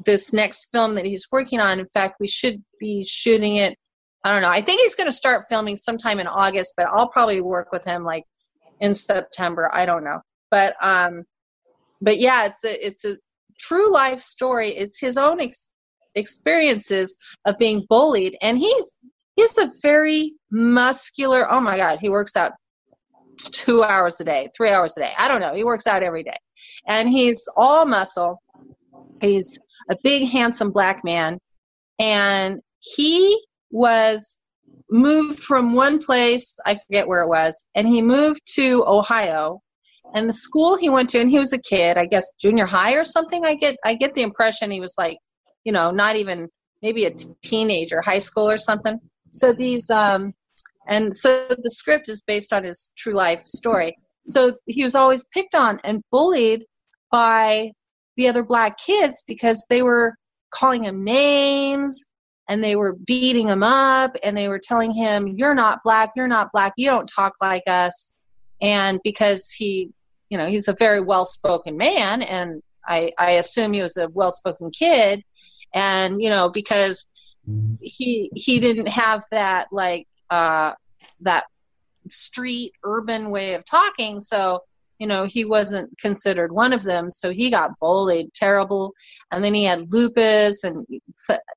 this 0.03 0.33
next 0.33 0.71
film 0.71 0.95
that 0.95 1.05
he's 1.05 1.27
working 1.31 1.59
on. 1.59 1.79
In 1.79 1.85
fact 1.85 2.15
we 2.19 2.27
should 2.27 2.63
be 2.79 3.05
shooting 3.07 3.57
it. 3.57 3.77
I 4.23 4.31
don't 4.31 4.41
know. 4.41 4.49
I 4.49 4.61
think 4.61 4.81
he's 4.81 4.95
going 4.95 5.05
to 5.05 5.13
start 5.13 5.45
filming 5.49 5.75
sometime 5.75 6.19
in 6.19 6.25
august 6.25 6.73
but 6.75 6.87
i'll 6.87 7.09
probably 7.09 7.41
work 7.41 7.71
with 7.71 7.85
him 7.85 8.03
like 8.03 8.23
in 8.79 8.95
september. 8.95 9.69
I 9.71 9.85
don't 9.85 10.03
know. 10.03 10.21
But 10.49 10.73
um 10.81 11.25
but 12.01 12.17
yeah 12.17 12.47
it's 12.47 12.65
a 12.65 12.87
it's 12.87 13.05
a 13.05 13.17
true 13.59 13.93
life 13.93 14.19
story. 14.19 14.69
It's 14.69 14.99
his 14.99 15.19
own 15.19 15.39
ex- 15.39 15.73
experiences 16.15 17.15
of 17.45 17.59
being 17.59 17.85
bullied 17.87 18.35
and 18.41 18.57
he's 18.57 18.99
he's 19.35 19.57
a 19.57 19.69
very 19.81 20.33
muscular 20.51 21.51
oh 21.51 21.61
my 21.61 21.77
god 21.77 21.99
he 21.99 22.09
works 22.09 22.35
out 22.35 22.51
two 23.49 23.83
hours 23.83 24.19
a 24.19 24.23
day 24.23 24.49
three 24.55 24.69
hours 24.69 24.97
a 24.97 25.01
day. 25.01 25.11
I 25.17 25.27
don't 25.27 25.41
know. 25.41 25.53
He 25.55 25.63
works 25.63 25.87
out 25.87 26.03
every 26.03 26.23
day. 26.23 26.37
And 26.87 27.09
he's 27.09 27.47
all 27.55 27.85
muscle. 27.85 28.41
He's 29.21 29.59
a 29.89 29.95
big 30.03 30.29
handsome 30.29 30.71
black 30.71 31.03
man. 31.03 31.39
And 31.99 32.61
he 32.79 33.39
was 33.71 34.39
moved 34.89 35.39
from 35.39 35.73
one 35.73 35.99
place 35.99 36.59
i 36.65 36.75
forget 36.75 37.07
where 37.07 37.21
it 37.21 37.29
was 37.29 37.69
and 37.75 37.87
he 37.87 38.01
moved 38.01 38.41
to 38.45 38.83
ohio. 38.85 39.61
And 40.13 40.27
the 40.27 40.33
school 40.33 40.75
he 40.75 40.89
went 40.89 41.09
to 41.11 41.21
and 41.21 41.29
he 41.29 41.39
was 41.39 41.53
a 41.53 41.61
kid 41.61 41.97
i 41.97 42.05
guess 42.05 42.35
junior 42.35 42.65
high 42.65 42.95
or 42.95 43.05
something 43.05 43.45
i 43.45 43.55
get 43.55 43.77
i 43.85 43.93
get 43.93 44.13
the 44.13 44.23
impression 44.23 44.69
he 44.69 44.81
was 44.81 44.95
like 44.97 45.17
you 45.63 45.71
know 45.71 45.91
not 45.91 46.17
even 46.17 46.49
maybe 46.81 47.05
a 47.05 47.11
teenager 47.41 48.01
high 48.01 48.19
school 48.19 48.49
or 48.49 48.57
something 48.57 48.99
so 49.31 49.53
these 49.53 49.89
um 49.89 50.31
and 50.87 51.15
so 51.15 51.47
the 51.49 51.69
script 51.69 52.09
is 52.09 52.21
based 52.21 52.53
on 52.53 52.63
his 52.63 52.93
true 52.97 53.13
life 53.13 53.41
story. 53.41 53.95
So 54.27 54.53
he 54.67 54.83
was 54.83 54.95
always 54.95 55.27
picked 55.33 55.55
on 55.55 55.79
and 55.83 56.03
bullied 56.11 56.65
by 57.11 57.71
the 58.17 58.27
other 58.27 58.43
black 58.43 58.77
kids 58.77 59.23
because 59.27 59.65
they 59.69 59.83
were 59.83 60.15
calling 60.51 60.83
him 60.83 61.03
names 61.03 62.03
and 62.49 62.63
they 62.63 62.75
were 62.75 62.97
beating 63.05 63.47
him 63.47 63.63
up 63.63 64.11
and 64.23 64.35
they 64.35 64.47
were 64.47 64.59
telling 64.61 64.91
him 64.91 65.35
you're 65.37 65.55
not 65.55 65.79
black 65.83 66.11
you're 66.15 66.27
not 66.27 66.51
black 66.51 66.73
you 66.77 66.89
don't 66.89 67.11
talk 67.13 67.33
like 67.41 67.63
us. 67.67 68.15
And 68.61 68.99
because 69.03 69.51
he 69.51 69.91
you 70.29 70.37
know 70.37 70.47
he's 70.47 70.67
a 70.67 70.75
very 70.79 71.01
well 71.01 71.25
spoken 71.25 71.77
man 71.77 72.21
and 72.23 72.63
i 72.87 73.11
i 73.19 73.31
assume 73.31 73.73
he 73.73 73.83
was 73.83 73.97
a 73.97 74.09
well 74.09 74.31
spoken 74.31 74.71
kid 74.71 75.23
and 75.73 76.21
you 76.21 76.29
know 76.29 76.49
because 76.49 77.11
he 77.81 78.29
he 78.35 78.59
didn't 78.59 78.87
have 78.87 79.23
that 79.31 79.67
like 79.71 80.07
uh 80.29 80.73
that 81.21 81.45
street 82.09 82.73
urban 82.83 83.29
way 83.29 83.53
of 83.53 83.65
talking. 83.65 84.19
So 84.19 84.61
you 84.99 85.07
know 85.07 85.25
he 85.25 85.45
wasn't 85.45 85.97
considered 85.99 86.51
one 86.51 86.73
of 86.73 86.83
them. 86.83 87.11
So 87.11 87.31
he 87.31 87.49
got 87.49 87.79
bullied 87.79 88.33
terrible. 88.33 88.93
And 89.31 89.43
then 89.43 89.53
he 89.53 89.63
had 89.63 89.91
lupus 89.91 90.63
and 90.63 90.85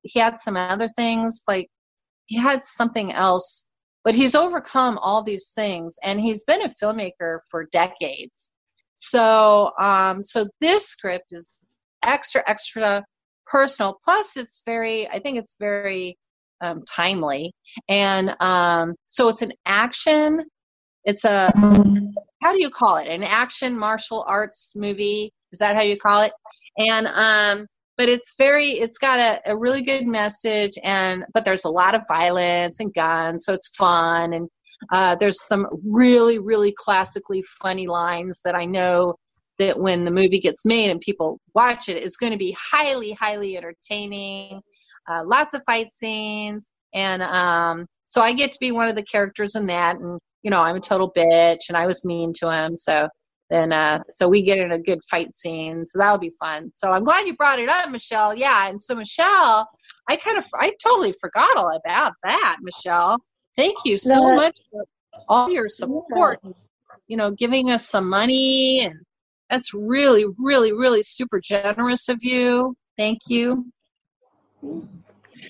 he 0.03 0.19
had 0.19 0.39
some 0.39 0.57
other 0.57 0.87
things. 0.87 1.43
Like 1.47 1.69
he 2.25 2.37
had 2.37 2.65
something 2.65 3.11
else. 3.11 3.69
But 4.03 4.15
he's 4.15 4.35
overcome 4.35 4.99
all 4.99 5.23
these 5.23 5.51
things. 5.51 5.97
And 6.03 6.21
he's 6.21 6.43
been 6.43 6.61
a 6.61 6.69
filmmaker 6.69 7.39
for 7.49 7.65
decades. 7.71 8.51
So 8.95 9.71
um 9.79 10.23
so 10.23 10.47
this 10.61 10.87
script 10.87 11.31
is 11.31 11.55
extra 12.03 12.43
extra 12.47 13.03
personal. 13.47 13.97
Plus 14.03 14.37
it's 14.37 14.63
very 14.65 15.07
i 15.09 15.19
think 15.19 15.37
it's 15.37 15.55
very 15.59 16.17
um, 16.61 16.83
timely. 16.89 17.53
And 17.89 18.35
um 18.39 18.95
so 19.07 19.29
it's 19.29 19.41
an 19.41 19.51
action 19.65 20.45
it's 21.03 21.23
a 21.25 21.51
how 22.41 22.51
do 22.51 22.59
you 22.59 22.69
call 22.69 22.97
it? 22.97 23.07
An 23.07 23.23
action 23.23 23.77
martial 23.77 24.23
arts 24.27 24.73
movie? 24.75 25.31
Is 25.51 25.59
that 25.59 25.75
how 25.75 25.81
you 25.81 25.97
call 25.97 26.23
it? 26.23 26.31
And 26.77 27.07
um 27.07 27.67
but 27.97 28.09
it's 28.09 28.35
very 28.37 28.71
it's 28.71 28.97
got 28.97 29.19
a, 29.19 29.51
a 29.51 29.57
really 29.57 29.81
good 29.83 30.05
message 30.05 30.73
and 30.83 31.23
but 31.33 31.45
there's 31.45 31.65
a 31.65 31.69
lot 31.69 31.95
of 31.95 32.01
violence 32.07 32.79
and 32.79 32.93
guns 32.93 33.45
so 33.45 33.53
it's 33.53 33.75
fun. 33.75 34.33
And 34.33 34.49
uh, 34.91 35.15
there's 35.15 35.41
some 35.43 35.65
really 35.85 36.37
really 36.39 36.73
classically 36.77 37.43
funny 37.61 37.87
lines 37.87 38.41
that 38.43 38.55
i 38.55 38.65
know 38.65 39.15
that 39.59 39.79
when 39.79 40.05
the 40.05 40.11
movie 40.11 40.39
gets 40.39 40.65
made 40.65 40.89
and 40.89 41.01
people 41.01 41.39
watch 41.53 41.89
it 41.89 42.03
it's 42.03 42.17
going 42.17 42.31
to 42.31 42.37
be 42.37 42.55
highly 42.59 43.13
highly 43.13 43.57
entertaining 43.57 44.61
uh, 45.07 45.23
lots 45.25 45.53
of 45.53 45.61
fight 45.65 45.87
scenes 45.91 46.71
and 46.93 47.21
um, 47.23 47.85
so 48.05 48.21
i 48.21 48.33
get 48.33 48.51
to 48.51 48.59
be 48.59 48.71
one 48.71 48.87
of 48.87 48.95
the 48.95 49.03
characters 49.03 49.55
in 49.55 49.67
that 49.67 49.97
and 49.97 50.19
you 50.43 50.51
know 50.51 50.61
i'm 50.61 50.75
a 50.75 50.79
total 50.79 51.11
bitch 51.11 51.69
and 51.69 51.77
i 51.77 51.85
was 51.85 52.05
mean 52.05 52.31
to 52.33 52.49
him 52.49 52.75
so 52.75 53.07
then 53.49 53.71
uh, 53.71 53.99
so 54.09 54.27
we 54.27 54.41
get 54.41 54.57
in 54.57 54.71
a 54.71 54.79
good 54.79 54.99
fight 55.09 55.33
scene 55.35 55.85
so 55.85 55.99
that'll 55.99 56.17
be 56.17 56.31
fun. 56.39 56.71
So 56.75 56.91
i'm 56.91 57.03
glad 57.03 57.25
you 57.27 57.35
brought 57.35 57.59
it 57.59 57.69
up 57.69 57.89
michelle. 57.91 58.35
Yeah 58.35 58.69
and 58.69 58.79
so 58.79 58.95
michelle 58.95 59.67
i 60.09 60.15
kind 60.15 60.37
of 60.37 60.45
i 60.55 60.73
totally 60.83 61.13
forgot 61.19 61.57
all 61.57 61.75
about 61.75 62.13
that 62.23 62.57
michelle. 62.61 63.17
Thank 63.55 63.77
you 63.85 63.97
so 63.97 64.33
much 64.33 64.57
for 64.71 64.83
all 65.29 65.49
your 65.49 65.69
support 65.69 66.39
and 66.43 66.53
you 67.07 67.17
know 67.17 67.31
giving 67.31 67.69
us 67.69 67.87
some 67.87 68.09
money 68.09 68.85
and 68.85 68.95
that's 69.49 69.73
really 69.73 70.25
really 70.39 70.73
really 70.73 71.03
super 71.03 71.39
generous 71.39 72.09
of 72.09 72.23
you 72.23 72.75
thank 72.97 73.19
you 73.27 73.65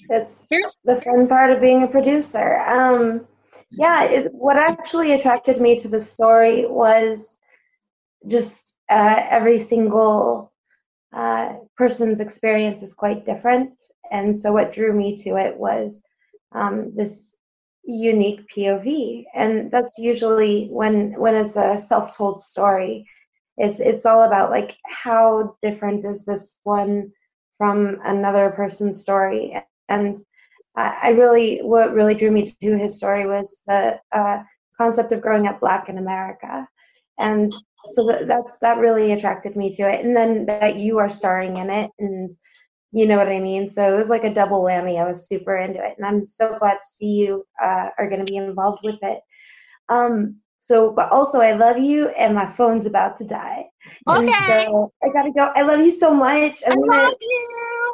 It's 0.10 0.48
the 0.84 1.02
fun 1.02 1.28
part 1.28 1.52
of 1.52 1.62
being 1.62 1.84
a 1.84 1.88
producer. 1.88 2.58
Um, 2.60 3.28
yeah, 3.72 4.04
it, 4.04 4.34
what 4.34 4.58
actually 4.58 5.14
attracted 5.14 5.60
me 5.60 5.80
to 5.80 5.88
the 5.88 6.00
story 6.00 6.66
was 6.68 7.38
just 8.28 8.74
uh, 8.90 9.22
every 9.30 9.60
single 9.60 10.52
uh, 11.14 11.56
person's 11.78 12.20
experience 12.20 12.84
is 12.84 12.94
quite 12.94 13.26
different. 13.26 13.82
And 14.12 14.36
so, 14.36 14.52
what 14.52 14.74
drew 14.74 14.94
me 14.94 15.16
to 15.24 15.38
it 15.38 15.58
was 15.58 16.04
um, 16.52 16.92
this 16.96 17.36
unique 17.84 18.42
POV, 18.56 19.26
and 19.34 19.72
that's 19.72 19.98
usually 19.98 20.68
when 20.68 21.14
when 21.20 21.36
it's 21.36 21.56
a 21.56 21.78
self-told 21.78 22.40
story. 22.40 23.08
It's 23.58 23.80
it's 23.80 24.06
all 24.06 24.24
about 24.24 24.52
like 24.52 24.78
how 24.86 25.56
different 25.62 26.06
is 26.06 26.26
this 26.26 26.60
one 26.64 27.12
from 27.58 28.00
another 28.04 28.52
person's 28.52 29.02
story, 29.02 29.58
and 29.88 30.20
I 30.76 31.12
really 31.12 31.60
what 31.60 31.94
really 31.94 32.16
drew 32.16 32.32
me 32.32 32.44
to 32.62 32.78
his 32.78 32.98
story 32.98 33.26
was 33.26 33.62
the 33.66 34.00
uh, 34.12 34.40
concept 34.78 35.14
of 35.14 35.22
growing 35.22 35.48
up 35.48 35.62
black 35.62 35.88
in 35.88 35.98
America, 35.98 36.68
and 37.20 37.54
so 37.86 38.10
that's 38.28 38.58
that 38.62 38.78
really 38.78 39.14
attracted 39.14 39.56
me 39.56 39.74
to 39.76 39.84
it. 39.84 40.06
And 40.06 40.16
then 40.16 40.46
that 40.48 40.78
you 40.78 40.98
are 41.00 41.10
starring 41.10 41.58
in 41.58 41.70
it, 41.70 41.92
and 41.98 42.36
you 42.92 43.06
know 43.06 43.18
what 43.18 43.30
I 43.30 43.40
mean. 43.40 43.70
So 43.70 43.94
it 43.94 43.98
was 43.98 44.10
like 44.10 44.26
a 44.26 44.34
double 44.34 44.64
whammy. 44.64 45.00
I 45.02 45.08
was 45.08 45.28
super 45.28 45.56
into 45.56 45.80
it, 45.80 45.96
and 45.98 46.06
I'm 46.06 46.26
so 46.26 46.58
glad 46.60 46.76
to 46.76 46.86
see 46.86 47.12
you 47.12 47.46
uh, 47.62 47.90
are 47.98 48.10
going 48.10 48.26
to 48.26 48.32
be 48.32 48.38
involved 48.38 48.80
with 48.84 49.00
it. 49.02 49.22
Um, 49.88 50.38
so, 50.66 50.90
but 50.90 51.12
also 51.12 51.42
I 51.42 51.52
love 51.52 51.78
you, 51.78 52.10
and 52.10 52.34
my 52.34 52.48
phone's 52.48 52.88
about 52.88 53.16
to 53.18 53.24
die. 53.24 53.66
And 54.08 54.30
Okay. 54.30 54.66
so 54.66 54.92
I 55.04 55.10
gotta 55.14 55.32
go. 55.32 55.52
I 55.56 55.62
love 55.62 55.80
you 55.80 55.92
so 55.92 56.12
much. 56.12 56.64
I'm 56.66 56.74
I 56.74 56.76
gonna, 56.76 57.04
love 57.04 57.14
you. 57.22 57.88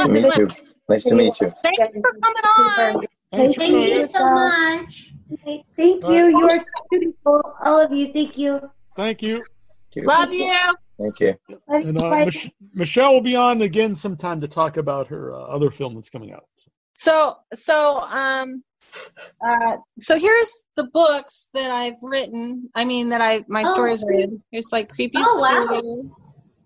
To 0.00 0.08
meet 0.08 0.36
you. 0.36 0.48
Nice 0.88 1.04
to 1.04 1.14
meet 1.14 1.38
you. 1.42 1.52
Thanks 1.62 2.00
for 2.00 2.12
coming 2.22 2.46
on. 2.58 3.06
Thank 3.32 3.56
Thank 3.56 3.90
you 3.92 4.06
so 4.06 4.30
much. 4.30 5.12
Thank 5.76 6.08
you. 6.08 6.28
You 6.28 6.48
are 6.48 6.58
so 6.58 6.80
beautiful. 6.90 7.54
All 7.62 7.80
of 7.84 7.92
you. 7.92 8.10
Thank 8.14 8.38
you. 8.38 8.70
Thank 8.96 9.20
you. 9.20 9.44
Love 9.96 10.32
you. 10.32 10.74
Thank 10.98 11.20
you. 11.20 11.36
And 11.68 12.00
uh, 12.00 12.24
Mich- 12.24 12.50
Michelle 12.72 13.12
will 13.12 13.20
be 13.20 13.36
on 13.36 13.60
again 13.60 13.94
sometime 13.94 14.40
to 14.40 14.48
talk 14.48 14.78
about 14.78 15.08
her 15.08 15.34
uh, 15.34 15.38
other 15.38 15.70
film 15.70 15.96
that's 15.96 16.08
coming 16.08 16.32
out. 16.32 16.46
So 16.54 16.70
so 16.96 17.36
so, 17.54 18.00
um 18.00 18.62
uh 19.46 19.76
so 19.98 20.18
here's 20.18 20.66
the 20.76 20.84
books 20.92 21.48
that 21.54 21.70
I've 21.70 21.98
written. 22.02 22.70
I 22.74 22.84
mean 22.84 23.10
that 23.10 23.20
I 23.20 23.44
my 23.48 23.62
Oh. 23.66 23.70
stories 23.72 24.04
are 24.04 24.12
in. 24.12 24.42
Here's 24.50 24.72
like 24.72 24.90
Creepies 24.92 25.12
Oh, 25.16 26.06
wow. 26.10 26.10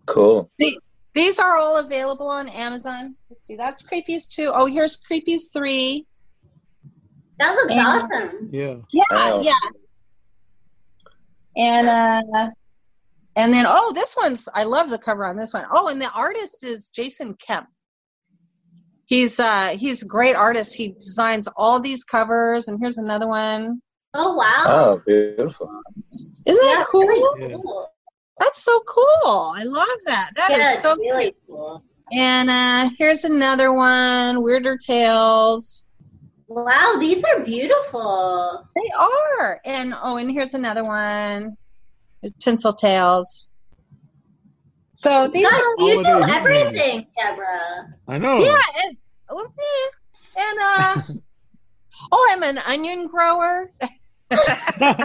Cool. 0.07 0.51
The- 0.59 0.79
these 1.13 1.41
are 1.41 1.57
all 1.57 1.79
available 1.79 2.29
on 2.29 2.49
Amazon. 2.49 3.17
Let's 3.29 3.45
see, 3.45 3.57
that's 3.57 3.83
Creepies 3.89 4.29
2. 4.29 4.53
Oh, 4.55 4.67
here's 4.67 5.01
Creepies 5.01 5.53
3. 5.53 6.07
That 7.41 7.55
looks 7.57 7.73
And- 7.73 7.87
awesome. 7.87 8.49
Yeah. 8.53 8.77
Yeah, 8.93 9.05
Wow. 9.11 9.41
yeah. 9.43 9.55
And 11.57 11.89
uh 11.89 12.51
and 13.37 13.53
then 13.53 13.65
oh, 13.69 13.93
this 13.95 14.17
one's 14.17 14.49
I 14.55 14.65
love 14.65 14.91
the 14.91 14.99
cover 14.99 15.25
on 15.27 15.37
this 15.37 15.53
one. 15.55 15.65
Oh, 15.73 15.89
and 15.89 16.01
the 16.01 16.11
artist 16.15 16.63
is 16.65 16.89
Jason 16.89 17.35
Kemp. 17.35 17.67
He's 19.11 19.41
uh 19.41 19.77
he's 19.77 20.05
a 20.05 20.07
great 20.07 20.37
artist. 20.37 20.77
He 20.77 20.93
designs 20.93 21.49
all 21.57 21.81
these 21.81 22.05
covers 22.05 22.69
and 22.69 22.79
here's 22.81 22.97
another 22.97 23.27
one. 23.27 23.83
Oh 24.15 24.35
wow. 24.35 24.65
Oh, 24.67 25.03
beautiful. 25.05 25.69
Isn't 26.47 26.47
that 26.47 26.87
cool? 26.87 27.01
really 27.01 27.53
cool. 27.57 27.93
That's 28.39 28.63
so 28.63 28.81
cool. 28.87 29.53
I 29.57 29.65
love 29.65 29.89
that. 30.07 30.31
That 30.37 30.53
is 30.53 30.59
Yeah, 30.59 30.73
it's 30.73 30.83
so 30.83 30.97
really 30.97 31.35
cool. 31.49 31.83
And 32.13 32.51
uh 32.51 32.91
here's 32.99 33.25
another 33.25 33.73
one, 33.73 34.45
Weirder 34.45 34.79
Tales. 34.79 35.85
Wow, 36.47 36.97
these 37.01 37.25
are 37.25 37.45
beautiful. 37.45 38.65
They 38.77 38.91
are. 38.97 39.61
And 39.65 39.93
oh, 40.01 40.19
and 40.19 40.31
here's 40.31 40.55
another 40.55 40.85
one. 40.85 41.57
There's 42.23 42.35
Tinsel 42.35 42.75
Tales. 42.75 43.51
So 45.01 45.29
these 45.29 45.45
God, 45.45 45.55
are 45.55 45.75
you 45.79 46.05
Holiday 46.05 46.27
do 46.27 46.33
everything, 46.35 47.07
Debra. 47.17 47.89
I 48.07 48.19
know. 48.19 48.43
Yeah, 48.45 48.55
and, 48.85 48.97
and 50.37 50.59
uh, 50.63 51.03
oh, 52.13 52.29
I'm 52.33 52.43
an 52.43 52.59
onion 52.69 53.07
grower. 53.07 53.71
I 54.31 54.99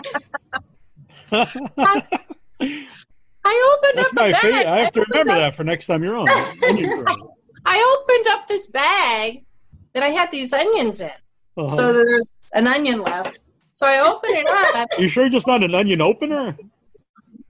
opened 3.78 3.94
That's 3.96 4.10
up 4.10 4.14
my 4.16 4.28
a 4.28 4.32
bag. 4.34 4.42
favorite. 4.42 4.66
I 4.66 4.80
have 4.80 4.92
to 4.92 5.00
opened 5.00 5.12
remember 5.12 5.32
up- 5.32 5.38
that 5.40 5.56
for 5.56 5.64
next 5.64 5.88
time 5.88 6.04
you're 6.04 6.18
on. 6.18 6.28
Onion 6.30 7.06
I 7.66 7.98
opened 8.04 8.26
up 8.38 8.50
this 8.50 8.70
bag 8.72 9.46
that 9.94 10.04
I 10.04 10.10
had 10.10 10.30
these 10.30 10.52
onions 10.52 11.00
in. 11.00 11.10
Uh-huh. 11.56 11.68
So 11.68 11.94
there's 11.94 12.34
an 12.54 12.68
onion 12.68 13.02
left. 13.02 13.46
So 13.72 13.88
I 13.88 14.00
opened 14.06 14.36
it 14.40 14.76
up. 14.76 14.90
you 15.00 15.08
sure 15.08 15.24
you're 15.24 15.30
just 15.32 15.48
not 15.48 15.64
an 15.64 15.74
onion 15.74 16.02
opener? 16.02 16.58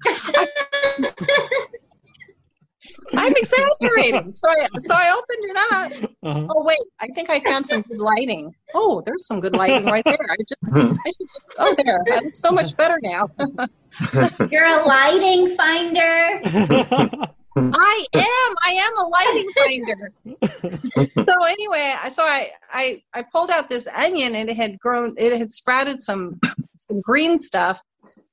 I'm 3.14 3.34
exaggerating. 3.35 4.34
So 4.34 4.48
I 4.50 4.67
so 4.77 4.93
I 4.93 5.11
opened 5.11 5.43
it 5.43 5.58
up. 5.58 6.11
Uh-huh. 6.24 6.48
Oh 6.56 6.64
wait, 6.64 6.77
I 7.00 7.08
think 7.08 7.30
I 7.30 7.40
found 7.40 7.67
some 7.67 7.82
good 7.82 8.00
lighting. 8.00 8.53
Oh, 8.74 9.01
there's 9.06 9.27
some 9.27 9.40
good 9.40 9.53
lighting 9.53 9.85
right 9.90 10.03
there. 10.03 10.17
I 10.30 10.35
just, 10.48 10.72
I 10.74 11.09
should, 11.09 11.27
oh 11.59 11.75
there, 11.84 12.01
I 12.11 12.24
look 12.24 12.35
so 12.35 12.51
much 12.51 12.75
better 12.75 13.00
now. 13.01 13.30
You're 14.50 14.66
a 14.66 14.85
lighting 14.85 15.56
finder. 15.56 16.42
I 17.58 18.06
am. 18.14 18.56
I 18.66 18.72
am 18.72 18.98
a 18.98 19.08
lighting 19.08 19.50
finder. 19.58 20.11
so 21.24 21.45
anyway, 21.45 21.95
I 22.03 22.09
so 22.09 22.24
I, 22.24 22.51
I 22.72 23.01
I 23.14 23.24
pulled 23.34 23.50
out 23.50 23.69
this 23.69 23.88
onion 23.88 24.35
and 24.35 24.50
it 24.50 24.58
had 24.58 24.77
grown. 24.80 25.16
It 25.17 25.38
had 25.38 25.51
sprouted 25.51 26.01
some 26.01 26.40
some 26.77 27.00
green 27.01 27.40
stuff. 27.40 27.82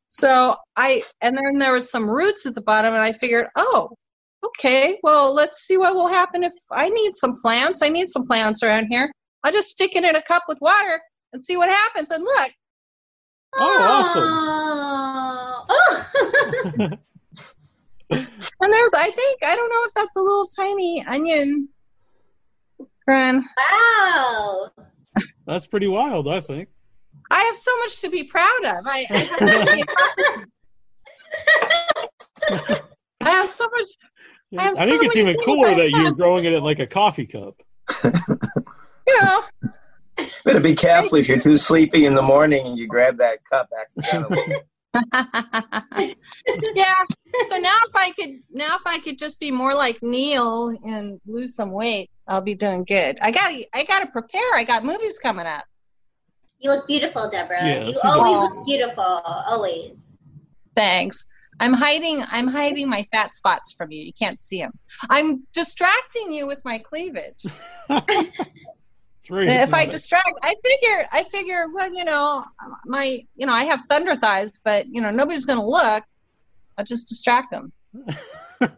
So 0.08 0.56
I 0.76 1.02
and 1.20 1.36
then 1.36 1.58
there 1.58 1.72
was 1.72 1.90
some 1.90 2.10
roots 2.10 2.46
at 2.46 2.54
the 2.54 2.62
bottom, 2.62 2.94
and 2.94 3.02
I 3.02 3.12
figured, 3.12 3.46
oh, 3.56 3.96
okay, 4.58 4.98
well 5.02 5.34
let's 5.34 5.60
see 5.60 5.76
what 5.76 5.94
will 5.94 6.08
happen 6.08 6.44
if 6.44 6.52
I 6.70 6.88
need 6.90 7.16
some 7.16 7.34
plants. 7.40 7.82
I 7.82 7.88
need 7.88 8.08
some 8.08 8.24
plants 8.24 8.62
around 8.62 8.86
here. 8.90 9.10
I'll 9.44 9.52
just 9.52 9.70
stick 9.70 9.96
it 9.96 10.04
in 10.04 10.16
a 10.16 10.22
cup 10.22 10.44
with 10.48 10.58
water 10.60 11.00
and 11.32 11.44
see 11.44 11.56
what 11.56 11.70
happens. 11.70 12.10
And 12.10 12.22
look, 12.22 12.52
Oh, 13.54 15.66
Oh. 15.68 15.68
and 18.10 18.72
there's 18.72 18.90
I 18.94 19.10
think 19.10 19.38
I 19.44 19.54
don't 19.56 19.68
know 19.68 19.84
if 19.86 19.92
that's 19.94 20.16
a 20.16 20.20
little 20.20 20.46
tiny 20.56 21.04
onion 21.06 21.68
Corinne. 23.06 23.42
Wow. 23.70 24.70
That's 25.46 25.66
pretty 25.66 25.88
wild, 25.88 26.28
I 26.28 26.40
think. 26.40 26.68
I 27.30 27.42
have 27.44 27.56
so 27.56 27.76
much 27.78 28.00
to 28.02 28.10
be 28.10 28.24
proud 28.24 28.64
of. 28.64 28.84
I, 28.86 29.06
I 29.10 29.16
have 29.18 29.38
so 29.38 29.64
many. 29.64 29.82
I 33.22 33.30
have 33.30 33.48
so 33.48 33.64
much. 33.64 33.88
I, 34.56 34.62
have 34.62 34.78
I 34.78 34.86
think 34.86 35.02
so 35.02 35.06
it's 35.06 35.16
even 35.16 35.36
cooler 35.44 35.74
that 35.74 35.90
you're 35.90 36.04
done. 36.04 36.14
growing 36.14 36.44
it 36.44 36.52
in 36.52 36.62
like 36.62 36.78
a 36.78 36.86
coffee 36.86 37.26
cup. 37.26 37.60
You 39.04 39.20
know, 39.20 39.42
Better 40.44 40.60
be 40.60 40.74
careful 40.74 41.18
if 41.18 41.28
you're 41.28 41.40
too 41.40 41.56
sleepy 41.56 42.06
in 42.06 42.14
the 42.14 42.22
morning 42.22 42.66
and 42.66 42.78
you 42.78 42.86
grab 42.86 43.18
that 43.18 43.44
cup 43.44 43.68
accidentally. 43.80 44.40
yeah. 44.94 46.94
So 47.46 47.56
now 47.56 47.76
if 47.88 47.96
I 47.96 48.12
could 48.14 48.40
now 48.50 48.76
if 48.76 48.86
I 48.86 48.98
could 48.98 49.18
just 49.18 49.40
be 49.40 49.50
more 49.50 49.74
like 49.74 50.02
Neal 50.02 50.76
and 50.84 51.18
lose 51.26 51.54
some 51.54 51.72
weight, 51.72 52.10
I'll 52.28 52.42
be 52.42 52.54
doing 52.54 52.84
good. 52.84 53.18
I 53.22 53.30
got 53.30 53.48
to 53.48 53.64
I 53.74 53.84
got 53.84 54.00
to 54.00 54.06
prepare. 54.06 54.54
I 54.54 54.64
got 54.64 54.84
movies 54.84 55.18
coming 55.18 55.46
up. 55.46 55.64
You 56.58 56.70
look 56.70 56.86
beautiful, 56.86 57.30
Debra. 57.30 57.64
Yeah, 57.64 57.86
you 57.86 57.98
always 58.04 58.36
does. 58.36 58.56
look 58.56 58.66
beautiful. 58.66 59.02
Always. 59.02 60.18
Thanks. 60.74 61.26
I'm 61.60 61.72
hiding 61.72 62.22
I'm 62.30 62.48
hiding 62.48 62.88
my 62.88 63.04
fat 63.12 63.36
spots 63.36 63.74
from 63.74 63.92
you. 63.92 64.02
You 64.04 64.12
can't 64.12 64.40
see 64.40 64.60
them. 64.60 64.72
I'm 65.10 65.46
distracting 65.52 66.32
you 66.32 66.46
with 66.46 66.62
my 66.64 66.78
cleavage. 66.78 67.44
It's 69.30 69.70
if 69.70 69.74
I 69.74 69.86
distract, 69.86 70.32
I 70.42 70.54
figure, 70.64 71.08
I 71.12 71.22
figure, 71.22 71.66
well, 71.72 71.94
you 71.94 72.04
know, 72.04 72.44
my, 72.84 73.24
you 73.36 73.46
know, 73.46 73.52
I 73.52 73.62
have 73.64 73.80
thunder 73.88 74.16
thighs, 74.16 74.52
but 74.64 74.86
you 74.90 75.00
know, 75.00 75.10
nobody's 75.10 75.46
going 75.46 75.60
to 75.60 75.64
look. 75.64 76.02
I'll 76.76 76.84
just 76.84 77.08
distract 77.08 77.52
them. 77.52 77.72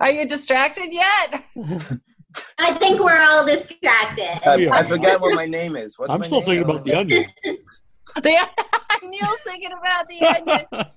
Are 0.00 0.10
you 0.10 0.28
distracted 0.28 0.92
yet? 0.92 1.42
I 2.58 2.74
think 2.74 3.00
we're 3.00 3.20
all 3.20 3.44
distracted. 3.44 4.48
I, 4.48 4.68
I 4.70 4.82
forgot 4.84 5.20
what 5.20 5.34
my 5.34 5.46
name 5.46 5.74
is. 5.74 5.98
What's 5.98 6.12
I'm 6.12 6.20
my 6.20 6.26
still 6.26 6.40
name? 6.40 6.46
thinking 6.46 6.70
about 6.70 6.84
the 6.84 6.94
onion. 6.94 7.26
The- 8.14 8.48
Neal's 9.10 9.40
thinking 9.44 9.72
about 9.72 10.06
the 10.08 10.90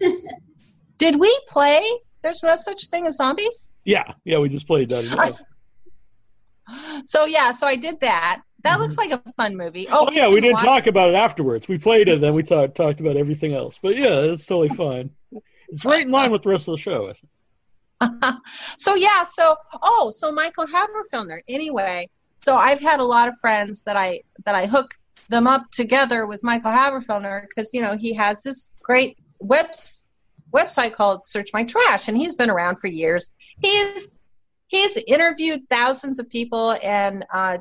onion. 0.00 0.22
Did 0.98 1.18
we 1.20 1.38
play? 1.48 1.82
There's 2.22 2.42
no 2.42 2.56
such 2.56 2.86
thing 2.86 3.06
as 3.06 3.16
zombies. 3.16 3.72
Yeah, 3.84 4.12
yeah, 4.24 4.38
we 4.38 4.48
just 4.48 4.66
played 4.66 4.88
that. 4.90 5.38
So 7.04 7.24
yeah, 7.24 7.52
so 7.52 7.66
I 7.66 7.76
did 7.76 8.00
that. 8.00 8.42
That 8.64 8.78
looks 8.78 8.96
mm-hmm. 8.96 9.10
like 9.10 9.22
a 9.26 9.30
fun 9.32 9.56
movie. 9.56 9.86
Oh, 9.90 10.06
Oh, 10.08 10.12
yeah, 10.12 10.28
we 10.28 10.40
didn't 10.42 10.56
watch- 10.56 10.64
talk 10.64 10.86
about 10.86 11.08
it 11.08 11.14
afterwards. 11.14 11.66
We 11.66 11.78
played 11.78 12.08
it, 12.08 12.16
and 12.16 12.22
then 12.22 12.34
we 12.34 12.42
talked 12.42 12.74
talked 12.74 13.00
about 13.00 13.16
everything 13.16 13.54
else. 13.54 13.78
But 13.82 13.96
yeah, 13.96 14.20
it's 14.20 14.44
totally 14.44 14.68
fine. 14.68 15.10
It's 15.68 15.86
right 15.86 16.04
in 16.04 16.10
line 16.12 16.30
with 16.30 16.42
the 16.42 16.50
rest 16.50 16.68
of 16.68 16.72
the 16.72 16.78
show. 16.78 17.08
I 17.08 17.14
think. 17.14 18.34
so 18.76 18.94
yeah, 18.94 19.24
so 19.24 19.56
oh, 19.82 20.10
so 20.10 20.30
Michael 20.30 20.66
Haberfelder. 20.66 21.38
Anyway, 21.48 22.08
so 22.40 22.56
I've 22.56 22.80
had 22.80 23.00
a 23.00 23.04
lot 23.04 23.28
of 23.28 23.36
friends 23.38 23.82
that 23.82 23.96
I 23.96 24.20
that 24.44 24.54
I 24.54 24.66
hook 24.66 24.94
them 25.28 25.46
up 25.46 25.70
together 25.70 26.26
with 26.26 26.44
Michael 26.44 26.70
Haberfelder 26.70 27.42
because 27.48 27.70
you 27.72 27.82
know 27.82 27.96
he 27.96 28.14
has 28.14 28.42
this 28.42 28.74
great 28.82 29.18
web 29.40 29.66
website 30.54 30.94
called 30.94 31.26
Search 31.26 31.50
My 31.52 31.64
Trash, 31.64 32.08
and 32.08 32.16
he's 32.16 32.34
been 32.34 32.50
around 32.50 32.78
for 32.78 32.86
years. 32.88 33.36
He's 33.60 34.16
he's 34.68 34.96
interviewed 35.06 35.68
thousands 35.68 36.18
of 36.18 36.28
people 36.30 36.76
and 36.82 37.24
uh, 37.32 37.58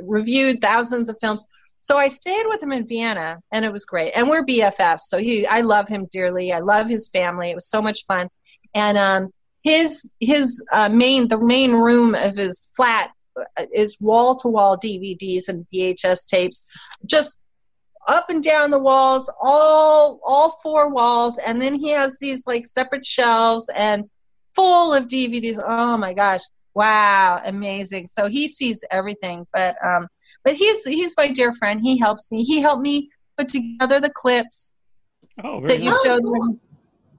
reviewed 0.00 0.60
thousands 0.60 1.08
of 1.08 1.18
films. 1.20 1.46
So 1.80 1.96
I 1.96 2.08
stayed 2.08 2.44
with 2.46 2.62
him 2.62 2.72
in 2.72 2.86
Vienna, 2.86 3.40
and 3.52 3.64
it 3.64 3.72
was 3.72 3.86
great. 3.86 4.12
And 4.14 4.28
we're 4.28 4.44
BFFs, 4.44 5.00
so 5.00 5.18
he 5.18 5.46
I 5.46 5.60
love 5.60 5.88
him 5.88 6.06
dearly. 6.10 6.52
I 6.52 6.58
love 6.58 6.88
his 6.88 7.08
family. 7.08 7.50
It 7.50 7.54
was 7.54 7.68
so 7.68 7.82
much 7.82 8.04
fun, 8.04 8.28
and 8.74 8.98
um, 8.98 9.30
his 9.62 10.14
his 10.20 10.64
uh, 10.72 10.88
main 10.88 11.28
the 11.28 11.38
main 11.38 11.72
room 11.72 12.14
of 12.14 12.36
his 12.36 12.70
flat 12.76 13.12
is 13.74 14.00
wall 14.00 14.36
to 14.36 14.48
wall 14.48 14.78
DVDs 14.78 15.48
and 15.48 15.66
VHS 15.72 16.26
tapes, 16.26 16.66
just 17.06 17.42
up 18.08 18.30
and 18.30 18.42
down 18.42 18.70
the 18.70 18.78
walls, 18.78 19.32
all 19.40 20.20
all 20.26 20.50
four 20.62 20.92
walls, 20.92 21.38
and 21.38 21.60
then 21.60 21.74
he 21.74 21.90
has 21.90 22.18
these 22.18 22.46
like 22.46 22.66
separate 22.66 23.06
shelves 23.06 23.70
and 23.74 24.04
full 24.54 24.94
of 24.94 25.06
DVDs. 25.06 25.62
Oh 25.64 25.96
my 25.96 26.12
gosh. 26.12 26.40
Wow, 26.72 27.40
amazing. 27.44 28.06
So 28.06 28.28
he 28.28 28.46
sees 28.46 28.84
everything, 28.90 29.46
but 29.52 29.76
um 29.84 30.06
but 30.44 30.54
he's 30.54 30.84
he's 30.84 31.16
my 31.16 31.28
dear 31.32 31.52
friend. 31.52 31.80
He 31.82 31.98
helps 31.98 32.30
me. 32.30 32.42
He 32.42 32.60
helped 32.60 32.82
me 32.82 33.10
put 33.36 33.48
together 33.48 34.00
the 34.00 34.10
clips 34.14 34.74
Oh, 35.42 35.60
that 35.66 35.80
you 35.80 35.90
nice. 35.90 36.02
showed 36.02 36.22
when 36.22 36.60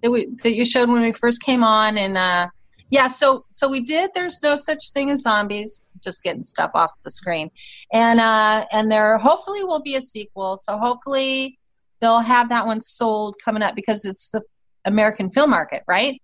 that, 0.01 0.11
we, 0.11 0.27
that 0.43 0.56
you 0.56 0.65
showed 0.65 0.90
when 0.90 1.01
we 1.01 1.11
first 1.11 1.41
came 1.41 1.64
on 1.64 1.98
and 1.98 2.17
uh 2.17 2.48
yeah 2.91 3.07
so 3.07 3.45
so 3.49 3.67
we 3.69 3.81
did 3.81 4.11
there's 4.13 4.43
no 4.43 4.55
such 4.55 4.91
thing 4.93 5.09
as 5.09 5.23
zombies 5.23 5.89
just 6.03 6.21
getting 6.21 6.43
stuff 6.43 6.69
off 6.75 6.91
the 7.03 7.09
screen. 7.09 7.49
And 7.91 8.19
uh 8.19 8.65
and 8.71 8.91
there 8.91 9.17
hopefully 9.17 9.63
will 9.63 9.81
be 9.81 9.95
a 9.95 10.01
sequel 10.01 10.57
so 10.57 10.77
hopefully 10.77 11.57
they'll 11.99 12.19
have 12.19 12.49
that 12.49 12.67
one 12.67 12.81
sold 12.81 13.35
coming 13.43 13.63
up 13.63 13.75
because 13.75 14.05
it's 14.05 14.29
the 14.29 14.43
american 14.85 15.29
film 15.29 15.49
market 15.49 15.83
right? 15.87 16.21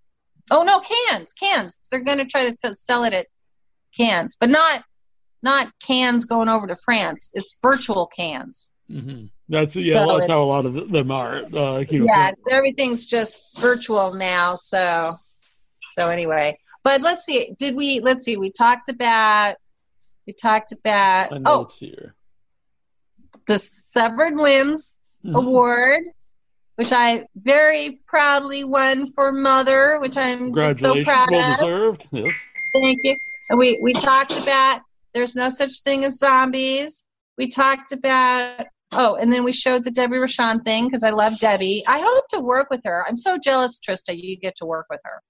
Oh 0.52 0.64
no 0.64 0.80
Cannes 0.80 1.34
Cannes. 1.34 1.78
They're 1.90 2.04
going 2.04 2.20
to 2.20 2.26
try 2.26 2.50
to 2.50 2.74
sell 2.74 3.04
it 3.06 3.14
at 3.14 3.26
Cannes 3.98 4.38
but 4.40 4.50
not 4.50 4.84
not 5.42 5.72
Cannes 5.80 6.26
going 6.26 6.50
over 6.50 6.68
to 6.68 6.76
france. 6.76 7.32
It's 7.34 7.58
virtual 7.62 8.08
Cannes. 8.08 8.74
Hmm 8.92 9.26
That's 9.50 9.76
yeah. 9.76 9.94
So 9.94 10.08
that's 10.08 10.26
it- 10.26 10.32
how 10.32 10.44
a 10.44 10.50
lot 10.56 10.66
of 10.66 10.90
them 10.90 11.12
are. 11.12 11.44
Uh, 11.54 11.84
you 11.90 12.00
know, 12.00 12.06
yeah 12.10 12.32
everything's 12.52 13.06
just 13.06 13.60
virtual 13.62 14.14
now 14.16 14.56
so 14.56 15.12
so 15.98 16.10
anyway 16.10 16.54
but 16.84 17.02
let's 17.02 17.24
see 17.26 17.54
did 17.60 17.76
we 17.76 18.00
let's 18.02 18.24
see 18.24 18.38
we 18.38 18.52
talked 18.52 18.90
about 18.90 19.56
we 20.28 20.34
talked 20.34 20.72
about 20.72 21.30
oh 21.46 21.68
here. 21.80 22.14
the 23.48 23.58
severed 23.58 24.36
limbs 24.36 25.00
Mhm. 25.26 25.36
award 25.36 26.04
which 26.76 26.92
i 26.92 27.26
very 27.36 28.00
proudly 28.06 28.64
won 28.64 29.12
for 29.14 29.32
mother 29.32 29.98
which 30.00 30.16
i'm 30.18 30.54
so 30.76 31.04
proud 31.04 31.28
well 31.32 31.52
of 31.52 31.58
deserved. 31.58 32.08
Yes. 32.12 32.32
Thank 32.74 33.00
you. 33.04 33.16
And 33.50 33.58
we 33.58 33.80
we 33.82 33.94
talked 33.94 34.38
about 34.44 34.82
there's 35.14 35.36
no 35.36 35.50
such 35.50 35.80
thing 35.80 36.04
as 36.06 36.20
zombies. 36.20 37.10
We 37.38 37.48
talked 37.48 37.92
about 37.92 38.68
oh, 38.94 39.16
and 39.16 39.32
then 39.32 39.44
we 39.44 39.52
showed 39.54 39.84
the 39.84 39.92
Debbie 39.92 40.18
Rochon 40.18 40.62
thing 40.64 40.86
because 40.86 41.04
I 41.04 41.10
love 41.10 41.40
Debbie. 41.40 41.82
I 41.88 42.00
hope 42.06 42.26
to 42.32 42.42
work 42.42 42.68
with 42.70 42.82
her. 42.86 43.04
I'm 43.08 43.18
so 43.18 43.38
jealous, 43.40 43.80
Trista. 43.80 44.16
You 44.16 44.38
get 44.38 44.56
to 44.58 44.66
work 44.66 44.86
with 44.90 45.02
her. 45.06 45.22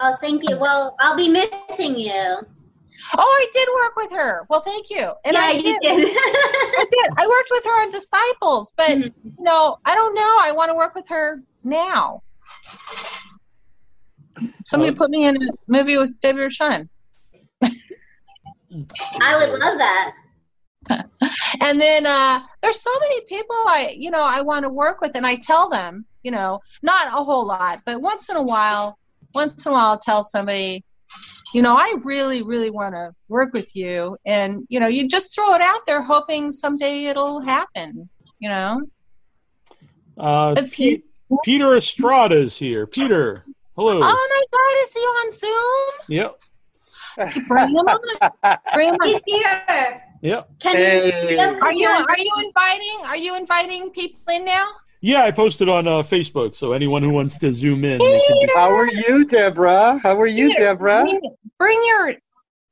Oh, 0.00 0.16
thank 0.20 0.42
you. 0.48 0.58
Well, 0.58 0.96
I'll 0.98 1.16
be 1.16 1.28
missing 1.28 1.98
you. 1.98 2.10
Oh, 3.16 3.18
I 3.18 3.46
did 3.52 3.68
work 3.74 3.96
with 3.96 4.10
her. 4.12 4.46
Well, 4.48 4.60
thank 4.60 4.90
you. 4.90 5.12
And 5.24 5.34
Yeah, 5.34 5.40
I 5.40 5.50
you 5.52 5.62
did. 5.62 5.80
did. 5.82 5.92
I 5.92 6.86
did. 6.88 7.10
I 7.18 7.26
worked 7.26 7.48
with 7.50 7.64
her 7.64 7.82
on 7.82 7.90
Disciples, 7.90 8.72
but 8.76 8.98
you 8.98 9.12
know, 9.38 9.76
I 9.84 9.94
don't 9.94 10.14
know. 10.14 10.38
I 10.40 10.52
want 10.52 10.70
to 10.70 10.74
work 10.74 10.94
with 10.94 11.08
her 11.08 11.38
now. 11.62 12.22
Somebody 14.64 14.92
put 14.92 15.10
me 15.10 15.26
in 15.26 15.36
a 15.36 15.46
movie 15.68 15.98
with 15.98 16.18
Debbie 16.20 16.40
Rochon. 16.40 16.88
I 19.20 19.36
would 19.36 19.58
love 19.58 19.78
that. 19.78 20.14
and 21.60 21.80
then 21.80 22.06
uh, 22.06 22.40
there's 22.62 22.80
so 22.82 22.90
many 23.00 23.20
people 23.26 23.54
I 23.54 23.94
you 23.96 24.10
know 24.10 24.24
I 24.24 24.40
want 24.40 24.62
to 24.64 24.70
work 24.70 25.00
with, 25.00 25.14
and 25.14 25.26
I 25.26 25.36
tell 25.36 25.68
them 25.68 26.06
you 26.22 26.30
know 26.30 26.60
not 26.82 27.08
a 27.08 27.24
whole 27.24 27.46
lot, 27.46 27.82
but 27.84 28.00
once 28.00 28.30
in 28.30 28.36
a 28.36 28.42
while, 28.42 28.98
once 29.34 29.66
in 29.66 29.70
a 29.70 29.74
while 29.74 29.90
I'll 29.90 29.98
tell 29.98 30.22
somebody, 30.24 30.84
you 31.54 31.62
know 31.62 31.76
I 31.76 31.94
really 32.02 32.42
really 32.42 32.70
want 32.70 32.94
to 32.94 33.12
work 33.28 33.52
with 33.52 33.74
you, 33.74 34.16
and 34.24 34.66
you 34.68 34.80
know 34.80 34.88
you 34.88 35.08
just 35.08 35.34
throw 35.34 35.54
it 35.54 35.60
out 35.60 35.80
there 35.86 36.02
hoping 36.02 36.50
someday 36.50 37.04
it'll 37.04 37.40
happen. 37.40 38.08
You 38.38 38.50
know. 38.50 38.82
Uh, 40.18 40.52
Let's 40.56 40.76
Pe- 40.76 41.02
Peter 41.44 41.74
Estrada 41.76 42.36
is 42.36 42.56
here. 42.56 42.86
Peter, 42.86 43.44
hello. 43.76 43.98
Oh 44.02 44.28
my 44.30 44.44
God! 44.52 44.74
Is 44.82 44.94
he 44.94 45.00
on 45.00 45.30
Zoom? 45.30 46.08
Yep. 46.08 46.40
Bring 47.48 47.68
him 47.70 47.76
on. 47.76 48.58
Bring 48.74 48.88
him 48.88 48.94
on. 48.96 49.08
He's 49.08 49.20
here. 49.26 50.02
Yep. 50.22 50.50
Can 50.60 50.76
Hey. 50.76 51.30
you? 51.30 51.38
Are 51.62 51.72
you 51.72 51.88
are 51.88 52.18
you 52.18 52.30
inviting 52.44 53.06
are 53.06 53.16
you 53.16 53.36
inviting 53.36 53.90
people 53.90 54.20
in 54.30 54.44
now? 54.44 54.66
Yeah, 55.02 55.22
I 55.22 55.30
posted 55.30 55.68
on 55.68 55.88
uh, 55.88 56.02
Facebook, 56.02 56.54
so 56.54 56.72
anyone 56.72 57.02
who 57.02 57.10
wants 57.10 57.38
to 57.38 57.52
zoom 57.54 57.84
in, 57.84 57.98
can 57.98 58.48
How 58.54 58.74
are 58.74 58.86
you, 58.86 59.24
Debra? 59.24 59.98
How 60.02 60.20
are 60.20 60.26
you, 60.26 60.48
Peter, 60.48 60.74
Debra? 60.74 61.02
bring- 61.04 61.36
Bring 61.58 61.82
your 61.86 62.14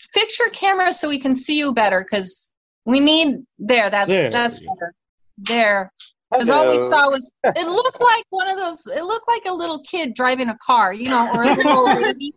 fix 0.00 0.38
your 0.38 0.50
camera 0.50 0.92
so 0.92 1.08
we 1.08 1.18
can 1.18 1.34
see 1.34 1.58
you 1.58 1.74
better 1.74 2.00
because 2.00 2.54
we 2.84 3.00
need 3.00 3.36
there. 3.58 3.90
That's 3.90 4.08
There 4.08 4.30
that's 4.30 4.60
better. 4.60 4.94
There. 5.38 5.92
Because 6.30 6.50
all 6.50 6.68
we 6.70 6.80
saw 6.80 7.10
was 7.10 7.34
it 7.44 7.66
looked 7.66 8.00
like 8.00 8.24
one 8.30 8.50
of 8.50 8.56
those. 8.56 8.86
It 8.86 9.02
looked 9.02 9.28
like 9.28 9.42
a 9.46 9.52
little 9.54 9.82
kid 9.84 10.14
driving 10.14 10.48
a 10.50 10.56
car, 10.64 10.92
you 10.92 11.08
know, 11.08 11.28
or 11.32 11.42
a 11.44 11.54
little 11.54 11.72
old 11.86 11.94
lady. 12.02 12.34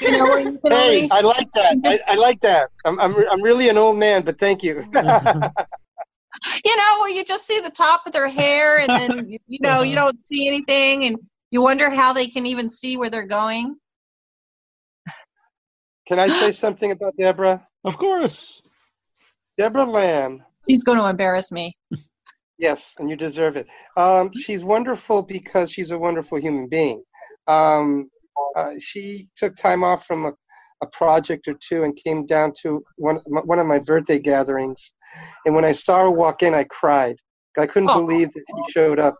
You 0.00 0.12
know, 0.12 0.36
you 0.36 0.58
Hey, 0.64 0.72
only, 0.72 1.10
I 1.10 1.20
like 1.20 1.52
that. 1.52 1.76
I, 1.84 1.98
I 2.08 2.14
like 2.16 2.40
that. 2.40 2.70
I'm, 2.86 2.98
I'm, 2.98 3.14
I'm 3.30 3.42
really 3.42 3.68
an 3.68 3.76
old 3.76 3.98
man, 3.98 4.22
but 4.22 4.38
thank 4.38 4.62
you. 4.62 4.84
you 6.64 6.76
know, 6.76 6.96
where 7.00 7.10
you 7.10 7.24
just 7.24 7.46
see 7.46 7.60
the 7.60 7.70
top 7.70 8.02
of 8.06 8.12
their 8.12 8.28
hair, 8.28 8.78
and 8.78 8.88
then 8.88 9.28
you, 9.28 9.38
you 9.46 9.58
know 9.60 9.82
you 9.82 9.94
don't 9.94 10.20
see 10.20 10.46
anything, 10.48 11.04
and 11.04 11.16
you 11.50 11.62
wonder 11.62 11.90
how 11.90 12.12
they 12.12 12.26
can 12.26 12.46
even 12.46 12.70
see 12.70 12.96
where 12.96 13.10
they're 13.10 13.26
going. 13.26 13.76
Can 16.06 16.18
I 16.18 16.28
say 16.28 16.52
something 16.52 16.90
about 16.90 17.16
Debra? 17.16 17.66
Of 17.84 17.98
course. 17.98 18.62
Debra 19.58 19.84
Lamb. 19.84 20.42
He's 20.66 20.84
going 20.84 20.98
to 20.98 21.08
embarrass 21.08 21.52
me. 21.52 21.76
Yes, 22.58 22.94
and 22.98 23.08
you 23.08 23.16
deserve 23.16 23.56
it. 23.56 23.66
Um, 23.96 24.30
she's 24.32 24.62
wonderful 24.62 25.22
because 25.22 25.72
she's 25.72 25.90
a 25.90 25.98
wonderful 25.98 26.38
human 26.38 26.68
being. 26.68 27.02
Um, 27.46 28.10
uh, 28.54 28.72
she 28.78 29.28
took 29.34 29.56
time 29.56 29.82
off 29.82 30.04
from 30.04 30.26
a, 30.26 30.32
a 30.82 30.86
project 30.88 31.46
or 31.48 31.54
two 31.60 31.84
and 31.84 31.94
came 31.96 32.24
down 32.26 32.52
to 32.62 32.82
one 32.96 33.16
one 33.26 33.58
of 33.58 33.66
my 33.66 33.78
birthday 33.78 34.18
gatherings. 34.18 34.92
And 35.44 35.54
when 35.54 35.64
I 35.64 35.72
saw 35.72 35.98
her 36.00 36.10
walk 36.10 36.42
in, 36.42 36.54
I 36.54 36.64
cried. 36.64 37.16
I 37.58 37.66
couldn't 37.66 37.90
Oh. 37.90 38.06
believe 38.06 38.30
that 38.32 38.44
she 38.46 38.72
showed 38.72 38.98
up. 38.98 39.16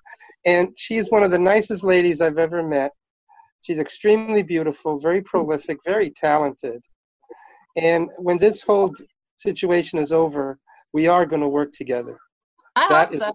And 0.47 0.73
she's 0.79 1.11
one 1.11 1.23
of 1.23 1.31
the 1.31 1.39
nicest 1.39 1.85
ladies 1.85 2.21
I've 2.21 2.39
ever 2.39 2.63
met. 2.63 2.93
She's 3.63 3.79
extremely 3.79 4.43
beautiful, 4.43 4.99
very 4.99 5.21
prolific, 5.23 5.79
very 5.85 6.11
talented. 6.11 6.81
And 7.77 8.11
when 8.19 8.39
this 8.39 8.63
whole 8.63 8.93
situation 9.37 9.99
is 9.99 10.13
over, 10.13 10.59
we 10.93 11.09
are 11.09 11.27
going 11.27 11.43
to 11.43 11.49
work 11.49 11.73
together. 11.73 12.19
I 12.77 12.87
That 12.89 13.07
hope 13.07 13.13
is 13.15 13.19
so. 13.21 13.33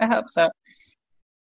I 0.00 0.06
hope 0.06 0.30
so. 0.30 0.48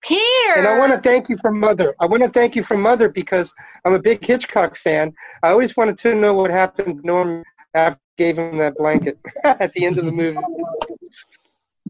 Peter. 0.02 0.54
And 0.58 0.68
I 0.68 0.78
want 0.80 0.94
to 0.94 1.00
thank 1.00 1.30
you 1.30 1.38
for 1.38 1.52
Mother. 1.52 1.94
I 2.00 2.06
want 2.08 2.24
to 2.24 2.30
thank 2.30 2.56
you 2.56 2.64
for 2.64 2.76
Mother 2.78 3.10
because 3.10 3.54
I'm 3.86 3.94
a 3.94 4.02
big 4.02 4.26
Hitchcock 4.26 4.76
fan. 4.76 5.14
I 5.44 5.50
always 5.50 5.78
wanted 5.78 5.98
to 5.98 6.16
know 6.16 6.34
what 6.34 6.50
happened 6.52 7.02
to 7.02 7.08
Norm 7.08 7.44
after 7.74 8.00
I 8.00 8.18
gave 8.18 8.38
him 8.38 8.58
that 8.58 8.76
blanket 8.78 9.20
at 9.44 9.72
the 9.74 9.86
end 9.86 9.98
of 10.00 10.06
the 10.06 10.12
movie. 10.12 10.40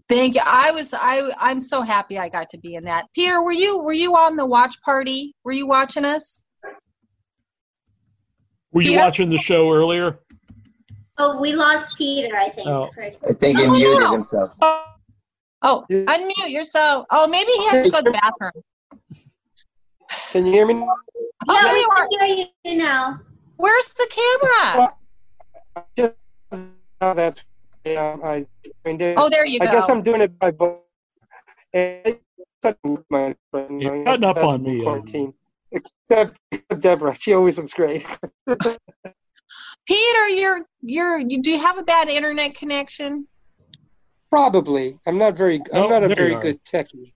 Thank 0.09 0.35
you. 0.35 0.41
I 0.45 0.71
was 0.71 0.93
I 0.93 1.31
I'm 1.39 1.61
so 1.61 1.81
happy 1.81 2.19
I 2.19 2.27
got 2.27 2.49
to 2.49 2.57
be 2.57 2.75
in 2.75 2.83
that. 2.83 3.05
Peter, 3.15 3.41
were 3.43 3.53
you 3.53 3.79
were 3.81 3.93
you 3.93 4.13
on 4.15 4.35
the 4.35 4.45
watch 4.45 4.75
party? 4.83 5.33
Were 5.45 5.53
you 5.53 5.67
watching 5.67 6.03
us? 6.03 6.43
Were 8.73 8.81
you 8.81 8.91
Peter? 8.91 9.01
watching 9.03 9.29
the 9.29 9.37
show 9.37 9.71
earlier? 9.71 10.19
Oh, 11.17 11.39
we 11.39 11.53
lost 11.53 11.97
Peter, 11.97 12.35
I 12.35 12.49
think. 12.49 12.67
Oh. 12.67 12.89
I 12.99 13.11
think 13.33 13.59
he 13.59 13.65
Oh, 13.65 13.71
muted 13.71 13.99
no. 13.99 14.11
himself. 14.13 14.51
Oh, 15.61 15.85
unmute 15.91 16.49
yourself. 16.49 17.05
Oh, 17.11 17.27
maybe 17.27 17.51
he 17.51 17.65
has 17.67 17.85
to 17.85 17.91
go 17.91 17.97
to 17.99 18.03
the 18.03 18.11
bathroom. 18.11 18.63
Can 20.31 20.45
you 20.45 20.51
hear 20.51 20.65
me? 20.65 20.73
Oh, 20.75 20.95
Yeah, 21.47 21.61
there 21.63 21.73
we 21.73 21.87
are. 21.97 22.07
can 22.07 22.27
hear 22.35 22.47
you 22.65 22.75
now. 22.75 23.19
Where's 23.57 23.93
the 23.93 24.07
camera? 24.09 24.89
Oh, 27.01 27.13
that's 27.13 27.45
yeah. 27.85 28.17
I 28.23 28.45
joined 28.85 29.01
in. 29.01 29.17
Oh, 29.17 29.29
there 29.29 29.45
you 29.45 29.59
go. 29.59 29.67
I 29.67 29.71
guess. 29.71 29.89
I'm 29.89 30.03
doing 30.03 30.21
it 30.21 30.37
by 30.39 30.51
voice. 30.51 30.77
And 31.73 32.19
my 33.09 33.35
You're 33.69 34.03
cutting 34.03 34.23
up 34.23 34.37
on 34.37 34.63
me, 34.63 34.83
Quarantine. 34.83 35.33
Except 35.71 36.39
Debra, 36.79 37.15
she 37.15 37.33
always 37.33 37.57
looks 37.57 37.73
great. 37.73 38.05
Peter, 39.87 40.27
you're 40.29 40.65
you're 40.81 41.19
you, 41.19 41.41
do 41.41 41.49
you 41.49 41.59
have 41.59 41.77
a 41.77 41.83
bad 41.83 42.09
internet 42.09 42.55
connection? 42.55 43.27
Probably. 44.31 44.97
I'm 45.05 45.17
not 45.17 45.37
very. 45.37 45.59
No, 45.73 45.83
I'm 45.83 45.89
not 45.89 46.03
a 46.03 46.15
very 46.15 46.35
good 46.35 46.63
techie. 46.63 47.13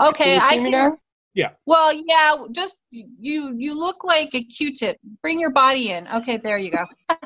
Okay, 0.00 0.24
Can 0.24 0.34
you 0.34 0.40
see 0.40 0.60
I 0.60 0.62
me 0.62 0.70
now? 0.70 0.96
Yeah. 1.34 1.50
Well, 1.66 1.92
yeah, 2.06 2.36
just 2.52 2.78
you 2.90 3.54
you 3.58 3.78
look 3.78 4.04
like 4.04 4.34
a 4.34 4.42
Q-tip. 4.44 4.96
Bring 5.22 5.40
your 5.40 5.50
body 5.50 5.90
in. 5.90 6.06
Okay, 6.08 6.36
there 6.38 6.58
you 6.58 6.70
go. 6.70 6.84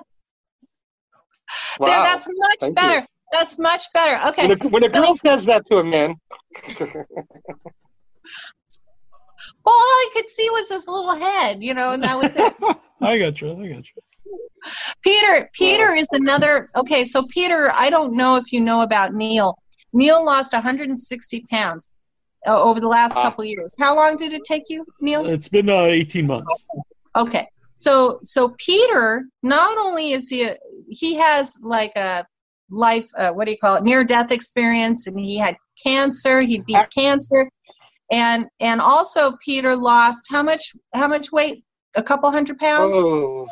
There, 1.84 1.88
Wow. 1.98 2.02
that's 2.04 2.26
much 2.30 2.56
Thank 2.60 2.76
better. 2.76 3.00
you. 3.00 3.06
That's 3.30 3.58
much 3.58 3.82
better. 3.92 4.28
Okay. 4.30 4.46
When 4.48 4.58
a, 4.62 4.68
when 4.68 4.84
a 4.84 4.88
so- 4.88 5.02
girl 5.02 5.14
says 5.16 5.44
that 5.44 5.66
to 5.66 5.78
a 5.78 5.84
man, 5.84 6.16
Well, 9.64 9.74
all 9.74 9.74
I 9.74 10.10
could 10.14 10.28
see 10.28 10.48
was 10.50 10.70
his 10.70 10.88
little 10.88 11.14
head, 11.14 11.62
you 11.62 11.74
know, 11.74 11.92
and 11.92 12.02
that 12.04 12.16
was 12.16 12.34
it. 12.36 12.54
I 13.02 13.18
got 13.18 13.40
you. 13.40 13.50
I 13.52 13.68
got 13.68 13.86
you. 13.86 14.02
Peter, 15.02 15.50
Peter 15.52 15.92
is 15.94 16.08
another. 16.12 16.68
Okay, 16.76 17.04
so 17.04 17.26
Peter, 17.28 17.72
I 17.72 17.90
don't 17.90 18.16
know 18.16 18.36
if 18.36 18.52
you 18.52 18.60
know 18.60 18.82
about 18.82 19.14
Neal. 19.14 19.56
Neal 19.92 20.24
lost 20.24 20.52
160 20.52 21.42
pounds 21.50 21.92
uh, 22.46 22.60
over 22.60 22.80
the 22.80 22.88
last 22.88 23.16
Ah. 23.16 23.22
couple 23.22 23.44
years. 23.44 23.74
How 23.78 23.94
long 23.94 24.16
did 24.16 24.32
it 24.32 24.42
take 24.44 24.64
you, 24.68 24.84
Neal? 25.00 25.26
It's 25.26 25.48
been 25.48 25.68
uh, 25.68 25.82
18 25.82 26.26
months. 26.26 26.66
Okay. 27.16 27.46
So 27.74 28.20
so 28.22 28.54
Peter, 28.58 29.24
not 29.42 29.76
only 29.78 30.12
is 30.12 30.28
he 30.28 30.46
a, 30.46 30.56
he 30.88 31.14
has 31.14 31.56
like 31.62 31.96
a 31.96 32.24
life 32.70 33.08
uh, 33.18 33.30
what 33.30 33.44
do 33.46 33.50
you 33.50 33.58
call 33.58 33.76
it 33.76 33.82
near 33.82 34.02
death 34.02 34.30
experience 34.32 35.06
and 35.06 35.18
he 35.18 35.36
had 35.36 35.54
cancer 35.84 36.40
he 36.40 36.60
beat 36.60 36.86
cancer 36.96 37.48
and 38.10 38.46
and 38.60 38.80
also 38.80 39.32
Peter 39.44 39.76
lost 39.76 40.26
how 40.30 40.42
much 40.42 40.72
how 40.94 41.06
much 41.06 41.30
weight 41.32 41.64
a 41.96 42.02
couple 42.02 42.30
hundred 42.30 42.58
pounds 42.58 42.94
oh. 42.96 43.46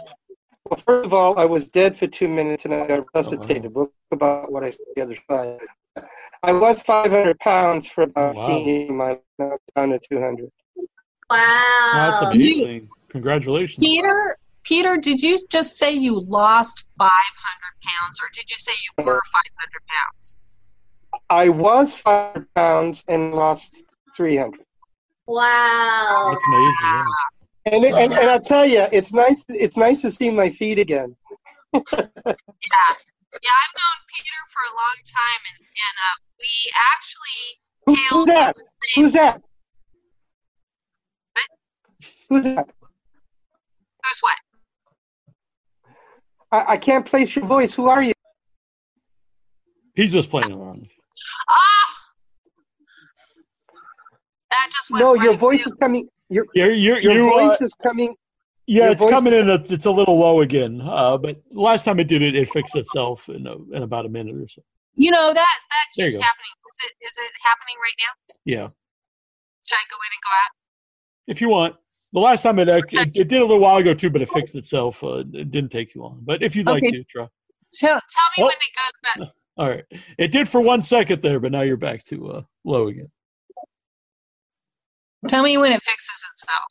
Well, 0.71 0.79
first 0.87 1.07
of 1.07 1.13
all, 1.13 1.39
I 1.39 1.45
was 1.45 1.69
dead 1.69 1.97
for 1.97 2.07
two 2.07 2.29
minutes 2.29 2.65
and 2.65 2.73
I 2.73 2.87
got 2.87 3.01
oh, 3.01 3.07
resuscitated. 3.13 3.75
We'll 3.75 3.87
talk 3.87 3.95
about 4.13 4.53
what 4.53 4.63
I 4.63 4.71
said 4.71 4.87
the 4.95 5.03
other 5.03 5.17
side. 5.29 5.59
I 6.45 6.53
was 6.53 6.83
500 6.83 7.39
pounds 7.41 7.89
for 7.89 8.05
about 8.05 8.37
Wow. 8.37 8.47
15 8.47 8.67
years. 8.67 8.91
My 8.91 9.19
now 9.39 9.59
down 9.75 9.91
to 9.91 9.99
200. 9.99 10.51
Wow. 11.29 11.91
That's 11.93 12.35
amazing. 12.35 12.89
Congratulations. 13.09 13.85
Peter 13.85 14.37
Peter 14.63 14.97
did 14.97 15.21
you 15.23 15.39
just 15.51 15.77
say 15.77 15.93
you 15.93 16.21
lost 16.21 16.91
500 16.99 17.11
pounds 17.83 18.21
or 18.23 18.29
did 18.33 18.49
you 18.49 18.57
say 18.57 18.73
you 18.73 19.03
uh-huh. 19.03 19.11
were 19.11 19.21
500 19.33 19.83
pounds 19.89 20.37
I 21.31 21.49
was 21.49 22.01
500 22.01 22.47
pounds 22.55 23.05
and 23.09 23.35
lost 23.35 23.85
300. 24.17 24.61
Wow. 25.27 26.31
That's 26.33 26.47
amazing. 26.47 26.75
yeah. 26.83 27.05
And, 27.67 27.85
and 27.85 28.13
and 28.13 28.31
I'll 28.31 28.41
tell 28.41 28.65
you, 28.67 28.85
it's 28.93 29.13
nice. 29.13 29.43
It's 29.49 29.77
nice 29.77 30.01
to 30.03 30.11
see 30.11 30.31
my 30.31 30.49
feet 30.49 30.79
again. 30.79 31.15
yeah 31.75 31.83
yeah 31.85 33.57
I've 33.63 33.77
known 33.79 33.99
Peter 34.11 34.39
for 34.51 34.63
a 34.67 34.75
long 34.75 34.97
time 35.07 35.43
and 35.51 35.59
and 35.61 35.97
uh, 36.03 36.17
we 36.41 36.53
actually 36.93 37.43
Who, 37.87 37.95
hailed 37.95 38.11
who's 38.11 38.27
that? 38.35 38.55
same- 38.57 39.05
Who's 39.05 39.13
that? 39.13 39.43
Who's 42.29 42.55
that? 42.57 42.67
who's 44.05 44.21
what 44.21 44.37
I, 46.53 46.73
I 46.73 46.77
can't 46.77 47.07
place 47.07 47.37
your 47.37 47.45
voice. 47.45 47.75
Who 47.75 47.87
are 47.89 48.03
you? 48.03 48.13
He's 49.95 50.13
just 50.13 50.29
playing 50.31 50.51
around. 50.53 50.81
with 50.81 50.89
you. 50.97 51.03
Ah! 51.49 51.97
That 54.51 54.69
just 54.73 54.91
went 54.91 55.05
No, 55.05 55.15
right 55.15 55.23
your 55.25 55.35
voice 55.35 55.67
is 55.67 55.73
coming. 55.75 56.09
Your 56.31 56.47
You're, 56.55 56.71
you're, 56.73 57.01
your 57.01 57.13
you, 57.13 57.29
uh, 57.35 57.49
voice 57.49 57.61
is 57.61 57.73
coming. 57.83 58.15
yeah, 58.67 58.91
it's 58.93 59.01
coming 59.01 59.35
in. 59.35 59.51
A, 59.51 59.55
it's 59.55 59.85
a 59.87 59.91
little 59.91 60.19
low 60.19 60.41
again. 60.41 60.81
Uh, 60.81 61.19
but 61.19 61.43
last 61.51 61.85
time 61.85 61.99
it 62.01 62.09
did 62.09 62.23
it, 62.23 62.35
it 62.37 62.49
fixed 62.49 62.77
itself 62.77 63.29
in, 63.29 63.47
a, 63.47 63.57
in 63.77 63.83
about 63.83 64.07
a 64.07 64.09
minute 64.09 64.37
or 64.37 64.47
so. 64.47 64.63
You 64.95 65.11
know 65.11 65.33
that 65.33 65.35
that 65.35 65.87
keeps 65.95 66.17
happening. 66.17 66.53
Is 66.67 66.87
it 66.87 67.05
is 67.05 67.19
it 67.19 67.33
happening 67.45 67.77
right 67.83 67.95
now? 67.99 68.35
Yeah, 68.45 68.69
Should 69.67 69.77
I 69.77 69.85
go 69.91 69.97
in 69.97 70.11
and 70.13 70.23
go 70.25 70.31
out? 70.33 70.53
if 71.27 71.41
you 71.41 71.49
want. 71.49 71.77
The 72.13 72.19
last 72.21 72.43
time 72.43 72.59
it, 72.59 72.69
it, 72.69 72.85
it 72.93 73.29
did 73.29 73.35
a 73.41 73.45
little 73.45 73.61
while 73.61 73.77
ago 73.77 73.95
too, 73.95 74.11
but 74.11 74.21
it 74.21 74.29
fixed 74.31 74.57
itself. 74.57 75.05
Uh, 75.05 75.19
it 75.33 75.53
didn't 75.53 75.71
take 75.71 75.93
too 75.93 76.03
long. 76.03 76.19
But 76.25 76.43
if 76.43 76.57
you'd 76.57 76.67
like 76.67 76.83
to, 76.83 77.05
try. 77.05 77.29
Tell 77.73 77.91
tell 77.93 78.29
me 78.37 78.43
Oh. 78.43 78.47
when 78.47 78.53
it 78.55 78.75
goes 78.77 79.27
back. 79.27 79.35
All 79.57 79.69
right. 79.69 79.85
It 80.19 80.33
did 80.33 80.49
for 80.49 80.61
one 80.61 80.83
second 80.83 81.23
there, 81.23 81.39
but 81.39 81.53
now 81.53 81.63
you're 81.63 81.77
back 81.77 82.05
to 82.07 82.31
uh, 82.31 82.43
low 82.65 82.89
again. 82.89 83.11
Tell 85.29 85.45
me 85.45 85.61
when 85.61 85.73
it 85.73 85.83
fixes 85.85 86.21
itself. 86.33 86.71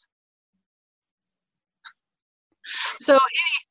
So 2.97 3.13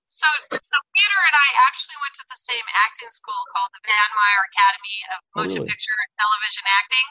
so 0.07 0.29
so 0.51 0.77
Peter 0.95 1.21
and 1.31 1.37
I 1.39 1.49
actually 1.67 1.99
went 2.03 2.15
to 2.19 2.27
the 2.31 2.39
same 2.39 2.67
acting 2.87 3.11
school 3.11 3.39
called 3.55 3.71
the 3.75 3.83
Van 3.87 4.11
Mar 4.15 4.39
Academy 4.55 4.99
of 5.15 5.19
Oh, 5.19 5.31
Motion 5.43 5.63
really? 5.67 5.71
Picture 5.75 5.99
and 5.99 6.11
Television 6.19 6.67
Acting. 6.79 7.09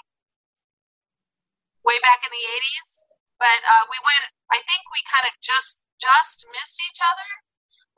Way 1.83 1.99
back 2.03 2.23
in 2.23 2.31
the 2.31 2.43
eighties. 2.55 2.87
But 3.39 3.59
uh, 3.67 3.83
we 3.91 3.99
went 3.99 4.23
I 4.51 4.59
think 4.63 4.87
we 4.91 5.03
kind 5.07 5.27
of 5.27 5.35
just 5.43 5.87
just 5.99 6.47
missed 6.55 6.79
each 6.87 6.99
other. 7.03 7.29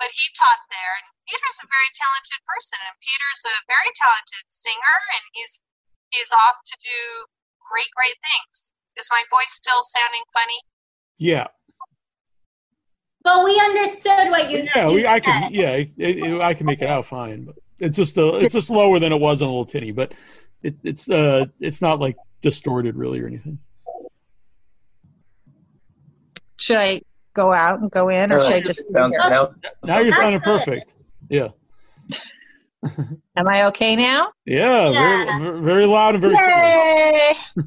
But 0.01 0.09
he 0.15 0.25
taught 0.33 0.63
there 0.73 0.93
and 0.97 1.07
Peter's 1.29 1.59
a 1.61 1.67
very 1.69 1.91
talented 1.93 2.41
person 2.45 2.79
and 2.89 2.95
Peter's 3.05 3.43
a 3.49 3.55
very 3.69 3.91
talented 3.93 4.45
singer 4.49 4.97
and 5.13 5.23
he's 5.37 5.61
he's 6.09 6.33
off 6.33 6.57
to 6.57 6.75
do 6.81 6.99
great, 7.69 7.89
great 7.93 8.17
things. 8.17 8.73
Is 8.99 9.09
my 9.11 9.23
voice 9.31 9.51
still 9.51 9.81
sounding 9.81 10.21
funny? 10.33 10.59
Yeah. 11.17 11.47
But 13.23 13.43
we 13.45 13.59
understood 13.59 14.29
what 14.29 14.49
you 14.49 14.67
Yeah, 14.75 14.87
you 14.89 14.95
we, 14.95 15.05
I 15.05 15.15
said. 15.15 15.23
can. 15.23 15.53
Yeah, 15.53 15.71
it, 15.71 15.89
it, 15.97 16.41
I 16.41 16.53
can 16.53 16.65
make 16.65 16.81
it 16.81 16.89
out 16.89 17.05
fine, 17.05 17.45
but 17.45 17.55
it's 17.79 17.97
just 17.97 18.17
a, 18.17 18.35
it's 18.37 18.53
just 18.53 18.69
lower 18.69 18.99
than 18.99 19.11
it 19.11 19.19
was 19.19 19.41
on 19.41 19.47
a 19.47 19.51
little 19.51 19.65
tinny, 19.65 19.91
but 19.91 20.13
it, 20.63 20.75
it's 20.83 21.09
uh, 21.09 21.45
it's 21.59 21.81
not 21.81 21.99
like 21.99 22.15
distorted 22.41 22.95
really 22.95 23.19
or 23.21 23.27
anything. 23.27 23.59
Should 26.59 26.77
I 26.77 27.01
go 27.33 27.53
out 27.53 27.79
and 27.79 27.91
go 27.91 28.09
in, 28.09 28.31
or 28.31 28.37
Uh, 28.37 28.43
should 28.43 28.55
I 28.55 28.61
just 28.61 28.79
stay 28.87 28.93
sounds- 28.99 29.15
here? 29.15 29.29
now- 29.29 29.53
Now 29.85 29.99
you're 29.99 30.05
That's 30.11 30.17
sounding 30.21 30.41
perfect. 30.41 30.93
Yeah, 31.29 31.49
Am 33.35 33.47
I 33.47 33.65
okay 33.65 33.95
now? 33.95 34.31
yeah, 34.45 34.89
Yeah. 34.89 35.39
Very, 35.39 35.61
very 35.61 35.85
loud 35.85 36.15
and 36.15 36.21
very. 36.21 36.35
Yay! 36.35 37.33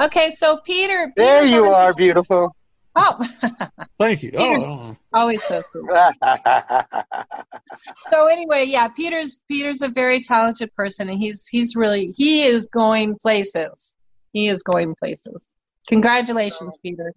okay, 0.00 0.30
so 0.30 0.58
Peter. 0.64 1.12
There 1.16 1.40
Peter's 1.40 1.52
you 1.52 1.66
on- 1.66 1.74
are, 1.74 1.94
beautiful. 1.94 2.54
Oh, 2.96 3.18
Thank 3.98 4.22
you. 4.22 4.32
Oh, 4.34 4.38
Peter's 4.38 4.66
oh. 4.68 4.96
always 5.14 5.42
so 5.42 5.60
sweet. 5.60 5.84
so 7.98 8.28
anyway, 8.28 8.64
yeah, 8.66 8.88
Peter's 8.88 9.44
Peter's 9.48 9.80
a 9.80 9.88
very 9.88 10.20
talented 10.20 10.74
person, 10.74 11.08
and 11.08 11.18
he's 11.18 11.46
he's 11.46 11.76
really 11.76 12.12
he 12.16 12.42
is 12.42 12.66
going 12.66 13.16
places. 13.22 13.96
He 14.32 14.48
is 14.48 14.62
going 14.62 14.94
places. 14.98 15.56
Congratulations, 15.88 16.78
Peter. 16.82 17.12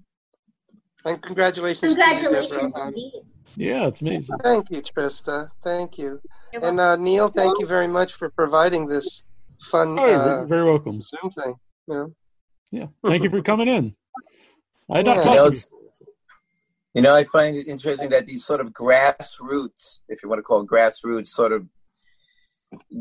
And 1.05 1.21
congratulations. 1.21 1.95
Congratulations, 1.95 2.73
Um, 2.75 2.87
indeed. 2.89 3.13
Yeah, 3.55 3.87
it's 3.87 4.01
amazing. 4.01 4.37
Thank 4.39 4.71
you, 4.71 4.81
Trista. 4.81 5.49
Thank 5.63 5.97
you. 5.97 6.19
And 6.53 6.79
uh, 6.79 6.95
Neal, 6.95 7.29
thank 7.29 7.59
you 7.59 7.67
very 7.67 7.87
much 7.87 8.13
for 8.13 8.29
providing 8.29 8.87
this 8.87 9.23
fun 9.71 9.97
Oh, 9.99 10.05
uh, 10.05 10.45
very 10.45 10.63
welcome. 10.65 10.99
Zoom 11.01 11.29
thing. 11.31 11.55
You 11.87 11.93
know? 11.93 12.13
Yeah. 12.73 12.87
Thank 13.05 13.23
you 13.23 13.29
for 13.29 13.41
coming 13.41 13.67
in. 13.67 13.95
I 14.91 14.97
had 14.97 15.05
not 15.05 15.17
Yeah. 15.17 15.17
You 15.17 15.23
talked 15.23 15.37
to 15.37 15.45
it's- 15.47 15.67
you 16.95 17.01
know, 17.01 17.15
I 17.15 17.23
find 17.23 17.55
it 17.55 17.67
interesting 17.67 18.09
that 18.09 18.27
these 18.27 18.45
sort 18.45 18.61
of 18.61 18.71
grassroots, 18.71 19.99
if 20.09 20.21
you 20.21 20.29
want 20.29 20.39
to 20.39 20.43
call 20.43 20.61
it 20.61 20.67
grassroots, 20.67 21.27
sort 21.27 21.51
of 21.51 21.67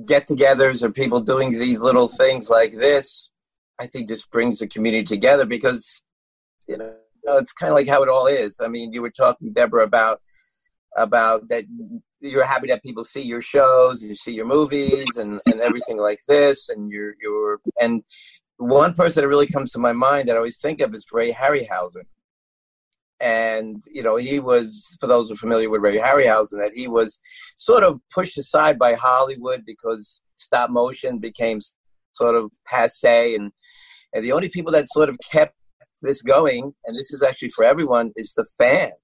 get-togethers 0.07 0.83
or 0.83 0.91
people 0.91 1.21
doing 1.21 1.51
these 1.51 1.83
little 1.83 2.09
things 2.09 2.49
like 2.49 2.73
this, 2.73 3.31
I 3.79 3.87
think 3.87 4.09
just 4.09 4.31
brings 4.31 4.59
the 4.59 4.67
community 4.67 5.05
together 5.05 5.45
because 5.47 6.03
you 6.69 6.77
know 6.77 6.95
it's 7.25 7.53
kind 7.53 7.71
of 7.71 7.77
like 7.77 7.89
how 7.89 8.03
it 8.03 8.09
all 8.09 8.27
is. 8.27 8.61
I 8.61 8.69
mean, 8.69 8.93
you 8.93 9.03
were 9.03 9.11
talking, 9.11 9.53
Debra, 9.53 9.85
about 9.85 10.21
about 10.97 11.49
that 11.49 11.65
you're 12.21 12.47
happy 12.47 12.69
that 12.69 12.83
people 12.83 13.03
see 13.05 13.23
your 13.23 13.41
shows, 13.41 14.03
and 14.03 14.11
you 14.11 14.17
see 14.17 14.33
your 14.33 14.47
movies, 14.47 15.17
and 15.17 15.41
and 15.47 15.61
everything 15.61 15.99
like 15.99 16.21
this, 16.29 16.69
and 16.69 16.91
you're 16.91 17.15
you're 17.21 17.61
and 17.81 18.03
one 18.63 18.95
person 18.95 19.23
that 19.23 19.29
really 19.29 19.47
comes 19.47 19.73
to 19.73 19.79
my 19.79 19.93
mind 19.93 20.29
that 20.29 20.35
I 20.35 20.39
always 20.39 20.59
think 20.59 20.81
of 20.81 20.95
is 20.95 21.07
Ray 21.13 21.33
Harryhausen. 21.33 22.05
And 23.21 23.83
you 23.91 24.03
know 24.03 24.17
he 24.17 24.41
was 24.41 24.97
for 25.01 25.07
those 25.07 25.29
who 25.29 25.35
are 25.35 25.37
familiar 25.37 25.71
with 25.71 25.81
ray 25.81 25.97
harryhausen 25.97 26.59
that 26.59 26.73
he 26.75 26.89
was 26.89 27.21
sort 27.55 27.85
of 27.85 28.01
pushed 28.13 28.37
aside 28.37 28.81
by 28.81 28.95
hollywood 28.95 29.63
because 29.65 30.21
stop 30.35 30.71
motion 30.71 31.21
became 31.21 31.61
sort 32.15 32.35
of 32.35 32.51
passe. 32.67 33.37
And 33.37 33.53
and 34.13 34.25
the 34.25 34.33
only 34.33 34.49
people 34.49 34.73
that 34.73 34.89
sort 34.89 35.09
of 35.09 35.19
kept 35.31 35.55
this 36.03 36.21
going 36.21 36.75
and 36.85 36.97
this 36.97 37.13
is 37.13 37.23
actually 37.23 37.51
for 37.51 37.65
everyone 37.65 38.11
is 38.17 38.35
the 38.35 38.45
fans 38.59 38.95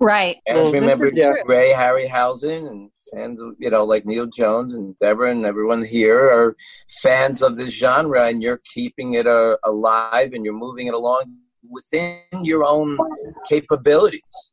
Right. 0.00 0.38
and 0.46 0.56
This 0.56 0.72
remember. 0.72 1.10
Ray 1.46 1.72
Harryhausen 1.72 2.68
and 2.68 2.90
fans, 3.12 3.40
of, 3.40 3.54
you 3.58 3.68
know, 3.68 3.84
like 3.84 4.06
Neil 4.06 4.26
Jones 4.26 4.72
and 4.72 4.96
Debra 4.98 5.30
and 5.30 5.44
everyone 5.44 5.84
here 5.84 6.24
are 6.24 6.56
fans 7.02 7.42
of 7.42 7.58
this 7.58 7.78
genre, 7.78 8.26
and 8.26 8.42
you're 8.42 8.62
keeping 8.64 9.14
it 9.14 9.26
uh, 9.26 9.58
alive 9.64 10.32
and 10.32 10.44
you're 10.44 10.54
moving 10.54 10.86
it 10.86 10.94
along 10.94 11.36
within 11.68 12.20
your 12.42 12.64
own 12.64 12.98
capabilities. 13.46 14.52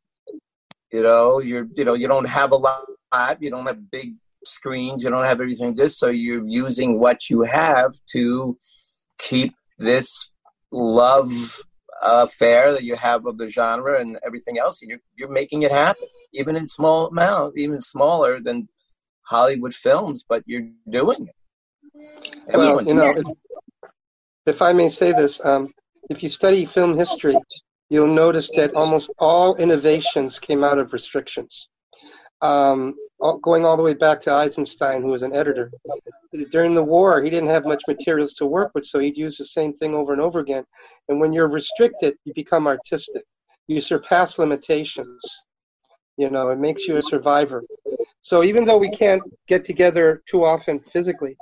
You 0.92 1.02
know, 1.02 1.40
you're, 1.40 1.66
you 1.74 1.84
know, 1.84 1.94
you 1.94 2.08
don't 2.08 2.28
have 2.28 2.52
a 2.52 2.56
lot, 2.56 2.86
you 3.40 3.50
don't 3.50 3.66
have 3.66 3.90
big 3.90 4.14
screens, 4.44 5.02
you 5.02 5.10
don't 5.10 5.24
have 5.24 5.40
everything 5.40 5.74
this, 5.74 5.98
so 5.98 6.08
you're 6.08 6.46
using 6.46 6.98
what 6.98 7.30
you 7.30 7.42
have 7.42 7.92
to 8.12 8.58
keep 9.18 9.54
this 9.78 10.30
love 10.70 11.62
affair 12.02 12.72
that 12.72 12.84
you 12.84 12.96
have 12.96 13.26
of 13.26 13.38
the 13.38 13.48
genre 13.48 14.00
and 14.00 14.18
everything 14.24 14.58
else, 14.58 14.82
and 14.82 14.90
you're 14.90 15.00
you're 15.16 15.30
making 15.30 15.62
it 15.62 15.72
happen, 15.72 16.08
even 16.32 16.56
in 16.56 16.68
small 16.68 17.08
amount, 17.08 17.58
even 17.58 17.80
smaller 17.80 18.40
than 18.40 18.68
Hollywood 19.26 19.74
films, 19.74 20.24
but 20.28 20.42
you're 20.46 20.68
doing 20.88 21.28
it. 21.28 21.34
Well, 22.54 22.82
you 22.86 22.94
know, 22.94 23.14
if, 23.16 23.26
if 24.46 24.62
I 24.62 24.72
may 24.72 24.88
say 24.88 25.12
this, 25.12 25.44
um, 25.44 25.72
if 26.10 26.22
you 26.22 26.28
study 26.28 26.64
film 26.64 26.96
history, 26.96 27.36
you'll 27.90 28.14
notice 28.14 28.50
that 28.52 28.74
almost 28.74 29.10
all 29.18 29.56
innovations 29.56 30.38
came 30.38 30.64
out 30.64 30.78
of 30.78 30.92
restrictions. 30.92 31.68
Um, 32.40 32.94
going 33.42 33.64
all 33.64 33.76
the 33.76 33.82
way 33.82 33.94
back 33.94 34.20
to 34.22 34.32
Eisenstein, 34.32 35.02
who 35.02 35.08
was 35.08 35.22
an 35.22 35.34
editor. 35.34 35.70
During 36.50 36.74
the 36.74 36.84
war, 36.84 37.20
he 37.22 37.30
didn't 37.30 37.48
have 37.48 37.66
much 37.66 37.82
materials 37.88 38.34
to 38.34 38.46
work 38.46 38.72
with, 38.74 38.84
so 38.84 38.98
he'd 38.98 39.16
use 39.16 39.36
the 39.36 39.44
same 39.44 39.72
thing 39.72 39.94
over 39.94 40.12
and 40.12 40.22
over 40.22 40.40
again. 40.40 40.64
And 41.08 41.20
when 41.20 41.32
you're 41.32 41.48
restricted, 41.48 42.16
you 42.24 42.32
become 42.34 42.66
artistic. 42.66 43.24
You 43.66 43.80
surpass 43.80 44.38
limitations. 44.38 45.20
You 46.16 46.30
know, 46.30 46.50
it 46.50 46.58
makes 46.58 46.86
you 46.86 46.96
a 46.96 47.02
survivor. 47.02 47.64
So 48.22 48.44
even 48.44 48.64
though 48.64 48.78
we 48.78 48.90
can't 48.90 49.22
get 49.46 49.64
together 49.64 50.22
too 50.28 50.44
often 50.44 50.80
physically, 50.80 51.36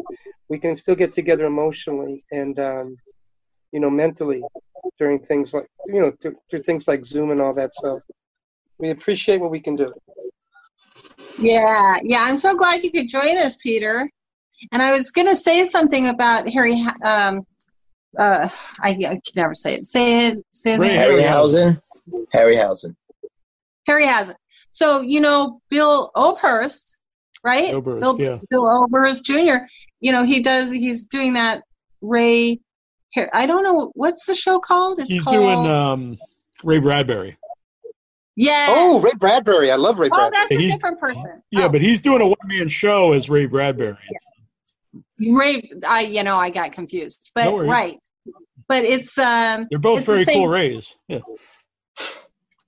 we 0.48 0.58
can 0.58 0.76
still 0.76 0.94
get 0.94 1.12
together 1.12 1.46
emotionally 1.46 2.24
and 2.30 2.58
um, 2.58 2.96
you 3.72 3.80
know 3.80 3.90
mentally 3.90 4.42
during 4.98 5.18
things 5.18 5.52
like 5.52 5.66
you 5.86 6.00
know 6.00 6.12
through, 6.20 6.36
through 6.50 6.62
things 6.62 6.86
like 6.86 7.04
Zoom 7.04 7.30
and 7.30 7.40
all 7.40 7.54
that. 7.54 7.74
So 7.74 8.00
we 8.78 8.90
appreciate 8.90 9.40
what 9.40 9.50
we 9.50 9.60
can 9.60 9.76
do. 9.76 9.92
Yeah, 11.38 11.96
yeah. 12.02 12.22
I'm 12.22 12.36
so 12.36 12.56
glad 12.56 12.82
you 12.82 12.90
could 12.90 13.08
join 13.08 13.38
us, 13.38 13.56
Peter. 13.56 14.08
And 14.72 14.82
I 14.82 14.92
was 14.92 15.10
going 15.10 15.28
to 15.28 15.36
say 15.36 15.64
something 15.64 16.08
about 16.08 16.48
Harry. 16.48 16.82
Um, 17.04 17.42
uh, 18.18 18.48
I, 18.80 18.90
I 18.90 18.94
can 18.94 19.20
never 19.36 19.54
say 19.54 19.74
it. 19.74 19.86
Say 19.86 20.28
it. 20.28 20.38
Say 20.50 20.74
it. 20.74 20.80
Harryhausen. 20.80 21.80
Harryhausen. 22.34 22.96
Harryhausen. 23.88 24.34
So 24.70 25.00
you 25.00 25.20
know 25.20 25.60
Bill 25.70 26.10
Oberst, 26.14 27.00
right? 27.44 27.72
Oberst, 27.72 28.00
Bill, 28.00 28.20
yeah. 28.20 28.38
Bill 28.50 28.66
Oberst 28.68 29.24
Jr. 29.24 29.64
You 30.00 30.12
know 30.12 30.24
he 30.24 30.40
does. 30.40 30.70
He's 30.70 31.06
doing 31.06 31.34
that 31.34 31.62
Ray. 32.00 32.60
I 33.32 33.46
don't 33.46 33.62
know 33.62 33.92
what's 33.94 34.26
the 34.26 34.34
show 34.34 34.60
called. 34.60 34.98
It's 34.98 35.10
He's 35.10 35.24
called. 35.24 35.36
doing 35.36 35.66
um, 35.66 36.18
Ray 36.62 36.78
Bradbury. 36.78 37.38
Yeah. 38.36 38.66
Oh, 38.68 39.00
Ray 39.00 39.10
Bradbury! 39.18 39.70
I 39.72 39.76
love 39.76 39.98
Ray 39.98 40.08
Oh, 40.12 40.16
Bradbury. 40.16 40.30
that's 40.32 40.50
a 40.52 40.58
He's- 40.58 40.74
different 40.74 41.00
person. 41.00 41.42
Yeah, 41.50 41.68
but 41.68 41.80
he's 41.80 42.00
doing 42.00 42.20
a 42.22 42.26
one 42.26 42.36
man 42.44 42.68
show 42.68 43.12
as 43.12 43.28
Ray 43.30 43.46
Bradbury. 43.46 43.96
Ray, 45.18 45.70
I 45.88 46.02
you 46.02 46.22
know 46.22 46.36
I 46.38 46.50
got 46.50 46.72
confused, 46.72 47.30
but 47.34 47.44
No 47.46 47.58
right, 47.58 47.98
but 48.68 48.84
it's 48.84 49.16
um. 49.18 49.66
They're 49.70 49.78
both 49.78 49.98
it's 50.00 50.06
the 50.06 50.12
very 50.12 50.24
same- 50.24 50.34
cool 50.34 50.48
Rays. 50.48 50.94
Yeah. 51.08 51.20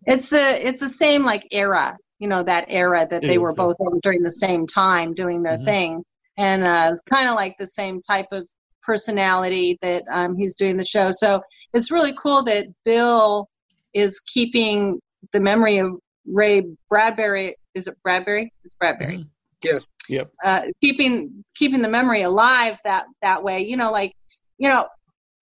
It's 0.07 0.31
the 0.31 0.67
it's 0.67 0.81
the 0.81 0.89
same 0.89 1.25
like 1.25 1.47
era, 1.51 1.97
you 2.19 2.29
know, 2.29 2.43
that 2.43 2.65
era 2.69 3.07
that 3.11 3.23
It 3.25 3.27
they 3.27 3.35
is, 3.35 3.41
were 3.41 3.53
both 3.53 3.77
in 3.81 4.01
during 4.01 4.23
the 4.23 4.31
same 4.31 4.67
time 4.67 5.13
doing 5.13 5.43
their 5.43 5.59
Mhm. 5.59 5.65
thing, 5.65 6.05
and 6.39 6.65
uh, 6.65 6.89
it's 6.93 7.03
kind 7.03 7.29
of 7.29 7.35
like 7.35 7.57
the 7.59 7.67
same 7.67 8.01
type 8.01 8.29
of 8.33 8.49
personality 8.83 9.79
that 9.83 10.03
um, 10.11 10.35
he's 10.35 10.55
doing 10.55 10.79
the 10.79 10.85
show. 10.85 11.11
So 11.13 11.43
it's 11.75 11.91
really 11.93 12.15
cool 12.15 12.43
that 12.45 12.67
Bill 12.87 13.47
is 13.93 14.19
keeping 14.21 14.99
the 15.33 15.41
memory 15.41 15.79
of 15.79 15.93
Ray 16.27 16.63
Bradbury. 16.89 17.57
Is 17.75 17.87
it 17.87 17.97
Bradbury? 18.03 18.53
It's 18.65 18.75
Bradbury. 18.75 19.27
Yes. 19.65 19.85
Yep. 20.09 20.31
Uh, 20.45 20.63
keeping 20.83 21.45
keeping 21.55 21.83
the 21.83 21.89
memory 21.89 22.23
alive 22.23 22.79
that 22.85 23.07
that 23.23 23.43
way. 23.43 23.61
You 23.61 23.77
know, 23.77 23.91
like 23.93 24.15
you 24.59 24.69
know, 24.69 24.87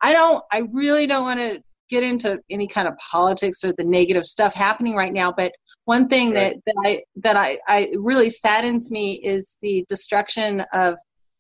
I 0.01 0.13
don't. 0.13 0.43
I 0.53 0.63
really 0.73 1.07
don't 1.07 1.25
want 1.25 1.41
to 1.41 1.63
get 1.89 2.03
into 2.03 2.41
any 2.51 2.67
kind 2.67 2.89
of 2.89 2.95
politics 2.99 3.63
or 3.63 3.73
the 3.77 3.85
negative 3.85 4.25
stuff 4.25 4.55
happening 4.55 4.97
right 4.97 5.13
now. 5.13 5.33
But 5.33 5.53
one 5.85 6.09
thing 6.09 6.35
Right. 6.35 6.61
that, 6.67 6.75
that 6.75 6.77
I 6.85 7.03
that 7.17 7.37
I, 7.37 7.59
I 7.69 7.93
really 7.97 8.29
saddens 8.29 8.91
me 8.91 9.21
is 9.23 9.57
the 9.63 9.85
destruction 9.89 10.65
of 10.73 10.99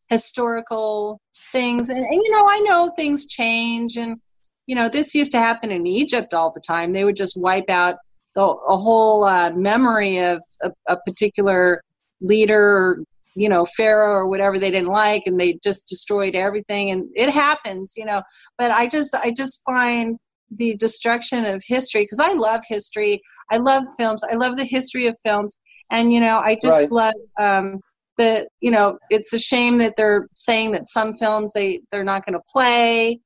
historical 0.08 1.20
things. 1.52 1.88
And, 1.88 1.98
and 1.98 2.22
you 2.22 2.30
know, 2.30 2.48
I 2.48 2.60
know 2.60 2.92
things 2.94 3.26
change, 3.26 3.96
and 3.96 4.18
you 4.66 4.76
know, 4.76 4.88
this 4.88 5.14
used 5.14 5.32
to 5.32 5.38
happen 5.38 5.72
in 5.72 5.86
Egypt 5.86 6.32
all 6.32 6.52
the 6.52 6.62
time. 6.64 6.92
They 6.92 7.04
would 7.04 7.16
just 7.16 7.40
wipe 7.40 7.68
out 7.68 7.96
the 8.36 8.44
a 8.44 8.76
whole 8.76 9.24
uh, 9.24 9.50
memory 9.54 10.18
of 10.18 10.40
a, 10.62 10.70
a 10.88 10.96
particular 11.04 11.82
leader. 12.20 12.60
Or, 12.60 13.04
you 13.38 13.50
know, 13.50 13.66
Pharaoh 13.66 14.12
or 14.12 14.28
whatever 14.28 14.58
they 14.58 14.70
didn't 14.70 14.88
like, 14.88 15.24
and 15.26 15.38
they 15.38 15.58
just 15.62 15.88
destroyed 15.88 16.34
everything. 16.34 16.90
And 16.90 17.08
it 17.14 17.28
happens, 17.28 17.92
you 17.96 18.06
know. 18.06 18.22
But 18.56 18.70
I 18.70 18.86
just, 18.86 19.14
I 19.14 19.30
just 19.36 19.60
find 19.66 20.16
the 20.50 20.76
destruction 20.76 21.44
of 21.44 21.62
history 21.66 22.02
because 22.04 22.20
I 22.20 22.32
love 22.32 22.62
history. 22.66 23.20
I 23.50 23.58
love 23.58 23.84
films. 23.98 24.22
I 24.24 24.36
love 24.36 24.56
the 24.56 24.64
history 24.64 25.06
of 25.06 25.16
films, 25.22 25.58
and 25.90 26.12
you 26.12 26.20
know, 26.20 26.40
I 26.44 26.56
just 26.62 26.90
Right. 26.90 26.90
love 26.90 27.14
um, 27.38 27.80
the. 28.16 28.48
You 28.60 28.70
know, 28.70 28.98
it's 29.10 29.32
a 29.34 29.38
shame 29.38 29.78
that 29.78 29.94
they're 29.96 30.28
saying 30.34 30.70
that 30.72 30.88
some 30.88 31.12
films 31.12 31.52
they 31.52 31.80
they're 31.90 32.04
not 32.04 32.24
going 32.24 32.38
to 32.38 32.52
play, 32.52 33.20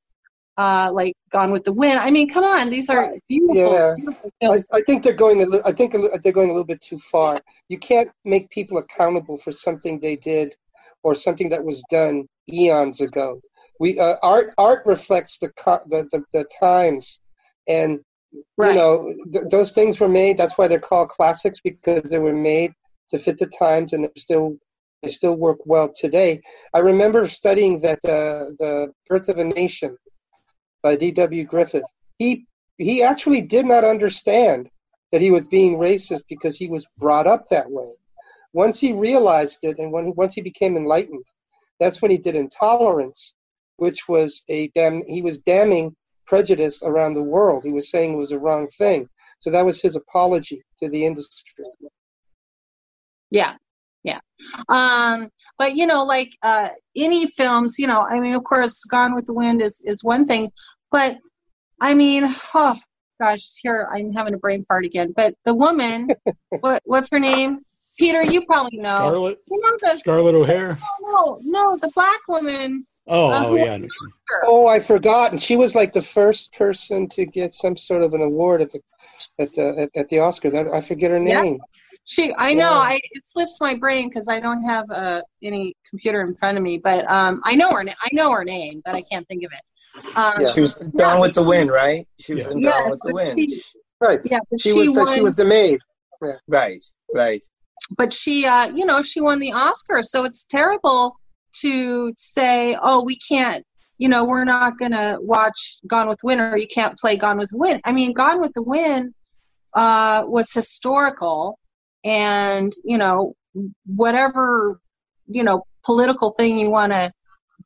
uh, 0.61 0.93
like 0.93 1.15
Gone 1.31 1.53
with 1.53 1.65
the 1.65 1.73
Wind. 1.73 1.99
I 1.99 2.11
mean, 2.11 2.29
come 2.29 2.45
on, 2.45 2.69
these 2.69 2.91
are 2.91 3.15
beautiful, 3.29 3.57
Yeah. 3.57 3.95
beautiful 3.97 4.31
I. 4.43 4.59
I 4.79 4.81
think 4.83 5.03
they're 5.03 5.15
going. 5.15 5.39
Li- 5.51 5.63
I 5.65 5.73
think 5.73 5.95
they're 6.23 6.33
going 6.33 6.51
a 6.51 6.53
little 6.53 6.67
bit 6.67 6.83
too 6.83 6.99
far. 6.99 7.41
You 7.69 7.79
can't 7.79 8.11
make 8.25 8.51
people 8.51 8.77
accountable 8.79 9.39
for 9.39 9.53
something 9.53 9.99
they 9.99 10.17
did 10.17 10.55
or 11.03 11.15
something 11.15 11.49
that 11.49 11.65
was 11.65 11.83
done 11.91 12.27
eons 12.53 13.01
ago. 13.01 13.41
We 13.79 13.99
uh, 13.99 14.17
art 14.23 14.53
art 14.59 14.83
reflects 14.85 15.39
the, 15.39 15.51
co- 15.53 15.85
the 15.87 16.07
the 16.13 16.23
the 16.35 16.45
times, 16.61 17.21
and 17.67 18.01
you 18.33 18.75
know 18.75 19.15
th- 19.33 19.47
those 19.51 19.71
things 19.71 19.99
were 19.99 20.09
made. 20.09 20.37
That's 20.37 20.59
why 20.59 20.69
they're 20.69 20.79
called 20.79 21.09
classics 21.09 21.61
because 21.63 22.03
they 22.11 22.19
were 22.19 22.35
made 22.35 22.73
to 23.11 23.19
fit 23.19 23.39
the 23.39 23.47
times, 23.47 23.95
and 23.95 24.09
still 24.19 24.57
they 25.03 25.09
still 25.09 25.35
work 25.37 25.59
well 25.65 25.91
today. 25.95 26.43
I 26.75 26.81
remember 26.81 27.27
studying 27.27 27.81
that 27.81 28.01
uh, 28.05 28.53
the 28.59 28.93
Birth 29.09 29.31
of 29.31 29.39
a 29.39 29.45
Nation 29.45 29.97
by 30.83 30.97
D.W. 30.97 31.45
Griffith. 31.45 31.85
He 32.19 32.47
he 32.79 33.03
actually 33.03 33.43
did 33.43 33.67
not 33.67 33.85
understand 33.85 34.71
that 35.13 35.21
he 35.21 35.31
was 35.31 35.47
being 35.47 35.77
racist 35.77 36.23
because 36.29 36.57
he 36.57 36.69
was 36.69 36.87
brought 36.99 37.27
up 37.27 37.45
that 37.47 37.71
way. 37.71 37.93
Once 38.53 38.81
he 38.81 38.93
realized 38.93 39.61
it, 39.63 39.79
and 39.79 39.93
when 39.93 40.07
he, 40.07 40.13
once 40.13 40.35
he 40.35 40.41
became 40.41 40.77
enlightened, 40.77 41.27
that's 41.79 42.01
when 42.01 42.11
he 42.11 42.19
did 42.19 42.37
intolerance, 42.37 43.35
which 43.77 44.09
was 44.09 44.43
a 44.49 44.69
damn. 44.69 45.03
He 45.07 45.23
was 45.23 45.39
damning 45.39 45.95
prejudice 46.27 46.83
around 46.83 47.15
the 47.15 47.23
world. 47.23 47.65
He 47.65 47.73
was 47.73 47.91
saying 47.91 48.13
it 48.13 48.17
was 48.17 48.33
a 48.33 48.39
wrong 48.39 48.69
thing. 48.69 49.09
So 49.41 49.51
that 49.51 49.67
was 49.67 49.81
his 49.81 49.97
apology 49.97 50.63
to 50.83 50.89
the 50.89 51.05
industry. 51.05 51.65
Yeah, 53.31 53.57
yeah. 54.05 54.19
Um, 54.69 55.29
but 55.59 55.77
you 55.77 55.87
know, 55.87 56.05
like 56.05 56.37
uh, 56.43 56.71
any 56.97 57.27
films, 57.27 57.79
you 57.79 57.87
know, 57.87 58.01
I 58.01 58.21
mean, 58.21 58.35
of 58.35 58.45
course, 58.45 58.85
Gone 58.85 59.15
with 59.15 59.27
the 59.27 59.35
Wind 59.35 59.61
is 59.63 59.83
is 59.85 60.03
one 60.05 60.27
thing, 60.27 60.51
but 60.91 61.19
I 61.81 61.95
mean, 61.95 62.25
oh 62.55 62.77
gosh, 63.21 63.43
here 63.63 63.89
I'm 63.93 64.13
having 64.13 64.35
a 64.35 64.39
brain 64.39 64.63
fart 64.63 64.85
again. 64.85 65.13
But 65.15 65.35
the 65.45 65.55
woman, 65.55 66.09
what 66.61 66.83
what's 66.85 67.11
her 67.13 67.19
name? 67.19 67.61
Peter, 67.99 68.23
you 68.23 68.47
probably 68.47 68.79
know. 68.79 68.97
Scarlett? 69.09 69.39
You 69.51 69.61
know 69.63 69.77
the 69.93 69.99
Scarlett 69.99 70.35
O'Hara. 70.35 70.79
no, 71.03 71.39
no, 71.43 71.77
the 71.77 71.91
black 71.95 72.21
woman. 72.29 72.87
Oh, 73.07 73.29
uh, 73.31 73.45
oh 73.45 73.55
yeah. 73.57 73.63
I 73.65 73.69
won 73.73 73.81
know 73.83 73.83
the 73.83 73.83
what 73.83 73.83
you 73.83 73.83
mean. 73.83 73.91
Oscar. 74.07 74.41
Oh, 74.47 74.67
I 74.69 74.81
forgot. 74.81 75.33
And 75.33 75.43
she 75.43 75.57
was 75.57 75.75
like 75.75 75.93
the 75.93 76.01
first 76.03 76.55
person 76.55 77.09
to 77.11 77.27
get 77.27 77.53
some 77.55 77.77
sort 77.77 78.03
of 78.03 78.15
an 78.15 78.23
award 78.23 78.63
at 78.63 78.71
the 78.71 78.81
at 79.39 79.53
the 79.55 79.81
at, 79.83 80.01
at 80.01 80.09
the 80.09 80.17
Oscars. 80.17 80.55
I, 80.55 80.79
I 80.79 80.81
forget 80.81 81.11
her 81.11 81.19
Yeah. 81.19 81.43
name. 81.43 81.61
She, 82.11 82.35
I 82.37 82.53
know, 82.53 82.71
Yeah. 82.73 82.91
I 82.93 83.01
it 83.13 83.25
slips 83.25 83.61
my 83.61 83.73
brain 83.75 84.09
because 84.09 84.29
I 84.29 84.41
don't 84.41 84.65
have 84.65 84.91
uh, 84.91 85.23
any 85.45 85.75
computer 85.89 86.23
in 86.23 86.35
front 86.35 86.57
of 86.59 86.65
me, 86.65 86.77
but 86.79 87.09
um, 87.09 87.41
I 87.45 87.55
know 87.55 87.71
her. 87.71 87.83
I 87.89 88.09
know 88.13 88.33
her 88.33 88.45
name, 88.45 88.83
but 88.85 88.97
I 88.97 89.03
can't 89.03 89.27
think 89.29 89.45
of 89.45 89.53
it. 89.53 90.17
Um, 90.17 90.53
She 90.53 90.61
was 90.61 90.75
Gone 90.75 91.21
with 91.21 91.35
the 91.35 91.43
Wind, 91.45 91.71
right? 91.71 92.09
She 92.19 92.35
was 92.35 92.49
in 92.49 92.59
Yeah, 92.59 92.73
Gone 92.73 92.91
with 92.91 93.01
the 93.05 93.15
Wind. 93.15 93.39
she- 93.39 93.63
Right. 94.01 94.19
Yeah, 94.25 94.39
but 94.51 94.61
She, 94.61 94.71
she, 94.73 94.79
was 94.79 94.89
the, 94.95 95.05
won. 95.05 95.15
she 95.15 95.21
was 95.23 95.37
the 95.37 95.45
maid. 95.45 95.79
Right, 96.49 96.85
right. 97.15 97.45
but 97.97 98.13
she 98.13 98.45
uh 98.45 98.67
you 98.75 98.85
know 98.85 99.01
she 99.01 99.21
won 99.23 99.39
the 99.39 99.53
oscar 99.53 100.03
so 100.03 100.25
it's 100.25 100.45
terrible 100.45 101.17
to 101.63 102.13
say 102.17 102.77
oh 102.83 103.03
we 103.03 103.17
can't 103.17 103.65
you 103.97 104.07
know 104.09 104.23
we're 104.25 104.45
not 104.45 104.77
gonna 104.79 105.17
watch 105.23 105.79
gone 105.87 106.07
with 106.09 106.19
the 106.19 106.27
wind 106.27 106.41
or 106.43 106.59
you 106.59 106.67
can't 106.67 106.99
play 106.99 107.17
gone 107.17 107.39
with 107.39 107.49
the 107.53 107.59
wind 107.59 107.81
i 107.87 107.93
mean 107.93 108.13
gone 108.13 108.39
with 108.39 108.53
the 108.55 108.63
wind 108.63 109.15
uh 109.77 110.23
was 110.27 110.53
historical 110.53 111.59
and 112.05 112.73
you 112.85 112.99
know 112.99 113.35
whatever 113.87 114.81
you 115.27 115.43
know 115.45 115.65
political 115.85 116.31
thing 116.31 116.59
you 116.59 116.71
want 116.71 116.93
to 116.93 117.13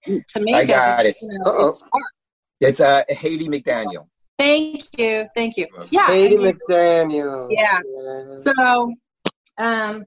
to 0.04 0.40
make 0.40 0.54
I 0.54 0.64
got 0.64 1.06
it. 1.06 1.16
you 1.20 1.28
know, 1.44 1.66
it's 1.66 1.82
art. 1.92 2.02
It's 2.60 2.80
uh, 2.80 3.02
Hattie 3.08 3.48
McDaniel. 3.48 4.06
thank 4.38 4.82
you 4.98 5.26
thank 5.34 5.56
you 5.56 5.66
yeah 5.90 6.06
I 6.08 6.28
mean- 6.28 6.40
McDaniel. 6.40 7.46
yeah. 7.50 7.80
So, 8.32 8.94
um, 9.58 10.04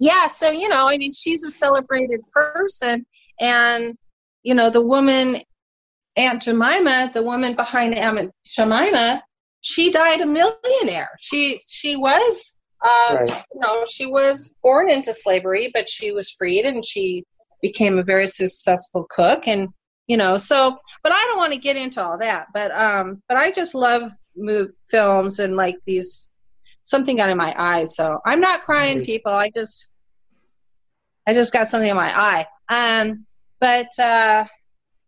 yeah, 0.00 0.28
so, 0.28 0.50
you 0.50 0.68
know, 0.68 0.88
I 0.88 0.96
mean, 0.96 1.12
she's 1.12 1.44
a 1.44 1.50
celebrated 1.50 2.20
person. 2.32 3.04
And, 3.40 3.96
you 4.42 4.54
know, 4.54 4.70
the 4.70 4.80
woman, 4.80 5.40
Aunt 6.16 6.42
Jemima, 6.42 7.10
the 7.12 7.22
woman 7.22 7.54
behind 7.54 7.94
Aunt 7.96 8.30
Jemima, 8.46 9.22
she 9.60 9.90
died 9.90 10.20
a 10.20 10.26
millionaire. 10.26 11.10
She, 11.18 11.60
she 11.66 11.96
was, 11.96 12.57
uh, 12.84 13.16
Right. 13.16 13.44
you 13.54 13.60
know, 13.60 13.84
she 13.90 14.06
was 14.06 14.56
born 14.62 14.90
into 14.90 15.12
slavery, 15.14 15.70
but 15.74 15.88
she 15.88 16.12
was 16.12 16.30
freed 16.30 16.64
and 16.64 16.84
she 16.86 17.24
became 17.60 17.98
a 17.98 18.04
very 18.04 18.26
successful 18.26 19.06
cook. 19.10 19.48
And, 19.48 19.68
you 20.06 20.16
know, 20.16 20.36
so, 20.36 20.78
but 21.02 21.12
I 21.12 21.24
don't 21.28 21.38
want 21.38 21.52
to 21.52 21.58
get 21.58 21.76
into 21.76 22.02
all 22.02 22.18
that. 22.18 22.46
But, 22.54 22.70
um, 22.70 23.22
but 23.28 23.36
I 23.36 23.50
just 23.50 23.74
love 23.74 24.12
move 24.36 24.70
films 24.88 25.38
and 25.40 25.56
like 25.56 25.76
these 25.86 26.32
something 26.82 27.16
got 27.16 27.30
in 27.30 27.36
my 27.36 27.54
eye. 27.56 27.84
So 27.84 28.18
I'm 28.24 28.40
not 28.40 28.60
crying, 28.60 29.04
people. 29.04 29.32
I 29.32 29.50
just 29.54 29.90
I 31.26 31.34
just 31.34 31.52
got 31.52 31.68
something 31.68 31.90
in 31.90 31.96
my 31.96 32.10
eye. 32.16 32.46
Um, 32.70 33.26
but 33.60 33.88
uh, 33.98 34.44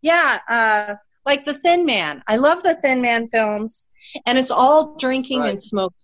yeah, 0.01 0.37
uh, 0.47 0.95
like 1.25 1.45
the 1.45 1.53
Thin 1.53 1.85
Man. 1.85 2.21
I 2.27 2.35
love 2.35 2.61
the 2.61 2.75
Thin 2.75 3.01
Man 3.01 3.27
films, 3.27 3.87
and 4.25 4.37
it's 4.37 4.51
all 4.51 4.95
drinking 4.97 5.41
and 5.49 5.61
smoking. 5.61 5.95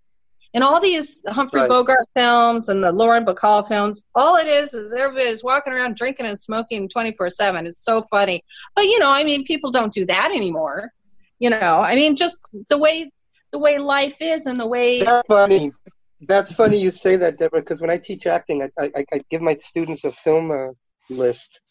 And 0.58 0.64
all 0.64 0.82
these 0.82 1.24
Humphrey 1.28 1.62
Right. 1.62 1.70
Bogart 1.70 2.04
films 2.16 2.68
and 2.68 2.84
the 2.84 2.92
Lauren 2.92 3.24
Bacall 3.24 3.68
films, 3.68 4.04
all 4.16 4.38
it 4.38 4.48
is 4.48 4.74
is 4.74 4.92
everybody's 4.92 5.44
walking 5.44 5.72
around 5.72 5.96
drinking 5.96 6.26
and 6.26 6.40
smoking 6.40 6.90
24 6.90 7.30
7. 7.30 7.68
It's 7.68 7.84
so 7.84 8.02
funny. 8.02 8.44
But, 8.76 8.86
you 8.86 8.98
know, 8.98 9.12
I 9.12 9.24
mean, 9.24 9.44
people 9.44 9.70
don't 9.70 9.94
do 9.94 10.08
that 10.08 10.32
anymore. 10.36 10.90
You 11.38 11.52
know, 11.52 11.84
I 11.84 11.94
mean, 11.94 12.16
just 12.16 12.40
the 12.70 12.78
way 12.80 13.08
the 13.52 13.60
way 13.60 13.78
life 13.78 14.18
is 14.20 14.48
and 14.48 14.60
the 14.60 14.66
way 14.66 15.04
That's 15.04 15.28
funny. 15.28 15.74
That's 16.22 16.52
funny 16.52 16.82
you 16.82 16.90
say 16.90 17.18
that, 17.18 17.38
Debra, 17.38 17.60
because 17.60 17.80
when 17.80 17.92
I 17.92 18.00
teach 18.00 18.26
acting, 18.26 18.64
I, 18.64 18.90
I, 18.96 19.06
I 19.14 19.22
give 19.30 19.44
my 19.44 19.58
students 19.58 20.06
a 20.06 20.12
film 20.12 20.50
uh, 20.50 20.70
list. 21.08 21.62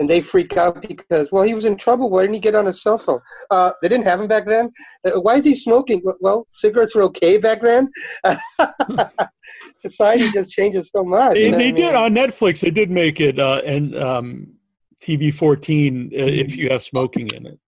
And 0.00 0.08
they 0.08 0.20
freak 0.20 0.56
out 0.56 0.80
because, 0.80 1.30
well, 1.30 1.42
he 1.42 1.54
was 1.54 1.66
in 1.66 1.76
trouble. 1.76 2.10
Why 2.10 2.22
didn't 2.22 2.34
he 2.34 2.40
get 2.40 2.54
on 2.54 2.66
a 2.66 2.72
cell 2.72 2.98
phone? 2.98 3.20
Uh, 3.50 3.70
they 3.82 3.88
didn't 3.88 4.06
have 4.06 4.20
him 4.20 4.28
back 4.28 4.46
then. 4.46 4.72
Uh, 5.06 5.20
why 5.20 5.36
is 5.36 5.44
he 5.44 5.54
smoking? 5.54 6.02
Well, 6.20 6.46
cigarettes 6.50 6.94
were 6.94 7.02
okay 7.02 7.38
back 7.38 7.60
then. 7.60 7.90
Society 9.78 10.30
just 10.30 10.50
changes 10.50 10.88
so 10.88 11.04
much. 11.04 11.34
They, 11.34 11.46
you 11.46 11.52
know 11.52 11.58
they 11.58 11.70
what 11.70 11.80
I 11.80 11.82
did 11.82 11.92
mean? 11.92 11.94
on 11.94 12.14
Netflix. 12.30 12.60
They 12.60 12.70
did 12.70 12.90
make 12.90 13.20
it 13.20 13.38
uh, 13.38 13.60
and 13.64 13.94
um, 13.94 14.54
TV 15.00 15.32
fourteen 15.32 16.10
uh, 16.14 16.24
if 16.24 16.56
you 16.56 16.70
have 16.70 16.82
smoking 16.82 17.28
in 17.34 17.46
it. 17.46 17.58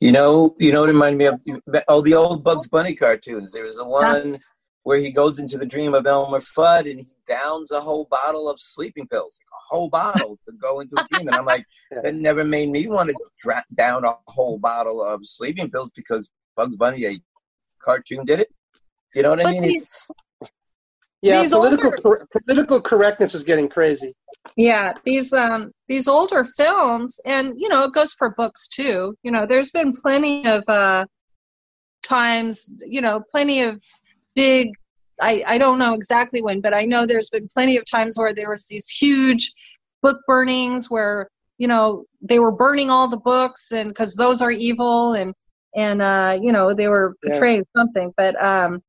You 0.00 0.12
know, 0.12 0.54
you 0.58 0.72
know, 0.72 0.84
it 0.84 0.88
reminded 0.88 1.18
me 1.18 1.24
of 1.26 1.40
oh 1.88 2.02
the 2.02 2.14
old 2.14 2.44
Bugs 2.44 2.68
Bunny 2.68 2.94
cartoons. 2.94 3.52
There 3.52 3.62
was 3.62 3.76
the 3.76 3.86
one 3.86 4.38
where 4.84 4.98
he 4.98 5.10
goes 5.10 5.38
into 5.38 5.58
the 5.58 5.66
dream 5.66 5.94
of 5.94 6.06
Elmer 6.06 6.38
Fudd 6.40 6.88
and 6.90 7.00
he 7.00 7.06
downs 7.26 7.70
a 7.70 7.80
whole 7.80 8.06
bottle 8.10 8.48
of 8.48 8.60
sleeping 8.60 9.06
pills, 9.08 9.38
a 9.52 9.74
whole 9.74 9.88
bottle 9.88 10.38
to 10.46 10.52
go 10.62 10.80
into 10.80 10.94
a 10.98 11.06
dream. 11.12 11.26
And 11.28 11.36
I'm 11.36 11.44
like, 11.46 11.64
that 12.02 12.14
never 12.14 12.44
made 12.44 12.68
me 12.68 12.86
want 12.86 13.08
to 13.08 13.16
dra- 13.42 13.64
down 13.76 14.04
a 14.04 14.12
whole 14.28 14.58
bottle 14.58 15.02
of 15.02 15.26
sleeping 15.26 15.70
pills 15.70 15.90
because 15.90 16.30
Bugs 16.56 16.76
Bunny, 16.76 17.04
a 17.06 17.12
cartoon, 17.82 18.24
did 18.24 18.40
it. 18.40 18.48
You 19.14 19.22
know 19.22 19.30
what 19.30 19.46
I 19.46 19.50
mean? 19.52 19.62
these- 19.62 20.10
Yeah, 21.22 21.40
These 21.40 21.52
political 21.54 21.86
older- 21.86 22.02
cor- 22.02 22.28
political 22.46 22.80
correctness 22.80 23.34
is 23.34 23.42
getting 23.44 23.68
crazy. 23.68 24.12
Yeah, 24.56 24.92
these 25.04 25.32
um 25.32 25.72
these 25.88 26.06
older 26.06 26.44
films, 26.44 27.18
and 27.24 27.54
you 27.56 27.68
know, 27.70 27.84
it 27.84 27.94
goes 27.94 28.12
for 28.12 28.30
books 28.36 28.68
too. 28.68 29.16
You 29.22 29.32
know, 29.32 29.46
there's 29.46 29.70
been 29.70 29.92
plenty 29.92 30.46
of 30.46 30.62
uh 30.68 31.06
times, 32.02 32.70
you 32.86 33.00
know, 33.00 33.22
plenty 33.30 33.62
of 33.62 33.80
big. 34.34 34.70
I 35.20 35.42
I 35.46 35.58
don't 35.58 35.78
know 35.78 35.94
exactly 35.94 36.42
when, 36.42 36.60
but 36.60 36.74
I 36.74 36.82
know 36.82 37.06
there's 37.06 37.30
been 37.30 37.48
plenty 37.52 37.76
of 37.76 37.84
times 37.88 38.18
where 38.18 38.34
there 38.34 38.50
was 38.50 38.66
these 38.66 38.88
huge 38.88 39.52
book 40.02 40.20
burnings 40.26 40.90
where 40.90 41.28
you 41.58 41.68
know 41.68 42.04
they 42.20 42.38
were 42.38 42.56
burning 42.56 42.90
all 42.90 43.08
the 43.08 43.16
books 43.16 43.72
and 43.72 43.88
because 43.88 44.14
those 44.16 44.42
are 44.42 44.50
evil 44.50 45.12
and 45.14 45.32
and 45.74 46.02
uh 46.02 46.38
you 46.42 46.52
know 46.52 46.74
they 46.74 46.88
were 46.88 47.14
Yeah. 47.22 47.30
portraying 47.30 47.64
something 47.76 48.12
but 48.16 48.34
um 48.42 48.82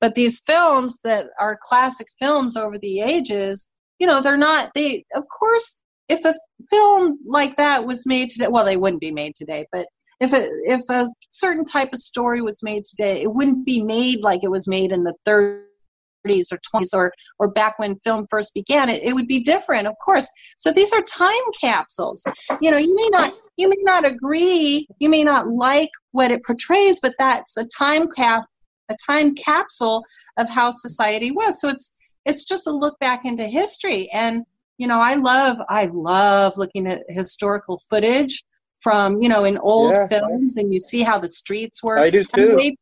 but 0.00 0.14
these 0.14 0.40
films 0.40 1.00
that 1.02 1.26
are 1.38 1.58
classic 1.60 2.06
films 2.18 2.56
over 2.56 2.78
the 2.78 3.00
ages 3.00 3.70
you 3.98 4.06
know 4.06 4.20
they're 4.20 4.36
not 4.36 4.70
they 4.74 5.04
of 5.14 5.24
course 5.28 5.84
if 6.08 6.24
a 6.24 6.34
film 6.70 7.18
like 7.26 7.56
that 7.56 7.84
was 7.84 8.06
made 8.06 8.30
today 8.30 8.48
well 8.48 8.64
they 8.64 8.76
wouldn't 8.76 9.00
be 9.00 9.12
made 9.12 9.34
today 9.34 9.66
but 9.72 9.86
if 10.22 10.32
a 10.32 10.46
if 10.72 10.88
a 10.88 11.06
certain 11.30 11.64
type 11.64 11.92
of 11.92 11.98
story 11.98 12.40
was 12.40 12.62
made 12.62 12.84
today 12.84 13.22
it 13.22 13.34
wouldn't 13.34 13.66
be 13.66 13.82
made 13.82 14.22
like 14.22 14.44
it 14.44 14.50
was 14.50 14.68
made 14.68 14.92
in 14.92 15.02
the 15.02 15.14
30s 15.26 16.52
or 16.52 16.58
20s 16.72 16.94
or 16.94 17.12
or 17.40 17.50
back 17.50 17.78
when 17.78 17.98
film 17.98 18.24
first 18.30 18.54
began. 18.54 18.88
It, 18.88 19.02
it 19.02 19.12
would 19.14 19.26
be 19.26 19.40
different 19.40 19.88
of 19.88 19.94
course. 20.02 20.30
So 20.56 20.72
these 20.72 20.92
are 20.92 21.02
time 21.02 21.46
capsules. 21.60 22.24
You 22.60 22.70
know 22.70 22.76
you 22.76 22.94
may 22.94 23.08
not 23.10 23.34
you 23.56 23.68
may 23.68 23.80
not 23.80 24.06
agree 24.06 24.86
you 25.00 25.08
may 25.08 25.24
not 25.24 25.48
like 25.48 25.90
what 26.12 26.30
it 26.30 26.44
portrays 26.44 27.00
but 27.00 27.14
that's 27.18 27.56
a 27.56 27.66
time 27.76 28.08
cap 28.16 28.44
a 28.90 28.96
time 29.04 29.34
capsule 29.34 30.04
of 30.38 30.48
how 30.48 30.70
society 30.70 31.32
was. 31.32 31.60
So 31.60 31.68
it's 31.68 31.96
it's 32.24 32.44
just 32.44 32.68
a 32.68 32.72
look 32.72 32.96
back 33.00 33.24
into 33.24 33.44
history. 33.44 34.08
And 34.12 34.44
you 34.78 34.88
know 34.88 35.00
i 35.00 35.14
love 35.14 35.58
i 35.68 35.88
love 35.92 36.54
looking 36.56 36.86
at 36.86 37.02
historical 37.08 37.78
footage 37.90 38.42
from 38.82 39.22
you 39.22 39.28
know 39.28 39.44
in 39.44 39.58
old 39.58 39.92
Yeah, 39.92 40.08
films 40.08 40.56
and 40.56 40.72
you 40.72 40.80
see 40.80 41.02
how 41.02 41.18
the 41.18 41.28
streets 41.28 41.82
were 41.82 41.98
I 41.98 42.10
do 42.10 42.24
and 42.34 42.42
the 42.42 42.56
way, 42.56 42.76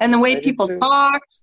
and 0.00 0.12
the 0.12 0.18
way 0.18 0.40
people 0.40 0.66
talked 0.80 1.40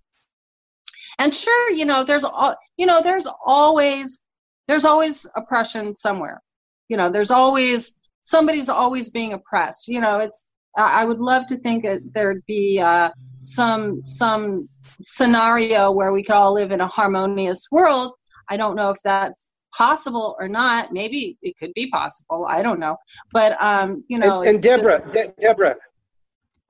and 1.20 1.34
sure 1.36 1.72
you 1.72 1.86
know 1.86 2.04
there's 2.04 2.26
al- 2.26 2.58
you 2.78 2.86
know 2.86 3.02
there's 3.02 3.28
always 3.46 4.28
there's 4.68 4.86
always 4.86 5.28
oppression 5.36 5.96
somewhere. 5.96 6.42
You 6.90 6.98
know 6.98 7.10
there's 7.10 7.32
always 7.32 8.00
somebody's 8.22 8.70
always 8.70 9.10
being 9.12 9.34
oppressed. 9.34 9.88
You 9.88 10.02
know 10.02 10.20
it's 10.20 10.52
i 10.78 11.02
I 11.02 11.06
would 11.06 11.20
love 11.20 11.46
to 11.48 11.58
think 11.58 11.84
that 11.84 12.02
there'd 12.14 12.46
be 12.48 12.80
uh, 12.80 13.10
some 13.44 14.02
some 14.06 14.70
scenario 15.02 15.92
where 15.92 16.12
we 16.14 16.24
could 16.24 16.36
all 16.36 16.54
live 16.54 16.72
in 16.72 16.82
a 16.82 16.88
harmonious 16.88 17.68
world. 17.72 18.14
I 18.50 18.58
don't 18.58 18.76
know 18.76 18.90
if 18.90 18.98
that's 19.04 19.54
possible 19.78 20.36
or 20.40 20.48
not 20.48 20.92
maybe 20.92 21.38
it 21.42 21.56
could 21.58 21.72
be 21.76 21.90
possible 21.92 22.46
i 22.50 22.62
don't 22.62 22.80
know 22.80 22.98
but 23.32 23.56
um 23.62 24.04
you 24.08 24.18
know 24.18 24.42
and, 24.42 24.50
and 24.50 24.66
it's 24.66 24.66
just- 24.66 25.06
Debra, 25.06 25.12
De- 25.14 25.34
Debra, 25.40 25.76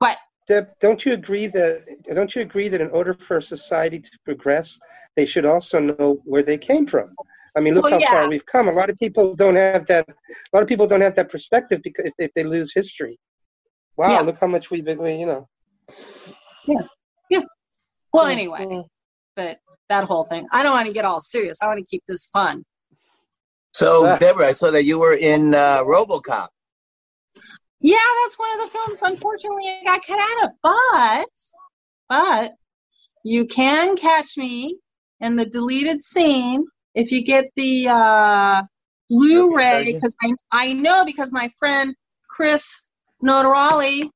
but 0.00 0.18
Deb, 0.48 0.68
don't 0.80 1.04
you 1.06 1.12
agree 1.12 1.46
that 1.46 1.84
don't 2.14 2.34
you 2.34 2.42
agree 2.42 2.68
that 2.68 2.80
in 2.80 2.90
order 2.90 3.14
for 3.14 3.38
a 3.38 3.42
society 3.42 4.00
to 4.00 4.10
progress, 4.24 4.78
they 5.16 5.24
should 5.24 5.46
also 5.46 5.78
know 5.78 6.20
where 6.24 6.42
they 6.42 6.58
came 6.58 6.86
from? 6.86 7.14
I 7.56 7.60
mean, 7.60 7.74
look 7.74 7.84
Well, 7.84 7.92
how 7.92 7.98
yeah. 8.00 8.12
far 8.12 8.28
we've 8.28 8.44
come. 8.46 8.66
A 8.68 8.72
lot 8.72 8.90
of 8.90 8.98
people 8.98 9.34
don't 9.36 9.54
have 9.54 9.86
that. 9.86 10.08
A 10.08 10.50
lot 10.52 10.62
of 10.62 10.68
people 10.68 10.86
don't 10.88 11.02
have 11.02 11.14
that 11.16 11.30
perspective 11.30 11.80
because 11.84 12.06
if, 12.06 12.14
if 12.18 12.30
they 12.34 12.42
lose 12.42 12.72
history. 12.74 13.16
Wow, 13.96 14.08
Yeah. 14.10 14.20
look 14.22 14.38
how 14.40 14.48
much 14.48 14.70
we've 14.72 14.86
we- 14.98 15.14
you 15.14 15.26
know. 15.26 15.48
Yeah. 16.66 16.82
Yeah. 17.28 17.42
Well, 18.12 18.26
anyway, 18.26 18.82
but 19.36 19.58
that 19.88 20.04
whole 20.04 20.24
thing. 20.24 20.46
I 20.52 20.62
don't 20.64 20.72
want 20.72 20.86
to 20.88 20.92
get 20.92 21.04
all 21.04 21.20
serious. 21.20 21.62
I 21.62 21.66
want 21.68 21.78
to 21.78 21.84
keep 21.88 22.02
this 22.08 22.26
fun. 22.32 22.64
So, 23.72 24.16
Debra, 24.18 24.48
I 24.48 24.52
saw 24.52 24.70
that 24.70 24.84
you 24.84 24.98
were 24.98 25.14
in 25.14 25.54
uh, 25.54 25.84
RoboCop. 25.84 26.48
Yeah, 27.80 27.96
that's 28.22 28.38
one 28.38 28.52
of 28.54 28.66
the 28.66 28.78
films. 28.78 29.02
Unfortunately, 29.02 29.64
I 29.68 29.84
got 29.84 30.06
cut 30.06 30.18
out 30.18 30.44
of. 30.44 30.50
But, 30.62 31.28
but 32.08 32.52
you 33.24 33.46
can 33.46 33.96
catch 33.96 34.36
me 34.36 34.76
in 35.20 35.36
the 35.36 35.46
deleted 35.46 36.04
scene 36.04 36.66
if 36.94 37.12
you 37.12 37.22
get 37.22 37.46
the 37.56 37.88
uh, 37.88 38.62
Blu-ray. 39.08 39.94
Because 39.94 40.14
I 40.22 40.32
I 40.50 40.72
know 40.72 41.04
because 41.04 41.32
my 41.32 41.48
friend 41.58 41.94
Chris 42.28 42.90
Notarali. 43.22 44.10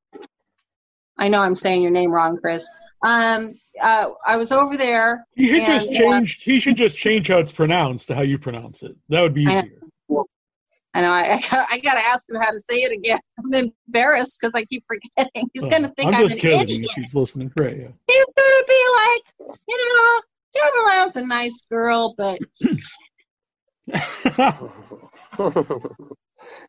I 1.17 1.29
know 1.29 1.43
I'm 1.43 1.55
saying 1.55 1.83
your 1.83 1.93
name 1.93 2.11
wrong, 2.11 2.39
Chris. 2.39 2.69
Um, 3.05 3.55
uh, 3.81 4.11
I 4.27 4.37
was 4.37 4.53
over 4.53 4.77
there. 4.77 5.27
He 5.35 5.49
should 5.49 5.61
and, 5.61 5.67
just 5.67 5.89
uh, 5.91 5.93
change. 5.93 6.43
He 6.43 6.61
should 6.61 6.77
just 6.77 6.97
change 6.97 7.29
how 7.29 7.39
it's 7.39 7.53
pronounced 7.53 8.09
to 8.09 8.15
how 8.15 8.23
you 8.23 8.39
pronounce 8.39 8.83
it. 8.83 8.97
That 9.09 9.23
would 9.23 9.35
be 9.35 9.47
I- 9.47 9.61
easier. 9.61 9.81
I 10.97 11.01
know 11.01 11.11
I, 11.11 11.23
I 11.23 11.41
got 11.41 11.67
I 11.73 11.81
got 11.81 11.95
to 11.95 12.07
ask 12.07 12.31
him 12.31 12.37
how 12.37 12.53
to 12.53 12.61
say 12.61 12.77
it 12.77 12.93
again. 12.93 13.19
I'm 13.39 13.53
embarrassed 13.53 14.39
because 14.41 14.55
I 14.55 14.63
keep 14.63 14.85
forgetting. 14.87 15.51
He's 15.53 15.67
gonna 15.69 15.89
think 15.89 16.15
I'm 16.15 16.15
I'm, 16.15 16.23
just 16.23 16.37
an 16.37 16.41
kidding. 16.41 16.61
idiot. 16.61 16.87
If 16.97 17.03
he's 17.03 17.13
listening, 17.15 17.51
right? 17.59 17.77
Yeah. 17.77 17.89
He's 18.07 18.35
gonna 18.35 18.65
be 18.69 18.85
like, 19.03 19.23
you 19.69 19.77
know, 19.77 20.21
Debra 20.55 20.83
Lamb's 20.87 21.17
a 21.17 21.27
nice 21.27 21.67
girl, 21.69 22.15
but 22.17 22.39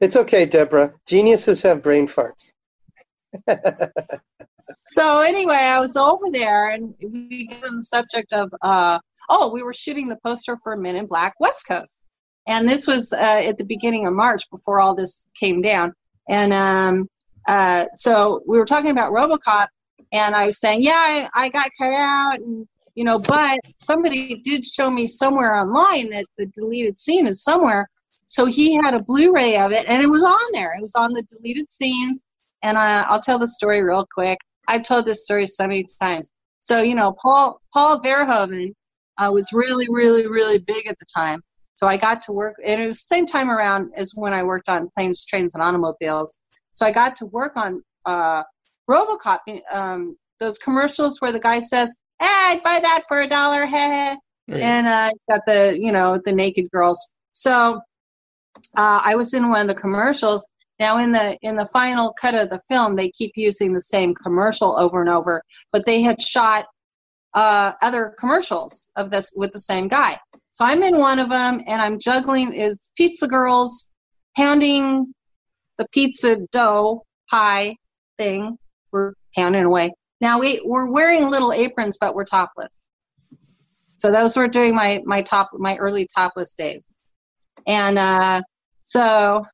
it's 0.02 0.16
okay, 0.16 0.46
Debra. 0.46 0.94
Geniuses 1.06 1.62
have 1.62 1.84
brain 1.84 2.08
farts. 2.08 2.52
So 4.88 5.22
anyway, 5.22 5.56
I 5.56 5.80
was 5.80 5.96
over 5.96 6.26
there 6.32 6.72
and 6.72 6.94
we 7.02 7.48
get 7.48 7.66
on 7.68 7.78
the 7.78 7.84
subject 7.84 8.34
of 8.34 8.52
uh 8.62 9.00
oh, 9.30 9.52
we 9.52 9.64
were 9.64 9.74
shooting 9.74 10.08
the 10.08 10.18
poster 10.24 10.58
for 10.64 10.78
Men 10.78 10.96
in 10.96 11.08
Black 11.08 11.34
West 11.40 11.68
Coast. 11.68 12.06
And 12.48 12.70
this 12.70 12.88
was 12.88 13.12
uh, 13.12 13.44
at 13.48 13.58
the 13.58 13.66
beginning 13.66 14.06
of 14.06 14.14
March 14.14 14.44
before 14.52 14.80
all 14.80 14.94
this 14.94 15.28
came 15.40 15.62
down. 15.62 15.94
And 16.30 16.54
um 16.54 17.10
uh 17.48 17.86
so 17.94 18.42
we 18.48 18.58
were 18.58 18.66
talking 18.66 18.92
about 18.92 19.14
RoboCop 19.14 19.68
and 20.12 20.36
I 20.36 20.46
was 20.46 20.60
saying, 20.60 20.84
yeah, 20.84 20.94
I, 20.94 21.30
I 21.34 21.50
got 21.50 21.70
cut 21.80 21.94
out 21.94 22.40
and 22.40 22.68
you 22.96 23.04
know, 23.04 23.20
but 23.20 23.60
somebody 23.76 24.36
did 24.36 24.66
show 24.66 24.90
me 24.90 25.06
somewhere 25.06 25.56
online 25.56 26.10
that 26.12 26.26
the 26.38 26.48
deleted 26.48 26.98
scene 26.98 27.28
is 27.28 27.44
somewhere. 27.44 27.90
So 28.26 28.46
he 28.46 28.74
had 28.74 28.94
a 28.94 29.04
Blu-ray 29.04 29.58
of 29.58 29.72
it, 29.72 29.86
and 29.88 30.02
it 30.02 30.08
was 30.08 30.24
on 30.24 30.52
there. 30.54 30.74
It 30.74 30.82
was 30.82 30.96
on 30.96 31.12
the 31.12 31.22
deleted 31.24 31.70
scenes, 31.70 32.26
and 32.64 32.78
uh, 32.78 33.06
I'll 33.08 33.20
tell 33.20 33.38
the 33.38 33.48
story 33.48 33.84
real 33.84 34.08
quick. 34.12 34.40
I've 34.68 34.84
told 34.84 35.06
this 35.06 35.26
story 35.26 35.48
so 35.48 35.68
many 35.68 35.86
times. 36.02 36.32
So 36.60 36.82
you 36.82 36.96
know, 36.96 37.16
Paul 37.22 37.62
Paul 37.74 38.00
Verhoeven 38.00 38.74
uh, 39.18 39.32
was 39.32 39.52
really, 39.54 39.88
really, 39.90 40.28
really 40.28 40.60
big 40.60 40.88
at 40.88 40.98
the 41.00 41.06
time. 41.16 41.42
So 41.76 41.88
I 41.88 41.98
got 41.98 42.22
to 42.24 42.32
work, 42.32 42.56
and 42.66 42.82
it 42.82 42.88
was 42.88 43.02
the 43.04 43.16
same 43.16 43.26
time 43.26 43.50
around 43.52 43.92
as 43.98 44.14
when 44.16 44.34
I 44.34 44.44
worked 44.44 44.70
on 44.70 44.90
planes, 44.96 45.26
trains, 45.26 45.56
and 45.56 45.64
automobiles. 45.64 46.42
So 46.72 46.86
I 46.86 46.92
got 46.92 47.18
to 47.18 47.26
work 47.26 47.58
on 47.58 47.84
uh, 48.06 48.44
RoboCop, 48.90 49.40
um, 49.72 50.18
those 50.40 50.58
commercials 50.58 51.20
where 51.20 51.32
the 51.34 51.40
guy 51.40 51.60
says, 51.60 51.94
"Hey, 52.20 52.28
I'd 52.30 52.64
buy 52.64 52.80
that 52.82 53.04
for 53.08 53.20
a 53.22 53.28
dollar," 53.28 53.66
Right. 54.48 54.62
and 54.62 54.88
uh, 54.88 55.12
got 55.30 55.42
the 55.46 55.78
you 55.80 55.92
know 55.92 56.20
the 56.24 56.32
naked 56.32 56.70
girls. 56.72 57.14
So 57.32 57.82
uh, 58.78 59.02
I 59.04 59.16
was 59.16 59.34
in 59.34 59.50
one 59.50 59.62
of 59.62 59.68
the 59.68 59.80
commercials. 59.80 60.52
Now 60.80 60.98
in 60.98 61.12
the 61.12 61.38
in 61.42 61.56
the 61.56 61.66
final 61.66 62.14
cut 62.20 62.36
of 62.36 62.50
the 62.50 62.60
film, 62.68 62.96
they 62.96 63.10
keep 63.10 63.32
using 63.36 63.74
the 63.74 63.82
same 63.82 64.14
commercial 64.14 64.78
over 64.78 65.02
and 65.02 65.10
over, 65.10 65.42
but 65.72 65.86
they 65.86 66.02
had 66.02 66.22
shot 66.22 66.66
uh, 67.34 67.74
other 67.82 68.14
commercials 68.18 68.92
of 68.96 69.10
this 69.10 69.34
with 69.36 69.52
the 69.52 69.60
same 69.60 69.88
guy. 69.88 70.18
So 70.50 70.66
I'm 70.66 70.84
in 70.84 70.98
one 70.98 71.20
of 71.20 71.30
them, 71.30 71.62
and 71.68 71.82
I'm 71.82 72.00
juggling 72.00 72.54
is 72.54 72.92
pizza 72.98 73.28
girls 73.28 73.94
pounding 74.38 75.14
the 75.78 75.88
pizza 75.92 76.38
dough 76.52 77.04
pie 77.30 77.76
thing. 78.18 78.58
We're 78.92 79.14
pounding 79.36 79.66
away. 79.66 79.92
Now 80.22 80.40
we 80.40 80.62
we're 80.66 80.92
wearing 80.92 81.30
little 81.30 81.52
aprons, 81.52 81.98
but 82.00 82.16
we're 82.16 82.26
topless. 82.26 82.90
So 83.94 84.12
those 84.12 84.36
were 84.36 84.48
during 84.48 84.76
my 84.76 85.02
my 85.06 85.22
top 85.22 85.50
my 85.54 85.78
early 85.78 86.08
topless 86.14 86.54
days, 86.54 87.00
and 87.68 87.98
uh, 87.98 88.42
so 88.80 89.46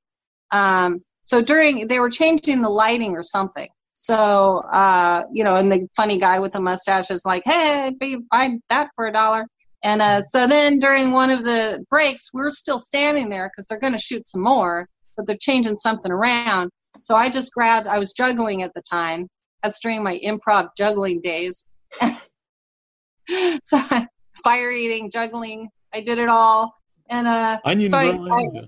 um, 0.51 0.99
so 1.21 1.41
during 1.41 1.87
they 1.87 1.99
were 1.99 2.09
changing 2.09 2.61
the 2.61 2.69
lighting 2.69 3.11
or 3.13 3.23
something. 3.23 3.67
So 3.93 4.63
uh, 4.71 5.23
you 5.31 5.43
know, 5.43 5.55
and 5.57 5.71
the 5.71 5.87
funny 5.95 6.17
guy 6.17 6.39
with 6.39 6.53
the 6.53 6.61
mustache 6.61 7.11
is 7.11 7.23
like, 7.25 7.43
"Hey, 7.45 7.93
buy 8.31 8.57
that 8.69 8.89
for 8.95 9.07
a 9.07 9.13
dollar." 9.13 9.47
And 9.83 10.01
uh, 10.01 10.21
so 10.21 10.47
then 10.47 10.79
during 10.79 11.11
one 11.11 11.31
of 11.31 11.43
the 11.43 11.83
breaks, 11.89 12.29
we're 12.33 12.51
still 12.51 12.77
standing 12.77 13.29
there 13.29 13.49
because 13.49 13.65
they're 13.65 13.79
going 13.79 13.93
to 13.93 13.99
shoot 13.99 14.27
some 14.27 14.43
more, 14.43 14.87
but 15.17 15.25
they're 15.25 15.37
changing 15.39 15.77
something 15.77 16.11
around. 16.11 16.69
So 16.99 17.15
I 17.15 17.29
just 17.29 17.53
grabbed. 17.53 17.87
I 17.87 17.97
was 17.97 18.13
juggling 18.13 18.61
at 18.61 18.73
the 18.75 18.81
time. 18.81 19.27
That's 19.63 19.79
during 19.79 20.03
my 20.03 20.19
improv 20.23 20.69
juggling 20.77 21.21
days. 21.21 21.75
so 23.63 23.79
fire 24.43 24.71
eating, 24.71 25.09
juggling. 25.11 25.69
I 25.93 26.01
did 26.01 26.19
it 26.19 26.29
all. 26.29 26.73
And 27.09 27.27
uh, 27.27 27.59
Onion 27.65 27.89
so 27.89 27.97
I-. 27.97 28.17
I- 28.31 28.67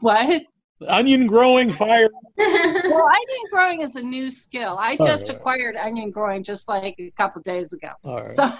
what? 0.00 0.42
Onion 0.88 1.26
growing, 1.26 1.70
fire. 1.70 2.08
well, 2.36 2.46
onion 2.46 3.44
growing 3.50 3.80
is 3.80 3.96
a 3.96 4.02
new 4.02 4.30
skill. 4.30 4.76
I 4.78 4.96
just 4.96 5.28
right. 5.28 5.36
acquired 5.36 5.76
onion 5.76 6.10
growing 6.10 6.42
just 6.42 6.68
like 6.68 6.94
a 6.98 7.10
couple 7.16 7.42
days 7.42 7.72
ago. 7.72 7.90
Right. 8.04 8.30
So 8.32 8.50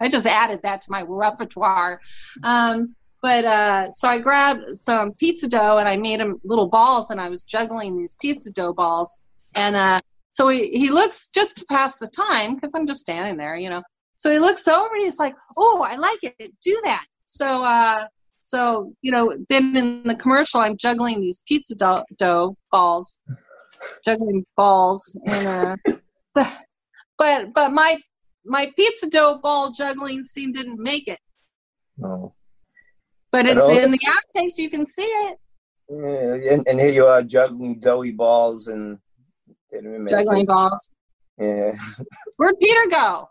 I 0.00 0.08
just 0.08 0.26
added 0.26 0.60
that 0.62 0.82
to 0.82 0.90
my 0.90 1.04
repertoire. 1.06 2.00
Um, 2.42 2.94
but 3.22 3.44
uh, 3.44 3.90
so 3.90 4.08
I 4.08 4.18
grabbed 4.18 4.76
some 4.76 5.12
pizza 5.12 5.48
dough 5.48 5.78
and 5.78 5.88
I 5.88 5.96
made 5.96 6.20
them 6.20 6.40
little 6.42 6.68
balls 6.68 7.10
and 7.10 7.20
I 7.20 7.28
was 7.28 7.44
juggling 7.44 7.98
these 7.98 8.16
pizza 8.20 8.50
dough 8.52 8.72
balls. 8.72 9.20
And 9.54 9.76
uh, 9.76 9.98
so 10.30 10.48
he, 10.48 10.70
he 10.70 10.90
looks 10.90 11.30
just 11.30 11.58
to 11.58 11.66
pass 11.66 11.98
the 11.98 12.06
time 12.06 12.54
because 12.54 12.74
I'm 12.74 12.86
just 12.86 13.00
standing 13.00 13.36
there, 13.36 13.56
you 13.56 13.68
know. 13.68 13.82
So 14.16 14.30
he 14.30 14.38
looks 14.38 14.66
over 14.68 14.94
and 14.94 15.02
he's 15.02 15.18
like, 15.18 15.34
"Oh, 15.56 15.84
I 15.86 15.96
like 15.96 16.18
it. 16.22 16.52
Do 16.62 16.80
that." 16.84 17.06
So 17.24 17.64
uh, 17.64 18.04
so 18.50 18.92
you 19.00 19.12
know, 19.12 19.32
then 19.48 19.76
in 19.76 20.02
the 20.02 20.16
commercial, 20.16 20.58
I'm 20.58 20.76
juggling 20.76 21.20
these 21.20 21.42
pizza 21.46 21.76
dough, 21.76 22.04
dough 22.18 22.56
balls, 22.72 23.22
juggling 24.04 24.44
balls, 24.56 25.20
and 25.24 25.78
uh, 26.36 26.44
but 27.16 27.54
but 27.54 27.70
my 27.70 27.96
my 28.44 28.68
pizza 28.74 29.08
dough 29.08 29.38
ball 29.40 29.70
juggling 29.70 30.24
scene 30.24 30.50
didn't 30.50 30.80
make 30.80 31.06
it. 31.06 31.20
No. 31.96 32.34
But 33.30 33.46
it's 33.46 33.68
in 33.68 33.92
the 33.92 34.00
outtakes. 34.08 34.58
You 34.58 34.68
can 34.68 34.84
see 34.84 35.02
it. 35.02 35.38
Yeah, 35.88 36.54
and, 36.54 36.66
and 36.66 36.80
here 36.80 36.90
you 36.90 37.06
are 37.06 37.22
juggling 37.22 37.78
doughy 37.78 38.10
balls 38.10 38.66
and 38.66 38.98
didn't 39.72 39.90
even 39.90 40.04
make 40.04 40.10
Juggling 40.10 40.46
balls. 40.46 40.90
Yeah. 41.38 41.72
Where'd 42.36 42.58
Peter 42.60 42.90
go? 42.90 43.28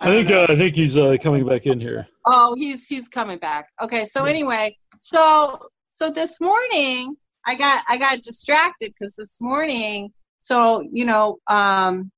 I 0.00 0.10
think 0.10 0.30
uh, 0.30 0.46
I 0.48 0.56
think 0.56 0.74
he's 0.74 0.96
uh, 0.96 1.16
coming 1.20 1.44
back 1.44 1.66
in 1.66 1.80
here. 1.80 2.06
Oh, 2.24 2.54
he's 2.56 2.86
he's 2.86 3.08
coming 3.08 3.38
back. 3.38 3.68
Okay, 3.82 4.04
so 4.04 4.24
anyway, 4.24 4.76
so 4.98 5.60
so 5.88 6.10
this 6.10 6.40
morning 6.40 7.16
I 7.46 7.56
got 7.56 7.84
I 7.88 7.96
got 7.98 8.22
distracted 8.22 8.92
because 8.92 9.16
this 9.16 9.40
morning, 9.40 10.12
so 10.36 10.86
you 10.92 11.04
know, 11.04 11.38
um, 11.48 12.12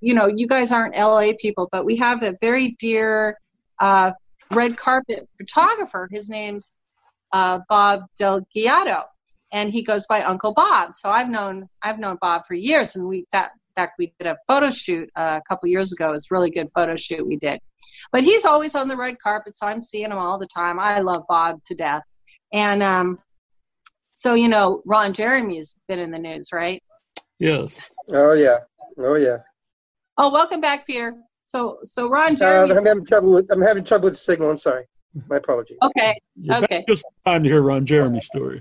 you 0.00 0.14
know, 0.14 0.26
you 0.26 0.48
guys 0.48 0.72
aren't 0.72 0.96
LA 0.96 1.32
people, 1.38 1.68
but 1.70 1.84
we 1.84 1.96
have 1.96 2.22
a 2.22 2.34
very 2.40 2.76
dear 2.80 3.38
uh, 3.78 4.10
red 4.50 4.76
carpet 4.76 5.28
photographer. 5.38 6.08
His 6.10 6.28
name's 6.28 6.76
uh, 7.32 7.60
Bob 7.68 8.06
Del 8.18 8.40
Giato, 8.56 9.04
and 9.52 9.70
he 9.70 9.82
goes 9.82 10.06
by 10.06 10.22
Uncle 10.22 10.52
Bob. 10.52 10.94
So 10.94 11.10
I've 11.10 11.28
known 11.28 11.68
I've 11.80 12.00
known 12.00 12.18
Bob 12.20 12.42
for 12.44 12.54
years, 12.54 12.96
and 12.96 13.06
we 13.06 13.26
that 13.30 13.50
fact 13.80 13.94
we 13.98 14.12
did 14.18 14.28
a 14.28 14.36
photo 14.46 14.70
shoot 14.70 15.08
uh, 15.16 15.40
a 15.42 15.48
couple 15.48 15.68
years 15.68 15.92
ago. 15.92 16.10
It 16.10 16.12
was 16.12 16.28
a 16.30 16.34
really 16.34 16.50
good 16.50 16.68
photo 16.74 16.96
shoot 16.96 17.26
we 17.26 17.36
did. 17.36 17.58
But 18.12 18.22
he's 18.24 18.44
always 18.44 18.74
on 18.74 18.88
the 18.88 18.96
red 18.96 19.16
carpet, 19.18 19.56
so 19.56 19.66
I'm 19.66 19.82
seeing 19.82 20.10
him 20.10 20.18
all 20.18 20.38
the 20.38 20.48
time. 20.54 20.78
I 20.78 21.00
love 21.00 21.22
Bob 21.28 21.62
to 21.66 21.74
death, 21.74 22.02
and 22.52 22.82
um, 22.82 23.18
so 24.12 24.34
you 24.34 24.48
know 24.48 24.82
Ron 24.84 25.12
Jeremy's 25.12 25.80
been 25.88 25.98
in 25.98 26.10
the 26.10 26.18
news, 26.20 26.48
right? 26.52 26.82
Yes. 27.38 27.88
Oh 28.12 28.32
yeah. 28.34 28.58
Oh 28.98 29.14
yeah. 29.16 29.38
Oh, 30.18 30.30
welcome 30.32 30.60
back, 30.60 30.86
Peter. 30.86 31.14
So 31.44 31.78
so 31.84 32.08
Ron 32.08 32.36
Uh, 32.40 32.66
I'm 32.70 32.84
having 32.86 33.06
trouble 33.06 33.34
with 33.34 33.50
I'm 33.50 33.62
having 33.62 33.84
trouble 33.84 34.04
with 34.04 34.14
the 34.14 34.18
signal. 34.18 34.50
I'm 34.50 34.58
sorry. 34.58 34.84
My 35.28 35.36
apologies. 35.36 35.78
okay. 35.82 36.14
You're 36.36 36.56
Okay. 36.56 36.78
back 36.78 36.86
just 36.86 37.04
in 37.26 37.32
time 37.32 37.42
to 37.42 37.48
hear 37.48 37.62
Ron 37.62 37.86
Jeremy's 37.86 38.26
story. 38.26 38.60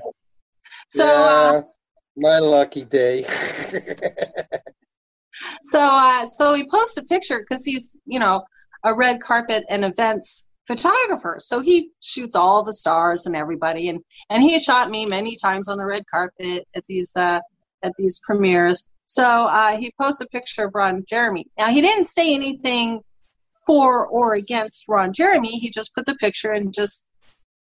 So 0.88 1.06
uh, 1.06 1.62
my 2.16 2.40
lucky 2.40 2.86
day. 2.86 3.24
so 5.62 5.82
uh, 5.82 6.26
so 6.26 6.54
he 6.54 6.70
posts 6.70 6.98
a 6.98 7.04
picture 7.04 7.40
because 7.40 7.66
he's 7.66 7.96
you 8.06 8.20
know 8.20 8.44
a 8.84 8.94
red 8.94 9.22
carpet 9.22 9.66
and 9.70 9.84
events 9.84 10.50
photographer. 10.70 11.38
So 11.40 11.62
he 11.62 11.90
shoots 12.02 12.36
all 12.36 12.64
the 12.64 12.74
stars 12.74 13.26
and 13.26 13.36
everybody, 13.36 13.90
and 13.90 14.00
and 14.30 14.44
he 14.44 14.60
shot 14.60 14.90
me 14.90 15.06
many 15.06 15.36
times 15.36 15.68
on 15.68 15.78
the 15.78 15.86
red 15.86 16.04
carpet 16.14 16.68
at 16.76 16.86
these 16.88 17.16
uh, 17.16 17.40
at 17.84 17.94
these 17.98 18.22
premieres. 18.26 18.88
So 19.06 19.26
uh, 19.26 19.78
he 19.78 19.92
posts 20.00 20.22
a 20.22 20.28
picture 20.28 20.66
of 20.66 20.76
Ron 20.76 21.04
Jeremy. 21.10 21.48
Now 21.58 21.70
he 21.70 21.82
didn't 21.82 22.06
say 22.06 22.34
anything 22.34 23.02
for 23.66 24.08
or 24.08 24.36
against 24.36 24.86
Ron 24.88 25.12
Jeremy. 25.12 25.58
He 25.58 25.72
just 25.72 25.96
put 25.96 26.06
the 26.06 26.16
picture 26.16 26.52
and 26.52 26.74
just 26.74 27.10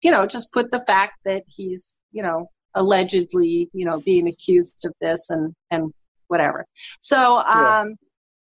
you 0.04 0.12
know 0.12 0.28
just 0.28 0.52
put 0.52 0.70
the 0.72 0.84
fact 0.86 1.14
that 1.26 1.44
he's 1.48 2.02
you 2.12 2.22
know 2.22 2.48
allegedly 2.76 3.70
you 3.74 3.86
know 3.86 4.02
being 4.02 4.28
accused 4.28 4.86
of 4.86 4.94
this 5.02 5.30
and 5.30 5.56
and 5.72 5.94
whatever. 6.28 6.66
So 7.00 7.38
um, 7.38 7.96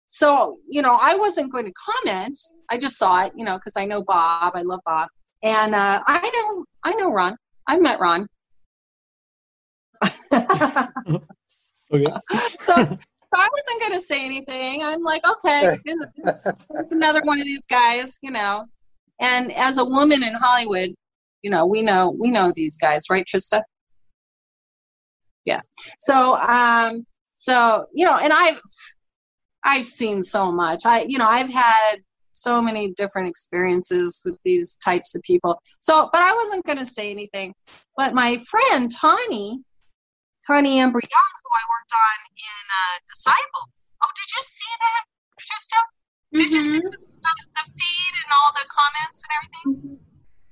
so 0.06 0.58
you 0.68 0.82
know 0.82 0.98
I 1.00 1.16
wasn't 1.16 1.52
going 1.52 1.64
to 1.66 1.72
comment. 1.72 2.38
I 2.70 2.78
just 2.78 2.96
saw 2.96 3.24
it, 3.24 3.32
you 3.36 3.44
know, 3.44 3.56
because 3.56 3.76
I 3.76 3.84
know 3.84 4.02
Bob. 4.02 4.52
I 4.54 4.62
love 4.62 4.80
Bob, 4.84 5.08
and 5.42 5.74
uh, 5.74 6.02
I 6.06 6.30
know 6.34 6.64
I 6.84 6.94
know 6.94 7.12
Ron. 7.12 7.36
I 7.66 7.78
met 7.78 8.00
Ron. 8.00 8.26
Okay. 11.92 12.04
so, 12.60 12.74
so 12.74 13.36
I 13.36 13.48
wasn't 13.52 13.80
going 13.80 13.92
to 13.92 14.00
say 14.00 14.24
anything. 14.24 14.82
I'm 14.82 15.02
like, 15.02 15.22
okay, 15.28 15.76
it's, 15.84 16.06
it's, 16.16 16.46
it's 16.70 16.92
another 16.92 17.20
one 17.24 17.38
of 17.38 17.44
these 17.44 17.64
guys, 17.66 18.18
you 18.22 18.30
know. 18.30 18.64
And 19.20 19.52
as 19.52 19.78
a 19.78 19.84
woman 19.84 20.22
in 20.22 20.34
Hollywood, 20.34 20.94
you 21.42 21.50
know, 21.50 21.66
we 21.66 21.82
know 21.82 22.10
we 22.18 22.30
know 22.30 22.52
these 22.54 22.78
guys, 22.78 23.04
right, 23.10 23.24
Trista? 23.24 23.60
Yeah. 25.44 25.60
So, 25.98 26.36
um, 26.36 27.06
so 27.34 27.86
you 27.92 28.06
know, 28.06 28.16
and 28.16 28.32
I've 28.32 28.60
I've 29.64 29.86
seen 29.86 30.22
so 30.22 30.52
much. 30.52 30.86
I, 30.86 31.04
you 31.08 31.18
know, 31.18 31.28
I've 31.28 31.52
had 31.52 31.96
so 32.32 32.60
many 32.60 32.92
different 32.92 33.28
experiences 33.28 34.20
with 34.24 34.36
these 34.44 34.76
types 34.76 35.14
of 35.14 35.22
people. 35.22 35.60
So, 35.80 36.10
but 36.12 36.20
I 36.20 36.34
wasn't 36.34 36.64
going 36.66 36.78
to 36.78 36.86
say 36.86 37.10
anything. 37.10 37.54
But 37.96 38.12
my 38.12 38.36
friend 38.38 38.90
Tawny, 38.90 39.60
Tawny 40.46 40.80
Amber 40.80 41.00
Young, 41.00 41.32
who 41.42 41.50
I 41.54 41.64
worked 41.72 41.92
on 41.92 42.18
in 42.36 42.64
uh, 42.68 42.96
Disciples. 43.08 43.94
Oh, 44.02 44.10
did 44.14 44.30
you 44.36 44.42
see 44.42 44.72
that, 44.80 45.02
Trista? 45.40 45.80
Did 46.36 46.52
you 46.52 46.62
see 46.62 46.78
the, 46.78 46.90
the, 46.90 47.34
the 47.54 47.64
feed 47.64 48.14
and 48.20 48.30
all 48.34 48.50
the 48.52 48.66
comments 48.68 49.22
and 49.24 49.30
everything? 49.38 49.98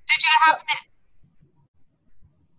Did 0.08 0.20
you 0.22 0.34
happen 0.44 0.64
to? 0.70 0.78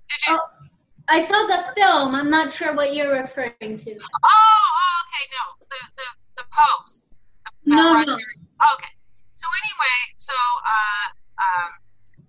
Did 0.10 0.22
you? 0.28 0.63
I 1.10 1.22
saw 1.22 1.36
the 1.48 1.62
film. 1.76 2.16
I'm 2.16 2.30
not 2.30 2.54
sure 2.54 2.74
what 2.74 2.96
you're 2.96 3.12
referring 3.12 3.78
to. 3.78 3.92
Oh, 3.92 4.30
oh 4.30 4.96
okay, 5.04 5.26
no, 5.36 5.44
the 5.70 5.80
the 6.00 6.08
the 6.38 6.46
post. 6.52 7.18
No, 7.66 7.94
Right 7.94 8.08
no. 8.08 8.16
there. 8.16 8.36
Okay. 8.76 8.94
So 9.34 9.48
anyway, 9.66 9.98
so 10.16 10.36
uh, 10.64 11.06
um, 11.42 11.72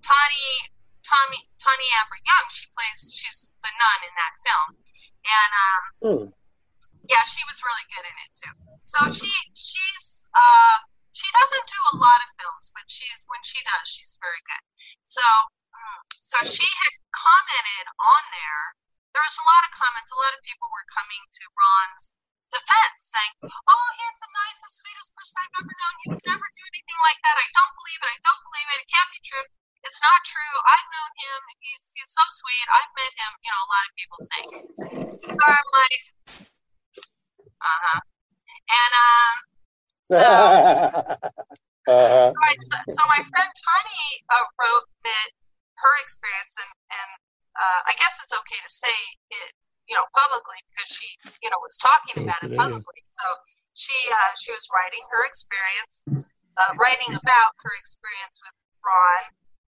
Tawny, 0.03 0.49
Tommy, 1.05 1.41
Tawny 1.61 1.89
Amber 2.03 2.19
Young, 2.27 2.47
she 2.51 2.67
plays, 2.75 3.13
she's 3.15 3.51
the 3.63 3.71
nun 3.77 4.01
in 4.09 4.15
that 4.19 4.35
film, 4.43 4.69
and 5.23 5.53
um, 5.65 5.85
Hmm. 6.01 6.25
yeah, 7.07 7.23
she 7.29 7.45
was 7.47 7.61
really 7.63 7.87
good 7.95 8.07
in 8.09 8.17
it 8.25 8.33
too. 8.35 8.55
So 8.83 8.99
she, 9.13 9.31
she's, 9.53 10.27
uh, 10.35 10.77
she 11.13 11.29
doesn't 11.39 11.67
do 11.69 11.81
a 11.93 11.97
lot 12.03 12.19
of 12.25 12.29
films, 12.41 12.73
but 12.75 12.85
she's 12.89 13.23
when 13.31 13.41
she 13.45 13.61
does, 13.63 13.85
she's 13.87 14.17
very 14.19 14.43
good. 14.49 14.65
So, 15.05 15.25
so 16.09 16.39
she 16.47 16.67
had 16.67 16.95
commented 17.15 17.87
on 18.01 18.23
there. 18.35 18.65
There 19.15 19.23
was 19.23 19.39
a 19.39 19.47
lot 19.47 19.63
of 19.63 19.71
comments. 19.77 20.11
A 20.11 20.19
lot 20.19 20.35
of 20.35 20.43
people 20.43 20.67
were 20.73 20.87
coming 20.91 21.23
to 21.23 21.45
Ron's 21.55 22.19
defense, 22.51 23.15
saying, 23.15 23.35
"Oh, 23.47 23.87
he's 23.99 24.19
the 24.19 24.31
nicest, 24.35 24.75
sweetest 24.83 25.11
person 25.15 25.37
I've 25.43 25.55
ever 25.63 25.75
known. 25.75 25.95
He 26.03 26.07
would 26.11 26.27
never 26.27 26.47
do 26.51 26.63
anything 26.67 26.99
like 27.07 27.21
that. 27.23 27.37
I 27.39 27.47
don't 27.55 27.75
believe 27.79 28.01
it. 28.03 28.11
I 28.11 28.19
don't 28.27 28.43
believe 28.51 28.69
it. 28.75 28.79
It 28.83 28.89
can't 28.91 29.11
be 29.15 29.21
true. 29.23 29.47
It's 29.85 30.01
not 30.01 30.21
true. 30.27 30.55
I've 30.65 30.89
known 30.91 31.13
him. 31.15 31.41
He's 31.63 31.85
he's 31.95 32.11
so 32.11 32.25
sweet. 32.27 32.67
I've 32.73 32.93
met 32.99 33.13
him. 33.15 33.33
You 33.45 33.51
know, 33.55 33.63
a 33.63 33.71
lot 33.71 33.85
of 33.87 33.93
people 33.95 34.19
say. 34.19 34.43
So 35.31 35.43
I'm 35.45 35.69
like, 35.79 36.01
uh 37.63 37.81
huh. 37.87 38.01
And 38.65 38.93
um, 38.97 39.37
so 40.05 40.19
uh-huh. 41.93 42.29
so, 42.33 42.39
I, 42.43 42.53
so 42.89 43.03
my 43.13 43.23
friend 43.23 43.51
Tawny 43.55 44.05
uh, 44.33 44.47
wrote 44.59 44.89
that 45.05 45.29
her 45.85 45.95
experience, 46.01 46.57
and, 46.57 46.73
and 46.97 47.11
uh, 47.61 47.81
I 47.85 47.93
guess 48.01 48.17
it's 48.25 48.33
okay 48.33 48.61
to 48.65 48.73
say 48.73 48.97
it, 49.31 49.53
you 49.85 49.95
know, 49.95 50.09
publicly 50.17 50.57
because 50.73 50.89
she, 50.89 51.09
you 51.45 51.53
know, 51.53 51.61
was 51.61 51.77
talking 51.77 52.25
about 52.25 52.41
it 52.41 52.49
Posted 52.49 52.51
it, 52.51 52.57
yeah. 52.57 52.65
publicly. 52.65 53.01
So 53.13 53.27
she 53.77 53.97
uh, 54.09 54.33
she 54.41 54.51
was 54.57 54.65
writing 54.73 55.05
her 55.13 55.23
experience, 55.29 55.95
uh, 56.57 56.73
writing 56.81 57.13
about 57.13 57.53
her 57.61 57.75
experience 57.77 58.41
with 58.41 58.57
Ron. 58.81 59.25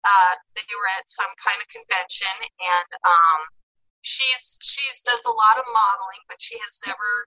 Uh, 0.05 0.33
they 0.53 0.67
were 0.69 0.91
at 1.01 1.09
some 1.09 1.31
kind 1.41 1.57
of 1.57 1.67
convention, 1.73 2.35
and 2.61 2.89
um, 3.03 3.41
she's 4.05 4.61
she's 4.61 5.01
does 5.01 5.25
a 5.25 5.33
lot 5.33 5.57
of 5.57 5.65
modeling, 5.65 6.21
but 6.29 6.37
she 6.37 6.59
has 6.61 6.77
never 6.85 7.25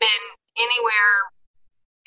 been 0.00 0.24
anywhere 0.56 1.14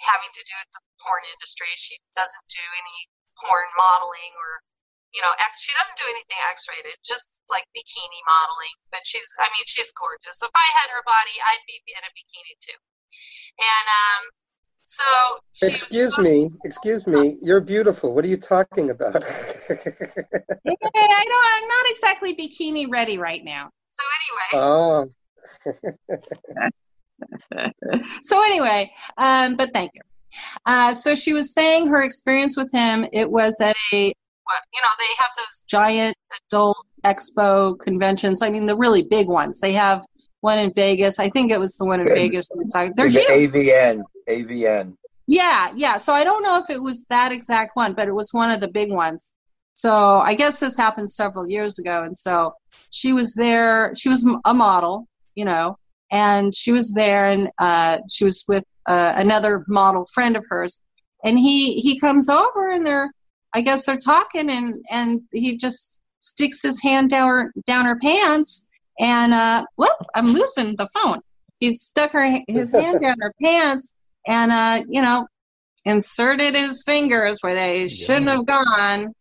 having 0.01 0.31
to 0.33 0.41
do 0.41 0.55
with 0.57 0.71
the 0.73 0.81
porn 1.05 1.23
industry. 1.37 1.69
She 1.77 1.95
doesn't 2.17 2.47
do 2.49 2.65
any 2.81 2.99
porn 3.37 3.69
modeling 3.77 4.33
or 4.39 4.63
you 5.13 5.21
know, 5.21 5.31
X. 5.39 5.61
She 5.61 5.71
doesn't 5.77 5.97
do 5.97 6.07
anything 6.09 6.37
X-rated, 6.51 6.97
just 7.05 7.41
like 7.49 7.63
bikini 7.71 8.21
modeling. 8.25 8.75
But 8.89 9.01
she's, 9.05 9.25
I 9.39 9.47
mean, 9.47 9.65
she's 9.65 9.93
gorgeous. 9.93 10.41
If 10.41 10.53
I 10.53 10.67
had 10.77 10.89
her 10.89 11.03
body, 11.05 11.35
I'd 11.37 11.63
be 11.69 11.77
in 11.85 12.03
a 12.03 12.11
bikini 12.17 12.53
too. 12.59 12.79
And 13.61 13.85
um, 13.87 14.23
so 14.83 15.05
she 15.53 15.71
was 15.71 15.81
Excuse 15.83 16.17
me, 16.17 16.49
excuse 16.65 17.07
me. 17.07 17.37
You're 17.41 17.61
beautiful. 17.61 18.13
What 18.13 18.25
are 18.25 18.29
you 18.29 18.37
talking 18.37 18.89
about? 18.89 19.23
Yeah, 20.65 21.07
I 21.09 21.23
don't. 21.25 21.47
I'm 21.55 21.67
not 21.67 21.85
exactly 21.87 22.35
bikini 22.35 22.85
ready 22.89 23.17
right 23.17 23.43
now. 23.43 23.69
So 23.89 24.03
anyway, 24.19 24.65
oh, 24.65 25.09
so 28.21 28.43
anyway, 28.43 28.91
um, 29.17 29.55
but 29.55 29.73
thank 29.73 29.91
you. 29.95 30.01
Uh, 30.65 30.93
so 30.93 31.15
she 31.15 31.33
was 31.33 31.53
saying 31.53 31.87
her 31.87 32.01
experience 32.01 32.57
with 32.57 32.71
him. 32.71 33.05
It 33.11 33.29
was 33.29 33.59
at 33.61 33.75
a, 33.93 34.05
what, 34.07 34.17
you 34.73 34.81
know, 34.81 34.89
they 34.99 35.05
have 35.19 35.29
those 35.37 35.63
giant 35.69 36.17
adult 36.47 36.77
expo 37.03 37.79
conventions. 37.79 38.41
I 38.41 38.49
mean, 38.49 38.65
the 38.65 38.75
really 38.75 39.03
big 39.03 39.27
ones. 39.27 39.59
They 39.59 39.73
have 39.73 40.03
one 40.41 40.59
in 40.59 40.71
Vegas. 40.75 41.19
I 41.19 41.29
think 41.29 41.51
it 41.51 41.59
was 41.59 41.77
the 41.77 41.85
one 41.85 42.01
in 42.01 42.07
Vegas. 42.07 42.47
They're 42.49 43.09
the. 43.09 43.25
AVN. 43.29 44.03
AVN. 44.27 44.97
Yeah, 45.27 45.71
yeah. 45.75 45.97
So 45.97 46.13
I 46.13 46.23
don't 46.23 46.43
know 46.43 46.59
if 46.59 46.69
it 46.69 46.81
was 46.81 47.05
that 47.05 47.31
exact 47.31 47.75
one, 47.75 47.93
but 47.93 48.07
it 48.07 48.13
was 48.13 48.33
one 48.33 48.51
of 48.51 48.59
the 48.59 48.67
big 48.67 48.91
ones. 48.91 49.33
So 49.73 50.19
I 50.19 50.33
guess 50.33 50.59
this 50.59 50.77
happened 50.77 51.09
several 51.09 51.47
years 51.47 51.79
ago. 51.79 52.03
And 52.03 52.15
so 52.15 52.55
she 52.91 53.13
was 53.13 53.33
there. 53.33 53.95
She 53.95 54.09
was 54.09 54.27
a 54.45 54.53
model, 54.53 55.07
you 55.35 55.45
know, 55.45 55.77
and 56.11 56.53
she 56.53 56.71
was 56.71 56.93
there 56.93 57.27
and 57.27 57.49
uh, 57.57 57.99
she 58.09 58.25
was 58.25 58.43
with 58.47 58.65
uh, 58.87 59.13
another 59.15 59.65
model 59.67 60.05
friend 60.13 60.35
of 60.35 60.45
hers. 60.49 60.81
And 61.23 61.39
he, 61.39 61.79
he 61.79 61.97
comes 61.99 62.29
over 62.29 62.69
and 62.69 62.85
they're, 62.85 63.11
I 63.53 63.61
guess 63.61 63.85
they're 63.85 63.97
talking 63.97 64.49
and, 64.49 64.83
and 64.91 65.21
he 65.31 65.57
just 65.57 66.01
sticks 66.19 66.61
his 66.61 66.81
hand 66.81 67.09
down 67.09 67.29
her, 67.29 67.53
down 67.67 67.85
her 67.85 67.99
pants 67.99 68.69
and, 68.99 69.33
uh, 69.33 69.65
whoop, 69.75 69.89
I'm 70.15 70.25
losing 70.25 70.75
the 70.75 70.87
phone. 70.93 71.19
He 71.59 71.73
stuck 71.73 72.11
her, 72.11 72.39
his 72.47 72.71
hand 72.71 73.01
down 73.01 73.15
her 73.19 73.33
pants 73.41 73.97
and, 74.27 74.51
uh, 74.51 74.83
you 74.89 75.01
know, 75.01 75.27
inserted 75.85 76.55
his 76.55 76.83
fingers 76.83 77.39
where 77.41 77.55
they 77.55 77.87
shouldn't 77.87 78.29
have 78.29 78.45
gone. 78.45 79.13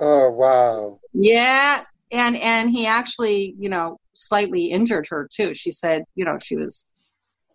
oh 0.00 0.30
wow. 0.30 0.98
Yeah, 1.12 1.82
and 2.10 2.36
and 2.36 2.70
he 2.70 2.86
actually, 2.86 3.54
you 3.58 3.68
know, 3.68 3.98
slightly 4.12 4.66
injured 4.66 5.06
her 5.10 5.28
too. 5.32 5.54
She 5.54 5.70
said, 5.70 6.04
you 6.14 6.24
know, 6.24 6.38
she 6.38 6.56
was 6.56 6.84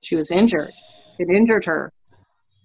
she 0.02 0.16
was 0.16 0.32
injured. 0.32 0.72
It 1.20 1.30
injured 1.30 1.66
her. 1.66 1.92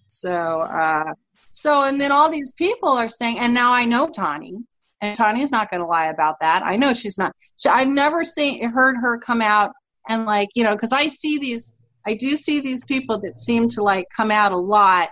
So 0.06 0.62
uh 0.62 1.14
so 1.52 1.84
and 1.84 2.00
then 2.00 2.10
all 2.10 2.30
these 2.30 2.52
people 2.52 2.88
are 2.88 3.08
saying 3.08 3.38
and 3.38 3.52
now 3.52 3.72
I 3.74 3.84
know 3.84 4.08
Tawny 4.08 4.54
and 5.02 5.16
Tawny's 5.16 5.52
not 5.52 5.70
going 5.70 5.80
to 5.80 5.86
lie 5.86 6.06
about 6.06 6.36
that. 6.40 6.62
I 6.62 6.76
know 6.76 6.94
she's 6.94 7.18
not. 7.18 7.32
She, 7.58 7.68
I've 7.68 7.88
never 7.88 8.24
seen 8.24 8.70
heard 8.70 8.96
her 9.02 9.18
come 9.18 9.42
out 9.42 9.72
and 10.08 10.24
like, 10.24 10.48
you 10.54 10.64
know, 10.64 10.76
cuz 10.76 10.92
I 10.92 11.08
see 11.08 11.38
these 11.38 11.78
I 12.06 12.14
do 12.14 12.36
see 12.36 12.60
these 12.60 12.84
people 12.84 13.20
that 13.20 13.36
seem 13.36 13.68
to 13.70 13.82
like 13.82 14.06
come 14.16 14.30
out 14.30 14.52
a 14.52 14.56
lot 14.56 15.10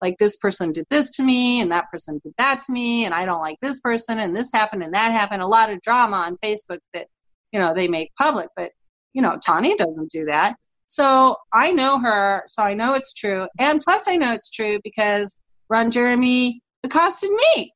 like 0.00 0.16
this 0.18 0.36
person 0.36 0.72
did 0.72 0.86
this 0.88 1.10
to 1.12 1.22
me 1.22 1.60
and 1.60 1.70
that 1.72 1.90
person 1.90 2.20
did 2.24 2.34
that 2.38 2.62
to 2.62 2.72
me 2.72 3.04
and 3.04 3.14
I 3.14 3.24
don't 3.24 3.40
like 3.40 3.56
this 3.60 3.80
person 3.80 4.18
and 4.18 4.34
this 4.34 4.52
happened 4.52 4.82
and 4.82 4.94
that 4.94 5.12
happened. 5.12 5.42
A 5.42 5.46
lot 5.46 5.70
of 5.70 5.80
drama 5.82 6.16
on 6.16 6.36
Facebook 6.36 6.78
that, 6.94 7.08
you 7.52 7.60
know, 7.60 7.74
they 7.74 7.88
make 7.88 8.14
public, 8.16 8.48
but 8.56 8.70
you 9.12 9.22
know, 9.22 9.38
Tawny 9.44 9.76
doesn't 9.76 10.10
do 10.10 10.24
that. 10.26 10.56
So 10.86 11.36
I 11.52 11.70
know 11.72 11.98
her, 11.98 12.44
so 12.46 12.62
I 12.62 12.74
know 12.74 12.94
it's 12.94 13.14
true. 13.14 13.46
And 13.58 13.80
plus 13.80 14.06
I 14.08 14.16
know 14.16 14.32
it's 14.32 14.50
true 14.50 14.78
because 14.84 15.40
Ron 15.74 15.90
Jeremy 15.90 16.60
accosted 16.84 17.30
me. 17.30 17.72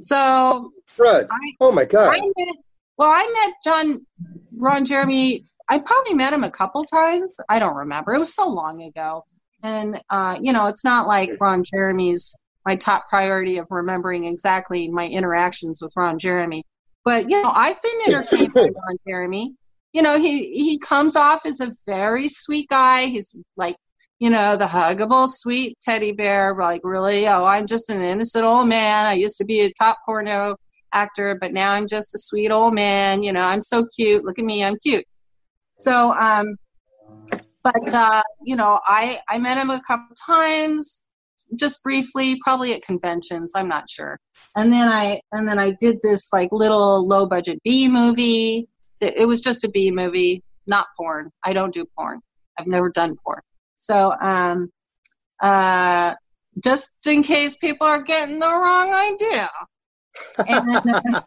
So 0.00 0.72
Fred. 0.86 1.28
oh 1.60 1.70
my 1.70 1.84
God. 1.84 2.14
I 2.16 2.18
met, 2.18 2.56
well, 2.96 3.10
I 3.10 3.44
met 3.44 3.54
John 3.62 4.06
Ron 4.56 4.86
Jeremy. 4.86 5.44
I 5.68 5.80
probably 5.80 6.14
met 6.14 6.32
him 6.32 6.44
a 6.44 6.50
couple 6.50 6.82
times. 6.84 7.36
I 7.50 7.58
don't 7.58 7.76
remember. 7.76 8.14
It 8.14 8.20
was 8.20 8.34
so 8.34 8.48
long 8.48 8.82
ago. 8.82 9.26
and 9.62 10.00
uh, 10.08 10.38
you 10.40 10.54
know, 10.54 10.66
it's 10.66 10.82
not 10.82 11.06
like 11.06 11.32
Ron 11.38 11.62
Jeremy's 11.62 12.34
my 12.64 12.74
top 12.74 13.04
priority 13.06 13.58
of 13.58 13.68
remembering 13.70 14.24
exactly 14.24 14.88
my 14.88 15.06
interactions 15.06 15.82
with 15.82 15.92
Ron 15.98 16.18
Jeremy. 16.18 16.64
But 17.04 17.28
you 17.28 17.42
know, 17.42 17.50
I've 17.54 17.82
been 17.82 18.14
entertained 18.14 18.54
by 18.54 18.62
Ron 18.62 18.96
Jeremy. 19.06 19.52
You 19.92 20.00
know, 20.00 20.18
he 20.18 20.54
he 20.54 20.78
comes 20.78 21.16
off 21.16 21.44
as 21.44 21.60
a 21.60 21.70
very 21.86 22.30
sweet 22.30 22.66
guy. 22.70 23.04
He's 23.04 23.36
like, 23.58 23.76
you 24.24 24.30
know, 24.30 24.56
the 24.56 24.64
huggable, 24.64 25.28
sweet 25.28 25.78
teddy 25.82 26.10
bear. 26.10 26.56
Like, 26.58 26.80
really, 26.82 27.28
oh, 27.28 27.44
I'm 27.44 27.66
just 27.66 27.90
an 27.90 28.00
innocent 28.00 28.42
old 28.42 28.66
man. 28.66 29.04
I 29.04 29.12
used 29.12 29.36
to 29.36 29.44
be 29.44 29.60
a 29.60 29.70
top 29.78 29.98
porno 30.06 30.56
actor, 30.94 31.36
but 31.38 31.52
now 31.52 31.74
I'm 31.74 31.86
just 31.86 32.14
a 32.14 32.18
sweet 32.18 32.50
old 32.50 32.72
man. 32.72 33.22
You 33.22 33.34
know, 33.34 33.44
I'm 33.44 33.60
so 33.60 33.84
cute. 33.94 34.24
Look 34.24 34.38
at 34.38 34.44
me, 34.46 34.64
I'm 34.64 34.78
cute. 34.78 35.04
So, 35.74 36.14
um, 36.14 36.56
but 37.62 37.92
uh, 37.92 38.22
you 38.42 38.56
know, 38.56 38.80
I 38.86 39.20
I 39.28 39.36
met 39.36 39.58
him 39.58 39.68
a 39.68 39.82
couple 39.86 40.16
times, 40.26 41.06
just 41.58 41.82
briefly, 41.82 42.38
probably 42.42 42.72
at 42.72 42.80
conventions. 42.80 43.52
I'm 43.54 43.68
not 43.68 43.90
sure. 43.90 44.18
And 44.56 44.72
then 44.72 44.88
I 44.88 45.20
and 45.32 45.46
then 45.46 45.58
I 45.58 45.74
did 45.78 45.96
this 46.02 46.32
like 46.32 46.48
little 46.50 47.06
low 47.06 47.26
budget 47.26 47.58
B 47.62 47.88
movie. 47.88 48.68
It 49.02 49.18
it 49.18 49.26
was 49.26 49.42
just 49.42 49.64
a 49.64 49.68
B 49.68 49.90
movie, 49.90 50.42
not 50.66 50.86
porn. 50.96 51.30
I 51.44 51.52
don't 51.52 51.74
do 51.74 51.84
porn. 51.98 52.20
I've 52.58 52.66
never 52.66 52.88
done 52.88 53.16
porn. 53.22 53.42
So, 53.84 54.14
um, 54.20 54.70
uh, 55.42 56.14
just 56.62 57.06
in 57.06 57.22
case 57.22 57.56
people 57.56 57.86
are 57.86 58.02
getting 58.02 58.38
the 58.38 58.46
wrong 58.46 58.94
idea. 59.12 59.48
And, 60.48 61.22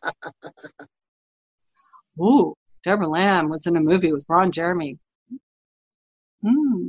ooh, 2.21 2.55
Debra 2.83 3.07
Lamb 3.07 3.49
was 3.49 3.67
in 3.67 3.75
a 3.75 3.81
movie 3.81 4.11
with 4.11 4.25
Ron 4.27 4.51
Jeremy. 4.51 4.97
Hmm. 6.41 6.87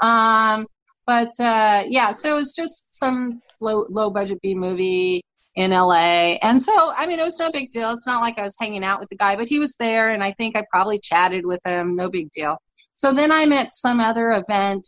Um, 0.00 0.66
but 1.06 1.32
uh, 1.38 1.82
yeah, 1.86 2.12
so 2.12 2.30
it 2.30 2.38
was 2.38 2.54
just 2.54 2.98
some 2.98 3.42
low, 3.60 3.84
low 3.90 4.10
budget 4.10 4.40
B 4.40 4.54
movie 4.54 5.22
in 5.54 5.70
LA. 5.70 6.36
And 6.40 6.60
so, 6.60 6.72
I 6.96 7.06
mean, 7.06 7.20
it 7.20 7.24
was 7.24 7.38
no 7.38 7.50
big 7.50 7.70
deal. 7.70 7.90
It's 7.90 8.06
not 8.06 8.22
like 8.22 8.38
I 8.38 8.42
was 8.42 8.56
hanging 8.58 8.84
out 8.84 9.00
with 9.00 9.10
the 9.10 9.16
guy, 9.16 9.36
but 9.36 9.48
he 9.48 9.58
was 9.58 9.76
there, 9.76 10.10
and 10.10 10.24
I 10.24 10.32
think 10.32 10.56
I 10.56 10.64
probably 10.70 10.98
chatted 10.98 11.44
with 11.44 11.60
him. 11.66 11.94
No 11.94 12.08
big 12.08 12.30
deal. 12.30 12.56
So 12.94 13.12
then 13.12 13.30
I'm 13.30 13.52
at 13.52 13.74
some 13.74 14.00
other 14.00 14.30
event, 14.32 14.86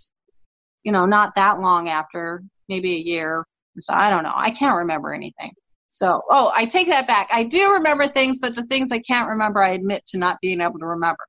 you 0.84 0.92
know, 0.92 1.04
not 1.04 1.34
that 1.34 1.60
long 1.60 1.88
after, 1.88 2.42
maybe 2.68 2.94
a 2.94 3.00
year. 3.00 3.44
So 3.80 3.92
I 3.92 4.08
don't 4.08 4.22
know. 4.22 4.32
I 4.34 4.50
can't 4.50 4.78
remember 4.78 5.12
anything. 5.12 5.52
So, 5.88 6.22
oh, 6.30 6.52
I 6.54 6.64
take 6.64 6.88
that 6.88 7.06
back. 7.06 7.28
I 7.32 7.44
do 7.44 7.74
remember 7.74 8.06
things, 8.06 8.38
but 8.38 8.56
the 8.56 8.62
things 8.62 8.90
I 8.90 9.00
can't 9.00 9.28
remember, 9.28 9.62
I 9.62 9.70
admit 9.70 10.04
to 10.06 10.18
not 10.18 10.40
being 10.40 10.60
able 10.60 10.78
to 10.78 10.86
remember. 10.86 11.24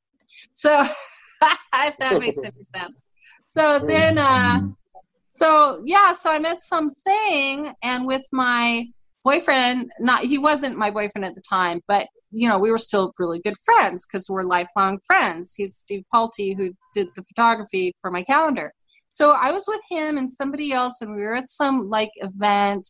So, 0.52 0.82
if 1.42 1.98
that 1.98 2.20
makes 2.20 2.44
any 2.44 2.64
sense. 2.76 3.08
So 3.44 3.80
then, 3.80 4.18
uh, 4.18 4.60
so 5.28 5.82
yeah, 5.86 6.14
so 6.14 6.32
I 6.32 6.40
met 6.40 6.62
something, 6.62 7.74
and 7.84 8.06
with 8.06 8.24
my 8.32 8.86
boyfriend, 9.24 9.92
not 10.00 10.22
he 10.22 10.38
wasn't 10.38 10.78
my 10.78 10.92
boyfriend 10.92 11.26
at 11.26 11.36
the 11.36 11.42
time, 11.50 11.82
but 11.88 12.08
you 12.32 12.48
know 12.50 12.60
we 12.60 12.72
were 12.72 12.78
still 12.78 13.12
really 13.20 13.40
good 13.40 13.58
friends 13.64 14.06
because 14.06 14.30
we're 14.30 14.44
lifelong 14.44 14.98
friends. 15.06 15.54
He's 15.56 15.76
Steve 15.76 16.04
Palti, 16.14 16.54
who 16.54 16.72
did 16.94 17.08
the 17.16 17.24
photography 17.24 17.94
for 18.02 18.12
my 18.12 18.24
calendar. 18.24 18.74
So 19.10 19.36
I 19.40 19.52
was 19.52 19.66
with 19.68 19.82
him 19.90 20.18
and 20.18 20.32
somebody 20.32 20.72
else, 20.72 21.02
and 21.02 21.16
we 21.16 21.24
were 21.24 21.36
at 21.36 21.50
some 21.50 21.90
like 21.90 22.12
event. 22.18 22.88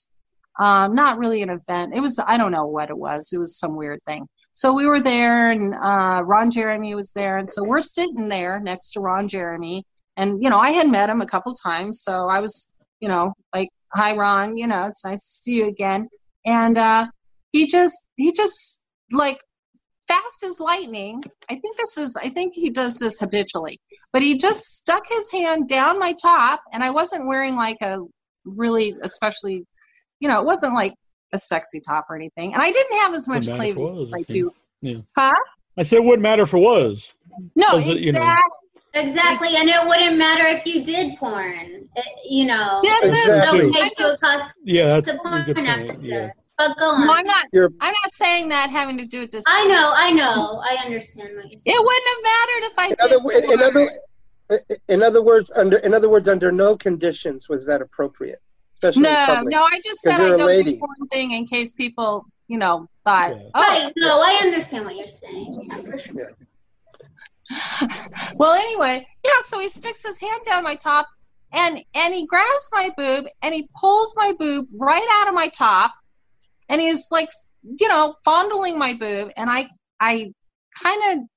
Um, 0.60 0.96
not 0.96 1.20
really 1.20 1.44
an 1.44 1.52
event. 1.52 1.96
It 1.96 2.02
was 2.02 2.20
I 2.28 2.38
don't 2.38 2.52
know 2.52 2.66
what 2.66 2.90
it 2.90 2.98
was. 2.98 3.32
It 3.32 3.38
was 3.38 3.60
some 3.60 3.76
weird 3.76 4.00
thing. 4.06 4.26
So 4.54 4.74
we 4.74 4.88
were 4.88 5.02
there, 5.02 5.52
and 5.52 5.76
uh, 5.76 6.24
Ron 6.26 6.50
Jeremy 6.50 6.96
was 6.96 7.12
there, 7.12 7.38
and 7.38 7.48
so 7.48 7.64
we're 7.64 7.82
sitting 7.82 8.28
there 8.28 8.60
next 8.60 8.92
to 8.94 9.02
Ron 9.02 9.28
Jeremy, 9.28 9.86
and 10.18 10.44
you 10.44 10.50
know 10.50 10.60
I 10.60 10.72
had 10.72 10.90
met 10.90 11.10
him 11.10 11.22
a 11.22 11.28
couple 11.28 11.54
times, 11.54 12.02
so 12.02 12.28
I 12.28 12.42
was 12.42 12.74
you 13.00 13.08
know 13.08 13.34
like 13.54 13.70
hi 13.94 14.16
Ron, 14.16 14.58
you 14.58 14.66
know 14.66 14.88
it's 14.88 15.06
nice 15.06 15.22
to 15.22 15.44
see 15.44 15.58
you 15.58 15.68
again, 15.68 16.10
and 16.46 16.76
uh, 16.78 17.06
he 17.52 17.68
just 17.68 18.10
he 18.16 18.32
just 18.32 18.87
like 19.12 19.40
fast 20.08 20.44
as 20.44 20.60
lightning. 20.60 21.24
I 21.50 21.56
think 21.56 21.78
this 21.78 21.98
is 21.98 22.18
I 22.22 22.30
think 22.30 22.54
he 22.54 22.70
does 22.70 22.98
this 22.98 23.20
habitually, 23.20 23.80
but 24.14 24.22
he 24.22 24.38
just 24.38 24.62
stuck 24.78 25.04
his 25.08 25.32
hand 25.32 25.68
down 25.68 26.00
my 26.00 26.14
top, 26.22 26.62
and 26.74 26.84
I 26.84 26.92
wasn't 26.92 27.28
wearing 27.28 27.56
like 27.56 27.78
a 27.82 27.98
really 28.46 28.94
especially 29.02 29.66
you 30.20 30.28
know 30.28 30.40
it 30.40 30.46
wasn't 30.46 30.74
like 30.74 30.94
a 31.34 31.38
sexy 31.38 31.82
top 31.86 32.06
or 32.10 32.16
anything, 32.16 32.54
and 32.54 32.62
I 32.62 32.72
didn't 32.72 33.00
have 33.00 33.14
as 33.14 33.28
much 33.28 33.48
Wouldn't 33.48 33.58
matter 33.58 33.64
if 33.64 33.72
it 33.72 33.76
cleavage 33.76 34.00
was, 34.00 34.14
as 34.14 34.26
I 34.30 34.34
do. 34.34 34.52
Yeah. 34.82 34.98
Huh? 35.18 35.34
I 35.78 35.84
said 35.84 35.98
it 35.98 36.04
wouldn't 36.06 36.22
matter 36.24 36.44
if 36.44 36.54
it 36.54 36.60
was. 36.60 37.14
No, 37.56 37.74
Does 37.74 37.88
it, 37.88 38.02
you 38.02 38.14
know- 38.14 38.20
exactly. 38.20 38.52
Exactly, 38.94 39.50
and 39.56 39.70
it 39.70 39.86
wouldn't 39.86 40.18
matter 40.18 40.48
if 40.48 40.66
you 40.66 40.84
did 40.84 41.18
porn. 41.20 41.88
It, 41.96 42.06
you 42.28 42.46
know, 42.46 42.82
Yes, 42.84 43.06
Exactly. 43.06 43.60
don't 43.60 43.74
take 43.74 44.00
you 44.00 44.16
Yeah, 44.64 44.88
that's 44.88 45.08
the 45.08 45.16
a 45.16 45.18
porn 45.20 45.44
good 45.46 45.56
point. 45.56 46.04
Yeah. 46.04 46.32
But 46.58 46.76
go 46.78 46.86
on. 46.86 47.06
No, 47.06 47.14
I'm 47.14 47.24
not. 47.24 47.46
You're- 47.54 47.74
I'm 47.82 47.94
not 48.04 48.14
saying 48.14 48.50
that 48.50 48.70
having 48.72 48.98
to 48.98 49.06
do 49.06 49.20
with 49.22 49.32
this. 49.32 49.44
I 49.48 49.66
know, 49.68 49.92
I 49.96 50.12
know, 50.12 50.62
I 50.64 50.78
understand 50.84 51.36
what 51.36 51.52
you're 51.52 51.60
saying. 51.60 51.62
It 51.66 51.86
wouldn't 51.86 52.08
have 52.10 52.24
mattered 52.24 52.64
if 52.66 52.80
I 52.80 52.88
In 52.88 52.96
did. 52.96 53.00
other, 53.04 53.20
wo- 53.20 53.30
in, 53.30 53.52
in 53.52 53.64
other, 53.64 54.80
in 54.90 55.04
other 55.04 55.22
words, 55.22 55.52
under 55.56 55.78
in 55.78 55.94
other 55.94 56.10
words, 56.10 56.28
under 56.28 56.52
no 56.52 56.76
conditions 56.76 57.48
was 57.48 57.66
that 57.68 57.82
appropriate, 57.82 58.40
especially 58.76 59.04
no, 59.04 59.42
no, 59.46 59.64
I 59.64 59.80
just 59.84 60.02
said 60.02 60.20
I 60.20 60.36
don't 60.36 60.48
lady. 60.48 60.74
do 60.74 60.80
porn 60.80 61.08
thing 61.12 61.32
in 61.34 61.46
case 61.46 61.74
people, 61.74 62.26
you 62.48 62.58
know, 62.58 62.88
thought. 63.06 63.36
Yeah. 63.36 63.50
Oh, 63.54 63.62
Right, 63.62 63.94
no, 63.98 64.20
I 64.22 64.40
understand 64.42 64.86
what 64.86 64.96
you're 64.96 65.08
saying. 65.08 65.70
Yeah, 65.70 65.82
for 65.82 66.00
sure. 66.00 66.32
well, 68.36 68.54
anyway, 68.54 69.06
yeah. 69.24 69.32
So 69.42 69.60
he 69.60 69.70
sticks 69.70 70.04
his 70.06 70.20
hand 70.20 70.42
down 70.50 70.64
my 70.64 70.76
top, 70.76 71.08
and 71.54 71.80
and 71.94 72.14
he 72.16 72.26
grabs 72.26 72.70
my 72.74 72.90
boob 72.98 73.26
and 73.44 73.54
he 73.54 73.70
pulls 73.80 74.16
my 74.18 74.34
boob 74.40 74.66
right 74.76 75.08
out 75.22 75.28
of 75.30 75.36
my 75.36 75.50
top, 75.50 75.94
and 76.70 76.82
he's 76.82 77.10
like, 77.12 77.30
you 77.64 77.88
know, 77.88 78.16
fondling 78.24 78.78
my 78.78 78.94
boob, 78.94 79.32
and 79.38 79.50
I 79.50 79.70
I 80.00 80.32
kind 80.84 81.02
of 81.22 81.28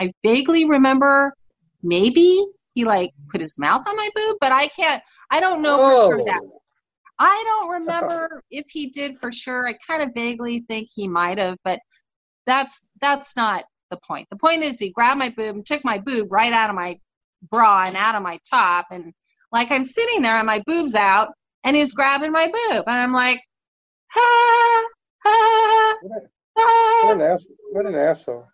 I 0.00 0.12
vaguely 0.22 0.66
remember 0.66 1.34
maybe 1.82 2.44
he 2.74 2.84
like 2.84 3.10
put 3.30 3.40
his 3.40 3.58
mouth 3.58 3.82
on 3.86 3.96
my 3.96 4.08
boob, 4.14 4.36
but 4.40 4.52
I 4.52 4.68
can't. 4.68 5.02
I 5.30 5.40
don't 5.40 5.62
know 5.62 5.76
for 5.76 6.14
sure 6.14 6.24
that. 6.24 6.42
I 7.18 7.44
don't 7.46 7.80
remember 7.80 8.42
if 8.50 8.66
he 8.70 8.90
did 8.90 9.16
for 9.16 9.32
sure. 9.32 9.66
I 9.66 9.74
kind 9.86 10.02
of 10.02 10.14
vaguely 10.14 10.60
think 10.68 10.88
he 10.94 11.08
might 11.08 11.38
have, 11.38 11.56
but 11.64 11.80
that's 12.44 12.90
that's 13.00 13.36
not 13.36 13.64
the 13.90 13.98
point. 14.06 14.28
The 14.30 14.38
point 14.38 14.62
is 14.62 14.78
he 14.78 14.90
grabbed 14.90 15.18
my 15.18 15.30
boob 15.30 15.56
and 15.56 15.66
took 15.66 15.84
my 15.84 15.98
boob 15.98 16.30
right 16.30 16.52
out 16.52 16.70
of 16.70 16.76
my 16.76 16.98
bra 17.50 17.84
and 17.86 17.96
out 17.96 18.14
of 18.14 18.22
my 18.22 18.38
top 18.50 18.86
and 18.90 19.12
like 19.52 19.70
I'm 19.70 19.84
sitting 19.84 20.22
there 20.22 20.36
and 20.36 20.46
my 20.46 20.62
boob's 20.66 20.94
out 20.94 21.28
and 21.64 21.76
he's 21.76 21.92
grabbing 21.92 22.32
my 22.32 22.46
boob 22.46 22.84
and 22.86 22.98
I'm 22.98 23.12
like 23.12 23.40
What 27.02 27.16
an, 27.16 27.20
ass, 27.20 27.44
what 27.72 27.86
an 27.86 27.94
asshole. 27.94 28.46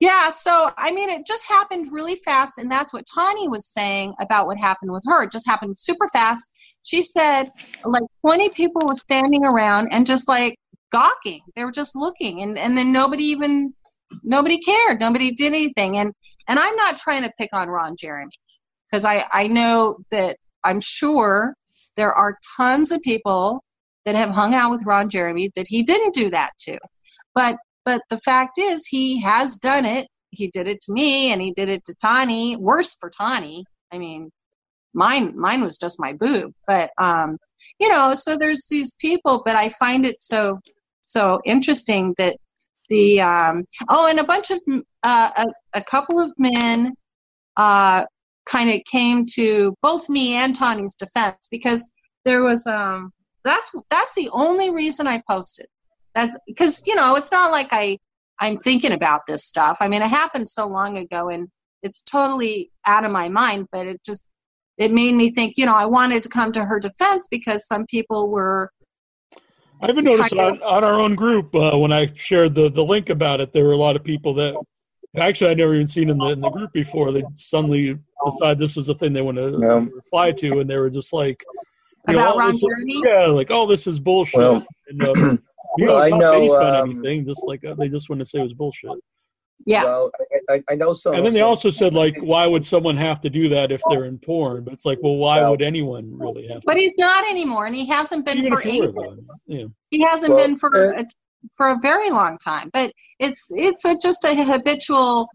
Yeah, 0.00 0.28
so 0.30 0.70
I 0.76 0.92
mean, 0.92 1.08
it 1.08 1.26
just 1.26 1.48
happened 1.48 1.86
really 1.90 2.16
fast, 2.16 2.58
and 2.58 2.70
that's 2.70 2.92
what 2.92 3.04
Tawny 3.12 3.48
was 3.48 3.72
saying 3.72 4.14
about 4.20 4.46
what 4.46 4.58
happened 4.58 4.92
with 4.92 5.02
her. 5.06 5.24
It 5.24 5.32
just 5.32 5.46
happened 5.46 5.78
super 5.78 6.06
fast. 6.08 6.46
She 6.84 7.02
said 7.02 7.50
like 7.84 8.02
20 8.26 8.50
people 8.50 8.82
were 8.86 8.96
standing 8.96 9.44
around 9.44 9.88
and 9.92 10.06
just 10.06 10.28
like 10.28 10.56
gawking. 10.92 11.40
They 11.54 11.64
were 11.64 11.72
just 11.72 11.96
looking, 11.96 12.42
and 12.42 12.58
and 12.58 12.76
then 12.76 12.92
nobody 12.92 13.24
even 13.24 13.72
nobody 14.22 14.58
cared. 14.58 15.00
Nobody 15.00 15.32
did 15.32 15.52
anything. 15.52 15.96
And 15.96 16.12
and 16.48 16.58
I'm 16.58 16.76
not 16.76 16.98
trying 16.98 17.22
to 17.22 17.32
pick 17.38 17.50
on 17.54 17.68
Ron 17.68 17.96
Jeremy 17.98 18.30
because 18.90 19.04
I 19.04 19.24
I 19.32 19.48
know 19.48 19.96
that 20.10 20.36
I'm 20.62 20.80
sure 20.80 21.54
there 21.96 22.12
are 22.12 22.36
tons 22.58 22.92
of 22.92 23.00
people 23.02 23.62
that 24.06 24.14
have 24.14 24.30
hung 24.30 24.54
out 24.54 24.70
with 24.70 24.86
Ron 24.86 25.10
Jeremy 25.10 25.50
that 25.56 25.66
he 25.68 25.82
didn't 25.82 26.14
do 26.14 26.30
that 26.30 26.52
to. 26.60 26.78
But 27.34 27.56
but 27.84 28.00
the 28.08 28.16
fact 28.16 28.58
is 28.58 28.86
he 28.86 29.20
has 29.20 29.56
done 29.56 29.84
it. 29.84 30.08
He 30.30 30.48
did 30.48 30.66
it 30.66 30.80
to 30.82 30.92
me 30.92 31.32
and 31.32 31.42
he 31.42 31.52
did 31.52 31.68
it 31.68 31.84
to 31.84 31.94
Tawny. 32.00 32.56
Worse 32.56 32.96
for 32.96 33.10
Tawny. 33.10 33.64
I 33.92 33.98
mean, 33.98 34.30
mine 34.94 35.38
mine 35.38 35.60
was 35.60 35.76
just 35.76 36.00
my 36.00 36.12
boob. 36.12 36.52
But 36.66 36.90
um, 36.98 37.36
you 37.78 37.88
know, 37.88 38.14
so 38.14 38.36
there's 38.38 38.64
these 38.70 38.94
people, 38.94 39.42
but 39.44 39.56
I 39.56 39.68
find 39.68 40.06
it 40.06 40.18
so 40.20 40.58
so 41.02 41.40
interesting 41.44 42.14
that 42.16 42.36
the 42.88 43.20
um 43.20 43.64
oh 43.88 44.08
and 44.08 44.20
a 44.20 44.24
bunch 44.24 44.50
of 44.50 44.60
uh, 45.02 45.30
a, 45.36 45.78
a 45.78 45.82
couple 45.82 46.20
of 46.20 46.32
men 46.38 46.94
uh 47.56 48.04
kind 48.46 48.70
of 48.70 48.80
came 48.90 49.24
to 49.34 49.74
both 49.82 50.08
me 50.08 50.34
and 50.34 50.54
Tawny's 50.54 50.96
defense 50.96 51.48
because 51.50 51.92
there 52.24 52.42
was 52.42 52.66
um 52.66 53.12
that's 53.46 53.74
that's 53.90 54.14
the 54.14 54.28
only 54.32 54.70
reason 54.70 55.06
I 55.06 55.22
posted. 55.28 55.66
That's 56.14 56.38
because 56.46 56.86
you 56.86 56.94
know 56.94 57.16
it's 57.16 57.32
not 57.32 57.52
like 57.52 57.68
I 57.72 57.98
I'm 58.40 58.56
thinking 58.58 58.92
about 58.92 59.22
this 59.26 59.44
stuff. 59.44 59.78
I 59.80 59.88
mean, 59.88 60.02
it 60.02 60.08
happened 60.08 60.48
so 60.48 60.66
long 60.66 60.98
ago, 60.98 61.28
and 61.28 61.48
it's 61.82 62.02
totally 62.02 62.70
out 62.86 63.04
of 63.04 63.10
my 63.10 63.28
mind. 63.28 63.68
But 63.72 63.86
it 63.86 64.00
just 64.04 64.36
it 64.78 64.92
made 64.92 65.14
me 65.14 65.30
think. 65.30 65.54
You 65.56 65.66
know, 65.66 65.76
I 65.76 65.86
wanted 65.86 66.22
to 66.24 66.28
come 66.28 66.52
to 66.52 66.64
her 66.64 66.78
defense 66.78 67.28
because 67.30 67.66
some 67.66 67.86
people 67.86 68.28
were. 68.28 68.70
I 69.80 69.90
even 69.90 70.04
noticed 70.04 70.32
on, 70.32 70.62
on 70.62 70.84
our 70.84 70.94
own 70.94 71.14
group 71.14 71.54
uh, 71.54 71.76
when 71.76 71.92
I 71.92 72.10
shared 72.14 72.54
the, 72.54 72.70
the 72.70 72.82
link 72.82 73.10
about 73.10 73.42
it, 73.42 73.52
there 73.52 73.64
were 73.64 73.72
a 73.72 73.76
lot 73.76 73.94
of 73.94 74.02
people 74.02 74.32
that 74.34 74.56
Actually, 75.16 75.50
I'd 75.50 75.58
never 75.58 75.74
even 75.74 75.86
seen 75.86 76.10
in 76.10 76.18
the 76.18 76.26
in 76.26 76.40
the 76.40 76.50
group 76.50 76.72
before. 76.72 77.10
They 77.10 77.24
suddenly 77.36 77.98
decide 78.24 78.58
this 78.58 78.76
is 78.76 78.86
the 78.86 78.94
thing 78.94 79.12
they 79.12 79.22
want 79.22 79.38
to 79.38 79.58
Yeah. 79.58 79.86
reply 79.94 80.32
to, 80.32 80.60
and 80.60 80.68
they 80.68 80.76
were 80.76 80.90
just 80.90 81.12
like, 81.12 81.42
you 81.42 81.58
About 82.08 82.34
oh, 82.34 82.38
Ron 82.38 82.52
this- 82.52 82.62
Jeremy? 82.62 83.00
Yeah, 83.04 83.26
like, 83.26 83.50
oh, 83.50 83.66
this 83.66 83.86
is 83.86 84.00
bullshit. 84.00 84.38
Well, 84.38 84.66
and, 84.88 85.02
uh, 85.02 85.12
you 85.78 85.86
know, 85.86 85.98
I 85.98 86.10
know, 86.10 86.40
based 86.40 86.54
on 86.54 86.74
um, 86.76 86.90
anything. 86.90 87.26
Just 87.26 87.42
like 87.46 87.64
uh, 87.64 87.74
they 87.74 87.88
just 87.88 88.08
want 88.08 88.20
to 88.20 88.26
say 88.26 88.40
it 88.40 88.44
was 88.44 88.54
bullshit. 88.54 88.90
Yeah. 89.66 89.84
Well, 89.84 90.10
I, 90.50 90.54
I, 90.54 90.62
I 90.70 90.74
know 90.74 90.92
some. 90.92 91.14
And 91.14 91.24
then 91.24 91.32
they 91.32 91.40
also 91.40 91.70
said 91.70 91.94
like, 91.94 92.16
why 92.20 92.46
would 92.46 92.64
someone 92.64 92.96
have 92.96 93.20
to 93.22 93.30
do 93.30 93.48
that 93.50 93.72
if 93.72 93.80
they're 93.88 94.04
in 94.04 94.18
porn? 94.18 94.64
But 94.64 94.74
it's 94.74 94.84
like, 94.84 94.98
well, 95.02 95.16
why 95.16 95.40
Well- 95.40 95.52
would 95.52 95.62
anyone 95.62 96.16
really 96.18 96.46
have? 96.48 96.60
to? 96.60 96.66
But 96.66 96.76
he's 96.76 96.96
not 96.98 97.28
anymore, 97.28 97.66
and 97.66 97.74
he 97.74 97.86
hasn't 97.86 98.26
been 98.26 98.38
Even 98.38 98.52
for 98.52 98.60
if 98.60 98.66
you 98.66 98.82
were, 98.82 98.92
though. 98.92 99.12
ages. 99.14 99.44
Yeah. 99.46 99.64
He 99.90 100.02
hasn't 100.02 100.34
Well, 100.34 100.46
been 100.46 100.56
for 100.56 100.74
uh, 100.76 101.00
a, 101.00 101.04
for 101.56 101.70
a 101.70 101.76
very 101.80 102.10
long 102.10 102.36
time. 102.38 102.70
But 102.72 102.92
it's 103.18 103.48
it's 103.50 103.84
a, 103.84 103.96
just 103.98 104.24
a 104.24 104.34
habitual 104.44 105.28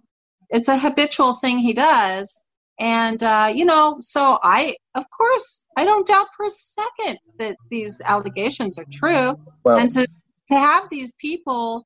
it's 0.50 0.68
a 0.68 0.78
habitual 0.78 1.36
thing 1.36 1.58
he 1.58 1.74
does. 1.74 2.44
And 2.82 3.22
uh, 3.22 3.54
you 3.54 3.64
know, 3.64 3.98
so 4.00 4.40
I 4.42 4.76
of 4.96 5.06
course 5.16 5.70
I 5.78 5.86
don't 5.86 6.06
doubt 6.08 6.26
for 6.36 6.48
a 6.48 6.50
second 6.50 7.20
that 7.38 7.56
these 7.70 8.02
allegations 8.04 8.80
are 8.80 8.88
true. 8.92 9.36
And 9.80 9.92
to 9.92 10.08
to 10.48 10.56
have 10.56 10.90
these 10.90 11.14
people 11.14 11.86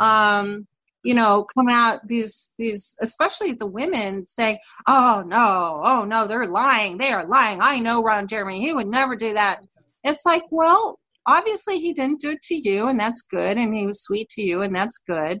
um 0.00 0.66
you 1.02 1.14
know 1.14 1.46
come 1.56 1.68
out 1.70 2.06
these 2.06 2.52
these 2.58 2.94
especially 3.00 3.52
the 3.52 3.66
women 3.66 4.26
saying 4.26 4.58
oh 4.86 5.24
no 5.26 5.80
oh 5.82 6.04
no 6.04 6.26
they're 6.26 6.46
lying 6.46 6.98
they 6.98 7.10
are 7.10 7.26
lying. 7.26 7.60
I 7.62 7.78
know 7.78 8.02
ron 8.02 8.28
jeremy 8.28 8.60
he 8.60 8.74
would 8.74 8.88
never 8.88 9.16
do 9.16 9.32
that. 9.32 9.60
It's 10.04 10.26
like 10.26 10.42
well 10.50 10.98
obviously 11.26 11.80
he 11.80 11.94
didn't 11.94 12.20
do 12.20 12.32
it 12.32 12.42
to 12.42 12.54
you 12.54 12.88
and 12.88 13.00
that's 13.00 13.22
good 13.22 13.56
and 13.56 13.74
he 13.74 13.86
was 13.86 14.02
sweet 14.02 14.28
to 14.30 14.42
you 14.42 14.60
and 14.60 14.76
that's 14.76 14.98
good 15.06 15.40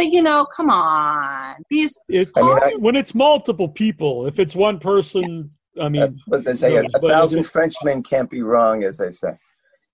but 0.00 0.12
you 0.12 0.22
know 0.22 0.46
come 0.46 0.70
on 0.70 1.56
these 1.68 1.98
It, 2.08 2.30
I 2.36 2.42
mean, 2.42 2.56
I- 2.56 2.76
when 2.78 2.96
it's 2.96 3.14
multiple 3.14 3.68
people, 3.68 4.26
if 4.26 4.38
it's 4.38 4.54
one 4.54 4.78
person, 4.78 5.50
I 5.80 5.88
mean, 5.88 6.18
But 6.26 6.44
they 6.44 6.56
say 6.56 6.74
a, 6.76 6.82
knows, 6.82 6.94
a 6.94 7.00
but 7.00 7.08
thousand 7.08 7.44
Frenchmen 7.44 8.02
can't 8.02 8.30
be 8.30 8.42
wrong, 8.42 8.82
as 8.82 8.98
they 8.98 9.10
say. 9.10 9.34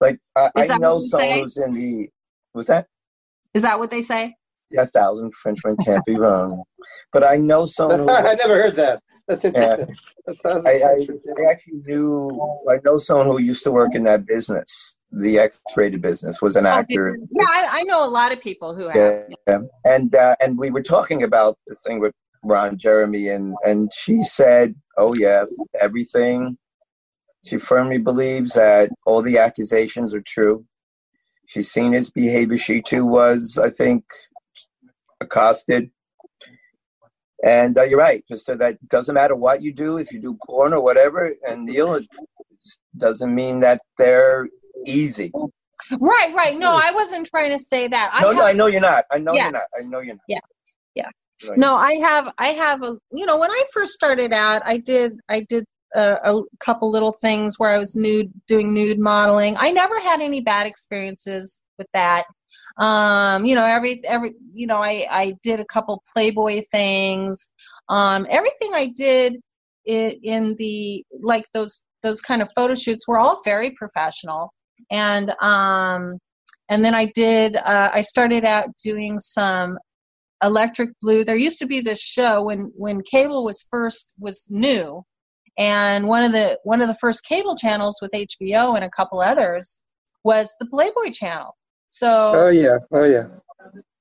Like 0.01 0.19
I, 0.37 0.51
I 0.57 0.79
know 0.79 0.99
someone 1.01 1.29
say? 1.29 1.41
who's 1.41 1.57
in 1.57 1.75
the. 1.75 2.09
Was 2.55 2.69
that? 2.69 2.87
is 3.55 3.63
that 3.63 3.79
what 3.79 3.91
they 3.91 4.03
say 4.03 4.35
Yeah, 4.71 4.83
a 4.83 4.87
thousand 4.87 5.35
Frenchmen 5.35 5.77
can't 5.85 6.05
be 6.05 6.17
wrong. 6.17 6.63
But 7.13 7.25
I 7.25 7.37
know 7.37 7.65
someone 7.77 8.01
who. 8.01 8.09
I 8.11 8.35
never 8.35 8.55
heard 8.63 8.75
that. 8.75 9.03
That's 9.29 9.45
interesting. 9.45 9.97
A 10.29 10.35
thousand 10.35 10.71
I, 10.71 10.75
I, 10.83 11.43
I 11.47 11.51
actually 11.51 11.81
knew. 11.87 12.41
I 12.71 12.77
know 12.85 12.99
someone 12.99 13.27
who 13.27 13.41
used 13.41 13.65
to 13.65 13.73
work 13.73 13.95
in 13.95 14.05
that 14.05 14.27
business, 14.27 14.95
the 15.13 15.39
X-rated 15.39 16.03
business, 16.03 16.43
was 16.43 16.57
an 16.57 16.67
Oh, 16.67 16.71
actor. 16.71 17.17
yeah 17.31 17.45
I, 17.49 17.81
I 17.81 17.83
know 17.85 17.99
a 17.99 18.11
lot 18.11 18.33
of 18.33 18.41
people 18.41 18.75
who 18.75 18.89
have 18.89 18.97
Yeah, 18.97 19.23
yeah. 19.49 19.59
and 19.85 20.15
uh, 20.15 20.37
and 20.41 20.59
we 20.59 20.71
were 20.71 20.83
talking 20.83 21.23
about 21.23 21.59
the 21.67 21.75
thing 21.75 22.01
with 22.01 22.13
Ron 22.43 22.77
Jeremy, 22.77 23.29
and 23.29 23.55
and 23.65 23.91
she 23.93 24.23
said, 24.23 24.75
"Oh 24.97 25.13
yeah, 25.19 25.45
everything." 25.81 26.59
She 27.45 27.59
firmly 27.59 27.99
believes 27.99 28.55
that 28.55 28.91
all 29.07 29.23
the 29.23 29.39
accusations 29.39 30.13
are 30.13 30.21
true. 30.21 30.65
She's 31.47 31.71
seen 31.71 31.93
his 31.93 32.11
behavior. 32.11 32.57
She 32.57 32.83
too 32.83 33.07
was, 33.07 33.57
I 33.63 33.71
think, 33.71 34.05
accosted. 35.21 35.91
And 37.45 37.79
uh, 37.79 37.83
you're 37.83 38.01
right, 38.01 38.25
Mister. 38.29 38.57
That 38.57 38.77
doesn't 38.89 39.15
matter 39.15 39.37
what 39.37 39.63
you 39.63 39.73
do, 39.73 39.99
if 39.99 40.13
you 40.13 40.21
do 40.21 40.37
porn 40.45 40.73
or 40.73 40.81
whatever. 40.81 41.35
And 41.49 41.67
Neal, 41.67 41.95
it 41.95 42.07
doesn't 42.97 43.33
mean 43.33 43.61
that 43.61 43.81
they're 43.99 44.49
easy. 44.85 45.33
right 46.01 46.33
right 46.35 46.57
no 46.57 46.79
i 46.83 46.91
wasn't 46.93 47.27
trying 47.27 47.51
to 47.51 47.59
say 47.59 47.87
that 47.87 48.11
I 48.13 48.23
no, 48.23 48.29
have 48.29 48.37
no, 48.37 48.47
I 48.47 48.53
know 48.53 48.67
you're 48.67 48.81
not. 48.81 49.05
I 49.11 49.19
know 49.19 49.35
Yeah. 49.35 49.45
you're 49.45 49.53
not. 49.53 49.63
I 49.79 49.83
know 49.83 50.01
you're 50.01 50.15
not. 50.15 50.25
Yeah. 50.29 50.41
Yeah. 50.95 51.11
Right. 51.47 51.59
No, 51.59 51.77
I 51.77 51.93
have, 51.95 52.33
I 52.39 52.49
have 52.49 52.83
a, 52.83 52.97
you 53.13 53.27
know, 53.27 53.39
when 53.39 53.51
I 53.51 53.63
first 53.73 53.93
started 53.93 54.33
out, 54.33 54.63
I 54.65 54.79
did, 54.79 55.21
I 55.29 55.41
did 55.49 55.65
a, 55.95 56.17
a 56.25 56.43
couple 56.61 56.91
little 56.91 57.13
things 57.13 57.59
where 57.59 57.71
I 57.71 57.79
was 57.79 57.95
nude, 57.95 58.33
doing 58.49 58.73
nude 58.73 58.99
modeling. 58.99 59.55
I 59.59 59.71
never 59.71 60.01
had 60.01 60.21
any 60.21 60.41
bad 60.41 60.67
experiences 60.67 61.61
with 61.77 61.89
that. 61.93 62.25
Um, 62.79 63.45
you 63.45 63.55
know, 63.55 63.65
every, 63.65 64.01
every, 64.07 64.33
you 64.53 64.67
know, 64.67 64.83
I, 64.83 65.07
I 65.11 65.35
did 65.43 65.61
a 65.61 65.65
couple 65.67 66.03
Playboy 66.15 66.63
things. 66.71 67.53
Um, 67.91 68.27
everything 68.31 68.71
I 68.73 68.93
did 68.97 69.37
in, 69.85 70.19
in 70.23 70.55
the, 70.57 71.05
like 71.23 71.45
those, 71.53 71.85
those 72.03 72.23
kind 72.23 72.41
of 72.41 72.51
photo 72.57 72.75
shoots 72.75 73.07
were 73.07 73.19
all 73.19 73.41
very 73.45 73.73
professional. 73.73 74.53
And, 74.91 75.31
um, 75.41 76.19
and 76.69 76.85
then 76.85 76.95
I 76.95 77.11
did, 77.15 77.57
uh, 77.57 77.91
I 77.93 78.01
started 78.01 78.45
out 78.45 78.69
doing 78.83 79.19
some 79.19 79.79
electric 80.43 80.91
blue. 81.01 81.25
There 81.25 81.37
used 81.37 81.59
to 81.61 81.67
be 81.67 81.81
this 81.81 82.01
show 82.01 82.43
when 82.43 82.73
when 82.77 83.03
cable 83.03 83.45
was 83.45 83.67
first 83.71 84.15
was 84.19 84.47
new. 84.51 85.03
And 85.59 86.07
one 86.07 86.23
of 86.23 86.33
the 86.33 86.59
one 86.65 86.81
of 86.83 86.89
the 86.89 86.99
first 87.01 87.27
cable 87.27 87.57
channels 87.57 87.99
with 88.03 88.11
hbo 88.13 88.75
and 88.75 88.85
a 88.85 88.91
couple 88.91 89.21
others 89.21 89.85
was 90.23 90.55
the 90.61 90.67
playboy 90.67 91.13
channel. 91.13 91.57
So 91.87 92.33
Oh 92.35 92.49
yeah. 92.49 92.79
Oh 92.93 93.05
yeah. 93.05 93.29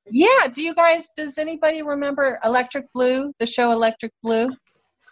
yeah. 0.10 0.48
Do 0.54 0.62
you 0.62 0.76
guys 0.76 1.10
does 1.16 1.38
anybody 1.38 1.82
remember 1.82 2.40
electric 2.44 2.92
blue 2.94 3.32
the 3.40 3.45
show 3.45 3.72
electric 3.72 4.12
blue? 4.22 4.50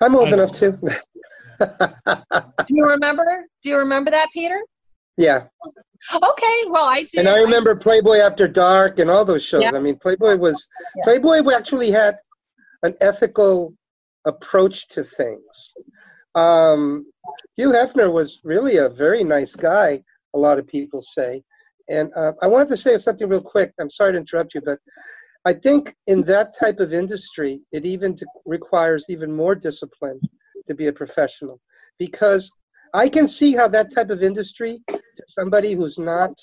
I'm 0.02 0.16
old 0.16 0.34
enough 0.34 0.52
too. 0.52 0.72
do 1.60 2.76
you 2.76 2.84
remember? 2.86 3.24
Do 3.62 3.70
you 3.70 3.78
remember 3.78 4.12
that 4.12 4.28
peter 4.34 4.60
yeah. 5.18 5.46
okay 6.16 6.58
well 6.70 6.90
i 6.90 7.06
did 7.10 7.20
And 7.20 7.30
I 7.30 7.40
remember 7.40 7.76
Playboy 7.76 8.18
After 8.18 8.48
Dark 8.48 9.00
and 9.00 9.10
all 9.10 9.24
those 9.24 9.44
shows. 9.44 9.62
Yeah. 9.62 9.72
I 9.74 9.80
mean, 9.80 9.98
Playboy 9.98 10.36
was 10.38 10.68
Yeah. 10.98 11.04
Playboy 11.04 11.54
actually 11.56 11.92
had 11.92 12.18
an 12.84 12.94
ethical 13.00 13.74
approach 14.26 14.88
to 14.90 15.04
things. 15.04 15.74
Um, 16.36 17.06
Hugh 17.56 17.72
Hefner 17.72 18.12
was 18.12 18.42
really 18.44 18.78
a 18.78 18.90
very 18.90 19.24
nice 19.24 19.56
guy. 19.56 20.04
A 20.34 20.40
lot 20.40 20.60
of 20.60 20.68
people 20.68 21.02
say, 21.02 21.42
and 21.90 22.12
uh, 22.16 22.34
I 22.42 22.48
wanted 22.48 22.70
to 22.70 22.78
say 22.78 22.98
something 22.98 23.30
real 23.30 23.42
quick. 23.42 23.72
I'm 23.80 23.90
sorry 23.90 24.14
to 24.14 24.18
interrupt 24.18 24.56
you, 24.56 24.62
but 24.62 24.80
I 25.46 25.54
think 25.54 25.96
in 26.08 26.22
that 26.24 26.56
type 26.58 26.80
of 26.80 26.94
industry, 26.94 27.62
it 27.72 27.86
even 27.86 28.16
requires 28.46 29.06
even 29.10 29.36
more 29.36 29.56
discipline 29.56 30.20
to 30.66 30.74
be 30.74 30.88
a 30.88 30.94
professional 30.94 31.60
because 32.00 32.52
I 32.94 33.10
can 33.10 33.28
see 33.28 33.54
how 33.54 33.68
that 33.70 33.94
type 33.94 34.10
of 34.10 34.24
industry, 34.24 34.82
somebody 35.28 35.74
who's 35.74 35.98
not 35.98 36.34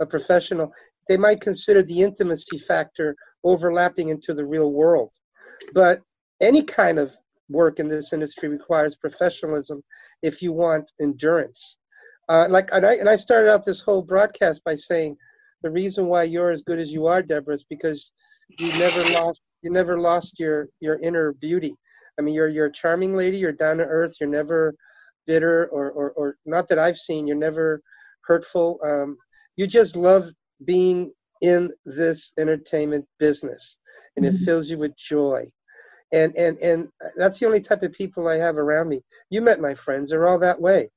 a 0.00 0.06
professional, 0.06 0.72
they 1.08 1.16
might 1.16 1.40
consider 1.40 1.82
the 1.82 2.02
intimacy 2.02 2.58
factor 2.58 3.14
overlapping 3.44 4.08
into 4.08 4.34
the 4.34 4.44
real 4.44 4.72
world. 4.72 5.12
But 5.72 6.00
any 6.40 6.62
kind 6.62 6.98
of 6.98 7.16
work 7.48 7.78
in 7.78 7.88
this 7.88 8.12
industry 8.12 8.48
requires 8.48 8.96
professionalism 8.96 9.82
if 10.22 10.42
you 10.42 10.52
want 10.52 10.90
endurance. 11.00 11.78
Uh, 12.28 12.46
like, 12.50 12.68
and 12.72 12.84
I, 12.84 12.94
and 12.94 13.08
I 13.08 13.16
started 13.16 13.50
out 13.50 13.64
this 13.64 13.80
whole 13.80 14.02
broadcast 14.02 14.64
by 14.64 14.74
saying 14.74 15.16
the 15.62 15.70
reason 15.70 16.06
why 16.06 16.24
you're 16.24 16.50
as 16.50 16.62
good 16.62 16.80
as 16.80 16.92
you 16.92 17.06
are, 17.06 17.22
Debra, 17.22 17.54
is 17.54 17.64
because 17.64 18.10
you 18.58 18.68
never 18.78 19.02
lost 19.12 19.40
you 19.62 19.70
never 19.70 19.98
lost 19.98 20.38
your 20.38 20.68
your 20.80 20.98
inner 21.00 21.32
beauty. 21.32 21.74
I 22.18 22.22
mean, 22.22 22.34
you're 22.34 22.48
you're 22.48 22.66
a 22.66 22.72
charming 22.72 23.16
lady. 23.16 23.38
You're 23.38 23.52
down 23.52 23.78
to 23.78 23.84
earth. 23.84 24.14
You're 24.20 24.28
never 24.28 24.74
bitter 25.26 25.66
or, 25.66 25.90
or, 25.90 26.10
or 26.12 26.36
not 26.46 26.68
that 26.68 26.78
I've 26.78 26.96
seen. 26.96 27.26
You're 27.26 27.36
never 27.36 27.82
hurtful. 28.24 28.78
Um, 28.84 29.16
you 29.56 29.66
just 29.66 29.96
love 29.96 30.30
being 30.64 31.12
in 31.42 31.72
this 31.84 32.32
entertainment 32.38 33.06
business, 33.18 33.78
and 34.16 34.24
it 34.24 34.34
fills 34.44 34.70
you 34.70 34.78
with 34.78 34.96
joy. 34.96 35.44
And 36.12 36.36
and 36.36 36.58
and 36.58 36.88
that's 37.16 37.38
the 37.38 37.46
only 37.46 37.60
type 37.60 37.82
of 37.82 37.92
people 37.92 38.28
I 38.28 38.36
have 38.36 38.58
around 38.58 38.88
me. 38.88 39.02
You 39.30 39.42
met 39.42 39.60
my 39.60 39.74
friends; 39.74 40.10
they're 40.10 40.26
all 40.26 40.38
that 40.38 40.60
way. 40.60 40.88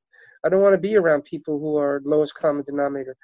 I 0.46 0.50
don't 0.50 0.62
want 0.62 0.76
to 0.76 0.80
be 0.80 0.96
around 0.96 1.26
people 1.26 1.60
who 1.60 1.78
are 1.78 2.02
lowest 2.06 2.36
common 2.36 2.64
denominator. 2.64 3.18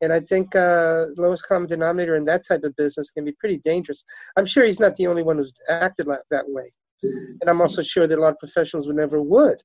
And 0.00 0.12
I 0.12 0.20
think 0.20 0.56
uh, 0.56 1.06
lowest 1.16 1.46
common 1.46 1.68
denominator 1.68 2.16
in 2.16 2.24
that 2.24 2.46
type 2.46 2.64
of 2.64 2.74
business 2.76 3.10
can 3.10 3.24
be 3.24 3.32
pretty 3.32 3.58
dangerous. 3.58 4.04
I'm 4.36 4.46
sure 4.46 4.64
he's 4.64 4.80
not 4.80 4.96
the 4.96 5.06
only 5.06 5.22
one 5.22 5.36
who's 5.36 5.52
acted 5.68 6.06
like 6.06 6.20
that 6.30 6.44
way. 6.48 6.64
And 7.02 7.48
I'm 7.48 7.60
also 7.60 7.82
sure 7.82 8.06
that 8.06 8.18
a 8.18 8.20
lot 8.20 8.32
of 8.32 8.38
professionals 8.38 8.86
would 8.86 8.96
never 8.96 9.20
would. 9.20 9.60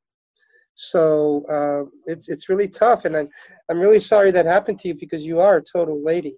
So 0.78 1.44
uh, 1.50 1.90
it's 2.06 2.30
it's 2.30 2.50
really 2.50 2.68
tough, 2.68 3.06
and 3.06 3.18
I'm 3.18 3.30
I'm 3.68 3.80
really 3.80 4.00
sorry 4.00 4.30
that 4.30 4.46
happened 4.46 4.78
to 4.80 4.90
you 4.90 4.94
because 4.94 5.26
you 5.26 5.40
are 5.40 5.58
a 5.58 5.64
total 5.64 6.04
lady. 6.04 6.38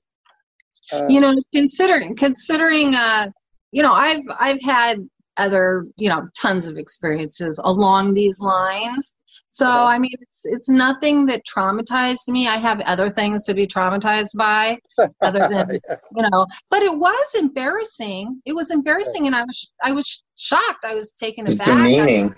Uh, 0.94 1.08
you 1.10 1.20
know 1.20 1.36
considering 1.54 2.16
considering 2.16 2.96
uh 2.96 3.28
you 3.72 3.84
know 3.84 3.94
i've 3.94 4.24
i've 4.40 4.62
had 4.62 4.98
other 5.38 5.86
you 5.98 6.10
know 6.10 6.28
tons 6.36 6.66
of 6.66 6.78
experiences 6.78 7.62
along 7.64 8.14
these 8.14 8.40
lines. 8.40 9.14
So 9.50 9.68
i 9.68 10.00
mean 10.00 10.16
it's 10.22 10.44
it's 10.46 10.70
nothing 10.70 11.26
that 11.26 11.42
traumatized 11.46 12.30
me. 12.30 12.48
I 12.48 12.56
have 12.56 12.80
other 12.82 13.10
things 13.10 13.44
to 13.44 13.54
be 13.54 13.68
traumatized 13.68 14.38
by 14.38 14.78
other 15.22 15.40
than 15.50 15.70
you 16.16 16.30
know 16.30 16.48
but 16.72 16.82
it 16.82 16.98
was 16.98 17.36
embarrassing. 17.38 18.42
It 18.46 18.54
was 18.54 18.72
embarrassing 18.72 19.28
and 19.28 19.36
i 19.36 19.44
was 19.44 19.70
i 19.84 19.92
was 19.92 20.24
shocked. 20.38 20.86
I 20.86 20.96
was 20.96 21.12
taken 21.12 21.46
aback. 21.46 21.68
Demeaning. 21.68 22.34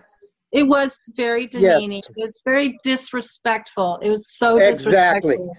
It 0.52 0.64
was 0.68 0.98
very 1.16 1.48
Yes. 1.48 1.82
demeaning 1.82 2.00
it 2.00 2.22
was 2.22 2.42
very 2.46 2.78
disrespectful 2.84 4.00
it 4.02 4.10
was 4.10 4.28
so 4.38 4.58
Exactly. 4.60 5.36
disrespectful 5.36 5.56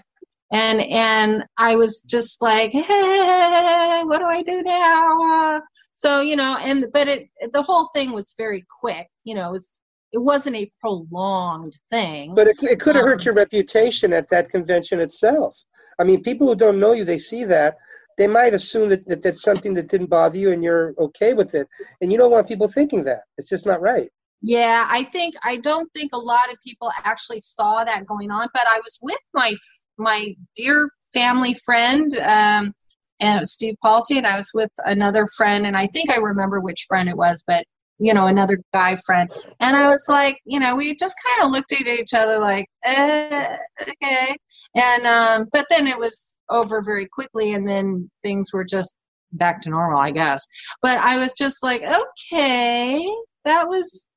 and 0.52 0.82
and 0.82 1.44
I 1.58 1.76
was 1.76 2.02
just 2.02 2.42
like, 2.42 2.72
hey, 2.72 4.02
what 4.04 4.18
do 4.18 4.26
I 4.26 4.42
do 4.42 4.62
now? 4.62 5.62
So 5.94 6.20
you 6.20 6.36
know, 6.36 6.58
and 6.60 6.86
but 6.92 7.08
it 7.08 7.28
the 7.52 7.62
whole 7.62 7.88
thing 7.94 8.12
was 8.12 8.34
very 8.36 8.64
quick. 8.80 9.08
You 9.24 9.34
know, 9.34 9.48
it 9.48 9.52
was 9.52 9.80
it 10.12 10.22
wasn't 10.22 10.56
a 10.56 10.70
prolonged 10.80 11.72
thing. 11.88 12.34
But 12.34 12.48
it, 12.48 12.56
it 12.62 12.80
could 12.80 12.96
have 12.96 13.04
Um, 13.04 13.10
hurt 13.10 13.24
your 13.24 13.34
reputation 13.34 14.12
at 14.12 14.28
that 14.28 14.50
convention 14.50 15.00
itself. 15.00 15.56
I 15.98 16.04
mean, 16.04 16.22
people 16.22 16.46
who 16.46 16.54
don't 16.54 16.78
know 16.78 16.92
you, 16.92 17.04
they 17.04 17.18
see 17.18 17.44
that. 17.44 17.78
They 18.18 18.26
might 18.26 18.52
assume 18.52 18.90
that, 18.90 19.06
that 19.08 19.22
that's 19.22 19.42
something 19.42 19.72
that 19.74 19.88
didn't 19.88 20.10
bother 20.10 20.36
you 20.36 20.50
and 20.50 20.62
you're 20.62 20.94
okay 20.98 21.32
with 21.32 21.54
it. 21.54 21.66
And 22.02 22.12
you 22.12 22.18
don't 22.18 22.30
want 22.30 22.46
people 22.46 22.68
thinking 22.68 23.04
that. 23.04 23.22
It's 23.38 23.48
just 23.48 23.64
not 23.64 23.80
right. 23.80 24.10
Yeah, 24.42 24.86
I 24.90 25.04
think 25.04 25.34
I 25.44 25.58
don't 25.58 25.90
think 25.92 26.10
a 26.12 26.18
lot 26.18 26.50
of 26.52 26.58
people 26.66 26.90
actually 27.04 27.38
saw 27.38 27.84
that 27.84 28.06
going 28.06 28.30
on, 28.32 28.48
but 28.52 28.64
I 28.68 28.78
was 28.80 28.98
with 29.00 29.18
my 29.32 29.54
my 29.98 30.34
dear 30.56 30.90
family 31.14 31.54
friend, 31.64 32.12
um, 32.18 32.72
and 33.20 33.46
Steve 33.48 33.76
Palte, 33.84 34.16
and 34.16 34.26
I 34.26 34.36
was 34.36 34.50
with 34.52 34.70
another 34.84 35.26
friend, 35.36 35.64
and 35.64 35.76
I 35.76 35.86
think 35.86 36.10
I 36.10 36.16
remember 36.16 36.58
which 36.60 36.86
friend 36.88 37.08
it 37.08 37.16
was, 37.16 37.44
but 37.46 37.64
you 37.98 38.14
know, 38.14 38.26
another 38.26 38.58
guy 38.74 38.96
friend, 39.06 39.30
and 39.60 39.76
I 39.76 39.88
was 39.88 40.06
like, 40.08 40.40
you 40.44 40.58
know, 40.58 40.74
we 40.74 40.96
just 40.96 41.16
kind 41.24 41.46
of 41.46 41.52
looked 41.52 41.72
at 41.72 41.86
each 41.86 42.12
other 42.12 42.40
like, 42.40 42.66
eh, 42.84 43.56
okay, 43.80 44.36
and 44.74 45.06
um, 45.06 45.48
but 45.52 45.66
then 45.70 45.86
it 45.86 45.98
was 45.98 46.36
over 46.50 46.82
very 46.82 47.06
quickly, 47.06 47.54
and 47.54 47.66
then 47.68 48.10
things 48.24 48.52
were 48.52 48.64
just 48.64 48.98
back 49.32 49.62
to 49.62 49.70
normal, 49.70 50.00
I 50.00 50.10
guess. 50.10 50.44
But 50.82 50.98
I 50.98 51.18
was 51.18 51.32
just 51.34 51.62
like, 51.62 51.82
okay, 51.82 53.08
that 53.44 53.68
was 53.68 54.08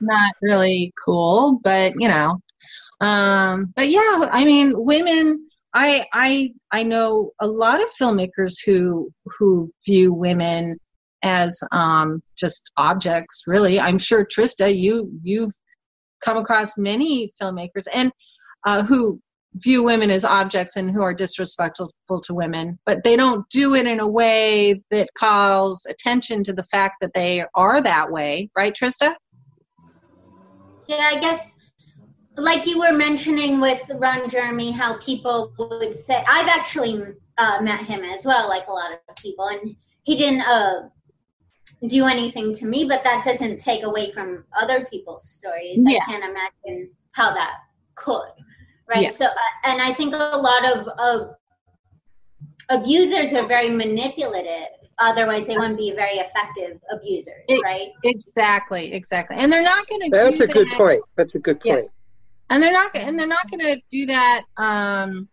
not 0.00 0.34
really 0.42 0.92
cool, 1.04 1.60
but 1.62 1.92
you 1.98 2.08
know. 2.08 2.40
Um, 3.00 3.72
but 3.76 3.88
yeah, 3.88 4.28
I 4.32 4.44
mean, 4.44 4.72
women. 4.76 5.46
I 5.74 6.06
I 6.14 6.52
I 6.72 6.84
know 6.84 7.32
a 7.40 7.46
lot 7.46 7.82
of 7.82 7.88
filmmakers 8.00 8.54
who 8.64 9.10
who 9.38 9.68
view 9.86 10.14
women 10.14 10.78
as 11.22 11.58
um, 11.72 12.22
just 12.38 12.72
objects. 12.78 13.42
Really, 13.46 13.78
I'm 13.78 13.98
sure 13.98 14.24
Trista, 14.24 14.74
you 14.74 15.10
you've 15.22 15.52
come 16.24 16.38
across 16.38 16.78
many 16.78 17.30
filmmakers 17.40 17.86
and 17.94 18.10
uh, 18.64 18.82
who 18.82 19.20
view 19.56 19.82
women 19.82 20.10
as 20.10 20.24
objects 20.24 20.76
and 20.76 20.90
who 20.90 21.02
are 21.02 21.14
disrespectful 21.14 21.90
to 22.22 22.34
women, 22.34 22.78
but 22.84 23.04
they 23.04 23.16
don't 23.16 23.48
do 23.48 23.74
it 23.74 23.86
in 23.86 24.00
a 24.00 24.06
way 24.06 24.82
that 24.90 25.08
calls 25.18 25.86
attention 25.86 26.44
to 26.44 26.52
the 26.52 26.62
fact 26.64 26.96
that 27.00 27.12
they 27.14 27.44
are 27.54 27.80
that 27.80 28.10
way, 28.10 28.50
right, 28.56 28.74
Trista? 28.74 29.14
Yeah, 30.88 31.10
I 31.12 31.18
guess 31.20 31.52
like 32.36 32.66
you 32.66 32.78
were 32.78 32.92
mentioning 32.92 33.60
with 33.60 33.90
Ron 33.94 34.28
Jeremy, 34.28 34.70
how 34.70 34.98
people 34.98 35.52
would 35.58 35.94
say 35.94 36.22
I've 36.28 36.48
actually 36.48 37.02
uh, 37.38 37.60
met 37.62 37.82
him 37.82 38.02
as 38.04 38.24
well, 38.24 38.48
like 38.48 38.66
a 38.68 38.72
lot 38.72 38.92
of 38.92 39.16
people, 39.16 39.46
and 39.48 39.74
he 40.04 40.16
didn't 40.16 40.42
uh, 40.42 40.88
do 41.86 42.06
anything 42.06 42.54
to 42.56 42.66
me, 42.66 42.86
but 42.86 43.02
that 43.04 43.24
doesn't 43.24 43.58
take 43.58 43.82
away 43.84 44.10
from 44.10 44.44
other 44.56 44.84
people's 44.86 45.28
stories. 45.28 45.78
Yeah. 45.78 46.00
I 46.06 46.12
can't 46.12 46.24
imagine 46.24 46.90
how 47.12 47.34
that 47.34 47.56
could, 47.94 48.32
right? 48.88 49.04
Yeah. 49.04 49.10
So, 49.10 49.26
uh, 49.26 49.30
and 49.64 49.80
I 49.80 49.92
think 49.92 50.14
a 50.14 50.18
lot 50.18 50.64
of, 50.64 50.88
of 50.98 51.34
abusers 52.68 53.32
are 53.32 53.46
very 53.46 53.70
manipulative. 53.70 54.68
Otherwise, 54.98 55.46
they 55.46 55.54
wouldn't 55.56 55.76
be 55.78 55.92
very 55.94 56.14
effective 56.14 56.80
abusers, 56.90 57.44
Ex- 57.48 57.62
right? 57.62 57.88
Exactly, 58.04 58.92
exactly. 58.94 59.36
And 59.38 59.52
they're 59.52 59.62
not 59.62 59.86
going 59.88 60.02
to. 60.02 60.08
That's 60.10 60.38
do 60.38 60.44
a 60.44 60.46
good 60.46 60.68
point. 60.68 61.02
That's 61.16 61.34
a 61.34 61.38
good 61.38 61.60
Yeah. 61.64 61.74
point. 61.76 61.90
and 62.48 62.62
they're 62.62 62.72
not 62.72 62.96
and 62.96 63.18
they're 63.18 63.26
not 63.26 63.50
going 63.50 63.60
to 63.60 63.80
do 63.90 64.06
that 64.06 64.42
um, 64.56 65.28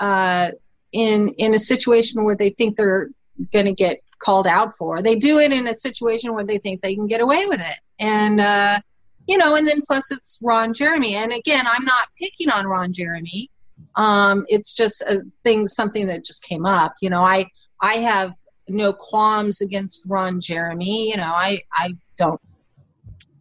uh, 0.00 0.50
in 0.92 1.28
in 1.38 1.52
a 1.54 1.58
situation 1.58 2.24
where 2.24 2.36
they 2.36 2.50
think 2.50 2.76
they're 2.76 3.10
going 3.52 3.66
to 3.66 3.72
get 3.74 3.98
called 4.20 4.46
out 4.46 4.72
for. 4.78 5.02
They 5.02 5.16
do 5.16 5.38
it 5.38 5.52
in 5.52 5.66
a 5.66 5.74
situation 5.74 6.32
where 6.32 6.44
they 6.46 6.58
think 6.58 6.80
they 6.80 6.94
can 6.94 7.06
get 7.06 7.20
away 7.20 7.44
with 7.46 7.60
it, 7.60 7.76
and 7.98 8.40
uh, 8.40 8.78
you 9.26 9.36
know, 9.36 9.56
and 9.56 9.66
then 9.68 9.80
plus 9.86 10.10
it's 10.12 10.38
Ron 10.42 10.72
Jeremy. 10.72 11.14
And 11.16 11.32
again, 11.32 11.66
I'm 11.68 11.84
not 11.84 12.08
picking 12.18 12.50
on 12.50 12.66
Ron 12.66 12.92
Jeremy. 12.92 13.50
Um, 13.96 14.44
it's 14.48 14.72
just 14.72 15.02
a 15.02 15.22
thing, 15.42 15.66
something 15.66 16.06
that 16.06 16.24
just 16.24 16.42
came 16.44 16.64
up. 16.64 16.94
You 17.02 17.10
know, 17.10 17.22
I 17.22 17.46
I 17.82 17.94
have 17.94 18.32
no 18.68 18.92
qualms 18.92 19.60
against 19.60 20.04
Ron 20.08 20.40
Jeremy. 20.40 21.10
You 21.10 21.16
know, 21.16 21.32
I 21.34 21.60
I 21.72 21.90
don't 22.16 22.40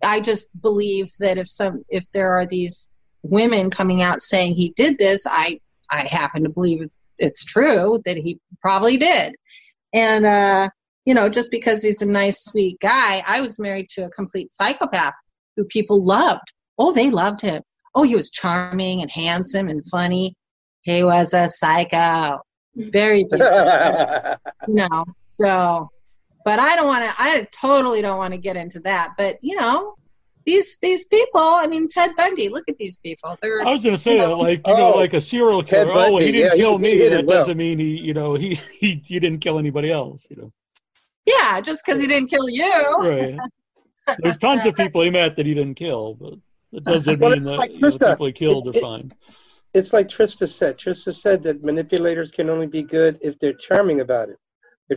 I 0.04 0.20
just 0.20 0.62
believe 0.62 1.12
that 1.20 1.38
if 1.38 1.48
some 1.48 1.84
if 1.90 2.06
there 2.14 2.34
are 2.34 2.46
these 2.46 2.90
women 3.24 3.70
coming 3.70 4.02
out 4.02 4.22
saying 4.22 4.56
he 4.56 4.72
did 4.72 4.98
this, 4.98 5.26
I 5.28 5.60
I 5.90 6.02
happen 6.02 6.44
to 6.44 6.50
believe 6.50 6.90
it's 7.18 7.46
true 7.46 8.02
that 8.06 8.18
he 8.18 8.40
probably 8.62 8.98
did. 8.98 9.36
And 9.94 10.26
uh, 10.26 10.70
you 11.06 11.14
know, 11.14 11.30
just 11.30 11.52
because 11.52 11.84
he's 11.84 12.02
a 12.02 12.06
nice, 12.06 12.46
sweet 12.46 12.80
guy, 12.80 13.24
I 13.28 13.42
was 13.42 13.60
married 13.60 13.90
to 13.90 14.06
a 14.06 14.10
complete 14.10 14.54
psychopath 14.54 15.14
who 15.56 15.66
people 15.66 16.04
loved. 16.04 16.54
Oh, 16.78 16.94
they 16.94 17.10
loved 17.10 17.42
him. 17.42 17.62
Oh, 17.96 18.04
he 18.04 18.16
was 18.16 18.32
charming 18.32 19.02
and 19.02 19.12
handsome 19.12 19.68
and 19.68 19.84
funny. 19.90 20.36
He 20.82 21.04
was 21.04 21.34
a 21.34 21.48
psycho. 21.48 22.40
Very 22.76 23.22
abusive. 23.32 24.38
you 24.68 24.76
know, 24.76 25.06
so 25.28 25.90
but 26.46 26.60
I 26.60 26.76
don't 26.76 26.88
want 26.88 27.04
to 27.06 27.14
I 27.18 27.48
totally 27.52 28.02
don't 28.02 28.18
want 28.18 28.34
to 28.34 28.40
get 28.40 28.56
into 28.56 28.80
that. 28.82 29.12
But 29.18 29.38
you 29.42 29.56
know, 29.60 29.96
these 30.46 30.78
these 30.80 31.06
people, 31.06 31.40
I 31.42 31.68
mean 31.68 31.88
Ted 31.88 32.12
Bundy, 32.18 32.50
look 32.50 32.64
at 32.68 32.78
these 32.78 32.98
people. 32.98 33.38
They're 33.42 33.62
I 33.66 33.72
was 33.72 33.84
going 33.84 33.96
to 33.96 34.02
say 34.02 34.16
you 34.16 34.22
that, 34.22 34.28
know, 34.30 34.38
like 34.38 34.66
you 34.68 34.74
know, 34.74 34.94
Oh, 34.96 34.98
like 34.98 35.14
a 35.14 35.22
serial 35.22 35.62
Ted 35.64 35.88
killer. 35.88 35.92
Oh, 35.92 36.12
Bundy, 36.14 36.26
he 36.26 36.32
didn't 36.34 36.58
yeah, 36.58 36.64
kill 36.64 36.78
he 36.78 36.84
me. 36.84 36.90
hit 36.98 37.14
it 37.14 37.16
That 37.18 37.26
well. 37.26 37.40
doesn't 37.42 37.58
mean 37.58 37.80
he, 37.80 38.02
you 38.02 38.14
know, 38.14 38.34
he 38.34 38.56
he, 38.80 39.02
he 39.06 39.20
didn't 39.20 39.40
kill 39.40 39.60
anybody 39.60 39.92
else. 39.92 40.26
You 40.30 40.36
know, 40.38 40.52
Yeah, 41.26 41.62
just 41.62 41.86
because 41.86 42.02
he 42.02 42.08
didn't 42.08 42.30
kill 42.30 42.50
you. 42.50 42.72
right? 42.98 43.38
There's 44.20 44.38
tons 44.38 44.66
of 44.66 44.76
people 44.82 45.02
he 45.04 45.12
met 45.12 45.36
that 45.38 45.46
he 45.46 45.54
didn't 45.54 45.76
kill, 45.76 46.16
but 46.16 46.34
that 46.74 46.84
doesn't 46.84 47.20
Well, 47.20 47.30
mean 47.32 47.44
that 47.46 47.58
like 47.60 47.74
you 47.74 47.80
know, 47.80 47.90
the 47.92 48.00
people 48.00 48.26
he 48.26 48.32
killed 48.34 48.68
It- 48.68 48.76
are 48.76 48.80
it- 48.80 48.82
fine. 48.82 49.12
It's 49.74 49.94
like 49.94 50.08
Trista 50.08 50.48
said. 50.48 50.78
Trista 50.78 51.14
said 51.14 51.42
that 51.44 51.64
manipulators 51.64 52.32
can 52.32 52.50
only 52.50 52.68
be 52.68 52.84
good 52.84 53.18
if 53.22 53.40
they're 53.40 53.54
charming 53.54 54.02
about 54.02 54.30
it. 54.30 54.38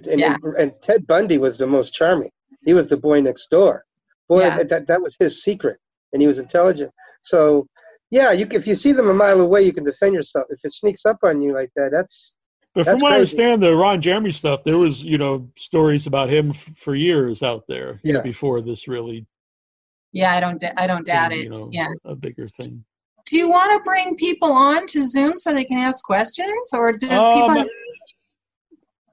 And, 0.09 0.21
Yeah. 0.21 0.37
and 0.59 0.73
Ted 0.83 1.07
Bundy 1.07 1.39
was 1.39 1.57
the 1.57 1.67
most 1.67 1.95
charming. 1.95 2.31
He 2.65 2.75
was 2.75 2.87
the 2.89 2.97
boy 2.99 3.21
next 3.21 3.49
door. 3.51 3.85
Boy, 4.29 4.41
Yeah. 4.43 4.57
that, 4.59 4.69
that, 4.69 4.87
that 4.89 5.01
was 5.01 5.15
his 5.19 5.43
secret, 5.43 5.79
and 6.13 6.21
he 6.21 6.29
was 6.29 6.39
intelligent. 6.39 6.91
So, 7.23 7.67
yeah, 8.11 8.33
you, 8.33 8.47
if 8.51 8.67
you 8.67 8.75
see 8.75 8.93
them 8.93 9.09
a 9.09 9.15
mile 9.15 9.41
away, 9.41 9.63
you 9.63 9.73
can 9.73 9.85
defend 9.85 10.15
yourself. 10.15 10.47
If 10.51 10.61
it 10.65 10.73
sneaks 10.73 11.07
up 11.07 11.19
on 11.23 11.41
you 11.41 11.55
like 11.55 11.71
that, 11.77 11.91
that's 11.93 12.37
But 12.75 12.85
from 12.85 12.93
That's 12.95 13.03
what 13.03 13.13
I 13.13 13.17
understand, 13.17 13.63
the 13.63 13.75
Ron 13.75 14.03
Jeremy 14.03 14.33
stuff, 14.33 14.63
there 14.65 14.77
was 14.79 15.03
you 15.03 15.17
know 15.17 15.49
stories 15.57 16.07
about 16.07 16.29
him 16.29 16.51
f- 16.51 16.57
for 16.77 16.95
years 16.95 17.43
out 17.43 17.65
there 17.69 18.01
Yeah. 18.05 18.21
before 18.23 18.61
this 18.61 18.87
really 18.89 19.27
Yeah, 20.13 20.33
I 20.35 20.41
don't 20.41 20.63
I 20.77 20.87
don't 20.87 21.07
doubt 21.07 21.33
it. 21.33 21.45
you 21.45 21.51
know 21.51 21.69
Yeah. 21.73 21.89
a 22.05 22.15
bigger 22.15 22.47
thing. 22.49 22.85
Do 23.27 23.37
you 23.37 23.49
want 23.51 23.73
to 23.73 23.81
bring 23.85 24.17
people 24.17 24.53
on 24.53 24.87
to 24.89 25.05
Zoom 25.05 25.33
so 25.37 25.53
they 25.53 25.65
can 25.65 25.79
ask 25.79 26.03
questions, 26.05 26.71
or 26.73 26.93
do 26.93 27.11
Um, 27.11 27.55
people? 27.55 27.71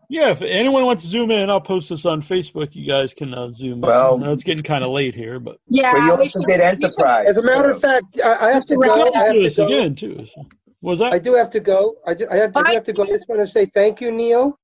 Yeah, 0.10 0.30
if 0.30 0.44
anyone 0.44 0.86
wants 0.86 1.02
to 1.02 1.08
zoom 1.08 1.32
in, 1.32 1.50
I'll 1.50 1.60
post 1.60 1.90
this 1.90 2.06
on 2.06 2.22
Facebook. 2.22 2.76
You 2.76 2.86
guys 2.86 3.16
can 3.16 3.34
uh, 3.34 3.52
zoom. 3.52 3.82
Well- 3.82 4.16
in. 4.16 4.24
I 4.24 4.32
it's 4.32 4.44
getting 4.44 4.64
kind 4.64 4.84
of 4.84 4.92
late 4.92 5.16
here, 5.16 5.40
but 5.40 5.58
Yeah, 5.68 5.94
Well, 5.94 6.02
you 6.02 6.08
we 6.16 6.24
also 6.26 6.40
should- 6.42 6.46
did 6.48 6.60
Enterprise. 6.60 7.26
As 7.28 7.38
a 7.38 7.46
matter 7.46 7.72
of 7.72 7.82
fact, 7.82 8.06
I, 8.24 8.50
I 8.50 8.52
have 8.52 8.64
to 8.66 8.76
go. 8.76 9.12
I 9.16 9.24
have 9.24 9.34
to 9.34 9.40
this 9.42 9.58
go. 9.58 9.66
again 9.66 9.96
too. 9.96 10.24
So- 10.26 10.46
Was 10.82 11.00
that? 11.00 11.14
I 11.14 11.18
do 11.20 11.34
have 11.34 11.50
to 11.52 11.60
go. 11.60 11.96
I 12.06 12.14
do, 12.14 12.28
I 12.30 12.36
have, 12.36 12.56
I 12.56 12.64
do 12.70 12.74
have 12.76 12.84
to 12.84 12.94
go. 12.94 13.04
I 13.04 13.08
just 13.08 13.28
want 13.28 13.42
to 13.42 13.48
say 13.48 13.66
thank 13.66 14.02
you, 14.02 14.12
Neal. 14.12 14.60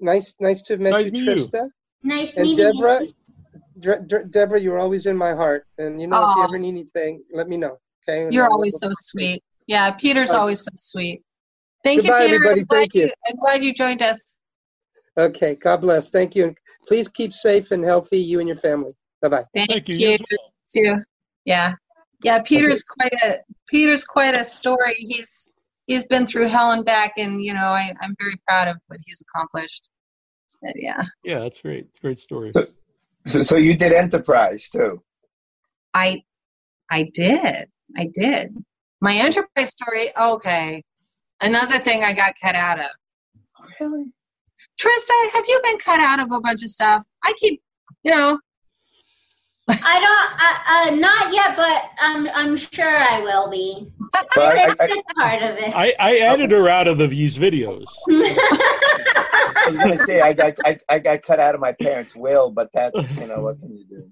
Nice, 0.00 0.34
nice 0.40 0.62
to 0.62 0.72
have 0.72 0.80
met 0.80 0.90
Nice 0.90 1.04
you, 1.04 1.10
to 1.12 1.16
meet 1.34 1.52
you. 1.52 1.70
Nice 2.02 2.34
And 2.36 2.48
meeting 2.48 2.72
Debra, 2.72 3.02
you. 3.04 3.12
Dre- 3.78 4.00
Dre- 4.04 4.24
Debra, 4.28 4.60
you're 4.60 4.78
always 4.78 5.06
in 5.06 5.16
my 5.16 5.32
heart. 5.32 5.66
And 5.76 6.00
you 6.00 6.08
know, 6.08 6.30
if 6.30 6.36
you 6.36 6.44
ever 6.44 6.58
need 6.58 6.70
anything, 6.70 7.22
let 7.32 7.48
me 7.48 7.56
know. 7.56 7.78
Okay. 8.08 8.28
You're 8.30 8.50
always 8.50 8.78
so 8.78 8.90
sweet. 9.00 9.42
Yeah, 9.66 9.90
Peter's 9.90 10.30
Uh, 10.30 10.40
always 10.40 10.62
so 10.62 10.70
sweet. 10.78 11.22
Thank 11.84 12.02
Goodbye, 12.02 12.22
you, 12.24 12.26
Peter. 12.26 12.36
everybody. 12.36 12.60
I'm 12.60 12.66
glad 12.66 12.78
Thank 12.78 12.94
you. 12.94 13.12
I'm 13.26 13.36
glad 13.36 13.64
you 13.64 13.74
joined 13.74 14.02
us. 14.02 14.40
Okay. 15.18 15.54
God 15.56 15.80
bless. 15.80 16.10
Thank 16.10 16.34
you. 16.34 16.44
And 16.44 16.58
please 16.86 17.08
keep 17.08 17.32
safe 17.32 17.70
and 17.70 17.84
healthy, 17.84 18.18
you 18.18 18.38
and 18.38 18.48
your 18.48 18.56
family. 18.56 18.92
Bye 19.20 19.28
bye. 19.28 19.44
Thank, 19.54 19.70
Thank 19.70 19.88
you. 19.88 19.96
you. 19.96 20.08
You 20.10 20.18
well. 20.30 20.52
Too. 20.74 21.02
Yeah, 21.44 21.74
yeah. 22.22 22.42
Peter's 22.42 22.82
quite 22.82 23.12
a 23.24 23.38
Peter's 23.68 24.04
quite 24.04 24.34
a 24.36 24.44
story. 24.44 24.94
He's 24.98 25.50
he's 25.86 26.06
been 26.06 26.26
through 26.26 26.48
hell 26.48 26.72
and 26.72 26.84
back, 26.84 27.14
and 27.16 27.42
you 27.42 27.54
know 27.54 27.60
I, 27.60 27.92
I'm 28.02 28.14
very 28.20 28.34
proud 28.46 28.68
of 28.68 28.76
what 28.86 29.00
he's 29.06 29.22
accomplished. 29.22 29.90
But 30.60 30.74
yeah, 30.76 31.02
Yeah, 31.24 31.40
that's 31.40 31.60
great. 31.62 31.86
It's 31.88 31.98
a 31.98 32.02
great 32.02 32.18
story. 32.18 32.52
So, 33.26 33.42
so 33.42 33.56
you 33.56 33.76
did 33.76 33.92
Enterprise 33.92 34.68
too. 34.68 35.02
I 35.94 36.22
I 36.90 37.10
did. 37.14 37.66
I 37.96 38.08
did. 38.12 38.54
My 39.00 39.14
enterprise 39.14 39.70
story. 39.70 40.08
Okay, 40.20 40.82
another 41.40 41.78
thing 41.78 42.04
I 42.04 42.12
got 42.12 42.34
cut 42.42 42.54
out 42.54 42.80
of. 42.80 42.86
Really? 43.80 44.04
Trista, 44.80 45.12
have 45.34 45.44
you 45.48 45.60
been 45.64 45.78
cut 45.78 46.00
out 46.00 46.20
of 46.20 46.28
a 46.32 46.40
bunch 46.40 46.62
of 46.62 46.70
stuff? 46.70 47.02
I 47.24 47.32
keep, 47.38 47.60
you 48.04 48.12
know, 48.12 48.38
I 49.70 50.86
don't, 50.90 50.96
uh, 50.96 50.96
uh, 50.96 51.00
not 51.00 51.32
yet, 51.32 51.56
but 51.56 51.90
I'm, 52.00 52.28
I'm 52.32 52.56
sure 52.56 52.88
I 52.88 53.20
will 53.20 53.50
be. 53.50 53.92
Well, 54.36 54.46
I- 54.56 54.74
I- 54.80 55.02
part 55.16 55.42
of 55.42 55.56
it. 55.58 55.76
I, 55.76 55.94
I 55.98 56.16
edited 56.16 56.52
her 56.52 56.68
out 56.68 56.86
of 56.88 56.98
the 56.98 57.06
these 57.06 57.36
videos. 57.36 57.84
I 58.08 59.64
was 59.66 59.76
going 59.78 59.92
to 59.92 59.98
say 59.98 60.20
I 60.20 60.32
got 60.32 60.54
I, 60.64 60.78
I 60.88 60.98
got 60.98 61.22
cut 61.22 61.40
out 61.40 61.54
of 61.54 61.60
my 61.60 61.72
parents' 61.72 62.16
will, 62.16 62.50
but 62.50 62.70
that's 62.72 63.18
you 63.18 63.26
know 63.26 63.40
what 63.42 63.60
can 63.60 63.76
you 63.76 63.84
do? 63.86 64.10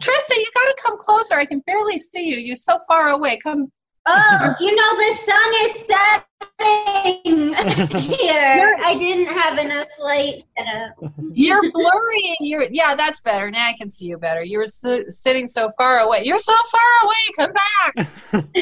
Trista, 0.00 0.36
you 0.36 0.46
got 0.54 0.64
to 0.64 0.76
come 0.84 0.96
closer. 0.98 1.34
I 1.34 1.44
can 1.44 1.60
barely 1.66 1.98
see 1.98 2.28
you. 2.28 2.36
You're 2.36 2.56
so 2.56 2.78
far 2.88 3.10
away. 3.10 3.38
Come. 3.42 3.70
Oh, 4.06 4.54
you 4.58 4.74
know 4.74 4.96
the 4.96 5.14
sun 5.14 5.52
is 5.64 5.86
setting 5.86 7.54
here. 8.18 8.76
I 8.82 8.96
didn't 8.98 9.26
have 9.26 9.58
enough 9.58 9.86
light 10.00 10.42
set 10.58 10.66
up. 10.66 11.12
You're 11.32 11.60
blurry. 11.70 12.22
and 12.26 12.36
You're 12.40 12.64
yeah. 12.72 12.94
That's 12.96 13.20
better. 13.20 13.50
Now 13.50 13.66
I 13.68 13.74
can 13.74 13.88
see 13.90 14.06
you 14.06 14.18
better. 14.18 14.42
You 14.42 14.58
were 14.58 14.66
si- 14.66 15.04
sitting 15.08 15.46
so 15.46 15.70
far 15.78 16.00
away. 16.00 16.22
You're 16.24 16.38
so 16.40 16.54
far 16.70 16.80
away. 17.04 17.14
Come 17.38 17.52
back. 17.52 17.94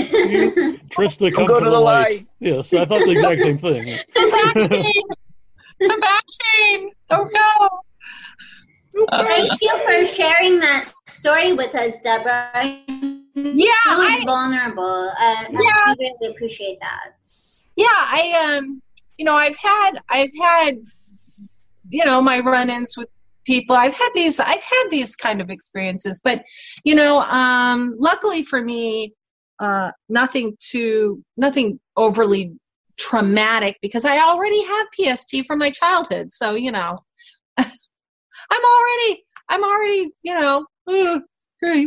Trista, 0.90 1.32
come 1.32 1.46
go 1.46 1.58
to 1.58 1.64
to 1.64 1.70
the, 1.70 1.76
the 1.76 1.80
light. 1.80 2.02
light. 2.08 2.26
Yes, 2.40 2.74
I 2.74 2.84
thought 2.84 3.04
the 3.04 3.12
exact 3.12 3.40
same 3.42 3.56
thing. 3.58 3.98
Come 4.14 4.30
back, 4.30 4.56
Shane. 4.70 5.88
Come 5.88 6.00
back, 6.00 6.24
Shane. 6.42 6.90
Don't 7.08 7.32
go. 7.32 7.68
Thank 8.92 9.52
you 9.62 9.70
for 9.84 10.06
sharing 10.06 10.60
that 10.60 10.92
story 11.06 11.52
with 11.52 11.74
us, 11.74 11.94
Debra. 12.00 12.50
Yeah, 13.34 13.72
really 13.86 14.22
I- 14.22 14.24
vulnerable. 14.26 15.12
Uh, 15.18 15.44
Yeah. 15.50 15.58
I 15.60 15.94
really 15.98 16.34
appreciate 16.34 16.78
that. 16.80 17.12
yeah 17.76 17.86
i 17.88 18.56
um 18.58 18.82
you 19.18 19.24
know 19.24 19.34
i've 19.34 19.56
had 19.56 19.92
i've 20.10 20.30
had 20.42 20.72
you 21.88 22.04
know 22.04 22.20
my 22.20 22.40
run-ins 22.40 22.96
with 22.98 23.08
people 23.46 23.74
i've 23.76 23.94
had 23.94 24.10
these 24.14 24.38
i've 24.40 24.62
had 24.62 24.84
these 24.90 25.14
kind 25.16 25.40
of 25.40 25.48
experiences 25.50 26.20
but 26.22 26.42
you 26.84 26.94
know 26.94 27.20
um 27.20 27.94
luckily 27.98 28.42
for 28.42 28.60
me 28.62 29.14
uh 29.60 29.90
nothing 30.08 30.56
too 30.58 31.22
nothing 31.36 31.78
overly 31.96 32.52
traumatic 32.98 33.78
because 33.80 34.04
i 34.04 34.18
already 34.18 34.62
have 34.64 34.86
pst 34.96 35.46
from 35.46 35.58
my 35.58 35.70
childhood 35.70 36.30
so 36.30 36.54
you 36.54 36.72
know 36.72 36.98
i'm 38.50 38.62
already 38.64 39.24
i'm 39.48 39.64
already 39.64 40.10
you 40.22 40.38
know 40.38 40.66
uh, 40.88 41.20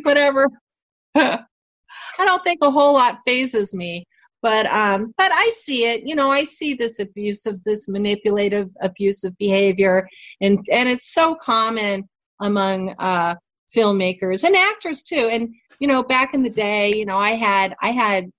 whatever. 0.04 0.48
I 1.16 2.26
don't 2.26 2.44
think 2.44 2.60
a 2.62 2.72
whole 2.72 2.94
lot 2.94 3.18
phases 3.26 3.74
me 3.74 4.06
but 4.44 4.68
um 4.68 5.14
but 5.18 5.32
i 5.34 5.50
see 5.52 5.86
it 5.86 6.04
you 6.06 6.16
know 6.16 6.30
i 6.30 6.44
see 6.44 6.76
this 6.76 7.00
abusive 7.00 7.56
this 7.64 7.88
manipulative 7.88 8.70
abusive 8.82 9.36
behavior 9.40 10.08
and 10.42 10.60
and 10.72 10.90
it's 10.90 11.14
so 11.14 11.34
common 11.34 12.08
among 12.42 12.94
uh 13.00 13.34
filmmakers 13.76 14.44
and 14.44 14.56
actors 14.56 15.02
too 15.02 15.30
and 15.32 15.50
you 15.80 15.88
know 15.88 16.04
back 16.04 16.36
in 16.36 16.44
the 16.44 16.50
day 16.50 16.94
you 16.94 17.06
know 17.06 17.18
i 17.18 17.32
had 17.32 17.74
i 17.82 17.90
had 17.90 18.30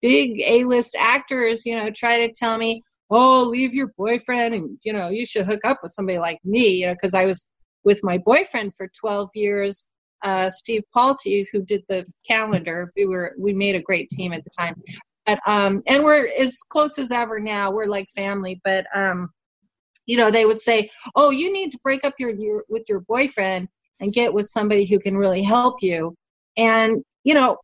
big 0.00 0.40
a-list 0.46 0.96
actors 0.98 1.66
you 1.66 1.76
know 1.76 1.90
try 1.90 2.26
to 2.26 2.32
tell 2.32 2.56
me 2.56 2.82
oh 3.10 3.48
leave 3.50 3.74
your 3.74 3.92
boyfriend 3.96 4.54
and 4.54 4.78
you 4.82 4.92
know 4.92 5.08
you 5.08 5.24
should 5.24 5.46
hook 5.46 5.60
up 5.64 5.78
with 5.82 5.92
somebody 5.92 6.18
like 6.18 6.38
me 6.44 6.68
you 6.68 6.86
know 6.86 6.94
because 6.94 7.14
i 7.14 7.24
was 7.24 7.50
with 7.84 8.00
my 8.02 8.18
boyfriend 8.18 8.74
for 8.74 8.88
12 9.00 9.30
years 9.34 9.92
uh, 10.22 10.50
Steve 10.50 10.82
Palte, 10.92 11.46
who 11.52 11.62
did 11.62 11.82
the 11.88 12.04
calendar. 12.26 12.90
We 12.96 13.06
were 13.06 13.34
we 13.38 13.54
made 13.54 13.76
a 13.76 13.82
great 13.82 14.08
team 14.08 14.32
at 14.32 14.42
the 14.44 14.50
time, 14.58 14.74
but 15.24 15.38
um, 15.46 15.80
and 15.86 16.04
we're 16.04 16.28
as 16.38 16.56
close 16.68 16.98
as 16.98 17.12
ever 17.12 17.38
now. 17.38 17.70
We're 17.70 17.86
like 17.86 18.08
family. 18.14 18.60
But 18.64 18.86
um, 18.94 19.30
you 20.06 20.16
know, 20.16 20.30
they 20.30 20.46
would 20.46 20.60
say, 20.60 20.90
"Oh, 21.14 21.30
you 21.30 21.52
need 21.52 21.70
to 21.72 21.78
break 21.82 22.04
up 22.04 22.14
your, 22.18 22.30
your 22.34 22.64
with 22.68 22.84
your 22.88 23.00
boyfriend 23.00 23.68
and 24.00 24.12
get 24.12 24.32
with 24.32 24.46
somebody 24.46 24.84
who 24.84 24.98
can 24.98 25.16
really 25.16 25.42
help 25.42 25.82
you." 25.82 26.14
And 26.56 27.04
you 27.24 27.34
know, 27.34 27.58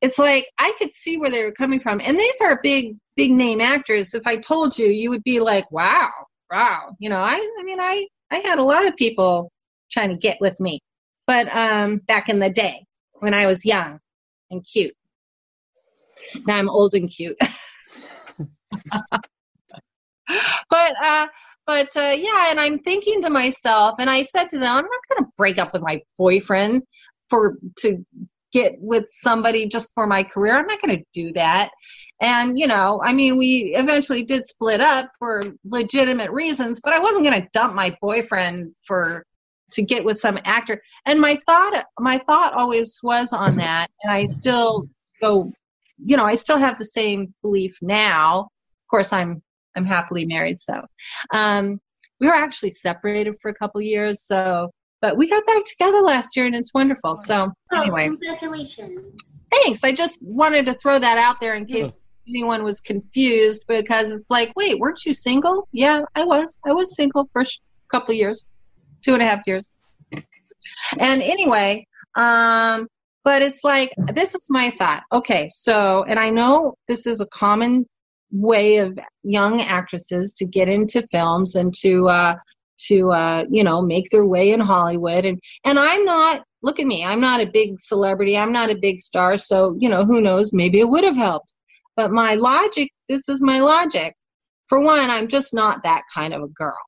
it's 0.00 0.18
like 0.18 0.46
I 0.58 0.74
could 0.78 0.92
see 0.92 1.18
where 1.18 1.30
they 1.30 1.44
were 1.44 1.52
coming 1.52 1.80
from. 1.80 2.00
And 2.00 2.18
these 2.18 2.40
are 2.42 2.60
big, 2.62 2.96
big 3.16 3.32
name 3.32 3.60
actors. 3.60 4.14
If 4.14 4.26
I 4.26 4.36
told 4.36 4.78
you, 4.78 4.86
you 4.86 5.10
would 5.10 5.24
be 5.24 5.40
like, 5.40 5.70
"Wow, 5.70 6.10
wow." 6.50 6.96
You 6.98 7.10
know, 7.10 7.20
I 7.20 7.34
I 7.34 7.62
mean, 7.64 7.80
I 7.80 8.06
I 8.30 8.36
had 8.36 8.58
a 8.58 8.64
lot 8.64 8.86
of 8.86 8.96
people 8.96 9.50
trying 9.90 10.10
to 10.10 10.16
get 10.16 10.38
with 10.40 10.58
me 10.60 10.80
but 11.26 11.54
um, 11.54 11.98
back 11.98 12.28
in 12.28 12.38
the 12.38 12.50
day 12.50 12.84
when 13.14 13.34
I 13.34 13.46
was 13.46 13.64
young 13.64 13.98
and 14.50 14.64
cute. 14.64 14.94
Now 16.46 16.58
I'm 16.58 16.68
old 16.68 16.94
and 16.94 17.10
cute. 17.10 17.38
but 18.70 18.82
uh, 21.02 21.26
but 21.66 21.96
uh, 21.96 22.14
yeah, 22.16 22.50
and 22.50 22.60
I'm 22.60 22.78
thinking 22.80 23.22
to 23.22 23.30
myself, 23.30 23.96
and 23.98 24.10
I 24.10 24.22
said 24.22 24.48
to 24.50 24.58
them, 24.58 24.68
I'm 24.68 24.84
not 24.84 25.08
going 25.08 25.24
to 25.24 25.30
break 25.36 25.58
up 25.58 25.72
with 25.72 25.82
my 25.82 26.02
boyfriend 26.18 26.82
for 27.30 27.56
to 27.78 28.04
get 28.52 28.76
with 28.78 29.06
somebody 29.08 29.66
just 29.66 29.92
for 29.94 30.06
my 30.06 30.22
career. 30.22 30.54
I'm 30.54 30.66
not 30.66 30.80
going 30.80 30.98
to 30.98 31.04
do 31.12 31.32
that. 31.32 31.70
And 32.20 32.58
you 32.58 32.66
know, 32.66 33.00
I 33.02 33.12
mean, 33.12 33.36
we 33.36 33.74
eventually 33.74 34.22
did 34.22 34.46
split 34.46 34.80
up 34.80 35.10
for 35.18 35.42
legitimate 35.64 36.30
reasons, 36.30 36.80
but 36.82 36.92
I 36.92 37.00
wasn't 37.00 37.24
going 37.24 37.42
to 37.42 37.48
dump 37.52 37.74
my 37.74 37.96
boyfriend 38.00 38.76
for 38.86 39.26
to 39.72 39.82
get 39.82 40.04
with 40.04 40.18
some 40.18 40.38
actor 40.44 40.80
and 41.06 41.20
my 41.20 41.38
thought 41.46 41.84
my 41.98 42.18
thought 42.18 42.54
always 42.54 43.00
was 43.02 43.32
on 43.32 43.56
that 43.56 43.88
and 44.02 44.14
i 44.14 44.24
still 44.24 44.86
go 45.20 45.50
you 45.98 46.16
know 46.16 46.24
i 46.24 46.34
still 46.34 46.58
have 46.58 46.78
the 46.78 46.84
same 46.84 47.34
belief 47.42 47.78
now 47.80 48.40
of 48.40 48.88
course 48.90 49.12
i'm 49.12 49.42
i'm 49.76 49.86
happily 49.86 50.26
married 50.26 50.58
so 50.58 50.84
um 51.34 51.80
we 52.20 52.26
were 52.26 52.34
actually 52.34 52.70
separated 52.70 53.34
for 53.40 53.50
a 53.50 53.54
couple 53.54 53.80
years 53.80 54.22
so 54.22 54.70
but 55.02 55.16
we 55.18 55.28
got 55.28 55.44
back 55.46 55.62
together 55.66 56.00
last 56.00 56.34
year 56.36 56.46
and 56.46 56.56
it's 56.56 56.72
wonderful 56.72 57.14
so 57.14 57.52
Oh, 57.74 57.80
anyway 57.82 58.06
congratulations. 58.06 59.22
thanks 59.50 59.84
i 59.84 59.92
just 59.92 60.18
wanted 60.22 60.64
to 60.66 60.72
throw 60.74 60.98
that 60.98 61.18
out 61.18 61.36
there 61.40 61.54
in 61.54 61.66
case 61.66 62.10
anyone 62.26 62.64
was 62.64 62.80
confused 62.80 63.64
because 63.68 64.10
it's 64.12 64.30
like 64.30 64.52
wait 64.56 64.78
weren't 64.78 65.04
you 65.04 65.12
single 65.12 65.68
yeah 65.72 66.00
i 66.14 66.24
was 66.24 66.58
i 66.66 66.72
was 66.72 66.96
single 66.96 67.24
for 67.32 67.42
a 67.42 67.44
sh- 67.44 67.58
couple 67.90 68.14
years 68.14 68.46
two 69.02 69.14
and 69.14 69.22
a 69.22 69.26
half 69.26 69.40
years. 69.46 69.72
And 70.98 71.22
anyway, 71.22 71.86
um, 72.16 72.86
but 73.24 73.42
it's 73.42 73.64
like 73.64 73.92
this 74.14 74.34
is 74.34 74.46
my 74.50 74.70
thought. 74.70 75.02
Okay, 75.12 75.48
so 75.48 76.04
and 76.04 76.18
I 76.18 76.30
know 76.30 76.74
this 76.88 77.06
is 77.06 77.20
a 77.20 77.26
common 77.26 77.84
way 78.30 78.78
of 78.78 78.96
young 79.22 79.60
actresses 79.60 80.32
to 80.34 80.46
get 80.46 80.68
into 80.68 81.02
films 81.10 81.54
and 81.56 81.72
to 81.80 82.08
uh, 82.08 82.34
to 82.88 83.10
uh, 83.10 83.44
you 83.50 83.64
know 83.64 83.82
make 83.82 84.10
their 84.10 84.26
way 84.26 84.52
in 84.52 84.60
Hollywood. 84.60 85.24
And 85.24 85.40
and 85.64 85.78
I'm 85.78 86.04
not. 86.04 86.42
Look 86.64 86.78
at 86.78 86.86
me. 86.86 87.04
I'm 87.04 87.20
not 87.20 87.40
a 87.40 87.50
big 87.50 87.80
celebrity. 87.80 88.38
I'm 88.38 88.52
not 88.52 88.70
a 88.70 88.76
big 88.76 89.00
star. 89.00 89.36
So 89.36 89.76
you 89.80 89.88
know 89.88 90.04
who 90.04 90.20
knows? 90.20 90.52
Maybe 90.52 90.80
it 90.80 90.88
would 90.88 91.04
have 91.04 91.16
helped. 91.16 91.52
But 91.96 92.10
my 92.12 92.34
logic. 92.34 92.90
This 93.08 93.28
is 93.28 93.42
my 93.42 93.60
logic. 93.60 94.14
For 94.68 94.80
one, 94.80 95.10
I'm 95.10 95.28
just 95.28 95.52
not 95.52 95.82
that 95.82 96.02
kind 96.14 96.32
of 96.32 96.42
a 96.42 96.48
girl 96.48 96.78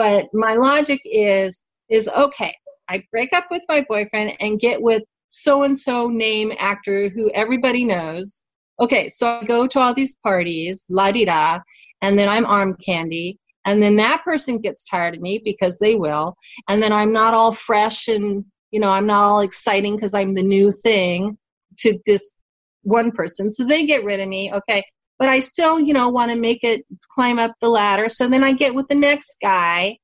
but 0.00 0.28
my 0.32 0.54
logic 0.54 0.98
is 1.04 1.66
is 1.90 2.08
okay 2.16 2.54
i 2.88 3.02
break 3.12 3.32
up 3.34 3.44
with 3.50 3.62
my 3.68 3.84
boyfriend 3.86 4.32
and 4.40 4.58
get 4.58 4.80
with 4.80 5.04
so 5.28 5.62
and 5.62 5.78
so 5.78 6.08
name 6.08 6.52
actor 6.58 7.10
who 7.10 7.30
everybody 7.34 7.84
knows 7.84 8.44
okay 8.80 9.08
so 9.08 9.26
i 9.26 9.44
go 9.44 9.66
to 9.66 9.78
all 9.78 9.92
these 9.92 10.16
parties 10.22 10.86
la 10.88 11.12
di 11.12 11.26
da 11.26 11.58
and 12.00 12.18
then 12.18 12.30
i'm 12.30 12.46
arm 12.46 12.74
candy 12.84 13.38
and 13.64 13.82
then 13.82 13.96
that 13.96 14.22
person 14.24 14.58
gets 14.58 14.84
tired 14.84 15.14
of 15.14 15.20
me 15.20 15.40
because 15.44 15.78
they 15.78 15.96
will 15.96 16.34
and 16.68 16.82
then 16.82 16.92
i'm 16.92 17.12
not 17.12 17.34
all 17.34 17.52
fresh 17.52 18.08
and 18.08 18.44
you 18.70 18.80
know 18.80 18.90
i'm 18.90 19.06
not 19.06 19.24
all 19.24 19.40
exciting 19.40 19.96
because 19.96 20.14
i'm 20.14 20.34
the 20.34 20.42
new 20.42 20.72
thing 20.72 21.36
to 21.76 21.98
this 22.06 22.36
one 22.82 23.10
person 23.10 23.50
so 23.50 23.64
they 23.64 23.84
get 23.84 24.04
rid 24.04 24.20
of 24.20 24.28
me 24.28 24.52
okay 24.52 24.82
but 25.20 25.28
I 25.28 25.40
still, 25.40 25.78
you 25.78 25.92
know, 25.92 26.08
want 26.08 26.32
to 26.32 26.38
make 26.38 26.64
it 26.64 26.86
climb 27.10 27.38
up 27.38 27.52
the 27.60 27.68
ladder. 27.68 28.08
So 28.08 28.26
then 28.26 28.42
I 28.42 28.54
get 28.54 28.74
with 28.74 28.88
the 28.88 28.94
next 28.94 29.36
guy, 29.42 29.98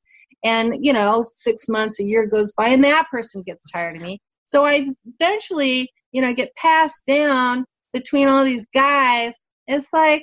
and 0.45 0.85
you 0.85 0.93
know, 0.93 1.25
six 1.25 1.71
months, 1.71 1.99
a 1.99 2.05
year 2.05 2.27
goes 2.27 2.53
by, 2.53 2.69
and 2.69 2.85
that 2.85 3.07
person 3.11 3.43
gets 3.45 3.71
tired 3.73 3.97
of 3.97 4.03
me. 4.03 4.21
So 4.45 4.67
I 4.67 4.87
eventually, 5.07 5.91
you 6.13 6.21
know, 6.21 6.35
get 6.35 6.55
passed 6.57 7.07
down 7.07 7.65
between 7.95 8.29
all 8.29 8.45
these 8.45 8.69
guys. 8.75 9.33
It's 9.67 9.91
like 9.91 10.23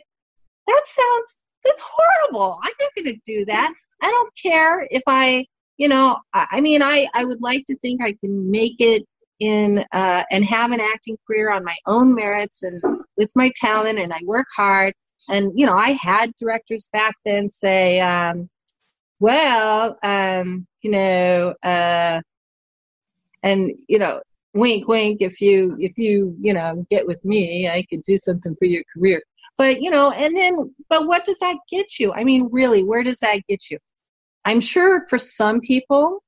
that 0.68 0.82
sounds 0.86 1.42
that's 1.64 1.83
horrible. 1.85 2.59
I'm 2.64 2.72
not 2.80 2.90
going 2.95 3.16
to 3.16 3.22
do 3.25 3.45
that. 3.45 3.74
I 4.01 4.11
don't 4.11 4.33
care 4.42 4.88
if 4.92 5.03
I, 5.08 5.45
you 5.77 5.88
know, 5.88 6.17
I, 6.33 6.45
I 6.51 6.61
mean, 6.61 6.82
I 6.83 7.08
I 7.14 7.25
would 7.25 7.42
like 7.42 7.64
to 7.67 7.77
think 7.77 8.01
I 8.01 8.14
can 8.24 8.51
make 8.51 8.75
it 8.80 9.06
in 9.40 9.83
uh, 9.92 10.24
and 10.32 10.45
have 10.45 10.72
an 10.72 10.80
acting 10.80 11.17
career 11.27 11.51
on 11.51 11.66
my 11.66 11.75
own 11.85 12.16
merits 12.16 12.64
and 12.64 12.82
with 13.17 13.32
my 13.35 13.51
talent 13.56 14.00
and 14.00 14.14
I 14.14 14.19
work 14.24 14.48
hard. 14.56 14.93
And, 15.30 15.51
you 15.56 15.66
know, 15.66 15.75
I 15.75 15.92
had 15.92 16.33
directors 16.35 16.90
back 16.92 17.16
then 17.25 17.50
say, 17.50 18.00
um, 18.01 18.50
well, 19.19 19.98
um, 20.03 20.67
you 20.82 20.92
know, 20.92 21.53
uh, 21.64 22.22
and, 23.42 23.72
you 23.88 24.00
know, 24.00 24.22
wink, 24.53 24.88
wink, 24.88 25.22
if 25.22 25.42
you, 25.42 25.75
if 25.80 25.98
you, 25.98 26.35
you 26.40 26.53
know, 26.53 26.85
get 26.90 27.08
with 27.08 27.24
me, 27.24 27.69
I 27.69 27.83
could 27.90 28.03
do 28.03 28.17
something 28.17 28.56
for 28.56 28.66
your 28.66 28.83
career. 28.93 29.22
But, 29.57 29.82
you 29.82 29.91
know, 29.91 30.11
and 30.11 30.35
then, 30.35 30.53
but 30.90 31.07
what 31.07 31.25
does 31.25 31.40
that 31.40 31.57
get 31.69 31.99
you? 31.99 32.11
I 32.14 32.23
mean, 32.23 32.49
really, 32.51 32.83
where 32.83 33.03
does 33.03 33.19
that 33.19 33.41
get 33.48 33.69
you? 33.69 33.77
I'm 34.45 34.61
sure 34.61 35.06
for 35.07 35.17
some 35.17 35.61
people, 35.61 36.22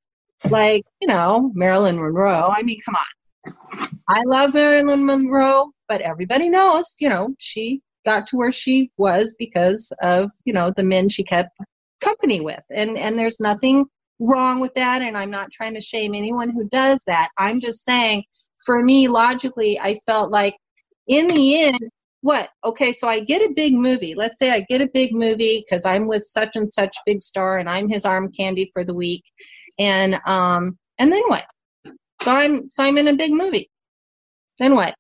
like 0.49 0.83
you 1.01 1.07
know 1.07 1.51
Marilyn 1.53 1.97
Monroe. 1.97 2.49
I 2.51 2.63
mean, 2.63 2.79
come 2.85 2.95
on. 2.95 3.53
I 4.07 4.21
love 4.25 4.53
Marilyn 4.53 5.05
Monroe, 5.05 5.71
but 5.87 6.01
everybody 6.01 6.49
knows, 6.49 6.95
you 6.99 7.09
know, 7.09 7.35
she 7.39 7.81
got 8.05 8.27
to 8.27 8.37
where 8.37 8.51
she 8.51 8.91
was 8.97 9.35
because 9.39 9.91
of 10.01 10.31
you 10.45 10.53
know 10.53 10.71
the 10.75 10.83
men 10.83 11.09
she 11.09 11.23
kept 11.23 11.57
company 12.01 12.41
with, 12.41 12.63
and 12.73 12.97
and 12.97 13.17
there's 13.17 13.39
nothing 13.39 13.85
wrong 14.19 14.59
with 14.59 14.73
that. 14.75 15.01
And 15.01 15.17
I'm 15.17 15.31
not 15.31 15.51
trying 15.51 15.75
to 15.75 15.81
shame 15.81 16.13
anyone 16.15 16.49
who 16.49 16.67
does 16.69 17.03
that. 17.07 17.29
I'm 17.37 17.59
just 17.59 17.83
saying, 17.83 18.23
for 18.65 18.81
me, 18.81 19.07
logically, 19.07 19.79
I 19.79 19.95
felt 20.05 20.31
like 20.31 20.55
in 21.07 21.27
the 21.27 21.63
end, 21.63 21.79
what? 22.25 22.49
Okay, 22.63 22.91
so 22.91 23.07
I 23.07 23.19
get 23.19 23.47
a 23.47 23.53
big 23.53 23.75
movie. 23.75 24.15
Let's 24.15 24.39
say 24.39 24.49
I 24.49 24.65
get 24.67 24.81
a 24.81 24.89
big 24.91 25.13
movie 25.13 25.63
because 25.63 25.85
I'm 25.85 26.07
with 26.07 26.23
such 26.23 26.55
and 26.55 26.69
such 26.71 26.97
big 27.05 27.21
star 27.21 27.59
and 27.59 27.69
I'm 27.69 27.87
his 27.87 28.03
arm 28.03 28.31
candy 28.31 28.71
for 28.73 28.83
the 28.83 28.95
week. 28.95 29.23
And 29.77 30.19
um 30.25 30.75
and 30.97 31.11
then 31.13 31.21
what? 31.27 31.45
So 32.23 32.35
I'm 32.35 32.67
so 32.67 32.83
I'm 32.83 32.97
in 32.97 33.09
a 33.09 33.15
big 33.15 33.31
movie. 33.31 33.69
Then 34.57 34.73
what? 34.73 34.95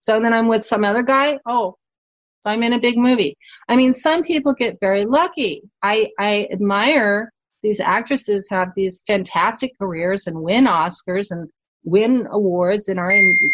So 0.00 0.18
then 0.18 0.32
I'm 0.32 0.48
with 0.48 0.64
some 0.64 0.82
other 0.82 1.02
guy. 1.02 1.38
Oh, 1.44 1.76
so 2.40 2.48
I'm 2.48 2.62
in 2.62 2.72
a 2.72 2.80
big 2.80 2.96
movie. 2.96 3.36
I 3.68 3.76
mean, 3.76 3.92
some 3.92 4.22
people 4.22 4.54
get 4.54 4.80
very 4.80 5.04
lucky. 5.04 5.60
I 5.82 6.10
I 6.18 6.48
admire 6.50 7.34
these 7.62 7.80
actresses 7.80 8.48
have 8.48 8.68
these 8.74 9.02
fantastic 9.06 9.72
careers 9.78 10.26
and 10.26 10.40
win 10.40 10.64
Oscars 10.64 11.32
and 11.32 11.50
win 11.84 12.26
awards 12.30 12.88
and 12.88 12.98
are 12.98 13.12
in 13.12 13.52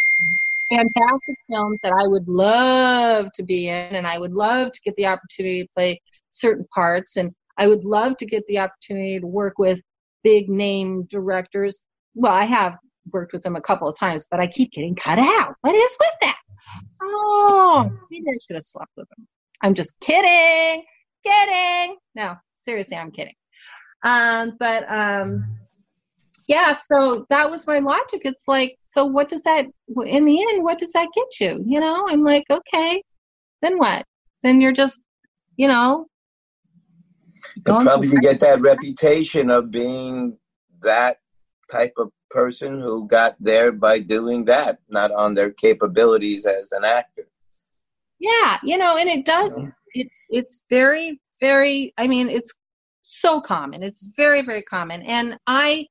fantastic 0.70 1.36
films 1.50 1.78
that 1.82 1.92
I 1.92 2.06
would 2.06 2.28
love 2.28 3.30
to 3.34 3.42
be 3.42 3.68
in, 3.68 3.94
and 3.94 4.06
I 4.06 4.18
would 4.18 4.32
love 4.32 4.70
to 4.72 4.80
get 4.84 4.94
the 4.96 5.06
opportunity 5.06 5.62
to 5.62 5.68
play 5.74 6.00
certain 6.30 6.64
parts, 6.74 7.16
and 7.16 7.32
I 7.56 7.66
would 7.66 7.84
love 7.84 8.16
to 8.18 8.26
get 8.26 8.46
the 8.46 8.60
opportunity 8.60 9.18
to 9.20 9.26
work 9.26 9.58
with 9.58 9.82
big 10.22 10.48
name 10.48 11.04
directors. 11.04 11.84
Well, 12.14 12.32
I 12.32 12.44
have 12.44 12.76
worked 13.12 13.32
with 13.32 13.42
them 13.42 13.56
a 13.56 13.60
couple 13.60 13.88
of 13.88 13.98
times, 13.98 14.26
but 14.30 14.40
I 14.40 14.46
keep 14.46 14.72
getting 14.72 14.94
cut 14.94 15.18
out. 15.18 15.54
What 15.62 15.74
is 15.74 15.96
with 15.98 16.14
that? 16.22 16.38
Oh, 17.02 17.90
maybe 18.10 18.26
I 18.28 18.38
should 18.44 18.56
have 18.56 18.64
slept 18.64 18.92
with 18.96 19.08
them. 19.16 19.26
I'm 19.62 19.74
just 19.74 19.98
kidding, 20.00 20.84
kidding. 21.24 21.96
No, 22.14 22.36
seriously, 22.56 22.96
I'm 22.96 23.10
kidding. 23.10 23.34
Um, 24.04 24.56
but 24.58 24.84
um, 24.90 25.57
yeah, 26.48 26.72
so 26.72 27.26
that 27.30 27.50
was 27.50 27.66
my 27.66 27.78
logic. 27.78 28.22
It's 28.24 28.48
like, 28.48 28.76
so 28.82 29.04
what 29.04 29.28
does 29.28 29.42
that, 29.42 29.66
in 30.06 30.24
the 30.24 30.40
end, 30.40 30.64
what 30.64 30.78
does 30.78 30.92
that 30.92 31.08
get 31.14 31.40
you? 31.40 31.62
You 31.64 31.78
know, 31.78 32.06
I'm 32.08 32.22
like, 32.22 32.44
okay, 32.50 33.02
then 33.62 33.78
what? 33.78 34.04
Then 34.42 34.60
you're 34.60 34.72
just, 34.72 35.06
you 35.56 35.68
know, 35.68 36.06
And 37.66 37.86
probably 37.86 38.08
you 38.08 38.20
get 38.20 38.40
that 38.40 38.60
reputation 38.60 39.50
of 39.50 39.70
being 39.70 40.38
that 40.82 41.18
type 41.70 41.94
of 41.98 42.10
person 42.30 42.80
who 42.80 43.06
got 43.06 43.36
there 43.40 43.72
by 43.72 43.98
doing 44.00 44.44
that, 44.46 44.78
not 44.88 45.12
on 45.12 45.34
their 45.34 45.50
capabilities 45.50 46.46
as 46.46 46.72
an 46.72 46.84
actor. 46.84 47.28
Yeah, 48.18 48.58
you 48.62 48.78
know, 48.78 48.96
and 48.96 49.08
it 49.08 49.24
does. 49.24 49.60
It 49.94 50.08
it's 50.28 50.64
very 50.68 51.20
very. 51.40 51.92
I 51.98 52.06
mean, 52.06 52.28
it's 52.28 52.58
so 53.02 53.40
common. 53.40 53.82
It's 53.82 54.14
very 54.16 54.42
very 54.42 54.62
common. 54.62 55.02
And 55.02 55.38
I, 55.46 55.86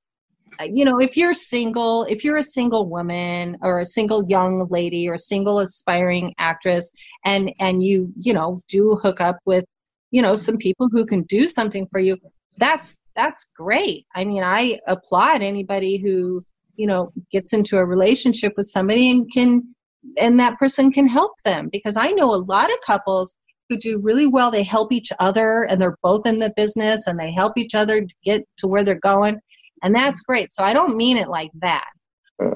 you 0.65 0.85
know, 0.85 0.99
if 0.99 1.17
you're 1.17 1.33
single, 1.33 2.05
if 2.05 2.23
you're 2.23 2.37
a 2.37 2.43
single 2.43 2.87
woman 2.87 3.57
or 3.61 3.79
a 3.79 3.85
single 3.85 4.27
young 4.27 4.67
lady 4.69 5.07
or 5.07 5.15
a 5.15 5.19
single 5.19 5.59
aspiring 5.59 6.33
actress, 6.37 6.91
and 7.25 7.51
and 7.59 7.83
you 7.83 8.11
you 8.19 8.33
know 8.33 8.61
do 8.67 8.95
hook 9.01 9.21
up 9.21 9.37
with 9.45 9.65
you 10.11 10.21
know 10.21 10.35
some 10.35 10.57
people 10.57 10.87
who 10.91 11.05
can 11.05 11.23
do 11.23 11.47
something 11.47 11.87
for 11.91 11.99
you, 11.99 12.17
that's 12.57 13.01
that's 13.15 13.51
great. 13.55 14.05
I 14.15 14.25
mean, 14.25 14.43
I 14.43 14.79
applaud 14.87 15.41
anybody 15.41 15.97
who 15.97 16.43
you 16.75 16.87
know 16.87 17.11
gets 17.31 17.53
into 17.53 17.77
a 17.77 17.85
relationship 17.85 18.53
with 18.57 18.67
somebody 18.67 19.11
and 19.11 19.31
can 19.31 19.75
and 20.17 20.39
that 20.39 20.57
person 20.57 20.91
can 20.91 21.07
help 21.07 21.33
them 21.43 21.69
because 21.71 21.97
I 21.97 22.11
know 22.11 22.33
a 22.33 22.37
lot 22.37 22.69
of 22.69 22.77
couples 22.85 23.35
who 23.69 23.77
do 23.77 23.99
really 24.01 24.27
well. 24.27 24.51
They 24.51 24.63
help 24.63 24.91
each 24.91 25.11
other 25.19 25.63
and 25.63 25.81
they're 25.81 25.97
both 26.01 26.25
in 26.25 26.39
the 26.39 26.53
business 26.55 27.07
and 27.07 27.19
they 27.19 27.31
help 27.31 27.57
each 27.57 27.75
other 27.75 28.01
to 28.01 28.15
get 28.23 28.45
to 28.57 28.67
where 28.67 28.83
they're 28.83 28.99
going. 28.99 29.39
And 29.83 29.95
that's 29.95 30.21
great. 30.21 30.51
So 30.51 30.63
I 30.63 30.73
don't 30.73 30.97
mean 30.97 31.17
it 31.17 31.29
like 31.29 31.51
that. 31.61 31.89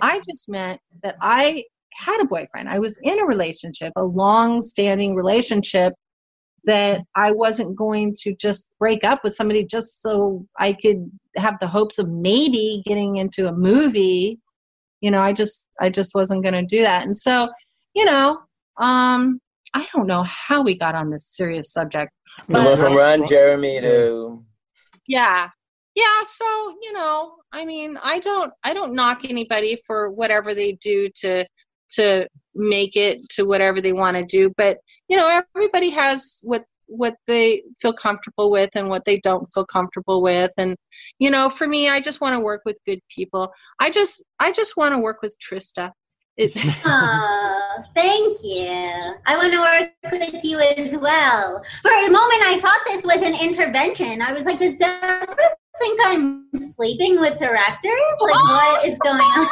I 0.01 0.21
just 0.27 0.47
meant 0.47 0.79
that 1.03 1.15
I 1.21 1.63
had 1.93 2.21
a 2.21 2.27
boyfriend. 2.27 2.69
I 2.69 2.79
was 2.79 2.99
in 3.03 3.19
a 3.19 3.25
relationship, 3.25 3.91
a 3.97 4.03
long 4.03 4.61
standing 4.61 5.15
relationship 5.15 5.93
that 6.65 7.01
I 7.15 7.31
wasn't 7.31 7.75
going 7.75 8.13
to 8.21 8.35
just 8.35 8.69
break 8.79 9.03
up 9.03 9.23
with 9.23 9.33
somebody 9.33 9.65
just 9.65 10.01
so 10.01 10.45
I 10.57 10.73
could 10.73 11.09
have 11.35 11.57
the 11.59 11.67
hopes 11.67 11.97
of 11.97 12.09
maybe 12.09 12.83
getting 12.85 13.17
into 13.17 13.47
a 13.47 13.53
movie. 13.53 14.39
You 15.01 15.09
know 15.09 15.21
i 15.21 15.33
just 15.33 15.67
i 15.79 15.89
just 15.89 16.13
wasn't 16.13 16.43
going 16.43 16.53
to 16.53 16.63
do 16.63 16.83
that. 16.83 17.05
And 17.05 17.17
so 17.17 17.49
you 17.95 18.05
know 18.05 18.37
um 18.77 19.39
i 19.73 19.87
don't 19.93 20.07
know 20.07 20.23
how 20.23 20.61
we 20.61 20.77
got 20.77 20.95
on 20.95 21.09
this 21.09 21.27
serious 21.27 21.73
subject 21.73 22.11
We 22.47 22.55
went 22.55 22.79
from 22.79 22.93
but 22.93 22.99
Ron 22.99 23.27
Jeremy 23.27 23.81
to 23.81 24.45
yeah 25.07 25.49
yeah 25.95 26.23
so 26.23 26.45
you 26.81 26.93
know 26.93 27.35
i 27.51 27.65
mean 27.65 27.97
i 28.03 28.19
don't 28.19 28.53
i 28.63 28.73
don't 28.73 28.95
knock 28.95 29.25
anybody 29.25 29.77
for 29.85 30.11
whatever 30.11 30.53
they 30.53 30.73
do 30.73 31.09
to 31.15 31.45
to 31.89 32.27
make 32.55 32.95
it 32.95 33.27
to 33.29 33.43
whatever 33.43 33.81
they 33.81 33.93
want 33.93 34.15
to 34.15 34.23
do 34.23 34.51
but 34.57 34.77
you 35.09 35.17
know 35.17 35.41
everybody 35.55 35.89
has 35.89 36.39
what 36.43 36.63
what 36.87 37.15
they 37.25 37.63
feel 37.79 37.93
comfortable 37.93 38.51
with 38.51 38.69
and 38.75 38.89
what 38.89 39.05
they 39.05 39.17
don't 39.19 39.45
feel 39.53 39.65
comfortable 39.65 40.21
with 40.21 40.51
and 40.57 40.75
you 41.19 41.29
know 41.29 41.49
for 41.49 41.67
me 41.67 41.89
i 41.89 42.01
just 42.01 42.21
want 42.21 42.35
to 42.35 42.39
work 42.39 42.61
with 42.65 42.77
good 42.85 42.99
people 43.09 43.51
i 43.79 43.89
just 43.89 44.23
i 44.39 44.51
just 44.51 44.75
want 44.75 44.93
to 44.93 44.99
work 44.99 45.21
with 45.21 45.35
trista 45.39 45.91
it, 46.37 46.53
Aw, 46.85 47.83
thank 47.93 48.37
you. 48.41 48.65
I 48.65 49.35
want 49.35 49.51
to 49.51 49.59
work 49.59 50.13
with 50.13 50.43
you 50.45 50.59
as 50.59 50.95
well. 50.95 51.61
For 51.81 51.91
a 51.91 52.09
moment, 52.09 52.41
I 52.43 52.57
thought 52.59 52.79
this 52.87 53.03
was 53.03 53.21
an 53.21 53.35
intervention. 53.35 54.21
I 54.21 54.31
was 54.31 54.45
like, 54.45 54.57
does 54.57 54.77
Debra 54.77 55.27
think 55.81 55.99
I'm 56.03 56.47
sleeping 56.59 57.19
with 57.19 57.37
directors? 57.39 58.15
Like, 58.21 58.35
oh! 58.35 58.77
what 58.77 58.87
is 58.87 58.97
going 58.99 59.21
on? 59.21 59.47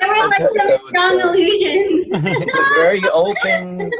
There 0.00 0.08
were 0.08 0.28
like 0.28 0.46
some 0.56 0.86
strong 0.86 1.20
illusions. 1.26 2.08
it's 2.10 2.56
a 2.56 2.64
very 2.76 3.02
open, 3.12 3.90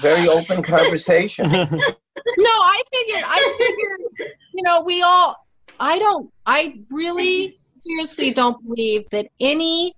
very 0.00 0.28
open 0.28 0.62
conversation. 0.62 1.50
no 2.38 2.50
i 2.50 2.82
figured 2.94 3.24
i 3.26 3.54
figured 3.58 4.32
you 4.54 4.62
know 4.62 4.82
we 4.82 5.02
all 5.02 5.46
i 5.80 5.98
don't 5.98 6.30
i 6.46 6.78
really 6.90 7.58
seriously 7.74 8.30
don't 8.30 8.62
believe 8.64 9.08
that 9.10 9.26
any 9.40 9.92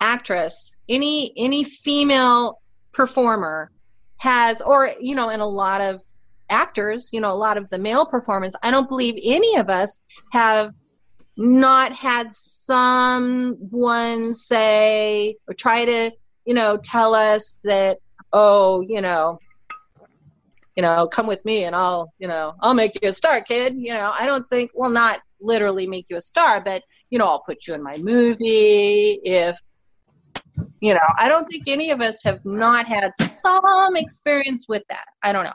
actress 0.00 0.76
any 0.88 1.32
any 1.36 1.64
female 1.64 2.56
performer 2.92 3.70
has 4.18 4.60
or 4.62 4.90
you 5.00 5.14
know 5.14 5.30
and 5.30 5.42
a 5.42 5.46
lot 5.46 5.80
of 5.80 6.00
actors 6.50 7.10
you 7.12 7.20
know 7.20 7.32
a 7.32 7.34
lot 7.34 7.56
of 7.56 7.68
the 7.70 7.78
male 7.78 8.04
performers 8.06 8.54
i 8.62 8.70
don't 8.70 8.88
believe 8.88 9.14
any 9.22 9.56
of 9.56 9.70
us 9.70 10.02
have 10.32 10.72
not 11.36 11.92
had 11.92 12.34
someone 12.34 14.32
say 14.34 15.36
or 15.48 15.54
try 15.54 15.84
to 15.84 16.10
you 16.44 16.54
know 16.54 16.76
tell 16.76 17.14
us 17.14 17.60
that 17.64 17.98
oh 18.32 18.84
you 18.88 19.00
know 19.00 19.38
you 20.76 20.82
know 20.82 21.06
come 21.08 21.26
with 21.26 21.44
me 21.44 21.64
and 21.64 21.74
i'll 21.74 22.12
you 22.18 22.28
know 22.28 22.54
i'll 22.60 22.74
make 22.74 22.92
you 23.02 23.08
a 23.08 23.12
star 23.12 23.40
kid. 23.40 23.74
You 23.76 23.94
know 23.94 24.12
i 24.18 24.26
don't 24.26 24.48
think 24.48 24.70
well 24.74 24.90
not 24.90 25.18
literally 25.40 25.86
make 25.86 26.08
you 26.08 26.16
a 26.16 26.20
star 26.20 26.60
but 26.60 26.82
you 27.10 27.18
know 27.18 27.26
i'll 27.26 27.42
put 27.44 27.66
you 27.66 27.74
in 27.74 27.82
my 27.82 27.96
movie 27.98 29.20
if 29.24 29.58
you 30.80 30.94
know 30.94 31.00
i 31.18 31.28
don't 31.28 31.46
think 31.46 31.64
any 31.66 31.90
of 31.90 32.00
us 32.00 32.22
have 32.22 32.40
not 32.44 32.86
had 32.86 33.10
some 33.18 33.96
experience 33.96 34.66
with 34.68 34.84
that. 34.88 35.04
I 35.22 35.32
don't 35.32 35.44
know 35.44 35.52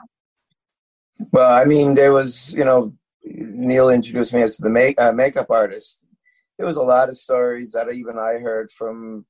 Well, 1.32 1.52
I 1.52 1.64
mean, 1.64 1.94
there 1.94 2.12
was, 2.12 2.52
you 2.54 2.64
know, 2.64 2.92
Neal 3.24 3.90
introduced 3.90 4.32
me 4.34 4.42
as 4.42 4.56
the 4.56 4.70
make, 4.70 5.00
uh, 5.00 5.12
makeup 5.12 5.50
artist. 5.50 6.04
There 6.58 6.66
was 6.66 6.76
a 6.76 6.82
lot 6.82 7.08
of 7.08 7.16
stories 7.16 7.72
that 7.72 7.92
even 7.92 8.18
I 8.18 8.38
heard 8.38 8.70
from, 8.70 9.24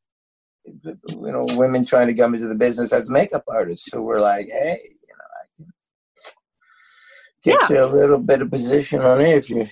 you 0.64 0.96
know, 1.08 1.42
women 1.56 1.84
trying 1.84 2.08
to 2.08 2.14
come 2.14 2.34
into 2.34 2.48
the 2.48 2.54
business 2.54 2.92
as 2.92 3.10
makeup 3.10 3.44
artists 3.48 3.92
who 3.92 4.02
were 4.02 4.20
like, 4.20 4.48
hey, 4.48 4.80
you 4.82 5.14
know, 5.18 5.24
I 5.38 5.46
can 5.56 5.72
get 7.58 7.70
you 7.70 7.84
a 7.84 7.86
little 7.86 8.18
bit 8.18 8.42
of 8.42 8.50
position 8.50 9.00
on 9.02 9.20
it 9.20 9.36
if 9.36 9.50
you, 9.50 9.66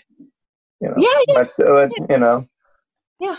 you 0.81 0.89
know, 0.89 0.95
Yeah, 0.97 1.21
yeah. 1.29 1.45
but, 1.57 1.67
uh, 1.69 1.89
you 2.11 2.19
know, 2.19 2.45
yeah 3.21 3.37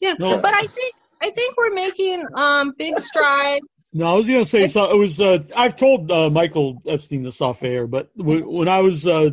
yeah 0.00 0.14
No. 0.18 0.40
but 0.40 0.52
i 0.54 0.66
think 0.66 0.94
i 1.22 1.30
think 1.30 1.56
we're 1.58 1.74
making 1.74 2.24
um 2.36 2.72
big 2.78 2.98
strides 3.08 3.66
No, 3.92 4.06
I 4.06 4.14
was 4.14 4.26
going 4.26 4.40
to 4.40 4.46
say 4.46 4.68
so. 4.68 4.90
It 4.90 4.98
was. 4.98 5.20
Uh, 5.20 5.38
I've 5.54 5.76
told 5.76 6.10
uh, 6.10 6.30
Michael 6.30 6.82
Epstein 6.86 7.22
this 7.22 7.40
off 7.40 7.62
air, 7.62 7.86
but 7.86 8.10
when 8.16 8.68
I 8.68 8.80
was, 8.80 9.06
uh, 9.06 9.30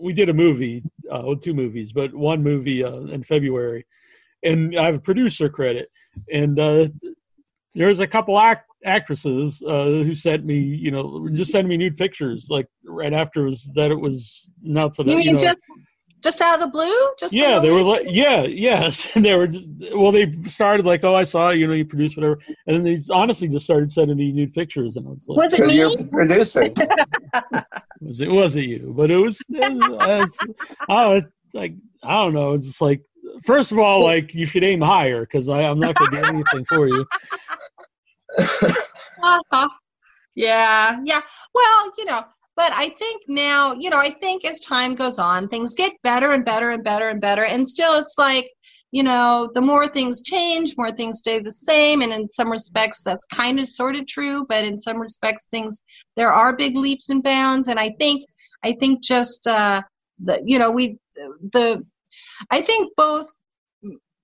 we 0.00 0.12
did 0.12 0.28
a 0.28 0.34
movie, 0.34 0.82
uh, 1.10 1.34
two 1.40 1.54
movies, 1.54 1.92
but 1.92 2.14
one 2.14 2.42
movie 2.42 2.84
uh, 2.84 3.00
in 3.00 3.22
February, 3.22 3.86
and 4.42 4.78
I 4.78 4.86
have 4.86 4.96
a 4.96 5.00
producer 5.00 5.48
credit, 5.48 5.90
and 6.30 6.58
uh, 6.58 6.88
there's 7.74 8.00
a 8.00 8.06
couple 8.06 8.38
act 8.38 8.70
actresses 8.84 9.62
uh, 9.66 9.84
who 9.86 10.14
sent 10.14 10.44
me, 10.44 10.58
you 10.58 10.90
know, 10.90 11.28
just 11.32 11.50
sending 11.50 11.70
me 11.70 11.76
nude 11.76 11.96
pictures 11.96 12.48
like 12.50 12.68
right 12.84 13.14
after 13.14 13.46
it 13.46 13.50
was, 13.50 13.70
that 13.74 13.90
it 13.90 13.98
was 13.98 14.52
announced 14.64 14.98
that 14.98 15.06
You 15.06 15.18
you 15.18 15.32
know, 15.32 15.40
just 15.42 15.64
just 16.24 16.40
out 16.40 16.54
of 16.54 16.60
the 16.60 16.66
blue? 16.68 17.14
Just 17.18 17.34
yeah, 17.34 17.60
they 17.60 17.70
were 17.70 17.82
like, 17.82 18.06
yeah, 18.08 18.42
yes, 18.42 19.14
and 19.14 19.24
they 19.24 19.36
were. 19.36 19.46
Just, 19.46 19.66
well, 19.94 20.10
they 20.10 20.32
started 20.44 20.86
like, 20.86 21.04
oh, 21.04 21.14
I 21.14 21.24
saw 21.24 21.50
you 21.50 21.68
know 21.68 21.74
you 21.74 21.84
produced 21.84 22.16
whatever, 22.16 22.40
and 22.66 22.76
then 22.76 22.82
they 22.82 22.98
honestly 23.12 23.46
just 23.46 23.66
started 23.66 23.90
sending 23.90 24.16
me 24.16 24.32
nude 24.32 24.54
pictures, 24.54 24.96
and 24.96 25.06
I 25.06 25.10
was 25.10 25.28
like, 25.28 25.36
Was 25.36 25.52
it 25.52 25.66
me? 25.66 25.76
You're 25.76 25.90
producing. 26.10 26.74
was 28.00 28.20
it 28.20 28.30
wasn't 28.30 28.66
you, 28.66 28.92
but 28.96 29.10
it 29.10 29.16
was. 29.16 29.40
It 29.50 29.72
was 29.72 30.32
it's, 30.40 30.54
oh, 30.88 31.12
it's 31.12 31.54
like 31.54 31.74
I 32.02 32.14
don't 32.14 32.34
know. 32.34 32.54
It's 32.54 32.66
just 32.66 32.80
like 32.80 33.02
first 33.44 33.70
of 33.70 33.78
all, 33.78 34.02
like 34.02 34.34
you 34.34 34.46
should 34.46 34.64
aim 34.64 34.80
higher 34.80 35.20
because 35.20 35.48
I'm 35.48 35.78
not 35.78 35.94
going 35.94 36.10
to 36.10 36.16
do 36.16 36.28
anything 36.28 36.64
for 36.64 36.88
you. 36.88 37.06
Uh-huh. 39.24 39.68
Yeah, 40.34 41.00
yeah. 41.04 41.20
Well, 41.54 41.92
you 41.96 42.04
know, 42.04 42.24
but 42.56 42.72
I 42.72 42.88
think 42.90 43.22
now, 43.28 43.72
you 43.72 43.90
know, 43.90 43.98
I 43.98 44.10
think 44.10 44.44
as 44.44 44.60
time 44.60 44.94
goes 44.94 45.18
on, 45.18 45.48
things 45.48 45.74
get 45.74 45.92
better 46.02 46.32
and 46.32 46.44
better 46.44 46.70
and 46.70 46.84
better 46.84 47.08
and 47.08 47.20
better. 47.20 47.44
And 47.44 47.68
still, 47.68 47.98
it's 48.00 48.14
like, 48.16 48.48
you 48.92 49.02
know, 49.02 49.50
the 49.54 49.60
more 49.60 49.88
things 49.88 50.22
change, 50.22 50.74
more 50.76 50.92
things 50.92 51.18
stay 51.18 51.40
the 51.40 51.52
same. 51.52 52.00
And 52.00 52.12
in 52.12 52.28
some 52.28 52.50
respects, 52.50 53.02
that's 53.02 53.24
kind 53.24 53.58
of 53.58 53.66
sort 53.66 53.96
of 53.96 54.06
true. 54.06 54.46
But 54.48 54.64
in 54.64 54.78
some 54.78 55.00
respects, 55.00 55.48
things, 55.50 55.82
there 56.14 56.30
are 56.30 56.56
big 56.56 56.76
leaps 56.76 57.10
and 57.10 57.24
bounds. 57.24 57.66
And 57.66 57.80
I 57.80 57.90
think, 57.98 58.24
I 58.62 58.72
think 58.78 59.02
just, 59.02 59.48
uh, 59.48 59.82
the, 60.22 60.40
you 60.44 60.60
know, 60.60 60.70
we, 60.70 60.98
the, 61.52 61.84
I 62.52 62.60
think 62.60 62.92
both, 62.96 63.26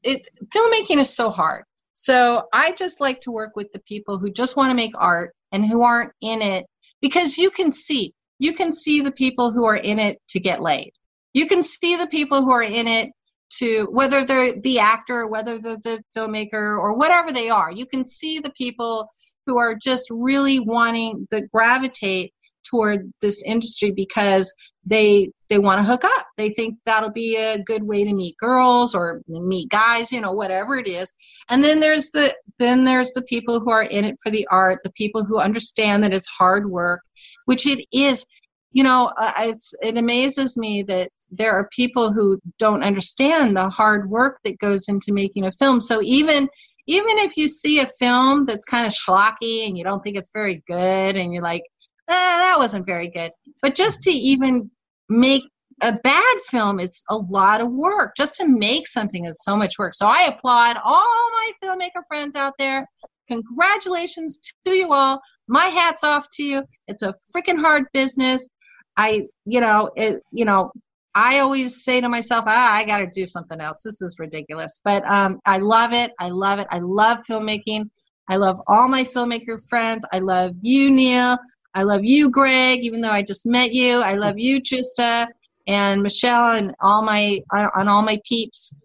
it, 0.05 0.29
filmmaking 0.55 0.99
is 0.99 1.15
so 1.15 1.31
hard. 1.31 1.65
So 1.95 2.45
I 2.53 2.73
just 2.73 3.01
like 3.01 3.21
to 3.23 3.33
work 3.33 3.57
with 3.57 3.73
the 3.73 3.81
people 3.81 4.19
who 4.19 4.31
just 4.31 4.57
want 4.57 4.71
to 4.71 4.77
make 4.77 4.93
art 4.97 5.35
and 5.51 5.67
who 5.67 5.83
aren't 5.83 6.13
in 6.21 6.43
it 6.43 6.65
because 7.03 7.37
you 7.37 7.51
can 7.51 7.73
see 7.73 8.15
you 8.41 8.55
can 8.55 8.73
see 8.73 9.03
the 9.03 9.13
people 9.13 9.53
who 9.53 9.67
are 9.67 9.77
in 9.77 10.01
it 10.01 10.19
to 10.31 10.41
get 10.41 10.63
laid. 10.63 10.93
You 11.35 11.47
can 11.47 11.63
see 11.63 11.97
the 11.97 12.09
people 12.09 12.43
who 12.43 12.51
are 12.51 12.63
in 12.63 12.89
it 12.89 13.11
to 13.59 13.87
whether 13.93 14.25
they're 14.25 14.59
the 14.61 14.79
actor 14.81 15.21
or 15.21 15.31
whether 15.31 15.59
they're 15.59 15.77
the 15.83 16.03
filmmaker 16.17 16.79
or 16.79 16.97
whatever 16.97 17.33
they 17.33 17.51
are. 17.51 17.71
You 17.71 17.87
can 17.87 18.05
see 18.05 18.39
the 18.39 18.53
people 18.53 19.09
who 19.47 19.59
are 19.59 19.75
just 19.75 20.07
really 20.11 20.59
wanting 20.59 21.29
to 21.31 21.47
gravitate 21.53 22.33
toward 22.69 23.13
this 23.21 23.43
industry 23.45 23.91
because 23.91 24.53
they 24.89 25.31
they 25.49 25.59
want 25.59 25.79
to 25.79 25.85
hook 25.85 26.05
up. 26.05 26.27
They 26.37 26.51
think 26.51 26.79
that'll 26.87 27.11
be 27.11 27.37
a 27.37 27.63
good 27.63 27.83
way 27.83 28.05
to 28.05 28.15
meet 28.15 28.37
girls 28.39 28.95
or 28.95 29.21
meet 29.29 29.69
guys, 29.69 30.13
you 30.13 30.21
know, 30.21 30.33
whatever 30.33 30.77
it 30.77 30.87
is. 30.87 31.13
And 31.49 31.63
then 31.63 31.81
there's 31.81 32.11
the 32.13 32.35
then 32.61 32.85
there's 32.85 33.13
the 33.13 33.23
people 33.23 33.59
who 33.59 33.71
are 33.71 33.83
in 33.83 34.05
it 34.05 34.17
for 34.23 34.31
the 34.31 34.47
art, 34.53 34.81
the 34.85 34.93
people 34.93 35.25
who 35.25 35.41
understand 35.41 36.05
that 36.05 36.13
it's 36.15 36.29
hard 36.29 36.71
work, 36.71 37.01
which 37.47 37.67
it 37.67 37.85
is. 37.91 38.27
You 38.71 38.85
know, 38.85 39.11
uh, 39.19 39.53
it 39.83 39.97
amazes 39.97 40.57
me 40.57 40.85
that 40.85 41.11
there 41.33 41.53
are 41.53 41.69
people 41.75 42.13
who 42.13 42.39
don't 42.59 42.85
understand 42.85 43.57
the 43.57 43.71
hard 43.71 44.09
work 44.11 44.39
that 44.45 44.59
goes 44.59 44.89
into 44.89 45.13
making 45.13 45.45
a 45.45 45.51
film. 45.51 45.81
So 45.81 46.01
even 46.03 46.49
even 46.87 47.19
if 47.19 47.37
you 47.37 47.49
see 47.49 47.81
a 47.81 47.87
film 47.87 48.45
that's 48.45 48.65
kind 48.65 48.87
of 48.87 48.93
schlocky 48.93 49.67
and 49.67 49.77
you 49.77 49.85
don't 49.85 50.01
think 50.01 50.17
it's 50.17 50.33
very 50.33 50.63
good 50.67 51.17
and 51.17 51.33
you're 51.33 51.43
like, 51.43 51.63
eh, 52.09 52.13
that 52.13 52.57
wasn't 52.59 52.87
very 52.87 53.09
good. 53.09 53.31
But 53.63 53.75
just 53.75 54.03
to 54.03 54.11
even 54.11 54.71
make 55.09 55.45
a 55.83 55.99
bad 56.03 56.37
film, 56.49 56.81
it's 56.81 57.05
a 57.11 57.17
lot 57.17 57.61
of 57.61 57.71
work. 57.73 58.13
Just 58.17 58.37
to 58.37 58.49
make 58.49 58.87
something 58.87 59.25
is 59.25 59.43
so 59.43 59.57
much 59.57 59.79
work. 59.79 59.95
So 59.95 60.07
I 60.07 60.29
applaud 60.29 60.77
all 60.85 61.31
my 61.31 61.53
filmmaker 61.63 62.03
friends 62.07 62.37
out 62.37 62.55
there. 62.59 62.87
Congratulations 63.29 64.39
to 64.65 64.73
you 64.73 64.93
all. 64.93 65.21
My 65.49 65.65
hat's 65.65 66.05
off 66.05 66.27
to 66.35 66.45
you. 66.45 66.63
It's 66.89 67.03
a 67.03 67.15
freaking 67.35 67.61
hard 67.61 67.85
business. 67.93 68.49
I, 68.97 69.27
you 69.47 69.61
know, 69.61 69.91
it, 69.95 70.23
you 70.33 70.45
know, 70.45 70.73
I 71.15 71.41
always 71.41 71.85
say 71.85 72.01
to 72.01 72.09
myself, 72.09 72.45
ah, 72.47 72.75
I 72.75 72.85
got 72.85 72.99
to 72.99 73.07
do 73.07 73.27
something 73.27 73.61
else. 73.61 73.83
This 73.83 74.01
is 74.01 74.17
ridiculous. 74.19 74.81
But 74.85 75.05
um, 75.09 75.41
I 75.47 75.59
love 75.59 75.93
it. 75.93 76.13
I 76.21 76.29
love 76.29 76.59
it. 76.59 76.69
I 76.71 76.79
love 76.79 77.19
filmmaking. 77.29 77.91
I 78.29 78.37
love 78.37 78.61
all 78.69 78.89
my 78.89 79.05
filmmaker 79.05 79.61
friends. 79.69 80.07
I 80.13 80.21
love 80.21 80.53
you, 80.63 80.91
Neal. 80.91 81.37
I 81.75 81.83
love 81.83 82.05
you, 82.05 82.31
Greg, 82.31 82.81
even 82.81 83.01
though 83.01 83.11
I 83.11 83.23
just 83.23 83.47
met 83.47 83.73
you. 83.73 84.03
I 84.03 84.15
love 84.15 84.39
you, 84.39 84.61
Trista, 84.61 85.27
and 85.71 86.03
Michelle, 86.03 86.57
and 86.57 86.75
all 86.81 87.03
my 87.03 87.41
on 87.53 87.89
all 87.89 88.03
my 88.03 88.19
peeps. 88.25 88.77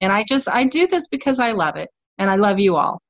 And 0.00 0.12
I 0.12 0.24
just 0.24 0.48
I 0.48 0.66
do 0.66 0.86
this 0.86 1.08
because 1.08 1.38
I 1.38 1.52
love 1.52 1.76
it, 1.76 1.88
and 2.18 2.30
I 2.30 2.36
love 2.36 2.60
you 2.60 2.76
all. 2.76 3.00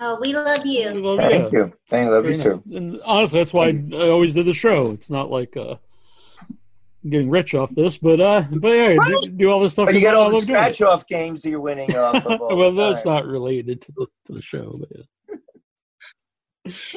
Oh, 0.00 0.18
we 0.20 0.34
love 0.34 0.64
you. 0.64 1.02
Well, 1.02 1.18
Thank 1.18 1.52
yeah. 1.52 1.58
you. 1.58 1.72
Thank 1.88 2.06
you. 2.06 2.12
Love 2.12 2.24
you 2.24 2.36
Very 2.36 2.56
too. 2.56 2.62
And 2.74 3.00
honestly, 3.04 3.38
that's 3.38 3.52
why 3.52 3.68
I 3.68 4.08
always 4.08 4.34
did 4.34 4.46
the 4.46 4.52
show. 4.52 4.90
It's 4.92 5.10
not 5.10 5.30
like 5.30 5.56
uh, 5.56 5.76
getting 7.08 7.30
rich 7.30 7.54
off 7.54 7.70
this, 7.74 7.98
but 7.98 8.18
uh, 8.18 8.44
but 8.50 8.76
yeah, 8.76 8.96
do, 8.96 9.20
do 9.36 9.50
all 9.50 9.60
this 9.60 9.74
stuff. 9.74 9.86
But 9.86 9.94
you 9.94 10.00
got 10.00 10.14
all 10.14 10.30
the 10.30 10.36
love 10.36 10.46
doing 10.46 10.58
it. 10.58 10.74
scratch 10.74 10.82
off 10.82 11.06
games 11.06 11.42
that 11.42 11.50
you're 11.50 11.60
winning 11.60 11.94
off 11.94 12.26
of. 12.26 12.40
well, 12.56 12.72
that's 12.72 13.02
time. 13.02 13.12
not 13.12 13.26
related 13.26 13.82
to 13.82 13.92
the 13.92 14.06
to 14.24 14.32
the 14.32 14.42
show, 14.42 14.76
but 14.80 14.88
yeah. 14.96 15.04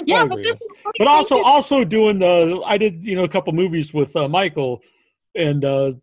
Yeah, 0.05 0.25
but 0.25 0.37
this 0.37 0.59
is 0.61 0.77
funny. 0.77 0.95
But 0.99 1.07
also, 1.07 1.41
also 1.41 1.83
doing 1.83 2.19
the 2.19 2.61
I 2.65 2.77
did 2.77 3.03
you 3.03 3.15
know 3.15 3.23
a 3.23 3.29
couple 3.29 3.53
movies 3.53 3.93
with 3.93 4.15
uh, 4.15 4.27
Michael, 4.27 4.81
and 5.35 5.63
uh, 5.65 5.93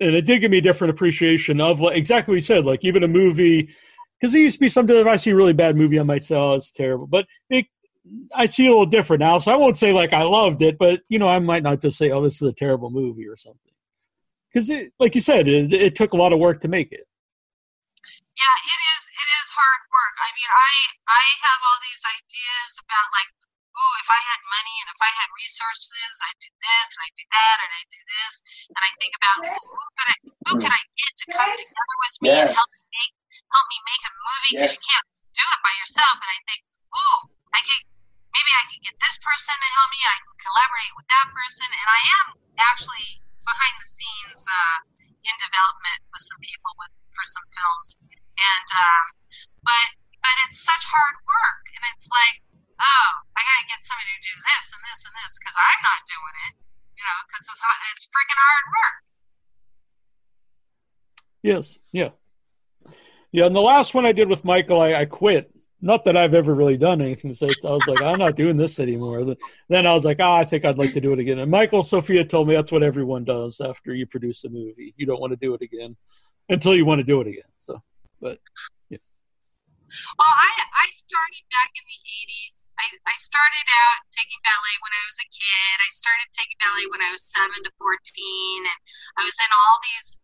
and 0.00 0.14
it 0.14 0.26
did 0.26 0.40
give 0.40 0.50
me 0.50 0.58
a 0.58 0.62
different 0.62 0.92
appreciation 0.92 1.60
of 1.60 1.80
like, 1.80 1.96
exactly 1.96 2.32
what 2.32 2.36
you 2.36 2.42
said. 2.42 2.64
Like 2.64 2.84
even 2.84 3.02
a 3.02 3.08
movie, 3.08 3.70
because 4.18 4.32
there 4.32 4.42
used 4.42 4.56
to 4.56 4.60
be 4.60 4.68
some 4.68 4.88
if 4.88 5.06
I 5.06 5.16
see 5.16 5.30
a 5.30 5.36
really 5.36 5.52
bad 5.52 5.76
movie, 5.76 5.98
I 5.98 6.04
might 6.04 6.24
say, 6.24 6.36
"Oh, 6.36 6.54
it's 6.54 6.70
terrible," 6.70 7.06
but 7.06 7.26
it. 7.50 7.66
I 8.34 8.46
see 8.46 8.66
a 8.66 8.70
little 8.70 8.86
different 8.86 9.20
now, 9.20 9.38
so 9.38 9.52
I 9.52 9.56
won't 9.56 9.76
say 9.76 9.92
like 9.92 10.14
I 10.14 10.22
loved 10.22 10.62
it, 10.62 10.78
but 10.78 11.02
you 11.10 11.18
know, 11.18 11.28
I 11.28 11.38
might 11.40 11.62
not 11.62 11.82
just 11.82 11.98
say, 11.98 12.10
"Oh, 12.10 12.22
this 12.22 12.40
is 12.40 12.48
a 12.48 12.54
terrible 12.54 12.90
movie" 12.90 13.28
or 13.28 13.36
something, 13.36 13.72
because 14.48 14.70
it, 14.70 14.92
like 14.98 15.14
you 15.14 15.20
said, 15.20 15.46
it, 15.46 15.72
it 15.74 15.94
took 15.94 16.14
a 16.14 16.16
lot 16.16 16.32
of 16.32 16.38
work 16.38 16.60
to 16.60 16.68
make 16.68 16.90
it. 16.90 17.04
Yeah, 18.38 18.56
it 18.64 18.80
is. 18.96 19.02
It 19.12 19.28
is 19.42 19.48
hard 19.52 19.82
work. 19.92 20.16
I 20.24 20.30
mean, 20.32 20.50
I 20.56 20.72
I 21.04 21.24
have 21.44 21.60
all 21.68 21.80
these 21.84 22.02
ideas 22.16 22.70
about 22.80 23.08
like, 23.12 23.30
ooh, 23.78 23.94
if 24.02 24.08
I 24.10 24.18
had 24.18 24.40
money 24.50 24.76
and 24.82 24.88
if 24.90 25.00
I 25.00 25.10
had 25.22 25.28
resources, 25.38 26.12
I'd 26.26 26.40
do 26.42 26.50
this 26.50 26.86
and 26.98 27.00
I'd 27.06 27.18
do 27.18 27.26
that 27.30 27.56
and 27.62 27.70
I'd 27.78 27.92
do 27.94 28.02
this, 28.02 28.34
and 28.74 28.82
I 28.82 28.90
think 28.98 29.12
about 29.22 29.38
ooh, 29.46 29.54
who 29.54 29.84
could 29.94 30.08
I 30.10 30.16
who 30.46 30.52
could 30.58 30.74
I 30.74 30.82
get 30.98 31.12
to 31.14 31.24
come 31.30 31.52
together 31.54 31.96
with 32.02 32.14
me 32.22 32.30
and 32.42 32.50
help 32.50 32.70
me 32.74 32.82
make 32.90 33.14
help 33.54 33.66
me 33.70 33.78
make 33.86 34.02
a 34.02 34.12
movie 34.12 34.52
because 34.58 34.74
you 34.74 34.82
can't 34.82 35.08
do 35.38 35.44
it 35.46 35.60
by 35.62 35.74
yourself. 35.78 36.16
And 36.18 36.30
I 36.34 36.40
think, 36.50 36.60
ooh, 36.92 37.18
I 37.54 37.60
could 37.62 37.82
maybe 38.34 38.52
I 38.52 38.64
could 38.68 38.82
get 38.82 38.96
this 38.98 39.16
person 39.22 39.54
to 39.54 39.68
help 39.78 39.88
me 39.94 40.00
I 40.04 40.18
can 40.18 40.36
collaborate 40.42 40.94
with 40.98 41.08
that 41.08 41.26
person. 41.30 41.68
And 41.70 41.88
I 41.88 42.02
am 42.22 42.26
actually 42.58 43.08
behind 43.46 43.74
the 43.80 43.88
scenes 43.88 44.42
uh, 44.44 44.78
in 45.24 45.34
development 45.38 46.00
with 46.12 46.22
some 46.26 46.40
people 46.42 46.72
with 46.76 46.92
for 47.14 47.24
some 47.24 47.46
films. 47.54 47.88
And 48.38 48.68
um, 48.74 49.04
but 49.64 49.88
but 50.22 50.34
it's 50.46 50.60
such 50.60 50.84
hard 50.84 51.16
work, 51.24 51.62
and 51.78 51.82
it's 51.94 52.10
like, 52.10 52.36
oh, 52.80 53.10
I 53.36 53.40
gotta 53.42 53.66
get 53.68 53.80
somebody 53.82 54.10
to 54.14 54.22
do 54.22 54.34
this 54.34 54.64
and 54.74 54.82
this 54.86 55.00
and 55.06 55.14
this 55.14 55.32
because 55.38 55.56
I'm 55.58 55.82
not 55.82 56.00
doing 56.06 56.36
it, 56.48 56.54
you 56.98 57.04
know, 57.04 57.18
because 57.26 57.44
it's 57.46 57.62
it's 57.94 58.04
freaking 58.10 58.40
hard 58.40 58.66
work. 58.70 58.96
Yes, 61.42 61.78
yeah, 61.92 62.10
yeah. 63.32 63.46
And 63.46 63.54
the 63.54 63.60
last 63.60 63.94
one 63.94 64.06
I 64.06 64.12
did 64.12 64.28
with 64.28 64.44
Michael, 64.44 64.80
I, 64.80 64.94
I 64.94 65.04
quit. 65.06 65.50
Not 65.80 66.04
that 66.04 66.16
I've 66.16 66.34
ever 66.34 66.52
really 66.54 66.76
done 66.76 67.00
anything. 67.00 67.36
So 67.36 67.46
I 67.46 67.70
was 67.70 67.86
like, 67.86 68.02
I'm 68.02 68.18
not 68.18 68.34
doing 68.34 68.56
this 68.56 68.80
anymore. 68.80 69.36
Then 69.68 69.86
I 69.86 69.94
was 69.94 70.04
like, 70.04 70.18
oh, 70.18 70.32
I 70.32 70.44
think 70.44 70.64
I'd 70.64 70.76
like 70.76 70.92
to 70.94 71.00
do 71.00 71.12
it 71.12 71.20
again. 71.20 71.38
And 71.38 71.52
Michael 71.52 71.84
Sophia 71.84 72.24
told 72.24 72.48
me 72.48 72.54
that's 72.54 72.72
what 72.72 72.82
everyone 72.82 73.22
does 73.22 73.60
after 73.60 73.94
you 73.94 74.04
produce 74.04 74.42
a 74.42 74.48
movie. 74.48 74.92
You 74.96 75.06
don't 75.06 75.20
want 75.20 75.30
to 75.32 75.36
do 75.36 75.54
it 75.54 75.62
again 75.62 75.96
until 76.48 76.74
you 76.74 76.84
want 76.84 76.98
to 76.98 77.04
do 77.04 77.20
it 77.20 77.28
again. 77.28 77.46
So, 77.58 77.80
but 78.20 78.38
yeah. 78.90 78.98
Well, 80.18 80.26
I 80.26 80.50
I 80.82 80.86
started 80.90 81.44
back 81.52 81.70
in 81.76 81.84
the 81.86 82.00
'80s. 82.26 82.57
I, 82.78 82.86
I 83.10 83.14
started 83.18 83.66
out 83.66 83.98
taking 84.14 84.38
ballet 84.46 84.76
when 84.82 84.94
I 84.94 85.02
was 85.10 85.18
a 85.18 85.28
kid. 85.34 85.74
I 85.82 85.90
started 85.90 86.28
taking 86.30 86.58
ballet 86.62 86.86
when 86.94 87.02
I 87.02 87.10
was 87.10 87.26
seven 87.26 87.58
to 87.66 87.72
fourteen, 87.74 88.60
and 88.70 88.80
I 89.18 89.22
was 89.26 89.34
in 89.34 89.50
all 89.50 89.76
these 89.82 90.22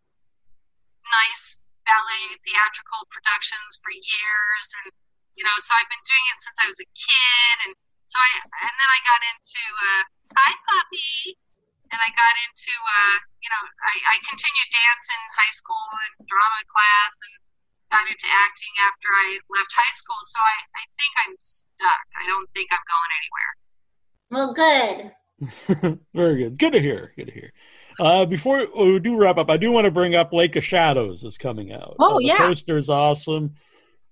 nice 1.10 1.66
ballet 1.84 2.38
theatrical 2.46 3.10
productions 3.10 3.82
for 3.82 3.90
years, 3.90 4.64
and 4.82 4.94
you 5.34 5.42
know, 5.42 5.56
so 5.58 5.74
I've 5.74 5.90
been 5.90 6.06
doing 6.06 6.26
it 6.30 6.38
since 6.38 6.58
I 6.62 6.66
was 6.70 6.78
a 6.78 6.88
kid, 6.94 7.56
and 7.68 7.72
so 8.06 8.16
I 8.22 8.30
and 8.38 8.74
then 8.78 8.90
I 8.90 9.00
got 9.02 9.20
into 9.34 9.62
uh, 9.74 10.02
hi 10.38 10.52
puppy, 10.70 11.34
and 11.90 11.98
I 11.98 12.10
got 12.14 12.34
into 12.46 12.70
uh, 12.70 13.18
you 13.42 13.50
know, 13.50 13.62
I, 13.66 13.94
I 14.14 14.16
continued 14.30 14.70
dance 14.70 15.06
in 15.10 15.22
high 15.42 15.54
school 15.54 15.88
and 16.06 16.30
drama 16.30 16.62
class, 16.70 17.14
and 17.26 17.34
got 17.92 18.02
into 18.08 18.26
acting 18.26 18.74
after 18.86 19.08
I 19.12 19.38
left 19.56 19.72
high 19.76 19.92
school. 19.92 20.16
So 20.24 20.38
I, 20.40 20.56
I 20.76 20.84
think 20.98 21.12
I'm 21.26 21.34
stuck. 21.38 22.04
I 22.16 22.26
don't 22.26 22.48
think 22.54 22.68
I'm 22.72 22.86
going 22.88 23.12
anywhere. 23.20 23.50
Well, 24.30 24.54
good. 24.54 25.98
very 26.14 26.36
good. 26.42 26.58
Good 26.58 26.72
to 26.72 26.80
hear. 26.80 27.12
Good 27.16 27.26
to 27.26 27.32
hear. 27.32 27.52
Uh, 28.00 28.26
before 28.26 28.66
we 28.76 28.98
do 29.00 29.16
wrap 29.16 29.36
up, 29.38 29.50
I 29.50 29.56
do 29.56 29.70
want 29.70 29.84
to 29.84 29.90
bring 29.90 30.14
up 30.14 30.32
Lake 30.32 30.56
of 30.56 30.64
Shadows 30.64 31.22
is 31.24 31.38
coming 31.38 31.72
out. 31.72 31.96
Oh, 32.00 32.14
Uh, 32.14 32.18
the 32.18 32.24
yeah. 32.24 32.38
poster's 32.38 32.90
awesome. 32.90 33.54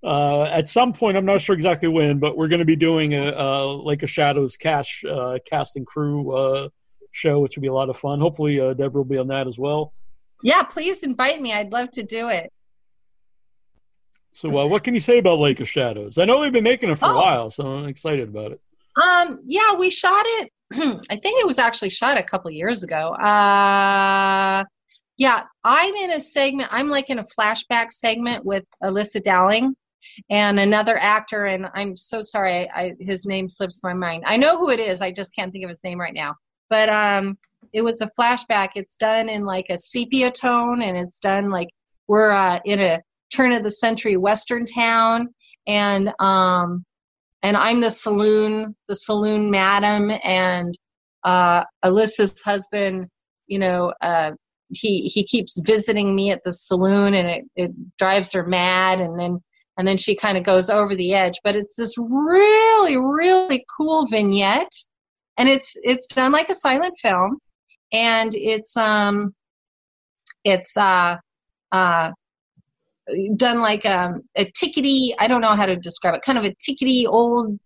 uh, 0.04 0.44
at 0.44 0.68
some 0.68 0.92
point, 0.92 1.16
I'm 1.16 1.24
not 1.24 1.40
sure 1.40 1.54
exactly 1.54 1.88
when, 1.88 2.18
but 2.18 2.36
we're 2.36 2.48
going 2.48 2.58
to 2.60 2.64
be 2.64 2.76
doing 2.76 3.14
a, 3.14 3.32
a 3.36 3.66
Lake 3.72 4.02
of 4.02 4.10
Shadows 4.10 4.56
cast 4.56 5.04
uh, 5.04 5.38
cast 5.48 5.76
and 5.76 5.86
crew 5.86 6.32
uh, 6.32 6.68
show, 7.12 7.40
which 7.40 7.56
will 7.56 7.62
be 7.62 7.68
a 7.68 7.72
lot 7.72 7.88
of 7.88 7.96
fun. 7.96 8.20
Hopefully, 8.20 8.60
uh, 8.60 8.74
Debra 8.74 9.00
will 9.00 9.04
be 9.08 9.18
on 9.18 9.28
that 9.28 9.46
as 9.48 9.58
well. 9.58 9.92
Yeah, 10.44 10.62
please 10.64 11.02
invite 11.04 11.40
me. 11.40 11.52
I'd 11.52 11.70
love 11.72 11.90
to 11.92 12.02
do 12.02 12.28
it. 12.28 12.52
So, 14.32 14.56
uh, 14.58 14.66
what 14.66 14.82
can 14.84 14.94
you 14.94 15.00
say 15.00 15.18
about 15.18 15.38
Lake 15.38 15.60
of 15.60 15.68
Shadows? 15.68 16.18
I 16.18 16.24
know 16.24 16.40
they've 16.40 16.52
been 16.52 16.64
making 16.64 16.90
it 16.90 16.98
for 16.98 17.06
a 17.06 17.12
Oh. 17.12 17.18
while, 17.18 17.50
so 17.50 17.66
I'm 17.66 17.86
excited 17.86 18.28
about 18.28 18.52
it. 18.52 18.60
Um, 19.02 19.40
yeah, 19.44 19.74
we 19.74 19.90
shot 19.90 20.24
it. 20.26 20.50
I 20.74 21.16
think 21.16 21.40
it 21.40 21.46
was 21.46 21.58
actually 21.58 21.90
shot 21.90 22.18
a 22.18 22.22
couple 22.22 22.50
years 22.50 22.82
ago. 22.82 23.12
Uh, 23.14 24.64
yeah, 25.18 25.44
I'm 25.64 25.94
in 25.94 26.12
a 26.12 26.20
segment. 26.20 26.70
I'm 26.72 26.88
like 26.88 27.10
in 27.10 27.18
a 27.18 27.24
flashback 27.24 27.92
segment 27.92 28.44
with 28.44 28.64
Alyssa 28.82 29.22
Dowling 29.22 29.74
and 30.30 30.58
another 30.58 30.96
actor, 30.96 31.44
and 31.44 31.66
I'm 31.74 31.94
so 31.94 32.22
sorry, 32.22 32.68
I, 32.70 32.80
I, 32.80 32.92
his 32.98 33.26
name 33.26 33.48
slips 33.48 33.84
my 33.84 33.94
mind. 33.94 34.24
I 34.26 34.36
know 34.36 34.58
who 34.58 34.70
it 34.70 34.80
is. 34.80 35.00
I 35.02 35.12
just 35.12 35.34
can't 35.36 35.52
think 35.52 35.64
of 35.64 35.68
his 35.68 35.84
name 35.84 36.00
right 36.00 36.14
now. 36.14 36.34
But 36.70 36.88
um, 36.88 37.36
it 37.74 37.82
was 37.82 38.00
a 38.00 38.10
flashback. 38.18 38.70
It's 38.76 38.96
done 38.96 39.28
in 39.28 39.44
like 39.44 39.66
a 39.68 39.76
sepia 39.76 40.30
tone, 40.30 40.82
and 40.82 40.96
it's 40.96 41.18
done 41.18 41.50
like 41.50 41.68
we're 42.08 42.30
uh, 42.30 42.58
in 42.64 42.80
a 42.80 43.00
turn 43.34 43.52
of 43.52 43.64
the 43.64 43.70
century 43.70 44.16
western 44.16 44.64
town, 44.64 45.28
and 45.66 46.12
um, 46.20 46.84
and 47.42 47.56
I'm 47.56 47.80
the 47.80 47.90
saloon, 47.90 48.76
the 48.88 48.94
saloon 48.94 49.50
madam, 49.50 50.12
and 50.24 50.76
uh, 51.24 51.64
Alyssa's 51.84 52.42
husband. 52.42 53.08
You 53.46 53.58
know, 53.58 53.92
uh, 54.00 54.32
he 54.68 55.08
he 55.08 55.24
keeps 55.24 55.60
visiting 55.60 56.14
me 56.14 56.30
at 56.30 56.42
the 56.44 56.52
saloon, 56.52 57.14
and 57.14 57.28
it 57.28 57.44
it 57.56 57.70
drives 57.98 58.32
her 58.32 58.46
mad, 58.46 59.00
and 59.00 59.18
then 59.18 59.40
and 59.78 59.86
then 59.86 59.96
she 59.96 60.14
kind 60.14 60.36
of 60.36 60.44
goes 60.44 60.70
over 60.70 60.94
the 60.94 61.14
edge. 61.14 61.40
But 61.44 61.56
it's 61.56 61.76
this 61.76 61.96
really 61.98 62.96
really 62.96 63.64
cool 63.76 64.06
vignette, 64.06 64.74
and 65.38 65.48
it's 65.48 65.76
it's 65.82 66.06
done 66.06 66.32
like 66.32 66.48
a 66.48 66.54
silent 66.54 66.94
film, 67.00 67.38
and 67.92 68.32
it's 68.34 68.76
um 68.76 69.34
it's 70.44 70.76
uh 70.76 71.16
uh 71.72 72.10
done 73.36 73.60
like 73.60 73.84
um, 73.86 74.22
a 74.36 74.44
tickety 74.46 75.10
i 75.18 75.26
don't 75.26 75.40
know 75.40 75.54
how 75.54 75.66
to 75.66 75.76
describe 75.76 76.14
it 76.14 76.22
kind 76.22 76.38
of 76.38 76.44
a 76.44 76.54
tickety 76.54 77.06
old 77.06 77.58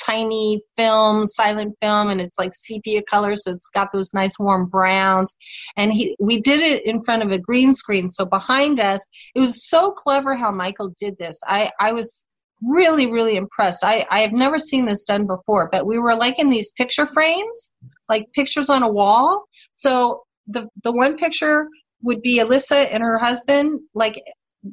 tiny 0.00 0.60
film 0.76 1.26
silent 1.26 1.74
film 1.80 2.08
and 2.08 2.20
it's 2.20 2.38
like 2.38 2.52
sepia 2.54 3.02
color 3.02 3.36
so 3.36 3.50
it's 3.52 3.70
got 3.74 3.88
those 3.92 4.14
nice 4.14 4.38
warm 4.38 4.66
browns. 4.66 5.36
And 5.76 5.92
he 5.92 6.16
we 6.18 6.40
did 6.40 6.60
it 6.60 6.86
in 6.86 7.02
front 7.02 7.22
of 7.22 7.30
a 7.30 7.38
green 7.38 7.74
screen 7.74 8.10
so 8.10 8.24
behind 8.24 8.80
us 8.80 9.06
it 9.34 9.40
was 9.40 9.68
so 9.68 9.90
clever 9.90 10.34
how 10.34 10.50
michael 10.50 10.92
did 10.98 11.18
this. 11.18 11.38
I 11.46 11.70
i 11.80 11.92
was 11.92 12.26
really 12.62 13.10
really 13.10 13.36
impressed. 13.36 13.84
I 13.84 14.06
i 14.10 14.20
have 14.20 14.32
never 14.32 14.58
seen 14.58 14.86
this 14.86 15.04
done 15.04 15.26
before 15.26 15.68
but 15.70 15.86
we 15.86 15.98
were 15.98 16.14
like 16.14 16.38
in 16.38 16.50
these 16.50 16.70
picture 16.72 17.06
frames 17.06 17.72
like 18.08 18.26
pictures 18.34 18.70
on 18.70 18.82
a 18.82 18.90
wall. 18.90 19.44
So 19.72 20.22
the 20.46 20.68
the 20.82 20.92
one 20.92 21.16
picture 21.16 21.68
would 22.02 22.22
be 22.22 22.40
alyssa 22.40 22.88
and 22.90 23.02
her 23.02 23.18
husband 23.18 23.80
like 23.94 24.20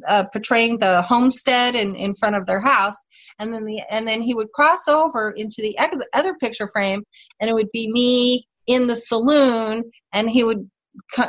uh, 0.08 0.26
portraying 0.32 0.78
the 0.80 1.02
homestead 1.04 1.76
in, 1.76 1.96
in 1.96 2.14
front 2.14 2.36
of 2.36 2.46
their 2.46 2.62
house. 2.62 2.96
And 3.40 3.54
then 3.54 3.66
the 3.66 3.82
and 3.92 4.08
then 4.08 4.22
he 4.22 4.34
would 4.34 4.52
cross 4.52 4.88
over 4.88 5.32
into 5.32 5.62
the 5.62 5.78
other 6.14 6.34
picture 6.36 6.68
frame 6.68 7.04
and 7.40 7.50
it 7.50 7.54
would 7.54 7.72
be 7.72 7.92
me 7.92 8.48
in 8.66 8.88
the 8.88 8.96
saloon 8.96 9.84
and 10.14 10.30
he 10.30 10.44
would 10.44 10.70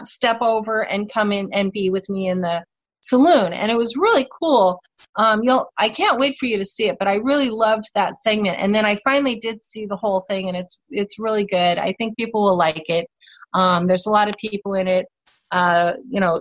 step 0.05 0.39
over 0.41 0.87
and 0.87 1.13
come 1.13 1.33
in 1.33 1.51
and 1.53 1.73
be 1.73 1.91
with 1.91 2.09
me 2.09 2.29
in 2.29 2.41
the 2.41 2.65
saloon. 3.03 3.53
And 3.53 3.71
it 3.71 3.77
was 3.77 3.97
really 3.97 4.27
cool. 4.41 4.81
Um 5.17 5.43
you'll 5.43 5.71
i 5.77 5.89
can't 5.89 6.19
wait 6.19 6.37
for 6.37 6.47
you 6.47 6.57
to 6.59 6.65
see 6.65 6.89
it 6.89 6.97
but 6.99 7.09
i 7.09 7.17
really 7.17 7.51
loved 7.51 7.85
that 7.95 8.17
segment. 8.17 8.57
And 8.59 8.75
then 8.75 8.87
i 8.87 8.97
finally 9.05 9.37
did 9.37 9.63
see 9.63 9.85
the 9.85 9.97
whole 9.97 10.23
thing 10.29 10.49
and 10.49 10.57
it's 10.57 10.81
it's 10.91 11.19
really 11.19 11.45
good. 11.45 11.79
I 11.79 11.93
think 11.99 12.17
people 12.17 12.43
will 12.43 12.57
like 12.57 12.85
it. 12.89 13.07
Um 13.53 13.87
there's 13.87 14.07
a 14.07 14.11
lot 14.11 14.29
of 14.29 14.35
people 14.39 14.73
in 14.75 14.89
it. 14.89 15.05
Uh 15.51 15.93
you 16.11 16.21
know 16.21 16.41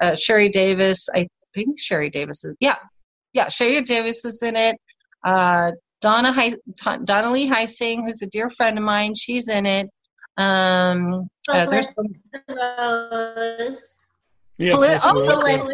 uh, 0.00 0.14
sherry 0.14 0.48
davis 0.48 1.08
i 1.14 1.26
think 1.54 1.78
sherry 1.78 2.10
davis 2.10 2.44
is 2.44 2.56
yeah 2.60 2.76
yeah 3.32 3.48
sherry 3.48 3.82
davis 3.82 4.24
is 4.24 4.42
in 4.42 4.56
it 4.56 4.76
uh 5.24 5.70
donna 6.00 6.32
Hi- 6.32 6.50
T- 6.50 7.04
donna 7.04 7.30
lee 7.30 7.48
heising 7.48 8.02
who's 8.02 8.22
a 8.22 8.26
dear 8.26 8.50
friend 8.50 8.78
of 8.78 8.84
mine 8.84 9.14
she's 9.14 9.48
in 9.48 9.66
it 9.66 9.88
um 10.36 11.28
uh, 11.50 11.66
there's 11.66 11.88
Rose. 12.48 14.04
Yeah, 14.58 14.74
Feli- 14.74 15.00
oh, 15.02 15.42
right. 15.42 15.60
Felissa. 15.60 15.72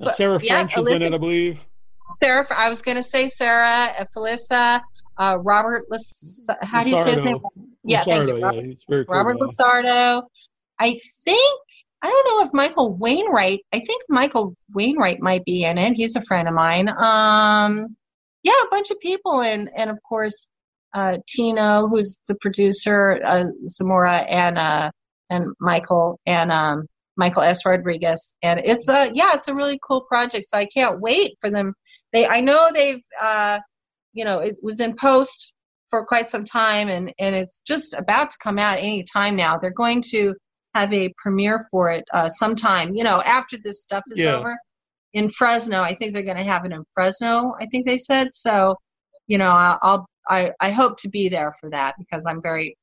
Uh, 0.00 0.10
Sarah 0.10 0.40
Yeah, 0.42 0.66
French 0.66 0.76
is 0.76 0.90
in 0.90 1.02
it, 1.02 1.14
I 1.14 1.18
believe. 1.18 1.64
Sarah, 2.12 2.46
I 2.56 2.68
was 2.68 2.82
going 2.82 2.96
to 2.96 3.02
say 3.02 3.28
Sarah, 3.28 3.94
uh, 3.98 4.04
Felissa, 4.16 4.80
uh, 5.18 5.38
Robert. 5.38 5.84
Lis- 5.88 6.46
how 6.62 6.82
do 6.82 6.90
you 6.90 6.96
say 6.96 7.12
his 7.12 7.24
name? 7.24 7.36
Lusardo. 7.36 7.50
Yeah, 7.84 8.04
thank 8.04 8.28
you. 8.28 8.34
Robert, 8.42 8.64
yeah, 8.64 8.74
very 8.88 9.06
cool. 9.06 9.14
Robert 9.14 9.38
guy. 9.38 10.20
I 10.78 10.98
think 11.24 11.60
I 12.02 12.08
don't 12.08 12.26
know 12.28 12.46
if 12.46 12.54
Michael 12.54 12.94
Wainwright. 12.94 13.60
I 13.72 13.80
think 13.80 14.02
Michael 14.08 14.54
Wainwright 14.72 15.20
might 15.20 15.44
be 15.44 15.64
in 15.64 15.78
it. 15.78 15.94
He's 15.94 16.16
a 16.16 16.22
friend 16.22 16.46
of 16.46 16.54
mine. 16.54 16.88
Um, 16.88 17.96
yeah, 18.42 18.52
a 18.52 18.70
bunch 18.70 18.90
of 18.90 19.00
people, 19.00 19.40
and 19.40 19.70
and 19.76 19.90
of 19.90 19.98
course 20.02 20.50
uh, 20.94 21.18
Tino, 21.28 21.88
who's 21.88 22.22
the 22.28 22.36
producer, 22.36 23.20
uh, 23.24 23.44
Zamora, 23.66 24.18
and 24.18 24.58
uh, 24.58 24.90
and 25.30 25.54
Michael 25.60 26.20
and 26.26 26.50
um, 26.50 26.86
Michael 27.16 27.42
S. 27.42 27.66
Rodriguez, 27.66 28.36
and 28.42 28.60
it's 28.64 28.88
a 28.88 29.10
yeah, 29.12 29.32
it's 29.34 29.48
a 29.48 29.54
really 29.54 29.78
cool 29.86 30.02
project. 30.02 30.46
So 30.48 30.58
I 30.58 30.66
can't 30.66 31.00
wait 31.00 31.32
for 31.40 31.50
them. 31.50 31.74
They 32.12 32.26
I 32.26 32.40
know 32.40 32.70
they've 32.72 33.02
uh, 33.20 33.60
you 34.12 34.24
know 34.24 34.38
it 34.38 34.56
was 34.62 34.80
in 34.80 34.96
post 34.96 35.54
for 35.90 36.06
quite 36.06 36.28
some 36.28 36.44
time, 36.44 36.88
and 36.88 37.12
and 37.18 37.34
it's 37.34 37.60
just 37.60 37.94
about 37.94 38.30
to 38.30 38.38
come 38.42 38.58
out 38.58 38.78
any 38.78 39.04
time 39.04 39.36
now. 39.36 39.58
They're 39.58 39.70
going 39.70 40.02
to 40.12 40.34
have 40.78 40.92
a 40.92 41.12
premiere 41.22 41.58
for 41.70 41.90
it 41.90 42.04
uh, 42.12 42.28
sometime. 42.28 42.94
You 42.94 43.04
know 43.04 43.20
after 43.22 43.56
this 43.62 43.82
stuff 43.82 44.04
is 44.12 44.18
Yeah. 44.18 44.36
over 44.36 44.56
in 45.12 45.28
Fresno. 45.28 45.80
I 45.80 45.94
think 45.94 46.12
they're 46.12 46.22
going 46.30 46.36
to 46.44 46.52
have 46.52 46.64
it 46.66 46.72
in 46.72 46.84
Fresno. 46.92 47.54
I 47.60 47.66
think 47.66 47.86
they 47.86 47.98
said 47.98 48.28
so. 48.32 48.76
You 49.26 49.38
know 49.38 49.50
I'll, 49.50 49.78
I'll 49.82 50.06
I 50.28 50.52
I 50.60 50.70
hope 50.70 50.94
to 50.98 51.08
be 51.08 51.28
there 51.28 51.52
for 51.60 51.70
that 51.70 51.94
because 51.98 52.26
I'm 52.26 52.40
very 52.42 52.76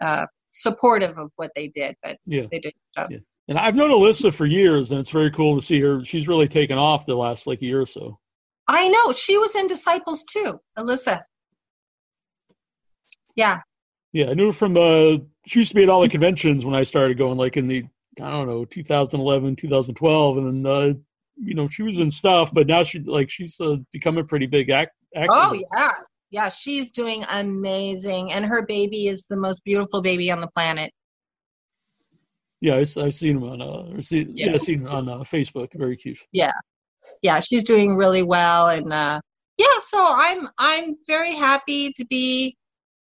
uh, 0.00 0.26
supportive 0.46 1.16
of 1.18 1.30
what 1.36 1.50
they 1.54 1.68
did. 1.68 1.94
But 2.02 2.16
Yeah. 2.26 2.46
they 2.50 2.58
did. 2.60 2.74
good. 2.96 3.24
And 3.48 3.58
I've 3.58 3.74
known 3.74 3.90
Alyssa 3.90 4.32
for 4.32 4.46
years, 4.46 4.92
and 4.92 5.00
it's 5.00 5.10
very 5.10 5.30
cool 5.32 5.56
to 5.56 5.62
see 5.62 5.80
her. 5.80 6.04
She's 6.04 6.28
really 6.28 6.46
taken 6.46 6.78
off 6.78 7.04
the 7.06 7.16
last 7.16 7.46
like 7.48 7.60
year 7.60 7.80
or 7.80 7.86
so. 7.86 8.18
I 8.68 8.86
know 8.88 9.10
she 9.12 9.36
was 9.38 9.56
in 9.56 9.66
Disciples 9.66 10.22
too, 10.24 10.60
Alyssa. 10.78 11.20
Yeah, 13.34 13.58
Yeah, 14.12 14.30
I 14.30 14.34
knew 14.34 14.46
her 14.46 14.52
from 14.52 14.76
uh 14.76 15.18
she 15.46 15.60
used 15.60 15.70
to 15.70 15.76
be 15.76 15.82
at 15.82 15.88
all 15.88 16.00
the 16.00 16.08
conventions 16.08 16.64
when 16.64 16.74
I 16.74 16.84
started 16.84 17.18
going 17.18 17.38
like 17.38 17.56
in 17.56 17.68
the 17.68 17.84
I 18.20 18.30
don't 18.30 18.48
know, 18.48 18.64
2011, 18.64 19.56
2012 19.56 20.36
and 20.36 20.64
then 20.64 20.70
uh 20.70 20.94
you 21.42 21.54
know, 21.54 21.68
she 21.68 21.82
was 21.82 21.98
in 21.98 22.10
stuff, 22.10 22.52
but 22.52 22.66
now 22.66 22.82
she 22.82 22.98
like 23.00 23.30
she's 23.30 23.58
uh, 23.60 23.76
become 23.92 24.18
a 24.18 24.24
pretty 24.24 24.46
big 24.46 24.70
act 24.70 24.92
actor. 25.14 25.28
Oh 25.32 25.58
yeah, 25.72 25.90
yeah. 26.30 26.48
She's 26.48 26.90
doing 26.90 27.24
amazing, 27.30 28.32
and 28.32 28.44
her 28.44 28.62
baby 28.66 29.06
is 29.06 29.26
the 29.26 29.36
most 29.36 29.64
beautiful 29.64 30.02
baby 30.02 30.30
on 30.30 30.40
the 30.40 30.48
planet. 30.48 30.92
Yeah, 32.60 32.74
I, 32.74 32.78
have 32.80 33.14
seen 33.14 33.38
him 33.38 33.44
on 33.44 33.62
uh 33.62 34.00
yeah. 34.10 34.24
Yeah. 34.34 34.58
Seen 34.58 34.86
on 34.86 35.08
uh, 35.08 35.18
Facebook. 35.18 35.68
Very 35.74 35.96
cute. 35.96 36.18
Yeah, 36.32 36.52
yeah. 37.22 37.40
She's 37.40 37.64
doing 37.64 37.96
really 37.96 38.22
well, 38.22 38.68
and 38.68 38.92
uh, 38.92 39.20
yeah. 39.56 39.78
So 39.80 39.98
I'm 39.98 40.48
I'm 40.58 40.96
very 41.06 41.34
happy 41.34 41.92
to 41.92 42.04
be 42.04 42.56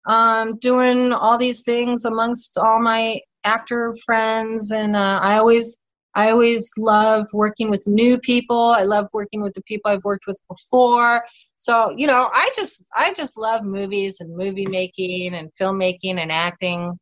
um, 0.07 0.57
doing 0.59 1.13
all 1.13 1.39
these 1.39 1.63
things 1.63 2.05
amongst 2.05 2.59
all 2.59 2.81
my 2.81 3.21
actor 3.45 3.95
friends, 4.05 4.73
and 4.73 4.97
uh, 4.97 5.19
I 5.23 5.39
always 5.39 5.79
I 6.15 6.31
always 6.31 6.71
love 6.77 7.27
working 7.33 7.71
with 7.71 7.87
new 7.87 8.19
people. 8.19 8.57
I 8.57 8.83
love 8.83 9.09
working 9.15 9.43
with 9.43 9.55
the 9.55 9.63
people 9.63 9.91
I've 9.91 10.05
worked 10.05 10.27
with 10.27 10.37
before. 10.49 11.23
So, 11.57 11.95
you 11.97 12.07
know, 12.07 12.29
I 12.33 12.51
just 12.55 12.87
I 12.95 13.13
just 13.15 13.39
love 13.39 13.65
movies 13.65 14.21
and 14.21 14.37
movie 14.37 14.67
making 14.67 15.35
and 15.35 15.51
filmmaking 15.61 16.19
and 16.19 16.31
acting, 16.31 16.99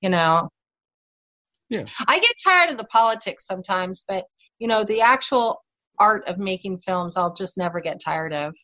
you 0.00 0.10
know. 0.10 0.48
Yeah. 1.68 1.84
I 2.06 2.18
get 2.18 2.32
tired 2.42 2.70
of 2.70 2.78
the 2.78 2.84
politics 2.84 3.46
sometimes, 3.46 4.04
but 4.08 4.24
you 4.58 4.68
know, 4.68 4.82
the 4.84 5.02
actual 5.02 5.62
art 5.98 6.26
of 6.28 6.38
making 6.38 6.78
films 6.78 7.16
I'll 7.16 7.34
just 7.34 7.58
never 7.58 7.80
get 7.80 8.00
tired 8.02 8.32
of. 8.32 8.54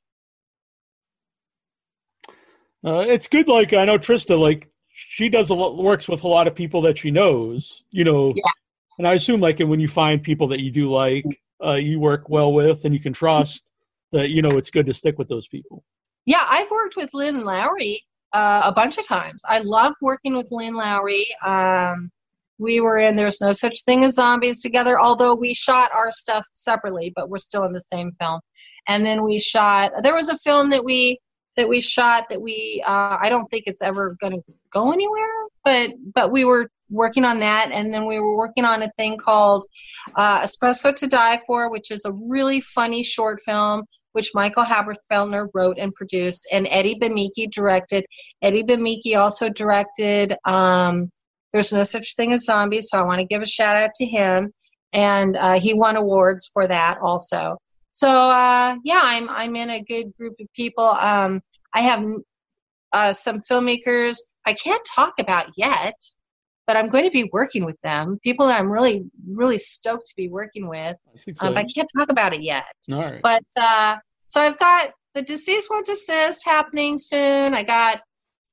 Uh, 2.84 3.04
it's 3.06 3.26
good. 3.26 3.48
Like 3.48 3.72
I 3.72 3.84
know 3.84 3.98
Trista, 3.98 4.38
like 4.38 4.68
she 4.92 5.28
does 5.28 5.50
a 5.50 5.54
lot, 5.54 5.76
works 5.82 6.08
with 6.08 6.22
a 6.24 6.28
lot 6.28 6.46
of 6.46 6.54
people 6.54 6.82
that 6.82 6.98
she 6.98 7.10
knows. 7.10 7.82
You 7.90 8.04
know, 8.04 8.32
Yeah. 8.36 8.42
and 8.98 9.06
I 9.08 9.14
assume 9.14 9.40
like 9.40 9.60
and 9.60 9.70
when 9.70 9.80
you 9.80 9.88
find 9.88 10.22
people 10.22 10.48
that 10.48 10.60
you 10.60 10.70
do 10.70 10.90
like, 10.90 11.24
uh, 11.64 11.74
you 11.74 11.98
work 12.00 12.28
well 12.28 12.52
with, 12.52 12.84
and 12.84 12.92
you 12.94 13.00
can 13.00 13.12
trust 13.12 13.70
that 14.12 14.30
you 14.30 14.42
know 14.42 14.50
it's 14.52 14.70
good 14.70 14.86
to 14.86 14.94
stick 14.94 15.18
with 15.18 15.28
those 15.28 15.48
people. 15.48 15.82
Yeah, 16.26 16.44
I've 16.48 16.70
worked 16.70 16.96
with 16.96 17.12
Lynn 17.14 17.44
Lowry 17.44 18.02
uh, 18.32 18.62
a 18.64 18.72
bunch 18.72 18.98
of 18.98 19.06
times. 19.06 19.42
I 19.48 19.60
love 19.60 19.94
working 20.00 20.36
with 20.36 20.48
Lynn 20.50 20.74
Lowry. 20.74 21.26
Um, 21.44 22.10
we 22.58 22.80
were 22.80 22.98
in 22.98 23.14
There's 23.16 23.40
No 23.40 23.52
Such 23.52 23.82
Thing 23.84 24.04
as 24.04 24.14
Zombies 24.14 24.62
together, 24.62 25.00
although 25.00 25.34
we 25.34 25.52
shot 25.54 25.90
our 25.94 26.10
stuff 26.12 26.46
separately, 26.52 27.12
but 27.16 27.28
we're 27.28 27.38
still 27.38 27.64
in 27.64 27.72
the 27.72 27.80
same 27.80 28.12
film. 28.12 28.40
and 28.86 29.04
then 29.04 29.24
we 29.24 29.38
shot. 29.38 29.90
There 30.02 30.14
was 30.14 30.28
a 30.28 30.36
film 30.38 30.68
that 30.70 30.84
we 30.84 31.18
that 31.56 31.68
we 31.68 31.80
shot 31.80 32.24
that 32.30 32.40
we 32.40 32.82
uh, 32.86 33.16
I 33.20 33.28
don't 33.28 33.46
think 33.50 33.64
it's 33.66 33.82
ever 33.82 34.16
going 34.20 34.32
to 34.32 34.42
go 34.70 34.92
anywhere, 34.92 35.28
but 35.64 35.90
but 36.14 36.30
we 36.30 36.44
were 36.44 36.68
working 36.90 37.24
on 37.24 37.40
that, 37.40 37.70
and 37.72 37.92
then 37.92 38.06
we 38.06 38.20
were 38.20 38.36
working 38.36 38.64
on 38.64 38.82
a 38.82 38.90
thing 38.96 39.18
called 39.18 39.64
uh, 40.16 40.42
Espresso 40.42 40.94
to 40.94 41.06
Die 41.06 41.40
For, 41.46 41.70
which 41.70 41.90
is 41.90 42.04
a 42.04 42.12
really 42.12 42.60
funny 42.60 43.02
short 43.02 43.40
film 43.40 43.84
which 44.14 44.30
Michael 44.32 44.64
Haberfelder 44.64 45.48
wrote 45.54 45.76
and 45.78 45.92
produced, 45.92 46.46
and 46.52 46.68
Eddie 46.70 46.94
Bemiki 46.94 47.50
directed. 47.50 48.06
Eddie 48.42 48.62
Bemiki 48.62 49.18
also 49.18 49.50
directed 49.50 50.34
um, 50.46 51.10
There's 51.52 51.72
No 51.72 51.82
Such 51.82 52.14
Thing 52.14 52.32
as 52.32 52.44
Zombies, 52.44 52.90
so 52.90 52.98
I 52.98 53.02
want 53.02 53.20
to 53.20 53.26
give 53.26 53.42
a 53.42 53.46
shout 53.46 53.76
out 53.76 53.90
to 53.96 54.06
him. 54.06 54.52
And 54.92 55.36
uh, 55.36 55.58
he 55.58 55.74
won 55.74 55.96
awards 55.96 56.48
for 56.52 56.68
that 56.68 56.98
also. 57.02 57.58
So 57.94 58.08
uh, 58.08 58.76
yeah, 58.84 59.00
I'm 59.02 59.30
I'm 59.30 59.56
in 59.56 59.70
a 59.70 59.82
good 59.82 60.14
group 60.18 60.34
of 60.40 60.52
people. 60.52 60.84
Um, 60.84 61.40
I 61.72 61.80
have 61.80 62.04
uh, 62.92 63.12
some 63.12 63.38
filmmakers 63.38 64.18
I 64.44 64.52
can't 64.52 64.84
talk 64.84 65.14
about 65.20 65.46
yet, 65.56 65.94
but 66.66 66.76
I'm 66.76 66.88
going 66.88 67.04
to 67.04 67.10
be 67.10 67.30
working 67.32 67.64
with 67.64 67.80
them. 67.82 68.18
People 68.22 68.48
that 68.48 68.60
I'm 68.60 68.70
really 68.70 69.04
really 69.38 69.58
stoked 69.58 70.06
to 70.06 70.16
be 70.16 70.28
working 70.28 70.68
with. 70.68 70.96
Um, 71.40 71.56
I 71.56 71.64
can't 71.64 71.88
talk 71.96 72.10
about 72.10 72.34
it 72.34 72.42
yet. 72.42 72.64
All 72.92 73.00
right. 73.00 73.22
But 73.22 73.44
uh, 73.58 73.96
so 74.26 74.40
I've 74.40 74.58
got 74.58 74.90
the 75.14 75.22
deceased 75.22 75.70
won't 75.70 75.86
desist 75.86 76.44
happening 76.44 76.98
soon. 76.98 77.54
I 77.54 77.62
got 77.62 78.00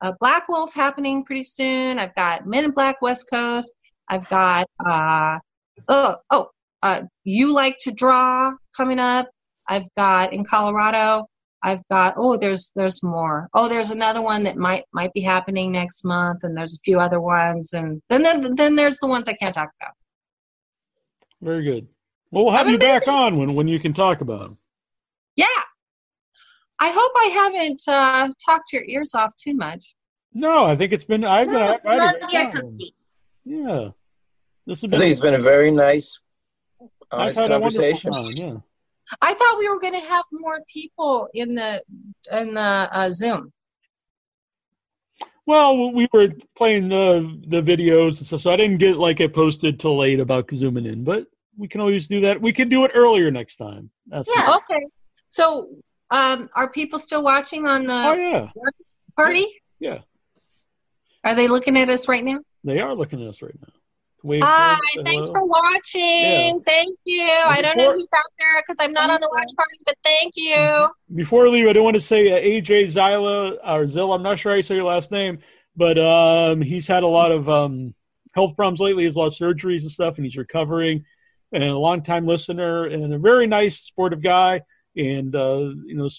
a 0.01 0.13
Black 0.19 0.47
Wolf 0.49 0.73
happening 0.73 1.23
pretty 1.23 1.43
soon. 1.43 1.97
I've 1.97 2.13
got 2.13 2.45
Men 2.45 2.65
in 2.65 2.71
Black 2.71 3.01
West 3.01 3.27
Coast. 3.27 3.73
I've 4.07 4.29
got 4.29 4.67
uh 4.85 5.39
oh 5.87 6.17
oh 6.29 6.49
uh 6.83 7.01
you 7.23 7.55
like 7.55 7.77
to 7.81 7.91
draw 7.91 8.53
coming 8.81 8.99
up. 8.99 9.29
I've 9.67 9.87
got 9.95 10.33
in 10.33 10.43
Colorado. 10.43 11.27
I've 11.63 11.83
got 11.91 12.15
oh 12.17 12.37
there's 12.37 12.71
there's 12.75 13.03
more. 13.03 13.47
Oh 13.53 13.69
there's 13.69 13.91
another 13.91 14.21
one 14.23 14.43
that 14.45 14.57
might 14.57 14.85
might 14.91 15.13
be 15.13 15.21
happening 15.21 15.71
next 15.71 16.03
month 16.03 16.43
and 16.43 16.57
there's 16.57 16.75
a 16.75 16.79
few 16.83 16.99
other 16.99 17.21
ones 17.21 17.73
and 17.73 18.01
then 18.09 18.23
then 18.23 18.55
then 18.55 18.75
there's 18.75 18.97
the 18.97 19.07
ones 19.07 19.27
I 19.27 19.33
can't 19.33 19.53
talk 19.53 19.69
about. 19.79 19.93
Very 21.41 21.63
good. 21.63 21.87
Well, 22.31 22.45
we'll 22.45 22.53
have 22.53 22.69
you 22.69 22.79
back 22.79 23.07
on 23.07 23.37
when 23.37 23.53
when 23.53 23.67
you 23.67 23.79
can 23.79 23.93
talk 23.93 24.21
about 24.21 24.39
them. 24.39 24.57
Yeah. 25.35 25.45
I 26.79 26.89
hope 26.89 27.11
I 27.15 27.25
haven't 27.41 27.81
uh, 27.87 28.29
talked 28.43 28.73
your 28.73 28.83
ears 28.87 29.13
off 29.13 29.31
too 29.35 29.53
much. 29.53 29.93
No, 30.33 30.65
I 30.65 30.75
think 30.75 30.93
it's 30.93 31.03
been. 31.03 31.23
I've 31.23 31.47
been. 31.47 31.61
I've, 31.61 31.79
I've 31.85 31.99
Love 31.99 31.99
had 31.99 32.15
a 32.15 32.19
your 32.19 32.29
great 32.29 32.43
time. 32.43 32.51
company. 32.53 32.95
Yeah. 33.45 33.89
This 34.65 34.81
has 34.81 34.89
been 34.89 34.93
I 34.93 34.97
been. 34.97 34.99
think 34.99 35.11
it's 35.11 35.21
been 35.21 35.35
a 35.35 35.39
very 35.39 35.71
nice, 35.71 36.19
I've 37.11 37.19
honest 37.19 37.39
had 37.39 37.51
a 37.51 37.53
conversation. 37.55 38.13
Yeah. 38.35 38.57
I 39.21 39.33
thought 39.33 39.59
we 39.59 39.69
were 39.69 39.79
going 39.79 39.99
to 39.99 40.07
have 40.07 40.25
more 40.31 40.61
people 40.71 41.27
in 41.33 41.55
the 41.55 41.83
in 42.31 42.53
the 42.53 42.89
uh, 42.91 43.09
Zoom. 43.11 43.51
Well, 45.45 45.91
we 45.91 46.07
were 46.13 46.29
playing 46.55 46.89
the 46.89 47.41
the 47.47 47.61
videos 47.61 48.19
and 48.19 48.27
stuff, 48.27 48.41
so 48.41 48.51
I 48.51 48.55
didn't 48.55 48.77
get 48.77 48.97
like 48.97 49.19
it 49.19 49.33
posted 49.33 49.79
till 49.79 49.97
late 49.97 50.19
about 50.19 50.49
zooming 50.51 50.85
in. 50.85 51.03
But 51.03 51.27
we 51.57 51.67
can 51.67 51.81
always 51.81 52.07
do 52.07 52.21
that. 52.21 52.41
We 52.41 52.53
can 52.53 52.69
do 52.69 52.85
it 52.85 52.91
earlier 52.93 53.31
next 53.31 53.57
time. 53.57 53.89
That's 54.07 54.29
Yeah. 54.33 54.55
Okay. 54.57 54.85
So, 55.27 55.69
um, 56.09 56.49
are 56.55 56.71
people 56.71 56.99
still 56.99 57.23
watching 57.23 57.65
on 57.65 57.85
the 57.85 57.93
Oh 57.93 58.13
yeah, 58.13 58.49
party? 59.15 59.45
yeah. 59.79 59.99
Are 61.23 61.35
they 61.35 61.47
looking 61.47 61.77
at 61.77 61.89
us 61.89 62.07
right 62.07 62.23
now? 62.23 62.39
They 62.63 62.79
are 62.79 62.93
looking 62.93 63.21
at 63.21 63.27
us 63.27 63.41
right 63.41 63.55
now. 63.59 63.73
Wave 64.23 64.43
Hi, 64.43 64.77
thanks 65.03 65.27
hello. 65.27 65.39
for 65.39 65.45
watching. 65.45 66.61
Thank 66.61 66.97
you. 67.05 67.23
I 67.23 67.61
don't 67.61 67.77
know 67.77 67.93
who's 67.93 68.09
out 68.15 68.23
there 68.37 68.61
because 68.61 68.77
I'm 68.79 68.93
not 68.93 69.09
on 69.09 69.19
the 69.19 69.29
watch 69.31 69.49
party, 69.55 69.77
but 69.85 69.95
thank 70.03 70.33
you. 70.35 70.89
Before 71.15 71.47
I 71.47 71.49
leave, 71.49 71.67
I 71.67 71.73
don't 71.73 71.83
want 71.83 71.95
to 71.95 72.01
say 72.01 72.31
uh, 72.31 72.61
AJ 72.61 72.93
Zyla 72.93 73.53
or 73.63 73.85
Zill. 73.85 74.13
I'm 74.13 74.21
not 74.21 74.37
sure 74.37 74.51
I 74.51 74.61
say 74.61 74.75
your 74.75 74.85
last 74.85 75.11
name, 75.11 75.39
but 75.75 75.97
um, 75.97 76.61
he's 76.61 76.87
had 76.87 77.03
a 77.03 77.07
lot 77.07 77.31
of 77.31 77.49
um, 77.49 77.95
health 78.33 78.55
problems 78.55 78.79
lately. 78.79 79.05
He's 79.05 79.15
lost 79.15 79.41
surgeries 79.41 79.81
and 79.81 79.91
stuff, 79.91 80.17
and 80.17 80.25
he's 80.25 80.37
recovering. 80.37 81.05
And 81.51 81.63
a 81.63 81.77
long 81.77 82.01
time 82.01 82.25
listener 82.27 82.85
and 82.85 83.13
a 83.13 83.19
very 83.19 83.45
nice, 83.47 83.79
sportive 83.79 84.21
guy. 84.21 84.61
And 84.95 85.35
uh, 85.35 85.73
you 85.85 85.95
know, 85.95 86.09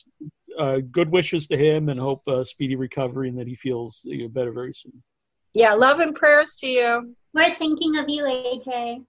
uh, 0.58 0.80
good 0.90 1.10
wishes 1.10 1.46
to 1.48 1.56
him, 1.56 1.88
and 1.88 2.00
hope 2.00 2.22
uh, 2.26 2.42
speedy 2.42 2.74
recovery 2.74 3.28
and 3.28 3.38
that 3.38 3.46
he 3.46 3.54
feels 3.54 4.04
better 4.30 4.52
very 4.52 4.74
soon. 4.74 5.02
Yeah, 5.54 5.74
love 5.74 6.00
and 6.00 6.14
prayers 6.14 6.56
to 6.56 6.66
you. 6.66 7.14
We're 7.34 7.54
thinking 7.56 7.96
of 7.98 8.06
you, 8.08 8.22
AJ. 8.24 9.04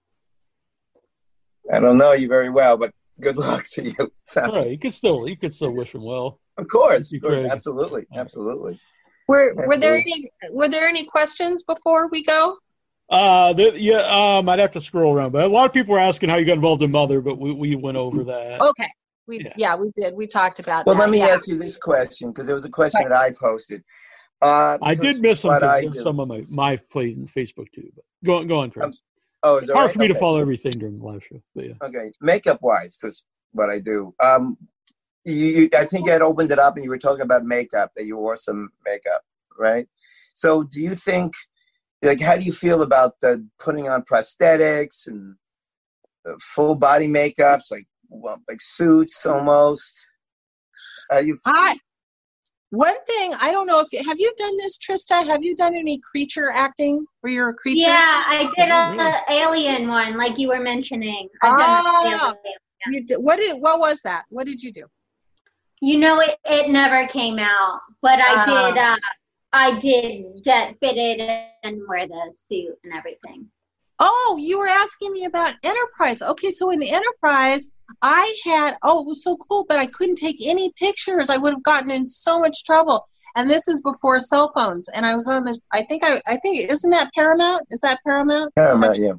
I 1.71 1.79
don't 1.79 1.97
know 1.97 2.11
you 2.13 2.27
very 2.27 2.49
well, 2.49 2.77
but 2.77 2.93
good 3.19 3.37
luck 3.47 3.65
to 3.73 3.83
you. 3.83 4.11
So, 4.25 4.41
All 4.45 4.55
right, 4.57 4.71
you 4.71 4.77
could 4.77 4.93
still 4.93 5.27
you 5.27 5.37
could 5.37 5.53
still 5.53 5.71
wish 5.75 5.93
him 5.95 6.03
well. 6.03 6.39
of 6.57 6.67
course, 6.67 7.11
You 7.11 7.17
of 7.19 7.23
course, 7.23 7.39
Craig. 7.41 7.51
absolutely, 7.51 8.05
absolutely. 8.15 8.79
Were 9.27 9.53
Were 9.67 9.77
there 9.77 9.95
any 9.95 10.29
Were 10.51 10.67
there 10.69 10.87
any 10.87 11.05
questions 11.05 11.63
before 11.63 12.07
we 12.09 12.23
go? 12.23 12.57
Uh, 13.09 13.53
the, 13.53 13.79
yeah, 13.79 13.97
um, 14.09 14.47
I'd 14.49 14.59
have 14.59 14.71
to 14.71 14.81
scroll 14.81 15.13
around, 15.13 15.31
but 15.31 15.43
a 15.43 15.47
lot 15.47 15.65
of 15.65 15.73
people 15.73 15.93
were 15.93 15.99
asking 15.99 16.29
how 16.29 16.37
you 16.37 16.45
got 16.45 16.53
involved 16.53 16.81
in 16.81 16.89
Mother, 16.91 17.21
but 17.21 17.37
we, 17.37 17.53
we 17.53 17.75
went 17.75 17.97
over 17.97 18.23
that. 18.23 18.59
Okay, 18.61 18.87
we 19.27 19.45
yeah, 19.55 19.75
we 19.75 19.91
did. 19.95 20.15
We 20.15 20.25
talked 20.27 20.59
about. 20.59 20.85
Well, 20.85 20.95
that. 20.95 21.01
let 21.01 21.09
me 21.09 21.19
yeah. 21.19 21.27
ask 21.27 21.47
you 21.47 21.57
this 21.57 21.77
question 21.77 22.29
because 22.31 22.45
there 22.45 22.55
was 22.55 22.65
a 22.65 22.69
question 22.69 23.01
Right. 23.03 23.09
that 23.09 23.17
I 23.17 23.31
posted. 23.39 23.83
Uh, 24.43 24.77
I 24.81 24.93
did 24.95 25.21
miss 25.21 25.39
some. 25.41 25.49
what 25.51 25.63
I 25.63 25.81
'cause 25.81 25.93
do- 25.93 26.01
Some 26.01 26.19
of 26.19 26.27
my 26.27 26.43
my 26.49 26.75
played 26.91 27.17
in 27.17 27.25
Facebook 27.25 27.71
too. 27.73 27.89
But 27.95 28.03
go 28.23 28.37
on, 28.39 28.47
go 28.47 28.59
on, 28.59 28.71
Chris. 28.71 29.01
Oh, 29.41 29.57
is 29.57 29.63
it's 29.63 29.71
hard 29.71 29.85
right? 29.87 29.93
for 29.93 29.99
me 29.99 30.07
to 30.09 30.15
follow 30.15 30.39
everything 30.39 30.71
during 30.77 30.99
the 30.99 31.05
live 31.05 31.23
show. 31.23 31.41
But 31.55 31.65
yeah, 31.65 31.73
Okay, 31.81 32.11
makeup 32.21 32.59
wise, 32.61 32.97
because 32.97 33.23
what 33.51 33.69
I 33.69 33.79
do. 33.79 34.13
Um, 34.19 34.57
you, 35.25 35.33
you, 35.35 35.69
I 35.77 35.85
think 35.85 36.05
you 36.05 36.11
had 36.11 36.21
opened 36.21 36.51
it 36.51 36.59
up 36.59 36.75
and 36.75 36.83
you 36.83 36.89
were 36.89 36.97
talking 36.97 37.21
about 37.21 37.45
makeup 37.45 37.91
that 37.95 38.05
you 38.05 38.17
wore 38.17 38.35
some 38.35 38.69
makeup, 38.85 39.21
right? 39.57 39.87
So, 40.33 40.63
do 40.63 40.79
you 40.81 40.95
think, 40.95 41.33
like, 42.01 42.19
how 42.21 42.35
do 42.35 42.43
you 42.43 42.51
feel 42.51 42.81
about 42.83 43.19
the 43.21 43.47
putting 43.63 43.87
on 43.87 44.03
prosthetics 44.03 45.07
and 45.07 45.35
uh, 46.27 46.33
full 46.41 46.75
body 46.75 47.07
makeups, 47.07 47.71
like 47.71 47.87
well, 48.09 48.41
like 48.49 48.59
suits 48.61 49.25
almost? 49.25 50.05
Uh, 51.13 51.19
you 51.19 51.37
I 51.45 51.77
one 52.73 52.95
thing 53.05 53.35
I 53.39 53.51
don't 53.51 53.67
know 53.67 53.79
if 53.81 53.93
you, 53.93 54.03
have 54.03 54.19
you 54.19 54.33
done 54.35 54.57
this, 54.57 54.79
Trista. 54.79 55.27
Have 55.27 55.43
you 55.43 55.55
done 55.55 55.75
any 55.75 55.99
creature 55.99 56.49
acting 56.51 57.05
where 57.21 57.31
you're 57.31 57.49
a 57.49 57.53
creature? 57.53 57.89
Yeah, 57.89 58.23
I 58.27 58.49
did 58.57 58.69
a, 58.69 59.03
a 59.03 59.41
alien 59.45 59.87
one, 59.87 60.17
like 60.17 60.39
you 60.39 60.47
were 60.47 60.59
mentioning. 60.59 61.29
I've 61.43 61.59
done 61.59 61.85
an. 61.85 62.33
You 62.87 63.05
did, 63.05 63.17
what 63.17 63.37
did 63.37 63.61
what 63.61 63.79
was 63.79 64.01
that? 64.01 64.23
What 64.29 64.47
did 64.47 64.61
you 64.61 64.73
do? 64.73 64.85
You 65.81 65.99
know, 65.99 66.19
it, 66.19 66.35
it 66.45 66.71
never 66.71 67.07
came 67.07 67.37
out, 67.37 67.79
but 68.01 68.19
I 68.19 68.33
Ah. 68.37 68.71
did. 68.71 68.77
Uh, 68.79 68.97
I 69.55 69.77
did 69.77 70.43
get 70.43 70.75
fitted 70.79 71.21
and 71.61 71.81
wear 71.87 72.07
the 72.07 72.33
suit 72.33 72.75
and 72.83 72.91
everything. 72.91 73.47
Oh, 73.99 74.37
you 74.39 74.59
were 74.59 74.67
asking 74.67 75.13
me 75.13 75.25
about 75.25 75.53
Enterprise. 75.63 76.21
Okay, 76.21 76.49
so 76.49 76.71
in 76.71 76.83
Enterprise, 76.83 77.71
I 78.01 78.35
had 78.45 78.77
oh, 78.81 79.01
it 79.01 79.07
was 79.07 79.23
so 79.23 79.37
cool, 79.37 79.65
but 79.67 79.77
I 79.77 79.85
couldn't 79.85 80.15
take 80.15 80.37
any 80.43 80.71
pictures. 80.77 81.29
I 81.29 81.37
would 81.37 81.53
have 81.53 81.63
gotten 81.63 81.91
in 81.91 82.07
so 82.07 82.39
much 82.39 82.63
trouble. 82.63 83.03
And 83.35 83.49
this 83.49 83.67
is 83.67 83.81
before 83.81 84.19
cell 84.19 84.49
phones. 84.49 84.89
And 84.89 85.05
I 85.05 85.15
was 85.15 85.27
on 85.27 85.43
the 85.43 85.57
I 85.71 85.83
think 85.83 86.03
I 86.05 86.21
I 86.27 86.37
think 86.37 86.71
isn't 86.71 86.91
that 86.91 87.11
Paramount? 87.15 87.67
Is 87.69 87.81
that 87.81 87.99
Paramount? 88.03 88.53
Paramount, 88.55 88.97
yeah. 88.97 89.13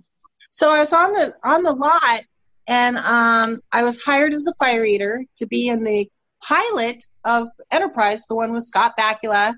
So 0.50 0.72
I 0.72 0.80
was 0.80 0.92
on 0.92 1.12
the 1.12 1.32
on 1.44 1.62
the 1.62 1.72
lot, 1.72 2.20
and 2.66 2.96
um, 2.98 3.60
I 3.72 3.82
was 3.82 4.02
hired 4.02 4.32
as 4.32 4.46
a 4.46 4.54
fire 4.54 4.84
eater 4.84 5.24
to 5.36 5.46
be 5.46 5.68
in 5.68 5.82
the 5.82 6.08
pilot 6.42 7.02
of 7.24 7.48
Enterprise, 7.72 8.26
the 8.26 8.36
one 8.36 8.52
with 8.52 8.64
Scott 8.64 8.94
Bakula, 8.98 9.54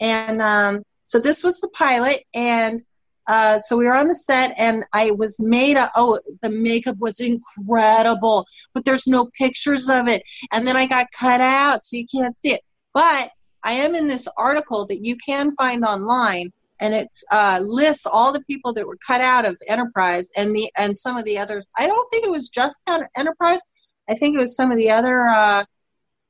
and 0.00 0.40
um, 0.40 0.82
so 1.04 1.18
this 1.18 1.42
was 1.42 1.60
the 1.60 1.68
pilot, 1.74 2.24
and 2.32 2.82
uh, 3.28 3.58
so 3.58 3.76
we 3.76 3.84
were 3.84 3.94
on 3.94 4.08
the 4.08 4.14
set, 4.14 4.54
and 4.58 4.84
I 4.92 5.12
was 5.12 5.38
made 5.38 5.76
a 5.76 5.90
oh 5.94 6.18
the 6.42 6.50
makeup 6.50 6.96
was 6.98 7.20
incredible, 7.20 8.46
but 8.74 8.84
there's 8.84 9.06
no 9.06 9.30
pictures 9.38 9.88
of 9.88 10.08
it, 10.08 10.22
and 10.52 10.66
then 10.66 10.76
I 10.76 10.86
got 10.86 11.06
cut 11.12 11.40
out, 11.40 11.84
so 11.84 11.96
you 11.96 12.06
can't 12.06 12.36
see 12.36 12.52
it, 12.52 12.62
but 12.92 13.30
I 13.62 13.72
am 13.72 13.94
in 13.94 14.06
this 14.06 14.28
article 14.36 14.86
that 14.86 15.04
you 15.04 15.16
can 15.16 15.52
find 15.52 15.84
online 15.84 16.52
and 16.80 16.94
it 16.94 17.08
uh, 17.32 17.60
lists 17.62 18.06
all 18.06 18.32
the 18.32 18.42
people 18.42 18.72
that 18.72 18.86
were 18.86 18.98
cut 19.06 19.20
out 19.20 19.44
of 19.44 19.56
Enterprise 19.66 20.30
and 20.36 20.54
the 20.54 20.70
and 20.76 20.96
some 20.96 21.16
of 21.16 21.24
the 21.24 21.38
others. 21.38 21.68
I 21.76 21.86
don't 21.86 22.10
think 22.10 22.24
it 22.24 22.30
was 22.30 22.48
just 22.48 22.88
Enterprise. 23.16 23.60
I 24.08 24.14
think 24.14 24.36
it 24.36 24.40
was 24.40 24.56
some 24.56 24.70
of 24.70 24.76
the 24.76 24.90
other. 24.90 25.28
Uh, 25.28 25.64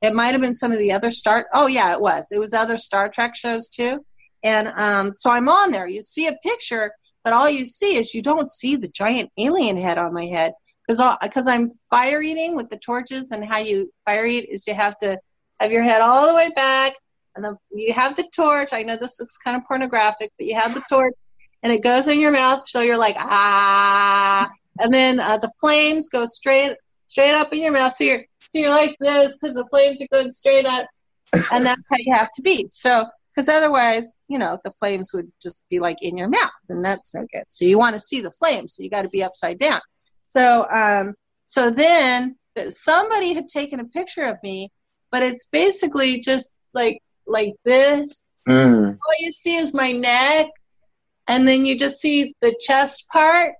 it 0.00 0.14
might 0.14 0.32
have 0.32 0.40
been 0.40 0.54
some 0.54 0.72
of 0.72 0.78
the 0.78 0.92
other 0.92 1.10
Star. 1.10 1.46
Oh 1.52 1.66
yeah, 1.66 1.92
it 1.92 2.00
was. 2.00 2.28
It 2.32 2.38
was 2.38 2.54
other 2.54 2.76
Star 2.76 3.08
Trek 3.08 3.36
shows 3.36 3.68
too. 3.68 4.04
And 4.42 4.68
um, 4.68 5.12
so 5.14 5.30
I'm 5.30 5.48
on 5.48 5.70
there. 5.70 5.88
You 5.88 6.02
see 6.02 6.26
a 6.26 6.36
picture, 6.42 6.92
but 7.24 7.32
all 7.32 7.48
you 7.48 7.64
see 7.64 7.96
is 7.96 8.14
you 8.14 8.22
don't 8.22 8.50
see 8.50 8.76
the 8.76 8.88
giant 8.88 9.30
alien 9.38 9.76
head 9.76 9.98
on 9.98 10.14
my 10.14 10.26
head 10.26 10.52
because 10.86 11.46
I'm 11.46 11.68
fire 11.90 12.22
eating 12.22 12.56
with 12.56 12.68
the 12.68 12.78
torches 12.78 13.32
and 13.32 13.44
how 13.44 13.58
you 13.58 13.92
fire 14.04 14.24
eat 14.24 14.48
is 14.50 14.66
you 14.66 14.74
have 14.74 14.96
to 14.98 15.18
have 15.60 15.70
your 15.70 15.82
head 15.82 16.00
all 16.00 16.28
the 16.28 16.34
way 16.34 16.50
back 16.54 16.94
and 17.38 17.44
the, 17.44 17.56
you 17.70 17.92
have 17.94 18.16
the 18.16 18.28
torch. 18.34 18.70
I 18.72 18.82
know 18.82 18.96
this 18.96 19.20
looks 19.20 19.38
kind 19.38 19.56
of 19.56 19.64
pornographic, 19.64 20.30
but 20.36 20.46
you 20.46 20.54
have 20.54 20.74
the 20.74 20.82
torch, 20.88 21.14
and 21.62 21.72
it 21.72 21.82
goes 21.82 22.08
in 22.08 22.20
your 22.20 22.32
mouth, 22.32 22.66
so 22.66 22.82
you're 22.82 22.98
like 22.98 23.16
ah, 23.18 24.48
and 24.80 24.92
then 24.92 25.20
uh, 25.20 25.38
the 25.38 25.50
flames 25.60 26.08
go 26.08 26.26
straight 26.26 26.76
straight 27.06 27.34
up 27.34 27.52
in 27.52 27.62
your 27.62 27.72
mouth. 27.72 27.94
So 27.94 28.04
you're 28.04 28.24
So 28.40 28.58
you're 28.58 28.70
like 28.70 28.96
this 29.00 29.38
because 29.38 29.54
the 29.56 29.66
flames 29.70 30.02
are 30.02 30.08
going 30.12 30.32
straight 30.32 30.66
up, 30.66 30.86
and 31.52 31.64
that's 31.64 31.82
how 31.90 31.96
you 31.98 32.12
have 32.14 32.30
to 32.32 32.42
be. 32.42 32.66
So 32.70 33.06
because 33.38 33.48
otherwise, 33.48 34.18
you 34.26 34.36
know, 34.36 34.58
the 34.64 34.70
flames 34.72 35.12
would 35.14 35.30
just 35.40 35.68
be 35.68 35.78
like 35.78 35.98
in 36.02 36.18
your 36.18 36.28
mouth, 36.28 36.50
and 36.70 36.84
that's 36.84 37.14
no 37.14 37.24
good. 37.32 37.44
So 37.48 37.66
you 37.66 37.78
want 37.78 37.94
to 37.94 38.00
see 38.00 38.20
the 38.20 38.32
flames, 38.32 38.74
so 38.74 38.82
you 38.82 38.90
got 38.90 39.02
to 39.02 39.08
be 39.10 39.22
upside 39.22 39.60
down. 39.60 39.78
So 40.24 40.66
um, 40.68 41.14
so 41.44 41.70
then 41.70 42.34
th- 42.56 42.70
somebody 42.70 43.34
had 43.34 43.46
taken 43.46 43.78
a 43.78 43.84
picture 43.84 44.24
of 44.24 44.42
me, 44.42 44.72
but 45.12 45.22
it's 45.22 45.46
basically 45.46 46.20
just 46.20 46.58
like 46.74 47.00
like 47.28 47.54
this. 47.64 48.40
Mm. 48.48 48.94
All 48.94 49.14
you 49.20 49.30
see 49.30 49.54
is 49.54 49.72
my 49.72 49.92
neck, 49.92 50.48
and 51.28 51.46
then 51.46 51.64
you 51.64 51.78
just 51.78 52.00
see 52.00 52.34
the 52.40 52.56
chest 52.58 53.06
part 53.12 53.52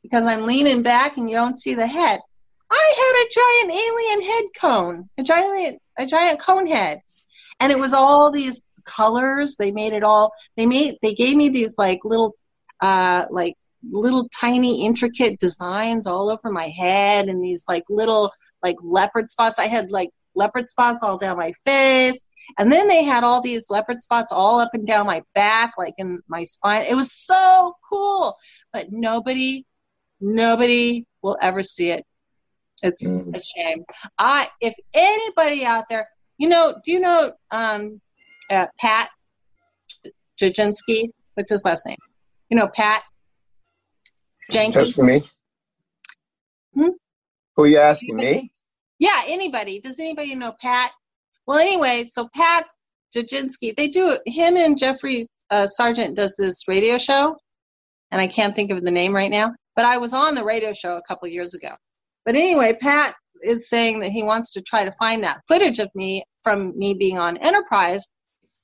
because 0.00 0.26
I'm 0.26 0.46
leaning 0.46 0.82
back, 0.82 1.16
and 1.16 1.28
you 1.28 1.34
don't 1.34 1.58
see 1.58 1.74
the 1.74 1.88
head. 1.88 2.20
I 2.70 2.94
had 3.02 3.24
a 3.24 3.72
giant 3.72 3.82
alien 3.82 4.30
head 4.30 4.44
cone, 4.60 5.08
a 5.18 5.24
giant 5.24 5.82
a 5.98 6.06
giant 6.06 6.40
cone 6.40 6.68
head, 6.68 7.00
and 7.58 7.72
it 7.72 7.80
was 7.80 7.94
all 7.94 8.30
these 8.30 8.62
colors. 8.84 9.56
They 9.56 9.72
made 9.72 9.92
it 9.92 10.04
all. 10.04 10.32
They 10.56 10.66
made 10.66 10.96
they 11.02 11.14
gave 11.14 11.36
me 11.36 11.48
these 11.48 11.76
like 11.78 12.00
little 12.04 12.34
uh 12.80 13.26
like 13.30 13.54
little 13.90 14.28
tiny 14.28 14.86
intricate 14.86 15.38
designs 15.38 16.06
all 16.06 16.30
over 16.30 16.50
my 16.50 16.68
head 16.68 17.28
and 17.28 17.42
these 17.42 17.64
like 17.68 17.84
little 17.90 18.32
like 18.62 18.76
leopard 18.82 19.30
spots. 19.30 19.58
I 19.58 19.66
had 19.66 19.90
like 19.90 20.10
leopard 20.34 20.68
spots 20.68 21.02
all 21.02 21.18
down 21.18 21.36
my 21.36 21.52
face. 21.64 22.28
And 22.58 22.70
then 22.70 22.88
they 22.88 23.02
had 23.02 23.24
all 23.24 23.40
these 23.40 23.70
leopard 23.70 24.02
spots 24.02 24.30
all 24.30 24.60
up 24.60 24.70
and 24.74 24.86
down 24.86 25.06
my 25.06 25.22
back, 25.34 25.72
like 25.78 25.94
in 25.96 26.20
my 26.28 26.44
spine. 26.44 26.86
It 26.88 26.94
was 26.94 27.12
so 27.12 27.74
cool. 27.90 28.34
But 28.72 28.88
nobody, 28.90 29.64
nobody 30.20 31.06
will 31.22 31.38
ever 31.40 31.62
see 31.62 31.90
it. 31.90 32.04
It's 32.82 33.28
a 33.28 33.40
shame. 33.40 33.84
I 34.18 34.48
if 34.60 34.74
anybody 34.92 35.64
out 35.64 35.84
there, 35.88 36.06
you 36.36 36.48
know, 36.48 36.74
do 36.84 36.92
you 36.92 37.00
know 37.00 37.32
um 37.50 38.00
uh, 38.50 38.66
Pat 38.78 39.10
Jajinsky? 40.40 41.10
What's 41.34 41.50
his 41.50 41.64
last 41.64 41.86
name? 41.86 41.96
You 42.50 42.58
know 42.58 42.68
Pat 42.74 43.02
Janky? 44.52 44.74
That's 44.74 44.92
for 44.92 45.04
me. 45.04 45.20
Hmm? 46.74 46.90
Who 47.56 47.64
are 47.64 47.66
you 47.66 47.78
asking 47.78 48.16
me? 48.16 48.50
Yeah, 48.98 49.22
anybody. 49.26 49.80
Does 49.80 49.98
anybody 50.00 50.34
know 50.34 50.54
Pat? 50.60 50.90
Well, 51.46 51.58
anyway, 51.58 52.04
so 52.04 52.28
Pat 52.34 52.64
Jajinsky, 53.14 53.74
they 53.76 53.88
do 53.88 54.18
him 54.26 54.56
and 54.56 54.78
Jeffrey 54.78 55.26
uh, 55.50 55.66
Sargent 55.66 56.16
does 56.16 56.34
this 56.36 56.66
radio 56.68 56.98
show, 56.98 57.36
and 58.10 58.20
I 58.20 58.26
can't 58.26 58.54
think 58.54 58.70
of 58.70 58.84
the 58.84 58.90
name 58.90 59.14
right 59.14 59.30
now. 59.30 59.52
But 59.76 59.84
I 59.84 59.98
was 59.98 60.14
on 60.14 60.34
the 60.34 60.44
radio 60.44 60.72
show 60.72 60.96
a 60.96 61.02
couple 61.02 61.28
years 61.28 61.54
ago. 61.54 61.70
But 62.24 62.36
anyway, 62.36 62.76
Pat 62.80 63.14
is 63.42 63.68
saying 63.68 64.00
that 64.00 64.10
he 64.10 64.22
wants 64.22 64.50
to 64.52 64.62
try 64.62 64.84
to 64.84 64.92
find 64.92 65.22
that 65.22 65.42
footage 65.46 65.78
of 65.78 65.90
me 65.94 66.22
from 66.42 66.72
me 66.76 66.94
being 66.94 67.18
on 67.18 67.36
Enterprise. 67.38 68.06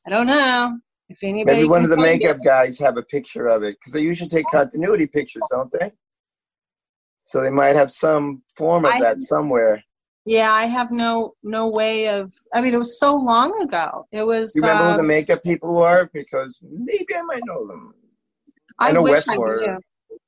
I 0.07 0.11
don't 0.11 0.27
know 0.27 0.79
if 1.09 1.19
anybody. 1.23 1.59
Maybe 1.59 1.69
one 1.69 1.85
of 1.85 1.91
the 1.91 1.97
makeup 1.97 2.37
it. 2.37 2.45
guys 2.45 2.79
have 2.79 2.97
a 2.97 3.03
picture 3.03 3.47
of 3.47 3.63
it 3.63 3.77
because 3.79 3.93
they 3.93 4.01
usually 4.01 4.29
take 4.29 4.47
continuity 4.51 5.07
pictures, 5.07 5.43
don't 5.51 5.71
they? 5.73 5.93
So 7.23 7.41
they 7.41 7.51
might 7.51 7.77
have 7.77 7.91
some 7.91 8.43
form 8.57 8.85
of 8.85 8.93
I- 8.93 9.01
that 9.01 9.21
somewhere. 9.21 9.83
Yeah, 10.27 10.53
I 10.53 10.67
have 10.67 10.91
no 10.91 11.33
no 11.43 11.69
way 11.71 12.09
of. 12.09 12.31
I 12.53 12.61
mean, 12.61 12.75
it 12.75 12.79
was 12.79 13.01
so 13.01 13.17
long 13.17 13.59
ago. 13.63 14.07
It 14.13 14.23
was. 14.23 14.53
You 14.55 14.61
remember 14.61 14.85
who 14.85 14.91
um, 14.91 14.97
the 14.99 15.03
makeup 15.03 15.43
people 15.43 15.73
were? 15.73 16.11
Because 16.13 16.61
maybe 16.63 17.17
I 17.17 17.23
might 17.23 17.43
know 17.47 17.67
them. 17.67 17.95
I 18.79 18.91
I, 18.91 18.93
know 18.93 19.03
wish 19.03 19.27
I 19.27 19.39
Westward. 19.39 19.61
knew. 19.63 20.19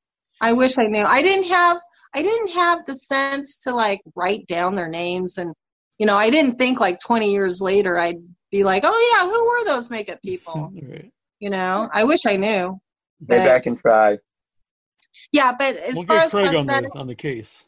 I 0.41 0.53
wish 0.55 0.79
I 0.79 0.87
knew. 0.87 1.05
I 1.05 1.21
didn't 1.21 1.49
have 1.49 1.79
I 2.15 2.23
didn't 2.23 2.53
have 2.53 2.85
the 2.87 2.95
sense 2.95 3.59
to 3.61 3.75
like 3.75 4.01
write 4.17 4.47
down 4.47 4.75
their 4.75 4.89
names 4.89 5.39
and 5.39 5.55
you 5.99 6.07
know, 6.07 6.17
I 6.17 6.31
didn't 6.31 6.59
think 6.59 6.81
like 6.81 6.99
20 7.01 7.31
years 7.31 7.61
later 7.61 7.99
I'd 7.99 8.17
be 8.53 8.63
like, 8.63 8.83
"Oh 8.87 9.11
yeah, 9.13 9.29
who 9.29 9.49
were 9.49 9.75
those 9.75 9.91
makeup 9.91 10.21
people?" 10.23 10.73
You 11.41 11.51
know, 11.51 11.89
I 11.93 12.05
wish 12.05 12.21
I 12.25 12.37
knew. 12.37 12.79
Maybe 13.27 13.51
I 13.51 13.59
can 13.59 13.77
try. 13.77 14.17
Yeah, 15.33 15.51
but 15.59 15.75
as 15.75 15.97
We'll 15.97 16.05
far 16.05 16.17
get 16.19 16.25
as 16.27 16.31
Craig 16.31 16.55
on 16.55 16.69
prosthetics- 16.69 16.93
the 16.93 17.01
on 17.01 17.07
the 17.09 17.17
case. 17.17 17.67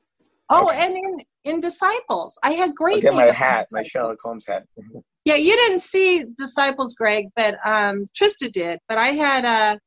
Oh, 0.49 0.71
and 0.71 0.95
in 0.95 1.19
in 1.43 1.61
Disciples, 1.61 2.39
I 2.45 2.53
had 2.53 2.69
I'll 2.69 2.75
great 2.75 3.03
get 3.03 3.15
my 3.15 3.23
makeup 3.23 3.35
hat, 3.35 3.67
my 3.73 3.83
Sherlock 3.83 4.19
Holmes 4.23 4.47
hat. 4.47 4.65
Yeah, 5.25 5.37
you 5.37 5.57
didn't 5.57 5.81
see 5.81 6.27
Disciples, 6.37 6.95
Greg, 6.95 7.29
but 7.35 7.55
um, 7.65 8.05
Trista 8.15 8.53
did. 8.53 8.79
But 8.91 8.99
I 8.99 9.09
had 9.09 9.45
uh, 9.47 9.79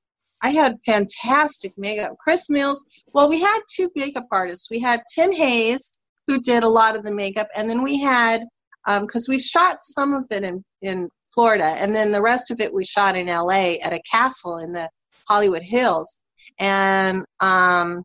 I 0.41 0.49
had 0.49 0.75
fantastic 0.83 1.73
makeup. 1.77 2.15
Chris 2.19 2.49
Mills. 2.49 2.83
Well, 3.13 3.29
we 3.29 3.39
had 3.39 3.59
two 3.71 3.89
makeup 3.95 4.25
artists. 4.31 4.69
We 4.71 4.79
had 4.79 5.01
Tim 5.13 5.31
Hayes, 5.31 5.91
who 6.25 6.41
did 6.41 6.63
a 6.63 6.67
lot 6.69 6.95
of 6.95 7.03
the 7.03 7.13
makeup, 7.13 7.47
and 7.55 7.69
then 7.69 7.83
we 7.83 8.01
had 8.01 8.41
because 9.01 9.27
we 9.27 9.39
shot 9.39 9.77
some 9.81 10.13
of 10.13 10.25
it 10.31 10.43
in 10.43 10.63
in 10.81 11.09
Florida, 11.33 11.75
and 11.77 11.95
then 11.95 12.11
the 12.11 12.21
rest 12.21 12.51
of 12.51 12.59
it 12.59 12.73
we 12.73 12.85
shot 12.85 13.15
in 13.15 13.29
L.A. 13.29 13.79
at 13.79 13.93
a 13.93 14.01
castle 14.09 14.57
in 14.57 14.71
the 14.73 14.89
Hollywood 15.27 15.61
Hills. 15.61 16.23
And 16.59 17.23
um, 17.39 18.03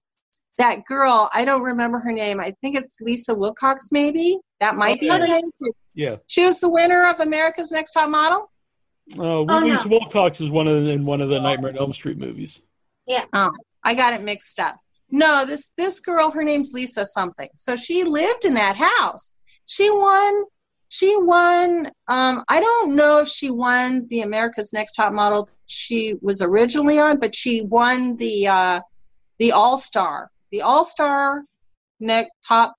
that 0.58 0.84
girl, 0.86 1.30
I 1.32 1.44
don't 1.44 1.62
remember 1.62 1.98
her 2.00 2.12
name. 2.12 2.40
I 2.40 2.54
think 2.60 2.76
it's 2.76 3.00
Lisa 3.00 3.34
Wilcox, 3.34 3.88
maybe. 3.92 4.38
That 4.60 4.74
might 4.74 5.00
be 5.00 5.08
her 5.08 5.26
name. 5.26 5.50
Yeah. 5.94 6.16
She 6.26 6.44
was 6.44 6.60
the 6.60 6.70
winner 6.70 7.08
of 7.08 7.20
America's 7.20 7.72
Next 7.72 7.92
Top 7.92 8.10
Model. 8.10 8.50
Uh, 9.18 9.22
Oh, 9.22 9.42
Lisa 9.42 9.88
no. 9.88 9.98
Wilcox 9.98 10.40
is 10.40 10.50
one 10.50 10.68
of 10.68 10.84
the, 10.84 10.90
in 10.90 11.04
one 11.04 11.20
of 11.20 11.28
the 11.28 11.40
Nightmare 11.40 11.70
on 11.70 11.78
Elm 11.78 11.92
Street 11.92 12.18
movies. 12.18 12.60
Yeah. 13.06 13.24
Oh, 13.32 13.50
I 13.82 13.94
got 13.94 14.14
it 14.14 14.22
mixed 14.22 14.60
up. 14.60 14.76
No, 15.10 15.44
this 15.44 15.72
this 15.76 16.00
girl, 16.00 16.30
her 16.30 16.44
name's 16.44 16.72
Lisa 16.72 17.04
something. 17.04 17.48
So 17.54 17.76
she 17.76 18.04
lived 18.04 18.44
in 18.44 18.54
that 18.54 18.76
house. 18.76 19.36
She 19.66 19.90
won. 19.90 20.44
She 20.92 21.16
won. 21.16 21.86
Um, 22.06 22.44
I 22.50 22.60
don't 22.60 22.94
know 22.94 23.20
if 23.20 23.28
she 23.28 23.50
won 23.50 24.06
the 24.08 24.20
America's 24.20 24.74
Next 24.74 24.92
Top 24.92 25.14
Model 25.14 25.48
she 25.64 26.16
was 26.20 26.42
originally 26.42 26.98
on, 26.98 27.18
but 27.18 27.34
she 27.34 27.62
won 27.62 28.14
the 28.16 28.46
uh, 28.46 28.80
the 29.38 29.52
All 29.52 29.78
Star, 29.78 30.30
the 30.50 30.60
All 30.60 30.84
Star 30.84 31.44
next 31.98 32.32
top 32.46 32.74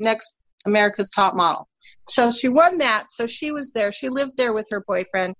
next 0.00 0.40
America's 0.66 1.12
Top 1.12 1.36
Model. 1.36 1.68
So 2.08 2.32
she 2.32 2.48
won 2.48 2.78
that. 2.78 3.08
So 3.08 3.28
she 3.28 3.52
was 3.52 3.72
there. 3.72 3.92
She 3.92 4.08
lived 4.08 4.36
there 4.36 4.52
with 4.52 4.66
her 4.72 4.80
boyfriend, 4.80 5.36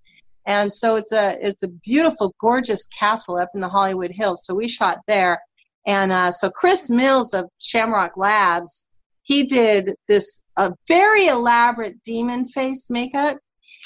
and 0.47 0.73
so 0.73 0.95
it's 0.95 1.13
a 1.13 1.37
it's 1.45 1.65
a 1.65 1.69
beautiful, 1.69 2.33
gorgeous 2.39 2.87
castle 2.97 3.39
up 3.39 3.49
in 3.57 3.61
the 3.61 3.69
Hollywood 3.69 4.13
Hills. 4.13 4.47
So 4.47 4.55
we 4.55 4.69
shot 4.69 4.99
there, 5.09 5.43
and 5.85 6.13
uh, 6.13 6.31
so 6.31 6.49
Chris 6.49 6.91
Mills 6.91 7.35
of 7.35 7.51
Shamrock 7.59 8.17
Labs, 8.17 8.89
he 9.25 9.45
did 9.45 9.95
this 10.07 10.45
a 10.57 10.73
very 10.87 11.27
elaborate 11.27 12.03
demon 12.05 12.47
face 12.47 12.91
makeup. 12.91 13.39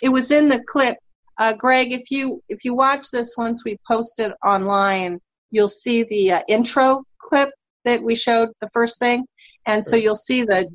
It 0.02 0.10
was 0.10 0.30
in 0.30 0.48
the 0.48 0.62
clip. 0.66 0.98
Uh, 1.38 1.54
Greg, 1.54 1.92
if 1.92 2.10
you 2.10 2.42
if 2.48 2.64
you 2.64 2.74
watch 2.74 3.10
this 3.10 3.36
once 3.36 3.64
we 3.64 3.78
post 3.86 4.20
it 4.20 4.32
online, 4.44 5.20
you'll 5.50 5.68
see 5.68 6.04
the 6.04 6.32
uh, 6.32 6.40
intro 6.48 7.02
clip 7.18 7.50
that 7.84 8.02
we 8.02 8.14
showed 8.14 8.50
the 8.60 8.68
first 8.72 8.98
thing, 8.98 9.24
and 9.66 9.84
so 9.84 9.96
you'll 9.96 10.16
see 10.16 10.42
the 10.42 10.68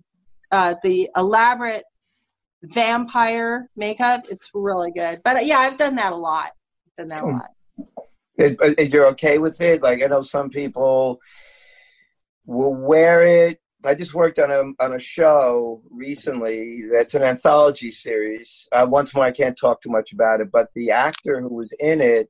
uh, 0.51 0.75
the 0.81 1.09
elaborate 1.17 1.83
vampire 2.63 3.69
makeup. 3.75 4.21
It's 4.29 4.51
really 4.53 4.91
good. 4.91 5.19
But 5.23 5.37
uh, 5.37 5.41
yeah, 5.41 5.57
I've 5.57 5.77
done 5.77 5.95
that 5.95 6.13
a 6.13 6.15
lot. 6.15 6.51
Done 6.97 7.09
that 7.09 7.23
a 7.23 7.27
Hmm. 7.27 7.33
lot. 7.33 7.49
It, 8.37 8.57
uh, 8.61 8.81
you're 8.81 9.07
okay 9.07 9.37
with 9.37 9.59
it? 9.61 9.83
Like 9.83 10.01
I 10.01 10.07
know 10.07 10.21
some 10.21 10.49
people 10.49 11.19
will 12.45 12.73
wear 12.73 13.21
it. 13.23 13.59
I 13.85 13.95
just 13.95 14.13
worked 14.13 14.39
on 14.39 14.51
a 14.51 14.83
on 14.83 14.93
a 14.93 14.99
show 14.99 15.81
recently. 15.91 16.83
That's 16.93 17.13
an 17.15 17.23
anthology 17.23 17.91
series. 17.91 18.67
Uh, 18.71 18.87
once 18.89 19.13
more, 19.13 19.25
I 19.25 19.31
can't 19.31 19.57
talk 19.59 19.81
too 19.81 19.89
much 19.89 20.13
about 20.13 20.41
it, 20.41 20.51
but 20.51 20.69
the 20.75 20.91
actor 20.91 21.41
who 21.41 21.53
was 21.53 21.73
in 21.79 22.01
it 22.01 22.29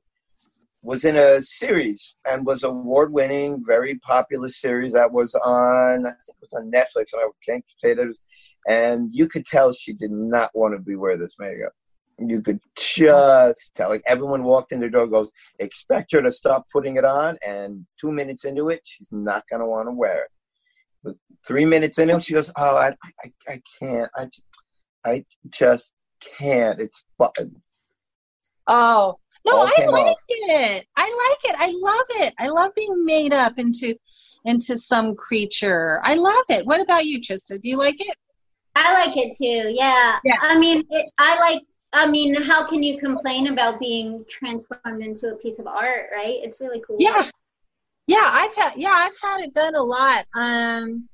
was 0.82 1.04
in 1.04 1.16
a 1.16 1.40
series 1.40 2.14
and 2.28 2.44
was 2.44 2.62
award 2.62 3.12
winning, 3.12 3.64
very 3.66 3.98
popular 4.00 4.48
series 4.48 4.92
that 4.92 5.12
was 5.12 5.34
on 5.36 6.06
I 6.06 6.10
think 6.10 6.38
it 6.42 6.48
was 6.52 6.54
on 6.54 6.70
Netflix. 6.70 7.12
And 7.12 7.22
I 7.22 7.28
can't 7.44 7.64
say 7.78 7.94
that. 7.94 8.06
Was, 8.06 8.20
and 8.66 9.10
you 9.12 9.28
could 9.28 9.44
tell 9.44 9.72
she 9.72 9.92
did 9.92 10.10
not 10.10 10.50
want 10.54 10.74
to 10.74 10.80
be 10.80 10.96
wearing 10.96 11.20
this 11.20 11.36
makeup. 11.38 11.72
You 12.18 12.42
could 12.42 12.60
just 12.76 13.74
tell. 13.74 13.90
Like 13.90 14.02
everyone 14.06 14.44
walked 14.44 14.72
in 14.72 14.80
the 14.80 14.88
door, 14.88 15.06
goes, 15.06 15.30
expect 15.58 16.12
her 16.12 16.22
to 16.22 16.32
stop 16.32 16.66
putting 16.72 16.96
it 16.96 17.04
on, 17.04 17.38
and 17.46 17.86
two 18.00 18.12
minutes 18.12 18.44
into 18.44 18.68
it, 18.68 18.82
she's 18.84 19.08
not 19.10 19.44
gonna 19.50 19.66
want 19.66 19.88
to 19.88 19.92
wear 19.92 20.24
it. 20.24 20.30
With 21.04 21.18
three 21.46 21.64
minutes 21.64 21.98
in 21.98 22.10
it, 22.10 22.22
she 22.22 22.34
goes, 22.34 22.50
"Oh, 22.56 22.76
I, 22.76 22.94
I, 23.22 23.32
I 23.48 23.62
can't. 23.78 24.10
I, 24.16 24.26
I 25.04 25.24
just 25.50 25.92
can't. 26.38 26.80
It's 26.80 27.04
button." 27.18 27.62
Oh 28.66 29.18
no, 29.46 29.56
All 29.56 29.66
I 29.66 29.86
like 29.86 30.06
off. 30.06 30.16
it. 30.28 30.86
I 30.96 31.02
like 31.02 31.52
it. 31.52 31.56
I 31.58 31.72
love 31.76 32.26
it. 32.26 32.34
I 32.40 32.48
love 32.48 32.70
being 32.74 33.04
made 33.04 33.34
up 33.34 33.58
into 33.58 33.94
into 34.44 34.76
some 34.76 35.14
creature. 35.14 36.00
I 36.02 36.14
love 36.14 36.44
it. 36.48 36.66
What 36.66 36.80
about 36.80 37.04
you, 37.04 37.20
Trista? 37.20 37.60
Do 37.60 37.68
you 37.68 37.78
like 37.78 37.96
it? 37.98 38.16
I 38.76 39.04
like 39.04 39.16
it 39.16 39.34
too. 39.36 39.70
Yeah. 39.70 40.18
I 40.42 40.58
mean, 40.58 40.84
it, 40.90 41.12
I 41.18 41.38
like. 41.38 41.62
I 41.92 42.10
mean, 42.10 42.34
how 42.34 42.66
can 42.66 42.82
you 42.82 42.98
complain 42.98 43.46
about 43.48 43.78
being 43.78 44.24
transformed 44.28 45.00
into 45.00 45.28
a 45.28 45.36
piece 45.36 45.60
of 45.60 45.68
art, 45.68 46.06
right? 46.12 46.40
It's 46.42 46.60
really 46.60 46.82
cool. 46.84 46.96
Yeah. 46.98 47.22
Yeah, 48.06 48.22
I've 48.22 48.54
had 48.54 48.72
yeah, 48.76 48.94
I've 48.96 49.16
had 49.22 49.40
it 49.40 49.54
done 49.54 49.74
a 49.74 49.82
lot. 49.82 50.24
Um 50.36 51.08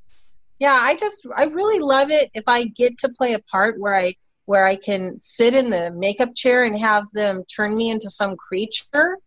yeah 0.61 0.79
i 0.83 0.95
just 0.95 1.27
i 1.37 1.45
really 1.45 1.81
love 1.81 2.11
it 2.11 2.31
if 2.35 2.45
i 2.47 2.65
get 2.65 2.97
to 2.99 3.09
play 3.17 3.33
a 3.33 3.39
part 3.41 3.81
where 3.81 3.97
i 3.97 4.15
where 4.45 4.65
i 4.65 4.77
can 4.77 5.19
sit 5.19 5.55
in 5.55 5.71
the 5.71 5.91
makeup 5.93 6.35
chair 6.37 6.65
and 6.65 6.79
have 6.79 7.11
them 7.13 7.43
turn 7.45 7.75
me 7.75 7.91
into 7.91 8.09
some 8.09 8.37
creature 8.37 9.19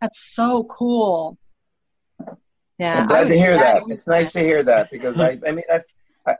that's 0.00 0.18
so 0.34 0.64
cool 0.64 1.38
yeah 2.78 3.00
I'm 3.00 3.06
glad 3.06 3.28
to 3.28 3.34
hear 3.34 3.56
that. 3.56 3.82
It's 3.88 4.06
nice 4.06 4.32
to 4.32 4.40
hear 4.40 4.62
that 4.62 4.90
because 4.90 5.20
I, 5.20 5.38
I 5.46 5.52
mean, 5.52 5.64
I've, 5.70 5.84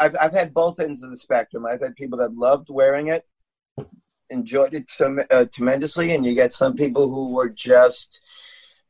I've, 0.00 0.16
I've 0.18 0.32
had 0.32 0.54
both 0.54 0.80
ends 0.80 1.02
of 1.02 1.10
the 1.10 1.16
spectrum. 1.18 1.66
I've 1.66 1.82
had 1.82 1.94
people 1.96 2.16
that 2.18 2.34
loved 2.34 2.70
wearing 2.70 3.08
it, 3.08 3.26
enjoyed 4.30 4.72
it 4.72 4.88
trem- 4.88 5.20
uh, 5.30 5.44
tremendously, 5.52 6.14
and 6.14 6.24
you 6.24 6.34
get 6.34 6.54
some 6.54 6.76
people 6.76 7.10
who 7.10 7.34
were 7.34 7.50
just 7.50 8.22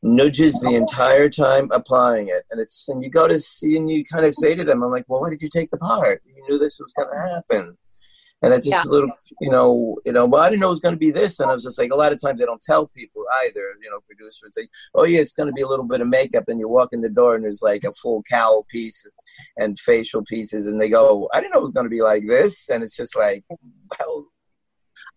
nudges 0.03 0.59
the 0.61 0.75
entire 0.75 1.29
time 1.29 1.69
applying 1.71 2.27
it. 2.27 2.45
And 2.49 2.59
it's 2.59 2.87
and 2.89 3.03
you 3.03 3.09
go 3.09 3.27
to 3.27 3.39
see 3.39 3.77
and 3.77 3.89
you 3.89 4.03
kind 4.03 4.25
of 4.25 4.33
say 4.33 4.55
to 4.55 4.63
them, 4.63 4.83
"I'm 4.83 4.91
like, 4.91 5.05
well, 5.07 5.21
why 5.21 5.29
did 5.29 5.41
you 5.41 5.49
take 5.49 5.71
the 5.71 5.77
part? 5.77 6.21
You 6.25 6.41
knew 6.49 6.59
this 6.59 6.79
was 6.79 6.93
going 6.93 7.09
to 7.09 7.33
happen." 7.33 7.77
And 8.43 8.55
it's 8.55 8.65
just 8.65 8.85
Yeah. 8.85 8.89
a 8.89 8.91
little, 8.91 9.11
you 9.39 9.51
know, 9.51 9.97
you 10.03 10.11
know. 10.13 10.25
Well, 10.25 10.41
I 10.41 10.49
didn't 10.49 10.61
know 10.61 10.67
it 10.67 10.71
was 10.71 10.79
going 10.79 10.95
to 10.95 10.99
be 10.99 11.11
this, 11.11 11.39
and 11.39 11.51
I 11.51 11.53
was 11.53 11.63
just 11.63 11.77
like, 11.77 11.91
a 11.91 11.95
lot 11.95 12.11
of 12.11 12.19
times 12.19 12.39
they 12.39 12.45
don't 12.45 12.59
tell 12.59 12.87
people 12.87 13.23
either. 13.45 13.75
You 13.83 13.91
know, 13.91 13.99
producer 14.07 14.47
would 14.47 14.55
say, 14.55 14.67
"Oh 14.95 15.03
yeah, 15.03 15.19
it's 15.19 15.31
going 15.33 15.45
to 15.45 15.53
be 15.53 15.61
a 15.61 15.67
little 15.67 15.85
bit 15.85 16.01
of 16.01 16.07
makeup," 16.07 16.45
and 16.47 16.59
you 16.59 16.67
walk 16.67 16.89
in 16.91 17.01
the 17.01 17.09
door 17.09 17.35
and 17.35 17.43
there's 17.43 17.61
like 17.61 17.83
a 17.83 17.91
full 17.91 18.23
cowl 18.23 18.65
piece 18.67 19.05
and 19.57 19.79
facial 19.79 20.23
pieces, 20.23 20.65
and 20.65 20.81
they 20.81 20.89
go, 20.89 21.29
"I 21.33 21.39
didn't 21.39 21.53
know 21.53 21.59
it 21.59 21.63
was 21.63 21.71
going 21.71 21.85
to 21.85 21.89
be 21.91 22.01
like 22.01 22.27
this," 22.27 22.67
and 22.69 22.81
it's 22.81 22.97
just 22.97 23.15
like, 23.15 23.43
well, 23.99 24.25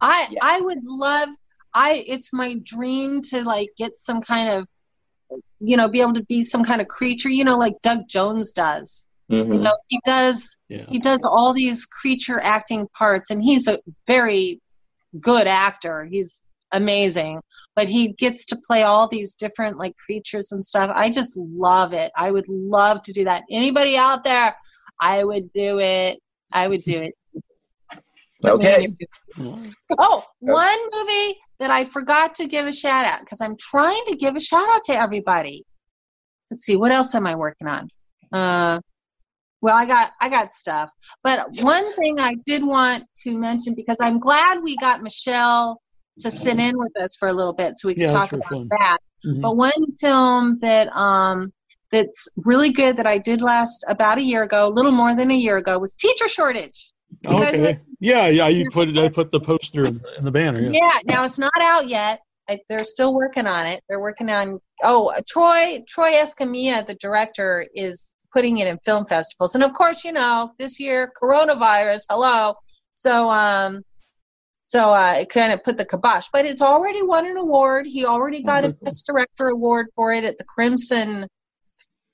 I 0.03 0.29
I 0.43 0.61
would 0.61 0.81
love 0.85 1.31
I 1.73 2.05
it's 2.07 2.33
my 2.33 2.61
dream 2.63 3.23
to 3.31 3.43
like 3.43 3.71
get 3.79 3.97
some 3.97 4.21
kind 4.21 4.49
of 4.51 4.69
you 5.61 5.77
know 5.77 5.89
be 5.89 6.01
able 6.01 6.15
to 6.15 6.25
be 6.25 6.43
some 6.45 6.65
kind 6.65 6.81
of 6.81 6.89
creature 6.89 7.29
you 7.29 7.45
know 7.45 7.59
like 7.59 7.75
Doug 7.83 8.09
Jones 8.09 8.53
does. 8.53 9.09
You 9.29 9.45
mhm. 9.45 9.63
know 9.63 9.77
he 9.89 10.01
does 10.05 10.59
Yeah. 10.69 10.85
he 10.89 10.99
does 10.99 11.25
all 11.25 11.55
these 11.55 11.87
creature 11.87 12.41
acting 12.41 12.89
parts 12.89 13.31
and 13.31 13.43
he's 13.43 13.69
a 13.69 13.79
very 14.07 14.61
good 15.21 15.47
actor. 15.47 16.05
He's 16.05 16.49
amazing. 16.73 17.41
But 17.75 17.89
he 17.89 18.13
gets 18.13 18.47
to 18.47 18.57
play 18.67 18.83
all 18.83 19.09
these 19.09 19.35
different 19.35 19.79
like 19.79 19.97
creatures 19.97 20.53
and 20.53 20.65
stuff. 20.65 20.91
I 20.95 21.11
just 21.11 21.37
love 21.39 21.93
it. 21.93 22.13
I 22.17 22.31
would 22.31 22.49
love 22.49 23.03
to 23.03 23.13
do 23.13 23.25
that. 23.25 23.45
Anybody 23.51 23.97
out 23.97 24.25
there, 24.25 24.55
I 25.01 25.25
would 25.25 25.53
do 25.53 25.79
it. 25.81 26.21
I 26.53 26.69
would 26.69 26.85
do 26.85 27.03
it. 27.03 27.15
Put 28.43 28.59
me 28.59 28.85
in 28.85 28.97
okay. 29.39 29.73
Oh, 29.99 30.25
one 30.41 30.79
movie 30.93 31.37
that 31.65 31.71
I 31.71 31.85
forgot 31.87 32.35
to 32.35 32.47
give 32.47 32.67
a 32.67 32.73
shout 32.75 33.07
out 33.07 33.21
because 33.21 33.41
I'm 33.41 33.57
trying 33.59 34.03
to 34.09 34.17
give 34.17 34.37
a 34.37 34.41
shout 34.41 34.69
out 34.69 34.85
to 34.85 34.93
everybody. 34.93 35.65
Let's 36.51 36.65
see, 36.65 36.77
what 36.77 36.93
else 36.93 37.15
am 37.15 37.27
I 37.27 37.37
working 37.37 37.69
on? 37.69 37.89
Uh, 38.31 38.81
well, 39.63 39.75
I 39.75 39.87
got 39.87 40.11
I 40.21 40.29
got 40.29 40.53
stuff, 40.53 40.93
but 41.23 41.47
one 41.63 41.91
thing 41.95 42.21
I 42.21 42.35
did 42.45 42.63
want 42.67 43.05
to 43.23 43.39
mention 43.39 43.75
because 43.75 43.97
I'm 43.99 44.21
glad 44.21 44.59
we 44.63 44.77
got 44.77 45.01
Michelle 45.03 45.81
to 46.21 46.31
sit 46.31 46.59
in 46.59 46.75
with 46.77 46.93
us 47.01 47.17
for 47.17 47.29
a 47.29 47.33
little 47.33 47.55
bit 47.55 47.77
so 47.77 47.89
we 47.89 47.95
could 47.95 48.03
Yeah, 48.03 48.19
talk 48.19 48.31
about 48.31 48.45
fun. 48.51 48.69
that. 48.79 48.99
Mhm. 49.27 49.41
But 49.41 49.57
one 49.57 49.73
film 49.99 50.59
that 50.61 50.95
um 50.95 51.51
that's 51.91 52.29
really 52.45 52.73
good 52.73 52.99
that 52.99 53.07
I 53.07 53.17
did 53.17 53.41
last 53.41 53.87
about 53.89 54.19
a 54.19 54.23
year 54.23 54.43
ago, 54.43 54.69
a 54.69 54.75
little 54.75 54.93
more 54.93 55.17
than 55.17 55.31
a 55.31 55.35
year 55.35 55.57
ago, 55.57 55.79
was 55.79 55.95
Teacher 55.95 56.29
Shortage. 56.29 56.93
Okay. 57.27 57.79
Yeah, 58.01 58.29
yeah. 58.29 58.49
You 58.49 58.67
put 58.71 58.89
it. 58.89 58.99
I 58.99 59.09
put 59.09 59.31
the 59.31 59.41
poster 59.41 59.87
in, 59.87 60.01
in 60.19 60.25
the 60.25 60.31
banner. 60.31 60.61
Yeah. 60.61 60.71
yeah 60.73 60.99
now 61.05 61.25
it's 61.25 61.39
not 61.39 61.53
out 61.61 61.89
yet 61.89 62.21
I, 62.49 62.59
they're 62.69 62.85
still 62.85 63.15
working 63.15 63.47
on 63.47 63.67
it 63.67 63.83
they're 63.89 64.01
working 64.01 64.31
on 64.31 64.61
oh 64.83 65.15
troy 65.27 65.83
troy 65.89 66.13
escamilla 66.13 66.87
the 66.87 66.95
director 66.95 67.67
is 67.75 68.15
putting 68.33 68.59
it 68.59 68.69
in 68.69 68.79
film 68.79 69.07
festivals 69.07 69.55
and 69.55 69.65
of 69.65 69.73
course 69.73 70.05
you 70.05 70.13
know 70.13 70.51
this 70.59 70.81
year 70.81 71.11
coronavirus 71.21 72.03
hello 72.11 72.55
so 72.95 73.31
um 73.31 73.83
so 74.67 74.95
uh, 74.95 75.19
it 75.21 75.29
kind 75.29 75.53
of 75.53 75.63
put 75.63 75.77
the 75.77 75.85
kibosh 75.85 76.27
but 76.33 76.47
it's 76.47 76.63
already 76.63 77.03
won 77.03 77.27
an 77.27 77.37
award 77.37 77.87
he 77.87 78.05
already 78.05 78.43
got 78.43 78.65
a 78.65 78.71
best 78.71 79.07
director 79.07 79.47
award 79.49 79.87
for 79.95 80.13
it 80.13 80.25
at 80.25 80.37
the 80.39 80.45
crimson 80.45 81.27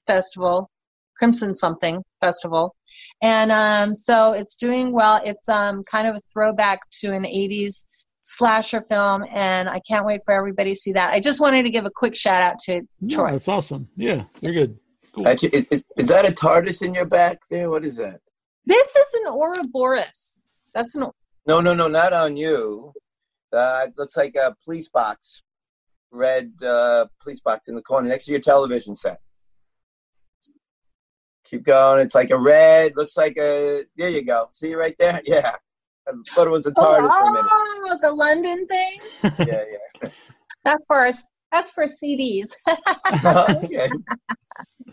festival 0.07 0.71
crimson 1.17 1.55
something 1.55 2.03
festival 2.21 2.75
and 3.23 3.53
um, 3.53 3.95
so 3.95 4.33
it's 4.33 4.57
doing 4.57 4.93
well 4.93 5.21
it's 5.25 5.49
um, 5.49 5.83
kind 5.85 6.07
of 6.09 6.17
a 6.17 6.21
throwback 6.33 6.81
to 6.91 7.13
an 7.13 7.25
80s 7.25 7.85
slasher 8.23 8.81
film 8.83 9.25
and 9.33 9.69
i 9.69 9.81
can't 9.89 10.05
wait 10.05 10.21
for 10.25 10.35
everybody 10.35 10.71
to 10.73 10.77
see 10.77 10.93
that 10.93 11.11
i 11.13 11.21
just 11.21 11.41
wanted 11.41 11.65
to 11.65 11.71
give 11.71 11.87
a 11.87 11.91
quick 11.91 12.15
shout 12.15 12.43
out 12.43 12.59
to 12.59 12.83
Yeah, 13.01 13.17
troy 13.17 13.31
that's 13.33 13.49
awesome. 13.49 13.89
Yeah, 13.97 14.25
you're 14.43 14.53
good. 14.53 14.79
Actually, 15.27 15.49
is, 15.51 15.67
is- 15.71 15.83
is 15.97 16.09
that 16.09 16.29
a 16.29 16.33
TARDIS 16.33 16.83
in 16.83 16.95
your 16.95 17.05
back 17.07 17.41
there? 17.51 17.69
What 17.69 17.85
is 17.85 17.97
that? 17.97 18.21
this 18.67 18.95
is 18.95 19.15
an 19.25 19.33
ouroboros 19.33 20.61
that's 20.75 20.95
an 20.95 21.11
No, 21.47 21.61
no, 21.61 21.75
no, 21.75 21.89
not 21.89 22.13
on 22.13 22.37
you. 22.37 22.93
Uh, 23.53 23.87
it 23.87 23.95
looks 23.99 24.17
like 24.17 24.37
a 24.37 24.55
police 24.65 24.89
box, 24.89 25.43
red 26.13 26.53
uh, 26.65 27.07
police 27.23 27.41
box 27.41 27.69
in 27.69 27.75
the 27.75 27.83
corner 27.83 28.09
next 28.09 28.27
to 28.27 28.31
your 28.33 28.41
television 28.41 28.95
set. 28.95 29.21
Keep 31.51 31.65
going. 31.65 32.01
It's 32.01 32.15
like 32.15 32.31
a 32.31 32.39
red. 32.39 32.93
Looks 32.97 33.17
like 33.17 33.37
a. 33.37 33.85
There 33.97 34.11
you 34.11 34.25
go. 34.25 34.49
See 34.53 34.75
right 34.75 34.95
there? 34.99 35.21
Yeah. 35.27 35.57
I 36.09 36.13
thought 36.35 36.47
it 36.47 36.51
was 36.51 36.67
a 36.67 36.73
TARDIS 36.73 37.09
for 37.09 37.23
a 37.29 37.33
minute. 37.33 37.51
oh, 37.53 37.99
the 38.01 38.13
london 38.13 38.67
thing 38.67 38.99
Yeah, 39.47 39.65
yeah. 40.03 40.09
that's 40.65 40.85
for 40.87 41.07
us 41.07 41.29
that's 41.53 41.73
for 41.73 41.85
cds 41.85 42.55
okay. 43.65 43.89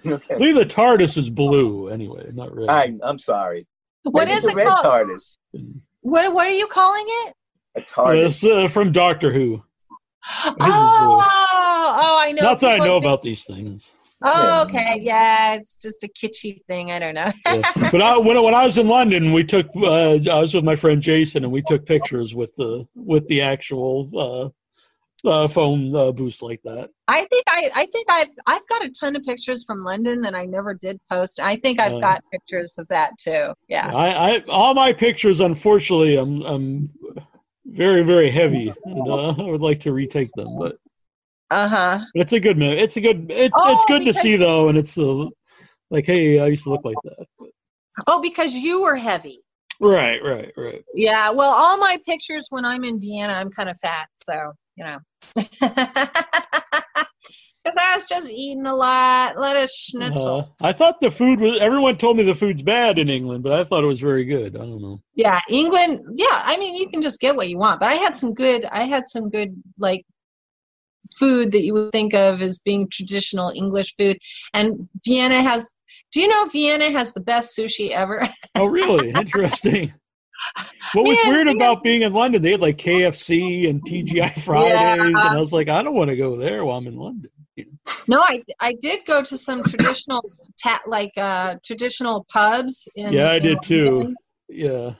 okay. 0.05 0.35
I 0.35 0.37
believe 0.37 0.55
the 0.55 0.65
TARDIS 0.65 1.17
is 1.17 1.29
blue 1.29 1.87
anyway, 1.87 2.29
not 2.33 2.53
red. 2.53 2.69
I, 2.69 2.93
I'm 3.03 3.17
sorry. 3.17 3.67
What 4.03 4.25
Maybe 4.25 4.33
is 4.33 4.43
it's 4.43 4.53
a 4.53 4.57
it 4.57 4.57
red 4.57 4.67
called? 4.67 4.85
TARDIS. 5.07 5.37
what, 6.01 6.31
what 6.33 6.45
are 6.45 6.49
you 6.51 6.67
calling 6.67 7.05
it 7.07 7.33
A 7.75 7.81
TARDIS. 7.81 8.27
It's 8.27 8.43
uh, 8.43 8.67
from 8.67 8.91
Doctor 8.91 9.31
Who. 9.33 9.63
oh, 10.45 10.53
oh 10.59 12.19
i 12.21 12.33
know 12.33 12.43
Not 12.43 12.59
that 12.59 12.81
I 12.81 12.85
know 12.85 12.97
about 12.97 13.21
these 13.21 13.45
things. 13.45 13.93
Oh 14.23 14.63
okay 14.63 14.97
yeah 15.01 15.53
it's 15.55 15.75
just 15.75 16.03
a 16.03 16.07
kitschy 16.07 16.59
thing 16.67 16.91
i 16.91 16.97
don't 16.99 17.13
know 17.13 17.31
Yeah. 17.45 17.61
But 17.91 18.01
I, 18.01 18.17
when 18.17 18.41
when 18.43 18.53
I 18.53 18.65
was 18.65 18.77
in 18.77 18.87
London, 18.87 19.31
we 19.31 19.43
took. 19.43 19.67
Uh, 19.75 20.15
I 20.15 20.39
was 20.39 20.53
with 20.53 20.63
my 20.63 20.75
friend 20.75 21.01
Jason, 21.01 21.43
and 21.43 21.53
we 21.53 21.61
took 21.61 21.85
pictures 21.85 22.35
with 22.35 22.53
the 22.55 22.85
with 22.95 23.27
the 23.27 23.41
actual 23.41 24.09
uh, 25.25 25.29
uh, 25.29 25.47
phone 25.47 25.95
uh, 25.95 26.11
boost 26.11 26.41
like 26.41 26.61
that. 26.63 26.89
I 27.07 27.25
think 27.25 27.43
I, 27.47 27.69
I 27.75 27.85
think 27.85 28.07
I've 28.09 28.33
I've 28.45 28.67
got 28.67 28.83
a 28.83 28.89
ton 28.89 29.15
of 29.15 29.23
pictures 29.23 29.63
from 29.63 29.79
London 29.83 30.21
that 30.21 30.35
I 30.35 30.45
never 30.45 30.73
did 30.73 30.99
post. 31.09 31.39
I 31.39 31.55
think 31.55 31.79
I've 31.79 31.93
Uh, 31.93 31.99
got 31.99 32.23
pictures 32.31 32.77
of 32.77 32.87
that 32.89 33.11
too. 33.19 33.53
Yeah. 33.69 33.89
I, 33.93 34.07
I 34.31 34.43
all 34.49 34.73
my 34.73 34.91
pictures, 34.93 35.39
unfortunately, 35.39 36.17
I'm 36.17 36.41
I'm 36.41 36.89
very 37.65 38.03
very 38.03 38.29
heavy, 38.29 38.73
and 38.85 39.07
uh, 39.07 39.29
I 39.37 39.43
would 39.51 39.61
like 39.61 39.79
to 39.81 39.93
retake 39.93 40.31
them, 40.35 40.57
but 40.59 40.77
Uh 41.49 41.67
huh. 41.67 41.99
it's 42.13 42.33
a 42.33 42.39
good 42.39 42.57
movie. 42.57 42.77
It's 42.77 42.97
a 42.97 43.01
good. 43.01 43.31
It, 43.31 43.51
Oh, 43.55 43.73
it's 43.73 43.85
good 43.85 44.03
to 44.05 44.13
see 44.13 44.35
though, 44.35 44.69
and 44.69 44.77
it's 44.77 44.97
uh, 44.97 45.27
like, 45.89 46.05
hey, 46.05 46.39
I 46.39 46.47
used 46.47 46.63
to 46.65 46.71
look 46.71 46.83
like 46.83 46.97
that. 47.03 47.25
Oh, 48.05 48.21
because 48.21 48.53
you 48.53 48.83
were 48.83 48.95
heavy. 48.95 49.39
Right, 49.79 50.21
right, 50.23 50.51
right. 50.57 50.83
Yeah. 50.93 51.31
Well, 51.31 51.51
all 51.51 51.77
my 51.77 51.97
pictures 52.05 52.47
when 52.49 52.65
I'm 52.65 52.83
in 52.83 52.99
Vienna, 52.99 53.33
I'm 53.33 53.49
kind 53.51 53.69
of 53.69 53.77
fat, 53.79 54.07
so 54.15 54.53
you 54.75 54.85
know. 54.85 54.97
Because 57.67 57.83
I 57.83 57.97
was 57.97 58.07
just 58.07 58.29
eating 58.31 58.65
a 58.65 58.73
lot, 58.73 59.35
of 59.35 59.69
schnitzel. 59.69 60.55
Uh, 60.61 60.67
I 60.67 60.71
thought 60.71 61.01
the 61.01 61.11
food 61.11 61.41
was. 61.41 61.59
Everyone 61.59 61.97
told 61.97 62.15
me 62.15 62.23
the 62.23 62.33
food's 62.33 62.63
bad 62.63 62.97
in 62.97 63.09
England, 63.09 63.43
but 63.43 63.51
I 63.51 63.65
thought 63.65 63.83
it 63.83 63.87
was 63.87 63.99
very 63.99 64.23
good. 64.23 64.55
I 64.55 64.59
don't 64.59 64.81
know. 64.81 65.01
Yeah, 65.15 65.37
England. 65.49 65.99
Yeah, 66.15 66.27
I 66.31 66.55
mean, 66.57 66.75
you 66.75 66.87
can 66.87 67.01
just 67.01 67.19
get 67.19 67.35
what 67.35 67.49
you 67.49 67.57
want. 67.57 67.81
But 67.81 67.87
I 67.87 67.95
had 67.95 68.15
some 68.15 68.33
good. 68.33 68.63
I 68.63 68.83
had 68.83 69.05
some 69.07 69.29
good 69.29 69.61
like 69.77 70.05
food 71.17 71.51
that 71.53 71.63
you 71.63 71.73
would 71.73 71.91
think 71.91 72.13
of 72.13 72.41
as 72.41 72.59
being 72.65 72.87
traditional 72.91 73.51
English 73.55 73.95
food. 73.95 74.17
And 74.53 74.81
Vienna 75.05 75.41
has. 75.41 75.73
Do 76.13 76.21
you 76.21 76.27
know 76.29 76.45
Vienna 76.45 76.89
has 76.91 77.13
the 77.13 77.21
best 77.21 77.57
sushi 77.57 77.89
ever? 77.89 78.27
Oh, 78.55 78.65
really? 78.65 79.09
Interesting. 79.15 79.91
What 80.93 81.05
was 81.05 81.17
Yeah, 81.23 81.29
weird 81.29 81.47
about 81.49 81.83
being 81.83 82.03
in 82.03 82.13
London? 82.13 82.41
They 82.41 82.51
had 82.51 82.61
like 82.61 82.77
KFC 82.77 83.69
and 83.69 83.83
TGI 83.83 84.41
Fridays, 84.41 84.99
and 85.05 85.17
I 85.17 85.39
was 85.39 85.51
like, 85.51 85.67
I 85.67 85.83
don't 85.83 85.95
want 85.95 86.09
to 86.09 86.15
go 86.15 86.35
there 86.37 86.63
while 86.63 86.77
I'm 86.77 86.87
in 86.87 86.95
London. 86.95 87.29
no, 88.07 88.21
I 88.21 88.41
I 88.59 88.73
did 88.79 89.05
go 89.05 89.23
to 89.23 89.37
some 89.37 89.63
traditional 89.63 90.21
ta- 90.63 90.79
like 90.85 91.11
uh 91.17 91.55
traditional 91.65 92.25
pubs. 92.31 92.87
In, 92.95 93.11
yeah, 93.11 93.31
I 93.31 93.39
did 93.39 93.57
too. 93.63 94.15
Yeah. 94.47 94.93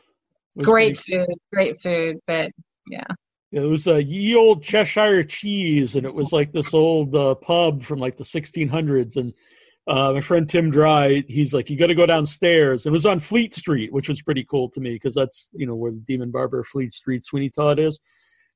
Great 0.57 0.97
pretty- 0.97 1.25
food, 1.25 1.35
great 1.53 1.79
food, 1.79 2.17
but 2.27 2.51
yeah. 2.89 3.05
It 3.51 3.61
was 3.61 3.87
a 3.87 4.03
ye 4.03 4.35
old 4.35 4.61
Cheshire 4.61 5.23
cheese, 5.23 5.95
and 5.95 6.05
it 6.05 6.13
was 6.13 6.33
like 6.33 6.51
this 6.51 6.73
old 6.73 7.15
uh, 7.15 7.35
pub 7.35 7.81
from 7.81 7.99
like 7.99 8.17
the 8.17 8.23
1600s. 8.25 9.15
And 9.15 9.33
uh, 9.87 10.11
my 10.13 10.19
friend 10.19 10.49
Tim 10.49 10.69
Dry, 10.69 11.23
he's 11.29 11.53
like, 11.53 11.69
you 11.69 11.77
got 11.77 11.87
to 11.87 11.95
go 11.95 12.05
downstairs. 12.05 12.85
It 12.85 12.91
was 12.91 13.05
on 13.05 13.19
Fleet 13.19 13.53
Street, 13.53 13.93
which 13.93 14.09
was 14.09 14.21
pretty 14.21 14.43
cool 14.43 14.69
to 14.71 14.81
me 14.81 14.91
because 14.93 15.15
that's 15.15 15.49
you 15.53 15.65
know 15.65 15.75
where 15.75 15.91
the 15.91 15.99
Demon 15.99 16.29
Barber 16.29 16.63
Fleet 16.63 16.91
Street 16.91 17.23
Sweeney 17.23 17.49
Todd 17.49 17.79
is. 17.79 17.99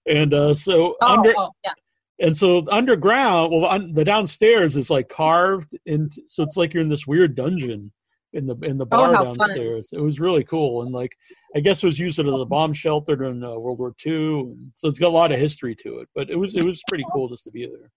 And 0.06 0.34
uh, 0.34 0.53
so 0.53 0.95
Oh, 1.02 1.14
under 1.14 1.34
oh, 1.38 1.52
yeah. 1.64 1.72
and 2.20 2.36
so 2.36 2.66
underground, 2.70 3.52
well, 3.53 3.80
the, 3.80 3.94
the 3.94 4.03
downstairs 4.03 4.76
is 4.76 4.90
like 4.90 5.08
carved 5.08 5.78
and 5.86 6.11
so 6.28 6.44
it's 6.44 6.58
like 6.58 6.74
you're 6.74 6.84
in 6.84 6.90
this 6.90 7.08
weird 7.08 7.36
dungeon, 7.36 7.92
in 8.34 8.45
the 8.45 8.56
in 8.61 8.77
the 8.77 8.85
Oh, 8.92 8.98
bar 8.98 9.14
fun. 9.16 9.24
downstairs. 9.26 9.90
It 9.92 10.01
was 10.01 10.19
really 10.19 10.43
cool, 10.43 10.84
and 10.84 10.92
like 10.92 11.16
I 11.56 11.60
guess 11.60 11.84
it 11.84 11.88
was 11.88 12.00
used 12.00 12.19
as 12.19 12.26
a 12.26 12.45
bomb 12.45 12.74
shelter 12.74 13.16
during 13.16 13.43
uh, 13.43 13.58
World 13.58 13.80
War 13.80 13.93
II, 14.06 14.56
so 14.74 14.88
it's 14.88 15.00
got 15.00 15.10
a 15.10 15.10
lot 15.10 15.32
of 15.32 15.40
history 15.40 15.76
to 15.76 16.00
it. 16.00 16.10
But 16.16 16.30
it 16.30 16.38
was 16.38 16.56
it 16.56 16.64
was 16.64 16.82
pretty 16.88 17.06
cool 17.11 17.30
just 17.30 17.43
to 17.45 17.51
be 17.51 17.66
there. 17.66 17.92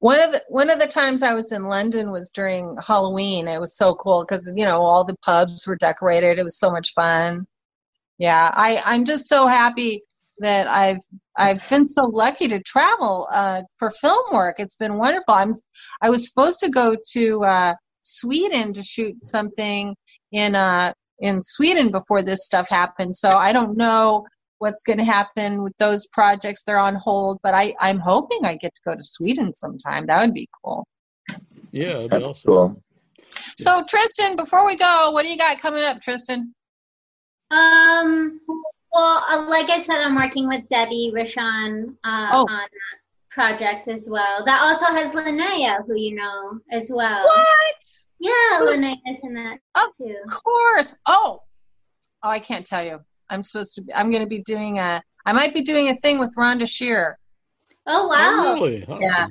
One 0.00 0.20
of 0.20 0.32
the 0.32 0.42
one 0.48 0.70
of 0.70 0.80
the 0.80 0.86
times 0.86 1.22
I 1.22 1.34
was 1.34 1.52
in 1.52 1.64
London 1.64 2.10
was 2.10 2.30
during 2.30 2.76
Halloween. 2.84 3.48
It 3.48 3.60
was 3.60 3.76
so 3.76 3.94
cool 3.94 4.24
because 4.24 4.52
you 4.56 4.64
know 4.64 4.82
all 4.82 5.04
the 5.04 5.16
pubs 5.24 5.66
were 5.66 5.76
decorated. 5.76 6.38
It 6.38 6.44
was 6.44 6.58
so 6.58 6.70
much 6.70 6.92
fun. 6.92 7.46
Yeah, 8.18 8.50
I 8.54 8.82
I'm 8.84 9.04
just 9.04 9.28
so 9.28 9.46
happy 9.46 10.02
that 10.38 10.66
I've 10.66 11.00
I've 11.38 11.68
been 11.70 11.88
so 11.88 12.06
lucky 12.06 12.48
to 12.48 12.60
travel 12.60 13.28
uh, 13.32 13.62
for 13.78 13.90
film 13.90 14.24
work. 14.32 14.56
It's 14.58 14.74
been 14.74 14.98
wonderful. 14.98 15.34
I'm 15.34 15.52
I 16.02 16.10
was 16.10 16.28
supposed 16.28 16.60
to 16.60 16.68
go 16.68 16.96
to 17.12 17.44
uh, 17.44 17.74
Sweden 18.04 18.72
to 18.72 18.82
shoot 18.82 19.22
something 19.24 19.94
in 20.32 20.54
uh 20.54 20.92
in 21.20 21.40
Sweden 21.42 21.90
before 21.90 22.22
this 22.22 22.44
stuff 22.44 22.68
happened. 22.68 23.14
So 23.16 23.30
I 23.30 23.52
don't 23.52 23.76
know 23.76 24.26
what's 24.58 24.82
going 24.82 24.98
to 24.98 25.04
happen 25.04 25.62
with 25.62 25.76
those 25.78 26.06
projects. 26.08 26.62
They're 26.62 26.78
on 26.78 26.94
hold, 26.96 27.38
but 27.42 27.54
I 27.54 27.74
I'm 27.80 27.98
hoping 27.98 28.40
I 28.44 28.56
get 28.56 28.74
to 28.74 28.80
go 28.86 28.94
to 28.94 29.02
Sweden 29.02 29.52
sometime. 29.54 30.06
That 30.06 30.20
would 30.24 30.34
be 30.34 30.48
cool. 30.64 30.86
Yeah, 31.72 31.98
it'd 31.98 32.10
be 32.10 32.16
awesome. 32.16 32.48
Cool. 32.48 32.82
So 33.56 33.82
Tristan, 33.88 34.36
before 34.36 34.66
we 34.66 34.76
go, 34.76 35.10
what 35.12 35.22
do 35.22 35.28
you 35.28 35.36
got 35.36 35.60
coming 35.60 35.84
up, 35.84 36.00
Tristan? 36.00 36.54
Um, 37.50 38.40
well, 38.92 39.24
uh, 39.28 39.46
like 39.48 39.70
I 39.70 39.80
said, 39.80 39.98
I'm 40.00 40.14
working 40.14 40.48
with 40.48 40.68
Debbie 40.68 41.12
Rochon 41.14 41.90
uh, 42.04 42.30
Oh. 42.32 42.40
on 42.40 42.46
that 42.46 42.68
project 43.34 43.88
as 43.88 44.08
well. 44.08 44.44
That 44.44 44.62
also 44.62 44.86
has 44.86 45.10
Linnea, 45.14 45.84
who 45.86 45.98
you 45.98 46.14
know 46.14 46.60
as 46.70 46.90
well. 46.94 47.24
What? 47.24 47.76
Yeah, 48.20 48.58
Who's- 48.58 48.78
Linnea's 48.78 49.20
in 49.24 49.34
that 49.34 49.58
too. 49.98 50.16
Of 50.26 50.42
course. 50.42 50.96
Oh, 51.06 51.42
oh, 52.22 52.30
I 52.30 52.38
can't 52.38 52.64
tell 52.64 52.84
you. 52.84 53.00
I'm 53.28 53.42
supposed 53.42 53.74
to. 53.74 53.82
Be, 53.82 53.92
I'm 53.94 54.10
going 54.10 54.22
to 54.22 54.28
be 54.28 54.42
doing 54.42 54.78
a. 54.78 55.02
I 55.26 55.32
might 55.32 55.54
be 55.54 55.62
doing 55.62 55.88
a 55.88 55.96
thing 55.96 56.18
with 56.18 56.34
Rhonda 56.36 56.68
Shear. 56.68 57.18
Oh 57.86 58.06
wow! 58.06 58.42
Oh, 58.46 58.54
really? 58.54 58.82
Awesome. 58.84 59.02
Yeah. 59.02 59.26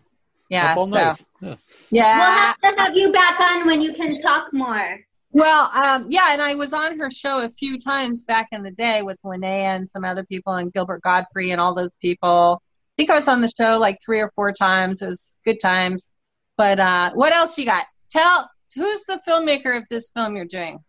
Yeah. 0.49 0.75
So 0.75 0.85
night. 0.85 1.25
Yeah. 1.41 1.55
yeah. 1.89 2.17
We'll 2.17 2.37
have 2.37 2.59
to 2.61 2.81
have 2.81 2.95
you 2.95 3.11
back 3.11 3.39
on 3.39 3.65
when 3.65 3.81
you 3.81 3.93
can 3.93 4.15
talk 4.21 4.53
more. 4.53 4.99
Well, 5.31 5.71
um, 5.83 6.05
yeah, 6.09 6.33
and 6.33 6.41
I 6.41 6.53
was 6.53 6.73
on 6.73 6.97
her 6.99 7.09
show 7.09 7.43
a 7.43 7.49
few 7.49 7.79
times 7.79 8.23
back 8.23 8.49
in 8.51 8.61
the 8.61 8.69
day 8.71 9.01
with 9.01 9.17
Linnea 9.25 9.69
and 9.69 9.89
some 9.89 10.03
other 10.05 10.23
people 10.23 10.53
and 10.53 10.71
Gilbert 10.71 11.01
Gottfried 11.01 11.51
and 11.51 11.59
all 11.59 11.73
those 11.73 11.95
people. 11.99 12.61
I 13.03 13.05
think 13.05 13.11
I 13.11 13.17
was 13.17 13.27
on 13.27 13.41
the 13.41 13.51
show 13.59 13.77
like 13.79 13.97
three 14.01 14.21
or 14.21 14.31
four 14.33 14.53
times. 14.53 15.01
It 15.01 15.07
was 15.07 15.35
good 15.43 15.59
times. 15.59 16.13
But 16.55 16.79
uh, 16.79 17.11
what 17.15 17.33
else 17.33 17.57
you 17.57 17.65
got? 17.65 17.83
Tell 18.09 18.49
who's 18.75 19.03
the 19.03 19.19
filmmaker 19.27 19.75
of 19.75 19.85
this 19.89 20.07
film 20.07 20.37
you're 20.37 20.45
doing? 20.45 20.79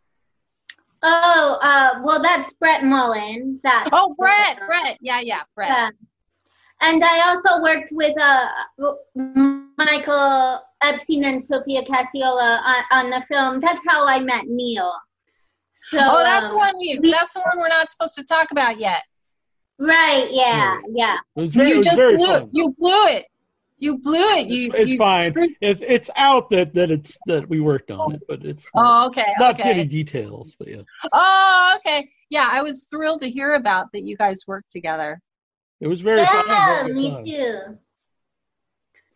Oh, 1.03 1.59
uh, 1.61 2.01
well, 2.05 2.23
that's 2.23 2.53
Brett 2.53 2.85
Mullen. 2.85 3.59
That 3.65 3.89
Oh, 3.93 4.15
Brett. 4.17 4.61
Brett. 4.65 4.97
Yeah, 5.01 5.23
yeah, 5.25 5.41
Brett. 5.57 5.71
Yeah. 5.71 5.89
And 6.83 7.03
I 7.03 7.29
also 7.29 7.61
worked 7.61 7.89
with 7.91 8.15
uh, 8.21 8.49
Michael 9.77 10.61
Epstein 10.85 11.25
and 11.25 11.43
Sophia 11.43 11.83
Cacciola 11.83 12.61
on, 12.61 12.85
on 12.93 13.11
the 13.11 13.25
film. 13.27 13.59
That's 13.59 13.83
how 13.89 14.07
I 14.07 14.21
met 14.21 14.47
Neal. 14.47 14.93
So, 15.73 15.99
oh, 16.01 16.23
that's 16.23 16.51
um, 16.51 16.57
one 16.57 16.75
we. 16.79 17.01
That's 17.11 17.35
the 17.35 17.41
one 17.41 17.59
we're 17.59 17.69
not 17.69 17.91
supposed 17.91 18.15
to 18.15 18.25
talk 18.25 18.53
about 18.53 18.79
yet. 18.79 19.03
Right? 19.79 20.29
Yeah, 20.31 20.79
yeah. 20.91 21.17
It 21.37 21.51
very, 21.51 21.71
you 21.71 21.83
just 21.83 21.97
blew. 21.97 22.27
fun. 22.27 22.49
You 22.53 22.75
blew 22.79 23.07
it. 23.09 23.27
You 23.79 23.99
blew 23.99 24.15
it. 24.39 24.47
You. 24.49 24.71
It's 24.75 24.93
you 24.93 24.99
fine. 24.99 25.31
screwed- 25.33 25.51
It's 25.61 25.81
it's 25.81 26.11
out 26.17 26.49
that 26.51 26.75
that 26.75 26.91
it's 26.91 27.19
that 27.27 27.49
we 27.49 27.61
worked 27.61 27.91
on 27.91 28.15
it, 28.15 28.23
but 28.29 28.45
it's 28.45 28.69
Oh, 28.75 29.07
okay. 29.09 29.33
not 29.39 29.59
okay. 29.61 29.71
any 29.71 29.85
details. 29.87 30.55
But 30.59 30.69
yeah, 30.69 30.83
Oh, 31.13 31.77
okay. 31.79 32.09
Yeah, 32.31 32.49
I 32.51 32.63
was 32.63 32.87
thrilled 32.91 33.21
to 33.21 33.31
hear 33.31 33.55
about 33.55 33.93
that 33.93 34.03
you 34.05 34.17
guys 34.17 34.45
worked 34.47 34.71
together. 34.71 35.21
it 35.81 35.89
was 35.89 36.01
very 36.01 36.25
fun. 36.25 36.45
Yeah, 36.47 36.83
had 36.83 36.93
me 36.93 37.25
too. 37.27 37.79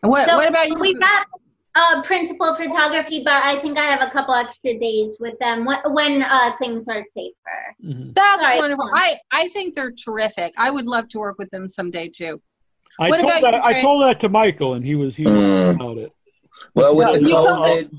And 0.02 0.10
What 0.10 0.26
So 0.28 0.36
What 0.36 0.48
about 0.48 0.68
you? 0.68 0.74
We 0.78 0.94
got 0.94 1.26
uh, 1.74 2.02
principal 2.02 2.54
photography, 2.56 3.22
but 3.24 3.34
I 3.44 3.60
think 3.60 3.78
I 3.78 3.84
have 3.94 4.00
a 4.06 4.10
couple 4.10 4.34
extra 4.34 4.78
days 4.78 5.18
with 5.20 5.38
them 5.38 5.64
when, 5.64 5.78
when 5.92 6.22
uh, 6.22 6.56
things 6.58 6.88
are 6.88 7.04
safer. 7.04 7.76
Mhm. 7.84 8.14
That's 8.14 8.44
Sorry. 8.44 8.58
wonderful. 8.58 8.90
I 8.94 9.16
I 9.32 9.48
think 9.48 9.74
they're 9.74 9.92
terrific. 9.92 10.52
I 10.58 10.70
would 10.70 10.86
love 10.86 11.08
to 11.10 11.18
work 11.18 11.38
with 11.38 11.50
them 11.50 11.68
someday 11.68 12.08
too. 12.08 12.40
I 12.98 13.10
What 13.10 13.20
told 13.20 13.32
about 13.38 13.42
that 13.42 13.54
you, 13.54 13.60
I 13.78 13.80
told 13.80 14.02
that 14.02 14.18
to 14.20 14.28
Michael, 14.28 14.74
and 14.74 14.84
he 14.84 14.94
was 14.96 15.16
he 15.16 15.24
was 15.26 15.34
Mm. 15.34 15.74
about 15.76 15.98
it. 15.98 16.12
Well, 16.74 16.96
with 16.96 17.12
the 17.14 17.22
You 17.22 17.30
told- 17.34 17.46
COVID, 17.46 17.90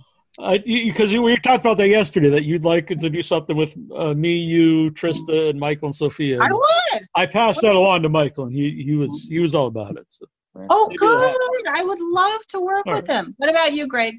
Because 0.88 1.14
we 1.14 1.36
talked 1.38 1.64
about 1.66 1.78
that 1.78 1.88
yesterday, 1.90 2.30
that 2.30 2.44
you'd 2.44 2.64
like 2.66 2.88
to 2.88 2.96
do 3.10 3.22
something 3.22 3.56
with 3.58 3.76
uh, 3.96 4.14
me, 4.14 4.38
you, 4.38 4.90
Trista, 4.92 5.50
and 5.50 5.60
Michael 5.60 5.88
and 5.88 5.96
Sophia. 5.96 6.40
I 6.42 6.50
would. 6.52 7.02
I 7.16 7.26
passed 7.26 7.62
that 7.62 7.76
along 7.76 8.04
to 8.04 8.10
Michael, 8.10 8.46
and 8.46 8.54
he, 8.54 8.84
he 8.84 8.96
was 8.96 9.28
he 9.30 9.40
was 9.40 9.54
all 9.56 9.68
about 9.68 9.96
it. 9.98 10.06
So. 10.10 10.26
Oh, 10.70 10.88
Maybe 10.90 10.98
good. 10.98 11.80
I 11.80 11.84
would 11.84 12.00
love 12.00 12.46
to 12.48 12.62
work 12.62 12.86
All 12.88 12.94
with 12.94 13.08
him. 13.08 13.34
What 13.38 13.50
about 13.50 13.74
you, 13.74 13.88
Greg? 13.88 14.16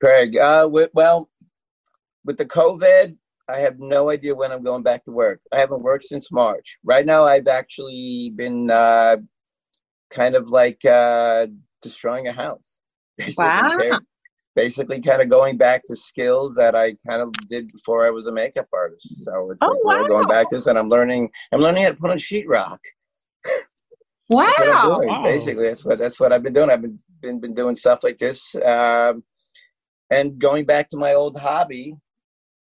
Craig, 0.00 0.36
uh, 0.38 0.68
with, 0.70 0.90
well, 0.94 1.28
with 2.24 2.38
the 2.38 2.46
COVID, 2.46 3.16
I 3.48 3.58
have 3.60 3.78
no 3.78 4.10
idea 4.10 4.34
when 4.34 4.52
I'm 4.52 4.62
going 4.62 4.82
back 4.82 5.04
to 5.04 5.10
work. 5.10 5.40
I 5.52 5.58
haven't 5.58 5.82
worked 5.82 6.04
since 6.04 6.30
March. 6.30 6.78
Right 6.84 7.04
now, 7.04 7.24
I've 7.24 7.48
actually 7.48 8.32
been 8.34 8.70
uh, 8.70 9.16
kind 10.10 10.34
of 10.36 10.50
like 10.50 10.84
uh, 10.84 11.48
destroying 11.82 12.28
a 12.28 12.32
house. 12.32 12.78
Basically, 13.18 13.44
Wow. 13.44 13.72
tear- 13.76 13.98
basically, 14.56 15.00
kind 15.00 15.20
of 15.22 15.28
going 15.28 15.56
back 15.56 15.82
to 15.86 15.96
skills 15.96 16.54
that 16.56 16.74
I 16.74 16.96
kind 17.08 17.22
of 17.22 17.32
did 17.48 17.68
before 17.72 18.06
I 18.06 18.10
was 18.10 18.26
a 18.26 18.32
makeup 18.32 18.68
artist. 18.72 19.24
So 19.24 19.50
it's 19.50 19.62
Oh, 19.62 19.68
like 19.84 20.00
we're 20.00 20.08
going 20.08 20.28
back 20.28 20.48
to 20.50 20.56
this, 20.56 20.66
and 20.66 20.78
I'm 20.78 20.88
learning. 20.88 21.30
I'm 21.52 21.60
learning 21.60 21.84
how 21.84 21.90
to 21.90 21.96
put 21.96 22.10
on 22.10 22.18
sheetrock. 22.18 22.78
Wow. 24.30 24.48
That's 24.58 24.84
doing. 24.86 25.08
Wow. 25.08 25.22
Basically, 25.24 25.64
that's 25.64 25.84
what 25.84 25.98
that's 25.98 26.20
what 26.20 26.32
I've 26.32 26.42
been 26.42 26.52
doing. 26.52 26.70
I've 26.70 26.82
been 26.82 26.96
been, 27.20 27.40
been 27.40 27.54
doing 27.54 27.74
stuff 27.74 28.00
like 28.04 28.16
this, 28.18 28.54
um, 28.64 29.24
and 30.10 30.38
going 30.38 30.64
back 30.64 30.88
to 30.90 30.96
my 30.96 31.14
old 31.14 31.36
hobby, 31.38 31.94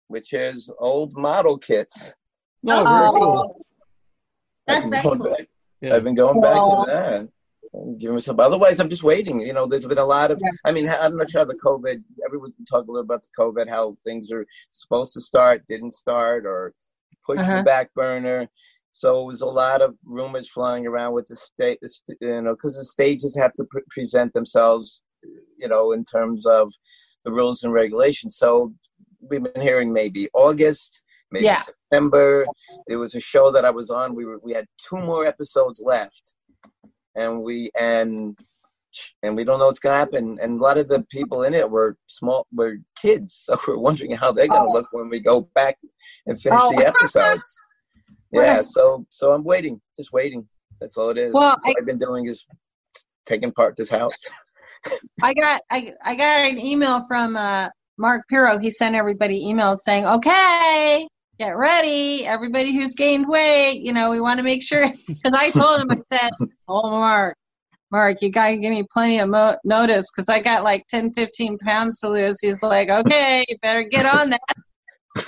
which 0.07 0.33
is 0.33 0.71
old 0.79 1.13
model 1.15 1.57
kits. 1.57 2.13
No, 2.63 2.83
very 2.83 3.07
Oh. 3.07 3.13
cool. 3.19 3.65
That's 4.67 4.85
I've 4.85 4.91
very 4.91 5.01
been 5.01 5.09
going 5.09 5.19
cool. 5.19 5.29
back- 5.37 5.49
Yeah. 5.81 5.95
I've 5.95 6.03
been 6.03 6.15
going 6.15 6.41
back 6.41 6.53
Well- 6.55 6.85
to 6.85 6.91
that. 6.91 7.13
and 7.73 7.99
Giving 7.99 8.15
myself. 8.15 8.39
Otherwise, 8.39 8.79
I'm 8.79 8.89
just 8.89 9.03
waiting. 9.03 9.41
You 9.41 9.53
know, 9.53 9.67
there's 9.67 9.85
been 9.85 9.97
a 9.99 10.05
lot 10.05 10.31
of. 10.31 10.41
I 10.65 10.71
mean, 10.71 10.87
I'm 10.89 11.15
not 11.17 11.29
sure 11.29 11.41
how 11.41 11.45
the 11.45 11.53
COVID. 11.55 12.01
Everyone 12.25 12.51
can 12.53 12.65
talk 12.65 12.87
a 12.87 12.91
little 12.91 13.03
about 13.03 13.23
the 13.23 13.29
COVID, 13.37 13.69
how 13.69 13.97
things 14.05 14.31
are 14.31 14.45
supposed 14.71 15.13
to 15.13 15.21
start, 15.21 15.67
didn't 15.67 15.93
start, 15.93 16.45
or 16.45 16.73
pushed 17.25 17.39
to 17.41 17.45
Uh-huh. 17.45 17.57
the 17.57 17.63
back 17.63 17.93
burner. 17.93 18.47
So 18.97 19.21
it 19.21 19.25
was 19.27 19.41
a 19.41 19.45
lot 19.45 19.83
of 19.83 19.95
rumors 20.03 20.49
flying 20.49 20.87
around 20.87 21.13
with 21.13 21.27
the 21.27 21.35
state, 21.35 21.77
you 22.19 22.41
know, 22.41 22.55
because 22.55 22.75
the 22.77 22.83
stages 22.83 23.37
have 23.37 23.53
to 23.53 23.63
pre- 23.69 23.83
present 23.91 24.33
themselves, 24.33 25.03
you 25.59 25.67
know, 25.67 25.91
in 25.91 26.03
terms 26.03 26.47
of 26.47 26.73
the 27.23 27.31
rules 27.31 27.61
and 27.61 27.71
regulations. 27.71 28.37
So 28.37 28.73
we've 29.29 29.43
been 29.43 29.61
hearing 29.61 29.93
maybe 29.93 30.29
August, 30.33 31.03
maybe 31.31 31.45
Yeah. 31.45 31.61
September. 31.61 32.47
There 32.87 32.97
was 32.97 33.13
a 33.13 33.19
show 33.19 33.51
that 33.51 33.65
I 33.65 33.69
was 33.69 33.91
on. 33.91 34.15
We 34.15 34.25
were 34.25 34.39
we 34.39 34.53
had 34.53 34.65
two 34.89 34.97
more 34.97 35.27
episodes 35.27 35.79
left, 35.85 36.33
and 37.13 37.43
we 37.43 37.69
and 37.79 38.35
and 39.21 39.35
we 39.35 39.43
don't 39.43 39.59
know 39.59 39.67
what's 39.67 39.79
gonna 39.79 39.95
happen. 39.95 40.39
And 40.41 40.59
a 40.59 40.63
lot 40.63 40.79
of 40.79 40.87
the 40.87 41.03
people 41.11 41.43
in 41.43 41.53
it 41.53 41.69
were 41.69 41.97
small, 42.07 42.47
were 42.51 42.77
kids, 42.99 43.31
so 43.45 43.59
we're 43.67 43.77
wondering 43.77 44.13
how 44.15 44.31
they're 44.31 44.47
gonna 44.47 44.69
Oh. 44.69 44.73
look 44.73 44.87
when 44.91 45.07
we 45.09 45.19
go 45.19 45.41
back 45.53 45.77
and 46.25 46.41
finish 46.41 46.59
Oh. 46.63 46.71
the 46.75 46.87
episodes. 46.87 47.47
Yeah, 48.31 48.57
Right. 48.57 48.65
so 48.65 49.05
so 49.09 49.31
I'm 49.33 49.43
waiting, 49.43 49.81
just 49.95 50.11
waiting. 50.11 50.47
That's 50.81 50.97
all 50.97 51.09
it 51.09 51.17
is. 51.17 51.33
Well, 51.33 51.55
I- 51.65 51.73
I've 51.77 51.85
been 51.85 51.97
doing 51.97 52.27
is 52.27 52.45
taking 53.25 53.51
part 53.51 53.75
this 53.75 53.89
house. 53.89 54.13
I 55.23 55.33
got 55.33 55.61
I 55.71 55.91
I 56.03 56.15
got 56.15 56.41
an 56.51 56.59
email 56.59 57.05
from 57.07 57.35
uh, 57.35 57.69
Mark 57.97 58.23
Pirro. 58.29 58.57
He 58.59 58.69
sent 58.69 58.95
everybody 58.95 59.43
emails 59.45 59.77
saying, 59.83 60.05
"Okay, 60.05 61.07
get 61.39 61.57
ready, 61.57 62.25
everybody 62.25 62.73
who's 62.75 62.93
gained 62.95 63.27
weight. 63.27 63.81
You 63.81 63.91
know, 63.93 64.09
we 64.11 64.19
want 64.21 64.37
to 64.39 64.43
make 64.43 64.61
sure." 64.63 64.85
Because 65.07 65.33
I 65.33 65.49
told 65.49 65.81
him, 65.81 65.87
I 65.91 65.97
said, 66.03 66.29
"Oh, 66.67 66.89
Mark, 66.91 67.35
Mark, 67.91 68.21
you 68.21 68.29
got 68.31 68.49
to 68.49 68.57
give 68.57 68.71
me 68.71 68.83
plenty 68.93 69.19
of 69.19 69.29
mo- 69.29 69.57
notice 69.63 70.05
because 70.11 70.29
I 70.29 70.39
got 70.41 70.63
like 70.63 70.85
10, 70.89 71.13
15 71.13 71.57
pounds 71.59 71.99
to 72.01 72.09
lose." 72.09 72.39
He's 72.39 72.61
like, 72.61 72.89
"Okay, 72.89 73.43
you 73.47 73.57
better 73.61 73.83
get 73.83 74.05
on 74.05 74.29
that." 74.29 74.39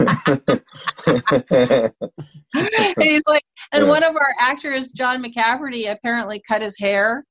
and 2.53 2.95
he's 2.99 3.23
like, 3.27 3.43
and 3.71 3.85
Yeah. 3.85 3.89
one 3.89 4.03
of 4.03 4.15
our 4.15 4.33
actors, 4.39 4.91
John 4.91 5.23
McCafferty, 5.23 5.91
apparently 5.91 6.41
cut 6.47 6.61
his 6.61 6.77
hair, 6.79 7.23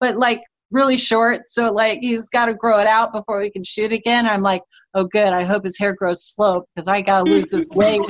but 0.00 0.16
like 0.16 0.42
really 0.70 0.96
short. 0.96 1.42
So 1.46 1.72
like 1.72 1.98
he's 2.00 2.28
got 2.28 2.46
to 2.46 2.54
grow 2.54 2.78
it 2.78 2.86
out 2.86 3.12
before 3.12 3.40
we 3.40 3.50
can 3.50 3.64
shoot 3.64 3.92
again. 3.92 4.26
I'm 4.26 4.42
like, 4.42 4.62
oh 4.94 5.04
good. 5.04 5.32
I 5.32 5.44
hope 5.44 5.64
his 5.64 5.78
hair 5.78 5.94
grows 5.94 6.24
slow 6.24 6.64
because 6.74 6.88
I 6.88 7.00
gotta 7.00 7.28
lose 7.28 7.50
this 7.50 7.68
weight. 7.70 8.00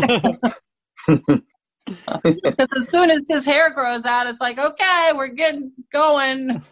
Because 1.86 2.68
as 2.78 2.90
soon 2.90 3.10
as 3.10 3.26
his 3.28 3.44
hair 3.44 3.70
grows 3.74 4.06
out, 4.06 4.26
it's 4.26 4.40
like, 4.40 4.58
okay, 4.58 5.10
we're 5.14 5.28
getting 5.28 5.70
going. 5.92 6.62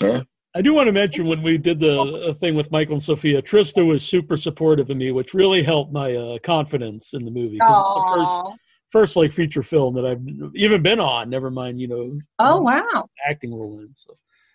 yeah. 0.00 0.22
I 0.54 0.62
do 0.62 0.74
want 0.74 0.88
to 0.88 0.92
mention 0.92 1.26
when 1.26 1.42
we 1.42 1.58
did 1.58 1.78
the 1.78 2.00
uh, 2.00 2.34
thing 2.34 2.56
with 2.56 2.72
Michael 2.72 2.94
and 2.94 3.02
Sophia, 3.02 3.40
Trista 3.40 3.86
was 3.86 4.04
super 4.04 4.36
supportive 4.36 4.90
of 4.90 4.96
me, 4.96 5.12
which 5.12 5.32
really 5.32 5.62
helped 5.62 5.92
my 5.92 6.14
uh, 6.14 6.38
confidence 6.38 7.14
in 7.14 7.24
the 7.24 7.30
movie. 7.30 7.58
it's 7.60 7.68
the 7.68 8.16
first, 8.16 8.60
first 8.88 9.16
like 9.16 9.30
feature 9.30 9.62
film 9.62 9.94
that 9.94 10.04
I've 10.04 10.20
even 10.56 10.82
been 10.82 10.98
on. 10.98 11.30
Never 11.30 11.50
mind, 11.50 11.80
you 11.80 11.86
know, 11.86 12.18
Oh 12.40 12.60
wow, 12.60 13.06
acting 13.28 13.54
role 13.54 13.78
in. 13.78 13.94
So 13.94 14.14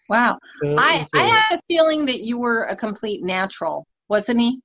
wow. 0.10 0.38
uh, 0.66 0.76
I 0.78 1.02
it's, 1.02 1.10
I 1.14 1.24
had 1.24 1.60
a 1.60 1.62
feeling 1.70 2.08
that 2.08 2.20
you 2.20 2.40
were 2.40 2.66
a 2.66 2.76
complete 2.76 3.24
natural, 3.24 3.88
wasn't 4.10 4.42
he, 4.42 4.60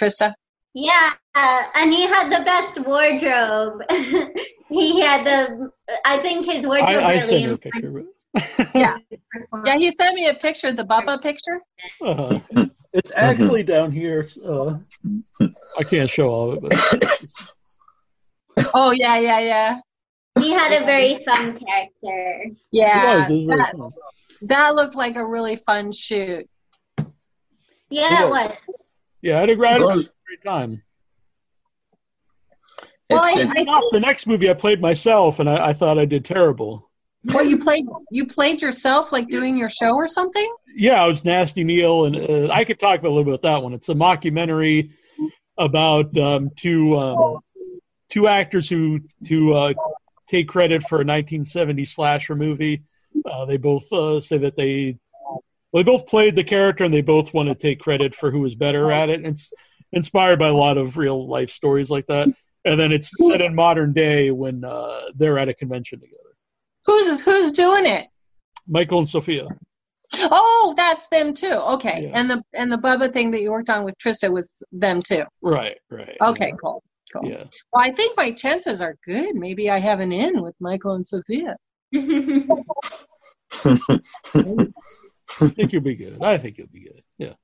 Trista? 0.00 0.32
Yeah, 0.72 1.10
uh, 1.34 1.62
and 1.74 1.92
he 1.92 2.06
had 2.06 2.32
the 2.32 2.42
best 2.44 2.80
wardrobe. 2.80 3.82
he 4.70 5.00
had 5.00 5.24
the, 5.24 5.70
I 6.04 6.18
think 6.18 6.46
his 6.46 6.66
wardrobe 6.66 6.88
I, 6.88 6.94
I 6.94 7.12
really. 7.16 7.20
sent 7.20 7.42
you 7.42 7.52
a 7.52 7.58
picture. 7.58 8.04
But, 8.34 8.70
Yeah, 8.74 8.98
yeah. 9.64 9.76
He 9.78 9.90
sent 9.90 10.14
me 10.14 10.28
a 10.28 10.34
picture, 10.34 10.72
the 10.72 10.84
Bubba 10.84 11.22
picture. 11.22 11.60
uh, 12.02 12.40
it's 12.92 13.12
actually 13.16 13.62
down 13.62 13.92
here. 13.92 14.26
Uh, 14.44 14.78
I 15.78 15.82
can't 15.84 16.10
show 16.10 16.28
all 16.28 16.52
of 16.52 16.64
it, 16.64 16.70
but 16.70 17.20
Oh 18.74 18.90
yeah, 18.92 19.18
yeah, 19.18 19.38
yeah. 19.40 19.80
He 20.40 20.50
had 20.52 20.72
a 20.72 20.84
very 20.84 21.24
fun 21.24 21.56
character. 21.56 22.46
Yeah, 22.72 23.14
it 23.14 23.18
was. 23.18 23.30
It 23.30 23.46
was 23.46 23.56
that, 23.56 23.76
fun. 23.76 23.90
that 24.42 24.74
looked 24.74 24.94
like 24.96 25.16
a 25.16 25.24
really 25.24 25.56
fun 25.56 25.92
shoot. 25.92 26.48
Yeah, 27.90 28.26
it 28.26 28.30
was. 28.30 28.52
Yeah, 29.22 29.36
I 29.36 29.40
had 29.40 29.50
a 29.50 29.56
great, 29.56 29.70
I 29.70 29.74
had 29.74 29.82
a 29.82 29.94
great 29.94 30.42
time. 30.44 30.82
Well, 33.10 33.24
It's- 33.24 33.46
I, 33.56 33.60
it- 33.60 33.68
I 33.68 33.72
Off 33.72 33.84
the 33.92 34.00
next 34.00 34.26
movie, 34.26 34.50
I 34.50 34.54
played 34.54 34.80
myself, 34.80 35.38
and 35.38 35.48
I, 35.48 35.68
I 35.68 35.72
thought 35.72 35.98
I 35.98 36.04
did 36.04 36.24
terrible. 36.24 36.90
Well, 37.26 37.46
you 37.46 37.58
played 37.58 37.84
you 38.10 38.26
played 38.26 38.60
yourself 38.60 39.12
like 39.12 39.28
doing 39.28 39.56
your 39.56 39.70
show 39.70 39.94
or 39.94 40.08
something. 40.08 40.54
Yeah, 40.74 41.02
I 41.02 41.08
was 41.08 41.24
Nasty 41.24 41.64
Neal, 41.64 42.04
and 42.04 42.16
uh, 42.16 42.52
I 42.52 42.64
could 42.64 42.78
talk 42.78 43.00
a 43.00 43.08
little 43.08 43.24
bit 43.24 43.34
about 43.34 43.42
that 43.42 43.62
one. 43.62 43.72
It's 43.72 43.88
a 43.88 43.94
mockumentary 43.94 44.90
about 45.56 46.16
um, 46.18 46.50
two 46.56 46.96
um, 46.96 47.38
two 48.10 48.28
actors 48.28 48.68
who 48.68 49.00
to 49.26 49.54
uh, 49.54 49.74
take 50.26 50.48
credit 50.48 50.82
for 50.82 50.96
a 50.96 51.06
1970 51.06 51.84
slasher 51.84 52.34
movie. 52.34 52.82
Uh, 53.24 53.44
they 53.46 53.56
both 53.56 53.90
uh, 53.92 54.20
say 54.20 54.38
that 54.38 54.56
they 54.56 54.98
well, 55.72 55.82
they 55.82 55.90
both 55.90 56.06
played 56.06 56.34
the 56.34 56.44
character, 56.44 56.84
and 56.84 56.92
they 56.92 57.02
both 57.02 57.32
want 57.32 57.48
to 57.48 57.54
take 57.54 57.80
credit 57.80 58.14
for 58.14 58.30
who 58.30 58.40
was 58.40 58.54
better 58.54 58.92
at 58.92 59.08
it. 59.08 59.24
It's 59.24 59.52
inspired 59.92 60.38
by 60.38 60.48
a 60.48 60.54
lot 60.54 60.76
of 60.76 60.96
real 60.96 61.26
life 61.26 61.50
stories 61.50 61.90
like 61.90 62.06
that, 62.08 62.28
and 62.64 62.78
then 62.78 62.92
it's 62.92 63.10
set 63.16 63.40
in 63.40 63.54
modern 63.54 63.92
day 63.92 64.30
when 64.30 64.64
uh, 64.64 65.00
they're 65.14 65.38
at 65.38 65.48
a 65.48 65.54
convention 65.54 66.00
together. 66.00 66.23
Who's 66.86 67.20
who's 67.22 67.52
doing 67.52 67.86
it? 67.86 68.06
Michael 68.66 68.98
and 68.98 69.08
Sophia. 69.08 69.46
Oh, 70.16 70.74
that's 70.76 71.08
them 71.08 71.34
too. 71.34 71.52
Okay, 71.74 72.04
Yeah. 72.04 72.10
and 72.14 72.30
the 72.30 72.42
and 72.52 72.70
the 72.70 72.78
Bubba 72.78 73.10
thing 73.10 73.30
that 73.32 73.40
you 73.40 73.50
worked 73.50 73.70
on 73.70 73.84
with 73.84 73.96
Trista 73.98 74.30
was 74.32 74.62
them 74.72 75.02
too. 75.02 75.24
Right, 75.42 75.76
right. 75.90 76.16
Okay, 76.20 76.52
cool, 76.60 76.82
cool. 77.12 77.28
Yeah. 77.28 77.44
Well, 77.72 77.82
I 77.82 77.90
think 77.90 78.16
my 78.16 78.32
chances 78.32 78.80
are 78.80 78.96
good. 79.04 79.34
Maybe 79.34 79.70
I 79.70 79.78
have 79.78 80.00
an 80.00 80.12
in 80.12 80.42
with 80.42 80.54
Michael 80.60 80.92
and 80.94 81.06
Sophia. 81.06 81.56
I 85.40 85.48
think 85.48 85.72
you'll 85.72 85.82
be 85.82 85.96
good. 85.96 86.22
I 86.22 86.36
think 86.36 86.58
you'll 86.58 86.68
be 86.68 86.84
good. 86.84 87.02
Yeah. 87.18 87.34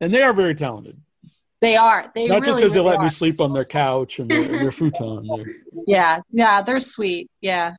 And 0.00 0.12
they 0.14 0.22
are 0.22 0.32
very 0.32 0.54
talented. 0.54 1.00
They 1.60 1.76
are. 1.76 2.10
They 2.14 2.26
Not 2.26 2.40
really, 2.40 2.46
just 2.46 2.60
because 2.60 2.72
they 2.74 2.80
really 2.80 2.90
let 2.92 3.02
me 3.02 3.10
sleep 3.10 3.40
on 3.40 3.52
their 3.52 3.64
couch 3.66 4.18
and 4.18 4.30
their, 4.30 4.48
their 4.60 4.72
futon. 4.72 5.26
They're, 5.26 5.54
Yeah, 5.86 6.20
yeah, 6.30 6.62
they're 6.62 6.80
sweet. 6.80 7.30
Yeah. 7.40 7.74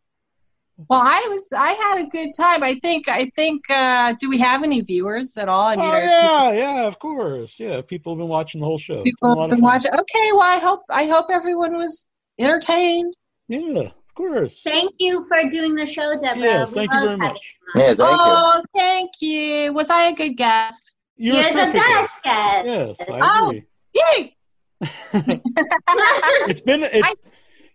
Well, 0.90 1.02
I 1.04 1.28
was. 1.30 1.48
I 1.56 1.72
had 1.72 2.06
a 2.06 2.10
good 2.10 2.32
time. 2.36 2.64
I 2.64 2.76
think. 2.76 3.08
I 3.08 3.30
think. 3.36 3.62
uh 3.70 4.14
Do 4.20 4.30
we 4.30 4.38
have 4.40 4.64
any 4.64 4.82
viewers 4.82 5.38
at 5.38 5.50
all? 5.50 5.68
I 5.68 5.76
mean, 5.76 5.86
oh, 5.86 5.90
are 5.92 6.04
yeah, 6.04 6.52
yeah, 6.52 6.88
of 6.88 7.00
course. 7.00 7.60
Yeah, 7.60 7.82
people 7.82 8.14
have 8.14 8.20
been 8.20 8.28
watching 8.28 8.62
the 8.62 8.68
whole 8.68 8.78
show. 8.78 9.02
It's 9.06 9.20
been 9.20 9.32
a 9.32 9.34
people 9.34 9.42
have 9.42 9.50
been 9.50 9.62
watching? 9.62 9.92
Okay. 9.92 10.32
Well, 10.32 10.42
I 10.44 10.60
hope. 10.60 10.82
I 10.90 11.06
hope 11.06 11.28
everyone 11.30 11.78
was 11.78 12.12
entertained. 12.40 13.14
Yeah, 13.48 13.90
of 13.90 14.16
course. 14.16 14.62
Thank 14.64 14.94
you 15.00 15.26
for 15.28 15.50
doing 15.50 15.76
the 15.76 15.86
show, 15.86 16.14
Debra. 16.16 16.38
Yes, 16.38 16.70
We 16.70 16.76
thank 16.76 16.94
you 16.94 17.02
very 17.02 17.18
much. 17.18 17.56
Yeah, 17.76 17.86
thank 17.88 18.00
you. 18.00 18.06
oh, 18.10 18.64
thank 18.76 19.12
you. 19.22 19.74
Was 19.74 19.90
I 19.90 20.04
a 20.04 20.16
good 20.16 20.36
guest? 20.36 20.96
You're, 21.16 21.36
You're 21.36 21.46
a 21.46 21.50
the 21.50 21.56
best 21.56 21.74
guest. 21.74 22.24
guest. 22.24 22.68
Yes, 22.68 23.10
I 23.10 23.20
Oh. 23.22 23.54
Yay! 23.94 24.36
It's 26.48 26.62
been 26.62 26.84
it's 26.84 27.16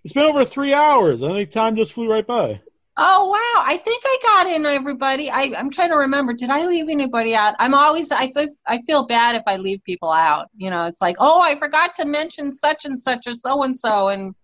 it's 0.02 0.12
been 0.12 0.24
over 0.24 0.44
three 0.44 0.72
hours. 0.72 1.22
I 1.22 1.32
think 1.32 1.50
time 1.50 1.76
just 1.76 1.92
flew 1.92 2.10
right 2.10 2.26
by. 2.26 2.60
Oh 2.98 3.26
wow! 3.26 3.62
I 3.66 3.76
think 3.76 4.02
I 4.06 4.18
got 4.22 4.46
in 4.46 4.64
everybody. 4.64 5.30
I, 5.30 5.52
I'm 5.56 5.70
trying 5.70 5.90
to 5.90 5.96
remember. 5.96 6.32
Did 6.32 6.48
I 6.48 6.66
leave 6.66 6.88
anybody 6.88 7.34
out? 7.34 7.54
I'm 7.58 7.74
always. 7.74 8.10
I 8.10 8.28
feel. 8.28 8.46
I 8.66 8.80
feel 8.86 9.06
bad 9.06 9.36
if 9.36 9.42
I 9.46 9.56
leave 9.56 9.84
people 9.84 10.10
out. 10.10 10.46
You 10.56 10.70
know, 10.70 10.86
it's 10.86 11.02
like, 11.02 11.16
oh, 11.18 11.42
I 11.42 11.56
forgot 11.56 11.94
to 11.96 12.06
mention 12.06 12.54
such 12.54 12.86
and 12.86 13.00
such 13.00 13.26
or 13.26 13.34
so 13.34 13.64
and 13.64 13.78
so, 13.78 14.08
and 14.08 14.34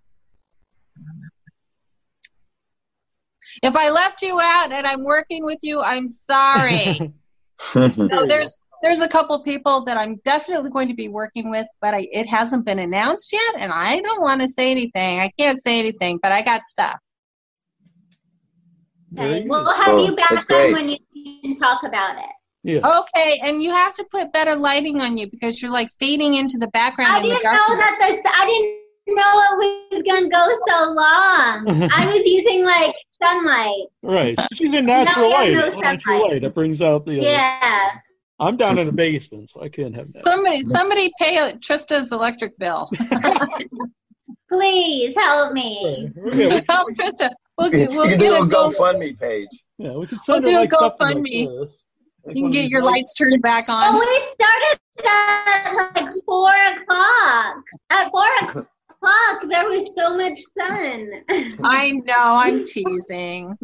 if 3.62 3.74
I 3.74 3.90
left 3.90 4.20
you 4.20 4.38
out 4.42 4.72
and 4.72 4.86
I'm 4.86 5.02
working 5.02 5.44
with 5.44 5.60
you, 5.62 5.80
I'm 5.80 6.08
sorry. 6.08 6.98
no, 7.74 8.26
there's 8.26 8.60
there's 8.82 9.00
a 9.00 9.08
couple 9.08 9.40
people 9.42 9.84
that 9.84 9.96
I'm 9.96 10.16
definitely 10.24 10.70
going 10.70 10.88
to 10.88 10.94
be 10.94 11.08
working 11.08 11.50
with, 11.50 11.66
but 11.80 11.94
I, 11.94 12.08
it 12.12 12.26
hasn't 12.26 12.66
been 12.66 12.80
announced 12.80 13.32
yet, 13.32 13.62
and 13.62 13.72
I 13.72 14.00
don't 14.00 14.20
want 14.20 14.42
to 14.42 14.48
say 14.48 14.70
anything. 14.70 15.20
I 15.20 15.30
can't 15.38 15.62
say 15.62 15.78
anything, 15.78 16.18
but 16.22 16.32
I 16.32 16.42
got 16.42 16.64
stuff. 16.64 16.98
Okay, 19.18 19.44
We'll 19.46 19.70
have 19.72 19.86
Cool. 19.86 20.06
you 20.06 20.16
back 20.16 20.28
That's 20.30 20.46
then 20.46 20.72
great. 20.72 20.74
when 20.74 20.88
you 21.12 21.40
can 21.42 21.56
talk 21.56 21.82
about 21.84 22.16
it. 22.18 22.24
Yeah. 22.64 23.00
Okay, 23.00 23.40
and 23.44 23.62
you 23.62 23.70
have 23.70 23.92
to 23.94 24.04
put 24.10 24.32
better 24.32 24.54
lighting 24.56 25.00
on 25.00 25.16
you 25.16 25.28
because 25.28 25.60
you're 25.60 25.72
like 25.72 25.88
fading 25.98 26.34
into 26.36 26.58
the 26.58 26.68
background 26.68 27.10
I 27.12 27.18
in 27.18 27.24
didn't 27.24 27.42
know 27.42 27.52
darkness. 27.52 27.98
that's 28.00 28.24
a, 28.24 28.28
I 28.34 28.46
didn't 28.46 29.16
know 29.16 29.40
it 29.60 29.94
was 29.94 30.02
gonna 30.04 30.28
go 30.28 30.46
so 30.68 30.92
long. 30.92 31.90
I 31.92 32.06
was 32.06 32.22
using 32.24 32.64
like 32.64 32.94
sunlight. 33.20 33.82
Right. 34.04 34.38
She's 34.54 34.72
in 34.74 34.86
natural 34.86 35.28
No, 35.30 35.34
light. 35.36 35.52
no 35.54 35.80
natural 35.80 36.28
light. 36.28 36.42
That 36.42 36.54
brings 36.54 36.80
out 36.80 37.04
the. 37.04 37.18
Uh, 37.20 37.22
Yeah. 37.24 37.90
I'm 38.40 38.56
down 38.56 38.78
in 38.78 38.86
the 38.86 38.92
basement, 38.92 39.50
so 39.50 39.62
I 39.62 39.68
can't 39.68 39.94
have 39.94 40.12
that. 40.12 40.22
Somebody, 40.22 40.62
somebody 40.62 41.10
pay 41.20 41.36
Trista's 41.58 42.10
electric 42.12 42.58
bill. 42.58 42.88
Please 44.50 45.14
help 45.16 45.52
me. 45.52 45.94
Yeah, 46.32 46.46
we, 46.56 46.62
Help 46.68 46.90
Trista. 46.94 47.30
We'll, 47.58 47.72
You 47.74 47.88
we'll 47.90 48.08
can 48.08 48.18
get 48.18 48.20
do 48.20 48.34
a 48.34 48.42
a 48.42 48.46
go. 48.48 48.68
GoFundMe 48.70 49.18
page. 49.18 49.48
yeah, 49.78 49.92
we 49.92 50.06
could 50.06 50.18
We'll 50.26 50.40
do 50.40 50.50
her 50.52 50.56
a 50.56 50.60
like 50.60 50.72
something 50.72 51.06
like 51.06 51.16
GoFundMe. 51.16 51.60
this. 51.62 51.84
Like 52.24 52.36
You 52.36 52.42
can 52.44 52.50
get 52.52 52.62
these 52.62 52.70
your 52.70 52.82
lights 52.84 53.14
turned 53.14 53.42
back 53.42 53.68
on. 53.68 53.94
Oh, 53.94 53.98
on. 53.98 54.06
we 54.06 54.20
started 54.32 54.78
at 55.04 55.96
like 55.96 56.08
four 56.24 56.50
o'clock. 56.50 57.56
At 57.90 58.10
four 58.10 58.26
o'clock, 58.40 58.66
there 59.48 59.68
was 59.68 59.90
so 59.94 60.16
much 60.16 60.38
sun. 60.56 61.10
I 61.64 61.90
know. 61.90 62.14
I'm 62.16 62.64
teasing. 62.64 63.58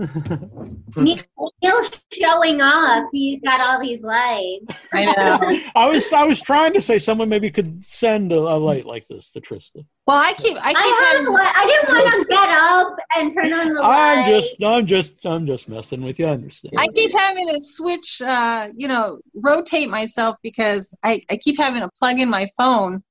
Neal's 0.97 1.91
showing 2.12 2.60
off. 2.60 3.08
He's 3.12 3.41
got 3.42 3.60
all 3.60 3.81
these 3.81 4.02
lights. 4.02 4.67
I 4.92 5.05
know. 5.05 5.60
I 5.76 5.89
was 5.89 6.12
I 6.12 6.25
was 6.25 6.41
trying 6.41 6.75
to 6.75 6.81
say 6.81 6.99
someone 6.99 7.28
maybe 7.28 7.50
could 7.50 7.84
send 7.84 8.33
a, 8.33 8.39
a 8.39 8.58
light 8.58 8.84
like 8.86 9.07
this 9.07 9.31
to 9.33 9.41
Trista. 9.41 9.84
Well, 10.07 10.17
I 10.18 10.33
keep. 10.34 10.57
I 10.60 10.73
keep. 10.73 10.76
I 10.78 11.12
have. 11.12 11.17
having- 11.18 11.34
li- 11.34 11.52
I 11.55 11.67
didn't 11.67 11.89
want 11.94 12.15
to 12.15 12.25
get 12.28 12.49
up 12.49 12.97
and 13.17 13.34
turn 13.34 13.52
on 13.68 13.75
the 13.75 13.81
light. 13.81 13.99
I'm 13.99 14.18
light. 14.20 14.31
just 14.41 14.65
I'm 14.65 14.86
just 14.86 15.26
I'm 15.26 15.47
just 15.47 15.68
messing 15.68 16.02
with 16.02 16.18
you. 16.18 16.26
I 16.26 16.31
understand. 16.31 16.75
I 16.78 16.89
keep 16.89 17.12
having 17.12 17.49
to 17.49 17.60
switch, 17.60 18.20
uh, 18.23 18.68
you 18.75 18.89
know, 18.89 19.18
rotate 19.34 19.89
myself 19.91 20.36
because 20.42 20.97
I, 21.05 21.23
I 21.31 21.36
keep 21.36 21.58
having 21.58 21.83
to 21.83 21.91
plug 21.99 22.18
in 22.18 22.28
my 22.31 22.47
phone. 22.57 23.02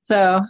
So 0.00 0.40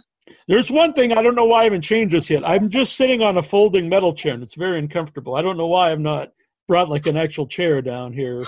There's 0.47 0.71
one 0.71 0.93
thing 0.93 1.11
I 1.11 1.21
don't 1.21 1.35
know 1.35 1.45
why 1.45 1.61
I 1.61 1.63
haven't 1.65 1.81
changed 1.81 2.13
this 2.13 2.29
yet. 2.29 2.47
I'm 2.47 2.69
just 2.69 2.95
sitting 2.95 3.21
on 3.21 3.37
a 3.37 3.43
folding 3.43 3.89
metal 3.89 4.13
chair 4.13 4.33
and 4.33 4.43
it's 4.43 4.55
very 4.55 4.79
uncomfortable. 4.79 5.35
I 5.35 5.41
don't 5.41 5.57
know 5.57 5.67
why 5.67 5.91
I've 5.91 5.99
not 5.99 6.31
brought 6.67 6.89
like 6.89 7.05
an 7.07 7.17
actual 7.17 7.47
chair 7.47 7.81
down 7.81 8.13
here. 8.13 8.39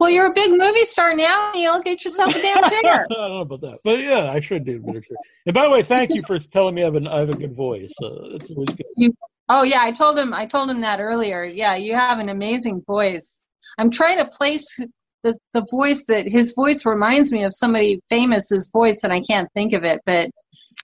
Well, 0.00 0.10
you're 0.10 0.30
a 0.30 0.34
big 0.34 0.50
movie 0.50 0.84
star 0.84 1.14
now, 1.14 1.52
Neal. 1.54 1.80
Get 1.80 2.04
yourself 2.04 2.34
a 2.34 2.42
damn 2.42 2.62
chair. 2.68 3.06
I 3.10 3.14
don't 3.14 3.30
know 3.30 3.40
about 3.40 3.60
that, 3.62 3.78
but 3.84 4.00
yeah, 4.00 4.30
I 4.30 4.40
should 4.40 4.64
do 4.64 4.76
a 4.76 4.80
better 4.80 5.00
chair. 5.00 5.16
And 5.46 5.54
by 5.54 5.64
the 5.64 5.70
way, 5.70 5.82
thank 5.82 6.10
you 6.14 6.22
for 6.26 6.38
telling 6.38 6.74
me 6.74 6.82
I 6.82 6.86
have, 6.86 6.96
an, 6.96 7.06
I 7.06 7.20
have 7.20 7.30
a 7.30 7.36
good 7.36 7.54
voice. 7.54 7.92
Uh, 8.02 8.34
it's 8.34 8.50
always 8.50 8.70
good. 8.70 9.14
oh 9.48 9.62
yeah, 9.62 9.80
I 9.80 9.92
told 9.92 10.18
him. 10.18 10.34
I 10.34 10.46
told 10.46 10.68
him 10.68 10.80
that 10.80 11.00
earlier. 11.00 11.44
Yeah, 11.44 11.76
you 11.76 11.94
have 11.94 12.18
an 12.18 12.28
amazing 12.28 12.82
voice. 12.86 13.42
I'm 13.78 13.90
trying 13.90 14.18
to 14.18 14.26
place 14.26 14.78
the 15.22 15.36
the 15.52 15.66
voice 15.70 16.04
that 16.06 16.26
his 16.26 16.54
voice 16.54 16.84
reminds 16.84 17.32
me 17.32 17.44
of 17.44 17.54
somebody 17.54 18.00
famous's 18.08 18.70
voice, 18.72 19.04
and 19.04 19.12
I 19.12 19.20
can't 19.20 19.48
think 19.54 19.72
of 19.72 19.84
it. 19.84 20.00
But 20.04 20.30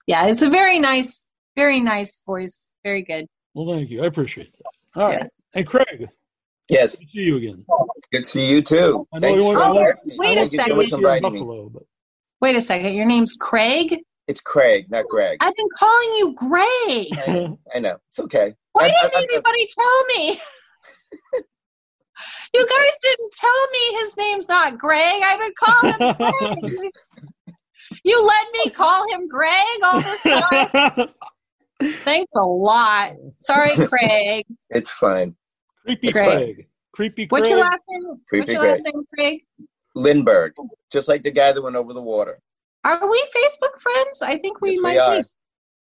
yeah, 0.07 0.27
it's 0.27 0.43
a 0.43 0.49
very 0.51 0.79
nice, 0.79 1.29
very 1.57 1.81
nice 1.81 2.23
voice. 2.27 2.75
Very 2.85 3.03
good. 3.03 3.27
Well, 3.55 3.67
thank 3.77 3.91
you. 3.91 4.03
I 4.03 4.07
appreciate 4.07 4.53
that. 4.53 5.01
All 5.01 5.09
right, 5.09 5.29
and 5.55 5.67
Craig, 5.67 6.09
Yes, 6.69 6.97
good 6.97 7.05
to 7.07 7.11
see 7.11 7.21
you 7.23 7.37
again. 7.37 7.65
good 8.13 8.19
to 8.19 8.25
see 8.25 8.51
you 8.55 8.63
too. 8.63 9.07
I 9.13 9.19
know 9.19 9.29
Thanks 9.29 9.41
you 9.41 9.47
want 9.47 9.59
for 9.59 9.65
to 9.65 9.71
inviting 9.71 10.01
me. 10.07 10.17
wait 10.19 10.27
a 10.39 10.41
Thank 10.41 10.41
you 10.41 10.45
so 10.45 10.57
second. 10.63 10.77
much 10.77 10.91
for 10.91 10.97
inviting 10.97 11.33
me. 11.33 11.39
Buffalo, 11.41 11.69
but 11.69 11.83
Wait 12.41 12.57
a 12.57 12.61
second. 12.61 12.95
Your 12.95 13.07
name's 13.07 13.35
Craig. 13.39 13.97
It's 14.29 14.41
Craig, 14.41 14.89
not 14.91 15.05
Greg. 15.11 15.39
I've 15.41 15.55
been 15.57 15.69
calling 15.77 16.09
you 16.19 16.35
Gray. 16.37 17.57
I 17.75 17.81
know. 17.81 17.97
It's 18.09 18.21
okay. 18.21 18.55
Why 18.73 18.85
I- 18.85 18.89
didn't 18.89 19.15
I- 19.15 19.19
I- 19.19 19.25
anybody 19.33 19.69
tell 19.79 20.05
me? 20.07 20.39
You 22.53 22.67
guys 22.67 22.99
didn't 23.01 23.33
tell 23.33 23.71
me 23.73 23.99
his 24.01 24.17
name's 24.17 24.49
not 24.49 24.77
Greg. 24.77 25.23
I've 25.25 25.41
been 25.41 25.53
calling 25.59 25.95
him 25.95 26.17
Greg. 26.19 26.91
You 28.05 28.27
let 28.27 28.47
me 28.53 28.71
call 28.71 29.09
him 29.11 29.29
Greg 29.29 29.55
all 29.85 30.01
this 30.01 30.23
time. 30.23 31.09
Thanks 31.83 32.35
a 32.37 32.43
lot. 32.43 33.13
Sorry, 33.39 33.71
Craig. 33.87 34.45
It's 34.71 34.91
fine. 34.91 35.35
Creepy 35.85 36.13
Craig. 36.13 36.27
Craig. 36.33 36.69
Creepy 36.93 37.27
Craig. 37.27 37.41
What's 37.41 37.51
your 37.51 37.61
last 37.61 37.85
name? 37.89 38.21
Creepy 38.29 38.41
What's 38.41 38.53
your 38.53 38.63
Craig. 38.63 38.83
last 38.85 38.95
name, 38.95 39.05
Craig? 39.15 39.45
Lindbergh, 39.95 40.53
just 40.93 41.09
like 41.09 41.23
the 41.23 41.31
guy 41.31 41.53
that 41.53 41.63
went 41.63 41.77
over 41.77 41.93
the 41.93 42.03
water. 42.03 42.39
Are 42.85 43.11
we 43.11 43.25
Facebook 43.35 43.79
friends? 43.79 44.23
I 44.23 44.37
think 44.39 44.61
we 44.61 44.73
yes, 44.73 44.81
might 44.81 44.93
we 44.93 44.99
are. 44.99 45.23
be. 45.23 45.29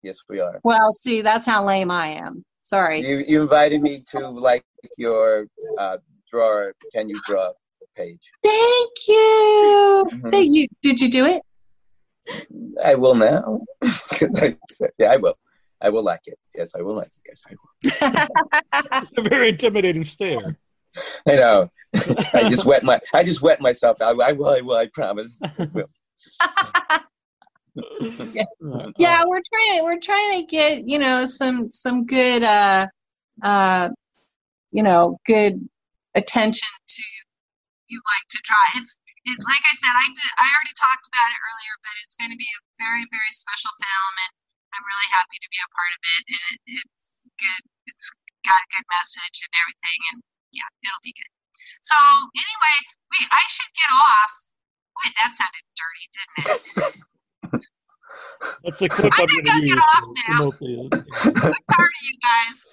Yes, 0.03 0.19
we 0.29 0.41
are. 0.41 0.61
Well, 0.63 0.93
see, 0.93 1.23
that's 1.23 1.47
how 1.47 1.65
lame 1.65 1.91
I 1.91 2.09
am. 2.09 2.45
Sorry. 2.61 3.07
You 3.07 3.25
you 3.27 3.43
invited 3.43 3.83
me 3.83 4.03
to 4.09 4.29
like 4.29 4.65
your 4.99 5.47
uh, 5.79 5.99
drawer. 6.31 6.75
Can 6.95 7.09
you 7.09 7.21
draw 7.27 7.49
a 7.49 7.53
page? 7.97 8.31
Thank 8.43 8.91
you. 9.09 10.05
Mhm. 10.13 10.31
Thank 10.31 10.55
you. 10.55 10.67
Did 10.83 11.01
you 11.01 11.11
do 11.11 11.25
it? 11.27 11.43
I 12.85 12.95
will 12.95 13.15
now. 13.15 13.61
I 13.83 14.57
yeah, 14.99 15.13
I 15.13 15.17
will. 15.17 15.37
I 15.81 15.91
will 15.91 16.03
like 16.03 16.23
it. 16.27 16.39
Yes, 16.55 16.75
I 16.75 16.83
will 16.83 16.95
like 16.95 17.09
it. 17.09 17.23
Yes, 17.29 17.43
I 17.49 17.55
will. 17.55 19.03
It's 19.03 19.13
a 19.17 19.23
very 19.23 19.51
intimidating 19.51 20.05
stare. 20.05 20.57
I 21.27 21.37
know. 21.37 21.71
I 22.35 22.49
just 22.49 22.65
wet 22.65 22.85
my. 22.85 23.01
I 23.15 23.25
just 23.25 23.43
wet 23.43 23.61
myself. 23.61 23.99
I, 24.01 24.11
I 24.11 24.33
will. 24.33 24.49
I 24.49 24.61
will. 24.61 24.77
I 24.77 24.87
promise. 24.93 25.43
I 25.43 25.69
will. 25.73 25.91
yeah 28.99 29.25
we're 29.25 29.41
trying 29.53 29.79
to 29.79 29.83
we're 29.83 29.99
trying 29.99 30.41
to 30.41 30.47
get 30.47 30.87
you 30.87 30.97
know 30.97 31.25
some 31.25 31.69
some 31.69 32.07
good 32.07 32.45
uh 32.45 32.87
uh 33.43 33.89
you 34.71 34.81
know 34.81 35.19
good 35.27 35.69
attention 36.15 36.69
to 36.87 37.03
you 37.89 38.01
like 38.07 38.29
to 38.29 38.39
draw 38.45 38.57
it's 38.81 39.01
it, 39.27 39.39
like 39.49 39.65
i 39.69 39.75
said 39.81 39.95
i 39.97 40.07
did 40.09 40.33
i 40.41 40.47
already 40.55 40.75
talked 40.77 41.07
about 41.11 41.31
it 41.33 41.41
earlier 41.41 41.75
but 41.85 41.95
it's 42.05 42.17
going 42.17 42.33
to 42.33 42.41
be 42.41 42.49
a 42.49 42.61
very 42.81 43.05
very 43.13 43.33
special 43.33 43.73
film 43.81 44.13
and 44.29 44.33
i'm 44.77 44.85
really 44.87 45.11
happy 45.13 45.39
to 45.41 45.49
be 45.53 45.61
a 45.61 45.71
part 45.73 45.93
of 45.97 46.01
it 46.03 46.23
and 46.29 46.55
it, 46.79 46.85
it's 46.85 47.31
good 47.41 47.63
it's 47.89 48.07
got 48.45 48.61
a 48.61 48.69
good 48.75 48.87
message 48.93 49.39
and 49.45 49.53
everything 49.65 49.99
and 50.13 50.19
yeah 50.53 50.69
it'll 50.85 51.05
be 51.05 51.15
good. 51.17 51.33
So 51.83 51.97
anyway 52.37 52.79
we 53.13 53.19
i 53.33 53.43
should 53.49 53.73
get 53.77 53.91
off. 53.93 54.33
Boy, 54.95 55.09
that 55.19 55.33
sounded 55.35 55.67
dirty 55.75 56.07
didn't 56.15 56.39
it? 56.45 56.61
That's 58.65 58.83
a 58.83 58.89
clip 58.89 59.13
I'm 59.19 59.27
going 59.27 59.45
to 59.63 59.67
use. 59.67 59.83
for 59.85 60.15
promote 60.27 60.59
the- 60.59 61.57
tired 61.73 61.95
of 61.97 62.03
you 62.05 62.17
guys 62.23 62.67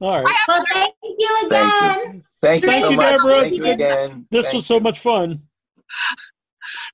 All 0.00 0.24
right. 0.24 0.36
Well, 0.48 0.64
thank 0.72 0.94
you 1.02 1.46
Thank 1.48 1.74
again. 1.74 2.24
Thank 2.40 2.62
you 2.62 2.68
Thank 2.68 2.84
so 2.84 2.90
you, 2.90 2.96
much. 2.96 3.16
Debra. 3.16 3.40
Thank 3.40 3.56
you 3.56 3.64
again. 3.66 4.26
This 4.30 4.44
Thank 4.46 4.54
was 4.54 4.66
so 4.66 4.80
much 4.80 5.00
fun. 5.00 5.42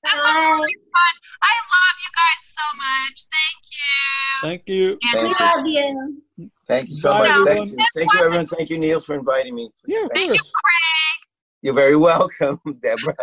This 0.03 0.13
was 0.25 0.47
really 0.47 0.75
fun. 0.75 1.13
I 1.41 1.53
love 1.73 1.97
you 2.03 2.11
guys 2.15 2.41
so 2.41 2.65
much. 2.77 3.17
Thank 3.31 3.61
you. 3.71 4.41
Thank 4.41 4.69
you. 4.69 4.97
And 5.13 5.27
We 5.27 5.35
love 5.39 5.65
you. 5.65 6.49
Thank 6.67 6.89
you 6.89 6.95
so 6.95 7.11
Bye, 7.11 7.19
much. 7.19 7.29
everyone. 7.29 7.67
Thank 7.67 7.71
you. 7.71 7.85
Thank 7.95 8.13
you, 8.13 8.19
everyone. 8.25 8.47
Thank 8.47 8.69
you, 8.69 8.77
Neal, 8.79 8.99
for 8.99 9.15
inviting 9.15 9.55
me. 9.55 9.69
Yeah, 9.87 10.05
thank 10.13 10.33
you. 10.33 10.39
Craig. 10.39 11.19
You're 11.61 11.73
very 11.73 11.95
welcome, 11.95 12.59
Debra. 12.65 13.15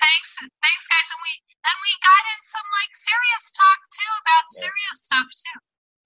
Thanks, 0.00 0.36
thanks, 0.40 0.88
guys. 0.88 1.08
And 1.12 1.22
we 1.22 1.32
and 1.62 1.76
we 1.78 1.92
got 2.02 2.22
in 2.34 2.40
some 2.42 2.66
like 2.82 2.92
serious 2.94 3.52
talk 3.52 3.80
too 3.94 4.12
about 4.22 4.44
serious 4.48 4.96
stuff 5.06 5.28
too. 5.42 5.58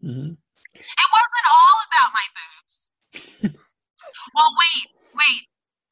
Mhm. 0.09 0.37
It 0.81 1.09
wasn't 1.13 1.47
all 1.49 1.77
about 1.89 2.11
my 2.13 2.27
boobs. 2.37 2.77
well, 4.35 4.51
wait, 4.57 4.87
wait. 5.17 5.43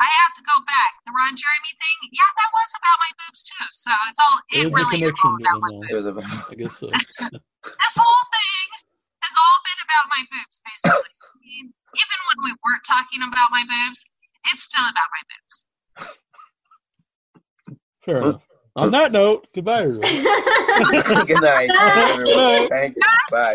I 0.02 0.10
have 0.10 0.32
to 0.34 0.42
go 0.42 0.56
back. 0.66 0.90
The 1.06 1.14
Ron 1.14 1.32
Jeremy 1.38 1.72
thing. 1.78 1.98
Yeah, 2.10 2.26
that 2.26 2.50
was 2.50 2.70
about 2.82 2.98
my 2.98 3.12
boobs 3.22 3.40
too. 3.46 3.66
So 3.70 3.92
it's 4.10 4.20
all. 4.20 4.36
It 4.50 4.66
There's 4.66 4.74
a 4.74 4.76
really 4.76 5.00
is 5.06 5.16
all 5.22 5.38
about 5.38 5.60
my 5.62 5.70
there, 5.86 6.02
boobs. 6.02 6.18
no. 6.18 6.26
I 6.50 6.54
guess 6.58 6.74
so. 6.76 6.86
this 6.92 7.94
whole 7.94 8.24
thing 8.34 8.66
has 9.22 9.34
all 9.38 9.58
been 9.62 9.80
about 9.86 10.04
my 10.10 10.22
boobs, 10.34 10.56
basically. 10.66 11.14
I 11.30 11.36
mean, 11.46 11.66
even 11.70 12.18
when 12.26 12.38
we 12.42 12.52
weren't 12.58 12.84
talking 12.84 13.22
about 13.22 13.48
my 13.54 13.62
boobs, 13.62 14.02
it's 14.50 14.66
still 14.66 14.84
about 14.84 15.08
my 15.14 15.22
boobs. 15.30 15.54
Fair 18.02 18.18
enough. 18.18 18.42
On 18.76 18.90
that 18.90 19.12
note, 19.12 19.46
goodbye, 19.54 19.86
everyone. 19.86 20.02
Good 20.02 21.40
night, 21.40 21.70
everyone. 21.70 22.68
Thank 22.68 22.96
you. 22.96 23.02
Bye. 23.30 23.54